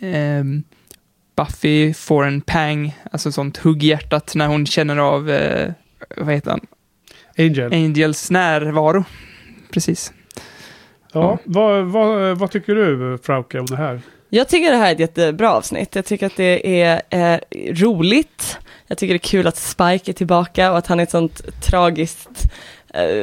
ehm, 0.00 0.62
Buffy 1.36 1.94
får 1.94 2.24
en 2.24 2.40
pang, 2.40 2.96
alltså 3.12 3.32
sånt 3.32 3.56
hugg 3.56 3.84
i 3.84 3.86
hjärtat 3.86 4.34
när 4.34 4.46
hon 4.46 4.66
känner 4.66 4.96
av, 4.96 5.30
eh, 5.30 5.72
vad 6.16 6.34
heter 6.34 6.50
han, 6.50 6.60
Angel. 7.38 7.72
Angels 7.72 8.30
närvaro. 8.30 9.04
Precis. 9.72 10.12
Ja. 11.12 11.38
Vad, 11.44 11.84
vad, 11.84 12.38
vad 12.38 12.50
tycker 12.50 12.74
du, 12.74 13.18
Frauke, 13.22 13.58
om 13.60 13.66
det 13.66 13.76
här? 13.76 14.00
Jag 14.28 14.48
tycker 14.48 14.70
det 14.70 14.76
här 14.76 14.88
är 14.88 14.92
ett 14.92 15.00
jättebra 15.00 15.52
avsnitt. 15.52 15.94
Jag 15.94 16.04
tycker 16.04 16.26
att 16.26 16.36
det 16.36 16.80
är 16.82 17.02
eh, 17.10 17.40
roligt. 17.72 18.58
Jag 18.86 18.98
tycker 18.98 19.14
det 19.14 19.16
är 19.16 19.28
kul 19.28 19.46
att 19.46 19.56
Spike 19.56 20.10
är 20.10 20.12
tillbaka 20.12 20.72
och 20.72 20.78
att 20.78 20.86
han 20.86 20.98
är 20.98 21.02
ett 21.02 21.10
sånt 21.10 21.62
tragiskt, 21.62 22.48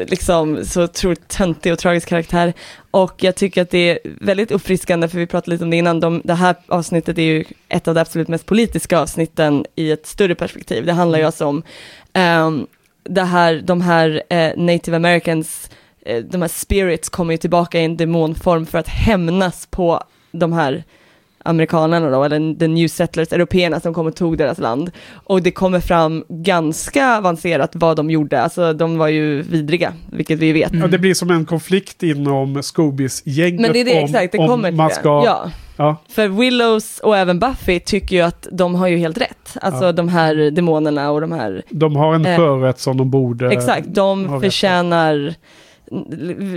liksom 0.08 0.66
så 0.66 0.84
otroligt 0.84 1.28
töntig 1.28 1.74
och 1.74 1.80
tragisk 1.80 2.10
karaktär. 2.10 2.54
Och 2.92 3.24
jag 3.24 3.36
tycker 3.36 3.62
att 3.62 3.70
det 3.70 3.90
är 3.90 4.00
väldigt 4.04 4.52
uppfriskande, 4.52 5.08
för 5.08 5.18
vi 5.18 5.28
pratade 5.28 5.52
lite 5.52 5.64
om 5.64 5.70
det 5.70 5.78
innan, 5.78 6.00
de, 6.00 6.22
det 6.24 6.34
här 6.34 6.56
avsnittet 6.68 7.18
är 7.18 7.24
ju 7.24 7.44
ett 7.70 7.88
av 7.88 7.96
de 7.96 8.02
absolut 8.02 8.28
mest 8.28 8.46
politiska 8.46 9.00
avsnitten 9.00 9.66
i 9.76 9.92
ett 9.92 10.06
större 10.08 10.36
perspektiv. 10.36 10.86
Det 10.86 10.94
handlar 10.94 11.20
ju 11.20 11.26
alltså 11.26 11.46
om 11.46 11.64
ehm, 12.14 12.68
det 13.04 13.24
här, 13.24 13.62
de 13.66 13.82
här 13.82 14.24
eh, 14.30 14.52
native 14.58 14.98
americans, 14.98 15.70
eh, 16.06 16.24
de 16.24 16.42
här 16.42 16.50
spirits 16.50 17.10
kommer 17.10 17.34
ju 17.34 17.38
tillbaka 17.38 17.80
i 17.80 17.86
en 17.86 17.98
demonform 17.98 18.66
för 18.66 18.78
att 18.78 18.88
hämnas 18.88 19.68
på 19.72 20.04
de 20.32 20.54
här 20.54 20.84
amerikanerna 21.44 22.10
då, 22.10 22.24
eller 22.24 22.60
the 22.60 22.68
new 22.68 22.88
settlers, 22.88 23.32
européerna 23.34 23.80
som 23.80 23.94
kom 23.94 24.08
och 24.08 24.16
tog 24.16 24.38
deras 24.38 24.58
land. 24.58 24.92
Och 25.14 25.42
det 25.42 25.52
kommer 25.52 25.80
fram 25.80 26.24
ganska 26.30 27.18
avancerat 27.18 27.72
vad 27.74 27.98
de 27.98 28.10
gjorde, 28.10 28.42
alltså 28.42 28.74
de 28.74 28.98
var 28.98 29.08
ju 29.08 29.42
vidriga, 29.42 29.94
vilket 30.12 30.40
vi 30.40 30.52
vet. 30.52 30.74
Ja, 30.74 30.88
det 30.88 30.98
blir 30.98 31.14
som 31.14 31.30
en 31.32 31.46
konflikt 31.46 32.04
inom 32.04 32.64
Scoobies-gänget. 32.64 33.62
Men 33.62 33.74
det 33.74 33.80
är 33.80 33.86
det, 33.86 33.98
om, 34.00 34.06
exakt, 34.06 34.32
det 34.32 34.38
om 34.38 34.48
kommer 34.48 34.72
man 34.72 34.90
ska, 34.90 35.24
Ja. 35.26 35.52
Ja. 35.78 35.96
För 36.10 36.28
Willows 36.28 37.00
och 37.00 37.18
även 37.18 37.40
Buffy 37.40 37.80
tycker 37.80 38.16
ju 38.16 38.22
att 38.22 38.48
de 38.52 38.76
har 38.76 38.88
ju 38.88 38.98
helt 38.98 39.18
rätt, 39.18 39.58
alltså 39.62 39.86
Ja. 39.86 39.92
de 39.92 40.10
här 40.10 40.52
demonerna 40.52 41.12
och 41.12 41.22
de 41.22 41.32
här 41.32 41.64
De 41.70 41.96
har 41.96 42.16
en 42.16 42.26
Eh, 42.26 42.36
förrätt 42.36 42.80
som 42.80 42.98
de 42.98 43.10
borde 43.12 43.50
Exakt, 43.52 43.88
de 43.88 44.26
ha 44.26 44.36
rätt 44.36 44.42
förtjänar 44.42 45.36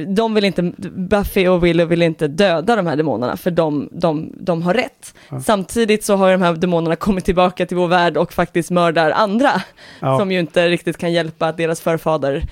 de 0.07 0.35
vill 0.35 0.45
inte, 0.45 0.63
Buffy 0.97 1.49
och 1.49 1.65
Willow 1.65 1.89
vill 1.89 2.03
inte 2.03 2.29
döda 2.29 2.77
de 2.77 2.87
här 2.87 2.97
demonerna 2.97 3.37
för 3.37 3.51
de, 3.51 3.89
de, 3.93 4.33
de 4.41 4.63
har 4.63 4.75
rätt. 4.75 5.15
Ja. 5.31 5.41
Samtidigt 5.41 6.05
så 6.05 6.17
har 6.17 6.33
de 6.33 6.43
här 6.43 6.53
demonerna 6.53 6.97
kommit 6.97 7.25
tillbaka 7.25 7.67
till 7.67 7.77
vår 7.77 7.89
värld 7.89 8.17
och 8.17 8.33
faktiskt 8.33 8.71
mördar 8.71 9.11
andra 9.11 9.63
Ja. 10.01 10.19
som 10.19 10.33
ju 10.33 10.39
inte 10.41 10.69
riktigt 10.69 10.97
kan 10.97 11.13
hjälpa 11.13 11.47
att 11.49 11.57
deras 11.57 11.81
förfader 11.81 12.43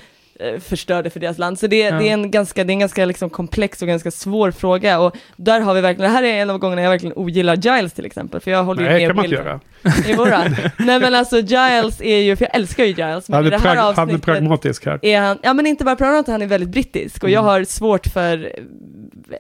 förstörde 0.61 1.11
för 1.11 1.21
deras 1.21 1.39
land. 1.39 1.59
Så 1.59 1.67
det, 1.67 1.79
Ja. 1.79 1.99
det 1.99 2.09
är 2.09 2.13
en 2.13 2.31
ganska, 2.31 2.65
det 2.65 2.71
är 2.71 2.75
en 2.75 2.79
ganska 2.81 3.05
liksom 3.05 3.31
komplex 3.31 3.83
och 3.83 3.89
ganska 3.89 4.11
svår 4.11 4.51
fråga 4.51 5.01
och 5.01 5.17
där 5.37 5.61
har 5.61 5.75
vi 5.75 5.81
verkligen, 5.81 6.11
det 6.11 6.17
här 6.17 6.23
är 6.23 6.43
en 6.43 6.51
av 6.51 6.59
gångerna 6.59 6.83
jag 6.83 6.91
verkligen 6.91 7.17
ogillar 7.17 7.57
Giles 7.57 7.93
till 7.93 8.07
exempel, 8.07 8.41
för 8.41 8.51
jag 8.51 8.65
håller 8.65 8.83
ju 8.83 8.89
Nej, 8.89 8.99
med 9.01 9.09
kan 9.09 9.17
man 9.17 9.25
inte 9.25 9.37
göra. 9.37 9.61
Nej 10.79 11.01
men 11.01 11.15
alltså 11.15 11.37
Giles 11.39 12.01
är 12.01 12.19
ju, 12.19 12.37
för 12.37 12.45
jag 12.45 12.55
älskar 12.57 12.85
ju 12.85 12.91
Giles, 12.91 13.29
men 13.29 13.37
Han 13.37 13.47
är, 13.47 13.51
det 13.51 13.59
här 13.59 13.93
han 13.97 14.11
är 14.11 14.19
pragmatisk 14.19 14.87
här. 14.87 14.99
är 15.03 15.21
han, 15.21 15.39
ja 15.43 15.55
men 15.55 15.67
inte 15.67 15.85
bara 15.85 15.97
pragmatisk, 15.97 16.29
han 16.33 16.43
är 16.43 16.47
väldigt 16.47 16.69
brittisk 16.71 17.23
och 17.25 17.31
jag 17.31 17.41
Mm. 17.41 17.51
har 17.51 17.65
svårt 17.65 18.07
för 18.07 18.53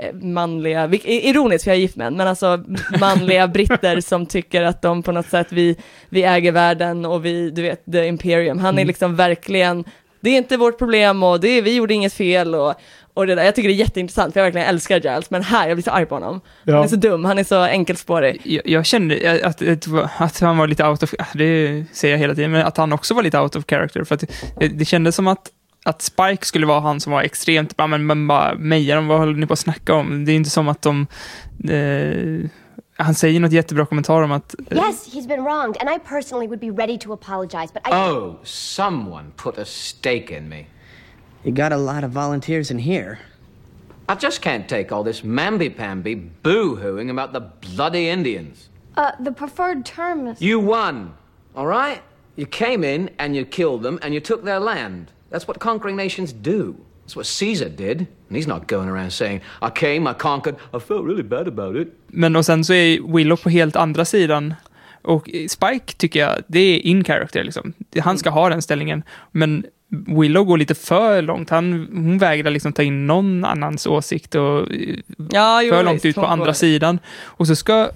eh, 0.01 0.15
manliga, 0.15 0.91
ironiskt 1.05 1.65
för 1.65 1.71
jag 1.71 1.77
är 1.77 1.81
gift 1.81 1.97
med 1.97 2.07
en, 2.07 2.17
men 2.17 2.27
alltså 2.29 2.65
manliga 3.01 3.49
britter 3.55 4.01
som 4.01 4.27
tycker 4.27 4.63
att 4.63 4.83
de 4.83 5.03
på 5.03 5.13
något 5.13 5.27
sätt, 5.29 5.47
vi, 5.51 5.77
vi 6.09 6.23
äger 6.23 6.53
världen 6.53 7.05
och 7.05 7.25
vi, 7.25 7.51
du 7.51 7.63
vet, 7.63 7.85
the 7.93 8.07
imperium. 8.07 8.59
Han 8.59 8.75
är 8.75 8.79
Mm. 8.79 8.87
liksom 8.87 9.17
verkligen, 9.17 9.85
det 10.25 10.31
är 10.31 10.37
inte 10.37 10.57
vårt 10.57 10.79
problem 10.79 11.23
och 11.23 11.41
det 11.41 11.49
är, 11.49 11.63
vi 11.63 11.75
gjorde 11.75 11.95
inget 11.95 12.13
fel 12.13 12.55
och, 12.55 12.75
och 13.15 13.27
det 13.27 13.35
där. 13.35 13.45
Jag 13.45 13.55
tycker 13.55 13.69
det 13.69 13.75
är 13.75 13.77
jätteintressant 13.77 14.33
för 14.33 14.41
jag 14.41 14.45
verkligen 14.45 14.67
älskar 14.67 15.01
Giles, 15.01 15.31
men 15.31 15.43
här, 15.43 15.69
jag 15.69 15.77
blir 15.77 15.85
så 15.85 15.91
arg 15.91 16.07
på 16.07 16.15
honom. 16.15 16.41
Ja. 16.65 16.75
Han 16.75 16.85
är 16.85 16.89
så 16.89 16.97
dum, 16.97 17.25
han 17.25 17.39
är 17.39 17.45
så 17.45 17.63
enkelspårig. 17.63 18.41
Jag, 18.45 18.69
jag 18.69 18.87
kände 18.87 19.41
att, 19.45 19.63
att, 19.63 19.89
att 20.19 20.41
han 20.41 20.57
var 20.59 20.67
lite 20.67 20.87
out 20.87 21.03
of, 21.03 21.15
det 21.35 21.85
säger 21.93 22.15
jag 22.15 22.19
hela 22.19 22.35
tiden, 22.35 22.51
men 22.51 22.67
att 22.67 22.77
han 22.77 22.93
också 22.93 23.15
var 23.15 23.23
lite 23.23 23.41
out 23.41 23.57
of 23.57 23.65
character. 23.69 24.05
För 24.05 24.15
att 24.15 24.25
det, 24.59 24.69
det 24.69 24.85
kändes 24.85 25.17
som 25.17 25.27
att, 25.27 25.51
att 25.85 26.03
Spike 26.03 26.47
skulle 26.47 26.67
vara 26.67 26.81
han 26.81 27.01
som 27.01 27.13
var 27.13 27.23
extremt, 27.23 27.79
men, 27.79 28.07
men 28.07 28.27
bara 28.27 28.55
mejar 28.55 28.97
dem, 28.97 29.07
vad 29.07 29.19
håller 29.19 29.35
ni 29.35 29.47
på 29.47 29.53
att 29.53 29.59
snacka 29.59 29.95
om? 29.95 30.25
Det 30.25 30.33
är 30.33 30.37
inte 30.37 30.51
som 30.51 30.69
att 30.69 30.83
de, 30.83 31.07
eh, 31.69 32.51
han 32.97 33.15
säger 33.15 33.41
något 33.41 33.53
jättebra 33.53 33.87
kommentar 33.87 34.23
om 34.23 34.33
att 34.33 34.55
Yes, 34.71 35.15
he's 35.15 35.29
been 35.29 35.45
wronged, 35.45 35.77
and 35.81 35.91
I 35.91 35.99
personally 35.99 36.47
would 36.47 36.61
be 36.61 36.71
ready 36.71 36.99
to 36.99 37.13
apologize, 37.13 37.73
but 37.73 37.83
I. 37.87 37.91
Oh, 37.93 38.37
someone 38.45 39.33
put 39.37 39.59
a 39.59 39.65
stake 39.65 40.37
in 40.39 40.49
me. 40.49 40.67
You 41.43 41.53
got 41.53 41.73
a 41.73 41.77
lot 41.77 42.05
of 42.05 42.11
volunteers 42.11 42.71
in 42.71 42.79
here. 42.79 43.19
I 44.09 44.15
just 44.15 44.43
can't 44.43 44.69
take 44.69 44.93
all 44.93 45.03
this 45.03 45.23
mamby-pamby 45.23 46.15
boo-hooing 46.43 47.11
about 47.11 47.33
the 47.33 47.41
bloody 47.41 48.09
Indians. 48.09 48.69
Uh, 48.97 49.13
the 49.19 49.33
preferred 49.33 49.85
term 49.85 50.27
is. 50.27 50.41
You 50.41 50.61
won, 50.61 51.15
all 51.57 51.67
right? 51.67 52.01
You 52.37 52.47
came 52.47 52.85
in 52.85 53.11
and 53.19 53.35
you 53.35 53.45
killed 53.45 53.83
them 53.83 53.99
and 54.03 54.15
you 54.15 54.21
took 54.21 54.45
their 54.45 54.61
land. 54.61 55.11
That's 55.31 55.49
what 55.49 55.59
conquering 55.59 55.97
nations 55.97 56.33
do. 56.33 56.77
That's 57.05 57.17
what 57.17 57.27
Caesar 57.27 57.69
did. 57.69 58.07
And 58.29 58.37
he's 58.37 58.49
not 58.49 58.67
going 58.67 58.89
around 58.89 59.11
saying, 59.11 59.41
I 59.63 59.71
came, 59.75 60.11
I 60.11 60.15
conquered, 60.15 60.57
I 60.73 60.79
felt 60.79 61.05
really 61.05 61.23
bad 61.23 61.49
about 61.49 61.77
it. 61.77 61.89
Men 62.07 62.37
och 62.37 62.47
sen 62.47 62.65
så 62.65 62.73
är 62.73 63.15
Willow 63.15 63.37
på 63.37 63.51
helt 63.51 63.77
andra 63.77 64.05
sidan. 64.05 64.55
Och 65.03 65.31
Spike 65.49 65.95
tycker 65.97 66.21
jag, 66.21 66.43
det 66.47 66.59
är 66.61 66.79
in 66.79 67.05
character 67.05 67.45
liksom. 67.45 67.73
Han 68.01 68.19
ska 68.19 68.31
ha 68.31 68.49
den 68.49 68.63
ställningen. 68.63 69.03
Men 69.33 69.67
Willow 69.89 70.45
går 70.45 70.59
lite 70.59 70.75
för 70.75 71.23
långt. 71.23 71.51
Han, 71.51 71.89
hon 71.93 72.19
vägrar 72.19 72.51
liksom 72.51 72.73
ta 72.73 72.83
in 72.83 73.07
någon 73.07 73.45
annans 73.45 73.87
åsikt 73.87 74.35
och 74.35 74.69
Ja, 75.31 75.63
jo, 75.63 75.73
för 75.73 75.83
långt 75.83 75.95
visst, 75.95 76.05
ut 76.05 76.15
på 76.15 76.27
andra 76.27 76.55
sidan. 76.55 76.99
Och 77.23 77.47
så 77.47 77.57
ska, 77.57 77.91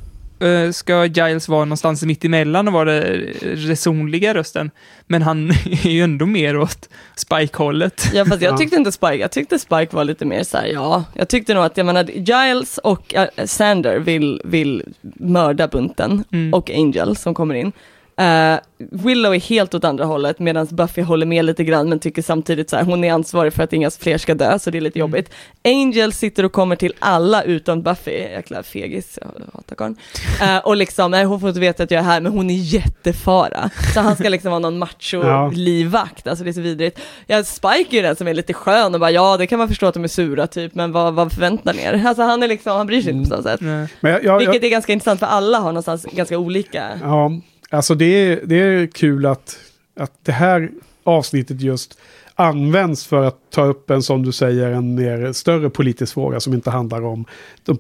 ska 0.73 1.05
Giles 1.05 1.49
vara 1.49 1.65
någonstans 1.65 2.03
mitt 2.03 2.25
emellan 2.25 2.69
och 2.69 2.75
vara 2.75 2.95
den 2.95 3.11
resonliga 3.43 4.35
rösten. 4.35 4.71
Men 5.07 5.23
han 5.23 5.51
är 5.85 5.91
ju 5.91 6.03
ändå 6.03 6.27
mer 6.27 6.59
åt 6.59 6.89
Spike-hållet. 7.17 8.11
Ja 8.15 8.25
fast 8.25 8.43
jag 8.43 8.59
tyckte 8.59 8.77
inte 8.77 8.93
Spike, 8.93 9.17
jag 9.17 9.31
tyckte 9.31 9.59
Spike 9.59 9.97
var 9.97 10.05
lite 10.05 10.25
mer 10.25 10.43
såhär, 10.43 10.67
ja, 10.67 11.05
jag 11.15 11.29
tyckte 11.29 11.55
nog 11.55 11.65
att, 11.65 11.77
jag 11.77 11.87
menar, 11.87 12.05
Giles 12.05 12.79
och 12.79 13.15
äh, 13.15 13.27
Sander 13.45 13.99
vill, 13.99 14.41
vill 14.45 14.83
mörda 15.17 15.69
bunten, 15.69 16.25
och 16.53 16.71
Angel 16.71 17.17
som 17.17 17.35
kommer 17.35 17.55
in. 17.55 17.73
Eh, 18.19 18.59
Willow 18.91 19.35
är 19.35 19.41
helt 19.41 19.75
åt 19.75 19.85
andra 19.85 20.05
hållet 20.05 20.39
medan 20.39 20.67
Buffy 20.71 21.03
håller 21.03 21.27
med 21.27 21.45
lite 21.45 21.65
grann 21.65 21.89
men 21.89 21.99
tycker 21.99 22.23
samtidigt 22.23 22.71
så 22.71 22.77
här, 22.77 22.85
hon 22.85 23.05
är 23.05 23.13
ansvarig 23.13 23.53
för 23.53 23.63
att 23.63 23.73
inga 23.73 23.91
fler 23.91 24.19
ska 24.19 24.35
dö 24.35 24.59
så 24.59 24.71
det 24.71 24.79
är 24.79 24.81
lite 24.81 24.99
jobbigt. 24.99 25.31
Angel 25.65 26.13
sitter 26.13 26.45
och 26.45 26.53
kommer 26.53 26.77
till 26.77 26.95
alla 26.99 27.43
utom 27.43 27.83
Buffy, 27.83 28.11
jäkla 28.11 28.63
fegis, 28.63 29.19
jag 29.23 29.29
hatar 29.55 29.77
karln. 29.77 29.97
Eh, 30.43 30.59
och 30.59 30.77
liksom, 30.77 31.11
nej 31.11 31.25
hon 31.25 31.41
får 31.41 31.49
inte 31.49 31.61
veta 31.61 31.83
att 31.83 31.91
jag 31.91 31.99
är 32.01 32.05
här 32.05 32.21
men 32.21 32.33
hon 32.33 32.51
är 32.51 32.55
jättefara. 32.55 33.71
Så 33.95 34.01
han 34.01 34.17
ska 34.17 34.29
liksom 34.29 34.51
vara 34.51 34.59
någon 34.59 34.79
macho 34.79 35.17
Ja. 35.25 35.51
livvakt, 35.55 36.27
alltså 36.29 36.45
det 36.45 36.51
är 36.51 36.53
så 36.53 36.61
vidrigt. 36.61 37.01
Ja, 37.27 37.45
Spike 37.45 37.87
är 37.91 37.95
ju 37.97 38.03
den 38.03 38.17
som 38.17 38.29
är 38.29 38.35
lite 38.35 38.53
skön 38.53 38.95
och 38.95 39.01
bara 39.01 39.11
ja 39.11 39.37
det 39.37 39.47
kan 39.47 39.59
man 39.59 39.69
förstå 39.69 39.87
att 39.87 39.95
de 39.95 40.05
är 40.05 40.09
sura 40.09 40.47
typ 40.47 40.75
men 40.75 40.93
vad, 40.93 41.15
vad 41.15 41.33
förväntar 41.33 41.75
ni 41.75 41.83
er? 41.83 42.03
Alltså 42.07 42.23
han 42.23 42.43
är 42.43 42.49
liksom, 42.49 42.77
han 42.77 42.87
bryr 42.87 43.03
sig 43.03 43.13
inte 43.13 43.31
på 43.31 43.37
något 43.37 43.45
sätt. 43.45 43.61
Men 43.61 43.89
jag, 44.01 44.25
jag, 44.25 44.39
Vilket 44.39 44.63
är 44.63 44.69
ganska 44.69 44.93
intressant 44.93 45.21
för 45.21 45.27
alla 45.27 45.59
har 45.59 45.69
någonstans 45.69 46.05
ganska 46.13 46.39
olika. 46.39 46.85
Ja, 47.03 47.31
alltså 47.71 47.95
det 47.95 48.05
är, 48.05 48.41
det 48.45 48.57
är 48.57 48.87
kul 48.87 49.27
att, 49.27 49.59
att 49.97 50.13
det 50.23 50.33
här 50.33 50.71
avsnittet 51.05 51.61
just 51.61 51.99
används 52.35 53.07
för 53.07 53.25
att 53.25 53.37
ta 53.51 53.65
upp 53.65 53.91
en, 53.91 54.03
som 54.03 54.23
du 54.23 54.33
säger, 54.33 54.71
en 54.71 54.95
mer 54.95 55.33
större 55.33 55.71
politisk 55.71 56.15
fråga 56.15 56.41
som 56.41 56.55
inte 56.55 56.71
handlar 56.71 57.05
om 57.05 57.25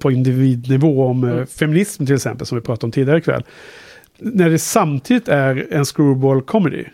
på 0.01 0.10
individnivå, 0.10 1.06
om 1.06 1.24
Mm. 1.24 1.39
eh, 1.39 1.47
feminism 1.47 2.06
till 2.06 2.15
exempel, 2.15 2.47
som 2.47 2.59
vi 2.59 2.62
pratade 2.65 2.86
om 2.86 2.93
tidigare 2.93 3.19
ikväll. 3.19 3.44
När 4.19 4.51
det 4.51 4.59
samtidigt 4.59 5.28
är 5.28 5.66
en 5.70 5.85
screwball 5.85 6.43
comedy. 6.43 6.85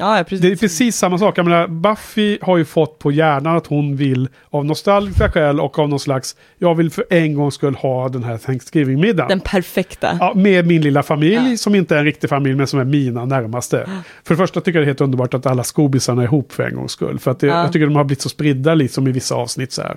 Ja, 0.00 0.18
ja, 0.18 0.24
precis. 0.24 0.40
Det 0.40 0.52
är 0.52 0.56
precis 0.56 0.96
samma 0.96 1.18
sak. 1.18 1.38
Jag 1.38 1.44
menar, 1.48 1.66
Buffy 1.68 2.38
har 2.42 2.56
ju 2.56 2.64
fått 2.64 2.98
på 2.98 3.12
hjärnan 3.12 3.56
att 3.56 3.66
hon 3.66 3.96
vill 3.96 4.28
av 4.50 4.64
nostalgiska 4.64 5.30
skäl 5.32 5.60
och 5.60 5.78
av 5.78 5.88
någon 5.88 6.00
slags, 6.00 6.36
jag 6.58 6.74
vill 6.74 6.90
för 6.90 7.04
en 7.10 7.34
gång 7.34 7.52
skull 7.52 7.74
ha 7.74 8.08
den 8.08 8.24
här 8.24 8.38
Thanksgiving-middagen. 8.38 9.28
Den 9.28 9.40
perfekta. 9.40 10.16
Ja, 10.20 10.32
med 10.36 10.66
min 10.66 10.82
lilla 10.82 11.02
familj 11.02 11.58
som 11.58 11.74
inte 11.74 11.94
är 11.94 11.98
en 11.98 12.04
riktig 12.04 12.30
familj 12.30 12.54
men 12.54 12.66
som 12.66 12.80
är 12.80 12.84
mina 12.84 13.24
närmaste. 13.24 13.88
För 14.24 14.34
det 14.34 14.38
första 14.38 14.60
tycker 14.60 14.78
jag 14.78 14.82
det 14.82 14.86
är 14.86 14.90
helt 14.90 15.00
underbart 15.00 15.34
att 15.34 15.46
alla 15.46 15.64
skobisarna 15.64 16.22
är 16.22 16.26
ihop 16.26 16.52
för 16.52 16.62
en 16.62 16.74
gångs 16.74 16.92
skull. 16.92 17.18
För 17.18 17.30
att 17.30 17.40
det, 17.40 17.46
Ja. 17.46 17.62
jag 17.62 17.72
tycker 17.72 17.86
de 17.86 17.96
har 17.96 18.04
blivit 18.04 18.22
så 18.22 18.28
spridda 18.28 18.74
liksom 18.74 19.08
i 19.08 19.12
vissa 19.12 19.34
avsnitt 19.34 19.72
så 19.72 19.82
här. 19.82 19.96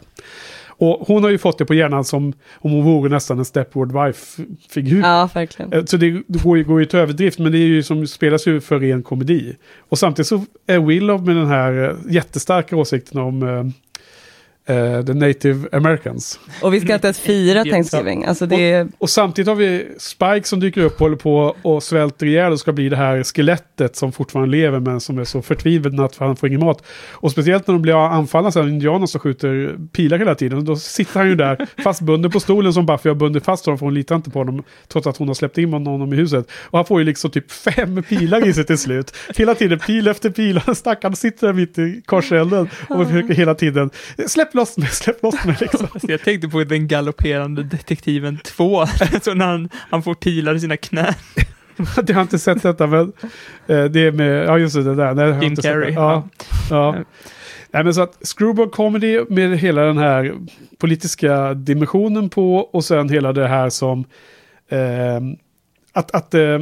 Och 0.77 1.07
hon 1.07 1.23
har 1.23 1.29
ju 1.29 1.37
fått 1.37 1.57
det 1.57 1.65
på 1.65 1.73
hjärnan 1.73 2.03
som 2.05 2.33
om 2.53 2.71
hon 2.71 2.83
vore 2.83 3.09
nästan 3.09 3.39
en 3.39 3.45
Stepford 3.45 3.91
Wife-figur. 3.91 5.01
Ja, 5.01 5.29
verkligen. 5.33 5.73
Eh, 5.73 5.83
Så 5.85 5.97
det 5.97 6.09
går 6.27 6.57
ju, 6.57 6.63
går 6.63 6.79
ju 6.79 6.85
till 6.85 6.99
överdrift, 6.99 7.39
men 7.39 7.51
det 7.51 7.57
är 7.57 7.67
ju 7.67 7.83
som 7.83 8.07
spelas 8.07 8.47
ju 8.47 8.61
för 8.61 8.79
ren 8.79 9.03
komedi. 9.03 9.55
Och 9.89 9.99
samtidigt 9.99 10.27
så 10.27 10.45
är 10.67 10.79
Willow 10.79 11.25
med 11.25 11.35
den 11.35 11.47
här 11.47 11.89
eh, 11.89 12.13
jättestarka 12.13 12.75
åsikten 12.75 13.21
om 13.21 13.73
eh, 14.65 15.05
the 15.05 15.13
native 15.13 15.69
americans. 15.71 16.39
Och 16.61 16.73
vi 16.73 16.81
ska 16.81 16.93
inte 16.93 17.07
ens 17.07 17.19
fira 17.19 17.63
Thanksgiving. 17.63 18.25
Alltså 18.25 18.45
det 18.45 18.71
är... 18.71 18.85
och, 18.85 18.89
och 18.97 19.09
samtidigt 19.09 19.47
har 19.47 19.55
vi 19.55 19.87
Spike 19.97 20.43
som 20.43 20.59
dyker 20.59 20.81
upp 20.81 20.93
och 20.93 20.99
håller 20.99 21.15
på 21.15 21.55
och 21.61 21.83
svälter 21.83 22.25
ihjäl 22.25 22.51
och 22.51 22.59
ska 22.59 22.71
bli 22.71 22.89
det 22.89 22.95
här 22.95 23.23
skelettet 23.23 23.95
som 23.95 24.11
fortfarande 24.11 24.57
lever 24.57 24.79
men 24.79 24.99
som 24.99 25.19
är 25.19 25.23
så 25.23 25.41
förtvivlat 25.41 26.15
för 26.15 26.25
han 26.25 26.35
får 26.35 26.49
ingen 26.49 26.59
mat. 26.59 26.83
Och 27.11 27.31
speciellt 27.31 27.67
när 27.67 27.73
de 27.73 27.81
blir 27.81 28.05
anfallna 28.05 28.51
av 28.55 28.69
indianer 28.69 29.05
som 29.05 29.19
skjuter 29.19 29.77
pilar 29.91 30.17
hela 30.17 30.35
tiden. 30.35 30.57
Och 30.57 30.63
då 30.63 30.75
sitter 30.75 31.19
han 31.19 31.29
ju 31.29 31.35
där 31.35 31.67
fastbunden 31.83 32.31
på 32.31 32.39
stolen 32.39 32.73
som 32.73 32.85
Buffy 32.85 33.09
har 33.09 33.15
bundit 33.15 33.45
fast 33.45 33.65
honom 33.65 33.77
för 33.77 33.85
hon 33.85 33.93
litar 33.93 34.15
inte 34.15 34.29
på 34.29 34.39
honom 34.39 34.63
trots 34.87 35.07
att 35.07 35.17
hon 35.17 35.27
har 35.27 35.35
släppt 35.35 35.57
in 35.57 35.73
honom 35.73 36.13
i 36.13 36.15
huset. 36.15 36.51
Och 36.51 36.77
han 36.77 36.85
får 36.85 36.99
ju 36.99 37.05
liksom 37.05 37.31
typ 37.31 37.51
fem 37.51 38.03
pilar 38.03 38.47
i 38.47 38.53
sig 38.53 38.65
till 38.65 38.77
slut. 38.77 39.15
Hela 39.35 39.55
tiden 39.55 39.79
pil 39.79 40.07
efter 40.07 40.29
pil. 40.29 40.61
Stackaren 40.75 41.15
sitter 41.15 41.47
där 41.47 41.53
mitt 41.53 41.79
i 41.79 42.01
korselden 42.05 42.69
och 42.89 43.07
försöker 43.07 43.33
hela 43.33 43.55
tiden 43.55 43.89
släpp 44.27 44.52
släpp 44.53 44.61
loss 44.61 44.77
mig, 44.77 44.87
släpp 44.87 45.23
loss 45.23 45.45
mig 45.45 45.57
liksom. 45.61 45.87
Alltså, 45.93 46.07
jag 46.11 46.21
tänkte 46.21 46.47
på 46.47 46.63
den 46.63 46.87
galopperande 46.87 47.63
detektiven 47.63 48.37
2, 48.43 48.85
så 49.21 49.33
när 49.33 49.45
han, 49.45 49.69
han 49.73 50.03
får 50.03 50.13
pilar 50.13 50.55
i 50.55 50.59
sina 50.59 50.77
knän. 50.77 51.13
jag 52.07 52.15
har 52.15 52.21
inte 52.21 52.39
sett 52.39 52.63
detta, 52.63 52.87
men 52.87 53.13
eh, 53.67 53.83
det 53.83 53.99
är 53.99 54.11
med, 54.11 54.45
ja 54.45 54.57
just 54.57 54.75
det, 54.75 54.83
det 54.83 54.95
där. 54.95 55.13
Nej, 55.13 55.43
Jim 55.43 55.55
Carrey, 55.55 55.85
det. 55.85 55.93
Ja, 55.93 56.29
ja. 56.69 56.95
Nej, 57.71 57.83
men 57.83 57.93
så 57.93 58.01
att 58.01 58.19
Screwball 58.21 58.69
Comedy 58.69 59.19
med 59.29 59.59
hela 59.59 59.81
den 59.81 59.97
här 59.97 60.33
politiska 60.77 61.53
dimensionen 61.53 62.29
på 62.29 62.57
och 62.57 62.85
sen 62.85 63.09
hela 63.09 63.33
det 63.33 63.47
här 63.47 63.69
som 63.69 64.05
eh, 64.69 65.19
att, 65.93 66.15
att 66.15 66.33
eh, 66.33 66.59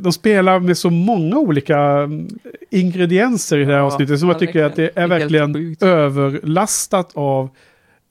de 0.00 0.12
spelar 0.12 0.60
med 0.60 0.78
så 0.78 0.90
många 0.90 1.38
olika 1.38 1.78
mm, 1.78 2.28
ingredienser 2.70 3.58
i 3.58 3.64
det 3.64 3.72
här 3.72 3.80
avsnittet 3.80 4.20
som 4.20 4.28
ja, 4.28 4.34
jag 4.34 4.40
tycker 4.40 4.64
att 4.64 4.76
det 4.76 4.90
är 4.94 5.06
verkligen 5.08 5.76
överlastat 5.80 7.10
av 7.14 7.48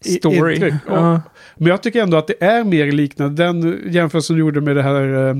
Story. 0.05 0.53
intryck. 0.53 0.73
Ja. 0.87 1.21
Men 1.57 1.67
jag 1.67 1.81
tycker 1.83 2.01
ändå 2.03 2.17
att 2.17 2.27
det 2.27 2.43
är 2.43 2.63
mer 2.63 2.91
liknande 2.91 3.43
den 3.43 3.81
jämförelsen 3.89 4.35
du 4.35 4.39
gjorde 4.39 4.61
med 4.61 4.75
det 4.75 4.83
här 4.83 5.27
eh, 5.29 5.35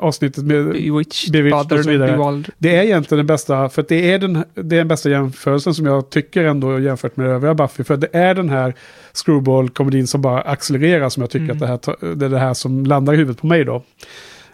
avsnittet 0.00 0.44
med 0.44 0.64
Bewitched, 0.64 1.32
Bewitched 1.32 1.72
och 1.72 1.84
så 1.84 1.90
vidare. 1.90 2.42
Det 2.58 2.76
är 2.76 2.82
egentligen 2.82 3.18
den 3.18 3.26
bästa, 3.26 3.68
för 3.68 3.84
det 3.88 4.12
är 4.12 4.18
den, 4.18 4.44
det 4.54 4.76
är 4.76 4.78
den 4.78 4.88
bästa 4.88 5.10
jämförelsen 5.10 5.74
som 5.74 5.86
jag 5.86 6.10
tycker 6.10 6.44
ändå 6.44 6.80
jämfört 6.80 7.16
med 7.16 7.26
övriga 7.26 7.54
Buffy. 7.54 7.84
För 7.84 7.96
det 7.96 8.08
är 8.12 8.34
den 8.34 8.48
här 8.48 8.74
screwball-komedin 9.12 10.06
som 10.06 10.22
bara 10.22 10.40
accelererar 10.40 11.08
som 11.08 11.20
jag 11.20 11.30
tycker 11.30 11.44
Mm. 11.50 11.62
att 11.74 11.82
det, 11.82 11.96
här, 12.00 12.14
det 12.14 12.26
är 12.26 12.30
det 12.30 12.38
här 12.38 12.54
som 12.54 12.86
landar 12.86 13.14
i 13.14 13.16
huvudet 13.16 13.40
på 13.40 13.46
mig 13.46 13.64
då. 13.64 13.82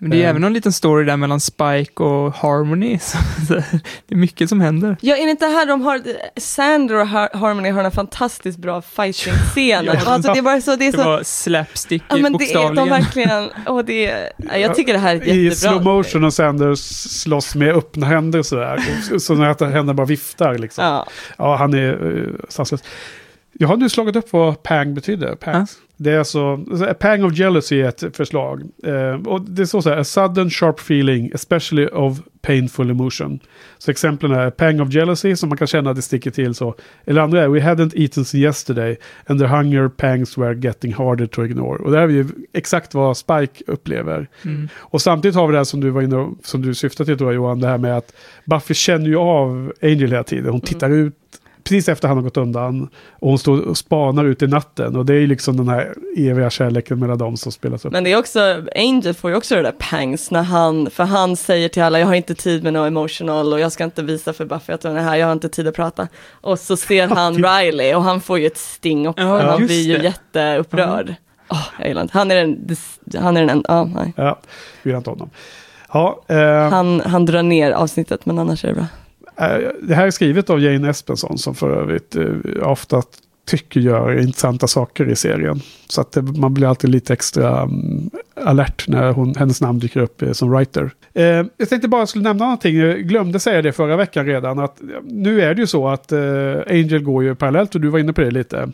Men 0.04 0.10
det 0.10 0.16
är 0.16 0.22
Eh. 0.24 0.28
även 0.30 0.42
någon 0.42 0.52
liten 0.52 0.72
story 0.72 1.04
där 1.04 1.16
mellan 1.16 1.40
Spike 1.40 2.02
och 2.02 2.34
Harmony. 2.34 2.98
Så 2.98 3.18
det 4.08 4.14
är 4.14 4.16
mycket 4.16 4.48
som 4.48 4.60
händer. 4.60 4.96
Ja, 5.00 5.16
är 5.16 5.24
det 5.24 5.30
inte 5.30 5.46
här 5.46 5.66
de 5.66 5.80
har, 5.82 6.02
Sandra 6.40 7.00
och 7.00 7.08
Har- 7.08 7.38
Harmony 7.38 7.70
har 7.70 7.84
en 7.84 7.90
fantastiskt 7.90 8.58
bra 8.58 8.82
fighting-scen. 8.82 9.84
Ja. 9.94 9.96
alltså 10.06 10.32
det 10.32 10.38
är 10.38 10.42
bara 10.42 10.60
så, 10.60 10.76
det 10.76 10.86
är 10.86 10.92
Det 10.92 10.98
så, 10.98 11.04
var 11.04 11.22
slapstick 11.22 12.02
ja 12.08 12.16
men 12.16 12.32
det 12.32 12.52
är 12.52 12.74
de 12.74 12.88
verkligen, 12.88 13.48
och 13.66 13.84
det 13.84 14.06
är, 14.06 14.32
ja, 14.36 14.56
jag 14.56 14.74
tycker 14.74 14.92
det 14.92 14.98
här 14.98 15.14
är 15.16 15.24
I 15.28 15.44
jättebra. 15.44 15.70
slow 15.70 15.84
motion 15.84 16.24
och 16.24 16.32
Sanders 16.34 16.78
slåss 17.22 17.54
med 17.54 17.74
öppna 17.76 18.06
händer 18.06 18.42
sådär. 18.42 18.80
Och 19.14 19.22
Så 19.22 19.34
när 19.34 19.46
händerna 19.64 19.94
bara 19.94 20.06
viftar 20.06 20.58
liksom. 20.58 20.84
Ja. 20.84 21.06
Ja, 21.38 21.56
han 21.56 21.74
är 21.74 22.04
uh, 22.04 22.34
sanslös. 22.48 22.82
Jag 23.52 23.68
har 23.68 23.76
nu 23.76 23.88
slagit 23.88 24.16
upp 24.16 24.32
vad 24.32 24.62
pang 24.62 24.94
betyder. 24.94 25.34
Pangs. 25.34 25.76
Det 25.96 26.10
är 26.12 26.18
alltså, 26.18 26.58
a 26.88 26.94
pang 26.94 27.24
of 27.24 27.38
jealousy 27.38 27.80
är 27.80 27.88
ett 27.88 28.16
förslag. 28.16 28.62
Eh, 28.84 29.26
och 29.26 29.40
det 29.40 29.66
står 29.66 29.80
så 29.80 29.90
här, 29.90 29.96
a 29.96 30.04
sudden 30.04 30.50
sharp 30.50 30.80
feeling, 30.80 31.30
especially 31.34 31.86
of 31.86 32.18
painful 32.42 32.90
emotion. 32.90 33.40
Så 33.78 33.90
exemplen 33.90 34.32
är 34.32 34.50
pang 34.50 34.80
of 34.80 34.92
jealousy, 34.92 35.36
som 35.36 35.48
man 35.48 35.58
kan 35.58 35.66
känna 35.66 35.90
att 35.90 35.96
det 35.96 36.02
sticker 36.02 36.30
till 36.30 36.54
så. 36.54 36.74
Eller 37.04 37.20
andra 37.20 37.42
är, 37.42 37.48
we 37.48 37.60
hadn't 37.60 37.92
eaten 37.94 38.24
since 38.24 38.38
yesterday, 38.38 38.96
and 39.26 39.40
the 39.40 39.46
hunger 39.46 39.88
pangs 39.88 40.38
were 40.38 40.54
getting 40.54 40.94
harder 40.94 41.26
to 41.26 41.44
ignore. 41.44 41.78
Och 41.78 41.90
det 41.90 41.98
här 41.98 42.04
är 42.04 42.12
ju 42.12 42.26
exakt 42.52 42.94
vad 42.94 43.16
Spike 43.16 43.64
upplever. 43.66 44.28
Mm. 44.44 44.68
Och 44.76 45.02
samtidigt 45.02 45.34
har 45.34 45.46
vi 45.46 45.52
det 45.52 45.58
här 45.58 45.64
som 45.64 45.80
du 45.80 45.90
var 45.90 46.02
inne 46.02 46.16
och, 46.16 46.36
som 46.42 46.62
du 46.62 46.74
syftade 46.74 47.16
till 47.16 47.26
jag 47.26 47.34
Johan, 47.34 47.60
det 47.60 47.68
här 47.68 47.78
med 47.78 47.96
att 47.96 48.12
Buffy 48.44 48.74
känner 48.74 49.06
ju 49.06 49.16
av 49.16 49.72
Angel 49.82 50.10
hela 50.10 50.24
tiden. 50.24 50.50
Hon 50.50 50.60
tittar 50.60 50.90
ut 50.90 51.14
precis 51.64 51.88
efter 51.88 52.08
han 52.08 52.16
har 52.16 52.24
gått 52.24 52.36
undan. 52.36 52.88
Och 53.10 53.28
hon 53.28 53.38
står 53.38 53.60
och 53.68 53.78
spanar 53.78 54.24
ut 54.24 54.42
i 54.42 54.46
natten. 54.46 54.96
Och 54.96 55.06
det 55.06 55.12
är 55.14 55.18
ju 55.18 55.26
liksom 55.26 55.56
den 55.56 55.68
här 55.68 55.94
eviga 56.16 56.50
kärleken 56.50 56.98
mellan 56.98 57.18
dem 57.18 57.36
som 57.36 57.52
spelas 57.52 57.84
upp. 57.84 57.92
Men 57.92 58.04
det 58.04 58.12
är 58.12 58.18
också, 58.18 58.62
Angel 58.76 59.14
får 59.14 59.30
ju 59.30 59.36
också 59.36 59.54
det 59.56 59.62
där 59.62 59.74
pangs 59.78 60.30
när 60.30 60.42
han, 60.42 60.90
för 60.90 61.04
han 61.04 61.36
säger 61.36 61.68
till 61.68 61.82
alla, 61.82 61.98
jag 61.98 62.06
har 62.06 62.14
inte 62.14 62.34
tid 62.34 62.62
med 62.64 62.72
något 62.72 62.86
emotional 62.88 63.52
och 63.52 63.60
jag 63.60 63.72
ska 63.72 63.84
inte 63.84 64.02
visa 64.02 64.32
för 64.32 64.44
Buffy 64.44 64.72
att 64.72 64.82
hon 64.82 64.96
är 64.96 65.02
här, 65.02 65.16
jag 65.16 65.26
har 65.26 65.32
inte 65.32 65.48
tid 65.48 65.68
att 65.68 65.74
prata. 65.76 66.08
Och 66.30 66.58
så 66.58 66.76
ser 66.76 67.08
han 67.14 67.34
Riley 67.34 67.94
och 67.94 68.02
han 68.02 68.20
får 68.20 68.38
ju 68.38 68.46
ett 68.46 68.58
sting 68.58 69.08
också, 69.08 69.22
Ja, 69.22 69.42
han 69.50 69.66
blir 69.66 69.82
ju 69.82 69.98
det. 69.98 70.04
jätteupprörd. 70.04 71.14
Åh, 71.50 71.66
jag 71.78 71.88
gillar 71.88 72.02
inte, 72.02 72.18
han 72.18 72.30
är 72.30 72.34
den, 72.36 72.76
han 73.22 73.36
är 73.36 73.40
den, 73.40 73.50
en- 73.50 73.64
ja, 73.68 73.84
nej. 73.84 74.12
Ja, 74.16 74.38
vi 74.82 74.90
gillar 74.90 74.98
inte 74.98 75.10
honom. 75.10 75.30
Ja, 75.92 76.22
eh, 76.28 76.68
Han, 76.70 77.00
han 77.00 77.26
drar 77.26 77.42
ner 77.42 77.70
avsnittet 77.72 78.26
men 78.26 78.38
annars 78.38 78.64
är 78.64 78.68
det 78.68 78.74
bra. 78.74 78.86
Eh, 79.36 79.58
det 79.82 79.94
här 79.94 80.06
är 80.06 80.10
skrivet 80.10 80.50
av 80.50 80.60
Jane 80.60 80.90
Espenson 80.90 81.38
som 81.38 81.54
för 81.54 81.70
övrigt 81.70 82.16
eh, 82.16 82.26
ofta 82.62 83.02
tycker 83.46 83.80
gör 83.80 84.20
intressanta 84.20 84.66
saker 84.66 85.10
i 85.10 85.16
serien. 85.16 85.60
Så 85.88 86.00
att 86.00 86.12
det, 86.12 86.22
man 86.22 86.54
blir 86.54 86.66
alltid 86.66 86.90
lite 86.90 87.12
extra 87.12 87.62
mm, 87.62 88.10
alert 88.36 88.88
när 88.88 89.12
hon, 89.12 89.34
hennes 89.34 89.60
namn 89.60 89.78
dyker 89.78 90.00
upp 90.00 90.22
eh, 90.22 90.32
som 90.32 90.50
writer. 90.50 90.90
Eh, 91.14 91.24
jag 91.56 91.68
tänkte 91.68 91.88
bara 91.88 92.06
skulle 92.06 92.24
nämna 92.24 92.44
någonting, 92.44 92.76
jag 92.76 92.98
glömde 92.98 93.40
säga 93.40 93.62
det 93.62 93.72
förra 93.72 93.96
veckan 93.96 94.26
redan, 94.26 94.58
att 94.58 94.80
nu 95.04 95.40
är 95.42 95.54
det 95.54 95.60
ju 95.60 95.66
så 95.66 95.88
att 95.88 96.12
eh, 96.12 96.20
Angel 96.70 97.02
går 97.02 97.24
ju 97.24 97.34
parallellt 97.34 97.74
och 97.74 97.80
du 97.80 97.88
var 97.88 97.98
inne 97.98 98.12
på 98.12 98.20
det 98.20 98.30
lite. 98.30 98.68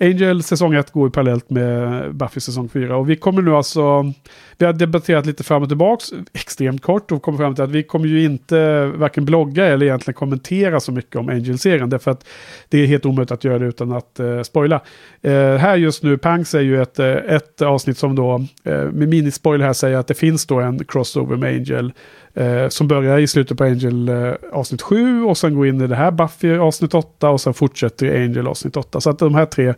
Angel 0.00 0.42
säsong 0.42 0.74
1 0.74 0.90
går 0.90 1.06
ju 1.06 1.10
parallellt 1.10 1.50
med 1.50 2.14
Buffy 2.14 2.40
säsong 2.40 2.68
4 2.68 2.96
och 2.96 3.10
vi 3.10 3.16
kommer 3.16 3.42
nu 3.42 3.54
alltså, 3.54 4.12
vi 4.58 4.66
har 4.66 4.72
debatterat 4.72 5.26
lite 5.26 5.44
fram 5.44 5.62
och 5.62 5.68
tillbaks 5.68 6.12
extremt 6.32 6.82
kort 6.82 7.12
och 7.12 7.22
kommer 7.22 7.38
fram 7.38 7.54
till 7.54 7.64
att 7.64 7.70
vi 7.70 7.82
kommer 7.82 8.06
ju 8.06 8.24
inte 8.24 8.86
varken 8.86 9.24
blogga 9.24 9.66
eller 9.66 9.86
egentligen 9.86 10.14
kommentera 10.14 10.80
så 10.80 10.92
mycket 10.92 11.16
om 11.16 11.28
Angel-serien 11.28 11.90
därför 11.90 12.10
att 12.10 12.26
det 12.68 12.78
är 12.78 12.86
helt 12.86 13.06
omöjligt 13.06 13.30
att 13.30 13.44
göra 13.44 13.58
det 13.58 13.66
utan 13.66 13.92
att 13.92 14.20
eh, 14.20 14.42
spoila. 14.42 14.80
Eh, 15.22 15.32
här 15.32 15.76
just 15.76 16.02
nu, 16.02 16.18
Panks 16.18 16.54
är 16.54 16.60
ju 16.60 16.82
ett, 16.82 16.98
eh, 16.98 17.12
ett 17.12 17.62
avsnitt 17.62 17.98
som 17.98 18.14
då, 18.14 18.46
eh, 18.64 18.84
med 19.02 19.08
minispoiler 19.08 19.66
här 19.66 19.72
säger 19.72 19.98
att 19.98 20.06
det 20.06 20.14
finns 20.14 20.46
då 20.46 20.60
en 20.60 20.84
crossover 20.84 21.36
med 21.36 21.54
Angel 21.54 21.92
eh, 22.34 22.68
som 22.68 22.88
börjar 22.88 23.18
i 23.18 23.26
slutet 23.26 23.58
på 23.58 23.64
Angel 23.64 24.08
eh, 24.08 24.32
avsnitt 24.52 24.82
7 24.82 25.24
och 25.24 25.38
sen 25.38 25.54
går 25.54 25.66
in 25.66 25.80
i 25.80 25.86
det 25.86 25.96
här 25.96 26.10
Buffy 26.10 26.58
avsnitt 26.58 26.94
8 26.94 27.30
och 27.30 27.40
sen 27.40 27.54
fortsätter 27.54 28.06
i 28.06 28.24
Angel 28.24 28.46
avsnitt 28.46 28.76
8. 28.76 29.00
Så 29.00 29.10
att 29.10 29.18
de 29.18 29.34
här 29.34 29.46
tre, 29.46 29.74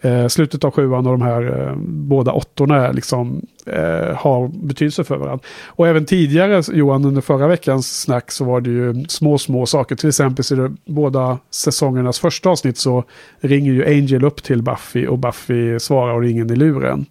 eh, 0.00 0.26
slutet 0.26 0.64
av 0.64 0.70
sjuan 0.70 1.06
och 1.06 1.18
de 1.18 1.22
här 1.22 1.68
eh, 1.68 1.74
båda 1.86 2.32
åttorna 2.32 2.92
liksom, 2.92 3.46
eh, 3.66 4.16
har 4.16 4.48
betydelse 4.66 5.04
för 5.04 5.16
varandra. 5.16 5.44
Och 5.66 5.88
även 5.88 6.04
tidigare, 6.04 6.62
Johan, 6.72 7.04
under 7.04 7.20
förra 7.20 7.48
veckans 7.48 8.00
snack 8.00 8.30
så 8.30 8.44
var 8.44 8.60
det 8.60 8.70
ju 8.70 9.04
små, 9.08 9.38
små 9.38 9.66
saker. 9.66 9.96
Till 9.96 10.08
exempel 10.08 10.44
så 10.44 10.54
är 10.54 10.58
det 10.58 10.74
båda 10.84 11.38
säsongernas 11.50 12.18
första 12.18 12.50
avsnitt 12.50 12.78
så 12.78 13.04
ringer 13.40 13.72
ju 13.72 13.86
Angel 13.86 14.24
upp 14.24 14.42
till 14.42 14.62
Buffy 14.62 15.06
och 15.06 15.18
Buffy 15.18 15.78
svarar 15.78 16.14
och 16.14 16.22
ringer 16.22 16.52
i 16.52 16.56
luren. 16.56 17.06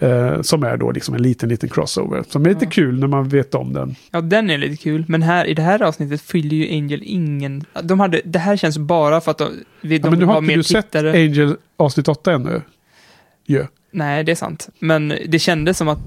Eh, 0.00 0.40
som 0.42 0.62
är 0.62 0.76
då 0.76 0.90
liksom 0.92 1.14
en 1.14 1.22
liten, 1.22 1.48
liten 1.48 1.68
crossover. 1.68 2.24
Som 2.28 2.44
är 2.44 2.48
lite 2.48 2.66
kul 2.66 3.00
när 3.00 3.06
man 3.06 3.28
vet 3.28 3.54
om 3.54 3.72
den. 3.72 3.94
Ja, 4.10 4.20
den 4.20 4.50
är 4.50 4.58
lite 4.58 4.82
kul, 4.82 5.04
men 5.08 5.22
här, 5.22 5.44
i 5.44 5.54
det 5.54 5.62
här 5.62 5.82
avsnittet 5.82 6.20
fyller 6.20 6.56
ju 6.56 6.68
Angel 6.76 7.00
ingen... 7.04 7.64
De 7.82 8.00
hade, 8.00 8.20
det 8.24 8.38
här 8.38 8.56
känns 8.56 8.78
bara 8.78 9.20
för 9.20 9.30
att 9.30 9.38
de, 9.38 9.50
vi- 9.80 9.96
Ja, 9.96 10.02
de 10.02 10.10
men 10.10 10.12
nu 10.12 10.18
vill 10.18 10.26
har 10.26 10.34
ha 10.34 10.42
inte 10.42 10.54
du 10.54 10.62
sett 10.62 10.84
tittare. 10.86 11.10
Angel 11.12 11.56
avsnitt 11.76 12.08
8 12.08 12.32
ännu? 12.32 12.62
Ja. 13.46 13.62
Nej, 13.90 14.24
det 14.24 14.32
är 14.32 14.36
sant. 14.36 14.68
Men 14.78 15.14
det 15.28 15.38
kändes 15.38 15.78
som 15.78 15.88
att, 15.88 15.98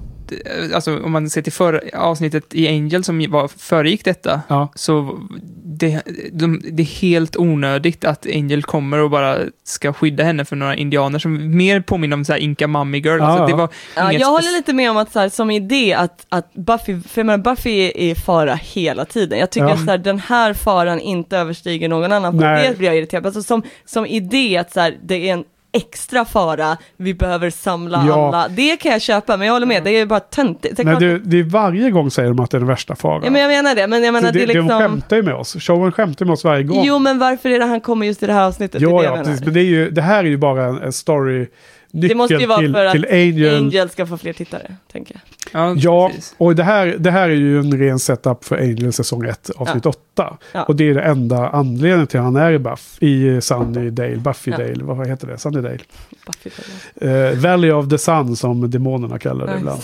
alltså 0.74 0.98
om 1.04 1.12
man 1.12 1.30
ser 1.30 1.42
till 1.42 1.52
för, 1.52 1.90
avsnittet 1.94 2.54
i 2.54 2.68
Angel 2.68 3.04
som 3.04 3.30
var, 3.30 3.48
föregick 3.48 4.04
detta, 4.04 4.40
Ja. 4.48 4.68
så 4.74 5.18
det, 5.64 6.02
de, 6.32 6.62
det 6.72 6.82
är 6.82 7.00
helt 7.00 7.36
onödigt 7.36 8.04
att 8.04 8.26
Angel 8.26 8.62
kommer 8.62 8.98
och 8.98 9.10
bara 9.10 9.38
ska 9.64 9.92
skydda 9.92 10.24
henne 10.24 10.44
för 10.44 10.56
några 10.56 10.76
indianer 10.76 11.18
som 11.18 11.56
mer 11.56 11.80
påminner 11.80 12.16
om 12.16 12.24
så 12.24 12.32
här 12.32 12.40
Inka 12.40 12.68
Mummy 12.68 12.98
Girl. 12.98 13.18
Ja, 13.18 13.24
alltså, 13.26 13.46
det 13.46 13.54
var 13.60 13.68
Ja, 13.96 14.12
jag 14.12 14.28
håller 14.28 14.52
lite 14.56 14.72
med 14.72 14.90
om 14.90 14.96
att 14.96 15.12
så 15.12 15.20
här, 15.20 15.28
som 15.28 15.50
idé 15.50 15.94
att, 15.94 16.26
att 16.28 16.54
Buffy, 16.54 17.00
för 17.00 17.20
jag 17.20 17.26
menar, 17.26 17.44
Buffy 17.44 17.70
är 17.70 17.96
i 17.96 18.14
fara 18.14 18.54
hela 18.54 19.04
tiden. 19.04 19.38
Jag 19.38 19.50
tycker 19.50 19.66
Ja. 19.66 19.72
att 19.72 19.78
så 19.84 19.90
här, 19.90 19.98
den 19.98 20.18
här 20.18 20.54
faran 20.54 21.00
inte 21.00 21.38
överstiger 21.38 21.88
någon 21.88 22.12
annan. 22.12 22.32
På 22.32 22.44
Nej. 22.44 22.68
det 22.68 22.78
blir 22.78 22.88
jag 22.88 22.96
irriterad. 22.96 23.26
Alltså, 23.26 23.42
som, 23.42 23.62
som 23.84 24.06
idé 24.06 24.56
att 24.56 24.72
så 24.72 24.80
här, 24.80 24.98
det 25.04 25.28
är 25.28 25.32
en 25.32 25.44
extra 25.72 26.24
fara, 26.24 26.76
vi 26.96 27.14
behöver 27.14 27.50
samla 27.50 28.04
Ja. 28.08 28.28
alla. 28.28 28.48
Det 28.48 28.76
kan 28.76 28.92
jag 28.92 29.00
köpa, 29.00 29.36
men 29.36 29.46
jag 29.46 29.52
håller 29.54 29.66
med, 29.66 29.84
det 29.84 29.90
är 29.90 30.06
bara 30.06 30.20
töntigt. 30.20 30.76
Det 30.76 30.82
klart- 30.82 31.00
det, 31.00 31.18
det 31.18 31.38
är 31.38 31.42
varje 31.42 31.90
gång 31.90 32.10
säger 32.10 32.28
de 32.28 32.40
att 32.40 32.50
det 32.50 32.56
är 32.56 32.58
den 32.58 32.68
värsta 32.68 32.96
faran. 32.96 33.20
Ja, 33.24 33.30
men 33.30 33.40
jag 33.42 33.48
menar 33.48 33.74
det, 33.74 33.86
men 33.86 34.04
jag 34.04 34.12
menar 34.12 34.28
Så 34.28 34.32
det, 34.32 34.38
det, 34.38 34.44
är 34.44 34.46
De 34.54 34.60
liksom... 34.62 34.78
skämtar 34.80 35.16
ju 35.16 35.22
med 35.22 35.34
oss. 35.34 35.56
Showen 35.60 35.92
skämtar 35.92 36.26
med 36.26 36.32
oss 36.32 36.44
varje 36.44 36.62
gång. 36.64 36.84
Jo, 36.84 36.98
men 36.98 37.18
varför 37.18 37.48
är 37.48 37.58
det 37.58 37.64
han 37.64 37.80
kommer 37.80 38.06
just 38.06 38.22
i 38.22 38.26
det 38.26 38.32
här 38.32 38.44
avsnittet? 38.46 38.80
det 38.80 38.86
ja, 38.86 38.98
det 38.98 39.04
ja 39.04 39.16
precis. 39.16 39.44
Men 39.44 39.54
det, 39.54 39.60
är 39.60 39.64
ju, 39.64 39.90
det 39.90 40.02
här 40.02 40.18
är 40.24 40.28
ju 40.28 40.36
bara 40.36 40.64
en, 40.64 40.82
en 40.82 40.92
story. 40.92 41.46
Det 41.94 42.14
måste 42.14 42.34
ju 42.34 42.46
vara 42.46 42.58
till, 42.58 42.72
för 42.72 42.84
att 42.84 42.94
Angel. 43.10 43.56
Angel 43.56 43.88
ska 43.90 44.06
få 44.06 44.16
fler 44.18 44.32
tittare, 44.32 44.74
tänker 44.92 45.14
jag. 45.14 45.22
Ja, 45.62 45.74
Ja, 45.78 46.10
och 46.38 46.54
det 46.54 46.62
här, 46.62 46.96
det 46.98 47.10
här 47.10 47.28
är 47.30 47.34
ju 47.34 47.58
en 47.58 47.78
ren 47.78 47.98
setup 47.98 48.44
för 48.44 48.56
Angel 48.56 48.92
säsong 48.92 49.24
1, 49.26 49.50
avsnitt 49.56 49.86
8. 49.86 50.36
Ja. 50.52 50.62
Och 50.62 50.76
det 50.76 50.88
är 50.88 50.94
det 50.94 51.02
enda 51.02 51.48
anledningen 51.48 52.06
till 52.06 52.18
att 52.18 52.24
han 52.24 52.36
är 52.36 52.52
i 52.52 52.58
Buff, 52.58 52.96
i 53.02 53.40
Sunnydale, 53.40 54.16
Buffydale, 54.16 54.74
Ja. 54.78 54.94
vad 54.94 55.08
heter 55.08 55.26
det? 55.26 55.38
Sunnydale. 55.38 55.78
Buffy 56.26 56.50
följer. 56.50 57.30
Eh, 57.32 57.38
Valley 57.38 57.70
of 57.72 57.88
the 57.88 57.98
Sun 57.98 58.36
som 58.36 58.70
demonerna 58.70 59.18
kallar 59.18 59.46
det 59.46 59.52
Nice. 59.52 59.60
ibland. 59.60 59.80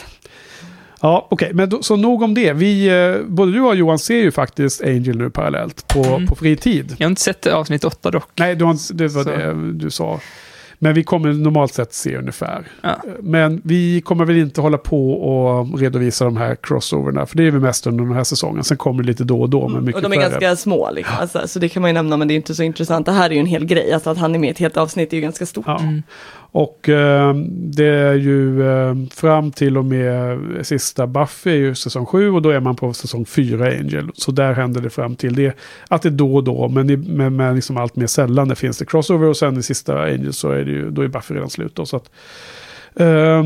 Ja, 1.00 1.26
okej, 1.30 1.50
men 1.54 1.68
då, 1.68 1.82
så 1.82 1.96
nog 1.96 2.22
om 2.22 2.34
det. 2.34 2.52
Vi, 2.52 2.88
eh, 2.88 3.26
både 3.26 3.52
du 3.52 3.60
och 3.60 3.76
Johan 3.76 3.98
ser 3.98 4.18
ju 4.18 4.30
faktiskt 4.30 4.82
Angel 4.82 5.18
nu 5.18 5.30
parallellt 5.30 5.88
på, 5.88 6.04
Mm. 6.04 6.26
på 6.26 6.34
fri 6.34 6.56
tid. 6.56 6.94
Jag 6.98 7.06
har 7.06 7.10
inte 7.10 7.22
sett 7.22 7.46
avsnitt 7.46 7.84
åtta 7.84 8.10
dock. 8.10 8.28
Nej, 8.36 8.54
du 8.56 8.64
har, 8.64 8.72
inte- 8.72 8.94
det 8.94 9.08
var 9.08 9.22
Så. 9.24 9.30
det 9.30 9.72
du 9.72 9.90
sa. 9.90 10.20
Men 10.78 10.94
vi 10.94 11.04
kommer 11.04 11.32
normalt 11.32 11.74
sett 11.74 11.94
se 11.94 12.16
ungefär. 12.16 12.64
Ja. 12.82 12.96
Men 13.20 13.60
vi 13.64 14.00
kommer 14.00 14.24
väl 14.24 14.36
inte 14.36 14.60
hålla 14.60 14.78
på 14.78 15.12
och 15.12 15.78
redovisa 15.78 16.24
de 16.24 16.36
här 16.36 16.56
crossoverna. 16.62 17.26
För 17.26 17.36
det 17.36 17.46
är 17.46 17.50
vi 17.50 17.58
mest 17.58 17.86
under 17.86 18.04
den 18.04 18.14
här 18.14 18.24
säsongen. 18.24 18.64
Sen 18.64 18.76
kommer 18.76 19.02
det 19.02 19.06
lite 19.06 19.24
då 19.24 19.40
och 19.40 19.50
då. 19.50 19.68
Men 19.68 19.84
mycket 19.84 20.04
Och 20.04 20.10
de 20.10 20.16
är 20.16 20.20
färre. 20.22 20.30
ganska 20.30 20.56
små, 20.56 20.90
liksom. 20.90 21.16
alltså, 21.20 21.48
så 21.48 21.58
det 21.58 21.68
kan 21.68 21.80
man 21.82 21.88
ju 21.90 21.94
nämna, 21.94 22.16
men 22.16 22.28
det 22.28 22.34
är 22.34 22.36
inte 22.36 22.54
så 22.54 22.62
intressant. 22.62 23.06
Det 23.06 23.12
här 23.12 23.30
är 23.30 23.34
ju 23.34 23.40
en 23.40 23.46
hel 23.46 23.64
grej, 23.64 23.92
alltså 23.92 24.10
att 24.10 24.18
han 24.18 24.34
är 24.34 24.38
med 24.38 24.48
i 24.48 24.50
ett 24.50 24.58
helt 24.58 24.76
avsnitt 24.76 25.12
är 25.12 25.16
ju 25.16 25.22
ganska 25.22 25.46
stort. 25.46 25.64
Ja. 25.66 25.80
Och 26.50 26.88
eh, 26.88 27.34
det 27.50 27.84
är 27.86 28.14
ju 28.14 28.68
eh, 28.70 28.94
fram 29.14 29.52
till 29.52 29.78
och 29.78 29.84
med 29.84 30.38
sista 30.66 31.06
Buffy 31.06 31.50
är 31.50 31.54
ju 31.56 31.74
säsong 31.74 32.06
7 32.06 32.30
och 32.30 32.42
då 32.42 32.50
är 32.50 32.60
man 32.60 32.76
på 32.76 32.92
säsong 32.92 33.24
4 33.26 33.66
Angel. 33.66 34.10
Så 34.14 34.30
där 34.32 34.52
händer 34.52 34.80
det 34.80 34.90
fram 34.90 35.16
till 35.16 35.34
det. 35.34 35.56
Att 35.88 36.02
det 36.02 36.08
är 36.08 36.10
då 36.10 36.34
och 36.36 36.44
då, 36.44 36.68
men, 36.68 36.90
i, 36.90 36.96
men, 36.96 37.36
men 37.36 37.54
liksom 37.54 37.76
allt 37.76 37.96
mer 37.96 38.06
sällan 38.06 38.48
det 38.48 38.54
finns 38.54 38.78
det 38.78 38.84
crossover 38.86 39.28
och 39.28 39.36
sen 39.36 39.58
i 39.58 39.62
sista 39.62 40.02
Angel 40.02 40.32
så 40.32 40.50
är 40.50 40.64
det 40.64 40.70
ju, 40.70 40.90
då 40.90 41.02
är 41.02 41.08
Buffy 41.08 41.34
redan 41.34 41.50
slut. 41.50 41.74
Då, 41.74 41.86
så 41.86 41.96
att, 41.96 42.10
eh, 42.96 43.42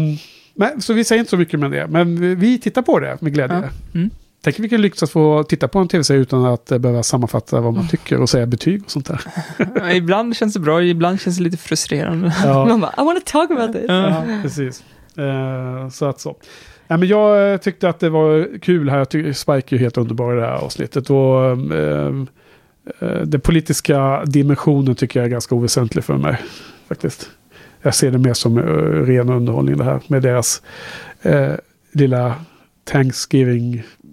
men, 0.54 0.80
så 0.82 0.92
vi 0.92 1.04
säger 1.04 1.20
inte 1.20 1.30
så 1.30 1.36
mycket 1.36 1.60
med 1.60 1.70
det, 1.70 1.86
men 1.86 2.20
vi- 2.20 2.34
vi 2.34 2.58
tittar 2.60 2.82
på 2.82 2.98
det 2.98 3.16
med 3.20 3.34
glädje. 3.34 3.56
Ja. 3.92 3.98
Mm. 3.98 4.10
Tänk 4.44 4.58
vilken 4.58 4.80
lyx 4.80 5.02
att 5.02 5.10
få 5.10 5.42
titta 5.42 5.68
på 5.68 5.78
en 5.78 5.88
tv-serie 5.88 6.20
utan 6.20 6.44
att 6.44 6.72
eh, 6.72 6.78
behöva 6.78 7.02
sammanfatta 7.02 7.60
vad 7.60 7.74
man 7.74 7.88
tycker 7.88 8.20
och 8.20 8.28
säga 8.28 8.46
betyg 8.46 8.82
och 8.84 8.90
sånt 8.90 9.06
där. 9.06 9.92
Ibland 9.94 10.36
känns 10.36 10.54
det 10.54 10.60
bra, 10.60 10.82
ibland 10.82 11.20
känns 11.20 11.36
det 11.36 11.42
lite 11.42 11.56
frustrerande. 11.56 12.34
Ja. 12.44 12.64
Man 12.68 12.80
bara, 12.80 12.92
I 12.98 13.04
want 13.04 13.26
to 13.26 13.32
talk 13.32 13.50
about 13.50 13.72
this. 13.72 13.84
Ja, 13.88 14.24
precis. 14.42 14.84
Eh, 15.16 15.88
så 15.88 16.04
att 16.04 16.20
så. 16.20 16.36
Ja, 16.92 16.96
men 16.96 17.08
jag 17.08 17.52
eh, 17.52 17.58
tyckte 17.58 17.88
att 17.88 18.00
det 18.00 18.10
var 18.10 18.58
kul 18.58 18.90
här. 18.90 18.98
Jag 18.98 19.08
tycker 19.08 19.32
Spike 19.32 19.74
är 19.74 19.78
ju 19.78 19.78
helt 19.78 19.98
underbar 19.98 20.32
i 20.32 20.40
det 20.40 20.46
här 20.46 20.54
avsnittet. 20.54 21.10
Och, 21.10 21.44
eh, 21.74 22.14
eh, 23.00 23.20
den 23.24 23.40
politiska 23.40 24.24
dimensionen 24.24 24.94
tycker 24.94 25.20
jag 25.20 25.26
är 25.26 25.30
ganska 25.30 25.54
oväsentlig 25.54 26.04
för 26.04 26.16
mig. 26.16 26.36
Faktiskt. 26.88 27.30
Jag 27.82 27.94
ser 27.94 28.10
det 28.10 28.18
mer 28.18 28.34
som 28.34 28.58
eh, 28.58 28.64
ren 29.06 29.30
underhållning 29.30 29.76
det 29.76 29.84
här. 29.84 30.00
Med 30.06 30.22
deras 30.22 30.62
lilla 31.92 32.34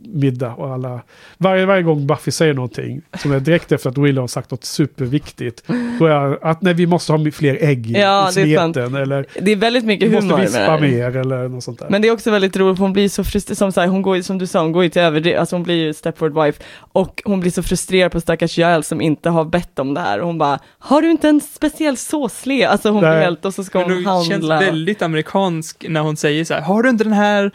Thanksgiving-middag 0.09 0.53
och 0.53 0.73
alla... 0.73 1.01
Varje, 1.37 1.65
varje 1.65 1.83
gång 1.83 2.07
Buffy 2.07 2.31
säger 2.31 2.53
någonting 2.53 3.01
som 3.17 3.31
är 3.31 3.39
direkt 3.39 3.71
efter 3.71 3.89
att 3.89 3.97
Willow 3.97 4.23
har 4.23 4.27
sagt 4.27 4.51
något 4.51 4.63
superviktigt. 4.63 5.63
Då 5.99 6.05
är 6.05 6.45
att 6.45 6.61
nej, 6.61 6.73
vi 6.73 6.87
måste 6.87 7.13
ha 7.13 7.31
fler 7.31 7.57
ägg 7.61 7.91
i, 7.91 7.93
Ja, 7.93 8.31
i 8.31 8.33
det 8.35 8.53
är 8.53 8.57
sant. 8.57 8.75
smeten. 8.75 8.95
Eller 8.95 9.25
Det 9.41 9.51
är 9.51 9.55
väldigt 9.55 9.85
mycket 9.85 10.09
vi 10.09 10.15
humor 10.15 10.37
måste 10.37 10.37
med 10.37 10.51
det 10.51 10.59
vispa 10.59 10.79
mer 10.79 11.17
eller 11.17 11.47
något 11.47 11.63
sånt 11.63 11.79
där. 11.79 11.87
Men 11.89 12.01
det 12.01 12.07
är 12.07 12.11
också 12.11 12.31
väldigt 12.31 12.57
roligt, 12.57 12.79
hon 12.79 12.93
blir 12.93 13.09
så 13.09 13.23
frustrerad, 13.23 13.57
som, 13.57 13.71
så 13.71 13.81
här, 13.81 13.87
hon 13.87 14.01
går, 14.01 14.21
som 14.21 14.37
du 14.37 14.47
sa, 14.47 14.61
hon 14.61 14.71
går 14.71 14.83
ju 14.83 14.89
till 14.89 15.01
överdrift, 15.01 15.39
alltså 15.39 15.55
hon 15.55 15.63
blir 15.63 15.75
ju 15.75 15.93
Stepford 15.93 16.43
wife, 16.43 16.63
och 16.93 17.21
hon 17.25 17.39
blir 17.39 17.51
så 17.51 17.63
frustrerad 17.63 18.11
på 18.11 18.21
stackars 18.21 18.57
Giles 18.57 18.87
som 18.87 19.01
inte 19.01 19.29
har 19.29 19.45
bett 19.45 19.79
om 19.79 19.93
det 19.93 20.01
här, 20.01 20.19
och 20.19 20.27
hon 20.27 20.37
bara, 20.37 20.59
har 20.79 21.01
du 21.01 21.11
inte 21.11 21.29
en 21.29 21.41
speciell 21.41 21.97
såsle? 21.97 22.67
Alltså 22.67 22.89
hon 22.89 22.99
blir 22.99 23.09
helt, 23.19 23.45
och 23.45 23.53
så 23.53 23.63
ska 23.63 23.79
hon 23.79 23.89
det 23.89 24.03
känns 24.03 24.29
handla. 24.29 24.59
väldigt 24.59 25.01
amerikansk 25.01 25.85
när 25.89 26.01
hon 26.01 26.17
säger 26.17 26.45
så 26.45 26.53
här, 26.53 26.61
har 26.61 26.83
du 26.83 26.89
inte 26.89 27.03
den 27.03 27.13
här 27.13 27.51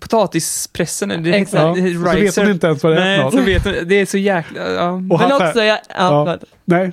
potatispressen? 0.00 1.22
Det 1.22 1.30
Exakt. 1.30 1.62
Ja, 1.62 1.74
så 1.74 2.16
vet 2.16 2.36
hon 2.36 2.50
inte 2.50 2.66
ens 2.66 2.82
vad 2.82 2.92
det 2.92 3.02
är 3.02 3.22
Nej, 3.22 3.32
så 3.32 3.40
vet 3.40 3.64
hon, 3.64 3.74
det 3.88 3.94
är 3.94 4.06
så 4.06 4.18
jäkla, 4.18 4.70
ja. 4.72 4.90
Och 4.90 5.02
Men 5.02 5.18
han 5.18 5.32
också, 5.32 5.62
jag, 5.62 5.78
ja, 5.88 6.26
Ja. 6.26 6.38
Nej, 6.64 6.92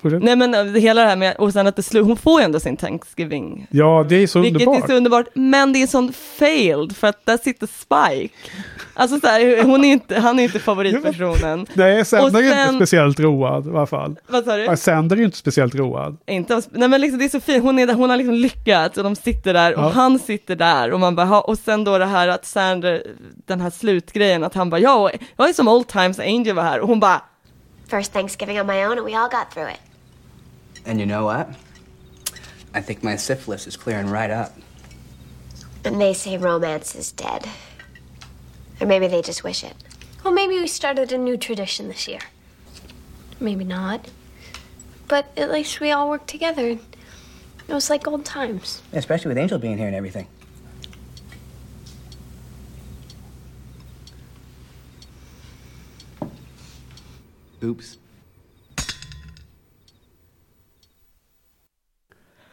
fortsätt. 0.00 0.22
Nej 0.22 0.36
men 0.36 0.54
äh, 0.54 0.64
hela 0.64 1.02
det 1.02 1.08
här 1.08 1.16
med, 1.16 1.36
och 1.36 1.52
sen 1.52 1.66
att 1.66 1.76
det 1.76 1.82
slu, 1.82 2.00
hon 2.00 2.16
får 2.16 2.40
ju 2.40 2.44
ändå 2.44 2.60
sin 2.60 2.76
Thanksgiving. 2.76 3.66
Ja, 3.70 4.06
det 4.08 4.16
är 4.16 4.26
så 4.26 4.40
Vilket 4.40 4.62
underbart. 4.62 4.84
är 4.84 4.88
så 4.88 4.94
underbart, 4.96 5.26
men 5.34 5.72
det 5.72 5.82
är 5.82 5.86
sån 5.86 6.12
failed 6.12 6.96
för 6.96 7.06
att 7.08 7.26
där 7.26 7.36
sitter 7.36 7.66
Spike. 7.66 8.34
Alltså 8.94 9.20
så 9.20 9.26
här, 9.26 9.62
hon 9.62 9.84
är 9.84 9.92
inte, 9.92 10.18
han 10.20 10.38
är 10.38 10.42
inte 10.42 10.58
favoritpersonen. 10.58 11.66
Nej, 11.74 12.04
Sander 12.04 12.38
är 12.42 12.44
inte 12.44 12.56
sen- 12.66 12.76
speciellt 12.76 13.20
road 13.20 13.66
i 13.66 13.70
alla 13.70 13.86
fall. 13.86 14.16
Vad 14.28 14.44
sa 14.44 14.56
du? 14.56 14.64
Ja, 14.64 14.76
Sander 14.76 15.16
är 15.16 15.18
ju 15.20 15.24
inte 15.24 15.36
speciellt 15.38 15.74
road. 15.74 16.16
Inte, 16.26 16.62
nej 16.70 16.88
men 16.88 17.00
liksom 17.00 17.18
det 17.18 17.24
är 17.24 17.28
så 17.28 17.40
fint, 17.40 17.62
hon, 17.64 17.78
är, 17.78 17.86
där- 17.86 17.94
hon 17.94 18.10
har 18.10 18.16
liksom 18.16 18.34
lyckats 18.34 18.98
och 18.98 19.04
de 19.04 19.16
sitter 19.16 19.54
där 19.54 19.74
och 19.76 19.82
Ja. 19.84 19.88
han 19.88 20.18
sitter 20.18 20.56
där 20.56 20.90
och 20.92 21.00
man 21.00 21.16
bara, 21.16 21.26
ha, 21.26 21.40
och 21.40 21.58
sen 21.58 21.84
då 21.84 21.98
det 21.98 22.04
här 22.06 22.28
att 22.28 22.46
Sander, 22.46 23.02
den 23.46 23.60
här 23.60 23.70
slutgrejen 23.70 24.44
att 24.44 24.54
han 24.54 24.70
bara, 24.70 24.80
ja, 24.80 25.10
jag 25.36 25.48
är 25.48 25.52
som 25.52 25.68
old 25.68 25.88
times 25.88 26.18
Angel 26.18 26.56
var 26.56 26.62
här 26.62 26.80
och 26.80 26.88
hon 26.88 27.00
bara, 27.00 27.22
First 27.90 28.12
Thanksgiving 28.12 28.60
on 28.60 28.66
my 28.66 28.74
own, 28.84 28.98
and 28.98 29.06
we 29.06 29.16
all 29.18 29.30
got 29.30 29.50
through 29.54 29.70
it. 29.72 29.80
And 30.84 30.98
you 30.98 31.06
know 31.06 31.24
what? 31.24 31.48
I 32.72 32.80
think 32.80 33.02
my 33.02 33.16
syphilis 33.16 33.66
is 33.66 33.76
clearing 33.76 34.06
right 34.06 34.30
up. 34.30 34.56
And 35.84 36.00
they 36.00 36.12
say 36.12 36.36
romance 36.36 36.94
is 36.94 37.12
dead. 37.12 37.48
Or 38.80 38.86
maybe 38.86 39.06
they 39.06 39.22
just 39.22 39.44
wish 39.44 39.64
it. 39.64 39.74
Well, 40.24 40.32
maybe 40.34 40.54
we 40.54 40.66
started 40.66 41.12
a 41.12 41.18
new 41.18 41.36
tradition 41.36 41.88
this 41.88 42.06
year. 42.06 42.20
Maybe 43.40 43.64
not. 43.64 44.08
But 45.08 45.26
at 45.36 45.50
least 45.50 45.80
we 45.80 45.90
all 45.90 46.08
worked 46.08 46.28
together. 46.28 46.78
It 47.68 47.74
was 47.74 47.90
like 47.90 48.06
old 48.06 48.24
times. 48.24 48.82
Especially 48.92 49.28
with 49.28 49.38
Angel 49.38 49.58
being 49.58 49.78
here 49.78 49.86
and 49.86 49.96
everything. 49.96 50.26
Oops. 57.62 57.99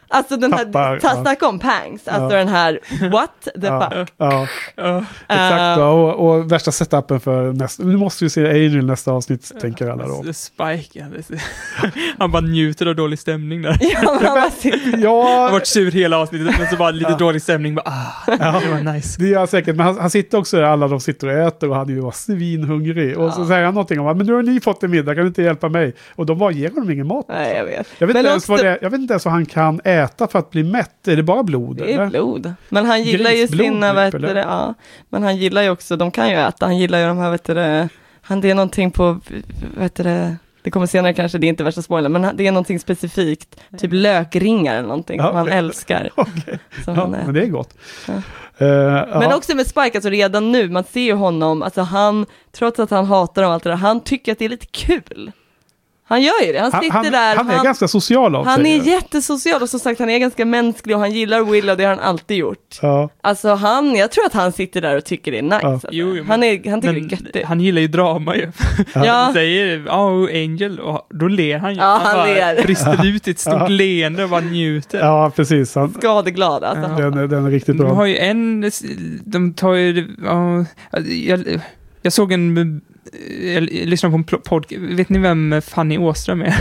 Alltså 0.08 0.36
den 0.36 0.52
här, 0.52 0.64
Tappar, 0.64 0.98
ta, 1.00 1.08
ja. 1.08 1.22
snacka 1.22 1.48
om 1.48 1.58
pangs, 1.58 2.08
alltså 2.08 2.36
Ja. 2.36 2.38
den 2.38 2.48
här, 2.48 2.80
what 3.10 3.30
the 3.60 3.66
Ja, 3.66 3.90
fuck. 3.90 4.12
ja. 4.16 4.46
Ja. 4.76 4.98
Exakt, 5.28 5.78
Eh, 5.78 5.88
och, 5.88 6.28
och 6.28 6.52
värsta 6.52 6.72
setupen 6.72 7.20
för 7.20 7.52
nästa... 7.52 7.82
Nu 7.82 7.96
måste 7.96 8.24
vi 8.24 8.30
se 8.30 8.50
Angel 8.50 8.86
nästa 8.86 9.12
avsnitt, 9.12 9.52
tänker 9.60 9.88
alla 9.88 10.06
då. 10.06 10.24
Spike, 10.32 11.06
han 12.18 12.30
bara 12.30 12.42
njuter 12.42 12.86
av 12.86 12.96
dålig 12.96 13.18
stämning 13.18 13.62
där. 13.62 13.76
Ja, 13.80 13.98
han 14.22 14.26
har 14.38 14.50
Ja, 14.98 15.48
varit 15.52 15.66
sur 15.66 15.90
hela 15.90 16.18
avsnittet, 16.18 16.58
men 16.58 16.66
så 16.70 16.76
bara 16.76 16.90
lite 16.90 17.14
dålig 17.14 17.42
stämning. 17.42 17.74
Bara, 17.74 17.84
ah, 17.86 18.60
det 18.60 18.68
var 18.70 18.92
nice. 18.92 19.20
det 19.20 19.26
gör 19.28 19.38
han 19.38 19.48
säkert. 19.48 19.76
Men 19.76 19.86
han, 19.86 19.98
han 19.98 20.10
sitter 20.10 20.38
också 20.38 20.56
där, 20.56 20.62
alla 20.62 20.88
de 20.88 21.00
sitter 21.00 21.26
och 21.26 21.32
äter 21.32 21.70
och 21.70 21.76
han 21.76 21.88
är 21.88 21.92
ju 21.92 22.02
bara 22.02 22.12
svinhungrig. 22.12 23.18
Och 23.18 23.32
så 23.32 23.46
säger 23.46 23.64
han 23.64 23.74
någonting 23.74 24.00
om 24.00 24.06
att 24.06 24.16
men 24.16 24.26
nu 24.26 24.32
har 24.32 24.42
ni 24.42 24.60
fått 24.60 24.82
en 24.82 24.90
middag, 24.90 25.14
kan 25.14 25.22
du 25.24 25.28
inte 25.28 25.42
hjälpa 25.42 25.68
mig? 25.68 25.94
Och 26.14 26.26
de 26.26 26.38
bara 26.38 26.50
ger 26.50 26.70
honom 26.70 26.90
ingen 26.90 27.06
mat. 27.06 27.24
nej 27.28 27.56
jag 27.56 27.64
vet. 27.64 27.86
Jag 27.98 28.06
vet, 28.06 28.16
inte 28.16 28.28
ens 28.28 28.42
också- 28.42 28.52
vad 28.52 28.64
det, 28.64 28.78
jag 28.82 28.90
vet 28.90 29.00
inte 29.00 29.12
ens 29.12 29.24
vad 29.24 29.34
han 29.34 29.46
kan 29.46 29.80
äta 29.84 29.97
för 30.28 30.38
att 30.38 30.50
bli 30.50 30.64
mätt. 30.64 31.08
Är 31.08 31.16
det 31.16 31.22
bara 31.22 31.42
blod? 31.42 31.76
Det 31.76 31.92
är 31.92 31.94
eller? 31.94 32.06
blod. 32.10 32.52
Men 32.68 32.86
han 32.86 33.02
gillar 33.02 33.30
ju 33.30 33.48
sina, 33.48 33.88
typ, 33.88 33.94
vad 33.96 34.04
heter 34.04 34.18
eller? 34.18 34.34
det, 34.34 34.40
ja. 34.40 34.74
Men 35.08 35.22
han 35.22 35.36
gillar 35.36 35.62
ju 35.62 35.70
också, 35.70 35.96
de 35.96 36.10
kan 36.10 36.28
ju 36.28 36.34
äta, 36.34 36.66
han 36.66 36.78
gillar 36.78 36.98
ju 37.00 37.06
de 37.06 37.18
här, 37.18 37.24
vad 37.24 37.34
heter 37.34 37.54
det, 37.54 37.88
han 38.22 38.40
det 38.40 38.50
är 38.50 38.54
någonting 38.54 38.90
på, 38.90 39.20
vad 39.74 39.82
heter 39.82 40.04
det, 40.04 40.36
det 40.62 40.70
kommer 40.70 40.86
senare 40.86 41.14
kanske, 41.14 41.38
det 41.38 41.46
är 41.46 41.48
inte 41.48 41.64
värsta 41.64 41.82
spoilern, 41.82 42.12
men 42.12 42.24
han- 42.24 42.36
det 42.36 42.46
är 42.46 42.52
någonting 42.52 42.78
specifikt, 42.80 43.60
typ 43.78 43.90
lökringar 43.92 44.74
eller 44.74 44.88
någonting, 44.88 45.16
Ja, 45.18 45.26
som 45.26 45.36
han 45.36 45.46
okej. 45.46 45.58
älskar. 45.58 46.10
Okej. 46.16 46.58
Som 46.84 46.94
Ja, 46.94 47.00
han 47.00 47.10
men 47.10 47.34
det 47.34 47.42
är 47.42 47.46
gott. 47.46 47.74
Ja. 48.08 48.14
Ja. 48.60 49.18
Men 49.20 49.32
också 49.32 49.56
med 49.56 49.66
Spike, 49.66 49.90
alltså 49.98 50.10
redan 50.10 50.52
nu, 50.52 50.68
man 50.70 50.84
ser 50.84 51.00
ju 51.00 51.12
honom, 51.14 51.62
alltså 51.62 51.80
han, 51.80 52.26
trots 52.52 52.78
att 52.80 52.90
han 52.90 53.04
hatar 53.06 53.42
dem 53.42 53.52
allt 53.52 53.62
det 53.64 53.70
där, 53.70 53.76
han 53.76 54.00
tycker 54.00 54.32
att 54.32 54.38
det 54.38 54.44
är 54.44 54.48
lite 54.48 54.66
kul. 54.66 55.32
Han 56.08 56.22
gör 56.22 56.46
ju 56.46 56.52
det, 56.52 56.58
han 56.58 56.72
han, 56.72 56.82
sitter 56.82 56.96
han, 56.96 57.04
där. 57.12 57.36
han 57.36 57.50
är 57.50 57.64
ganska 57.64 57.88
social 57.88 58.34
av 58.36 58.44
han 58.46 58.62
sig. 58.64 58.78
är 58.78 58.82
jättesocial 58.82 59.62
och 59.62 59.68
som 59.70 59.80
sagt 59.80 60.00
han 60.00 60.10
är 60.10 60.18
ganska 60.18 60.44
mänsklig 60.44 60.96
och 60.96 61.00
han 61.00 61.10
gillar 61.12 61.40
Will 61.44 61.70
och 61.70 61.76
det 61.76 61.84
har 61.84 61.90
han 61.90 62.00
alltid 62.04 62.36
gjort. 62.36 62.78
Ja. 62.82 63.08
Alltså 63.20 63.54
han, 63.54 63.94
jag 63.96 64.10
tror 64.10 64.26
att 64.26 64.32
han 64.32 64.52
sitter 64.52 64.80
där 64.80 64.96
och 64.96 65.04
tycker 65.04 65.32
det 65.32 65.38
är 65.38 65.42
nice. 65.42 65.58
Ja. 65.62 65.68
Alltså. 65.72 65.88
Jo, 65.90 66.16
jo, 66.16 66.24
han, 66.28 66.42
är, 66.42 66.70
han 66.70 66.80
tycker 66.80 66.92
Men 66.94 67.08
det 67.08 67.14
är 67.14 67.18
göttigt. 67.24 67.46
han 67.46 67.60
gillar 67.60 67.80
ju 67.82 67.88
drama 67.88 68.36
ju. 68.36 68.52
Ja. 68.94 69.12
Han 69.12 69.32
säger 69.32 69.88
oh, 69.88 70.28
Angel 70.34 70.80
och 70.80 71.06
då 71.10 71.28
ler 71.28 71.58
han 71.58 71.74
ju. 71.74 71.80
Ja, 71.80 72.00
han 72.04 72.26
ler. 72.28 72.62
brister 72.62 73.06
ut 73.06 73.28
i 73.28 73.30
ett 73.30 73.38
stort 73.38 73.54
Ja. 73.54 73.68
leende 73.68 74.24
och 74.24 74.30
bara 74.30 74.40
njuter. 74.40 74.98
ja, 74.98 75.32
precis. 75.36 75.74
Han, 75.74 75.94
Skadeglad 75.94 76.64
alltså. 76.64 77.02
den, 77.02 77.18
är- 77.18 77.26
den 77.26 77.46
är 77.46 77.50
riktigt 77.50 77.78
De 77.78 77.84
bra. 77.84 77.94
har 77.94 78.06
ju 78.06 78.16
en, 78.18 78.70
de 79.24 79.54
tar 79.54 79.72
ju, 79.74 80.08
ja, 80.24 80.64
jag, 81.26 81.60
jag 82.02 82.12
såg 82.12 82.32
en, 82.32 82.80
jag 83.54 83.62
lyssnade 83.62 84.10
på 84.10 84.16
en 84.16 84.42
podcast, 84.42 84.82
vet 84.82 85.08
ni 85.08 85.18
vem 85.18 85.62
Fanny 85.62 85.98
Åström 85.98 86.42
är? 86.42 86.54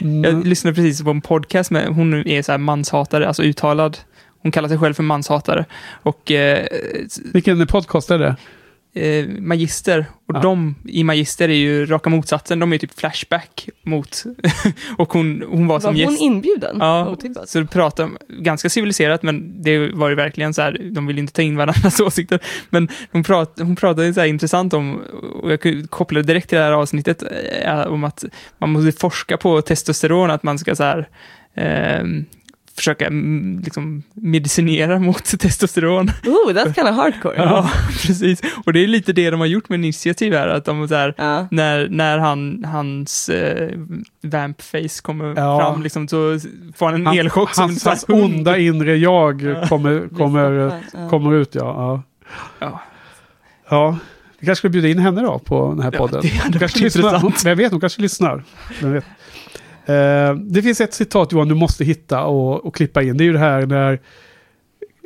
Mm. 0.00 0.24
Jag 0.24 0.46
lyssnade 0.46 0.74
precis 0.74 1.02
på 1.02 1.10
en 1.10 1.20
podcast 1.20 1.70
med, 1.70 1.86
hon 1.86 2.28
är 2.28 2.42
så 2.42 2.52
här 2.52 2.58
manshatare, 2.58 3.28
alltså 3.28 3.42
uttalad. 3.42 3.98
Hon 4.42 4.52
kallar 4.52 4.68
sig 4.68 4.78
själv 4.78 4.94
för 4.94 5.02
manshatare. 5.02 5.64
Och 6.02 6.30
eh, 6.30 6.66
Vilken 7.32 7.66
podcast 7.66 8.10
är 8.10 8.18
det? 8.18 8.36
Eh, 8.94 9.26
Magister, 9.28 10.06
och 10.28 10.34
Ja. 10.36 10.40
de 10.40 10.74
i 10.84 11.04
Magister 11.04 11.48
är 11.48 11.52
ju 11.54 11.86
raka 11.86 12.10
motsatsen, 12.10 12.58
de 12.58 12.72
är 12.72 12.78
typ 12.78 12.98
Flashback 13.00 13.68
mot, 13.82 14.24
och 14.98 15.12
hon, 15.12 15.44
hon 15.48 15.66
var 15.66 15.74
Var 15.74 15.80
som 15.80 15.88
hon 15.88 15.96
gäst. 15.98 16.22
inbjuden? 16.22 16.76
Ja, 16.80 17.08
Otippat. 17.10 17.48
så 17.48 17.58
de 17.58 17.66
pratade 17.66 18.10
ganska 18.28 18.68
civiliserat, 18.70 19.22
men 19.22 19.62
det 19.62 19.88
var 19.92 20.08
ju 20.08 20.14
verkligen 20.14 20.54
så 20.54 20.62
här, 20.62 20.78
de 20.92 21.06
ville 21.06 21.20
inte 21.20 21.32
ta 21.32 21.42
in 21.42 21.56
varandras 21.56 22.00
åsikter. 22.06 22.40
Men 22.70 22.88
de 23.12 23.22
prat, 23.22 23.54
hon 23.58 23.76
pratade 23.76 24.14
så 24.14 24.20
här 24.20 24.26
intressant 24.26 24.74
om, 24.74 24.96
och 25.42 25.52
jag 25.52 25.60
kunde 25.60 25.88
koppla 25.88 26.18
det 26.20 26.26
direkt 26.26 26.48
till 26.48 26.58
det 26.58 26.64
här 26.64 26.72
avsnittet, 26.72 27.22
eh, 27.64 27.80
om 27.86 28.04
att 28.04 28.24
man 28.58 28.70
måste 28.70 28.92
forska 29.00 29.36
på 29.36 29.62
testosteron, 29.62 30.30
att 30.30 30.42
man 30.42 30.58
ska 30.58 30.76
så 30.76 30.82
här, 30.84 31.08
eh, 31.54 32.04
försöka 32.76 33.06
mm, 33.06 33.60
liksom, 33.64 34.02
medicinera 34.14 34.98
mot 34.98 35.24
testosteron. 35.40 36.08
Oh, 36.08 36.50
that's 36.52 36.74
kind 36.74 36.88
of 36.88 36.96
hardcore. 36.96 37.34
Ja, 37.36 37.70
precis. 38.06 38.40
Och 38.66 38.72
det 38.72 38.80
är 38.80 38.86
lite 38.86 39.12
det 39.12 39.30
de 39.30 39.40
har 39.40 39.46
gjort 39.46 39.68
med 39.68 39.78
initiativ 39.78 40.32
här, 40.32 40.48
att 40.48 40.64
de 40.64 40.88
så 40.88 40.94
här, 40.94 41.14
Ja. 41.18 41.48
när, 41.50 41.88
när 41.88 42.18
han, 42.18 42.64
hans 42.64 43.28
eh, 43.28 43.70
vampface 44.22 45.02
kommer 45.02 45.34
Ja. 45.36 45.60
fram, 45.60 45.82
liksom, 45.82 46.08
så 46.08 46.38
får 46.76 46.86
han 46.86 46.94
en 46.94 47.06
Han- 47.06 47.18
elchock 47.18 47.54
som 47.54 47.62
hans, 47.64 47.80
så 47.82 47.88
här 47.88 47.96
hans 48.08 48.24
onda 48.24 48.58
inre 48.58 48.96
jag 48.96 49.42
Ja. 49.42 49.66
kommer, 49.66 50.08
kommer, 50.16 50.50
Ja. 50.92 51.08
kommer 51.08 51.34
ut, 51.34 51.54
ja. 51.54 51.62
ja. 51.62 52.02
Ja. 52.58 52.82
Ja, 53.70 53.98
vi 54.38 54.46
kanske 54.46 54.60
ska 54.60 54.68
bjuda 54.68 54.88
in 54.88 54.98
henne 54.98 55.20
då 55.22 55.38
på 55.38 55.68
den 55.68 55.80
här 55.80 55.90
Ja, 55.92 55.98
podden. 55.98 56.20
det 56.22 56.28
hade 56.28 56.42
Hon 56.42 56.50
varit 56.52 56.58
kanske 56.60 56.84
lyssnar. 56.84 57.04
intressant. 57.14 57.44
Vem 57.44 57.58
vet, 57.58 57.70
hon 57.72 57.80
kanske 57.80 58.02
lyssnar. 58.02 58.44
Vem 58.80 58.92
vet. 58.92 59.04
Eh, 59.86 60.34
det 60.34 60.62
finns 60.62 60.80
ett 60.80 60.94
citat 60.94 61.32
Johan 61.32 61.48
du 61.48 61.54
måste 61.54 61.84
hitta 61.84 62.24
och, 62.24 62.64
och 62.66 62.74
klippa 62.74 63.02
in. 63.02 63.16
Det 63.16 63.24
är 63.24 63.26
ju 63.26 63.32
det 63.32 63.38
här 63.38 63.66
när 63.66 64.00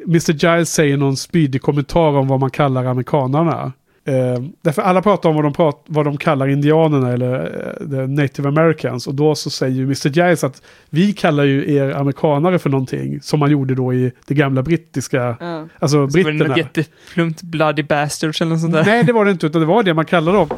Mr. 0.07 0.32
Giles 0.32 0.73
säger 0.73 0.97
någon 0.97 1.16
spydig 1.16 1.62
kommentar 1.62 2.16
om 2.16 2.28
vad 2.28 2.40
man 2.40 2.51
kallar 2.51 2.85
amerikanerna. 2.85 3.73
Eh, 4.09 4.43
därför 4.62 4.82
alla 4.82 5.03
pratar 5.03 5.28
om 5.28 5.35
vad 5.35 5.44
de, 5.44 5.53
prat, 5.53 5.85
vad 5.86 6.05
de 6.05 6.16
kallar 6.16 6.48
indianerna 6.48 7.12
eller 7.12 7.35
eh, 7.81 7.89
the 7.90 8.07
native 8.07 8.48
americans. 8.48 9.07
Och 9.07 9.15
då 9.15 9.35
så 9.35 9.51
säger 9.51 9.74
ju 9.77 9.82
Mr. 9.82 10.09
Giles 10.09 10.44
att 10.44 10.62
vi 10.90 11.12
kallar 11.12 11.44
ju 11.44 11.74
er 11.74 11.90
amerikanare 11.90 12.59
för 12.59 12.70
någonting. 12.70 13.20
Som 13.23 13.40
man 13.40 13.51
gjorde 13.51 13.74
då 13.74 13.94
i 13.94 14.12
det 14.27 14.35
gamla 14.35 14.62
brittiska, 14.62 15.36
Ja. 15.40 15.66
alltså 15.78 15.89
Så 15.89 15.98
var 15.98 16.07
det 16.07 16.39
britterna. 16.39 16.57
jätteplumpt 16.59 17.43
bloody 17.43 17.82
bastards 17.82 18.40
eller 18.40 18.51
något 18.51 18.61
sånt 18.61 18.73
där. 18.73 18.85
Nej, 18.85 19.05
det 19.05 19.12
var 19.12 19.24
det 19.24 19.31
inte, 19.31 19.47
utan 19.47 19.61
det 19.61 19.66
var 19.66 19.82
det 19.82 19.94
man 19.94 20.05
kallade 20.05 20.39
dem. 20.39 20.48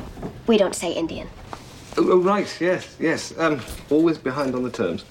We 0.46 0.54
don't 0.54 0.72
say 0.72 0.92
Indian. 0.92 1.26
Oh, 1.98 2.34
right, 2.34 2.62
yes, 2.62 2.96
yes. 3.00 3.34
Um, 3.38 3.60
always 3.90 4.22
behind 4.22 4.54
on 4.54 4.70
the 4.70 4.76
terms. 4.76 5.04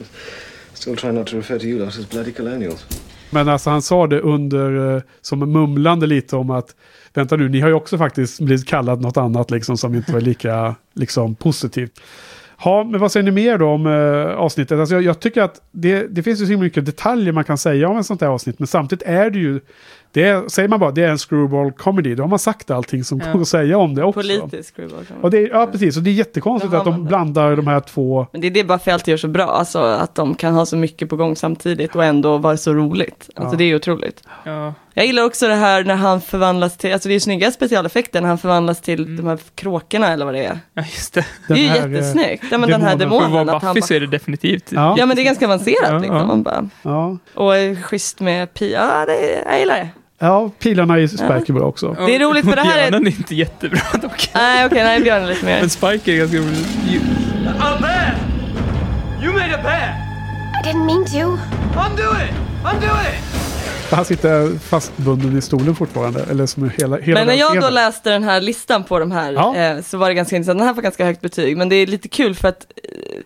Still 0.74 0.96
trying 0.96 1.16
not 1.16 1.28
to 1.28 1.38
refer 1.38 1.60
to 1.60 1.66
you 1.66 1.80
lot 1.80 1.88
as 1.88 2.10
bloody 2.10 2.32
colonials. 2.32 2.86
Men 3.30 3.50
alltså 3.50 3.70
han 3.70 3.82
sa 3.82 4.08
det 4.08 4.22
under, 4.22 4.96
eh, 4.96 5.02
som 5.22 5.40
mumlande 5.40 6.08
lite 6.08 6.36
om 6.36 6.50
att 6.50 6.76
vänta 7.14 7.36
nu, 7.36 7.50
ni 7.50 7.60
har 7.60 7.68
ju 7.68 7.74
också 7.74 7.98
faktiskt 7.98 8.40
blivit 8.40 8.68
kallad 8.68 9.02
något 9.02 9.18
annat 9.18 9.52
liksom 9.52 9.78
som 9.78 9.96
inte 9.96 10.14
var 10.14 10.22
lika 10.22 10.76
liksom 10.94 11.36
positivt. 11.36 12.00
Ja, 12.64 12.84
men 12.84 13.00
vad 13.00 13.12
säger 13.12 13.24
ni 13.24 13.32
mer 13.32 13.58
då 13.58 13.68
om 13.68 13.88
eh, 13.88 14.38
avsnittet? 14.38 14.80
Alltså 14.80 14.96
jag, 14.96 15.04
jag 15.04 15.20
tycker 15.20 15.42
att 15.42 15.62
det, 15.72 16.08
det 16.08 16.24
finns 16.24 16.42
ju 16.42 16.46
så 16.46 16.52
himla 16.52 16.64
mycket 16.64 16.86
detaljer 16.86 17.34
man 17.34 17.44
kan 17.44 17.58
säga 17.58 17.90
om 17.90 17.98
en 17.98 18.04
sånt 18.04 18.22
här 18.22 18.28
avsnitt, 18.28 18.60
men 18.60 18.68
samtidigt 18.68 19.08
är 19.08 19.30
det 19.30 19.40
ju, 19.40 19.60
det 20.18 20.24
är, 20.24 20.48
säger 20.50 20.70
man 20.70 20.80
bara 20.80 20.92
det 20.92 21.04
är 21.04 21.08
en 21.10 21.18
screwball 21.18 21.72
comedy, 21.72 22.16
då 22.16 22.24
har 22.24 22.28
man 22.28 22.40
sagt 22.40 22.72
allting 22.72 23.04
som 23.04 23.22
Ja. 23.26 23.32
går 23.34 23.42
att 23.42 23.48
säga 23.48 23.78
om 23.78 23.96
det 23.96 24.04
också. 24.04 24.22
Politisk 24.22 24.76
screwball. 24.76 25.06
Och 25.22 25.32
det, 25.32 25.38
är- 25.38 25.50
ja, 25.50 25.68
precis. 25.72 25.98
Och 25.98 26.04
det 26.04 26.10
är 26.10 26.14
jättekonstigt 26.14 26.74
att 26.74 26.86
de 26.86 27.04
det. 27.04 27.08
blandar 27.10 27.56
de 27.56 27.68
här 27.68 27.80
två 27.80 28.28
Men 28.32 28.42
det 28.42 28.48
är 28.48 28.52
det 28.52 28.64
Buffy 28.64 28.92
alltid 28.92 29.12
gör 29.12 29.18
så 29.18 29.28
bra, 29.28 29.44
alltså 29.46 29.80
att 29.80 30.16
de 30.16 30.36
kan 30.36 30.54
ha 30.54 30.66
så 30.66 30.78
mycket 30.78 31.10
på 31.10 31.16
gång 31.16 31.36
samtidigt 31.36 31.96
och 31.96 32.04
ändå 32.06 32.38
vara 32.38 32.58
så 32.58 32.74
roligt. 32.74 33.30
Alltså 33.36 33.54
Ja. 33.54 33.58
det 33.58 33.64
är 33.64 33.76
otroligt. 33.76 34.24
Ja. 34.44 34.74
Jag 34.94 35.06
gillar 35.06 35.24
också 35.24 35.48
det 35.48 35.56
här 35.56 35.84
när 35.84 35.96
han 35.96 36.22
förvandlas 36.22 36.78
till, 36.78 36.94
alltså 36.94 37.10
det 37.10 37.16
är 37.16 37.20
snygga 37.20 37.52
specialeffekter 37.52 38.22
när 38.22 38.28
han 38.28 38.38
förvandlas 38.38 38.82
till 38.82 39.18
de 39.18 39.28
här 39.28 39.40
kråkorna 39.56 40.08
eller 40.08 40.26
vad 40.26 40.34
det 40.34 40.46
är. 40.46 40.60
Ja, 40.74 40.82
just 40.82 41.14
det. 41.14 41.26
Det 41.48 41.54
är 41.54 41.58
ju 41.58 41.66
eh, 41.68 41.76
jättesnyggt. 41.76 42.44
Ja, 42.52 42.58
men 42.58 42.70
den 42.70 42.82
här 42.82 42.96
demonen. 42.96 43.32
För 43.32 43.40
att 43.40 43.48
vara 43.48 43.74
Buffy 43.74 43.82
så 43.82 43.94
är 43.94 44.00
det 44.00 44.08
definitivt. 44.08 44.72
Ja. 44.72 44.96
ja 44.98 45.06
men 45.06 45.16
det 45.16 45.22
är 45.22 45.24
ganska 45.24 45.46
avancerat 45.46 45.78
Ja, 45.92 45.98
liksom. 45.98 46.16
ja. 46.18 46.26
Man 46.26 46.44
bara, 46.44 46.70
Ja, 46.82 47.18
och 47.34 47.56
eh, 47.58 47.78
schysst 47.78 48.20
med 48.20 48.54
Pia, 48.54 48.90
ja 49.00 49.06
det, 49.06 49.44
jag 49.46 49.60
gillar 49.60 49.76
det. 49.76 49.90
Ja 50.20 50.52
pilarna 50.60 51.00
i 51.00 51.08
Spike 51.08 51.34
är 51.48 51.54
bra 51.54 51.66
också. 51.66 51.96
Det 52.06 52.16
är 52.16 52.20
roligt 52.20 52.46
för 52.46 52.56
det 52.56 52.62
här 52.62 52.78
är- 52.78 52.90
Björnen 52.92 53.08
är 53.08 53.12
inte 53.12 53.36
jättebra 53.36 53.82
dock. 54.02 54.30
Nej 54.34 54.66
okej, 54.66 54.84
nej 54.84 55.02
Björn 55.02 55.24
är 55.24 55.28
lite 55.28 55.46
mer. 55.46 55.60
Men 55.60 55.70
Spike 55.70 56.12
är 56.12 56.18
ganska 56.18 56.38
rolig. 56.38 56.58
A 57.60 57.78
bear! 57.82 58.16
You 59.24 59.34
made 59.34 59.56
a 59.56 59.60
bear! 59.64 59.96
I 60.64 60.68
didn't 60.68 60.86
mean 60.86 61.06
to. 61.06 61.42
Undo 61.90 62.04
it! 62.04 62.34
Undo 62.74 62.86
it! 62.88 63.24
Han 63.92 64.06
sitter 64.06 64.60
fastbunden 64.60 65.38
i 65.38 65.42
stolen 65.42 65.76
fortfarande. 65.76 66.24
Eller 66.32 66.46
som 66.46 66.70
hela, 66.78 66.98
hela 66.98 67.20
Men 67.20 67.28
när 67.28 67.34
jag 67.34 67.50
då 67.56 67.62
scenen. 67.62 67.74
läste 67.74 68.10
den 68.10 68.24
här 68.24 68.42
listan 68.42 68.84
på 68.84 69.00
de 69.00 69.12
här 69.12 69.32
Ja. 69.34 69.56
eh, 69.56 69.82
så 69.82 69.98
var 69.98 70.08
det 70.10 70.14
ganska 70.16 70.36
intressant. 70.36 70.60
Den 70.60 70.68
här 70.68 70.74
får 70.74 70.82
ganska 70.82 71.06
högt 71.06 71.22
betyg, 71.22 71.58
men 71.58 71.70
det 71.70 71.76
är 71.76 71.88
lite 71.88 72.08
kul 72.08 72.36
för 72.36 72.48
att 72.48 72.66
eh, 72.84 73.20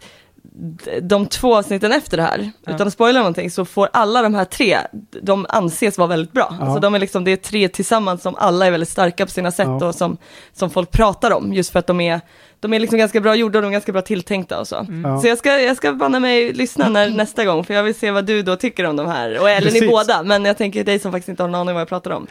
de 1.02 1.26
två 1.26 1.56
avsnitten 1.58 1.92
efter 1.92 2.18
det 2.18 2.24
här, 2.24 2.52
utan 2.68 2.88
att 2.88 2.94
spoila 2.94 3.20
någonting, 3.20 3.52
så 3.52 3.66
får 3.66 3.90
alla 3.94 4.22
de 4.22 4.34
här 4.34 4.46
tre, 4.46 4.78
de 5.22 5.46
anses 5.50 5.98
vara 5.98 6.08
väldigt 6.08 6.32
bra. 6.32 6.56
Ja. 6.60 6.66
Alltså 6.66 6.80
de 6.80 6.96
är 6.96 7.00
liksom, 7.00 7.24
det 7.24 7.32
är 7.32 7.38
tre 7.38 7.68
tillsammans 7.68 8.22
som 8.22 8.36
alla 8.36 8.66
är 8.66 8.72
väldigt 8.72 8.90
starka 8.90 9.26
på 9.26 9.32
sina 9.32 9.52
sätt 9.52 9.68
Ja. 9.68 9.86
och 9.88 9.96
som, 9.96 10.18
som 10.54 10.70
folk 10.70 10.92
pratar 10.92 11.32
om, 11.32 11.54
just 11.54 11.72
för 11.72 11.80
att 11.80 11.88
de 11.88 12.02
är 12.02 12.22
de 12.62 12.74
är 12.74 12.80
liksom 12.80 13.00
ganska 13.00 13.22
bra 13.22 13.36
gjorda 13.36 13.58
och 13.60 13.62
de 13.62 13.68
är 13.68 13.72
ganska 13.72 13.92
bra 13.92 14.02
tilltänkta 14.02 14.60
och 14.60 14.68
så. 14.68 14.88
Ja. 15.04 15.22
Så 15.22 15.28
jag 15.28 15.38
ska, 15.38 15.60
jag 15.60 15.78
ska 15.78 15.94
banna 15.94 16.20
mig 16.20 16.54
lyssna 16.54 16.90
när, 16.90 17.10
nästa 17.10 17.46
gång, 17.46 17.64
för 17.64 17.74
jag 17.74 17.84
vill 17.84 17.96
se 17.96 18.12
vad 18.12 18.26
du 18.26 18.42
då 18.42 18.56
tycker 18.56 18.86
om 18.86 18.96
de 18.96 19.08
här. 19.08 19.40
Och, 19.42 19.50
eller 19.50 19.62
Precis. 19.62 19.82
ni 19.82 19.88
båda, 19.88 20.24
men 20.24 20.46
jag 20.46 20.58
tänker 20.58 20.84
dig 20.84 21.00
som 21.00 21.12
faktiskt 21.12 21.30
inte 21.30 21.44
har 21.44 21.48
någon 21.48 21.62
aning 21.62 21.74
vad 21.74 21.82
jag 21.82 21.88
pratar 21.90 22.12
om. 22.12 22.28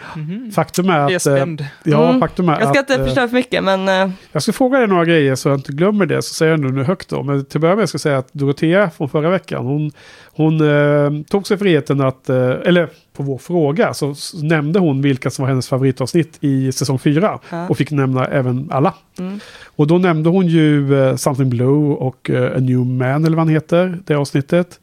Faktum 0.55 0.91
är 0.91 0.99
Jag 0.99 1.13
är 1.13 1.17
att... 1.17 1.27
eh. 1.61 1.67
Ja, 1.85 2.09
Mm. 2.09 2.21
faktum 2.21 2.49
är 2.49 2.61
Jag 2.61 2.69
ska 2.69 2.81
att... 2.81 2.91
inte 2.91 2.95
eh, 2.95 3.05
förstöra 3.05 3.29
för 3.29 3.35
mycket, 3.35 3.65
men 3.65 3.89
eh, 3.89 4.11
Jag 4.33 4.43
ska 4.43 4.53
fråga 4.53 4.79
dig 4.79 4.89
några 4.89 5.05
grejer 5.05 5.35
så 5.35 5.49
jag 5.49 5.59
inte 5.59 5.73
glömmer 5.73 6.07
det, 6.07 6.23
så 6.23 6.35
säger 6.35 6.53
jag 6.53 6.61
nu 6.75 6.85
högt 6.85 7.09
då. 7.09 7.23
Men 7.23 7.45
till 7.45 7.57
att 7.59 7.61
börja 7.61 7.77
med 7.77 7.89
ska 7.89 7.97
jag 7.97 8.01
säga 8.01 8.19
att 8.19 8.33
Dorotea 8.33 8.91
från 8.91 9.09
förra 9.09 9.31
veckan, 9.31 9.67
hon, 9.67 9.93
hon 10.41 10.61
eh, 10.61 11.23
tog 11.29 11.47
sig 11.47 11.59
friheten 11.59 12.01
att, 12.01 12.29
eh, 12.29 12.51
eller 12.65 12.89
på 13.13 13.23
vår 13.23 13.39
fråga, 13.39 13.95
så, 13.95 14.15
nämnde 14.43 14.79
hon 14.79 15.03
vilka 15.03 15.31
som 15.31 15.43
var 15.43 15.49
hennes 15.49 15.69
favoritavsnitt 15.69 16.39
i 16.41 16.73
säsong 16.73 16.99
4. 16.99 17.39
Ja. 17.51 17.69
Och 17.69 17.77
fick 17.77 17.91
nämna 17.91 18.27
även 18.27 18.69
alla. 18.73 18.95
Mm. 19.19 19.41
Och 19.77 19.87
då 19.87 19.99
nämnde 19.99 20.31
hon 20.31 20.47
ju 20.47 21.01
eh, 21.03 21.17
Something 21.17 21.51
Blue 21.51 21.95
och 21.95 22.31
eh, 22.31 22.57
A 22.57 22.61
New 22.61 22.87
Man, 22.87 23.25
eller 23.25 23.37
vad 23.37 23.47
han 23.47 23.55
heter, 23.55 23.99
det 24.07 24.15
avsnittet. 24.15 24.81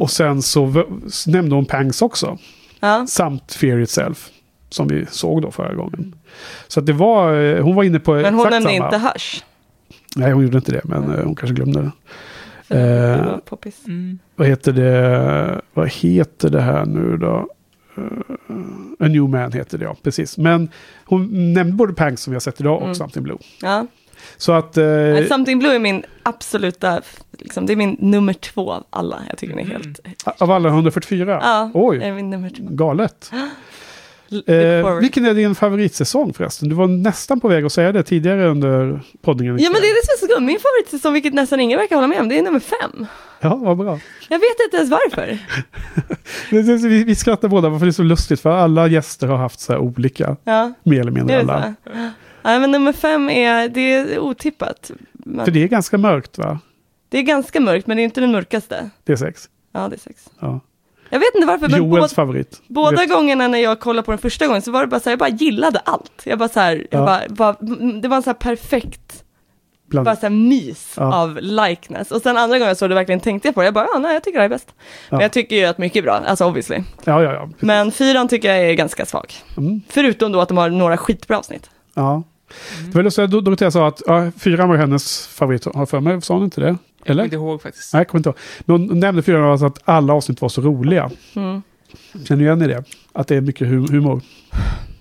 Och 0.00 0.10
sen 0.10 0.42
så 0.42 0.84
nämnde 1.26 1.54
hon 1.54 1.64
Pangs 1.64 2.02
också. 2.02 2.38
Ja. 2.80 3.06
Samt 3.08 3.52
Fear 3.52 3.78
Itself. 3.78 4.28
Som 4.68 4.88
vi 4.88 5.06
såg 5.10 5.42
då 5.42 5.50
förra 5.50 5.74
gången. 5.74 6.14
Så 6.68 6.80
att 6.80 6.86
det 6.86 6.92
var, 6.92 7.34
eh, 7.34 7.62
hon 7.62 7.74
var 7.74 7.84
inne 7.84 8.00
på 8.00 8.12
Men 8.12 8.34
hon 8.34 8.50
nämnde 8.50 8.70
samma. 8.70 8.86
inte 8.86 8.98
Hush. 8.98 9.44
Nej, 10.16 10.32
hon 10.32 10.42
gjorde 10.42 10.56
inte 10.56 10.72
det, 10.72 10.80
men 10.84 11.14
eh, 11.14 11.24
hon 11.24 11.34
kanske 11.34 11.54
glömde 11.54 11.82
det. 11.82 11.90
Eh, 12.78 13.36
poppis. 13.38 13.86
Mm. 13.86 14.18
vad 14.36 14.48
heter 14.48 14.72
det? 14.72 15.60
Vad 15.74 15.88
heter 15.88 16.50
det 16.50 16.60
här 16.60 16.84
nu 16.86 17.16
då? 17.16 17.46
Uh, 17.98 18.04
A 19.00 19.08
New 19.08 19.28
Man 19.28 19.52
heter 19.52 19.78
det, 19.78 19.84
ja. 19.84 19.96
Precis. 20.02 20.38
Men 20.38 20.68
hon 21.04 21.52
nämnde 21.52 21.76
både 21.76 21.92
Panks 21.94 22.22
som 22.22 22.30
vi 22.30 22.34
har 22.34 22.40
sett 22.40 22.60
idag 22.60 22.76
och 22.76 22.82
Mm. 22.82 22.94
Something 22.94 23.22
Blue. 23.22 23.38
Ja. 23.62 23.86
Så 24.36 24.52
att... 24.52 24.76
Nej, 24.76 25.26
Something 25.28 25.58
Blue 25.58 25.74
är 25.74 25.78
min 25.78 26.04
absoluta, 26.22 27.00
liksom, 27.38 27.66
det 27.66 27.72
är 27.72 27.76
min 27.76 27.96
nummer 28.00 28.32
två 28.32 28.72
av 28.72 28.84
alla. 28.90 29.22
Jag 29.28 29.38
tycker 29.38 29.56
den 29.56 29.66
är 29.66 29.70
helt, 29.70 30.00
av 30.38 30.50
alla 30.50 30.68
144? 30.68 31.38
ja, 31.42 31.70
Oj, 31.74 32.02
är 32.02 32.12
min 32.12 32.30
nummer 32.30 32.50
två. 32.50 32.64
galet. 32.70 33.30
Eh, 34.46 34.98
vilken 35.00 35.24
är 35.26 35.34
din 35.34 35.54
favoritsäsong 35.54 36.32
förresten? 36.32 36.68
Du 36.68 36.74
var 36.74 36.86
nästan 36.86 37.40
på 37.40 37.48
väg 37.48 37.64
att 37.64 37.72
säga 37.72 37.92
det 37.92 38.02
tidigare 38.02 38.48
under 38.48 39.00
poddningen. 39.22 39.58
Ja 39.58 39.70
men 39.70 39.80
det 39.80 39.86
är 39.88 39.94
det 39.94 40.18
som 40.18 40.28
är 40.30 40.34
så. 40.34 40.40
Min 40.40 40.58
favoritsäsong, 40.58 41.12
vilket 41.12 41.34
nästan 41.34 41.60
ingen 41.60 41.78
verkar 41.78 41.96
hålla 41.96 42.08
med 42.08 42.20
om, 42.20 42.28
det 42.28 42.38
är 42.38 42.42
nummer 42.42 42.60
fem. 42.60 43.06
Ja, 43.40 43.54
vad 43.54 43.76
bra. 43.76 43.98
Jag 44.28 44.38
vet 44.38 44.60
inte 44.64 44.76
ens 44.76 44.90
varför. 44.90 45.38
Vi, 46.88 47.04
vi 47.04 47.14
skrattar 47.14 47.48
båda 47.48 47.78
för 47.78 47.86
det 47.86 47.90
är 47.90 47.92
så 47.92 48.02
lustigt 48.02 48.40
för 48.40 48.50
alla 48.50 48.86
gäster 48.86 49.26
har 49.26 49.36
haft 49.36 49.60
så 49.60 49.72
här 49.72 49.80
olika, 49.80 50.36
Ja, 50.44 50.72
mer 50.82 51.00
eller 51.00 51.10
mindre 51.10 51.40
alla. 51.40 51.74
Ja, 52.42 52.58
men 52.58 52.70
nummer 52.70 52.92
fem 52.92 53.30
är, 53.30 53.68
det 53.68 53.92
är 53.92 54.18
otippat. 54.18 54.90
Men 55.12 55.44
För 55.44 55.52
det 55.52 55.62
är 55.62 55.68
ganska 55.68 55.98
mörkt 55.98 56.38
va? 56.38 56.58
det 57.08 57.18
är 57.18 57.22
ganska 57.22 57.60
mörkt, 57.60 57.86
men 57.86 57.96
det 57.96 58.02
är 58.02 58.04
inte 58.04 58.20
den 58.20 58.32
mörkaste. 58.32 58.90
Det 59.04 59.12
är 59.12 59.16
sex. 59.16 59.48
Ja, 59.72 59.88
det 59.88 59.96
är 59.96 59.98
sex. 60.00 60.28
Ja. 60.40 60.60
Jag 61.12 61.18
vet 61.18 61.34
inte 61.34 61.46
varför, 61.46 61.68
men 61.68 61.78
Joels 61.78 61.90
båda, 61.90 62.08
favorit. 62.08 62.62
båda 62.68 63.06
gångerna 63.06 63.48
när 63.48 63.58
jag 63.58 63.80
kollade 63.80 64.04
på 64.06 64.10
den 64.12 64.18
första 64.18 64.46
gången 64.46 64.62
så 64.62 64.70
var 64.70 64.80
det 64.80 64.86
bara 64.86 65.00
så 65.00 65.04
här, 65.04 65.12
jag 65.12 65.18
bara 65.18 65.28
gillade 65.28 65.78
allt. 65.78 66.22
Jag 66.24 66.38
bara 66.38 66.48
så 66.48 66.60
här, 66.60 66.86
jag 66.90 67.00
Ja. 67.00 67.04
bara, 67.06 67.22
bara, 67.28 67.56
det 68.00 68.08
var 68.08 68.16
en 68.16 68.22
så 68.22 68.30
här 68.30 68.34
perfekt 68.34 69.24
Bland, 69.88 70.04
bara 70.04 70.16
så 70.16 70.22
här 70.22 70.30
mys 70.30 70.94
Ja. 70.96 71.14
av 71.14 71.38
likeness. 71.42 72.10
Och 72.10 72.22
sen 72.22 72.36
andra 72.36 72.58
gången 72.58 72.68
jag 72.68 72.76
såg 72.76 72.88
det 72.90 72.94
verkligen 72.94 73.20
tänkte 73.20 73.48
jag 73.48 73.54
på 73.54 73.60
det. 73.60 73.64
Jag 73.66 73.74
bara, 73.74 73.86
ja, 73.92 73.98
nej, 73.98 74.12
jag 74.14 74.22
tycker 74.22 74.38
det 74.38 74.42
här 74.42 74.44
är 74.50 74.54
bäst. 74.54 74.74
Men 75.10 75.20
Ja. 75.20 75.24
jag 75.24 75.32
tycker 75.32 75.56
ju 75.56 75.64
att 75.64 75.78
mycket 75.78 75.96
är 75.98 76.02
bra, 76.02 76.12
alltså 76.26 76.44
obviously. 76.44 76.76
ja, 77.04 77.22
ja, 77.22 77.32
ja. 77.32 77.40
precis. 77.46 77.62
Men 77.62 77.92
fyran 77.92 78.28
tycker 78.28 78.48
jag 78.54 78.70
är 78.70 78.74
ganska 78.74 79.06
svag. 79.06 79.32
Mm. 79.56 79.80
Förutom 79.88 80.32
då 80.32 80.40
att 80.40 80.48
de 80.48 80.56
har 80.58 80.70
några 80.70 80.96
skitbra 80.96 81.38
avsnitt. 81.38 81.70
ja. 81.94 82.22
Det 82.88 82.94
var 82.94 83.02
lustigt, 83.02 83.30
Dor- 83.30 83.40
Dorotea 83.40 83.70
sa 83.70 83.88
att 83.88 84.02
ja, 84.06 84.30
fyran 84.38 84.68
var 84.68 84.76
hennes 84.76 85.26
favorit. 85.26 85.64
Har 85.64 85.72
jag 85.74 85.88
för 85.88 86.00
mig, 86.00 86.22
sa 86.22 86.34
hon 86.34 86.44
inte 86.44 86.60
det? 86.60 86.76
Jag 87.04 87.06
kommer 87.06 87.12
Eller? 87.14 87.24
inte 87.24 87.36
ihåg 87.36 87.62
faktiskt. 87.62 87.92
Nej, 87.92 88.00
jag 88.00 88.08
kommer 88.08 88.18
inte 88.18 88.28
ihåg. 88.28 88.36
Men 88.64 88.88
hon 88.88 89.00
nämnde 89.00 89.22
fyran 89.22 89.50
alltså 89.52 89.66
att 89.66 89.78
alla 89.84 90.12
avsnitt 90.14 90.40
var 90.40 90.48
så 90.48 90.60
roliga. 90.60 91.10
Mm. 91.36 91.62
Känner 92.24 92.40
du 92.40 92.44
igen 92.46 92.62
i 92.62 92.66
det? 92.66 92.84
Att 93.12 93.28
det 93.28 93.36
är 93.36 93.40
mycket 93.40 93.68
hu- 93.68 93.90
humor? 93.92 94.20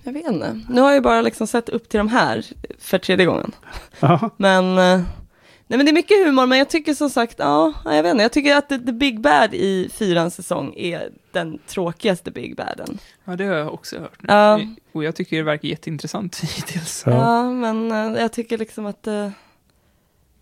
Jag 0.04 0.14
vet 0.14 0.28
inte. 0.28 0.60
Nu 0.70 0.82
har 0.82 0.92
jag 0.92 1.04
bara 1.04 1.22
liksom 1.22 1.48
sett 1.48 1.70
upp 1.70 1.90
till 1.90 1.98
de 1.98 2.08
här 2.08 2.46
för 2.80 2.98
tredje 2.98 3.26
gången. 3.26 3.52
Men, 4.38 4.66
eh, 4.78 5.02
nej 5.68 5.78
men 5.78 5.86
det 5.86 5.90
är 5.92 5.94
mycket 5.94 6.26
humor, 6.28 6.46
men 6.46 6.58
jag 6.58 6.70
tycker 6.70 6.94
som 6.94 7.10
sagt, 7.10 7.36
ja, 7.38 7.74
ja, 7.86 7.96
jag 7.96 8.04
vet 8.04 8.12
inte. 8.12 8.22
Jag 8.24 8.32
tycker 8.32 8.56
att 8.56 8.70
the, 8.70 8.80
the 8.80 8.92
Big 8.92 9.22
Bad 9.22 9.54
i 9.54 9.90
fyrans 9.94 10.36
säsong 10.36 10.74
är 10.78 11.10
den 11.32 11.60
tråkigaste 11.68 12.32
Big 12.32 12.56
Baden. 12.56 12.98
Ja, 13.26 13.36
det 13.36 13.44
har 13.46 13.56
jag 13.56 13.74
också 13.74 14.00
hört. 14.00 14.20
Ja. 14.28 14.60
Och 14.92 15.04
jag 15.04 15.16
tycker 15.16 15.38
det 15.38 15.44
verkar 15.44 15.68
jätteintressant 15.68 16.36
hittills. 16.56 17.04
Ja, 17.06 17.12
Ja. 17.12 17.44
men 17.52 17.92
eh, 18.16 18.22
jag 18.22 18.32
tycker 18.34 18.58
liksom 18.58 18.86
att 18.86 19.08
eh, 19.08 19.30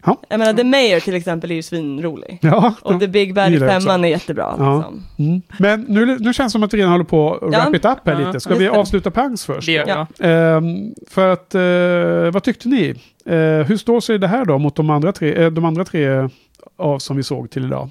Ja. 0.06 0.18
Jag 0.30 0.40
menar, 0.40 0.54
The 0.54 0.64
Mayor 0.64 1.00
till 1.00 1.14
exempel 1.16 1.52
är 1.52 1.56
ju 1.56 1.62
svinrolig. 1.62 2.40
Ja, 2.42 2.74
Och 2.82 3.00
The 3.00 3.08
Big 3.08 3.34
Bad 3.34 3.54
i 3.54 3.60
femman 3.60 4.06
är 4.06 4.10
jättebra. 4.10 4.56
Ja. 4.58 4.76
Liksom. 4.78 5.04
Mm. 5.30 5.42
Men 5.60 5.82
nu, 5.82 6.06
nu 6.20 6.34
känns 6.34 6.36
det 6.36 6.50
som 6.50 6.64
att 6.64 6.74
vi 6.74 6.78
redan 6.78 6.92
håller 6.92 7.04
på 7.06 7.34
att 7.34 7.54
Ja. 7.54 7.60
wrap 7.60 7.76
it 7.76 7.86
up 7.86 7.98
här 8.06 8.22
Ja. 8.22 8.28
lite. 8.28 8.40
Ska 8.40 8.56
vi 8.56 8.68
avsluta 8.68 9.12
pangs 9.12 9.46
först? 9.46 9.66
Det 9.66 9.72
gör 9.72 9.88
jag. 9.88 10.08
Ehm, 10.20 10.94
för 11.10 11.28
att, 11.28 11.56
eh, 11.56 12.34
vad 12.34 12.44
tyckte 12.44 12.68
ni? 12.70 12.90
Eh, 13.26 13.36
hur 13.68 13.78
står 13.78 14.00
sig 14.00 14.20
det 14.20 14.28
här 14.28 14.46
då 14.46 14.58
mot 14.58 14.76
de 14.76 14.90
andra 14.90 15.12
tre, 15.12 15.34
eh, 15.44 15.52
de 15.52 15.66
andra 15.66 15.86
tre 15.86 16.30
av 16.78 17.00
som 17.00 17.18
vi 17.18 17.24
såg 17.24 17.50
till 17.50 17.66
idag? 17.66 17.90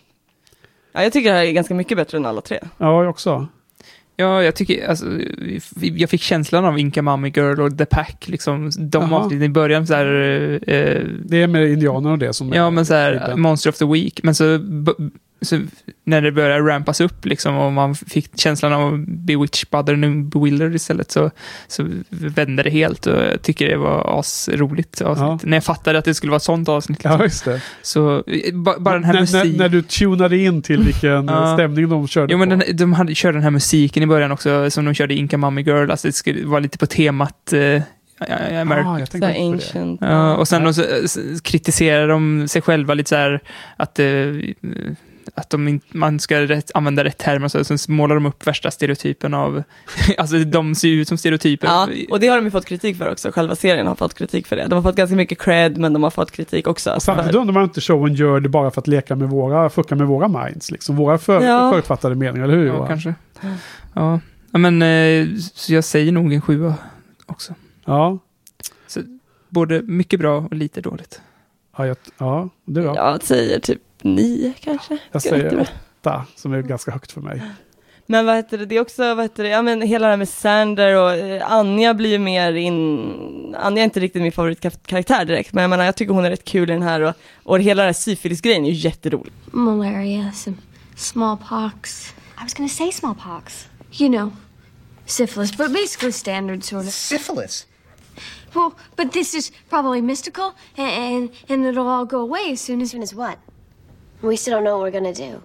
Ja, 0.92 1.02
jag 1.02 1.12
tycker 1.12 1.30
det 1.32 1.36
här 1.38 1.44
är 1.44 1.52
ganska 1.52 1.74
mycket 1.74 1.96
bättre 1.96 2.18
än 2.18 2.26
alla 2.26 2.40
tre. 2.40 2.58
Ja, 2.78 3.02
jag 3.02 3.10
också. 3.10 3.46
Ja, 4.20 4.42
jag 4.42 4.54
tycker, 4.54 4.88
alltså, 4.88 5.06
jag 5.80 6.10
fick 6.10 6.22
känslan 6.22 6.64
av 6.64 6.78
Inka 6.78 7.02
Mummy 7.02 7.28
Girl 7.28 7.60
och 7.60 7.78
The 7.78 7.86
Pack, 7.86 8.28
liksom, 8.28 8.70
de 8.78 9.12
avsnitten 9.12 9.42
i 9.42 9.48
början 9.48 9.86
så 9.86 9.94
här, 9.94 10.06
eh, 10.66 11.02
Det 11.24 11.42
är 11.42 11.46
med 11.46 11.70
indianerna 11.70 12.12
och 12.12 12.18
det 12.18 12.32
som 12.32 12.52
ja 12.52 12.70
men 12.70 12.86
så 12.86 12.94
här. 12.94 13.36
Monster 13.36 13.70
of 13.70 13.78
the 13.78 13.84
Week, 13.84 14.20
men 14.22 14.34
så, 14.34 14.44
så 15.42 15.60
när 16.04 16.22
det 16.22 16.32
började 16.32 16.60
rampas 16.70 17.00
upp 17.00 17.24
liksom 17.26 17.54
och 17.56 17.72
man 17.72 17.94
fick 17.94 18.38
känslan 18.40 18.72
av 18.72 19.04
Bewitched, 19.08 19.70
Bothered 19.70 20.04
and 20.04 20.24
Bewildered 20.28 20.74
istället 20.74 21.10
så, 21.10 21.30
så 21.68 21.88
vände 22.08 22.62
det 22.62 22.70
helt 22.70 23.06
och 23.06 23.16
jag 23.22 23.42
tycker 23.42 23.68
det 23.68 23.76
var 23.76 24.18
asroligt 24.20 25.00
avsnitt. 25.00 25.26
Ja. 25.26 25.38
När 25.42 25.56
jag 25.56 25.64
fattade 25.64 25.98
att 25.98 26.04
det 26.04 26.14
skulle 26.14 26.30
vara 26.30 26.36
ett 26.36 26.42
sånt 26.42 26.68
avsnitt. 26.68 26.98
Liksom. 26.98 27.12
Ja, 27.18 27.22
just 27.24 27.44
det. 27.44 27.62
Så 27.82 28.16
eh, 28.26 28.54
ba, 28.54 28.74
bara 28.78 28.94
den 28.94 29.04
här 29.04 29.12
när, 29.12 29.20
musiken. 29.20 29.50
när, 29.50 29.58
när 29.58 29.68
du 29.68 29.82
tunade 29.82 30.38
in 30.38 30.62
till 30.62 30.82
vilken 30.84 31.26
Ja. 31.28 31.54
stämning 31.54 31.88
de 31.88 32.08
körde 32.08 32.32
Jo, 32.32 32.38
men 32.38 32.48
den, 32.48 32.62
de 32.76 32.92
hade, 32.92 33.14
körde 33.14 33.36
den 33.36 33.42
här 33.42 33.50
musiken 33.50 34.02
i 34.02 34.06
början 34.06 34.32
också, 34.32 34.70
som 34.70 34.84
de 34.84 34.94
körde 34.94 35.14
i 35.14 35.16
Inka 35.16 35.38
Mummy 35.38 35.62
Girl, 35.62 35.90
alltså 35.90 36.08
det 36.08 36.12
skulle 36.12 36.46
vara 36.46 36.60
lite 36.60 36.78
på 36.78 36.86
temat 36.86 37.52
eh, 37.52 37.60
ja, 37.60 37.82
ja, 38.50 38.60
American 38.60 39.22
ah, 39.22 39.26
jag 39.28 39.52
ancient. 39.52 40.00
Ja, 40.00 40.36
och 40.36 40.48
sen 40.48 40.74
så, 40.74 40.82
s- 41.04 41.18
kritiserar 41.42 42.08
de 42.08 42.48
sig 42.48 42.62
själva 42.62 42.94
lite 42.94 43.08
så 43.08 43.16
här 43.16 43.40
att, 43.76 43.98
eh, 43.98 44.06
att 45.34 45.50
de 45.50 45.68
inte, 45.68 45.96
man 45.96 46.20
ska 46.20 46.40
rätt, 46.40 46.70
använda 46.74 47.04
rätt 47.04 47.18
termer, 47.18 47.48
så 47.48 47.64
sen 47.64 47.78
målar 47.88 48.14
de 48.14 48.26
upp 48.26 48.46
värsta 48.46 48.70
stereotypen 48.70 49.34
av, 49.34 49.62
alltså 50.18 50.38
de 50.38 50.74
ser 50.74 50.88
ut 50.88 51.08
som 51.08 51.18
stereotyper. 51.18 51.66
Ja, 51.66 51.88
och 52.10 52.20
det 52.20 52.26
har 52.28 52.36
de 52.36 52.44
ju 52.44 52.50
fått 52.50 52.64
kritik 52.66 52.96
för 52.98 53.10
också. 53.12 53.30
Själva 53.32 53.54
serien 53.56 53.86
har 53.86 53.94
fått 53.94 54.14
kritik 54.14 54.46
för 54.46 54.56
det. 54.56 54.66
De 54.66 54.74
har 54.74 54.82
fått 54.82 54.96
ganska 54.96 55.16
mycket 55.16 55.38
cred, 55.38 55.78
men 55.78 55.92
de 55.92 56.02
har 56.02 56.10
fått 56.10 56.30
kritik 56.30 56.66
också. 56.66 56.90
Och 56.94 57.02
samtidigt 57.02 57.32
för- 57.32 57.38
undrar 57.38 57.54
man 57.54 57.62
inte 57.64 57.80
showen 57.80 58.14
gör 58.14 58.40
det 58.40 58.48
bara 58.48 58.70
för 58.70 58.80
att 58.80 58.86
leka 58.86 59.16
med 59.16 59.28
våra, 59.28 59.70
fucka 59.70 59.94
med 59.94 60.06
våra 60.06 60.28
minds, 60.28 60.70
liksom. 60.70 60.96
Våra 60.96 61.18
för, 61.18 61.42
Ja. 61.44 61.70
förutfattade 61.70 62.14
meningar, 62.14 62.44
eller 62.44 62.56
hur 62.56 62.66
ja, 62.66 62.74
Johan? 62.74 62.88
kanske. 62.88 63.14
Ja. 63.94 64.20
ja, 64.52 64.58
men 64.58 64.82
eh, 64.82 65.26
så 65.54 65.74
jag 65.74 65.84
säger 65.84 66.12
nog 66.12 66.32
en 66.32 66.40
sjua 66.40 66.74
också. 67.26 67.54
Ja, 67.84 68.18
Både 69.48 69.82
mycket 69.82 70.20
bra 70.20 70.38
och 70.38 70.54
lite 70.54 70.80
dåligt. 70.80 71.20
ja, 71.76 71.86
jag, 71.86 71.96
ja 72.18 72.48
det 72.64 72.80
är 72.80 72.84
bra. 72.84 72.96
Jag 72.96 73.22
säger 73.22 73.60
typ 73.60 73.78
nio 74.04 74.52
kanske. 74.60 74.98
jag 75.12 75.22
säger 75.22 75.44
inte- 75.58 75.70
åtta, 76.00 76.24
som 76.36 76.52
är 76.52 76.62
ganska 76.62 76.90
högt 76.90 77.12
för 77.12 77.20
mig. 77.20 77.42
Men 78.10 78.26
vad 78.26 78.36
heter 78.36 78.58
det, 78.58 78.66
det 78.66 78.76
är 78.76 78.80
också, 78.80 79.14
vad 79.14 79.24
heter 79.24 79.42
det, 79.42 79.48
ja 79.48 79.62
men 79.62 79.82
hela 79.82 80.06
det 80.06 80.10
här 80.12 80.16
med 80.16 80.28
Sander 80.28 80.96
och 81.02 81.12
eh, 81.12 81.52
Anja 81.52 81.94
blir 81.94 82.10
ju 82.10 82.18
mer 82.18 82.52
in, 82.52 83.54
Anja 83.58 83.82
är 83.82 83.84
inte 83.84 84.00
riktigt 84.00 84.22
min 84.22 84.32
favoritkaraktär 84.32 85.24
direkt, 85.24 85.52
men 85.52 85.62
jag 85.62 85.70
menar 85.70 85.84
jag 85.84 85.96
tycker 85.96 86.14
hon 86.14 86.24
är 86.24 86.30
rätt 86.30 86.44
kul 86.44 86.70
i 86.70 86.72
den 86.72 86.82
här 86.82 87.00
och, 87.00 87.14
och 87.42 87.60
hela 87.60 87.82
den 87.82 87.88
här 87.88 87.92
syfilisgrejen 87.92 88.64
är 88.64 88.68
ju 88.70 88.74
jätterolig. 88.74 89.32
Malaria, 89.46 90.32
some 90.32 90.56
smallpox. 90.96 92.12
I 92.40 92.42
was 92.42 92.54
gonna 92.54 92.68
say 92.68 92.92
smallpox. 92.92 93.68
You 94.00 94.08
know, 94.08 94.30
syphilis, 95.06 95.56
but 95.56 95.72
basically 95.72 96.12
standard 96.12 96.64
sort 96.64 96.84
of. 96.84 96.92
Syphilis? 96.92 97.66
Well, 98.54 98.70
but 98.96 99.12
this 99.12 99.34
is 99.34 99.52
probably 99.68 100.02
mystical, 100.02 100.52
and 100.76 100.88
and, 100.88 101.30
and 101.48 101.66
it'll 101.66 101.88
all 101.88 102.04
go 102.06 102.20
away 102.20 102.52
as 102.52 102.60
soon 102.60 102.82
as. 102.82 102.90
Soon 102.90 103.02
as 103.02 103.14
what? 103.14 103.38
We 104.22 104.36
still 104.36 104.54
don't 104.56 104.64
know 104.64 104.78
what 104.78 104.84
we're 104.84 104.90
gonna 104.90 105.14
do. 105.14 105.42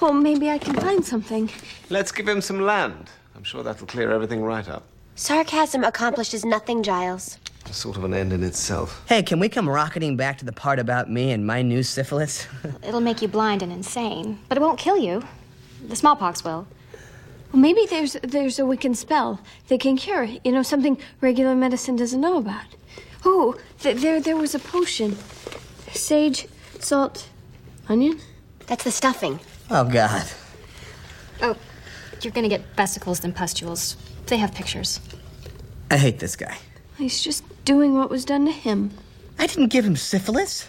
Well, 0.00 0.12
maybe 0.12 0.50
I 0.50 0.58
can 0.58 0.74
find 0.74 1.04
something. 1.04 1.50
Let's 1.90 2.10
give 2.10 2.26
him 2.26 2.40
some 2.40 2.60
land. 2.60 3.10
I'm 3.36 3.44
sure 3.44 3.62
that'll 3.62 3.86
clear 3.86 4.10
everything 4.10 4.42
right 4.42 4.68
up. 4.68 4.84
Sarcasm 5.14 5.84
accomplishes 5.84 6.44
nothing, 6.44 6.82
Giles. 6.82 7.38
It's 7.66 7.76
sort 7.76 7.96
of 7.96 8.04
an 8.04 8.14
end 8.14 8.32
in 8.32 8.42
itself. 8.42 9.02
Hey, 9.06 9.22
can 9.22 9.38
we 9.38 9.48
come 9.48 9.68
rocketing 9.68 10.16
back 10.16 10.38
to 10.38 10.44
the 10.44 10.52
part 10.52 10.78
about 10.78 11.10
me 11.10 11.30
and 11.30 11.46
my 11.46 11.62
new 11.62 11.82
syphilis? 11.82 12.48
It'll 12.82 13.00
make 13.00 13.22
you 13.22 13.28
blind 13.28 13.62
and 13.62 13.70
insane, 13.70 14.38
but 14.48 14.56
it 14.58 14.60
won't 14.60 14.78
kill 14.78 14.96
you. 14.96 15.22
The 15.86 15.94
smallpox 15.94 16.42
will. 16.42 16.66
Well, 17.52 17.60
maybe 17.60 17.86
there's 17.88 18.14
there's 18.22 18.58
a 18.58 18.62
Wiccan 18.62 18.96
spell 18.96 19.40
that 19.68 19.80
can 19.80 19.96
cure. 19.96 20.24
You 20.44 20.52
know, 20.52 20.62
something 20.62 20.98
regular 21.20 21.54
medicine 21.54 21.96
doesn't 21.96 22.20
know 22.20 22.38
about. 22.38 22.64
Oh, 23.24 23.56
th- 23.80 24.00
there 24.00 24.20
there 24.20 24.36
was 24.36 24.54
a 24.54 24.58
potion. 24.58 25.16
Sage, 25.92 26.46
salt, 26.78 27.28
onion. 27.88 28.18
That's 28.66 28.84
the 28.84 28.90
stuffing. 28.90 29.40
oh, 29.70 29.84
God. 29.84 30.26
Oh, 31.42 31.56
you're 32.22 32.32
gonna 32.32 32.48
get 32.48 32.62
vesicles 32.76 33.24
and 33.24 33.34
pustules. 33.34 33.96
They 34.26 34.36
have 34.36 34.54
pictures. 34.54 35.00
I 35.90 35.96
hate 35.96 36.18
this 36.18 36.36
guy. 36.36 36.56
He's 36.98 37.22
just 37.22 37.42
doing 37.64 37.94
what 37.96 38.10
was 38.10 38.24
done 38.24 38.44
to 38.46 38.52
him. 38.52 38.90
I 39.42 39.46
didn't 39.46 39.74
give 39.74 39.84
him 39.86 39.96
syphilis. 39.96 40.66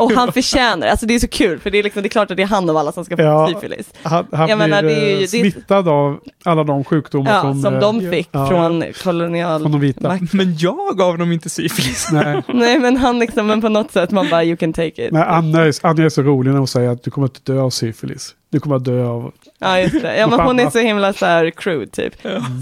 Och 0.00 0.12
han 0.12 0.32
förtjänar 0.32 0.86
det, 0.86 0.90
alltså 0.90 1.06
det 1.06 1.14
är 1.14 1.18
så 1.18 1.28
kul 1.28 1.58
för 1.60 1.70
det 1.70 1.78
är, 1.78 1.82
liksom, 1.82 2.02
det 2.02 2.06
är 2.06 2.10
klart 2.10 2.30
att 2.30 2.36
det 2.36 2.42
är 2.42 2.46
han 2.46 2.70
av 2.70 2.76
alla 2.76 2.92
som 2.92 3.04
ska 3.04 3.16
få 3.16 3.22
Ja, 3.22 3.48
syfilis. 3.54 3.86
Han, 4.02 4.26
han 4.32 4.48
Jag 4.48 4.58
blir 4.58 4.68
menar, 4.68 4.82
det 4.82 4.92
är 4.94 5.06
ju- 5.06 5.12
eh, 5.12 5.18
det 5.18 5.24
är- 5.24 5.50
smittad 5.50 5.88
av 5.88 6.20
alla 6.44 6.64
de 6.64 6.84
sjukdomar 6.84 7.30
Ja, 7.34 7.40
som, 7.40 7.62
som, 7.62 7.74
eh, 7.74 7.80
de 7.80 8.10
fick 8.10 8.28
ja, 8.32 8.48
från 8.48 8.84
kolonial... 9.02 9.60
från 9.62 9.72
de 9.72 9.80
vita. 9.80 10.18
Men 10.32 10.56
jag 10.58 10.98
gav 10.98 11.18
dem 11.18 11.32
inte 11.32 11.50
syfilis. 11.50 12.08
Nej. 12.12 12.42
Nej 12.54 12.78
men 12.78 12.96
han 12.96 13.18
liksom, 13.18 13.46
men 13.46 13.60
på 13.60 13.68
något 13.68 13.92
sätt 13.92 14.10
man 14.10 14.28
bara 14.30 14.44
you 14.44 14.56
can 14.56 14.72
take 14.72 15.06
it. 15.06 15.12
Nej, 15.12 15.24
Anna, 15.28 15.62
är, 15.62 15.74
Anna 15.86 16.04
är 16.04 16.08
så 16.08 16.22
rolig 16.22 16.50
när 16.50 16.58
hon 16.58 16.68
säger 16.68 16.90
att 16.90 17.02
du 17.04 17.10
kommer 17.10 17.26
inte 17.26 17.52
dö 17.52 17.60
av 17.60 17.70
syfilis. 17.70 18.34
Du 18.50 18.60
kommer 18.60 18.76
att 18.76 18.84
dö 18.84 19.04
av... 19.06 19.32
Ja 19.58 19.80
just 19.80 20.02
det, 20.02 20.16
ja 20.16 20.26
men 20.26 20.40
hon 20.40 20.60
är 20.60 20.70
så 20.70 20.78
himla 20.78 21.12
så 21.12 21.26
här 21.26 21.50
crude 21.50 21.86
typ. 21.90 22.14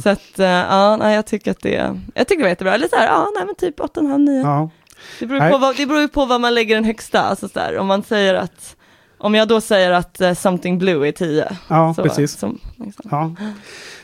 Så 0.03 0.09
att, 0.09 0.39
eh, 0.39 0.47
ja, 0.47 0.97
nej, 0.97 1.15
jag 1.15 1.27
tycker 1.27 1.51
att 1.51 1.61
det, 1.61 2.01
jag 2.15 2.29
tycker 2.29 2.39
det 2.39 2.45
var 2.45 2.49
jättebra. 2.49 2.75
Eller 2.75 2.89
så 2.89 2.97
här, 2.97 3.07
ja, 3.07 3.29
nej 3.37 3.47
men 3.47 3.55
typ 3.55 3.81
8,5, 3.81 4.19
9. 4.19 4.43
Ja. 4.43 4.71
Det 5.19 5.27
beror, 5.27 5.51
på 5.51 5.59
vad, 5.59 5.77
det 5.77 5.87
beror 5.87 6.01
ju 6.01 6.09
på 6.09 6.25
vad 6.25 6.41
man 6.41 6.55
lägger 6.55 6.75
den 6.75 6.85
högsta, 6.85 7.23
alltså 7.23 7.49
så 7.49 7.59
där, 7.59 7.79
om 7.79 7.87
man 7.87 8.03
säger 8.03 8.35
att, 8.35 8.77
om 9.19 9.35
jag 9.35 9.49
då 9.49 9.61
säger 9.61 9.91
att 9.91 10.21
eh, 10.21 10.35
something 10.35 10.79
blue 10.79 11.09
är 11.09 11.13
10. 11.13 11.57
Ja, 11.69 11.95
så, 11.95 12.03
precis. 12.03 12.39
Som, 12.39 12.59
liksom. 12.77 13.09
Ja. 13.11 13.35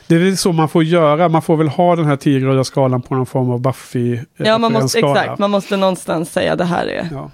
Det 0.07 0.15
är 0.15 0.19
väl 0.19 0.37
så 0.37 0.51
man 0.51 0.69
får 0.69 0.83
göra. 0.83 1.29
Man 1.29 1.41
får 1.41 1.57
väl 1.57 1.67
ha 1.67 1.95
den 1.95 2.05
här 2.05 2.15
tiogradiga 2.15 2.63
skalan 2.63 3.01
på 3.01 3.15
någon 3.15 3.25
form 3.25 3.51
av 3.51 3.59
buffy 3.61 4.19
Ja, 4.37 4.57
man 4.57 4.73
måste, 4.73 4.99
exakt, 4.99 5.39
man 5.39 5.51
måste 5.51 5.77
någonstans 5.77 6.31
säga 6.31 6.55
det 6.55 6.65
här 6.65 6.87
är, 6.87 7.09
Ja. 7.11 7.31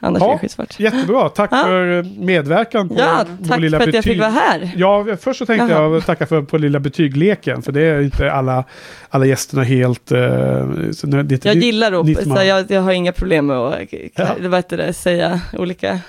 Annars 0.00 0.20
Ja, 0.20 0.26
blir 0.26 0.32
det 0.34 0.38
skitsvårt. 0.40 0.80
Jättebra, 0.80 1.28
tack 1.28 1.50
Ja. 1.52 1.62
för 1.62 2.02
medverkan 2.20 2.88
på 2.88 2.94
Ja, 2.98 3.24
tack 3.48 3.60
lilla 3.60 3.78
för 3.78 3.88
att 3.88 3.94
jag 3.94 4.02
betyg. 4.02 4.12
fick 4.12 4.20
vara 4.20 4.30
här. 4.30 4.70
Ja, 4.76 5.06
först 5.20 5.38
så 5.38 5.46
tänkte 5.46 5.72
Jaha. 5.74 5.82
jag 5.94 6.06
tacka 6.06 6.26
för 6.26 6.42
på 6.42 6.58
lilla 6.58 6.80
betygleken, 6.80 7.62
för 7.62 7.72
det 7.72 7.82
är 7.82 8.00
inte 8.00 8.32
alla, 8.32 8.64
alla 9.08 9.26
gästerna 9.26 9.62
helt... 9.62 10.12
eh, 10.12 10.20
så 10.92 11.06
nu- 11.06 11.22
det 11.22 11.32
är 11.32 11.36
inte 11.36 11.48
Jag 11.48 11.56
gillar 11.56 12.14
som 12.24 12.36
så 12.36 12.42
jag, 12.42 12.70
jag 12.70 12.80
har 12.82 12.92
inga 12.92 13.12
problem 13.12 13.46
med 13.46 13.56
att, 13.56 13.92
Ja. 13.92 14.26
ja. 14.42 14.56
heter 14.56 14.76
det, 14.76 14.92
säga 14.92 15.40
olika, 15.58 16.00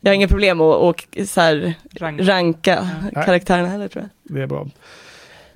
jag 0.00 0.10
har 0.10 0.14
inga 0.14 0.28
problem 0.28 0.58
med 0.58 0.66
att 0.66 0.76
och, 0.82 1.06
så 1.26 1.40
här, 1.40 1.74
Ranka. 1.96 2.22
ranka 2.24 2.88
Nej. 3.14 3.24
karaktärerna 3.24 3.68
heller 3.68 3.88
tror 3.88 4.04
jag. 4.28 4.36
Det 4.36 4.42
är 4.42 4.46
bra. 4.46 4.66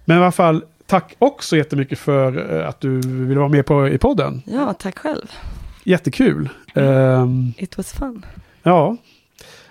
Men 0.05 0.17
i 0.17 0.20
alla 0.20 0.33
fall, 0.33 0.65
tack 0.86 1.15
också 1.19 1.57
jättemycket 1.57 1.99
för 1.99 2.57
eh, 2.61 2.69
att 2.69 2.81
du 2.81 3.01
ville 3.01 3.39
vara 3.41 3.49
med 3.49 3.67
på, 3.67 3.89
i 3.89 3.99
podden. 3.99 4.43
Ja, 4.47 4.73
tack 4.78 4.99
själv. 4.99 5.27
Jättekul. 5.85 6.49
Ehm, 6.75 7.52
It 7.59 7.78
was 7.78 7.92
fun. 7.92 8.26
ja. 8.62 8.97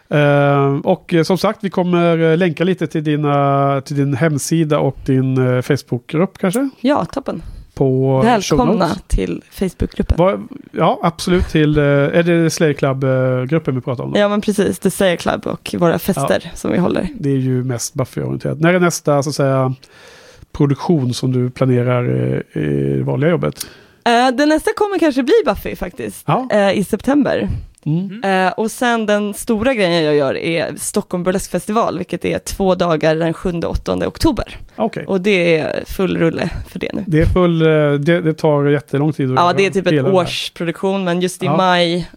Ehm, 0.10 0.82
och 0.82 1.14
eh, 1.14 1.24
som 1.24 1.38
sagt, 1.38 1.60
vi 1.64 1.70
kommer 1.70 2.18
eh, 2.32 2.38
länka 2.38 2.64
lite 2.64 2.88
till, 2.88 3.04
dina, 3.04 3.82
till 3.86 3.96
din 3.96 4.14
hemsida 4.14 4.80
och 4.80 4.98
din 5.06 5.38
eh, 5.56 5.62
Facebookgrupp 5.62 6.38
kanske? 6.38 6.70
Ja, 6.82 7.06
toppen. 7.06 7.42
På 7.74 8.22
Välkomna 8.22 8.90
till 9.08 9.44
Facebookgruppen. 9.52 10.16
Vad- 10.18 10.48
Ja, 10.74 11.00
absolut 11.04 11.48
till... 11.48 11.78
eh, 11.78 11.84
Är 11.84 12.24
det 12.24 12.50
Slayer 12.50 12.74
Club-gruppen 12.74 13.76
vi 13.76 13.82
pratar 13.82 14.04
om? 14.04 14.12
då? 14.14 14.20
Ja, 14.20 14.30
men 14.30 14.42
precis. 14.42 14.80
The 14.80 14.92
Sayer 14.92 15.16
Club 15.16 15.48
och 15.48 15.76
våra 15.80 16.00
fester 16.00 16.52
som 16.56 16.72
vi 16.72 16.78
håller. 16.78 17.08
Det 17.20 17.30
är 17.30 17.38
ju 17.38 17.64
mest 17.64 17.94
Buffy-orienterat. 17.94 18.60
När 18.60 18.74
är 18.74 18.80
nästa 18.80 19.24
så 19.24 19.30
att 19.30 19.36
säga, 19.36 19.76
produktion 20.52 21.14
som 21.14 21.32
du 21.32 21.50
planerar 21.50 22.10
i 22.58 22.96
det 22.98 23.04
vanliga 23.04 23.30
jobbet? 23.30 23.68
Uh, 24.10 24.36
den 24.38 24.50
nästa 24.50 24.72
kommer 24.76 25.00
kanske 25.00 25.24
bli 25.24 25.34
Buffy 25.46 25.76
faktiskt, 25.76 26.24
Ja. 26.28 26.48
eh, 26.52 26.72
i 26.78 26.84
september. 26.84 27.50
Mm. 27.86 28.24
Eh, 28.24 28.52
och 28.54 28.72
sen 28.72 29.06
den 29.06 29.34
stora 29.34 29.74
grejen 29.74 30.04
jag 30.04 30.16
gör 30.16 30.38
är 30.38 30.76
Stockholm 30.78 31.24
Burlesque 31.24 31.52
Festival, 31.52 31.98
vilket 31.98 32.26
är 32.26 32.40
två 32.40 32.76
dagar 32.76 33.16
den 33.16 33.34
7-8 33.34 34.06
oktober. 34.08 34.58
Okej. 34.76 35.06
Och 35.06 35.22
det 35.22 35.58
är 35.58 35.84
full 35.86 36.18
rulle 36.18 36.50
för 36.70 36.80
det 36.80 36.90
nu. 36.94 37.04
Det 37.08 37.22
är 37.22 37.26
full... 37.26 37.60
Det, 37.60 38.22
det 38.22 38.34
tar 38.34 38.66
jättelång 38.66 39.14
tid 39.14 39.30
att 39.32 39.36
Ja, 39.36 39.42
göra 39.44 39.54
det 39.54 39.66
är 39.66 39.72
typ 39.72 39.88
ett 39.88 40.06
årsproduktion, 40.06 41.04
men 41.04 41.22
just 41.22 41.44
i 41.44 41.46
Ja. 41.46 41.58
maj, 41.58 42.10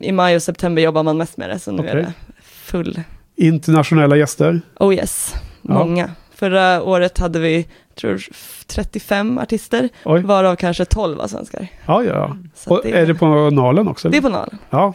i 0.00 0.12
maj 0.12 0.36
och 0.36 0.42
september 0.42 0.82
jobbar 0.82 1.02
man 1.02 1.16
mest 1.16 1.36
med 1.36 1.50
det, 1.50 1.58
så 1.58 1.72
nu 1.72 1.78
Okej. 1.78 1.90
är 1.90 1.96
det 1.96 2.12
full, 2.42 3.00
Internationella 3.36 4.16
gäster. 4.16 4.60
oh 4.80 4.94
yes, 4.94 5.34
Ja. 5.62 5.74
många. 5.74 6.10
Förra 6.34 6.82
året 6.82 7.18
hade 7.18 7.38
vi, 7.38 7.66
tror 8.00 8.20
35 8.66 9.38
artister, 9.38 9.88
Oj. 10.04 10.22
varav 10.22 10.56
kanske 10.56 10.84
12 10.84 11.18
var 11.18 11.26
svenskar. 11.28 11.66
Ja, 11.86 12.04
ja. 12.04 12.36
Så 12.54 12.70
Och 12.70 12.80
det- 12.84 12.90
är 12.98 13.06
det 13.06 13.14
på 13.14 13.26
Nalen 13.50 13.88
också? 13.88 14.08
eller? 14.08 14.12
Det 14.12 14.18
är 14.18 14.30
på 14.30 14.36
Nalen. 14.36 14.58
Ja. 14.70 14.94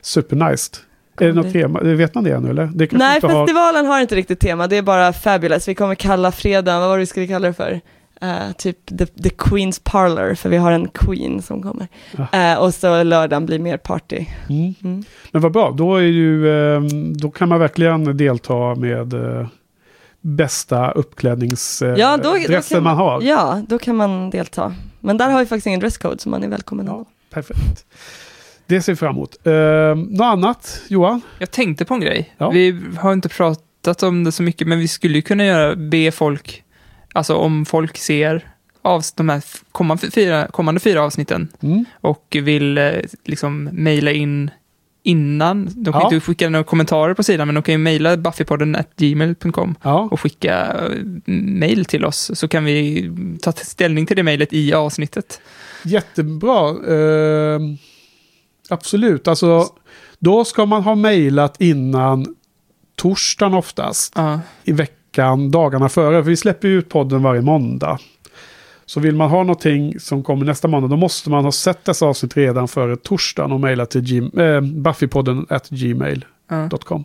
supernice. 0.00 0.70
Är 1.20 1.26
det 1.26 1.32
något 1.32 1.52
tema? 1.52 1.80
Vet 1.80 2.14
man 2.14 2.24
det 2.24 2.30
ännu 2.30 2.50
eller? 2.50 2.66
Det 2.74 2.92
Nej, 2.92 3.14
inte 3.14 3.26
har- 3.26 3.46
festivalen 3.46 3.86
har 3.86 4.00
inte 4.00 4.14
riktigt 4.14 4.40
tema, 4.40 4.66
det 4.66 4.76
är 4.76 4.82
bara 4.82 5.12
fabulous. 5.12 5.68
Vi 5.68 5.74
kommer 5.74 5.94
kalla 5.94 6.32
fredagen, 6.32 6.80
vad 6.80 6.88
var 6.88 6.96
det 6.96 7.00
vi 7.00 7.06
skulle 7.06 7.26
kalla 7.26 7.46
det 7.48 7.54
för? 7.54 7.80
Eh, 8.22 8.52
typ 8.58 8.86
the, 8.98 9.06
the 9.06 9.28
Queen's 9.28 9.80
Parlor, 9.84 10.34
för 10.34 10.48
vi 10.48 10.56
har 10.56 10.72
en 10.72 10.88
Queen 10.88 11.42
som 11.42 11.62
kommer. 11.62 11.88
Eh, 12.32 12.58
och 12.58 12.74
så 12.74 13.02
lördagen 13.02 13.46
blir 13.46 13.58
mer 13.58 13.76
party. 13.76 14.26
Mm. 14.48 14.74
Mm. 14.84 15.04
Men 15.32 15.42
vad 15.42 15.52
bra, 15.52 15.70
då, 15.70 15.96
är 15.96 16.00
ju, 16.02 16.48
eh, 16.74 16.80
då 17.16 17.30
kan 17.30 17.48
man 17.48 17.60
verkligen 17.60 18.16
delta 18.16 18.74
med 18.74 19.12
eh, 19.14 19.46
bästa 20.22 20.90
uppklädningsdressen 20.90 21.96
Ja, 22.00 22.16
då, 22.16 22.22
då 22.22 22.38
dressen 22.46 22.76
kan, 22.76 22.82
man 22.82 22.96
har. 22.96 23.22
Ja, 23.22 23.62
då 23.68 23.78
kan 23.78 23.96
man 23.96 24.30
delta. 24.30 24.74
Men 25.00 25.16
där 25.16 25.30
har 25.30 25.40
vi 25.40 25.46
faktiskt 25.46 25.66
ingen 25.66 25.80
dresscode, 25.80 26.18
så 26.18 26.28
man 26.28 26.44
är 26.44 26.48
välkommen 26.48 26.88
ändå. 26.88 27.04
Perfekt. 27.30 27.86
Det 28.66 28.82
ser 28.82 28.92
vi 28.92 28.96
fram 28.96 29.14
emot. 29.16 29.46
Eh, 29.46 29.94
något 29.94 30.24
annat, 30.24 30.82
Johan? 30.88 31.20
Jag 31.38 31.50
tänkte 31.50 31.84
på 31.84 31.94
en 31.94 32.00
grej. 32.00 32.34
Ja. 32.38 32.50
Vi 32.50 32.80
har 32.98 33.12
inte 33.12 33.28
pratat 33.28 34.02
om 34.02 34.24
det 34.24 34.32
så 34.32 34.42
mycket, 34.42 34.68
men 34.68 34.78
vi 34.78 34.88
skulle 34.88 35.14
ju 35.14 35.22
kunna 35.22 35.44
göra, 35.44 35.76
be 35.76 36.12
folk, 36.12 36.64
alltså 37.12 37.34
om 37.34 37.66
folk 37.66 37.98
ser 37.98 38.48
av 38.82 39.02
de 39.16 39.28
här 39.28 39.42
kommande 39.72 40.10
fyra, 40.10 40.46
kommande 40.46 40.80
fyra 40.80 41.02
avsnitten 41.02 41.48
Mm. 41.62 41.84
och 42.00 42.36
vill 42.42 42.78
eh, 42.78 42.92
liksom 43.24 43.64
mejla 43.64 44.10
in 44.10 44.50
innan. 45.02 45.68
De 45.74 45.92
kan 45.92 46.00
Ja. 46.02 46.06
inte 46.14 46.20
skicka 46.26 46.48
några 46.48 46.64
kommentarer 46.64 47.14
på 47.14 47.22
sidan, 47.22 47.48
men 47.48 47.54
de 47.54 47.62
kan 47.62 47.72
ju 47.74 47.78
mejla 47.78 48.16
buffypodden 48.16 48.76
at 48.76 48.96
gmail.com 48.96 49.74
och 50.10 50.20
skicka 50.20 50.66
eh, 50.72 50.90
mejl 51.34 51.84
till 51.84 52.04
oss, 52.04 52.30
så 52.34 52.48
kan 52.48 52.64
vi 52.64 53.10
ta 53.42 53.52
ställning 53.52 54.06
till 54.06 54.16
det 54.16 54.22
mejlet 54.22 54.52
i 54.52 54.72
avsnittet. 54.74 55.40
Jättebra. 55.84 56.68
Eh, 56.70 57.60
absolut. 58.68 59.28
Alltså, 59.28 59.66
då 60.18 60.44
ska 60.44 60.66
man 60.66 60.82
ha 60.82 60.94
mejlat 60.94 61.60
innan 61.60 62.26
torsdagen 62.96 63.54
oftast. 63.54 64.14
I 64.64 64.72
veckan, 64.72 65.50
dagarna 65.50 65.88
före. 65.88 66.22
För 66.22 66.30
vi 66.30 66.36
släpper 66.36 66.68
ut 66.68 66.88
podden 66.88 67.22
varje 67.22 67.40
måndag. 67.42 67.98
Så 68.92 69.00
vill 69.00 69.14
man 69.14 69.30
ha 69.30 69.38
någonting 69.38 70.00
som 70.00 70.22
kommer 70.22 70.44
nästa 70.46 70.68
måndag, 70.68 70.88
då 70.88 70.96
måste 70.96 71.30
man 71.30 71.44
ha 71.44 71.52
sett 71.52 71.84
dessa 71.84 72.06
avsnitt 72.06 72.36
redan 72.36 72.68
före 72.68 72.96
torsdagen 72.96 73.52
och 73.52 73.60
mejla 73.60 73.86
till 73.86 74.04
gym, 74.04 74.38
eh, 74.38 74.60
buffypodden 74.60 75.46
at 75.48 75.68
gmail.com. 75.68 77.04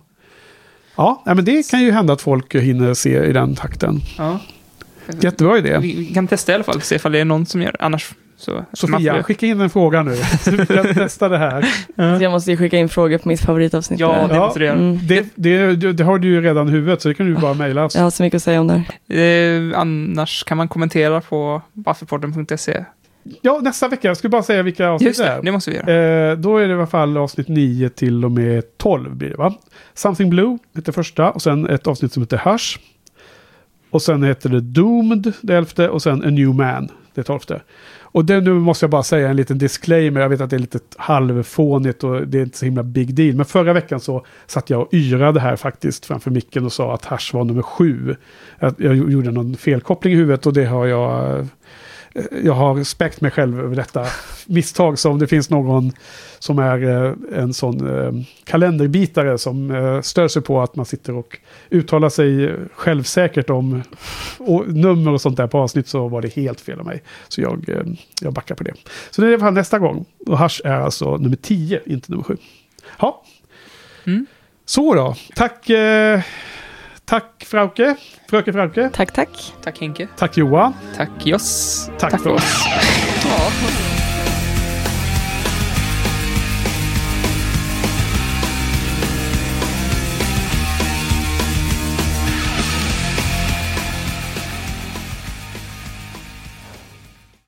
Ja, 0.95 1.23
nej, 1.25 1.35
men 1.35 1.45
det 1.45 1.69
kan 1.71 1.81
ju 1.81 1.91
hända 1.91 2.13
att 2.13 2.21
folk 2.21 2.55
hinner 2.55 2.93
se 2.93 3.25
i 3.25 3.33
den 3.33 3.55
takten. 3.55 4.01
Ja. 4.17 4.39
Jättebra 5.21 5.57
idé. 5.57 5.77
Vi, 5.81 5.95
vi 5.95 6.13
kan 6.13 6.27
testa 6.27 6.51
i 6.51 6.55
alla 6.55 6.63
fall, 6.63 6.81
se 6.81 6.95
ifall 6.95 7.11
det 7.11 7.19
är 7.19 7.25
någon 7.25 7.45
som 7.45 7.61
gör 7.61 7.75
Annars 7.79 8.13
så... 8.37 8.65
Sofia, 8.73 9.15
får- 9.15 9.23
skicka 9.23 9.45
in 9.45 9.61
en 9.61 9.69
fråga 9.69 10.03
nu. 10.03 10.15
Så 10.41 10.51
vi 10.51 10.65
kan 10.65 10.93
testa 10.93 11.29
det 11.29 11.37
här. 11.37 11.61
Så 12.17 12.23
jag 12.23 12.31
måste 12.31 12.51
ju 12.51 12.57
skicka 12.57 12.77
in 12.77 12.89
frågor 12.89 13.17
på 13.17 13.27
mitt 13.27 13.41
favoritavsnitt. 13.41 13.99
Ja, 13.99 14.27
det 14.29 14.39
måste 14.39 14.59
du 14.59 14.65
göra. 14.65 14.77
Mm. 14.77 14.99
Det, 15.07 15.25
det, 15.35 15.75
det, 15.93 16.03
har 16.03 16.17
du 16.17 16.27
ju 16.27 16.41
redan 16.41 16.67
i 16.67 16.71
huvudet, 16.71 17.01
så 17.01 17.07
det 17.07 17.13
kan 17.13 17.25
du 17.25 17.41
bara 17.41 17.53
mejla 17.53 17.85
oss. 17.85 17.95
Jag 17.95 18.03
har 18.03 18.09
så 18.09 18.23
mycket 18.23 18.37
att 18.37 18.43
säga 18.43 18.61
om 18.61 18.67
det 18.67 18.83
här. 19.09 19.71
Eh, 19.73 19.79
annars 19.79 20.43
kan 20.43 20.57
man 20.57 20.67
kommentera 20.67 21.21
på 21.21 21.61
buffypodden.se. 21.73 22.85
Ja, 23.41 23.59
nästa 23.63 23.87
vecka. 23.87 24.07
Jag 24.07 24.17
skulle 24.17 24.29
bara 24.29 24.43
säga 24.43 24.63
vilka 24.63 24.89
avsnitt 24.89 25.07
Just 25.07 25.19
det, 25.19 25.25
det 25.25 25.31
är. 25.31 25.41
det 25.41 25.51
måste 25.51 25.71
vi 25.71 25.77
göra. 25.77 26.31
Eh, 26.31 26.37
då 26.37 26.57
är 26.57 26.67
det 26.67 26.73
i 26.73 26.73
alla 26.73 26.87
fall 26.87 27.17
avsnitt 27.17 27.47
9 27.47 27.89
till 27.89 28.25
och 28.25 28.31
med 28.31 28.63
12 28.77 29.15
blir 29.15 29.29
det 29.29 29.37
va? 29.37 29.53
Something 29.93 30.29
Blue 30.29 30.57
heter 30.75 30.91
första 30.91 31.31
och 31.31 31.41
sen 31.41 31.69
ett 31.69 31.87
avsnitt 31.87 32.13
som 32.13 32.23
heter 32.23 32.37
Hush. 32.37 32.79
Och 33.89 34.01
sen 34.01 34.23
heter 34.23 34.49
det 34.49 34.61
Doomed, 34.61 35.33
det 35.41 35.55
elfte, 35.55 35.89
och 35.89 36.01
sen 36.01 36.23
A 36.25 36.29
New 36.29 36.55
Man, 36.55 36.89
det 37.13 37.23
tolfte. 37.23 37.61
Och 38.11 38.25
det, 38.25 38.41
nu 38.41 38.53
måste 38.53 38.83
jag 38.83 38.91
bara 38.91 39.03
säga 39.03 39.29
en 39.29 39.35
liten 39.35 39.57
disclaimer, 39.57 40.21
jag 40.21 40.29
vet 40.29 40.41
att 40.41 40.49
det 40.49 40.55
är 40.55 40.59
lite 40.59 40.79
halvfånigt 40.97 42.03
och 42.03 42.27
det 42.27 42.37
är 42.37 42.43
inte 42.43 42.57
så 42.57 42.65
himla 42.65 42.83
big 42.83 43.15
deal. 43.15 43.35
Men 43.35 43.45
förra 43.45 43.73
veckan 43.73 43.99
så 43.99 44.25
satt 44.47 44.69
jag 44.69 44.81
och 44.81 44.93
yrade 44.93 45.39
här 45.39 45.55
faktiskt 45.55 46.05
framför 46.05 46.31
micken 46.31 46.65
och 46.65 46.73
sa 46.73 46.93
att 46.93 47.05
hash 47.05 47.33
var 47.33 47.43
nummer 47.43 47.61
sju. 47.61 48.15
Jag, 48.59 48.73
jag 48.77 48.95
gjorde 48.95 49.31
någon 49.31 49.55
felkoppling 49.55 50.13
i 50.13 50.15
huvudet 50.15 50.45
och 50.45 50.53
det 50.53 50.65
har 50.65 50.85
jag... 50.85 51.47
Jag 52.43 52.53
har 52.53 52.75
respekt 52.75 53.21
mig 53.21 53.31
själv 53.31 53.59
över 53.59 53.75
detta 53.75 54.05
misstag. 54.45 54.99
Så 54.99 55.11
om 55.11 55.19
det 55.19 55.27
finns 55.27 55.49
någon 55.49 55.91
som 56.39 56.59
är 56.59 56.83
eh, 56.83 57.13
en 57.33 57.53
sån 57.53 57.99
eh, 57.99 58.11
kalenderbitare 58.43 59.37
som 59.37 59.71
eh, 59.71 60.01
stör 60.01 60.27
sig 60.27 60.41
på 60.41 60.61
att 60.61 60.75
man 60.75 60.85
sitter 60.85 61.15
och 61.15 61.37
uttalar 61.69 62.09
sig 62.09 62.55
självsäkert 62.73 63.49
om 63.49 63.83
nummer 64.67 65.13
och 65.13 65.21
sånt 65.21 65.37
där 65.37 65.47
på 65.47 65.59
avsnitt 65.59 65.87
så 65.87 66.07
var 66.07 66.21
det 66.21 66.33
helt 66.33 66.61
fel 66.61 66.79
av 66.79 66.85
mig. 66.85 67.03
Så 67.27 67.41
jag, 67.41 67.85
jag 68.21 68.33
backar 68.33 68.55
på 68.55 68.63
det. 68.63 68.73
Så 69.11 69.21
det 69.21 69.27
är 69.27 69.31
i 69.31 69.33
alla 69.33 69.43
fall 69.43 69.53
nästa 69.53 69.79
gång. 69.79 70.05
Och 70.27 70.39
Hush 70.39 70.61
är 70.63 70.79
alltså 70.79 71.17
nummer 71.17 71.37
10, 71.37 71.81
inte 71.85 72.11
nummer 72.11 72.23
7. 72.23 72.37
Ja. 72.99 73.23
Så 74.65 74.93
då. 74.95 75.15
Tack, 75.35 75.69
eh, 75.69 76.21
tack 77.07 77.45
Frauke. 77.45 77.95
Fröken 78.29 78.53
Frauke. 78.53 78.89
Tack, 78.93 79.13
tack. 79.13 79.29
Tack 79.61 79.81
Henke. 79.81 80.07
Tack 80.17 80.37
Johan. 80.37 80.73
Tack 80.95 81.09
Joss. 81.25 81.89
Tack, 81.97 82.21
för 82.21 82.29
oss. 82.29 83.86